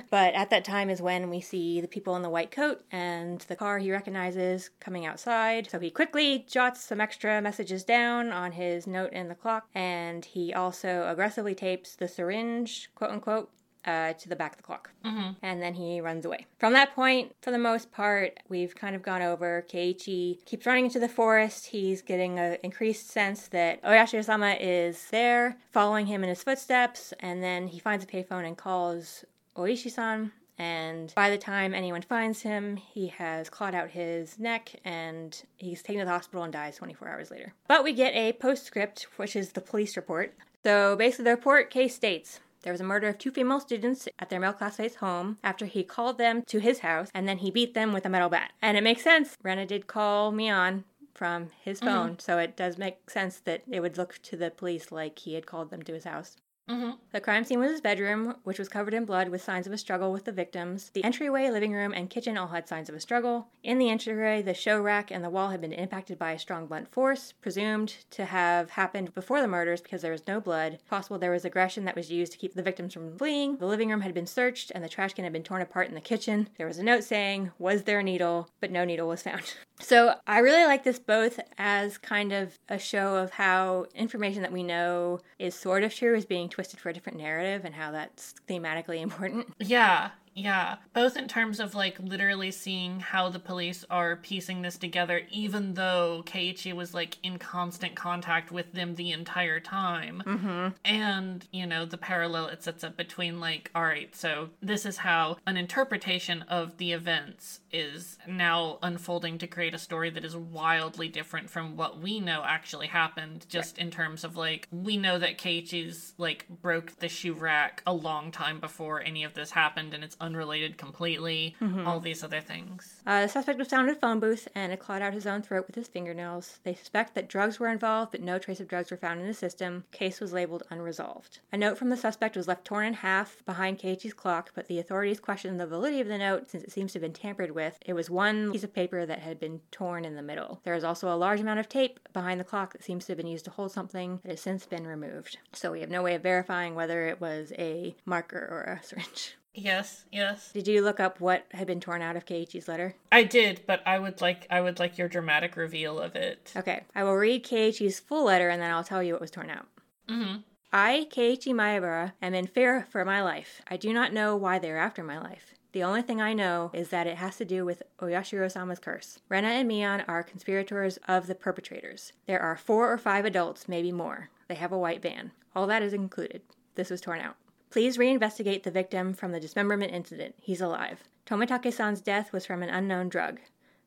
But 0.10 0.34
at 0.34 0.50
that 0.50 0.64
time 0.64 0.90
is 0.90 1.02
when 1.02 1.30
we 1.30 1.42
see 1.42 1.82
the 1.82 1.88
people 1.88 2.16
in 2.16 2.22
the 2.22 2.30
white 2.30 2.52
coat 2.52 2.84
and 2.92 3.42
the 3.42 3.56
car 3.56 3.80
he 3.80 3.92
recognizes 3.92 4.70
coming 4.80 5.06
outside. 5.06 5.70
So 5.70 5.80
he 5.80 5.90
quickly 5.90 6.46
jots 6.48 6.84
some 6.84 7.02
extra 7.02 7.42
messages 7.42 7.84
down 7.84 8.32
on 8.32 8.54
his 8.54 8.88
note 8.88 9.12
in 9.12 9.28
the 9.28 9.36
clock, 9.36 9.68
and 9.74 10.24
he 10.24 10.54
also 10.54 11.08
aggressively 11.08 11.56
tapes 11.56 11.96
the 11.96 12.08
syringe, 12.08 12.90
quote 12.96 13.12
unquote, 13.12 13.52
uh, 13.86 14.14
to 14.14 14.30
the 14.30 14.36
back 14.36 14.52
of 14.52 14.58
the 14.58 14.64
clock. 14.64 14.92
Mm-hmm. 15.06 15.32
And 15.42 15.62
then 15.62 15.74
he 15.74 16.02
runs 16.02 16.26
away. 16.26 16.46
From 16.58 16.74
that 16.74 16.94
point, 16.94 17.36
for 17.42 17.52
the 17.52 17.58
most 17.58 17.92
part, 17.92 18.40
we've 18.50 18.76
kind 18.76 18.96
of 18.96 19.02
gone 19.02 19.22
over. 19.22 19.66
Keiichi 19.72 20.44
keeps 20.46 20.66
running 20.66 20.86
into 20.86 21.00
the 21.00 21.10
forest. 21.10 21.68
He's 21.68 22.02
getting 22.02 22.40
an 22.40 22.58
increased 22.64 23.10
sense 23.10 23.48
that 23.50 23.82
Oyashiro-sama 23.84 24.58
is 24.60 25.10
there, 25.10 25.58
following 25.72 26.06
him 26.06 26.24
in 26.24 26.30
his 26.30 26.44
footsteps, 26.44 27.14
and 27.20 27.44
then 27.44 27.68
he 27.68 27.80
finds 27.80 28.04
a 28.04 28.08
payphone 28.08 28.46
and 28.46 28.58
calls 28.58 29.24
Oishi-san. 29.56 30.32
And 30.60 31.14
by 31.16 31.30
the 31.30 31.38
time 31.38 31.74
anyone 31.74 32.02
finds 32.02 32.42
him, 32.42 32.76
he 32.76 33.08
has 33.08 33.50
clawed 33.50 33.74
out 33.74 33.92
his 33.92 34.38
neck 34.38 34.76
and 34.84 35.42
he's 35.56 35.82
taken 35.82 36.02
to 36.02 36.06
the 36.06 36.12
hospital 36.12 36.44
and 36.44 36.52
dies 36.52 36.76
24 36.76 37.08
hours 37.08 37.32
later. 37.32 37.54
But 37.70 37.86
we 37.86 37.94
get 37.94 38.14
a 38.14 38.34
postscript, 38.34 39.08
which 39.16 39.38
is 39.38 39.54
the 39.54 39.62
police 39.62 39.96
report. 39.96 40.36
So 40.66 40.98
basically, 40.98 41.24
the 41.24 41.32
report 41.32 41.70
case 41.70 41.96
states 41.96 42.42
there 42.62 42.74
was 42.74 42.82
a 42.82 42.86
murder 42.86 43.08
of 43.08 43.18
two 43.18 43.32
female 43.32 43.60
students 43.60 44.08
at 44.20 44.30
their 44.30 44.40
male 44.40 44.54
classmate's 44.54 44.96
home 44.96 45.38
after 45.44 45.66
he 45.66 45.84
called 45.84 46.18
them 46.18 46.44
to 46.44 46.60
his 46.60 46.80
house 46.80 47.10
and 47.14 47.28
then 47.28 47.40
he 47.40 47.52
beat 47.52 47.74
them 47.74 47.94
with 47.94 48.06
a 48.06 48.10
metal 48.10 48.30
bat. 48.30 48.52
And 48.62 48.78
it 48.78 48.84
makes 48.84 49.04
sense. 49.04 49.38
Rena 49.44 49.66
did 49.66 49.88
call 49.88 50.32
Mion 50.32 50.84
from 51.14 51.50
his 51.62 51.80
mm-hmm. 51.80 51.88
phone, 51.88 52.20
so 52.20 52.38
it 52.38 52.56
does 52.56 52.78
make 52.78 53.10
sense 53.10 53.40
that 53.42 53.64
it 53.70 53.82
would 53.82 53.98
look 53.98 54.20
to 54.24 54.38
the 54.38 54.52
police 54.52 54.92
like 54.92 55.20
he 55.20 55.34
had 55.34 55.46
called 55.46 55.70
them 55.70 55.82
to 55.84 55.94
his 55.94 56.06
house. 56.06 56.38
Mm-hmm. 56.70 56.92
The 57.12 57.20
crime 57.20 57.44
scene 57.44 57.60
was 57.60 57.72
his 57.72 57.82
bedroom, 57.82 58.36
which 58.44 58.60
was 58.60 58.70
covered 58.70 58.94
in 58.94 59.06
blood 59.06 59.30
with 59.30 59.44
signs 59.44 59.66
of 59.66 59.74
a 59.74 59.78
struggle 59.78 60.12
with 60.12 60.26
the 60.26 60.32
victims. 60.32 60.92
The 60.94 61.04
entryway, 61.04 61.50
living 61.50 61.74
room, 61.74 61.94
and 61.94 62.10
kitchen 62.10 62.38
all 62.38 62.50
had 62.50 62.68
signs 62.68 62.90
of 62.90 62.96
a 62.96 63.00
struggle. 63.00 63.48
In 63.64 63.80
the 63.80 63.90
entryway, 63.90 64.44
the 64.44 64.54
show 64.54 64.80
rack 64.80 65.10
and 65.10 65.24
the 65.24 65.32
wall 65.32 65.50
had 65.50 65.62
been 65.62 65.74
impacted 65.74 66.20
by 66.20 66.34
a 66.34 66.40
strong 66.40 66.68
blunt 66.68 66.92
force, 66.92 67.34
presumed 67.42 67.96
to 68.12 68.26
have 68.26 68.70
happened 68.72 69.16
before 69.16 69.42
the 69.42 69.48
murders 69.48 69.82
because 69.82 70.04
there 70.04 70.12
was 70.12 70.28
no 70.28 70.40
blood. 70.40 70.78
Possible 70.88 71.18
there 71.18 71.32
was 71.32 71.44
aggression 71.44 71.86
that 71.86 71.96
was 71.96 72.12
used 72.12 72.32
to 72.34 72.38
keep 72.38 72.54
the 72.54 72.62
victims 72.62 72.94
from 72.94 73.18
fleeing. 73.18 73.58
The 73.58 73.66
living 73.66 73.90
room 73.90 74.02
had 74.02 74.14
been 74.14 74.28
searched, 74.28 74.72
and 74.76 74.84
the 74.84 74.90
trash 74.90 75.14
can 75.14 75.24
had 75.24 75.34
been 75.34 75.44
torn 75.44 75.64
apart 75.64 75.90
in 75.90 75.96
the 75.96 76.02
kitchen. 76.02 76.50
There 76.58 76.68
was 76.68 76.78
a 76.78 76.84
note 76.84 77.04
saying, 77.04 77.52
Was 77.58 77.84
there 77.84 78.00
a 78.00 78.04
needle? 78.04 78.48
But 78.60 78.72
no 78.72 78.86
needle 78.86 79.08
was 79.08 79.24
found. 79.24 79.56
So 79.82 80.16
I 80.28 80.40
really 80.40 80.66
like 80.66 80.84
this 80.84 81.00
both 81.00 81.40
as 81.58 81.98
kind 81.98 82.34
of 82.34 82.60
a 82.68 82.78
show 82.78 83.16
of 83.16 83.32
how 83.32 83.86
information 83.96 84.42
that 84.42 84.52
we 84.52 84.62
know 84.62 85.22
is 85.40 85.56
sort 85.56 85.86
of 85.86 85.96
true 85.96 86.14
is 86.16 86.26
being 86.26 86.50
twisted 86.50 86.59
for 86.80 86.90
a 86.90 86.94
different 86.94 87.18
narrative 87.18 87.66
and 87.66 87.74
how 87.74 87.92
that's 87.92 88.34
thematically 88.48 89.02
important. 89.02 89.48
Yeah, 89.60 90.12
yeah. 90.40 90.78
Both 90.94 91.18
in 91.18 91.28
terms 91.28 91.60
of 91.60 91.76
like 91.76 92.00
literally 92.00 92.52
seeing 92.52 93.00
how 93.00 93.30
the 93.30 93.40
police 93.40 93.84
are 93.90 94.16
piecing 94.16 94.62
this 94.62 94.78
together, 94.78 95.22
even 95.30 95.74
though 95.74 96.24
Keiichi 96.26 96.74
was 96.74 96.94
like 96.94 97.18
in 97.24 97.38
constant 97.38 97.96
contact 97.96 98.52
with 98.52 98.72
them 98.74 98.96
the 98.96 99.12
entire 99.12 99.60
time. 99.60 100.24
Mm-hmm. 100.26 100.68
And, 100.86 101.46
you 101.52 101.66
know, 101.66 101.86
the 101.86 101.98
parallel 101.98 102.48
it 102.48 102.64
sets 102.64 102.84
up 102.84 102.96
between 102.96 103.40
like, 103.40 103.70
all 103.76 103.84
right, 103.84 104.16
so 104.16 104.50
this 104.62 104.86
is 104.86 104.98
how 104.98 105.38
an 105.46 105.58
interpretation 105.58 106.44
of 106.44 106.78
the 106.78 106.94
events 106.94 107.60
is 107.72 108.18
now 108.28 108.80
unfolding 108.82 109.38
to 109.40 109.48
create 109.48 109.74
a 109.74 109.80
story 109.80 110.10
that 110.10 110.24
is 110.26 110.36
wildly 110.36 111.10
different 111.10 111.50
from 111.50 111.76
what 111.76 112.00
we 112.00 112.20
know 112.20 112.44
actually 112.46 112.88
happened, 112.88 113.46
just 113.50 113.78
in 113.78 113.92
terms 113.92 114.24
of 114.24 114.38
like, 114.38 114.68
we 114.72 114.96
know 114.96 115.20
that 115.20 115.38
Keiichi's 115.38 116.14
like 116.18 116.46
broke 116.62 116.98
the 117.00 117.10
shoe 117.10 117.34
rack 117.34 117.84
a 117.86 117.94
long 117.94 118.32
time 118.32 118.60
before 118.60 119.02
any 119.02 119.24
of 119.24 119.34
this 119.34 119.52
happened 119.52 119.94
and 119.94 120.04
it's 120.04 120.16
unrelated 120.30 120.78
completely, 120.78 121.56
all 121.86 122.00
these 122.00 122.24
other 122.24 122.42
things. 122.42 123.02
Uh, 123.06 123.22
the 123.24 123.28
suspect 123.28 123.58
was 123.58 123.68
found 123.68 123.90
in 123.90 123.96
a 123.96 124.00
phone 124.00 124.20
booth 124.20 124.48
and 124.54 124.72
had 124.72 124.80
clawed 124.80 125.02
out 125.02 125.14
his 125.14 125.26
own 125.26 125.42
throat 125.42 125.66
with 125.68 125.76
his 125.76 125.88
fingernails. 125.88 126.60
They 126.64 126.76
suspect 126.76 127.16
that 127.16 127.28
drugs 127.28 127.60
were 127.60 127.68
involved, 127.70 128.12
but 128.12 128.22
no 128.22 128.38
trace 128.38 128.60
of 128.60 128.68
drugs 128.68 128.92
were 128.92 128.98
found 128.98 129.20
in 129.20 129.28
his 129.28 129.38
system. 129.38 129.86
Case 129.92 130.20
was 130.20 130.34
labeled 130.34 130.64
unresolved. 130.70 131.40
A 131.52 131.58
note 131.58 131.78
from 131.78 131.90
the 131.90 131.98
suspect 131.98 132.38
was 132.38 132.48
left 132.48 132.66
torn 132.66 132.86
in 132.86 132.94
half 132.94 133.44
behind 133.46 133.80
Keiichi's 133.80 134.14
clock, 134.14 134.52
but 134.54 134.68
the 134.68 134.80
authorities 134.80 135.20
questioned 135.20 135.60
the 135.60 135.68
validity 135.68 136.02
of 136.02 136.08
the 136.08 136.18
note 136.18 136.50
since 136.50 136.64
it 136.64 136.72
seems 136.72 136.94
to 136.94 137.00
have 137.00 137.04
been 137.04 137.14
tampered 137.14 137.52
with. 137.52 137.78
It 137.86 137.94
was 137.94 138.10
one 138.10 138.52
piece 138.52 138.64
of 138.64 138.74
paper 138.74 139.06
that 139.06 139.20
had 139.20 139.40
been 139.40 139.62
torn 139.72 140.06
in 140.06 140.16
the 140.16 140.22
middle. 140.22 140.62
There 140.64 140.76
is 140.76 140.84
also 140.84 141.14
a 141.14 141.18
large 141.18 141.40
amount 141.40 141.60
of 141.60 141.70
tape 141.70 142.00
behind 142.14 142.40
the 142.40 142.46
clock 142.46 142.74
that 142.74 142.84
seems 142.84 143.06
to 143.06 143.12
have 143.12 143.18
been 143.18 143.28
used 143.28 143.46
to 143.46 143.52
hold 143.52 143.72
something 143.72 144.20
that 144.24 144.32
has 144.32 144.42
since 144.42 144.66
been 144.66 144.86
removed. 144.86 145.38
So 145.54 145.72
we 145.72 145.82
have 145.82 145.90
no 145.90 146.04
way 146.04 146.16
of 146.16 146.24
verifying 146.24 146.76
whether 146.76 147.08
it 147.08 147.20
was 147.20 147.52
a 147.58 147.96
marker 148.06 148.38
or 148.40 148.74
a 148.74 148.84
syringe. 148.86 149.36
Yes, 149.54 150.06
yes. 150.12 150.52
Did 150.52 150.68
you 150.68 150.82
look 150.82 151.00
up 151.00 151.20
what 151.20 151.46
had 151.52 151.68
been 151.68 151.80
torn 151.80 152.02
out 152.02 152.16
of 152.16 152.26
Keiichi's 152.26 152.68
letter? 152.68 152.96
I 153.12 153.24
did, 153.24 153.62
but 153.66 153.82
I 153.86 154.00
would 154.00 154.22
like 154.22 154.48
I 154.50 154.62
would 154.62 154.80
like 154.80 154.98
your 154.98 155.08
dramatic 155.08 155.58
reveal 155.58 156.00
of 156.00 156.16
it. 156.16 156.54
Okay, 156.56 156.84
I 156.96 157.04
will 157.04 157.16
read 157.16 157.46
Keiichi's 157.46 158.00
full 158.00 158.26
letter 158.26 158.50
and 158.50 158.62
then 158.62 158.72
I'll 158.72 158.84
tell 158.84 159.04
you 159.04 159.14
what 159.14 159.22
was 159.22 159.32
torn 159.32 159.50
out. 159.50 159.66
Mm-hmm. 160.08 160.38
I, 160.72 161.08
Keiichi 161.10 162.14
am 162.22 162.34
in 162.36 162.48
fear 162.48 162.86
for 162.92 163.04
my 163.04 163.24
life. 163.24 163.62
I 163.68 163.76
do 163.76 163.92
not 163.92 164.14
know 164.14 164.36
why 164.36 164.60
they 164.60 164.70
are 164.70 164.78
after 164.78 165.04
my 165.04 165.20
life. 165.20 165.56
The 165.72 165.84
only 165.84 166.04
thing 166.04 166.22
I 166.22 166.34
know 166.34 166.72
is 166.74 166.90
that 166.90 167.08
it 167.08 167.18
has 167.18 167.38
to 167.38 167.46
do 167.46 167.66
with 167.66 167.84
Oyashiro-sama's 168.00 168.80
curse. 168.80 169.20
Rena 169.30 169.48
and 169.48 169.70
Mion 169.70 170.04
are 170.08 170.24
conspirators 170.24 170.98
of 171.08 171.28
the 171.28 171.36
perpetrators. 171.36 172.14
There 172.28 172.42
are 172.42 172.56
four 172.56 172.92
or 172.92 172.98
five 172.98 173.26
adults, 173.26 173.68
maybe 173.68 173.92
more. 173.92 174.30
They 174.48 174.56
have 174.56 174.72
a 174.72 174.78
white 174.78 175.02
van. 175.02 175.32
All 175.56 175.68
that 175.68 175.84
is 175.84 175.94
included. 175.94 176.42
This 176.76 176.90
was 176.90 177.02
torn 177.02 177.20
out. 177.22 177.36
Please 177.70 177.98
reinvestigate 177.98 178.64
the 178.64 178.72
victim 178.72 179.14
from 179.14 179.32
the 179.32 179.40
dismemberment 179.40 179.94
incident. 179.94 180.36
He's 180.42 180.62
alive. 180.62 181.04
Tomitake-san's 181.26 182.02
death 182.02 182.34
was 182.34 182.46
from 182.46 182.64
an 182.64 182.70
unknown 182.70 183.10
drug. 183.10 183.40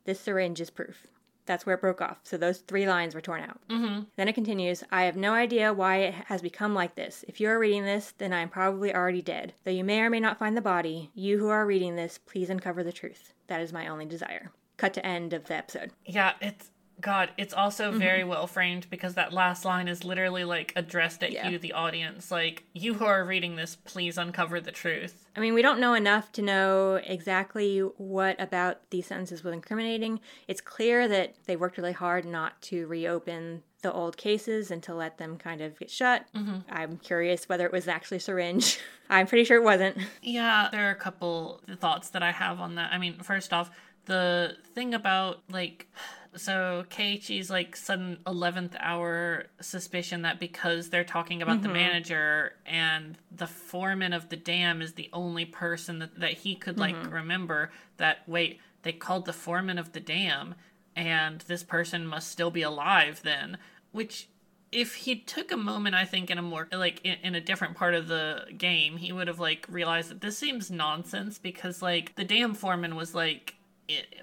This 0.05 0.21
syringe 0.21 0.61
is 0.61 0.71
proof. 0.71 1.09
That's 1.47 1.67
where 1.67 1.75
it 1.75 1.81
broke 1.81 2.01
off. 2.01 2.19
So 2.23 2.37
those 2.37 2.59
three 2.59 2.87
lines 2.87 3.15
were 3.15 3.21
torn 3.21 3.43
out. 3.43 3.61
Mm-hmm. 3.69 4.03
Then 4.17 4.29
it 4.29 4.35
continues 4.35 4.85
I 4.93 5.03
have 5.05 5.17
no 5.17 5.35
idea 5.35 5.73
why 5.73 5.97
it 5.97 6.15
has 6.27 6.41
become 6.41 6.75
like 6.75 6.95
this. 6.95 7.25
If 7.27 7.41
you 7.41 7.49
are 7.49 7.59
reading 7.59 7.85
this, 7.85 8.15
then 8.19 8.33
I 8.33 8.41
am 8.41 8.49
probably 8.49 8.95
already 8.95 9.23
dead. 9.23 9.53
Though 9.65 9.73
you 9.73 9.83
may 9.83 10.01
or 10.01 10.11
may 10.11 10.21
not 10.21 10.39
find 10.39 10.57
the 10.57 10.61
body, 10.61 11.11
you 11.15 11.39
who 11.39 11.49
are 11.49 11.67
reading 11.67 11.97
this, 11.97 12.19
please 12.19 12.51
uncover 12.51 12.85
the 12.85 12.93
truth. 12.93 13.33
That 13.49 13.61
is 13.61 13.73
my 13.73 13.89
only 13.89 14.07
desire. 14.07 14.53
Cut 14.77 14.95
to 14.95 15.07
end 15.07 15.33
of 15.33 15.47
the 15.47 15.55
episode. 15.55 15.91
Yeah, 16.07 16.35
it's 16.41 16.71
God, 17.03 17.31
it's 17.37 17.53
also 17.53 17.91
Mm-hmm. 17.91 17.99
very 17.99 18.25
well 18.25 18.47
framed 18.47 18.87
because 18.89 19.15
that 19.15 19.33
last 19.33 19.65
line 19.65 19.89
is 19.89 20.05
literally 20.05 20.45
like 20.45 20.73
addressed 20.77 21.23
at 21.23 21.33
Yeah. 21.33 21.49
you, 21.51 21.59
the 21.59 21.73
audience. 21.73 22.31
Like, 22.31 22.65
you 22.73 22.95
who 22.95 23.05
are 23.05 23.25
reading 23.25 23.57
this, 23.57 23.77
please 23.77 24.17
uncover 24.17 24.61
the 24.61 24.71
truth. 24.73 25.27
I 25.37 25.41
mean, 25.41 25.53
we 25.55 25.63
don't 25.63 25.81
know 25.81 25.95
enough 25.95 26.31
to 26.33 26.43
know 26.43 26.95
exactly 27.05 27.81
what 27.81 28.41
about 28.41 28.89
these 28.91 29.07
sentences 29.07 29.43
was 29.45 29.53
incriminating. 29.53 30.21
It's 30.49 30.61
clear 30.61 31.09
that 31.09 31.35
they 31.47 31.57
worked 31.57 31.77
really 31.77 31.93
hard 31.93 32.25
not 32.25 32.61
to 32.63 32.87
reopen 32.87 33.63
the 33.83 33.93
old 33.93 34.17
cases 34.17 34.71
and 34.71 34.81
to 34.85 34.95
let 34.95 35.19
them 35.19 35.37
kind 35.37 35.61
of 35.61 35.77
get 35.79 35.91
shut. 35.91 36.25
I'm 36.71 36.99
curious 36.99 37.49
whether 37.49 37.67
it 37.67 37.73
was 37.73 37.89
actually 37.89 38.21
syringe. 38.21 38.79
I'm 39.11 39.27
pretty 39.27 39.43
sure 39.45 39.57
it 39.57 39.65
wasn't. 39.65 39.99
Yeah, 40.23 40.69
there 40.71 40.87
are 40.87 40.93
a 40.93 40.95
couple 40.97 41.61
thoughts 41.81 42.11
that 42.11 42.23
I 42.23 42.31
have 42.31 42.61
on 42.61 42.77
that. 42.77 42.93
I 42.93 42.99
mean, 42.99 43.19
first 43.25 43.53
off, 43.53 43.71
the 44.05 44.57
thing 44.75 44.95
about 44.95 45.43
like 45.51 45.89
so 46.35 46.85
Keiichi's 46.91 47.51
like 47.51 47.77
sudden 47.77 48.19
11th 48.27 48.75
hour 48.79 49.47
suspicion 49.61 50.23
that 50.23 50.41
because 50.41 50.89
they're 50.89 51.05
talking 51.05 51.43
about 51.43 51.63
the 51.63 51.69
mm-hmm. 51.69 51.77
manager 51.77 52.55
and 52.65 53.19
the 53.31 53.47
foreman 53.47 54.13
of 54.13 54.29
the 54.31 54.37
dam 54.37 54.81
is 54.81 54.95
the 54.95 55.11
only 55.13 55.45
person 55.45 55.99
that, 55.99 56.19
that 56.19 56.33
he 56.33 56.55
could 56.55 56.79
like 56.79 56.97
mm-hmm. 56.97 57.13
remember 57.13 57.71
that 57.99 58.27
wait 58.27 58.61
they 58.83 58.93
called 58.93 59.27
the 59.27 59.33
foreman 59.33 59.79
of 59.79 59.93
the 59.93 60.01
dam 60.01 60.55
and 60.97 61.43
this 61.43 61.63
person 61.63 62.07
must 62.07 62.31
still 62.31 62.51
be 62.51 62.63
alive 62.63 63.21
then 63.23 63.59
which 63.91 64.29
if 64.71 64.95
he 64.95 65.15
took 65.15 65.53
a 65.53 65.57
moment 65.57 65.95
i 65.95 66.05
think 66.05 66.31
in 66.31 66.39
a 66.39 66.43
more 66.43 66.67
like 66.73 67.01
in, 67.05 67.17
in 67.23 67.35
a 67.35 67.41
different 67.41 67.75
part 67.77 67.95
of 67.95 68.09
the 68.09 68.47
game 68.57 68.97
he 68.97 69.13
would 69.13 69.29
have 69.29 69.41
like 69.41 69.67
realized 69.69 70.11
that 70.11 70.23
this 70.23 70.39
seems 70.39 70.71
nonsense 70.71 71.39
because 71.39 71.83
like 71.83 72.15
the 72.15 72.25
dam 72.25 72.55
foreman 72.55 72.97
was 72.97 73.15
like 73.15 73.57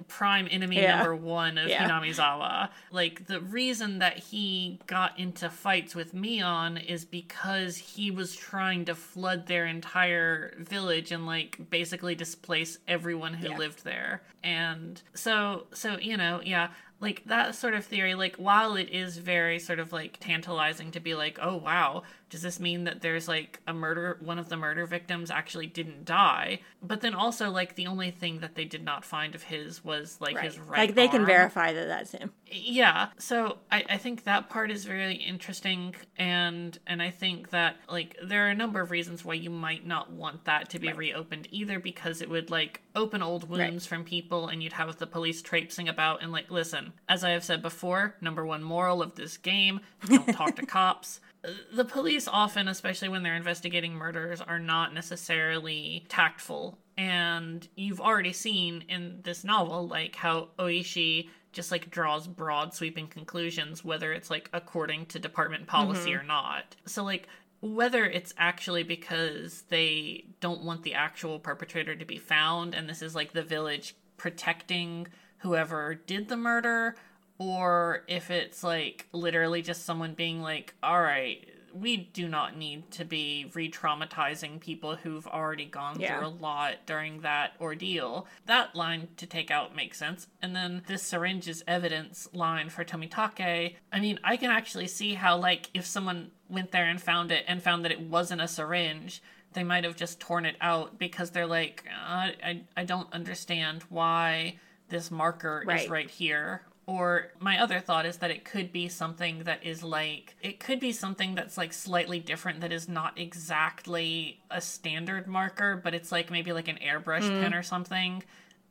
prime 0.08 0.48
enemy 0.52 0.78
Yeah. 0.82 0.98
number 0.98 1.16
one 1.16 1.58
of 1.58 1.68
Yeah. 1.70 1.88
hinamizawa 1.88 2.70
like 2.92 3.26
the 3.28 3.40
reason 3.42 4.00
that 4.00 4.18
he 4.18 4.80
got 4.88 5.18
into 5.20 5.50
fights 5.50 5.96
with 5.96 6.14
mion 6.14 6.84
is 6.84 7.06
because 7.06 7.78
he 7.78 8.12
was 8.12 8.36
trying 8.36 8.86
to 8.86 8.96
flood 8.96 9.48
their 9.48 9.66
entire 9.66 10.54
village 10.60 11.12
and 11.12 11.26
like 11.26 11.58
basically 11.70 12.16
displace 12.16 12.78
everyone 12.88 13.34
who 13.34 13.50
Yeah. 13.50 13.58
lived 13.58 13.84
there 13.84 14.22
and 14.44 15.02
so 15.14 15.68
so 15.74 15.98
you 16.00 16.18
know 16.18 16.42
yeah 16.44 16.70
like 17.00 17.24
that 17.26 17.56
sort 17.56 17.74
of 17.74 17.86
theory 17.86 18.16
like 18.16 18.36
while 18.36 18.76
it 18.76 18.90
is 18.90 19.18
very 19.18 19.60
sort 19.60 19.80
of 19.80 19.94
like 19.94 20.18
tantalizing 20.20 20.92
to 20.92 21.00
be 21.00 21.16
like 21.16 21.38
oh 21.42 21.56
wow 21.56 22.04
does 22.30 22.42
this 22.42 22.60
mean 22.60 22.84
that 22.84 23.02
there's 23.02 23.28
like 23.28 23.60
a 23.68 23.74
murder 23.74 24.18
one 24.22 24.38
of 24.40 24.50
the 24.50 24.58
murder 24.58 24.86
victims 24.86 25.32
actually 25.32 25.68
didn't 25.68 26.06
die? 26.06 26.60
But 26.82 27.02
then 27.02 27.16
also 27.16 27.50
like 27.50 27.76
the 27.76 27.88
only 27.88 28.12
thing 28.12 28.40
that 28.40 28.56
they 28.56 28.66
did 28.66 28.84
not 28.84 29.04
find 29.04 29.36
of 29.36 29.44
his 29.44 29.84
was 29.84 30.18
like 30.22 30.38
his 30.40 30.60
right. 30.60 30.80
like 30.80 30.96
they 30.96 31.08
can 31.08 31.26
verify 31.26 31.74
that 31.74 31.88
that's 31.88 32.12
him. 32.12 32.32
yeah. 32.46 33.10
So 33.18 33.58
I, 33.72 33.84
I 33.90 33.98
think 33.98 34.24
that 34.26 34.50
part 34.50 34.72
is 34.72 34.86
very 34.86 35.16
interesting 35.16 35.96
and 36.18 36.78
and 36.88 37.02
i 37.02 37.10
think 37.10 37.50
that 37.50 37.78
like 37.90 38.16
there 38.24 38.46
are 38.46 38.50
a 38.50 38.56
number 38.56 38.82
of 38.82 38.92
reasons 38.92 39.26
why 39.26 39.34
you 39.34 39.50
might 39.50 39.86
not 39.86 40.12
want 40.12 40.46
that 40.46 40.70
to 40.70 40.80
be 40.80 40.92
reopened 40.94 41.48
either 41.52 41.80
because 41.80 42.22
it 42.22 42.30
would 42.30 42.50
like 42.50 42.82
open 43.00 43.24
old 43.24 43.50
wounds 43.50 43.86
from 43.86 44.04
people 44.04 44.48
and 44.48 44.62
you'd 44.62 44.74
have 44.74 44.96
the 44.98 45.08
police 45.08 45.42
traipsing 45.42 45.88
about 45.88 46.22
and 46.22 46.32
like 46.32 46.52
listen 46.52 46.94
as 47.08 47.24
i 47.24 47.30
have 47.30 47.44
said 47.44 47.62
before 47.62 48.16
number 48.22 48.46
one 48.46 48.64
moral 48.64 49.02
of 49.02 49.16
this 49.16 49.38
game 49.38 49.80
don't 50.08 50.34
talk 50.34 50.56
to 50.56 50.66
cops. 50.66 51.20
Uh, 51.44 51.50
the 51.74 51.86
police 51.86 52.28
often 52.28 52.68
especially 52.68 53.10
when 53.10 53.24
they're 53.24 53.36
investigating 53.36 53.94
murders 53.94 54.42
are 54.42 54.60
not 54.60 54.94
necessarily 54.94 56.06
tactful. 56.10 56.78
And 56.98 57.68
you've 57.76 58.02
already 58.02 58.34
seen 58.34 58.84
in 58.90 59.22
this 59.24 59.44
novel 59.44 59.88
like 59.88 60.16
how 60.16 60.50
oishi 60.58 61.30
just 61.52 61.72
like 61.72 61.90
draws 61.90 62.28
broad 62.28 62.74
sweeping 62.74 63.08
conclusions 63.08 63.84
whether 63.84 64.14
it's 64.14 64.30
like 64.30 64.50
according 64.54 65.06
to 65.08 65.20
department 65.20 65.64
mm-hmm. 65.64 65.76
policy 65.76 66.14
or 66.14 66.24
not. 66.24 66.76
So 66.86 67.04
like 67.04 67.28
whether 67.62 68.06
it's 68.06 68.34
actually 68.38 68.84
because 68.84 69.64
they 69.70 70.26
don't 70.40 70.64
want 70.64 70.84
the 70.84 70.94
actual 70.94 71.40
perpetrator 71.40 71.96
to 71.96 72.06
be 72.06 72.18
found 72.18 72.74
and 72.74 72.88
this 72.88 73.02
is 73.02 73.16
like 73.16 73.34
the 73.34 73.44
village 73.44 73.96
protecting 74.18 75.08
whoever 75.40 75.96
did 75.96 76.28
the 76.30 76.38
murder 76.38 76.96
or 77.40 78.04
if 78.08 78.30
it's 78.30 78.64
like 78.64 79.08
literally 79.14 79.62
just 79.62 79.86
someone 79.86 80.14
being 80.14 80.42
like, 80.42 80.76
all 80.84 81.02
right, 81.02 81.48
we 81.74 81.98
do 81.98 82.28
not 82.28 82.56
need 82.58 82.90
to 82.92 83.06
be 83.06 83.52
re 83.54 83.70
traumatizing 83.70 84.60
people 84.60 84.96
who've 84.96 85.28
already 85.28 85.66
gone 85.66 86.00
Yeah. 86.00 86.18
through 86.18 86.28
a 86.28 86.30
lot 86.30 86.86
during 86.86 87.22
that 87.22 87.54
ordeal. 87.60 88.28
That 88.46 88.76
line 88.76 89.10
to 89.18 89.26
take 89.26 89.52
out 89.52 89.76
makes 89.76 89.98
sense. 89.98 90.28
And 90.42 90.56
then 90.56 90.84
this 90.88 91.04
syringe 91.04 91.48
is 91.48 91.64
evidence 91.68 92.28
line 92.34 92.70
for 92.70 92.84
Tomitake. 92.84 93.76
I 93.92 94.00
mean, 94.00 94.20
I 94.24 94.38
can 94.38 94.52
actually 94.52 94.88
see 94.88 95.14
how, 95.16 95.38
like, 95.38 95.70
if 95.74 95.86
someone 95.86 96.32
went 96.50 96.72
there 96.72 96.86
and 96.86 97.02
found 97.02 97.32
it 97.32 97.46
and 97.48 97.62
found 97.62 97.86
that 97.86 97.92
it 97.92 98.02
wasn't 98.02 98.42
a 98.42 98.48
syringe, 98.48 99.22
they 99.54 99.64
might 99.64 99.84
have 99.84 99.96
just 99.96 100.20
torn 100.20 100.46
it 100.46 100.56
out 100.62 100.98
because 101.00 101.32
they're 101.32 101.48
like, 101.48 101.84
uh, 101.90 102.30
I, 102.44 102.62
I 102.78 102.84
don't 102.84 103.12
understand 103.14 103.84
why 103.90 104.58
this 104.90 105.12
marker 105.12 105.62
is 105.62 105.68
Right. 105.68 105.90
right 105.90 106.10
here. 106.10 106.64
Or 106.90 107.28
my 107.40 107.60
other 107.62 107.80
thought 107.80 108.06
is 108.08 108.18
that 108.18 108.32
it 108.32 108.44
could 108.46 108.72
be 108.72 108.88
something 108.90 109.44
that 109.44 109.64
is 109.64 109.84
like, 109.84 110.36
it 110.42 110.60
could 110.60 110.80
be 110.80 110.92
something 110.92 111.36
that's 111.36 111.56
like 111.56 111.72
slightly 111.72 112.20
different 112.20 112.62
that 112.62 112.72
is 112.72 112.90
not 112.90 113.20
exactly 113.20 114.40
a 114.50 114.60
standard 114.60 115.28
marker, 115.28 115.76
but 115.76 115.94
it's 115.94 116.12
like 116.12 116.32
maybe 116.32 116.52
like 116.52 116.68
an 116.68 116.78
airbrush 116.84 117.22
Mm. 117.30 117.42
pen 117.42 117.54
or 117.54 117.62
something 117.64 118.24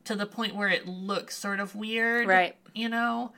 to 0.03 0.15
the 0.15 0.25
point 0.25 0.55
where 0.55 0.67
it 0.69 0.85
looks 0.87 1.37
sort 1.37 1.59
of 1.59 1.75
weird. 1.75 2.27
Right. 2.27 2.55
You 2.73 2.89
know? 2.89 3.31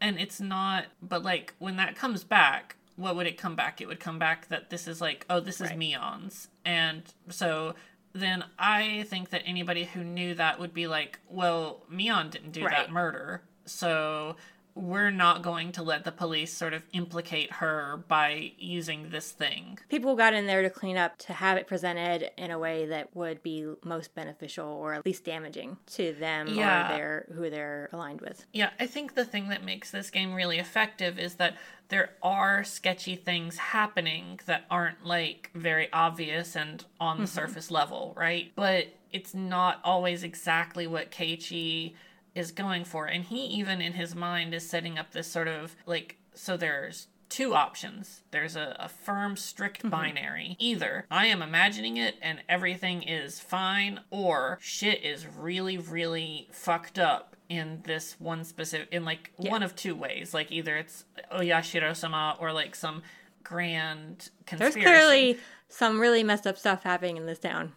And 0.00 0.18
it's 0.18 0.40
not, 0.40 0.84
but 1.00 1.22
like 1.22 1.54
when 1.58 1.76
that 1.76 1.96
comes 1.96 2.22
back, 2.24 2.76
what 2.96 3.16
would 3.16 3.26
it 3.26 3.38
come 3.38 3.56
back? 3.56 3.80
It 3.80 3.86
would 3.88 4.00
come 4.00 4.18
back 4.18 4.48
that 4.48 4.68
this 4.70 4.86
is 4.86 5.00
like, 5.00 5.24
oh, 5.30 5.40
this 5.40 5.60
is 5.60 5.70
Right. 5.70 5.78
Mion's. 5.78 6.48
And 6.64 7.02
so 7.30 7.74
then 8.12 8.44
I 8.58 9.04
think 9.08 9.30
that 9.30 9.42
anybody 9.46 9.84
who 9.84 10.02
knew 10.04 10.34
that 10.34 10.58
would 10.58 10.74
be 10.74 10.86
like, 10.86 11.20
well, 11.28 11.82
Mion 11.90 12.30
didn't 12.30 12.52
do 12.52 12.64
Right. 12.64 12.76
that 12.76 12.90
murder. 12.90 13.42
So 13.66 14.36
we're 14.76 15.10
not 15.10 15.40
going 15.42 15.72
to 15.72 15.82
let 15.82 16.04
the 16.04 16.12
police 16.12 16.52
sort 16.52 16.74
of 16.74 16.82
implicate 16.92 17.50
her 17.50 18.04
by 18.08 18.52
using 18.58 19.08
this 19.08 19.32
thing. 19.32 19.78
People 19.88 20.14
got 20.14 20.34
in 20.34 20.46
there 20.46 20.60
to 20.60 20.68
clean 20.68 20.98
up 20.98 21.16
to 21.16 21.32
have 21.32 21.56
it 21.56 21.66
presented 21.66 22.30
in 22.36 22.50
a 22.50 22.58
way 22.58 22.84
that 22.84 23.16
would 23.16 23.42
be 23.42 23.66
most 23.82 24.14
beneficial 24.14 24.68
or 24.68 24.92
at 24.92 25.06
least 25.06 25.24
damaging 25.24 25.78
to 25.86 26.12
them 26.12 26.48
Yeah. 26.48 26.92
or 26.92 26.96
their 26.96 27.26
who 27.34 27.48
they're 27.48 27.88
aligned 27.90 28.20
with. 28.20 28.44
Yeah, 28.52 28.70
I 28.78 28.86
think 28.86 29.14
the 29.14 29.24
thing 29.24 29.48
that 29.48 29.64
makes 29.64 29.90
this 29.90 30.10
game 30.10 30.34
really 30.34 30.58
effective 30.58 31.18
is 31.18 31.36
that 31.36 31.56
there 31.88 32.10
are 32.22 32.62
sketchy 32.62 33.16
things 33.16 33.56
happening 33.56 34.40
that 34.44 34.66
aren't 34.70 35.06
like 35.06 35.50
very 35.54 35.90
obvious 35.90 36.54
and 36.54 36.84
on 37.00 37.16
the 37.16 37.24
mm-hmm. 37.24 37.34
surface 37.34 37.70
level, 37.70 38.12
right? 38.14 38.52
But 38.54 38.88
it's 39.10 39.32
not 39.32 39.80
always 39.84 40.22
exactly 40.22 40.86
what 40.86 41.10
Keiichi 41.10 41.94
is 42.36 42.52
going 42.52 42.84
for. 42.84 43.06
And 43.06 43.24
he 43.24 43.44
even 43.46 43.80
in 43.80 43.94
his 43.94 44.14
mind 44.14 44.54
is 44.54 44.68
setting 44.68 44.98
up 44.98 45.12
this 45.12 45.26
sort 45.26 45.48
of 45.48 45.74
like 45.86 46.16
so 46.34 46.56
there's 46.56 47.08
two 47.28 47.54
options. 47.54 48.22
There's 48.30 48.54
a, 48.54 48.76
a 48.78 48.88
firm, 48.88 49.36
strict 49.36 49.88
binary. 49.90 50.56
Either 50.58 51.06
I 51.10 51.26
am 51.26 51.42
imagining 51.42 51.96
it 51.96 52.16
and 52.22 52.42
everything 52.48 53.02
is 53.02 53.40
fine, 53.40 54.00
or 54.10 54.58
shit 54.60 55.02
is 55.02 55.26
really, 55.26 55.78
really 55.78 56.48
fucked 56.52 56.98
up 56.98 57.34
in 57.48 57.80
this 57.84 58.16
one 58.18 58.44
specific, 58.44 58.88
in 58.92 59.04
like 59.04 59.32
one 59.36 59.62
of 59.62 59.74
two 59.74 59.94
ways. 59.94 60.34
Like 60.34 60.52
either 60.52 60.76
it's 60.76 61.04
Oyashiro 61.32 61.96
sama 61.96 62.36
or 62.38 62.52
like 62.52 62.74
some 62.74 63.02
grand 63.42 64.30
conspiracy. 64.46 64.80
There's 64.80 64.84
clearly 64.84 65.38
some 65.68 66.00
really 66.00 66.22
messed 66.22 66.46
up 66.46 66.58
stuff 66.58 66.82
happening 66.82 67.16
in 67.16 67.26
this 67.26 67.38
town. 67.38 67.72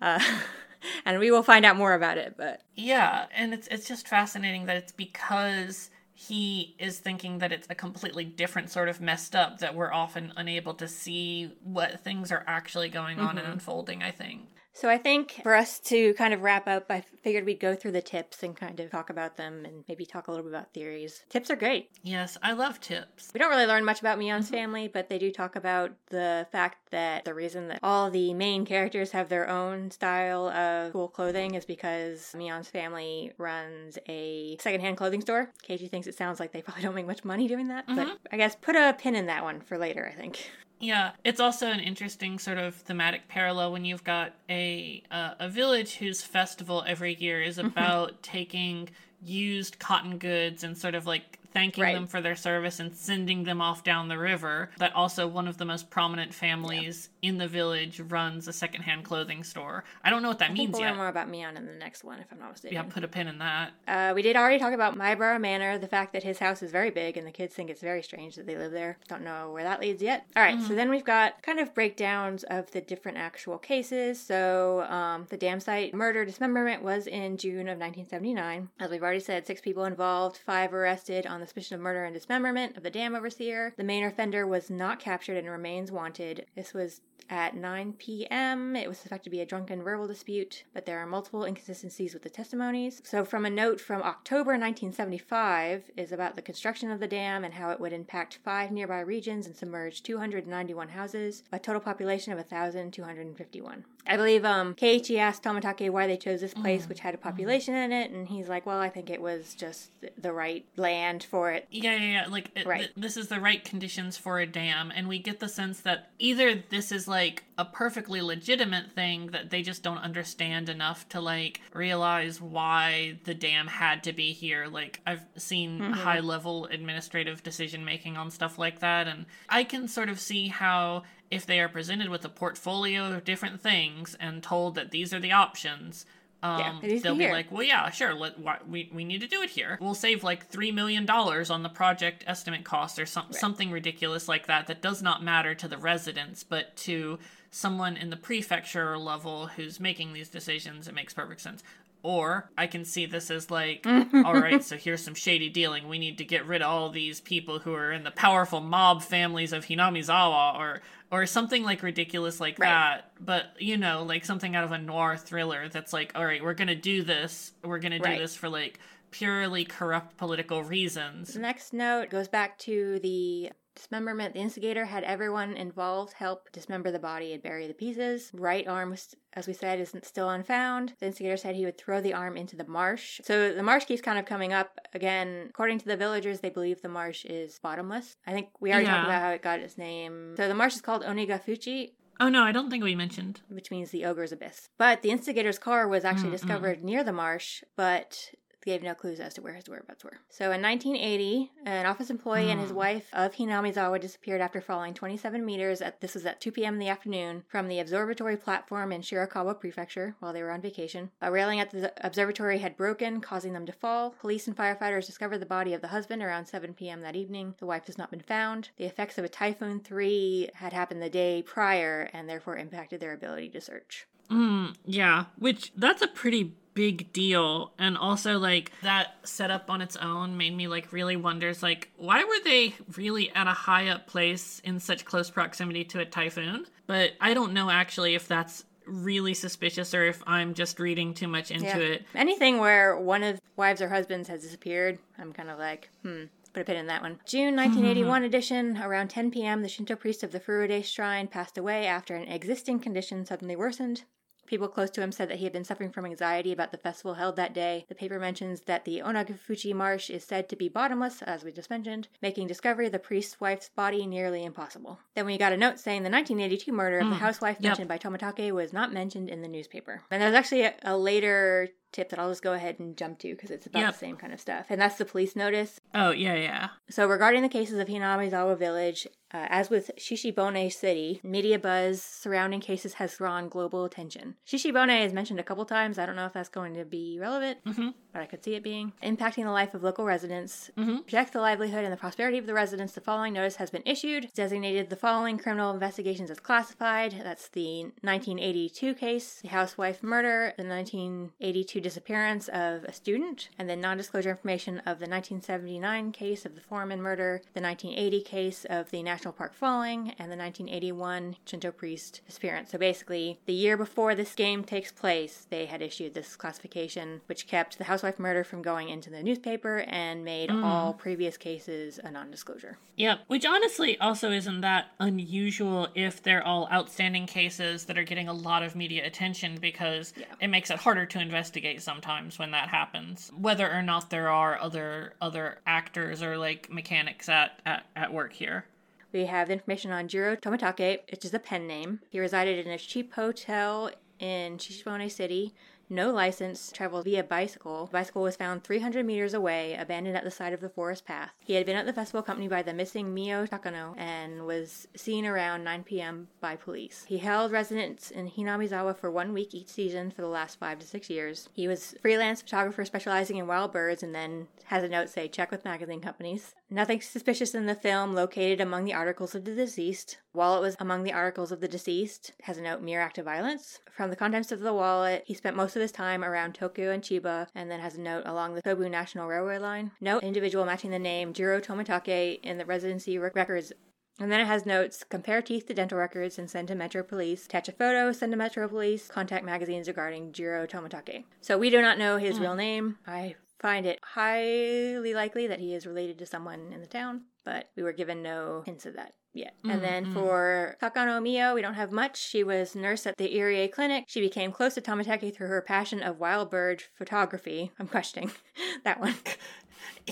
Uh, 0.00 0.20
and 1.04 1.18
we 1.18 1.30
will 1.30 1.42
find 1.42 1.64
out 1.64 1.76
more 1.76 1.94
about 1.94 2.18
it, 2.18 2.34
but 2.36 2.62
Yeah, 2.74 3.26
and 3.34 3.52
it's 3.54 3.68
it's 3.68 3.88
just 3.88 4.08
fascinating 4.08 4.66
that 4.66 4.76
it's 4.76 4.92
because 4.92 5.90
he 6.20 6.74
is 6.80 6.98
thinking 6.98 7.38
that 7.38 7.52
it's 7.52 7.68
a 7.70 7.76
completely 7.76 8.24
different 8.24 8.70
sort 8.70 8.88
of 8.88 9.00
messed 9.00 9.36
up 9.36 9.58
that 9.58 9.76
we're 9.76 9.92
often 9.92 10.32
unable 10.36 10.74
to 10.74 10.88
see 10.88 11.52
what 11.62 12.00
things 12.00 12.32
are 12.32 12.42
actually 12.48 12.88
going 12.88 13.20
on 13.20 13.38
and 13.38 13.46
mm-hmm. 13.46 13.52
unfolding, 13.52 14.02
I 14.02 14.10
think. 14.10 14.48
So 14.78 14.88
I 14.88 14.96
think 14.96 15.40
for 15.42 15.56
us 15.56 15.80
to 15.80 16.14
kind 16.14 16.32
of 16.32 16.42
wrap 16.42 16.68
up, 16.68 16.86
I 16.88 17.02
figured 17.24 17.44
we'd 17.44 17.58
go 17.58 17.74
through 17.74 17.90
the 17.90 18.00
tips 18.00 18.44
and 18.44 18.56
kind 18.56 18.78
of 18.78 18.92
talk 18.92 19.10
about 19.10 19.36
them 19.36 19.64
and 19.64 19.82
maybe 19.88 20.06
talk 20.06 20.28
a 20.28 20.30
little 20.30 20.44
bit 20.44 20.52
about 20.52 20.72
theories. 20.72 21.24
Tips 21.28 21.50
are 21.50 21.56
great. 21.56 21.90
Yes, 22.04 22.38
I 22.44 22.52
love 22.52 22.78
tips. 22.78 23.32
We 23.34 23.40
don't 23.40 23.50
really 23.50 23.66
learn 23.66 23.84
much 23.84 23.98
about 23.98 24.20
Mion's 24.20 24.46
mm-hmm. 24.46 24.54
family, 24.54 24.86
but 24.86 25.08
they 25.08 25.18
do 25.18 25.32
talk 25.32 25.56
about 25.56 25.90
the 26.10 26.46
fact 26.52 26.92
that 26.92 27.24
the 27.24 27.34
reason 27.34 27.66
that 27.66 27.80
all 27.82 28.08
the 28.08 28.32
main 28.34 28.64
characters 28.64 29.10
have 29.10 29.28
their 29.28 29.48
own 29.48 29.90
style 29.90 30.48
of 30.50 30.92
cool 30.92 31.08
clothing 31.08 31.56
is 31.56 31.64
because 31.64 32.32
Mion's 32.38 32.68
family 32.68 33.32
runs 33.36 33.98
a 34.08 34.56
secondhand 34.60 34.96
clothing 34.96 35.22
store. 35.22 35.50
Keiichi 35.68 35.90
thinks 35.90 36.06
it 36.06 36.16
sounds 36.16 36.38
like 36.38 36.52
they 36.52 36.62
probably 36.62 36.84
don't 36.84 36.94
make 36.94 37.08
much 37.08 37.24
money 37.24 37.48
doing 37.48 37.66
that, 37.66 37.88
mm-hmm. 37.88 37.96
but 37.96 38.18
I 38.30 38.36
guess 38.36 38.54
put 38.54 38.76
a 38.76 38.94
pin 38.96 39.16
in 39.16 39.26
that 39.26 39.42
one 39.42 39.60
for 39.60 39.76
later, 39.76 40.08
I 40.08 40.14
think. 40.16 40.52
Yeah, 40.80 41.12
it's 41.24 41.40
also 41.40 41.66
an 41.66 41.80
interesting 41.80 42.38
sort 42.38 42.58
of 42.58 42.74
thematic 42.74 43.26
parallel 43.28 43.72
when 43.72 43.84
you've 43.84 44.04
got 44.04 44.34
a 44.48 45.02
uh, 45.10 45.34
a 45.40 45.48
village 45.48 45.96
whose 45.96 46.22
festival 46.22 46.84
every 46.86 47.14
year 47.14 47.42
is 47.42 47.58
mm-hmm. 47.58 47.66
about 47.66 48.22
taking 48.22 48.88
used 49.22 49.78
cotton 49.80 50.18
goods 50.18 50.62
and 50.62 50.78
sort 50.78 50.94
of 50.94 51.06
like 51.06 51.37
thanking 51.52 51.84
right. 51.84 51.94
them 51.94 52.06
for 52.06 52.20
their 52.20 52.36
service 52.36 52.80
and 52.80 52.94
sending 52.94 53.44
them 53.44 53.60
off 53.60 53.82
down 53.82 54.08
the 54.08 54.18
river. 54.18 54.70
But 54.78 54.92
also, 54.92 55.26
one 55.26 55.48
of 55.48 55.58
the 55.58 55.64
most 55.64 55.90
prominent 55.90 56.34
families 56.34 57.08
yeah. 57.22 57.30
in 57.30 57.38
the 57.38 57.48
village 57.48 58.00
runs 58.00 58.48
a 58.48 58.52
secondhand 58.52 59.04
clothing 59.04 59.44
store. 59.44 59.84
I 60.04 60.10
don't 60.10 60.22
know 60.22 60.28
what 60.28 60.38
that 60.38 60.50
I 60.50 60.54
means 60.54 60.72
we'll 60.72 60.82
yet. 60.82 60.88
Learn 60.90 60.96
more 60.96 61.08
about 61.08 61.30
Mion 61.30 61.56
in 61.56 61.66
the 61.66 61.74
next 61.74 62.04
one, 62.04 62.18
if 62.18 62.26
I'm 62.32 62.38
not 62.38 62.52
mistaken. 62.52 62.74
Yeah, 62.74 62.82
put 62.82 63.04
a 63.04 63.08
pin 63.08 63.28
in 63.28 63.38
that. 63.38 63.72
Uh, 63.86 64.12
we 64.14 64.22
did 64.22 64.36
already 64.36 64.58
talk 64.58 64.72
about 64.72 64.96
Maebara 64.96 65.40
Manor, 65.40 65.78
the 65.78 65.88
fact 65.88 66.12
that 66.12 66.22
his 66.22 66.38
house 66.38 66.62
is 66.62 66.70
very 66.70 66.90
big, 66.90 67.16
and 67.16 67.26
the 67.26 67.32
kids 67.32 67.54
think 67.54 67.70
it's 67.70 67.80
very 67.80 68.02
strange 68.02 68.36
that 68.36 68.46
they 68.46 68.56
live 68.56 68.72
there. 68.72 68.98
Don't 69.08 69.22
know 69.22 69.52
where 69.52 69.64
that 69.64 69.80
leads 69.80 70.02
yet. 70.02 70.26
All 70.36 70.42
right, 70.42 70.56
mm-hmm. 70.56 70.66
so 70.66 70.74
then 70.74 70.90
we've 70.90 71.04
got 71.04 71.42
kind 71.42 71.58
of 71.58 71.74
breakdowns 71.74 72.44
of 72.44 72.70
the 72.70 72.80
different 72.80 73.18
actual 73.18 73.58
cases. 73.58 74.20
So 74.20 74.82
um, 74.82 75.26
the 75.30 75.36
dam 75.36 75.60
site 75.60 75.94
murder 75.94 76.24
dismemberment 76.24 76.82
was 76.82 77.06
in 77.06 77.36
June 77.36 77.68
of 77.68 77.78
1979. 77.78 78.68
As 78.80 78.90
we've 78.90 79.02
already 79.02 79.20
said, 79.20 79.46
six 79.46 79.60
people 79.60 79.84
involved, 79.84 80.36
five 80.36 80.74
arrested 80.74 81.26
on 81.26 81.37
the 81.40 81.46
suspicion 81.46 81.74
of 81.74 81.80
murder 81.80 82.04
and 82.04 82.14
dismemberment 82.14 82.76
of 82.76 82.82
the 82.82 82.90
dam 82.90 83.14
overseer. 83.14 83.74
The 83.76 83.84
main 83.84 84.04
offender 84.04 84.46
was 84.46 84.70
not 84.70 85.00
captured 85.00 85.36
and 85.36 85.48
remains 85.48 85.92
wanted. 85.92 86.46
This 86.54 86.74
was 86.74 87.00
at 87.30 87.54
9 87.54 87.94
p.m. 87.94 88.74
It 88.74 88.88
was 88.88 88.98
suspected 88.98 89.24
to 89.24 89.30
be 89.30 89.40
a 89.40 89.46
drunken 89.46 89.82
verbal 89.82 90.06
dispute, 90.06 90.64
but 90.72 90.86
there 90.86 90.98
are 90.98 91.06
multiple 91.06 91.44
inconsistencies 91.44 92.14
with 92.14 92.22
the 92.22 92.30
testimonies. 92.30 93.02
So, 93.04 93.24
from 93.24 93.44
a 93.44 93.50
note 93.50 93.80
from 93.80 94.02
October 94.02 94.52
1975 94.52 95.90
is 95.96 96.12
about 96.12 96.36
the 96.36 96.42
construction 96.42 96.90
of 96.90 97.00
the 97.00 97.06
dam 97.06 97.44
and 97.44 97.54
how 97.54 97.70
it 97.70 97.80
would 97.80 97.92
impact 97.92 98.38
five 98.42 98.70
nearby 98.70 99.00
regions 99.00 99.46
and 99.46 99.56
submerge 99.56 100.02
291 100.02 100.88
houses, 100.88 101.42
a 101.52 101.58
total 101.58 101.80
population 101.80 102.32
of 102.32 102.38
1,251. 102.38 103.84
I 104.08 104.16
believe 104.16 104.44
um, 104.44 104.74
Keiichi 104.74 105.18
asked 105.18 105.42
Tomitake 105.42 105.90
why 105.90 106.06
they 106.06 106.16
chose 106.16 106.40
this 106.40 106.54
place, 106.54 106.86
mm. 106.86 106.88
which 106.88 107.00
had 107.00 107.14
a 107.14 107.18
population 107.18 107.74
in 107.74 107.92
it, 107.92 108.10
and 108.10 108.26
he's 108.26 108.48
like, 108.48 108.64
"Well, 108.64 108.78
I 108.78 108.88
think 108.88 109.10
it 109.10 109.20
was 109.20 109.54
just 109.54 109.90
the 110.16 110.32
right 110.32 110.64
land 110.76 111.22
for 111.22 111.52
it." 111.52 111.66
Yeah, 111.70 111.94
yeah, 111.96 112.22
yeah. 112.22 112.26
Like, 112.28 112.50
it, 112.56 112.66
right. 112.66 112.78
Th- 112.80 112.92
this 112.96 113.16
is 113.18 113.28
the 113.28 113.38
right 113.38 113.62
conditions 113.62 114.16
for 114.16 114.38
a 114.38 114.46
dam, 114.46 114.90
and 114.94 115.08
we 115.08 115.18
get 115.18 115.40
the 115.40 115.48
sense 115.48 115.80
that 115.80 116.10
either 116.18 116.54
this 116.70 116.90
is 116.90 117.06
like 117.06 117.44
a 117.58 117.66
perfectly 117.66 118.22
legitimate 118.22 118.90
thing 118.92 119.26
that 119.32 119.50
they 119.50 119.60
just 119.62 119.82
don't 119.82 119.98
understand 119.98 120.68
enough 120.68 121.08
to 121.10 121.20
like 121.20 121.60
realize 121.74 122.40
why 122.40 123.18
the 123.24 123.34
dam 123.34 123.66
had 123.66 124.02
to 124.04 124.12
be 124.14 124.32
here. 124.32 124.68
Like, 124.68 125.00
I've 125.06 125.24
seen 125.36 125.80
mm-hmm. 125.80 125.92
high 125.92 126.20
level 126.20 126.64
administrative 126.66 127.42
decision 127.42 127.84
making 127.84 128.16
on 128.16 128.30
stuff 128.30 128.58
like 128.58 128.78
that, 128.78 129.06
and 129.06 129.26
I 129.50 129.64
can 129.64 129.86
sort 129.86 130.08
of 130.08 130.18
see 130.18 130.48
how 130.48 131.02
if 131.30 131.44
they 131.46 131.60
are 131.60 131.68
presented 131.68 132.08
with 132.08 132.24
a 132.24 132.28
portfolio 132.28 133.12
of 133.12 133.24
different 133.24 133.60
things 133.60 134.16
and 134.18 134.42
told 134.42 134.74
that 134.74 134.90
these 134.90 135.12
are 135.12 135.20
the 135.20 135.32
options, 135.32 136.06
um, 136.42 136.80
yeah, 136.82 136.98
they'll 137.00 137.16
be 137.16 137.24
here. 137.24 137.32
like, 137.32 137.50
well, 137.50 137.64
yeah, 137.64 137.90
sure. 137.90 138.14
Let 138.14 138.38
why, 138.38 138.58
we 138.68 138.88
we 138.92 139.04
need 139.04 139.20
to 139.22 139.26
do 139.26 139.42
it 139.42 139.50
here. 139.50 139.76
We'll 139.80 139.94
save 139.94 140.22
like 140.22 140.46
three 140.46 140.70
million 140.70 141.04
dollars 141.04 141.50
on 141.50 141.62
the 141.62 141.68
project 141.68 142.22
estimate 142.26 142.64
cost 142.64 142.98
or 142.98 143.06
some, 143.06 143.26
right. 143.26 143.34
something 143.34 143.72
ridiculous 143.72 144.28
like 144.28 144.46
that. 144.46 144.68
That 144.68 144.80
does 144.80 145.02
not 145.02 145.22
matter 145.22 145.54
to 145.56 145.66
the 145.66 145.78
residents, 145.78 146.44
but 146.44 146.76
to 146.76 147.18
someone 147.50 147.96
in 147.96 148.10
the 148.10 148.16
prefecture 148.16 148.96
level 148.96 149.48
who's 149.48 149.80
making 149.80 150.12
these 150.12 150.28
decisions, 150.28 150.86
it 150.86 150.94
makes 150.94 151.12
perfect 151.12 151.40
sense. 151.40 151.62
Or 152.02 152.50
I 152.56 152.66
can 152.66 152.84
see 152.84 153.06
this 153.06 153.30
as 153.30 153.50
like, 153.50 153.86
all 153.86 154.34
right, 154.34 154.62
so 154.62 154.76
here's 154.76 155.02
some 155.02 155.14
shady 155.14 155.48
dealing. 155.48 155.88
We 155.88 155.98
need 155.98 156.18
to 156.18 156.24
get 156.24 156.46
rid 156.46 156.62
of 156.62 156.68
all 156.68 156.90
these 156.90 157.20
people 157.20 157.58
who 157.58 157.74
are 157.74 157.92
in 157.92 158.04
the 158.04 158.10
powerful 158.10 158.60
mob 158.60 159.02
families 159.02 159.52
of 159.52 159.66
Hinamizawa, 159.66 160.56
or 160.56 160.80
or 161.10 161.26
something 161.26 161.64
like 161.64 161.82
ridiculous 161.82 162.40
like 162.40 162.58
right. 162.58 162.68
that. 162.68 163.12
But 163.20 163.46
you 163.58 163.76
know, 163.76 164.04
like 164.04 164.24
something 164.24 164.54
out 164.54 164.64
of 164.64 164.72
a 164.72 164.78
noir 164.78 165.16
thriller 165.16 165.68
that's 165.68 165.92
like, 165.92 166.12
all 166.14 166.24
right, 166.24 166.42
we're 166.42 166.54
gonna 166.54 166.74
do 166.74 167.02
this. 167.02 167.52
We're 167.64 167.78
gonna 167.78 167.98
do 167.98 168.04
right. 168.04 168.18
this 168.18 168.36
for 168.36 168.48
like 168.48 168.78
purely 169.10 169.64
corrupt 169.64 170.16
political 170.16 170.62
reasons. 170.62 171.34
The 171.34 171.40
next 171.40 171.72
note 171.72 172.10
goes 172.10 172.28
back 172.28 172.58
to 172.60 172.98
the 173.00 173.50
dismemberment. 173.78 174.34
The 174.34 174.40
instigator 174.40 174.84
had 174.84 175.04
everyone 175.04 175.56
involved 175.56 176.12
help 176.12 176.50
dismember 176.52 176.90
the 176.90 176.98
body 176.98 177.32
and 177.32 177.42
bury 177.42 177.66
the 177.68 177.74
pieces. 177.74 178.30
Right 178.34 178.66
arm, 178.66 178.94
as 179.34 179.46
we 179.46 179.52
said, 179.52 179.80
is 179.80 179.94
still 180.02 180.28
unfound. 180.28 180.94
The 181.00 181.06
instigator 181.06 181.36
said 181.36 181.54
he 181.54 181.64
would 181.64 181.78
throw 181.78 182.00
the 182.00 182.12
arm 182.12 182.36
into 182.36 182.56
the 182.56 182.66
marsh. 182.66 183.20
So 183.24 183.52
the 183.52 183.62
marsh 183.62 183.84
keeps 183.84 184.02
kind 184.02 184.18
of 184.18 184.26
coming 184.26 184.52
up 184.52 184.78
again. 184.94 185.46
According 185.48 185.78
to 185.80 185.86
the 185.86 185.96
villagers, 185.96 186.40
they 186.40 186.50
believe 186.50 186.82
the 186.82 186.88
marsh 186.88 187.24
is 187.24 187.58
bottomless. 187.60 188.16
I 188.26 188.32
think 188.32 188.48
we 188.60 188.70
already 188.70 188.86
yeah. 188.86 188.96
talked 188.96 189.06
about 189.06 189.22
how 189.22 189.30
it 189.30 189.42
got 189.42 189.60
its 189.60 189.78
name. 189.78 190.34
So 190.36 190.48
the 190.48 190.54
marsh 190.54 190.74
is 190.74 190.80
called 190.80 191.02
Onigafuchi. 191.02 191.92
Oh 192.20 192.28
no, 192.28 192.42
I 192.42 192.50
don't 192.50 192.68
think 192.68 192.82
we 192.82 192.96
mentioned. 192.96 193.42
Which 193.48 193.70
means 193.70 193.90
the 193.90 194.04
ogre's 194.04 194.32
abyss. 194.32 194.68
But 194.76 195.02
the 195.02 195.10
instigator's 195.10 195.58
car 195.58 195.86
was 195.86 196.04
actually 196.04 196.30
mm 196.30 196.38
discovered 196.38 196.84
near 196.84 197.02
the 197.02 197.12
marsh, 197.12 197.62
but 197.76 198.32
gave 198.64 198.82
no 198.82 198.94
clues 198.94 199.20
as 199.20 199.34
to 199.34 199.42
where 199.42 199.54
his 199.54 199.68
whereabouts 199.68 200.04
were. 200.04 200.18
So 200.30 200.52
in 200.52 200.62
1980, 200.62 201.50
an 201.64 201.86
office 201.86 202.10
employee 202.10 202.50
and 202.50 202.60
his 202.60 202.70
hmm. 202.70 202.76
wife 202.76 203.08
of 203.12 203.34
Hinamizawa 203.34 204.00
disappeared 204.00 204.40
after 204.40 204.60
falling 204.60 204.94
27 204.94 205.44
meters 205.44 205.80
at 205.80 206.00
this 206.00 206.14
was 206.14 206.26
at 206.26 206.40
2 206.40 206.52
p.m. 206.52 206.74
in 206.74 206.80
the 206.80 206.88
afternoon 206.88 207.44
from 207.48 207.68
the 207.68 207.80
observatory 207.80 208.36
platform 208.36 208.92
in 208.92 209.00
Shirakawa 209.00 209.58
Prefecture 209.58 210.16
while 210.20 210.32
they 210.32 210.42
were 210.42 210.50
on 210.50 210.60
vacation. 210.60 211.10
A 211.20 211.30
railing 211.30 211.60
at 211.60 211.70
the 211.70 211.92
observatory 212.04 212.58
had 212.58 212.76
broken, 212.76 213.20
causing 213.20 213.52
them 213.52 213.66
to 213.66 213.72
fall. 213.72 214.10
Police 214.10 214.46
and 214.46 214.56
firefighters 214.56 215.06
discovered 215.06 215.38
the 215.38 215.46
body 215.46 215.74
of 215.74 215.80
the 215.80 215.88
husband 215.88 216.22
around 216.22 216.46
7 216.46 216.74
p.m. 216.74 217.00
that 217.02 217.16
evening. 217.16 217.54
The 217.58 217.66
wife 217.66 217.86
has 217.86 217.98
not 217.98 218.10
been 218.10 218.20
found. 218.20 218.70
The 218.76 218.84
effects 218.84 219.18
of 219.18 219.24
a 219.24 219.28
Typhoon 219.28 219.80
3 219.80 220.50
had 220.54 220.72
happened 220.72 221.02
the 221.02 221.10
day 221.10 221.42
prior 221.42 222.10
and 222.12 222.28
therefore 222.28 222.56
impacted 222.56 223.00
their 223.00 223.12
ability 223.12 223.50
to 223.50 223.60
search. 223.60 224.06
Mm, 224.30 224.74
yeah, 224.84 225.26
which 225.38 225.72
that's 225.74 226.02
a 226.02 226.08
pretty 226.08 226.54
big 226.78 227.12
deal 227.12 227.72
and 227.76 227.98
also 227.98 228.38
like 228.38 228.70
that 228.82 229.16
setup 229.24 229.68
on 229.68 229.80
its 229.80 229.96
own 229.96 230.36
made 230.36 230.56
me 230.56 230.68
like 230.68 230.92
really 230.92 231.16
wonders 231.16 231.60
like 231.60 231.90
why 231.96 232.22
were 232.22 232.44
they 232.44 232.72
really 232.96 233.32
at 233.32 233.48
a 233.48 233.52
high 233.52 233.88
up 233.88 234.06
place 234.06 234.60
in 234.62 234.78
such 234.78 235.04
close 235.04 235.28
proximity 235.28 235.82
to 235.82 235.98
a 235.98 236.04
typhoon 236.04 236.64
but 236.86 237.14
i 237.20 237.34
don't 237.34 237.52
know 237.52 237.68
actually 237.68 238.14
if 238.14 238.28
that's 238.28 238.64
really 238.86 239.34
suspicious 239.34 239.92
or 239.92 240.04
if 240.04 240.22
i'm 240.24 240.54
just 240.54 240.78
reading 240.78 241.12
too 241.12 241.26
much 241.26 241.50
into 241.50 241.66
yeah. 241.66 241.94
it 241.94 242.06
anything 242.14 242.58
where 242.58 242.96
one 242.96 243.24
of 243.24 243.40
wives 243.56 243.82
or 243.82 243.88
husbands 243.88 244.28
has 244.28 244.42
disappeared 244.42 245.00
i'm 245.18 245.32
kind 245.32 245.50
of 245.50 245.58
like 245.58 245.90
hmm 246.04 246.26
put 246.52 246.62
a 246.62 246.64
pin 246.64 246.76
in 246.76 246.86
that 246.86 247.02
one. 247.02 247.20
June 247.26 247.54
1981 247.54 248.24
edition, 248.24 248.78
around 248.78 249.08
10 249.08 249.30
p.m., 249.30 249.60
the 249.60 249.68
Shinto 249.68 249.94
priest 249.94 250.22
of 250.22 250.32
the 250.32 250.40
Furude 250.40 250.82
shrine 250.82 251.28
passed 251.28 251.58
away 251.58 251.86
after 251.86 252.16
an 252.16 252.26
existing 252.26 252.80
condition 252.80 253.26
suddenly 253.26 253.54
worsened. 253.54 254.04
People 254.48 254.66
close 254.66 254.88
to 254.90 255.02
him 255.02 255.12
said 255.12 255.28
that 255.28 255.36
he 255.36 255.44
had 255.44 255.52
been 255.52 255.62
suffering 255.62 255.92
from 255.92 256.06
anxiety 256.06 256.52
about 256.52 256.72
the 256.72 256.78
festival 256.78 257.14
held 257.14 257.36
that 257.36 257.52
day. 257.52 257.84
The 257.90 257.94
paper 257.94 258.18
mentions 258.18 258.62
that 258.62 258.86
the 258.86 259.00
Onigafuchi 259.04 259.74
marsh 259.74 260.08
is 260.08 260.24
said 260.24 260.48
to 260.48 260.56
be 260.56 260.70
bottomless, 260.70 261.20
as 261.20 261.44
we 261.44 261.52
just 261.52 261.68
mentioned, 261.68 262.08
making 262.22 262.46
discovery 262.46 262.86
of 262.86 262.92
the 262.92 262.98
priest's 262.98 263.38
wife's 263.40 263.68
body 263.68 264.06
nearly 264.06 264.44
impossible. 264.44 265.00
Then 265.14 265.26
we 265.26 265.36
got 265.36 265.52
a 265.52 265.56
note 265.58 265.78
saying 265.78 266.02
the 266.02 266.10
1982 266.10 266.72
murder 266.72 266.98
of 266.98 267.10
the 267.10 267.16
mm. 267.16 267.18
housewife 267.18 267.58
yep. 267.60 267.70
mentioned 267.70 267.88
by 267.88 267.98
Tomitake 267.98 268.50
was 268.52 268.72
not 268.72 268.90
mentioned 268.90 269.28
in 269.28 269.42
the 269.42 269.48
newspaper. 269.48 270.00
And 270.10 270.22
there's 270.22 270.34
actually 270.34 270.62
a, 270.62 270.74
a 270.82 270.96
later 270.96 271.68
tip 271.92 272.10
that 272.10 272.18
I'll 272.18 272.28
just 272.28 272.42
go 272.42 272.52
ahead 272.52 272.78
and 272.78 272.96
jump 272.96 273.18
to 273.20 273.34
because 273.34 273.50
it's 273.50 273.66
about 273.66 273.80
yep. 273.80 273.92
the 273.92 273.98
same 273.98 274.16
kind 274.16 274.32
of 274.32 274.40
stuff. 274.40 274.66
And 274.68 274.80
that's 274.80 274.96
the 274.96 275.04
police 275.04 275.34
notice. 275.36 275.80
Oh, 275.94 276.10
yeah, 276.10 276.34
yeah. 276.34 276.68
So, 276.90 277.06
regarding 277.06 277.42
the 277.42 277.48
cases 277.48 277.78
of 277.78 277.88
Hinamizawa 277.88 278.58
Village, 278.58 279.06
uh, 279.32 279.46
as 279.50 279.68
with 279.68 279.90
Shishibone 279.98 280.72
City, 280.72 281.20
media 281.22 281.58
buzz 281.58 282.02
surrounding 282.02 282.60
cases 282.60 282.94
has 282.94 283.16
drawn 283.16 283.48
global 283.48 283.84
attention. 283.84 284.36
Shishibone 284.46 285.04
is 285.04 285.12
mentioned 285.12 285.38
a 285.38 285.42
couple 285.42 285.64
times. 285.64 285.98
I 285.98 286.06
don't 286.06 286.16
know 286.16 286.26
if 286.26 286.32
that's 286.32 286.48
going 286.48 286.74
to 286.74 286.84
be 286.84 287.18
relevant, 287.20 287.58
mm-hmm. 287.64 287.88
but 288.12 288.22
I 288.22 288.26
could 288.26 288.42
see 288.42 288.54
it 288.54 288.62
being. 288.62 288.92
Impacting 289.02 289.44
the 289.44 289.50
life 289.50 289.74
of 289.74 289.82
local 289.82 290.06
residents, 290.06 290.70
mm-hmm. 290.76 290.98
protect 290.98 291.34
the 291.34 291.40
livelihood 291.40 291.84
and 291.84 291.92
the 291.92 291.98
prosperity 291.98 292.38
of 292.38 292.46
the 292.46 292.54
residents, 292.54 292.94
the 292.94 293.00
following 293.02 293.34
notice 293.34 293.56
has 293.56 293.70
been 293.70 293.82
issued. 293.84 294.32
designated 294.34 294.88
the 294.88 294.96
following 294.96 295.36
criminal 295.36 295.72
investigations 295.72 296.30
as 296.30 296.40
classified. 296.40 297.14
That's 297.22 297.48
the 297.48 297.82
1982 298.00 298.94
case, 298.94 299.40
the 299.42 299.48
housewife 299.48 300.02
murder, 300.02 300.54
the 300.56 300.64
1982 300.64 301.77
to 301.78 301.88
disappearance 301.88 302.48
of 302.48 302.84
a 302.84 302.92
student, 302.92 303.48
and 303.58 303.68
then 303.68 303.80
non 303.80 303.96
disclosure 303.96 304.30
information 304.30 304.78
of 304.78 304.98
the 304.98 305.08
1979 305.08 306.12
case 306.12 306.44
of 306.44 306.54
the 306.54 306.60
Foreman 306.60 307.00
murder, 307.00 307.40
the 307.54 307.60
1980 307.60 308.20
case 308.22 308.66
of 308.68 308.90
the 308.90 309.02
National 309.02 309.32
Park 309.32 309.54
falling, 309.54 310.10
and 310.18 310.30
the 310.30 310.36
1981 310.36 311.36
Shinto 311.46 311.70
priest 311.70 312.20
disappearance. 312.26 312.70
So 312.70 312.78
basically, 312.78 313.38
the 313.46 313.52
year 313.52 313.76
before 313.76 314.14
this 314.14 314.34
game 314.34 314.64
takes 314.64 314.90
place, 314.90 315.46
they 315.50 315.66
had 315.66 315.82
issued 315.82 316.14
this 316.14 316.36
classification, 316.36 317.20
which 317.26 317.46
kept 317.46 317.78
the 317.78 317.84
housewife 317.84 318.18
murder 318.18 318.44
from 318.44 318.62
going 318.62 318.88
into 318.88 319.10
the 319.10 319.22
newspaper 319.22 319.84
and 319.86 320.24
made 320.24 320.50
mm. 320.50 320.64
all 320.64 320.92
previous 320.92 321.36
cases 321.36 322.00
a 322.02 322.10
non 322.10 322.30
disclosure. 322.30 322.78
Yep, 322.96 323.20
which 323.28 323.46
honestly 323.46 323.96
also 324.00 324.32
isn't 324.32 324.60
that 324.62 324.86
unusual 324.98 325.88
if 325.94 326.22
they're 326.22 326.44
all 326.44 326.68
outstanding 326.72 327.26
cases 327.26 327.84
that 327.84 327.96
are 327.96 328.02
getting 328.02 328.28
a 328.28 328.32
lot 328.32 328.64
of 328.64 328.74
media 328.74 329.06
attention 329.06 329.58
because 329.60 330.12
yeah. 330.16 330.26
it 330.40 330.48
makes 330.48 330.70
it 330.70 330.78
harder 330.78 331.06
to 331.06 331.20
investigate 331.20 331.67
sometimes 331.76 332.38
when 332.38 332.50
that 332.52 332.68
happens. 332.68 333.30
Whether 333.36 333.70
or 333.70 333.82
not 333.82 334.10
there 334.10 334.28
are 334.28 334.58
other 334.58 335.14
other 335.20 335.58
actors 335.66 336.22
or 336.22 336.38
like 336.38 336.70
mechanics 336.70 337.28
at, 337.28 337.60
at, 337.66 337.86
at 337.94 338.12
work 338.12 338.32
here. 338.32 338.64
We 339.12 339.26
have 339.26 339.50
information 339.50 339.90
on 339.90 340.08
Jiro 340.08 340.36
Tomitake, 340.36 341.10
which 341.10 341.24
is 341.24 341.32
a 341.32 341.38
pen 341.38 341.66
name. 341.66 342.00
He 342.10 342.20
resided 342.20 342.66
in 342.66 342.72
a 342.72 342.78
cheap 342.78 343.14
hotel 343.14 343.90
in 344.18 344.58
Shishibone 344.58 345.10
City 345.10 345.54
no 345.90 346.10
license, 346.12 346.70
traveled 346.72 347.04
via 347.04 347.24
bicycle. 347.24 347.86
The 347.86 347.92
bicycle 347.92 348.22
was 348.22 348.36
found 348.36 348.64
300 348.64 349.04
meters 349.04 349.34
away, 349.34 349.74
abandoned 349.74 350.16
at 350.16 350.24
the 350.24 350.30
side 350.30 350.52
of 350.52 350.60
the 350.60 350.68
forest 350.68 351.04
path. 351.04 351.30
He 351.40 351.54
had 351.54 351.66
been 351.66 351.76
at 351.76 351.86
the 351.86 351.92
festival 351.92 352.20
accompanied 352.20 352.50
by 352.50 352.62
the 352.62 352.74
missing 352.74 353.14
Miyo 353.14 353.48
Takano 353.48 353.94
and 353.98 354.46
was 354.46 354.88
seen 354.96 355.26
around 355.26 355.64
9 355.64 355.84
p.m. 355.84 356.28
by 356.40 356.56
police. 356.56 357.04
He 357.06 357.18
held 357.18 357.52
residence 357.52 358.10
in 358.10 358.30
Hinamizawa 358.30 358.96
for 358.96 359.10
one 359.10 359.32
week 359.32 359.54
each 359.54 359.68
season 359.68 360.10
for 360.10 360.22
the 360.22 360.28
last 360.28 360.58
five 360.58 360.78
to 360.78 360.86
six 360.86 361.08
years. 361.10 361.48
He 361.52 361.68
was 361.68 361.94
freelance 362.00 362.42
photographer 362.42 362.84
specializing 362.84 363.36
in 363.36 363.46
wild 363.46 363.72
birds 363.72 364.02
and 364.02 364.14
then 364.14 364.48
has 364.64 364.82
a 364.82 364.88
note 364.88 365.08
say 365.08 365.28
check 365.28 365.50
with 365.50 365.64
magazine 365.64 366.00
companies. 366.00 366.54
Nothing 366.70 367.00
suspicious 367.00 367.54
in 367.54 367.66
the 367.66 367.74
film 367.74 368.14
located 368.14 368.60
among 368.60 368.84
the 368.84 368.94
articles 368.94 369.34
of 369.34 369.44
the 369.44 369.54
deceased. 369.54 370.18
Wallet 370.38 370.62
was 370.62 370.76
among 370.78 371.02
the 371.02 371.12
articles 371.12 371.50
of 371.50 371.60
the 371.60 371.66
deceased. 371.66 372.30
Has 372.44 372.58
a 372.58 372.62
note 372.62 372.80
mere 372.80 373.00
act 373.00 373.18
of 373.18 373.24
violence. 373.24 373.80
From 373.90 374.08
the 374.08 374.14
contents 374.14 374.52
of 374.52 374.60
the 374.60 374.72
wallet, 374.72 375.24
he 375.26 375.34
spent 375.34 375.56
most 375.56 375.74
of 375.74 375.82
his 375.82 375.90
time 375.90 376.22
around 376.22 376.54
Tokyo 376.54 376.92
and 376.92 377.02
Chiba, 377.02 377.48
and 377.56 377.68
then 377.68 377.80
has 377.80 377.96
a 377.96 378.00
note 378.00 378.22
along 378.24 378.54
the 378.54 378.62
Kobu 378.62 378.88
National 378.88 379.26
Railway 379.26 379.58
line. 379.58 379.90
Note 380.00 380.22
individual 380.22 380.64
matching 380.64 380.92
the 380.92 380.98
name 381.00 381.32
Jiro 381.32 381.60
Tomitake 381.60 382.38
in 382.44 382.56
the 382.56 382.64
residency 382.64 383.18
records 383.18 383.72
and 384.20 384.32
then 384.32 384.40
it 384.40 384.46
has 384.46 384.66
notes 384.66 385.04
compare 385.04 385.42
teeth 385.42 385.66
to 385.66 385.74
dental 385.74 385.98
records 385.98 386.38
and 386.38 386.48
send 386.48 386.68
to 386.68 386.74
Metro 386.74 387.02
Police. 387.02 387.46
Attach 387.46 387.68
a 387.68 387.72
photo, 387.72 388.12
send 388.12 388.32
to 388.32 388.36
Metro 388.36 388.68
Police. 388.68 389.08
Contact 389.08 389.44
magazines 389.44 389.88
regarding 389.88 390.32
Jiro 390.32 390.66
Tomitake. 390.66 391.24
So 391.40 391.58
we 391.58 391.70
do 391.70 391.80
not 391.80 391.98
know 391.98 392.16
his 392.16 392.38
mm. 392.38 392.42
real 392.42 392.54
name. 392.56 392.98
I 393.06 393.36
find 393.60 393.86
it 393.86 394.00
highly 394.02 395.14
likely 395.14 395.46
that 395.48 395.60
he 395.60 395.74
is 395.74 395.86
related 395.86 396.18
to 396.18 396.26
someone 396.26 396.72
in 396.72 396.80
the 396.80 396.86
town, 396.86 397.22
but 397.44 397.70
we 397.76 397.82
were 397.82 397.92
given 397.92 398.22
no 398.22 398.62
hints 398.66 398.86
of 398.86 398.94
that 398.94 399.14
yet. 399.32 399.54
Mm, 399.64 399.72
and 399.72 399.82
then 399.82 400.06
mm. 400.06 400.14
for 400.14 400.76
Takano 400.82 401.20
Miyo, 401.22 401.54
we 401.54 401.62
don't 401.62 401.74
have 401.74 401.92
much. 401.92 402.16
She 402.16 402.42
was 402.42 402.74
nurse 402.74 403.06
at 403.06 403.16
the 403.16 403.34
Irie 403.34 403.70
Clinic. 403.70 404.04
She 404.06 404.20
became 404.20 404.52
close 404.52 404.74
to 404.74 404.80
Tomitake 404.80 405.34
through 405.34 405.48
her 405.48 405.62
passion 405.62 406.02
of 406.02 406.18
wild 406.18 406.50
bird 406.50 406.84
photography. 406.94 407.72
I'm 407.78 407.88
questioning 407.88 408.30
that 408.84 409.00
one. 409.00 409.14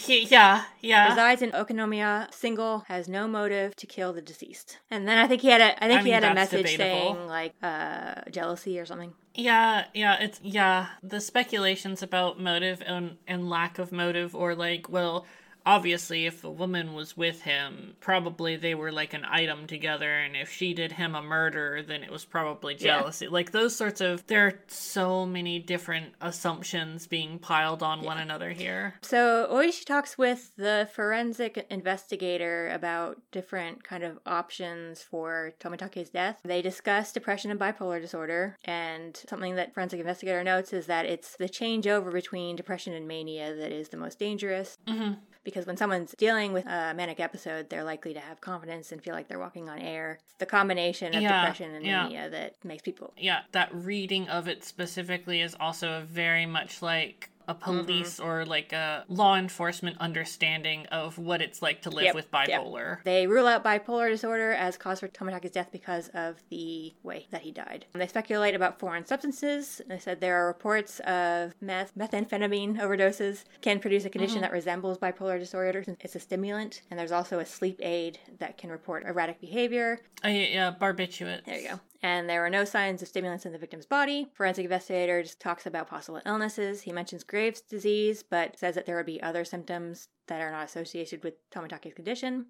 Yeah, 0.06 0.64
yeah. 0.80 1.09
Resides 1.09 1.43
in 1.43 1.51
Okinomiya, 1.52 2.32
single, 2.32 2.80
has 2.88 3.09
no 3.09 3.26
motive 3.26 3.74
to 3.76 3.86
kill 3.86 4.12
the 4.12 4.20
deceased. 4.20 4.78
And 4.90 5.09
then 5.09 5.18
I 5.18 5.26
think 5.26 5.43
he 5.43 5.48
had 5.48 5.60
a, 5.60 5.82
I 5.82 5.88
think 5.88 6.01
I 6.01 6.02
he 6.02 6.05
mean, 6.05 6.14
had 6.14 6.24
a 6.24 6.34
message 6.34 6.70
debatable. 6.70 7.14
saying 7.14 7.26
like 7.26 7.55
uh, 7.62 8.22
jealousy 8.30 8.78
or 8.78 8.84
something. 8.84 9.14
Yeah, 9.34 9.84
yeah, 9.94 10.16
it's 10.20 10.40
yeah. 10.43 10.88
The 11.02 11.20
speculations 11.20 12.02
about 12.02 12.38
motive 12.40 12.82
and 12.84 13.16
and 13.26 13.48
lack 13.48 13.78
of 13.78 13.93
motive, 13.93 14.34
or 14.34 14.55
like, 14.55 14.88
well, 14.88 15.26
obviously 15.66 16.26
if 16.26 16.44
a 16.44 16.51
woman 16.51 16.94
was 16.94 17.16
with 17.16 17.43
him 17.43 17.97
probably 18.01 18.56
they 18.56 18.74
were 18.74 18.93
like 18.93 19.12
an 19.12 19.24
item 19.24 19.66
together 19.66 20.18
and 20.18 20.36
if 20.36 20.51
she 20.51 20.72
did 20.72 20.93
him 20.93 21.14
a 21.16 21.22
murder 21.22 21.82
then 21.82 22.05
it 22.05 22.10
was 22.10 22.24
probably 22.24 22.74
jealousy. 22.76 23.24
Yeah. 23.24 23.32
like 23.32 23.51
those 23.51 23.74
sorts 23.74 24.01
of 24.01 24.24
there 24.28 24.47
are 24.47 24.60
so 24.68 25.26
many 25.26 25.59
different 25.59 26.14
assumptions 26.20 27.09
being 27.09 27.38
piled 27.40 27.82
on 27.82 28.01
yeah. 28.01 28.06
one 28.06 28.18
another 28.18 28.51
here. 28.51 28.94
So 29.02 29.48
oishi 29.51 29.84
talks 29.84 30.16
with 30.16 30.55
the 30.56 30.88
forensic 30.94 31.66
investigator 31.68 32.68
about 32.68 33.20
different 33.32 33.82
kind 33.82 34.05
of 34.05 34.20
options 34.24 35.02
for 35.02 35.52
tomitake's 35.59 36.10
death. 36.10 36.38
They 36.44 36.62
discuss 36.62 37.12
depression 37.12 37.51
and 37.51 37.59
bipolar 37.59 38.01
disorder 38.01 38.56
and 38.64 39.20
something 39.28 39.56
that 39.56 39.74
forensic 39.74 39.98
investigator 39.98 40.44
notes 40.44 40.72
is 40.72 40.86
that 40.86 41.06
it's 41.06 41.36
the 41.36 41.48
changeover 41.48 42.12
between 42.12 42.55
depression 42.55 42.93
and 42.93 43.09
mania 43.09 43.55
that 43.56 43.72
is 43.72 43.88
the 43.88 43.97
most 43.97 44.20
dangerous. 44.20 44.78
Mm-hmm 44.86 45.14
because 45.47 45.64
when 45.64 45.77
someone's 45.77 46.12
dealing 46.18 46.52
with 46.52 46.66
a 46.66 46.93
manic 46.93 47.20
episode, 47.20 47.70
they're 47.70 47.85
likely 47.85 48.12
to 48.12 48.18
have 48.18 48.40
confidence 48.40 48.90
and 48.90 49.01
feel 49.01 49.14
like 49.14 49.28
they're 49.28 49.39
walking 49.39 49.68
on 49.68 49.78
air. 49.78 50.18
It's 50.24 50.35
the 50.39 50.44
combination 50.44 51.14
of 51.14 51.23
yeah, 51.23 51.40
depression 51.40 51.73
and 51.73 51.86
yeah. 51.86 52.02
mania 52.02 52.28
that 52.31 52.56
makes 52.64 52.82
people. 52.82 53.14
Yeah, 53.16 53.43
that 53.52 53.73
reading 53.73 54.28
of 54.28 54.48
it 54.48 54.64
specifically 54.64 55.40
is 55.40 55.56
also 55.59 56.05
very 56.10 56.47
much 56.47 56.82
like 56.82 57.31
a 57.48 57.55
mm-hmm. 57.55 57.62
police 57.62 58.18
mm-hmm. 58.18 58.28
or 58.28 58.44
like 58.44 58.73
a 58.73 59.05
law 59.09 59.36
enforcement 59.36 59.97
understanding 59.98 60.86
of 60.86 61.18
what 61.18 61.40
it's 61.43 61.62
like 61.62 61.82
to 61.82 61.90
live 61.90 62.05
yep. 62.05 62.14
with 62.14 62.31
bipolar. 62.31 62.97
Yep. 62.97 63.05
They 63.05 63.27
rule 63.27 63.47
out 63.47 63.64
bipolar 63.64 64.10
disorder 64.10 64.52
as 64.52 64.77
cause 64.77 65.01
for 65.01 65.09
Tomitake's 65.09 65.51
death 65.51 65.68
because 65.73 66.09
of 66.09 66.43
the 66.51 66.94
way 67.02 67.27
that 67.31 67.43
he 67.43 67.52
died. 67.52 67.86
They 67.94 68.06
speculate 68.06 68.55
about 68.55 68.78
foreign 68.78 69.06
substances. 69.06 69.81
They 69.86 69.98
said 69.98 70.20
there 70.20 70.43
are 70.43 70.47
reports 70.47 71.01
of 71.01 71.55
meth, 71.60 71.97
methamphetamine 71.97 72.81
overdoses 72.81 73.44
can 73.60 73.78
produce 73.78 74.05
a 74.05 74.10
condition 74.10 74.36
mm-hmm. 74.36 74.43
that 74.43 74.52
resembles 74.52 74.98
bipolar 74.98 75.39
disorder. 75.39 75.85
It's 76.01 76.14
a 76.14 76.20
stimulant, 76.20 76.82
and 76.90 76.98
there's 76.98 77.12
also 77.12 77.39
a 77.39 77.47
sleep 77.47 77.81
aid 77.82 78.18
that 78.39 78.59
can 78.59 78.70
report 78.70 79.05
erratic 79.05 79.40
behavior. 79.40 80.01
Oh, 80.24 80.28
yeah, 80.28 80.47
yeah 80.47 80.74
barbiturates. 80.78 81.44
There 81.44 81.59
you 81.59 81.68
go 81.68 81.81
and 82.07 82.31
there 82.31 82.41
were 82.41 82.49
no 82.49 82.65
signs 82.65 83.03
of 83.03 83.09
stimulants 83.09 83.47
in 83.47 83.53
the 83.53 83.59
victim's 83.59 83.85
body. 83.85 84.28
Forensic 84.33 84.65
investigator 84.65 85.24
talks 85.41 85.66
about 85.66 85.89
possible 85.89 86.20
illnesses. 86.24 86.83
He 86.83 86.93
mentions 86.93 87.24
Graves' 87.24 87.61
disease, 87.61 88.23
but 88.23 88.57
says 88.57 88.77
that 88.77 88.87
there 88.87 88.95
would 88.95 89.07
be 89.07 89.20
other 89.20 89.45
symptoms 89.45 90.07
that 90.28 90.41
are 90.41 90.53
not 90.53 90.66
associated 90.66 91.24
with 91.24 91.35
Tomitake's 91.51 91.95
condition. 91.95 92.47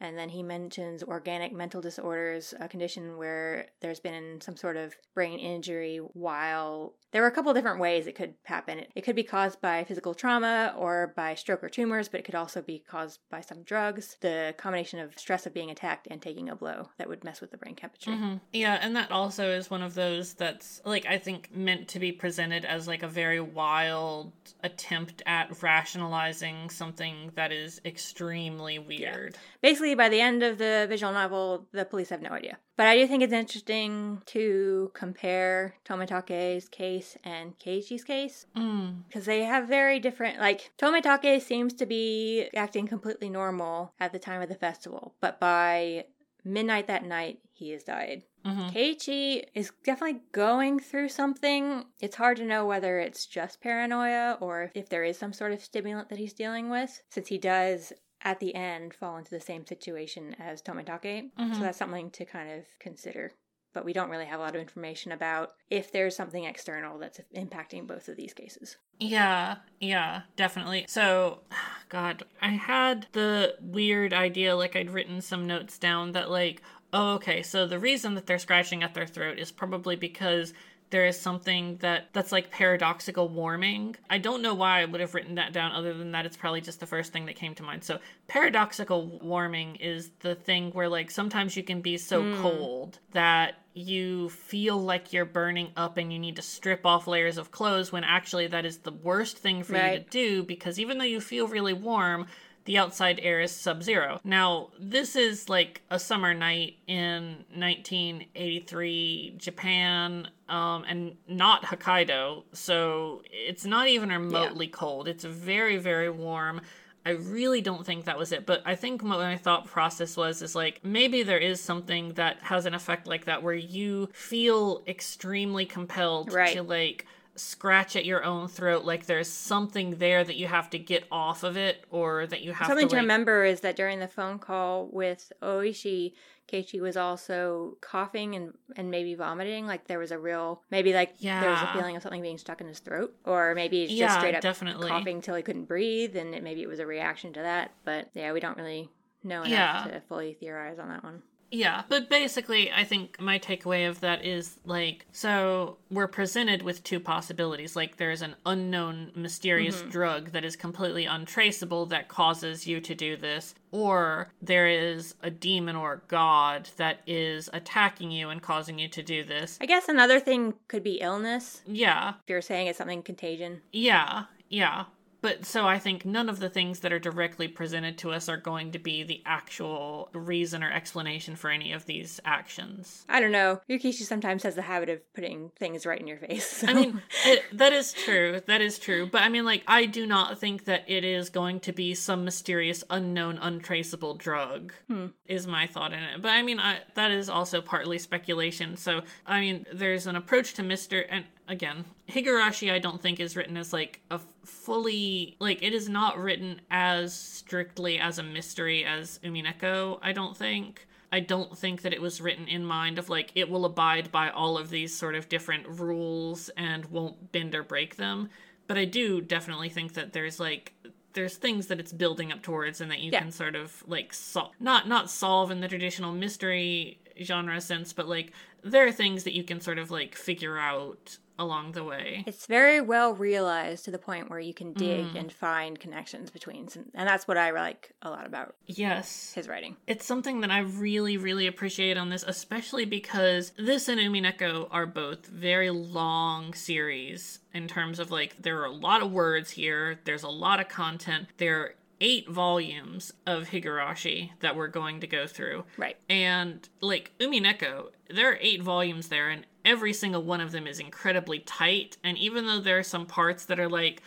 And 0.00 0.18
then 0.18 0.28
he 0.28 0.42
mentions 0.42 1.02
organic 1.02 1.52
mental 1.52 1.80
disorders, 1.80 2.52
a 2.58 2.68
condition 2.68 3.16
where 3.16 3.66
there's 3.80 4.00
been 4.00 4.40
some 4.40 4.56
sort 4.56 4.76
of 4.76 4.94
brain 5.14 5.38
injury 5.38 5.98
while 5.98 6.94
there 7.14 7.22
were 7.22 7.28
a 7.28 7.32
couple 7.32 7.54
different 7.54 7.78
ways 7.78 8.08
it 8.08 8.16
could 8.16 8.34
happen. 8.42 8.82
It, 8.96 9.02
could 9.02 9.14
be 9.14 9.22
caused 9.22 9.60
by 9.60 9.84
physical 9.84 10.14
trauma 10.14 10.74
or 10.76 11.12
by 11.14 11.36
stroke 11.36 11.62
or 11.62 11.68
tumors, 11.68 12.08
but 12.08 12.18
it 12.18 12.24
could 12.24 12.34
also 12.34 12.60
be 12.60 12.80
caused 12.80 13.20
by 13.30 13.40
some 13.40 13.62
drugs. 13.62 14.16
The 14.20 14.52
combination 14.58 14.98
of 14.98 15.16
stress 15.16 15.46
of 15.46 15.54
being 15.54 15.70
attacked 15.70 16.08
and 16.10 16.20
taking 16.20 16.48
a 16.48 16.56
blow 16.56 16.88
that 16.98 17.08
would 17.08 17.22
mess 17.22 17.40
with 17.40 17.52
the 17.52 17.56
brain 17.56 17.76
temperature. 17.76 18.10
Mm-hmm. 18.10 18.36
Yeah, 18.52 18.80
and 18.82 18.96
that 18.96 19.12
also 19.12 19.48
is 19.48 19.70
one 19.70 19.82
of 19.82 19.94
those 19.94 20.34
that's 20.34 20.82
like 20.84 21.06
I 21.06 21.18
think 21.18 21.54
meant 21.54 21.86
to 21.88 22.00
be 22.00 22.10
presented 22.10 22.64
as 22.64 22.88
like 22.88 23.04
a 23.04 23.08
very 23.08 23.40
wild 23.40 24.32
attempt 24.64 25.22
at 25.24 25.62
rationalizing 25.62 26.68
something 26.68 27.30
that 27.36 27.52
is 27.52 27.80
extremely 27.84 28.80
weird. 28.80 29.34
Yeah. 29.34 29.40
Basically, 29.62 29.93
by 29.94 30.08
the 30.08 30.20
end 30.20 30.42
of 30.42 30.58
the 30.58 30.86
visual 30.88 31.12
novel, 31.12 31.66
the 31.72 31.84
police 31.84 32.10
have 32.10 32.22
no 32.22 32.30
idea. 32.30 32.58
But 32.76 32.86
I 32.86 32.96
do 32.96 33.06
think 33.06 33.22
it's 33.22 33.32
interesting 33.32 34.22
to 34.26 34.90
compare 34.94 35.74
Tomitake's 35.84 36.68
case 36.68 37.16
and 37.22 37.58
Keiichi's 37.58 38.04
case 38.04 38.46
because 38.52 39.22
mm. 39.22 39.24
they 39.24 39.44
have 39.44 39.68
very 39.68 40.00
different. 40.00 40.40
Like 40.40 40.72
Tomitake 40.78 41.40
seems 41.40 41.72
to 41.74 41.86
be 41.86 42.48
acting 42.54 42.86
completely 42.86 43.30
normal 43.30 43.94
at 44.00 44.12
the 44.12 44.18
time 44.18 44.42
of 44.42 44.48
the 44.48 44.54
festival, 44.54 45.14
but 45.20 45.38
by 45.38 46.06
midnight 46.44 46.86
that 46.88 47.04
night, 47.04 47.38
he 47.52 47.70
has 47.70 47.84
died. 47.84 48.22
Mm-hmm. 48.44 48.68
Keiichi 48.76 49.44
is 49.54 49.72
definitely 49.84 50.20
going 50.32 50.78
through 50.78 51.08
something. 51.08 51.84
It's 52.00 52.16
hard 52.16 52.36
to 52.38 52.44
know 52.44 52.66
whether 52.66 52.98
it's 52.98 53.24
just 53.24 53.62
paranoia 53.62 54.36
or 54.40 54.70
if 54.74 54.88
there 54.88 55.04
is 55.04 55.16
some 55.16 55.32
sort 55.32 55.52
of 55.52 55.62
stimulant 55.62 56.10
that 56.10 56.18
he's 56.18 56.34
dealing 56.34 56.68
with, 56.68 57.00
since 57.08 57.28
he 57.28 57.38
does 57.38 57.92
at 58.24 58.40
the 58.40 58.54
end 58.54 58.94
fall 58.94 59.16
into 59.18 59.30
the 59.30 59.40
same 59.40 59.66
situation 59.66 60.34
as 60.38 60.62
Tomitake. 60.62 61.30
Mm-hmm. 61.38 61.54
So 61.54 61.60
that's 61.60 61.78
something 61.78 62.10
to 62.10 62.24
kind 62.24 62.50
of 62.50 62.64
consider. 62.80 63.32
But 63.74 63.84
we 63.84 63.92
don't 63.92 64.08
really 64.08 64.26
have 64.26 64.38
a 64.38 64.42
lot 64.42 64.54
of 64.54 64.60
information 64.60 65.12
about 65.12 65.54
if 65.68 65.90
there's 65.92 66.16
something 66.16 66.44
external 66.44 66.98
that's 66.98 67.20
impacting 67.36 67.86
both 67.86 68.08
of 68.08 68.16
these 68.16 68.32
cases. 68.32 68.76
Yeah, 69.00 69.56
yeah, 69.80 70.22
definitely. 70.36 70.86
So, 70.88 71.40
God, 71.88 72.22
I 72.40 72.50
had 72.50 73.08
the 73.12 73.56
weird 73.60 74.12
idea, 74.12 74.56
like 74.56 74.76
I'd 74.76 74.90
written 74.90 75.20
some 75.20 75.46
notes 75.46 75.78
down 75.78 76.12
that, 76.12 76.30
like, 76.30 76.62
oh, 76.92 77.14
okay, 77.14 77.42
so 77.42 77.66
the 77.66 77.80
reason 77.80 78.14
that 78.14 78.26
they're 78.26 78.38
scratching 78.38 78.84
at 78.84 78.94
their 78.94 79.06
throat 79.06 79.38
is 79.40 79.50
probably 79.50 79.96
because 79.96 80.54
there 80.90 81.06
is 81.06 81.20
something 81.20 81.76
that 81.78 82.08
that's 82.12 82.32
like 82.32 82.50
paradoxical 82.50 83.28
warming. 83.28 83.96
I 84.08 84.18
don't 84.18 84.42
know 84.42 84.54
why 84.54 84.80
I 84.80 84.84
would 84.84 85.00
have 85.00 85.14
written 85.14 85.36
that 85.36 85.52
down 85.52 85.72
other 85.72 85.92
than 85.94 86.12
that 86.12 86.26
it's 86.26 86.36
probably 86.36 86.60
just 86.60 86.80
the 86.80 86.86
first 86.86 87.12
thing 87.12 87.26
that 87.26 87.36
came 87.36 87.54
to 87.56 87.62
mind. 87.62 87.84
So 87.84 87.98
paradoxical 88.28 89.18
warming 89.22 89.76
is 89.76 90.10
the 90.20 90.34
thing 90.34 90.70
where 90.70 90.88
like 90.88 91.10
sometimes 91.10 91.56
you 91.56 91.62
can 91.62 91.80
be 91.80 91.96
so 91.96 92.22
mm. 92.22 92.40
cold 92.40 92.98
that 93.12 93.56
you 93.74 94.28
feel 94.28 94.80
like 94.80 95.12
you're 95.12 95.24
burning 95.24 95.72
up 95.76 95.96
and 95.96 96.12
you 96.12 96.18
need 96.18 96.36
to 96.36 96.42
strip 96.42 96.86
off 96.86 97.08
layers 97.08 97.38
of 97.38 97.50
clothes 97.50 97.90
when 97.90 98.04
actually 98.04 98.46
that 98.46 98.64
is 98.64 98.78
the 98.78 98.92
worst 98.92 99.38
thing 99.38 99.64
for 99.64 99.72
right. 99.72 99.92
you 99.92 99.98
to 99.98 100.10
do 100.10 100.42
because 100.44 100.78
even 100.78 100.98
though 100.98 101.04
you 101.04 101.20
feel 101.20 101.48
really 101.48 101.72
warm, 101.72 102.26
the 102.64 102.78
outside 102.78 103.20
air 103.22 103.40
is 103.40 103.52
sub 103.52 103.82
zero. 103.82 104.20
Now, 104.24 104.70
this 104.78 105.16
is 105.16 105.48
like 105.48 105.82
a 105.90 105.98
summer 105.98 106.32
night 106.32 106.76
in 106.86 107.44
1983 107.54 109.34
Japan, 109.36 110.28
um, 110.48 110.84
and 110.84 111.16
not 111.26 111.64
Hokkaido, 111.64 112.44
so 112.52 113.22
it's 113.30 113.64
not 113.64 113.88
even 113.88 114.10
remotely 114.10 114.66
yeah. 114.66 114.72
cold. 114.72 115.08
It's 115.08 115.24
very, 115.24 115.76
very 115.76 116.10
warm. 116.10 116.60
I 117.06 117.10
really 117.10 117.60
don't 117.60 117.84
think 117.84 118.06
that 118.06 118.18
was 118.18 118.32
it, 118.32 118.46
but 118.46 118.62
I 118.64 118.76
think 118.76 119.02
what 119.02 119.18
my 119.18 119.36
thought 119.36 119.66
process 119.66 120.16
was 120.16 120.40
is 120.40 120.54
like 120.54 120.80
maybe 120.82 121.22
there 121.22 121.38
is 121.38 121.60
something 121.60 122.14
that 122.14 122.38
has 122.42 122.64
an 122.64 122.72
effect 122.72 123.06
like 123.06 123.26
that 123.26 123.42
where 123.42 123.54
you 123.54 124.08
feel 124.14 124.82
extremely 124.86 125.66
compelled 125.66 126.32
right. 126.32 126.54
to 126.54 126.62
like 126.62 127.06
scratch 127.36 127.96
at 127.96 128.04
your 128.04 128.24
own 128.24 128.46
throat 128.46 128.84
like 128.84 129.06
there's 129.06 129.28
something 129.28 129.96
there 129.96 130.22
that 130.22 130.36
you 130.36 130.46
have 130.46 130.70
to 130.70 130.78
get 130.78 131.04
off 131.10 131.42
of 131.42 131.56
it 131.56 131.84
or 131.90 132.26
that 132.28 132.42
you 132.42 132.52
have 132.52 132.68
something 132.68 132.88
to, 132.88 132.94
like... 132.94 133.00
to 133.00 133.02
remember 133.02 133.44
is 133.44 133.60
that 133.60 133.74
during 133.74 133.98
the 133.98 134.06
phone 134.06 134.38
call 134.38 134.88
with 134.92 135.32
Oishi 135.42 136.12
Keiichi 136.50 136.80
was 136.80 136.96
also 136.96 137.76
coughing 137.80 138.34
and 138.34 138.52
and 138.76 138.90
maybe 138.90 139.14
vomiting 139.14 139.66
like 139.66 139.86
there 139.86 139.98
was 139.98 140.10
a 140.10 140.18
real 140.18 140.62
maybe 140.70 140.92
like 140.92 141.14
yeah. 141.18 141.40
there 141.40 141.50
was 141.50 141.62
a 141.62 141.72
feeling 141.72 141.96
of 141.96 142.02
something 142.02 142.22
being 142.22 142.38
stuck 142.38 142.60
in 142.60 142.66
his 142.66 142.80
throat 142.80 143.14
or 143.24 143.54
maybe 143.54 143.86
just 143.86 143.96
yeah, 143.96 144.18
straight 144.18 144.34
up 144.34 144.42
definitely. 144.42 144.88
coughing 144.88 145.20
till 145.20 145.34
he 145.34 145.42
couldn't 145.42 145.64
breathe 145.64 146.16
and 146.16 146.34
it, 146.34 146.42
maybe 146.42 146.62
it 146.62 146.68
was 146.68 146.80
a 146.80 146.86
reaction 146.86 147.32
to 147.32 147.40
that 147.40 147.72
but 147.84 148.08
yeah 148.14 148.32
we 148.32 148.40
don't 148.40 148.58
really 148.58 148.90
know 149.22 149.42
enough 149.42 149.86
yeah. 149.86 149.92
to 149.92 150.00
fully 150.02 150.34
theorize 150.34 150.78
on 150.78 150.88
that 150.88 151.02
one 151.02 151.22
yeah, 151.54 151.82
but 151.88 152.10
basically, 152.10 152.72
I 152.72 152.82
think 152.82 153.20
my 153.20 153.38
takeaway 153.38 153.88
of 153.88 154.00
that 154.00 154.24
is 154.24 154.58
like, 154.64 155.06
so 155.12 155.78
we're 155.88 156.08
presented 156.08 156.62
with 156.62 156.82
two 156.82 156.98
possibilities. 156.98 157.76
Like, 157.76 157.96
there's 157.96 158.22
an 158.22 158.34
unknown, 158.44 159.12
mysterious 159.14 159.80
mm-hmm. 159.80 159.90
drug 159.90 160.32
that 160.32 160.44
is 160.44 160.56
completely 160.56 161.04
untraceable 161.04 161.86
that 161.86 162.08
causes 162.08 162.66
you 162.66 162.80
to 162.80 162.94
do 162.96 163.16
this, 163.16 163.54
or 163.70 164.32
there 164.42 164.66
is 164.66 165.14
a 165.22 165.30
demon 165.30 165.76
or 165.76 166.02
god 166.08 166.70
that 166.76 167.00
is 167.06 167.48
attacking 167.52 168.10
you 168.10 168.30
and 168.30 168.42
causing 168.42 168.76
you 168.78 168.88
to 168.88 169.02
do 169.04 169.22
this. 169.22 169.56
I 169.60 169.66
guess 169.66 169.88
another 169.88 170.18
thing 170.18 170.54
could 170.66 170.82
be 170.82 170.94
illness. 170.94 171.62
Yeah. 171.66 172.14
If 172.24 172.30
you're 172.30 172.42
saying 172.42 172.66
it's 172.66 172.78
something 172.78 173.02
contagion. 173.02 173.62
Yeah, 173.72 174.24
yeah. 174.48 174.86
But 175.24 175.46
so 175.46 175.66
I 175.66 175.78
think 175.78 176.04
none 176.04 176.28
of 176.28 176.38
the 176.38 176.50
things 176.50 176.80
that 176.80 176.92
are 176.92 176.98
directly 176.98 177.48
presented 177.48 177.96
to 177.96 178.12
us 178.12 178.28
are 178.28 178.36
going 178.36 178.72
to 178.72 178.78
be 178.78 179.04
the 179.04 179.22
actual 179.24 180.10
reason 180.12 180.62
or 180.62 180.70
explanation 180.70 181.34
for 181.34 181.48
any 181.48 181.72
of 181.72 181.86
these 181.86 182.20
actions. 182.26 183.06
I 183.08 183.20
don't 183.20 183.32
know. 183.32 183.62
Ryukishi 183.70 184.02
sometimes 184.02 184.42
has 184.42 184.54
the 184.54 184.60
habit 184.60 184.90
of 184.90 185.14
putting 185.14 185.50
things 185.58 185.86
right 185.86 185.98
in 185.98 186.06
your 186.06 186.18
face. 186.18 186.46
So. 186.46 186.66
I 186.66 186.74
mean, 186.74 187.00
it, 187.24 187.42
that 187.54 187.72
is 187.72 187.94
true. 187.94 188.42
That 188.46 188.60
is 188.60 188.78
true. 188.78 189.08
But 189.10 189.22
I 189.22 189.30
mean, 189.30 189.46
like, 189.46 189.62
I 189.66 189.86
do 189.86 190.04
not 190.04 190.38
think 190.38 190.66
that 190.66 190.84
it 190.88 191.04
is 191.04 191.30
going 191.30 191.60
to 191.60 191.72
be 191.72 191.94
some 191.94 192.26
mysterious, 192.26 192.84
unknown, 192.90 193.38
untraceable 193.38 194.16
drug, 194.16 194.74
hmm. 194.88 195.06
is 195.24 195.46
my 195.46 195.66
thought 195.66 195.94
in 195.94 196.00
it. 196.00 196.20
But 196.20 196.32
I 196.32 196.42
mean, 196.42 196.60
I, 196.60 196.80
that 196.96 197.10
is 197.10 197.30
also 197.30 197.62
partly 197.62 197.98
speculation. 197.98 198.76
So, 198.76 199.00
I 199.26 199.40
mean, 199.40 199.64
there's 199.72 200.06
an 200.06 200.16
approach 200.16 200.52
to 200.54 200.62
Mr. 200.62 201.06
and 201.08 201.24
again, 201.48 201.84
Higurashi 202.08 202.72
I 202.72 202.78
don't 202.78 203.00
think 203.00 203.20
is 203.20 203.36
written 203.36 203.56
as 203.56 203.72
like 203.72 204.00
a 204.10 204.20
fully 204.44 205.36
like 205.40 205.62
it 205.62 205.72
is 205.72 205.88
not 205.88 206.18
written 206.18 206.60
as 206.70 207.14
strictly 207.14 207.98
as 207.98 208.18
a 208.18 208.22
mystery 208.22 208.84
as 208.84 209.18
Umineko, 209.24 209.98
I 210.02 210.12
don't 210.12 210.36
think. 210.36 210.86
I 211.12 211.20
don't 211.20 211.56
think 211.56 211.82
that 211.82 211.92
it 211.92 212.02
was 212.02 212.20
written 212.20 212.48
in 212.48 212.64
mind 212.64 212.98
of 212.98 213.08
like 213.08 213.30
it 213.34 213.48
will 213.48 213.64
abide 213.64 214.10
by 214.10 214.30
all 214.30 214.58
of 214.58 214.70
these 214.70 214.96
sort 214.96 215.14
of 215.14 215.28
different 215.28 215.66
rules 215.68 216.48
and 216.56 216.84
won't 216.86 217.30
bend 217.30 217.54
or 217.54 217.62
break 217.62 217.96
them. 217.96 218.30
But 218.66 218.78
I 218.78 218.84
do 218.84 219.20
definitely 219.20 219.68
think 219.68 219.94
that 219.94 220.12
there's 220.12 220.40
like 220.40 220.72
there's 221.12 221.36
things 221.36 221.68
that 221.68 221.78
it's 221.78 221.92
building 221.92 222.32
up 222.32 222.42
towards 222.42 222.80
and 222.80 222.90
that 222.90 222.98
you 222.98 223.12
yeah. 223.12 223.20
can 223.20 223.30
sort 223.30 223.54
of 223.54 223.82
like 223.86 224.12
solve 224.12 224.50
not 224.58 224.88
not 224.88 225.08
solve 225.08 225.50
in 225.50 225.60
the 225.60 225.68
traditional 225.68 226.12
mystery 226.12 226.98
genre 227.22 227.60
sense, 227.60 227.92
but 227.92 228.08
like 228.08 228.32
there 228.62 228.86
are 228.86 228.92
things 228.92 229.24
that 229.24 229.34
you 229.34 229.44
can 229.44 229.60
sort 229.60 229.78
of 229.78 229.90
like 229.90 230.14
figure 230.14 230.58
out 230.58 231.18
along 231.38 231.72
the 231.72 231.84
way. 231.84 232.24
It's 232.26 232.46
very 232.46 232.80
well 232.80 233.14
realized 233.14 233.84
to 233.86 233.90
the 233.90 233.98
point 233.98 234.30
where 234.30 234.40
you 234.40 234.54
can 234.54 234.72
dig 234.72 235.06
mm. 235.06 235.18
and 235.18 235.32
find 235.32 235.78
connections 235.78 236.30
between, 236.30 236.68
and 236.94 237.08
that's 237.08 237.26
what 237.26 237.36
I 237.36 237.50
like 237.50 237.92
a 238.02 238.10
lot 238.10 238.26
about. 238.26 238.56
Yes, 238.66 239.32
his 239.34 239.48
writing. 239.48 239.76
It's 239.86 240.04
something 240.04 240.40
that 240.40 240.50
I 240.50 240.60
really, 240.60 241.16
really 241.16 241.46
appreciate 241.46 241.96
on 241.96 242.10
this, 242.10 242.24
especially 242.26 242.84
because 242.84 243.52
this 243.58 243.88
and 243.88 244.00
Umineko 244.00 244.68
are 244.70 244.86
both 244.86 245.26
very 245.26 245.70
long 245.70 246.54
series 246.54 247.40
in 247.52 247.68
terms 247.68 247.98
of 247.98 248.10
like 248.10 248.42
there 248.42 248.60
are 248.60 248.66
a 248.66 248.72
lot 248.72 249.02
of 249.02 249.12
words 249.12 249.50
here. 249.50 249.98
There's 250.04 250.22
a 250.22 250.28
lot 250.28 250.60
of 250.60 250.68
content. 250.68 251.28
There 251.38 251.60
are 251.60 251.74
eight 252.00 252.28
volumes 252.28 253.12
of 253.26 253.48
Higurashi 253.48 254.30
that 254.40 254.56
we're 254.56 254.68
going 254.68 255.00
to 255.00 255.06
go 255.06 255.26
through. 255.26 255.64
Right. 255.76 255.96
And 256.08 256.68
like 256.80 257.12
Umineko, 257.18 257.90
there 258.10 258.32
are 258.32 258.38
eight 258.40 258.62
volumes 258.62 259.08
there, 259.08 259.30
and 259.30 259.46
every 259.64 259.92
single 259.92 260.22
one 260.22 260.40
of 260.40 260.52
them 260.52 260.66
is 260.66 260.78
incredibly 260.78 261.40
tight. 261.40 261.96
And 262.04 262.18
even 262.18 262.46
though 262.46 262.60
there 262.60 262.78
are 262.78 262.84
some 262.84 263.06
parts 263.06 263.44
that 263.46 263.58
are 263.58 263.68
like, 263.68 264.02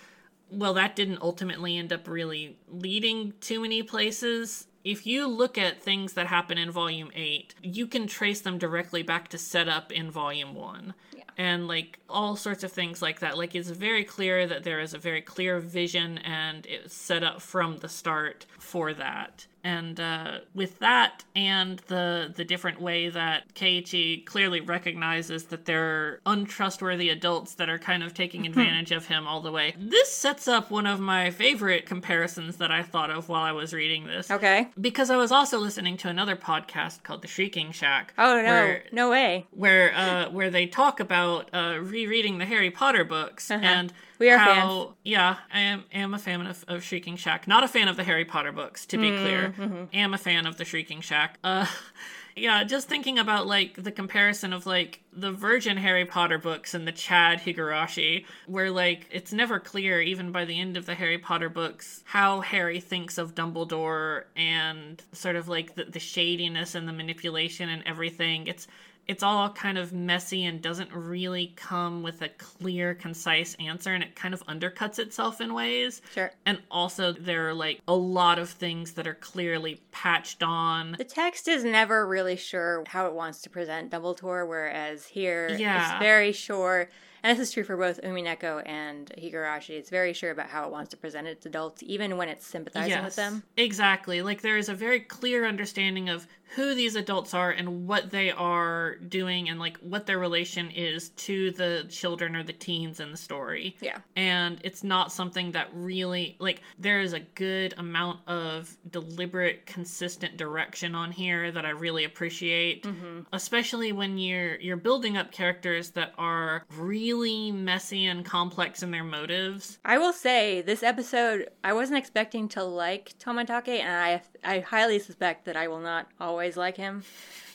well, 0.49 0.73
that 0.75 0.95
didn't 0.95 1.21
ultimately 1.21 1.77
end 1.77 1.91
up 1.91 2.07
really 2.07 2.57
leading 2.69 3.33
to 3.41 3.61
many 3.61 3.83
places. 3.83 4.67
If 4.83 5.05
you 5.05 5.27
look 5.27 5.57
at 5.57 5.81
things 5.81 6.13
that 6.13 6.27
happen 6.27 6.57
in 6.57 6.71
volume 6.71 7.11
8, 7.13 7.55
you 7.61 7.87
can 7.87 8.07
trace 8.07 8.39
them 8.39 8.57
directly 8.57 9.03
back 9.03 9.27
to 9.29 9.37
setup 9.37 9.91
in 9.91 10.09
volume 10.09 10.55
1 10.55 10.93
and 11.37 11.67
like 11.67 11.99
all 12.09 12.35
sorts 12.35 12.63
of 12.63 12.71
things 12.71 13.01
like 13.01 13.19
that. 13.19 13.37
Like 13.37 13.53
it's 13.53 13.69
very 13.69 14.03
clear 14.03 14.47
that 14.47 14.63
there 14.63 14.79
is 14.79 14.93
a 14.93 14.97
very 14.97 15.21
clear 15.21 15.59
vision 15.59 16.17
and 16.19 16.65
it's 16.65 16.93
set 16.93 17.23
up 17.23 17.41
from 17.41 17.77
the 17.77 17.89
start 17.89 18.45
for 18.57 18.93
that 18.93 19.45
and 19.67 19.99
uh, 19.99 20.39
with 20.55 20.79
that 20.79 21.25
and 21.35 21.79
the 21.87 22.33
the 22.33 22.45
different 22.45 22.79
way 22.81 23.09
that 23.09 23.53
Keiichi 23.53 24.25
clearly 24.25 24.61
recognizes 24.61 25.45
that 25.45 25.65
they're 25.65 26.21
untrustworthy 26.25 27.09
adults 27.09 27.55
that 27.55 27.67
are 27.67 27.77
kind 27.77 28.01
of 28.01 28.13
taking 28.13 28.45
advantage 28.45 28.93
of 28.93 29.07
him 29.07 29.27
all 29.27 29.41
the 29.41 29.51
way. 29.51 29.75
This 29.77 30.09
sets 30.13 30.47
up 30.47 30.71
one 30.71 30.87
of 30.87 31.01
my 31.01 31.31
favorite 31.31 31.85
comparisons 31.85 32.55
that 32.57 32.71
I 32.71 32.81
thought 32.81 33.11
of 33.11 33.27
while 33.27 33.43
I 33.43 33.51
was 33.51 33.73
reading 33.73 34.07
this. 34.07 34.31
Okay. 34.31 34.69
Because 34.79 35.09
I 35.09 35.17
was 35.17 35.33
also 35.33 35.59
listening 35.59 35.97
to 35.97 36.07
another 36.07 36.37
podcast 36.37 37.03
called 37.03 37.21
The 37.21 37.27
Shrieking 37.27 37.73
Shack. 37.73 38.13
Oh 38.17 38.35
no, 38.37 38.43
where, 38.43 38.83
no 38.93 39.09
way. 39.09 39.47
Where 39.51 39.93
uh, 39.93 40.29
where 40.29 40.49
they 40.49 40.65
talk 40.65 41.01
about 41.01 41.49
uh, 41.53 41.79
rereading 41.81 42.37
the 42.37 42.45
Harry 42.45 42.71
Potter 42.71 43.03
books 43.03 43.51
uh-huh. 43.51 43.65
and 43.65 43.93
we 44.19 44.29
are 44.29 44.37
how, 44.37 44.83
fans. 44.83 44.95
Yeah, 45.03 45.37
I 45.53 45.59
am, 45.59 45.83
am 45.93 46.13
a 46.13 46.19
fan 46.19 46.45
of, 46.45 46.65
of 46.67 46.83
Shrieking 46.83 47.15
Shack. 47.15 47.47
Not 47.47 47.63
a 47.63 47.67
fan 47.67 47.87
of 47.87 47.97
the 47.97 48.03
Harry 48.03 48.25
Potter 48.25 48.51
books, 48.51 48.85
to 48.87 48.97
be 48.97 49.09
mm, 49.09 49.21
clear. 49.21 49.55
Mm-hmm. 49.57 49.83
Am 49.93 50.13
a 50.13 50.17
fan 50.17 50.45
of 50.45 50.57
the 50.57 50.65
Shrieking 50.65 51.01
Shack. 51.01 51.37
Uh, 51.43 51.65
yeah, 52.37 52.63
just 52.63 52.87
thinking 52.87 53.19
about 53.19 53.47
like 53.47 53.81
the 53.81 53.91
comparison 53.91 54.53
of 54.53 54.65
like 54.65 55.01
the 55.13 55.31
Virgin 55.31 55.77
Harry 55.77 56.05
Potter 56.05 56.37
books 56.37 56.73
and 56.73 56.87
the 56.87 56.91
Chad 56.91 57.39
Higurashi, 57.39 58.25
where 58.45 58.69
like 58.69 59.07
it's 59.11 59.33
never 59.33 59.59
clear, 59.59 60.01
even 60.01 60.31
by 60.31 60.45
the 60.45 60.59
end 60.59 60.77
of 60.77 60.85
the 60.85 60.95
Harry 60.95 61.17
Potter 61.17 61.49
books, 61.49 62.03
how 62.05 62.41
Harry 62.41 62.79
thinks 62.79 63.17
of 63.17 63.35
Dumbledore 63.35 64.23
and 64.35 65.01
sort 65.13 65.35
of 65.35 65.47
like 65.47 65.75
the, 65.75 65.85
the 65.85 65.99
shadiness 65.99 66.75
and 66.75 66.87
the 66.87 66.93
manipulation 66.93 67.69
and 67.69 67.83
everything. 67.85 68.47
It's 68.47 68.67
it's 69.07 69.23
all 69.23 69.49
kind 69.49 69.77
of 69.77 69.93
messy 69.93 70.45
and 70.45 70.61
doesn't 70.61 70.91
really 70.91 71.53
come 71.55 72.03
with 72.03 72.21
a 72.21 72.29
clear, 72.29 72.93
concise 72.93 73.55
answer, 73.55 73.93
and 73.93 74.03
it 74.03 74.15
kind 74.15 74.33
of 74.33 74.45
undercuts 74.47 74.99
itself 74.99 75.39
in 75.39 75.53
ways. 75.53 76.01
Sure. 76.13 76.31
And 76.45 76.59
also, 76.69 77.13
there 77.13 77.47
are 77.47 77.53
like 77.53 77.81
a 77.87 77.95
lot 77.95 78.37
of 78.37 78.49
things 78.49 78.93
that 78.93 79.07
are 79.07 79.15
clearly 79.15 79.81
patched 79.91 80.43
on. 80.43 80.95
The 80.97 81.03
text 81.03 81.47
is 81.47 81.63
never 81.63 82.05
really 82.05 82.35
sure 82.35 82.83
how 82.87 83.07
it 83.07 83.13
wants 83.13 83.41
to 83.43 83.49
present 83.49 83.91
Dumbledore, 83.91 84.47
whereas 84.47 85.05
here 85.05 85.49
yeah. 85.57 85.91
it's 85.93 85.99
very 86.03 86.31
sure 86.31 86.89
and 87.23 87.37
this 87.37 87.49
is 87.49 87.53
true 87.53 87.63
for 87.63 87.77
both 87.77 88.01
Umineko 88.01 88.63
and 88.65 89.11
Higurashi. 89.17 89.71
It's 89.71 89.89
very 89.89 90.13
sure 90.13 90.31
about 90.31 90.49
how 90.49 90.65
it 90.65 90.71
wants 90.71 90.91
to 90.91 90.97
present 90.97 91.27
its 91.27 91.45
adults, 91.45 91.83
even 91.83 92.17
when 92.17 92.29
it's 92.29 92.45
sympathizing 92.45 92.91
yes, 92.91 93.05
with 93.05 93.15
them. 93.15 93.43
Exactly. 93.55 94.21
Like 94.21 94.41
there 94.41 94.57
is 94.57 94.69
a 94.69 94.73
very 94.73 94.99
clear 94.99 95.45
understanding 95.45 96.09
of 96.09 96.27
who 96.55 96.73
these 96.73 96.95
adults 96.95 97.33
are 97.33 97.51
and 97.51 97.87
what 97.87 98.09
they 98.09 98.31
are 98.31 98.95
doing 98.95 99.49
and 99.49 99.59
like 99.59 99.77
what 99.79 100.05
their 100.05 100.17
relation 100.17 100.71
is 100.71 101.09
to 101.09 101.51
the 101.51 101.85
children 101.89 102.35
or 102.35 102.43
the 102.43 102.53
teens 102.53 102.99
in 102.99 103.11
the 103.11 103.17
story. 103.17 103.75
Yeah. 103.81 103.97
And 104.15 104.59
it's 104.63 104.83
not 104.83 105.11
something 105.11 105.51
that 105.51 105.69
really 105.73 106.37
like 106.39 106.61
there 106.79 107.01
is 107.01 107.13
a 107.13 107.19
good 107.19 107.73
amount 107.77 108.21
of 108.27 108.75
deliberate 108.89 109.65
consistent 109.65 110.37
direction 110.37 110.95
on 110.95 111.11
here 111.11 111.51
that 111.51 111.65
I 111.65 111.71
really 111.71 112.05
appreciate. 112.05 112.83
Mm-hmm. 112.83 113.21
Especially 113.33 113.91
when 113.91 114.17
you're 114.17 114.55
you're 114.59 114.77
building 114.77 115.17
up 115.17 115.31
characters 115.31 115.91
that 115.91 116.13
are 116.17 116.65
really 116.77 117.06
messy 117.51 118.05
and 118.05 118.25
complex 118.25 118.83
in 118.83 118.91
their 118.91 119.03
motives. 119.03 119.79
I 119.85 119.97
will 119.97 120.13
say 120.13 120.61
this 120.61 120.83
episode 120.83 121.49
I 121.63 121.73
wasn't 121.73 121.99
expecting 121.99 122.47
to 122.49 122.63
like 122.63 123.17
Tomitake 123.19 123.79
and 123.79 123.91
I 123.91 124.21
I 124.43 124.59
highly 124.59 124.99
suspect 124.99 125.45
that 125.45 125.55
I 125.55 125.67
will 125.67 125.79
not 125.79 126.07
always 126.19 126.57
like 126.57 126.77
him. 126.77 127.03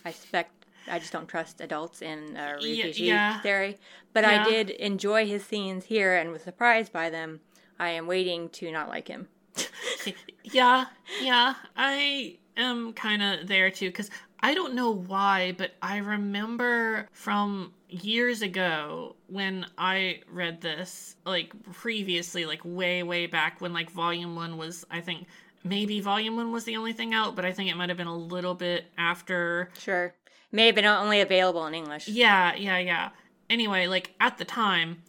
I 0.05 0.13
suspect 0.13 0.67
I 0.89 0.99
just 0.99 1.13
don't 1.13 1.29
trust 1.29 1.61
adults 1.61 2.03
in 2.03 2.37
a 2.37 2.55
refugee 2.55 3.05
yeah. 3.05 3.41
theory. 3.41 3.79
But 4.13 4.25
Yeah. 4.25 4.45
I 4.45 4.51
did 4.51 4.71
enjoy 4.71 5.27
his 5.27 5.45
scenes 5.45 5.85
here 5.87 6.15
and 6.15 6.33
was 6.33 6.43
surprised 6.43 6.93
by 6.93 7.11
them. 7.11 7.41
I 7.79 7.91
am 7.91 8.07
waiting 8.07 8.49
to 8.51 8.71
not 8.73 8.89
like 8.89 9.09
him. 9.09 9.29
Yeah, 10.45 10.87
yeah. 11.23 11.55
I 11.77 12.39
am 12.57 12.93
kind 12.95 13.23
of 13.23 13.47
there 13.47 13.71
too 13.71 13.89
because 13.89 14.11
I 14.41 14.55
don't 14.55 14.75
know 14.75 14.91
why, 14.91 15.55
but 15.57 15.73
I 15.81 15.99
remember 15.99 17.09
from 17.13 17.73
years 17.93 18.43
ago 18.43 19.17
when 19.29 19.67
I 19.79 20.21
read 20.31 20.61
this, 20.61 21.17
like 21.25 21.53
previously, 21.73 22.47
like 22.47 22.61
way, 22.65 23.03
way 23.03 23.27
back 23.27 23.61
when 23.61 23.73
like 23.73 23.91
volume 23.91 24.37
one 24.37 24.57
was, 24.57 24.85
I 24.91 25.01
think 25.01 25.27
maybe 25.65 26.01
volume 26.01 26.37
one 26.37 26.53
was 26.53 26.65
the 26.65 26.77
only 26.77 26.93
thing 26.93 27.15
out, 27.15 27.37
but 27.37 27.45
I 27.45 27.53
think 27.53 27.71
it 27.71 27.77
might 27.77 27.89
have 27.89 27.99
been 27.99 28.07
a 28.07 28.17
little 28.17 28.55
bit 28.55 28.87
after 28.99 29.71
Sure. 29.79 30.15
May 30.51 30.67
have 30.67 30.75
been 30.75 30.85
only 30.85 31.21
available 31.21 31.67
in 31.67 31.75
English. 31.75 32.09
Yeah, 32.09 32.55
yeah, 32.55 32.79
yeah. 32.79 33.11
Anyway, 33.49 33.87
like 33.87 34.15
at 34.21 34.39
the 34.39 34.45
time, 34.45 35.03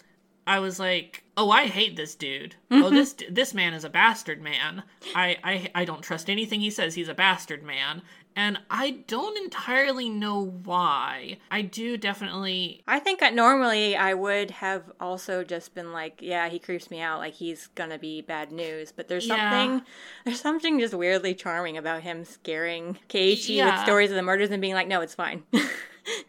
I 0.46 0.60
was 0.60 0.80
like, 0.80 1.24
"Oh, 1.38 1.52
I 1.52 1.68
hate 1.68 1.96
this 1.96 2.16
dude. 2.16 2.56
Oh, 2.72 2.90
this 2.90 3.16
this 3.30 3.54
man 3.54 3.74
is 3.74 3.84
a 3.84 3.90
bastard 3.90 4.42
man. 4.42 4.84
I 5.16 5.38
I 5.44 5.72
I 5.76 5.86
don't 5.86 6.02
trust 6.02 6.30
anything 6.30 6.60
he 6.60 6.70
says. 6.70 6.96
He's 6.96 7.10
a 7.10 7.14
bastard 7.14 7.64
man." 7.64 8.02
And 8.36 8.60
I 8.70 9.04
don't 9.08 9.38
entirely 9.38 10.10
know 10.10 10.44
why. 10.64 11.38
I 11.52 11.62
do 11.62 11.98
definitely 11.98 12.82
I 12.88 13.00
think 13.00 13.20
that 13.20 13.34
normally 13.36 13.96
I 13.96 14.14
would 14.16 14.50
have 14.52 14.92
also 15.00 15.44
just 15.44 15.76
been 15.76 15.92
like, 15.94 16.20
yeah, 16.22 16.50
he 16.50 16.58
creeps 16.60 16.90
me 16.90 17.00
out, 17.00 17.20
like 17.20 17.34
he's 17.36 17.68
gonna 17.76 18.00
be 18.00 18.22
bad 18.22 18.52
news. 18.52 18.92
But 18.92 19.08
there's 19.08 19.28
Yeah. 19.28 19.52
something, 19.52 19.86
there's 20.26 20.42
something 20.42 20.80
just 20.80 20.94
weirdly 20.94 21.36
charming 21.36 21.78
about 21.78 22.02
him 22.02 22.26
scaring 22.26 22.98
Keiichi 23.10 23.56
Yeah. 23.58 23.76
with 23.76 23.84
stories 23.86 24.10
of 24.10 24.16
the 24.16 24.24
murders 24.24 24.50
and 24.52 24.62
being 24.62 24.74
like, 24.74 24.88
no, 24.88 25.02
it's 25.02 25.16
fine. 25.16 25.44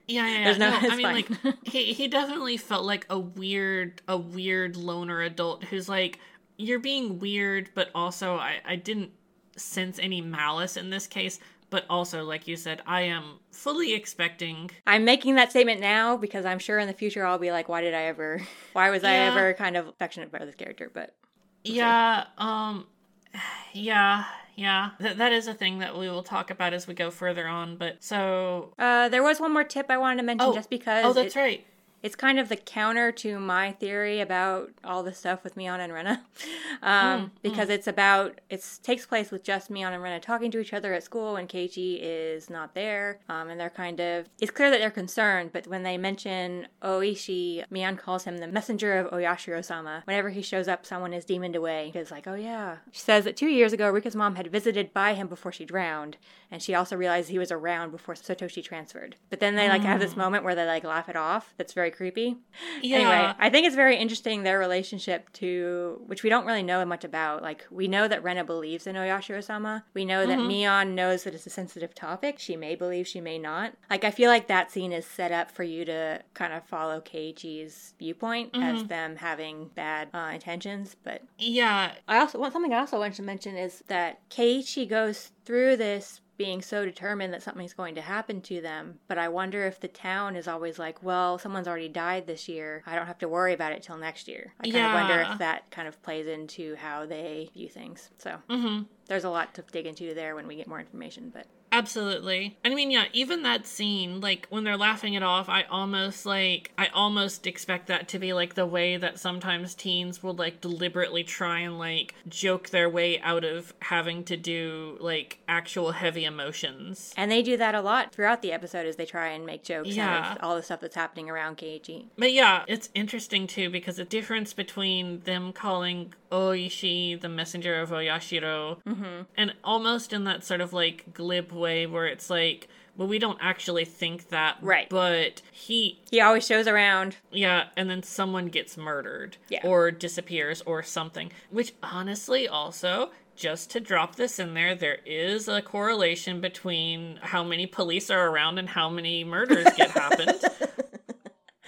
Yeah, 0.06 0.24
yeah, 0.28 0.38
yeah. 0.38 0.44
There's 0.44 0.58
no- 0.58 0.70
no, 0.70 0.76
I 0.76 0.96
mean, 0.96 1.02
fine. 1.02 1.14
like 1.42 1.56
he 1.66 1.92
he 1.94 2.06
definitely 2.06 2.56
felt 2.56 2.84
like 2.84 3.06
a 3.10 3.18
weird 3.18 4.02
a 4.06 4.16
weird 4.16 4.76
loner 4.76 5.20
adult 5.22 5.64
who's 5.64 5.88
like, 5.88 6.20
you're 6.56 6.78
being 6.78 7.18
weird, 7.18 7.70
but 7.74 7.90
also 7.92 8.36
I 8.36 8.60
I 8.64 8.76
didn't 8.76 9.10
sense 9.56 9.98
any 9.98 10.20
malice 10.20 10.76
in 10.76 10.90
this 10.90 11.08
case. 11.08 11.40
But 11.74 11.86
also, 11.90 12.22
like 12.22 12.46
you 12.46 12.54
said, 12.54 12.82
I 12.86 13.00
am 13.00 13.40
fully 13.50 13.94
expecting. 13.94 14.70
I'm 14.86 15.04
making 15.04 15.34
that 15.34 15.50
statement 15.50 15.80
now 15.80 16.16
because 16.16 16.44
I'm 16.44 16.60
sure 16.60 16.78
in 16.78 16.86
the 16.86 16.94
future 16.94 17.26
I'll 17.26 17.40
be 17.40 17.50
like, 17.50 17.68
why 17.68 17.80
did 17.80 17.94
I 17.94 18.02
ever, 18.02 18.40
why 18.74 18.90
was 18.90 19.02
I 19.02 19.14
ever 19.14 19.54
kind 19.54 19.76
of 19.76 19.88
affectionate 19.88 20.28
about 20.28 20.42
this 20.42 20.54
character? 20.54 20.88
But 20.94 21.16
Yeah, 21.64 22.26
um, 22.38 22.86
yeah, 23.72 24.24
yeah. 24.54 24.90
That 25.00 25.18
that 25.18 25.32
is 25.32 25.48
a 25.48 25.54
thing 25.54 25.80
that 25.80 25.98
we 25.98 26.08
will 26.08 26.22
talk 26.22 26.52
about 26.52 26.74
as 26.74 26.86
we 26.86 26.94
go 26.94 27.10
further 27.10 27.48
on. 27.48 27.76
But 27.76 28.04
so, 28.04 28.72
uh, 28.78 29.08
there 29.08 29.24
was 29.24 29.40
one 29.40 29.52
more 29.52 29.64
tip 29.64 29.86
I 29.88 29.98
wanted 29.98 30.18
to 30.18 30.22
mention 30.22 30.50
Oh. 30.50 30.54
just 30.54 30.70
because 30.70 31.04
oh, 31.04 31.12
that's 31.12 31.34
it- 31.34 31.40
right. 31.40 31.66
It's 32.04 32.14
kind 32.14 32.38
of 32.38 32.50
the 32.50 32.56
counter 32.56 33.10
to 33.10 33.40
my 33.40 33.72
theory 33.72 34.20
about 34.20 34.68
all 34.84 35.02
the 35.02 35.14
stuff 35.14 35.42
with 35.42 35.54
Mion 35.54 35.80
and 35.80 35.90
Rena, 35.90 36.22
um, 36.82 37.32
because 37.42 37.70
it's 37.70 37.86
about 37.86 38.42
it 38.50 38.62
takes 38.82 39.06
place 39.06 39.30
with 39.30 39.42
just 39.42 39.70
Mion 39.70 39.94
and 39.94 40.02
Rena 40.02 40.20
talking 40.20 40.50
to 40.50 40.58
each 40.58 40.74
other 40.74 40.92
at 40.92 41.02
school 41.02 41.32
when 41.32 41.48
Keiichi 41.48 41.98
is 42.02 42.50
not 42.50 42.74
there, 42.74 43.20
um, 43.30 43.48
and 43.48 43.58
they're 43.58 43.70
kind 43.70 44.00
of 44.00 44.28
it's 44.38 44.50
clear 44.50 44.70
that 44.70 44.80
they're 44.80 44.90
concerned. 44.90 45.48
But 45.50 45.66
when 45.66 45.82
they 45.82 45.96
mention 45.96 46.68
Oishi, 46.82 47.64
Mion 47.72 47.96
calls 47.96 48.24
him 48.24 48.36
the 48.36 48.48
messenger 48.48 48.98
of 48.98 49.10
Oyashiro-sama. 49.10 50.02
Whenever 50.04 50.28
he 50.28 50.42
shows 50.42 50.68
up, 50.68 50.84
someone 50.84 51.14
is 51.14 51.24
demoned 51.24 51.56
away. 51.56 51.90
He's 51.94 52.10
like, 52.10 52.26
"Oh 52.26 52.34
yeah." 52.34 52.76
She 52.92 53.00
says 53.00 53.24
that 53.24 53.34
two 53.34 53.48
years 53.48 53.72
ago, 53.72 53.90
Rika's 53.90 54.14
mom 54.14 54.34
had 54.34 54.52
visited 54.52 54.92
by 54.92 55.14
him 55.14 55.26
before 55.26 55.52
she 55.52 55.64
drowned, 55.64 56.18
and 56.50 56.62
she 56.62 56.74
also 56.74 56.96
realized 56.96 57.30
he 57.30 57.38
was 57.38 57.50
around 57.50 57.92
before 57.92 58.14
Satoshi 58.14 58.62
transferred. 58.62 59.16
But 59.30 59.40
then 59.40 59.54
they 59.54 59.70
like 59.70 59.80
have 59.80 60.00
this 60.00 60.16
moment 60.16 60.44
where 60.44 60.54
they 60.54 60.66
like 60.66 60.84
laugh 60.84 61.08
it 61.08 61.16
off. 61.16 61.54
That's 61.56 61.72
very 61.72 61.93
creepy. 61.94 62.36
Yeah. 62.82 62.96
Anyway, 62.96 63.34
I 63.38 63.50
think 63.50 63.66
it's 63.66 63.76
very 63.76 63.96
interesting 63.96 64.42
their 64.42 64.58
relationship 64.58 65.32
to 65.34 66.02
which 66.06 66.22
we 66.22 66.30
don't 66.30 66.46
really 66.46 66.62
know 66.62 66.84
much 66.84 67.04
about. 67.04 67.42
Like 67.42 67.66
we 67.70 67.88
know 67.88 68.06
that 68.08 68.22
Rena 68.22 68.44
believes 68.44 68.86
in 68.86 68.96
Oyashiro-sama. 68.96 69.84
We 69.94 70.04
know 70.04 70.26
that 70.26 70.38
Mion 70.38 70.94
knows 70.94 71.24
that 71.24 71.34
it's 71.34 71.46
a 71.46 71.50
sensitive 71.50 71.94
topic. 71.94 72.38
She 72.38 72.56
may 72.56 72.74
believe, 72.74 73.06
she 73.06 73.20
may 73.20 73.38
not. 73.38 73.74
Like 73.88 74.04
I 74.04 74.10
feel 74.10 74.30
like 74.30 74.48
that 74.48 74.70
scene 74.70 74.92
is 74.92 75.06
set 75.06 75.32
up 75.32 75.50
for 75.50 75.62
you 75.62 75.84
to 75.84 76.20
kind 76.34 76.52
of 76.52 76.64
follow 76.66 77.00
Keiichi's 77.00 77.94
viewpoint 77.98 78.50
as 78.54 78.84
them 78.84 79.16
having 79.16 79.70
bad 79.74 80.08
uh, 80.12 80.30
intentions. 80.32 80.96
But 81.02 81.22
Yeah, 81.38 81.92
I 82.08 82.18
also 82.18 82.38
one 82.38 82.52
something 82.52 82.72
I 82.72 82.80
also 82.80 82.98
wanted 82.98 83.14
to 83.16 83.22
mention 83.22 83.56
is 83.56 83.82
that 83.88 84.28
Keiichi 84.30 84.88
goes 84.88 85.30
through 85.44 85.76
this 85.76 86.20
being 86.36 86.62
so 86.62 86.84
determined 86.84 87.32
that 87.32 87.42
something's 87.42 87.74
going 87.74 87.94
to 87.94 88.00
happen 88.00 88.40
to 88.42 88.60
them, 88.60 88.98
but 89.08 89.18
I 89.18 89.28
wonder 89.28 89.64
if 89.66 89.80
the 89.80 89.88
town 89.88 90.36
is 90.36 90.48
always 90.48 90.78
like, 90.78 91.02
well, 91.02 91.38
someone's 91.38 91.68
already 91.68 91.88
died 91.88 92.26
this 92.26 92.48
year. 92.48 92.82
I 92.86 92.96
don't 92.96 93.06
have 93.06 93.18
to 93.18 93.28
worry 93.28 93.52
about 93.52 93.72
it 93.72 93.82
till 93.82 93.96
next 93.96 94.28
year. 94.28 94.52
I 94.60 94.68
kind 94.70 94.86
of 94.86 94.92
wonder 94.92 95.20
if 95.22 95.38
that 95.38 95.70
kind 95.70 95.86
of 95.86 96.02
plays 96.02 96.26
into 96.26 96.74
how 96.76 97.06
they 97.06 97.50
view 97.54 97.68
things. 97.68 98.10
So 98.18 98.36
hmm 98.48 98.82
there's 99.06 99.24
a 99.24 99.30
lot 99.30 99.52
to 99.54 99.62
dig 99.70 99.84
into 99.84 100.14
there 100.14 100.34
when 100.34 100.46
we 100.46 100.56
get 100.56 100.66
more 100.66 100.80
information, 100.80 101.30
but 101.32 101.46
absolutely. 101.78 102.56
I 102.64 102.74
mean, 102.74 102.90
yeah, 102.90 103.04
even 103.12 103.42
that 103.42 103.66
scene, 103.66 104.20
like 104.20 104.46
when 104.50 104.64
they're 104.64 104.76
laughing 104.76 105.14
it 105.14 105.22
off, 105.22 105.48
I 105.48 105.62
almost 105.64 106.24
like 106.26 106.72
I 106.78 106.86
almost 106.94 107.46
expect 107.46 107.88
that 107.88 108.08
to 108.08 108.18
be 108.18 108.32
like 108.32 108.54
the 108.54 108.66
way 108.66 108.96
that 108.96 109.18
sometimes 109.18 109.74
teens 109.74 110.22
will 110.22 110.34
like 110.34 110.60
deliberately 110.60 111.24
try 111.24 111.60
and 111.60 111.78
like 111.78 112.14
joke 112.28 112.70
their 112.70 112.88
way 112.88 113.20
out 113.20 113.44
of 113.44 113.74
having 113.80 114.24
to 114.24 114.36
do 114.36 114.96
like 115.00 115.38
actual 115.48 115.92
heavy 115.92 116.24
emotions. 116.24 117.12
and 117.16 117.30
they 117.30 117.42
do 117.42 117.56
that 117.56 117.74
a 117.74 117.80
lot 117.80 118.12
throughout 118.12 118.40
the 118.42 118.52
episode 118.52 118.86
as 118.86 118.96
they 118.96 119.06
try 119.06 119.28
and 119.28 119.44
make 119.44 119.62
jokes 119.62 119.88
Yeah. 119.88 120.36
all 120.40 120.56
the 120.56 120.62
stuff 120.62 120.80
that's 120.80 120.96
happening 120.96 121.28
around 121.28 121.58
Keiichi. 121.58 122.06
But 122.16 122.32
yeah, 122.32 122.64
it's 122.68 122.88
interesting 122.94 123.46
too 123.46 123.68
because 123.70 123.96
the 123.96 124.04
difference 124.04 124.52
between 124.52 125.20
them 125.20 125.52
calling 125.52 126.14
Oishi 126.30 127.20
the 127.20 127.28
messenger 127.28 127.80
of 127.80 127.90
Oyashiro 127.90 128.82
mm-hmm. 128.86 129.22
and 129.36 129.54
almost 129.62 130.12
in 130.12 130.24
that 130.24 130.44
sort 130.44 130.60
of 130.60 130.72
like 130.72 131.12
glib 131.14 131.52
way 131.52 131.63
where 131.86 132.06
it's 132.06 132.30
like, 132.30 132.68
well, 132.96 133.08
we 133.08 133.18
don't 133.18 133.38
actually 133.40 133.84
think 133.84 134.28
that, 134.28 134.56
Right. 134.62 134.88
But 134.88 135.42
he, 135.50 136.00
He 136.10 136.20
always 136.20 136.46
shows 136.46 136.66
around. 136.68 137.16
yeah, 137.32 137.64
and 137.76 137.90
then 137.90 138.02
someone 138.02 138.46
gets 138.46 138.76
murdered, 138.76 139.36
Yeah. 139.48 139.66
or 139.66 139.90
disappears, 139.90 140.62
or 140.64 140.82
something. 140.82 141.32
Which 141.50 141.74
honestly, 141.82 142.46
also. 142.48 143.10
Just 143.36 143.68
to 143.72 143.80
drop 143.80 144.14
this 144.14 144.38
in 144.38 144.54
there, 144.54 144.76
there 144.76 144.98
is 145.04 145.48
a 145.48 145.60
correlation 145.60 146.40
between 146.40 147.18
how 147.20 147.42
many 147.42 147.66
police 147.66 148.08
are 148.08 148.28
around 148.28 148.58
and 148.58 148.68
how 148.68 148.88
many 148.88 149.24
murders 149.24 149.66
get 149.76 149.90
happened. 149.90 150.40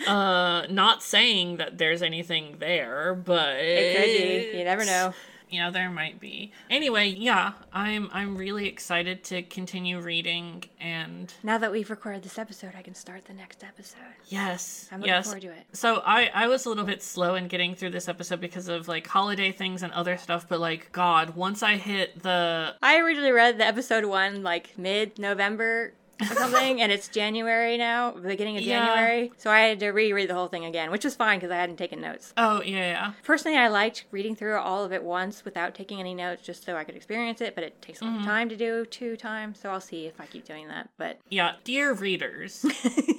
Uh, 0.06 0.66
not 0.70 1.02
saying 1.02 1.56
that 1.56 1.78
there's 1.78 2.00
anything 2.02 2.56
there, 2.60 3.14
but 3.14 3.56
It 3.58 3.96
could 3.96 4.52
be. 4.52 4.58
You 4.58 4.64
never 4.64 4.84
know. 4.84 5.12
Yeah, 5.48 5.70
there 5.70 5.90
might 5.90 6.18
be. 6.18 6.52
Anyway, 6.70 7.06
yeah, 7.08 7.52
I'm 7.72 8.10
I'm 8.12 8.36
really 8.36 8.66
excited 8.66 9.22
to 9.24 9.42
continue 9.42 10.00
reading, 10.00 10.64
and 10.80 11.32
Now 11.42 11.58
that 11.58 11.70
we've 11.70 11.88
recorded 11.88 12.22
this 12.22 12.38
episode, 12.38 12.72
I 12.76 12.82
can 12.82 12.94
start 12.94 13.26
the 13.26 13.32
next 13.32 13.62
episode. 13.62 13.98
yes, 14.26 14.88
I'm 14.90 15.00
looking 15.00 15.14
yes. 15.14 15.26
forward 15.26 15.42
to 15.42 15.52
it. 15.52 15.64
So 15.72 16.02
I 16.04 16.30
I 16.34 16.48
was 16.48 16.66
a 16.66 16.68
little 16.68 16.84
bit 16.84 17.02
slow 17.02 17.36
in 17.36 17.48
getting 17.48 17.74
through 17.74 17.90
this 17.90 18.08
episode 18.08 18.40
because 18.40 18.68
of 18.68 18.88
like 18.88 19.06
holiday 19.06 19.52
things 19.52 19.82
and 19.82 19.92
other 19.92 20.16
stuff, 20.16 20.48
but 20.48 20.58
like 20.60 20.90
God, 20.92 21.36
once 21.36 21.62
I 21.62 21.76
hit 21.76 22.22
the 22.22 22.74
I 22.82 22.98
originally 22.98 23.32
read 23.32 23.58
the 23.58 23.66
episode 23.66 24.04
one 24.04 24.42
like 24.42 24.76
mid 24.76 25.18
November 25.18 25.92
or 26.20 26.26
something, 26.34 26.80
and 26.80 26.90
it's 26.90 27.08
January 27.08 27.76
now, 27.76 28.10
beginning 28.12 28.56
of 28.56 28.62
Yeah. 28.62 28.86
January. 28.86 29.32
So 29.36 29.50
I 29.50 29.60
had 29.60 29.80
to 29.80 29.90
reread 29.90 30.30
the 30.30 30.34
whole 30.34 30.48
thing 30.48 30.64
again, 30.64 30.90
which 30.90 31.04
was 31.04 31.14
fine 31.14 31.38
because 31.38 31.50
I 31.50 31.56
hadn't 31.56 31.76
taken 31.76 32.00
notes. 32.00 32.32
oh 32.36 32.62
yeah 32.62 32.90
yeah 32.90 33.12
Personally, 33.24 33.58
I 33.58 33.68
liked 33.68 34.04
reading 34.10 34.34
through 34.36 34.56
all 34.58 34.84
of 34.84 34.92
it 34.92 35.02
once 35.02 35.44
without 35.44 35.74
taking 35.74 36.00
any 36.00 36.14
notes 36.14 36.42
just 36.42 36.64
so 36.64 36.76
I 36.76 36.84
could 36.84 36.96
experience 36.96 37.40
it, 37.40 37.54
but 37.54 37.64
it 37.64 37.80
takes 37.82 38.00
a 38.00 38.04
Mm-hmm. 38.04 38.16
long 38.16 38.24
time 38.24 38.48
to 38.48 38.56
do 38.56 38.86
two 38.86 39.16
times, 39.16 39.58
so 39.60 39.70
I'll 39.70 39.80
see 39.80 40.06
if 40.06 40.20
I 40.20 40.26
keep 40.26 40.44
doing 40.46 40.68
that. 40.68 40.88
But 40.96 41.18
yeah, 41.28 41.52
dear 41.64 41.92
readers, 41.92 42.64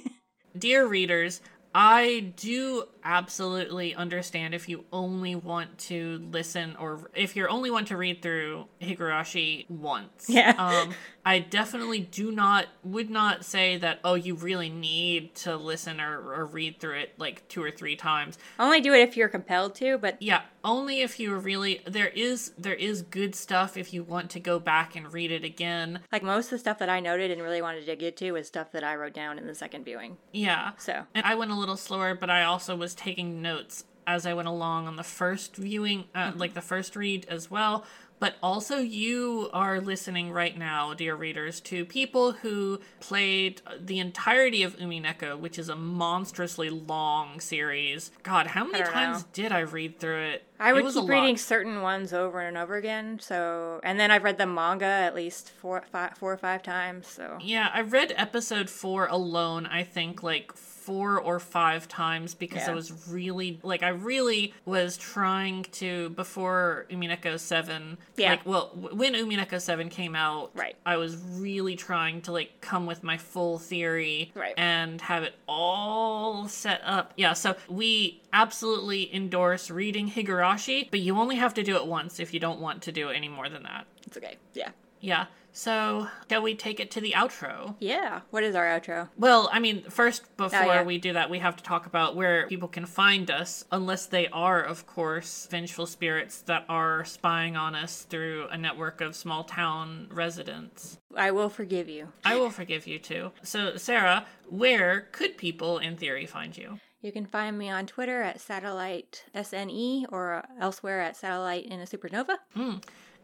dear 0.58 0.86
readers. 0.86 1.40
I 1.74 2.32
do 2.36 2.84
absolutely 3.08 3.94
understand 3.94 4.54
if 4.54 4.68
you 4.68 4.84
only 4.92 5.34
want 5.34 5.78
to 5.78 6.20
listen 6.30 6.76
or 6.78 7.10
if 7.14 7.34
you're 7.34 7.48
only 7.48 7.70
want 7.70 7.88
to 7.88 7.96
read 7.96 8.20
through 8.20 8.66
Higurashi 8.82 9.68
once. 9.70 10.26
Yeah. 10.28 10.54
Um, 10.58 10.94
I 11.24 11.40
definitely 11.40 12.00
do 12.00 12.30
not, 12.30 12.66
would 12.84 13.10
not 13.10 13.44
say 13.44 13.76
that, 13.78 14.00
oh, 14.04 14.14
you 14.14 14.34
really 14.34 14.68
need 14.68 15.34
to 15.36 15.56
listen 15.56 16.00
or, 16.00 16.18
or 16.20 16.46
read 16.46 16.80
through 16.80 16.98
it 16.98 17.14
like 17.18 17.46
two 17.48 17.62
or 17.62 17.70
three 17.70 17.96
times. 17.96 18.38
only 18.58 18.80
do 18.80 18.92
it 18.94 19.00
if 19.00 19.16
you're 19.16 19.28
compelled 19.28 19.74
to, 19.76 19.98
but 19.98 20.20
Yeah, 20.20 20.42
only 20.64 21.00
if 21.00 21.18
you 21.20 21.34
really, 21.36 21.82
there 21.86 22.08
is, 22.08 22.52
there 22.58 22.74
is 22.74 23.02
good 23.02 23.34
stuff 23.34 23.76
if 23.76 23.92
you 23.92 24.02
want 24.02 24.30
to 24.30 24.40
go 24.40 24.58
back 24.58 24.96
and 24.96 25.12
read 25.12 25.30
it 25.30 25.44
again. 25.44 26.00
like 26.12 26.22
most 26.22 26.46
of 26.46 26.50
the 26.52 26.58
stuff 26.58 26.78
that 26.78 26.88
I 26.88 27.00
noted 27.00 27.30
and 27.30 27.42
really 27.42 27.62
wanted 27.62 27.86
to 27.86 27.96
get 27.96 28.16
to 28.18 28.32
was 28.32 28.46
stuff 28.46 28.72
that 28.72 28.84
I 28.84 28.96
wrote 28.96 29.14
down 29.14 29.38
in 29.38 29.46
the 29.46 29.54
second 29.54 29.84
viewing. 29.84 30.16
Yeah. 30.32 30.72
So 30.78 31.04
And 31.14 31.26
I 31.26 31.34
went 31.34 31.50
a 31.50 31.54
little 31.54 31.76
slower, 31.76 32.14
but 32.14 32.30
I 32.30 32.44
also 32.44 32.74
was 32.74 32.94
taking 32.98 33.40
notes 33.40 33.84
as 34.06 34.26
I 34.26 34.34
went 34.34 34.48
along 34.48 34.86
on 34.86 34.96
the 34.96 35.02
first 35.02 35.56
viewing, 35.56 36.04
uh, 36.14 36.32
like 36.34 36.54
the 36.54 36.62
first 36.62 36.96
read 36.96 37.26
as 37.28 37.50
well. 37.50 37.84
But 38.20 38.34
also, 38.42 38.78
you 38.78 39.48
are 39.52 39.80
listening 39.80 40.32
right 40.32 40.56
now, 40.56 40.92
dear 40.92 41.14
readers, 41.14 41.60
to 41.60 41.84
people 41.84 42.32
who 42.32 42.80
played 42.98 43.62
the 43.78 44.00
entirety 44.00 44.64
of 44.64 44.76
Umineko, 44.76 45.38
which 45.38 45.56
is 45.56 45.68
a 45.68 45.76
monstrously 45.76 46.68
long 46.68 47.38
series. 47.38 48.10
God, 48.24 48.48
how 48.48 48.64
many 48.64 48.82
times 48.82 49.22
know. 49.22 49.28
did 49.34 49.52
I 49.52 49.60
read 49.60 50.00
through 50.00 50.22
it? 50.22 50.44
I 50.58 50.72
would 50.72 50.82
was 50.82 50.94
keep 50.94 51.08
reading 51.08 51.34
lot. 51.34 51.38
certain 51.38 51.80
ones 51.82 52.12
over 52.12 52.40
and 52.40 52.56
over 52.56 52.74
again. 52.74 53.20
So, 53.20 53.78
and 53.84 54.00
then 54.00 54.10
I've 54.10 54.24
read 54.24 54.38
the 54.38 54.46
manga 54.46 54.84
at 54.86 55.14
least 55.14 55.50
four, 55.50 55.84
five, 55.92 56.18
four 56.18 56.32
or 56.32 56.38
five 56.38 56.64
times. 56.64 57.06
So, 57.06 57.38
Yeah, 57.40 57.70
I 57.72 57.82
read 57.82 58.12
episode 58.16 58.68
four 58.68 59.06
alone, 59.06 59.66
I 59.66 59.84
think 59.84 60.24
like 60.24 60.52
four 60.88 61.20
or 61.20 61.38
five 61.38 61.86
times 61.86 62.32
because 62.32 62.66
I 62.66 62.72
was 62.72 63.06
really, 63.10 63.60
like, 63.62 63.82
I 63.82 63.88
really 63.90 64.54
was 64.64 64.96
trying 64.96 65.64
to, 65.72 66.08
before 66.10 66.86
Umineko 66.90 67.38
7, 67.38 67.98
Yeah. 68.16 68.30
like, 68.30 68.46
well, 68.46 68.68
when 68.74 69.12
Umineko 69.12 69.60
7 69.60 69.90
came 69.90 70.16
out, 70.16 70.50
Right. 70.54 70.74
I 70.86 70.96
was 70.96 71.18
really 71.18 71.76
trying 71.76 72.22
to, 72.22 72.32
like, 72.32 72.62
come 72.62 72.86
with 72.86 73.02
my 73.02 73.18
full 73.18 73.58
theory 73.58 74.32
Right. 74.34 74.54
and 74.56 74.98
have 75.02 75.24
it 75.24 75.34
all 75.46 76.48
set 76.48 76.80
up. 76.82 77.12
Yeah, 77.18 77.34
so 77.34 77.54
we 77.68 78.22
absolutely 78.32 79.14
endorse 79.14 79.70
reading 79.70 80.10
Higurashi, 80.10 80.90
but 80.90 81.00
you 81.00 81.18
only 81.18 81.36
have 81.36 81.52
to 81.52 81.62
do 81.62 81.76
it 81.76 81.84
once 81.84 82.18
if 82.18 82.32
you 82.32 82.40
don't 82.40 82.60
want 82.60 82.80
to 82.84 82.92
do 82.92 83.10
it 83.10 83.14
any 83.14 83.28
more 83.28 83.50
than 83.50 83.62
that. 83.64 83.84
it's 84.06 84.16
okay. 84.16 84.38
Yeah. 84.54 84.70
Yeah. 85.00 85.26
So, 85.58 86.06
shall 86.30 86.42
we 86.42 86.54
take 86.54 86.78
it 86.78 86.88
to 86.92 87.00
the 87.00 87.14
outro? 87.16 87.74
Yeah. 87.80 88.20
What 88.30 88.44
is 88.44 88.54
our 88.54 88.64
outro? 88.64 89.08
Well, 89.18 89.50
I 89.52 89.58
mean, 89.58 89.82
first, 89.90 90.36
before 90.36 90.66
yeah. 90.66 90.84
we 90.84 90.98
do 90.98 91.14
that, 91.14 91.30
we 91.30 91.40
have 91.40 91.56
to 91.56 91.64
talk 91.64 91.84
about 91.84 92.14
where 92.14 92.46
people 92.46 92.68
can 92.68 92.86
find 92.86 93.28
us, 93.28 93.64
unless 93.72 94.06
they 94.06 94.28
are, 94.28 94.62
of 94.62 94.86
course, 94.86 95.48
vengeful 95.50 95.86
spirits 95.86 96.42
that 96.42 96.64
are 96.68 97.04
spying 97.04 97.56
on 97.56 97.74
us 97.74 98.02
through 98.04 98.46
a 98.52 98.56
network 98.56 99.00
of 99.00 99.16
small 99.16 99.42
town 99.42 100.06
residents. 100.12 101.00
I 101.16 101.32
will 101.32 101.48
forgive 101.48 101.88
you. 101.88 102.12
I 102.24 102.36
will 102.36 102.50
forgive 102.50 102.86
you 102.86 103.00
too. 103.00 103.32
So, 103.42 103.76
Sarah, 103.76 104.26
where 104.48 105.08
could 105.10 105.36
people, 105.36 105.78
in 105.78 105.96
theory, 105.96 106.26
find 106.26 106.56
you? 106.56 106.78
You 107.02 107.10
can 107.10 107.26
find 107.26 107.58
me 107.58 107.68
on 107.68 107.86
Twitter 107.86 108.22
at 108.22 108.40
satellite 108.40 109.24
SNE 109.34 110.04
or 110.12 110.44
elsewhere 110.60 111.00
at 111.00 111.16
satellite 111.16 111.66
in 111.66 111.80
a 111.80 111.84
supernova. 111.84 112.36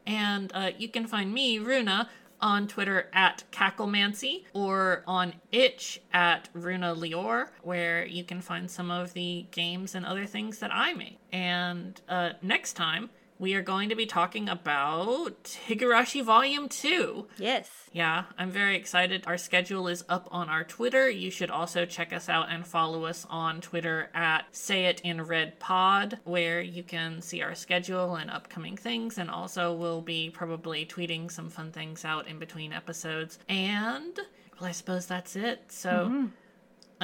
And 0.07 0.53
uh, 0.55 0.73
you 0.77 0.89
can 0.89 1.07
find 1.07 1.33
me, 1.33 1.59
Runa, 1.59 2.11
on 2.45 2.69
Twitter 2.69 3.09
at 3.15 3.43
Cacklemancy 3.51 4.45
or 4.53 5.03
on 5.07 5.33
itch 5.51 6.01
at 6.13 6.51
Runa 6.53 6.95
Lior, 6.95 7.49
where 7.63 8.05
you 8.05 8.23
can 8.23 8.43
find 8.43 8.71
some 8.71 8.91
of 8.91 9.15
the 9.15 9.47
games 9.51 9.95
and 9.95 10.05
other 10.05 10.27
things 10.27 10.59
that 10.59 10.71
I 10.73 10.93
make. 10.93 11.19
And 11.33 11.99
uh, 12.07 12.35
next 12.43 12.75
time, 12.75 13.09
we 13.39 13.55
are 13.55 13.63
going 13.63 13.89
to 13.89 13.97
be 13.97 14.07
talking 14.07 14.49
about 14.49 15.59
Higurashi 15.69 16.25
Volume 16.25 16.69
2. 16.69 17.27
Yes. 17.39 17.69
Yeah, 17.93 18.25
I'm 18.39 18.51
very 18.51 18.77
excited. 18.77 19.25
Our 19.27 19.37
schedule 19.37 19.89
is 19.89 20.05
up 20.09 20.29
on 20.31 20.49
our 20.49 20.65
Twitter. 20.65 21.11
You 21.11 21.31
should 21.31 21.51
also 21.51 21.85
check 21.85 22.13
us 22.13 22.29
out 22.29 22.51
and 22.51 22.67
follow 22.67 23.05
us 23.05 23.27
on 23.29 23.61
Twitter 23.61 24.11
at 24.15 24.47
Say 24.53 24.87
It 24.87 25.01
in 25.03 25.23
Red 25.23 25.59
Pod, 25.59 26.19
where 26.25 26.61
you 26.61 26.83
can 26.83 27.23
see 27.23 27.43
our 27.43 27.55
schedule 27.55 28.17
and 28.17 28.31
upcoming 28.31 28.77
things. 28.77 29.19
And 29.19 29.31
also, 29.31 29.75
we'll 29.75 30.03
be 30.03 30.31
probably 30.31 30.87
tweeting 30.87 31.31
some 31.31 31.51
fun 31.51 31.73
things 31.73 32.05
out 32.05 32.29
in 32.29 32.39
between 32.39 32.73
episodes. 32.73 33.39
And, 33.49 34.19
well, 34.61 34.69
I 34.69 34.73
suppose 34.73 35.07
that's 35.07 35.37
it. 35.37 35.65
So. 35.69 35.91
Mm-hmm. 35.91 36.27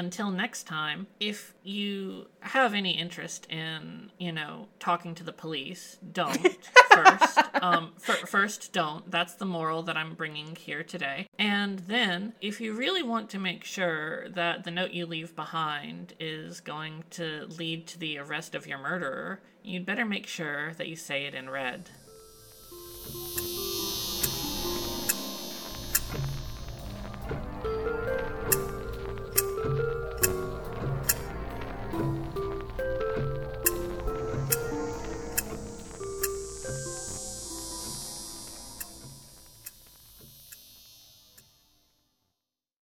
Until 0.00 0.30
next 0.30 0.62
time, 0.62 1.08
if 1.20 1.52
you 1.62 2.28
have 2.40 2.72
any 2.72 2.98
interest 2.98 3.44
in, 3.50 4.10
you 4.18 4.32
know, 4.32 4.68
talking 4.78 5.14
to 5.16 5.22
the 5.22 5.30
police, 5.30 5.98
don't 6.10 6.56
first. 6.90 7.38
Um, 7.60 7.92
fir- 7.98 8.26
first, 8.26 8.72
don't. 8.72 9.10
That's 9.10 9.34
the 9.34 9.44
moral 9.44 9.82
that 9.82 9.98
I'm 9.98 10.14
bringing 10.14 10.56
here 10.56 10.82
today. 10.82 11.26
And 11.38 11.80
then, 11.80 12.32
if 12.40 12.62
you 12.62 12.72
really 12.72 13.02
want 13.02 13.28
to 13.30 13.38
make 13.38 13.62
sure 13.62 14.30
that 14.30 14.64
the 14.64 14.70
note 14.70 14.92
you 14.92 15.04
leave 15.04 15.36
behind 15.36 16.14
is 16.18 16.62
going 16.62 17.04
to 17.10 17.44
lead 17.58 17.86
to 17.88 17.98
the 17.98 18.16
arrest 18.16 18.54
of 18.54 18.66
your 18.66 18.78
murderer, 18.78 19.42
you'd 19.62 19.84
better 19.84 20.06
make 20.06 20.26
sure 20.26 20.72
that 20.78 20.88
you 20.88 20.96
say 20.96 21.26
it 21.26 21.34
in 21.34 21.50
red. 21.50 21.90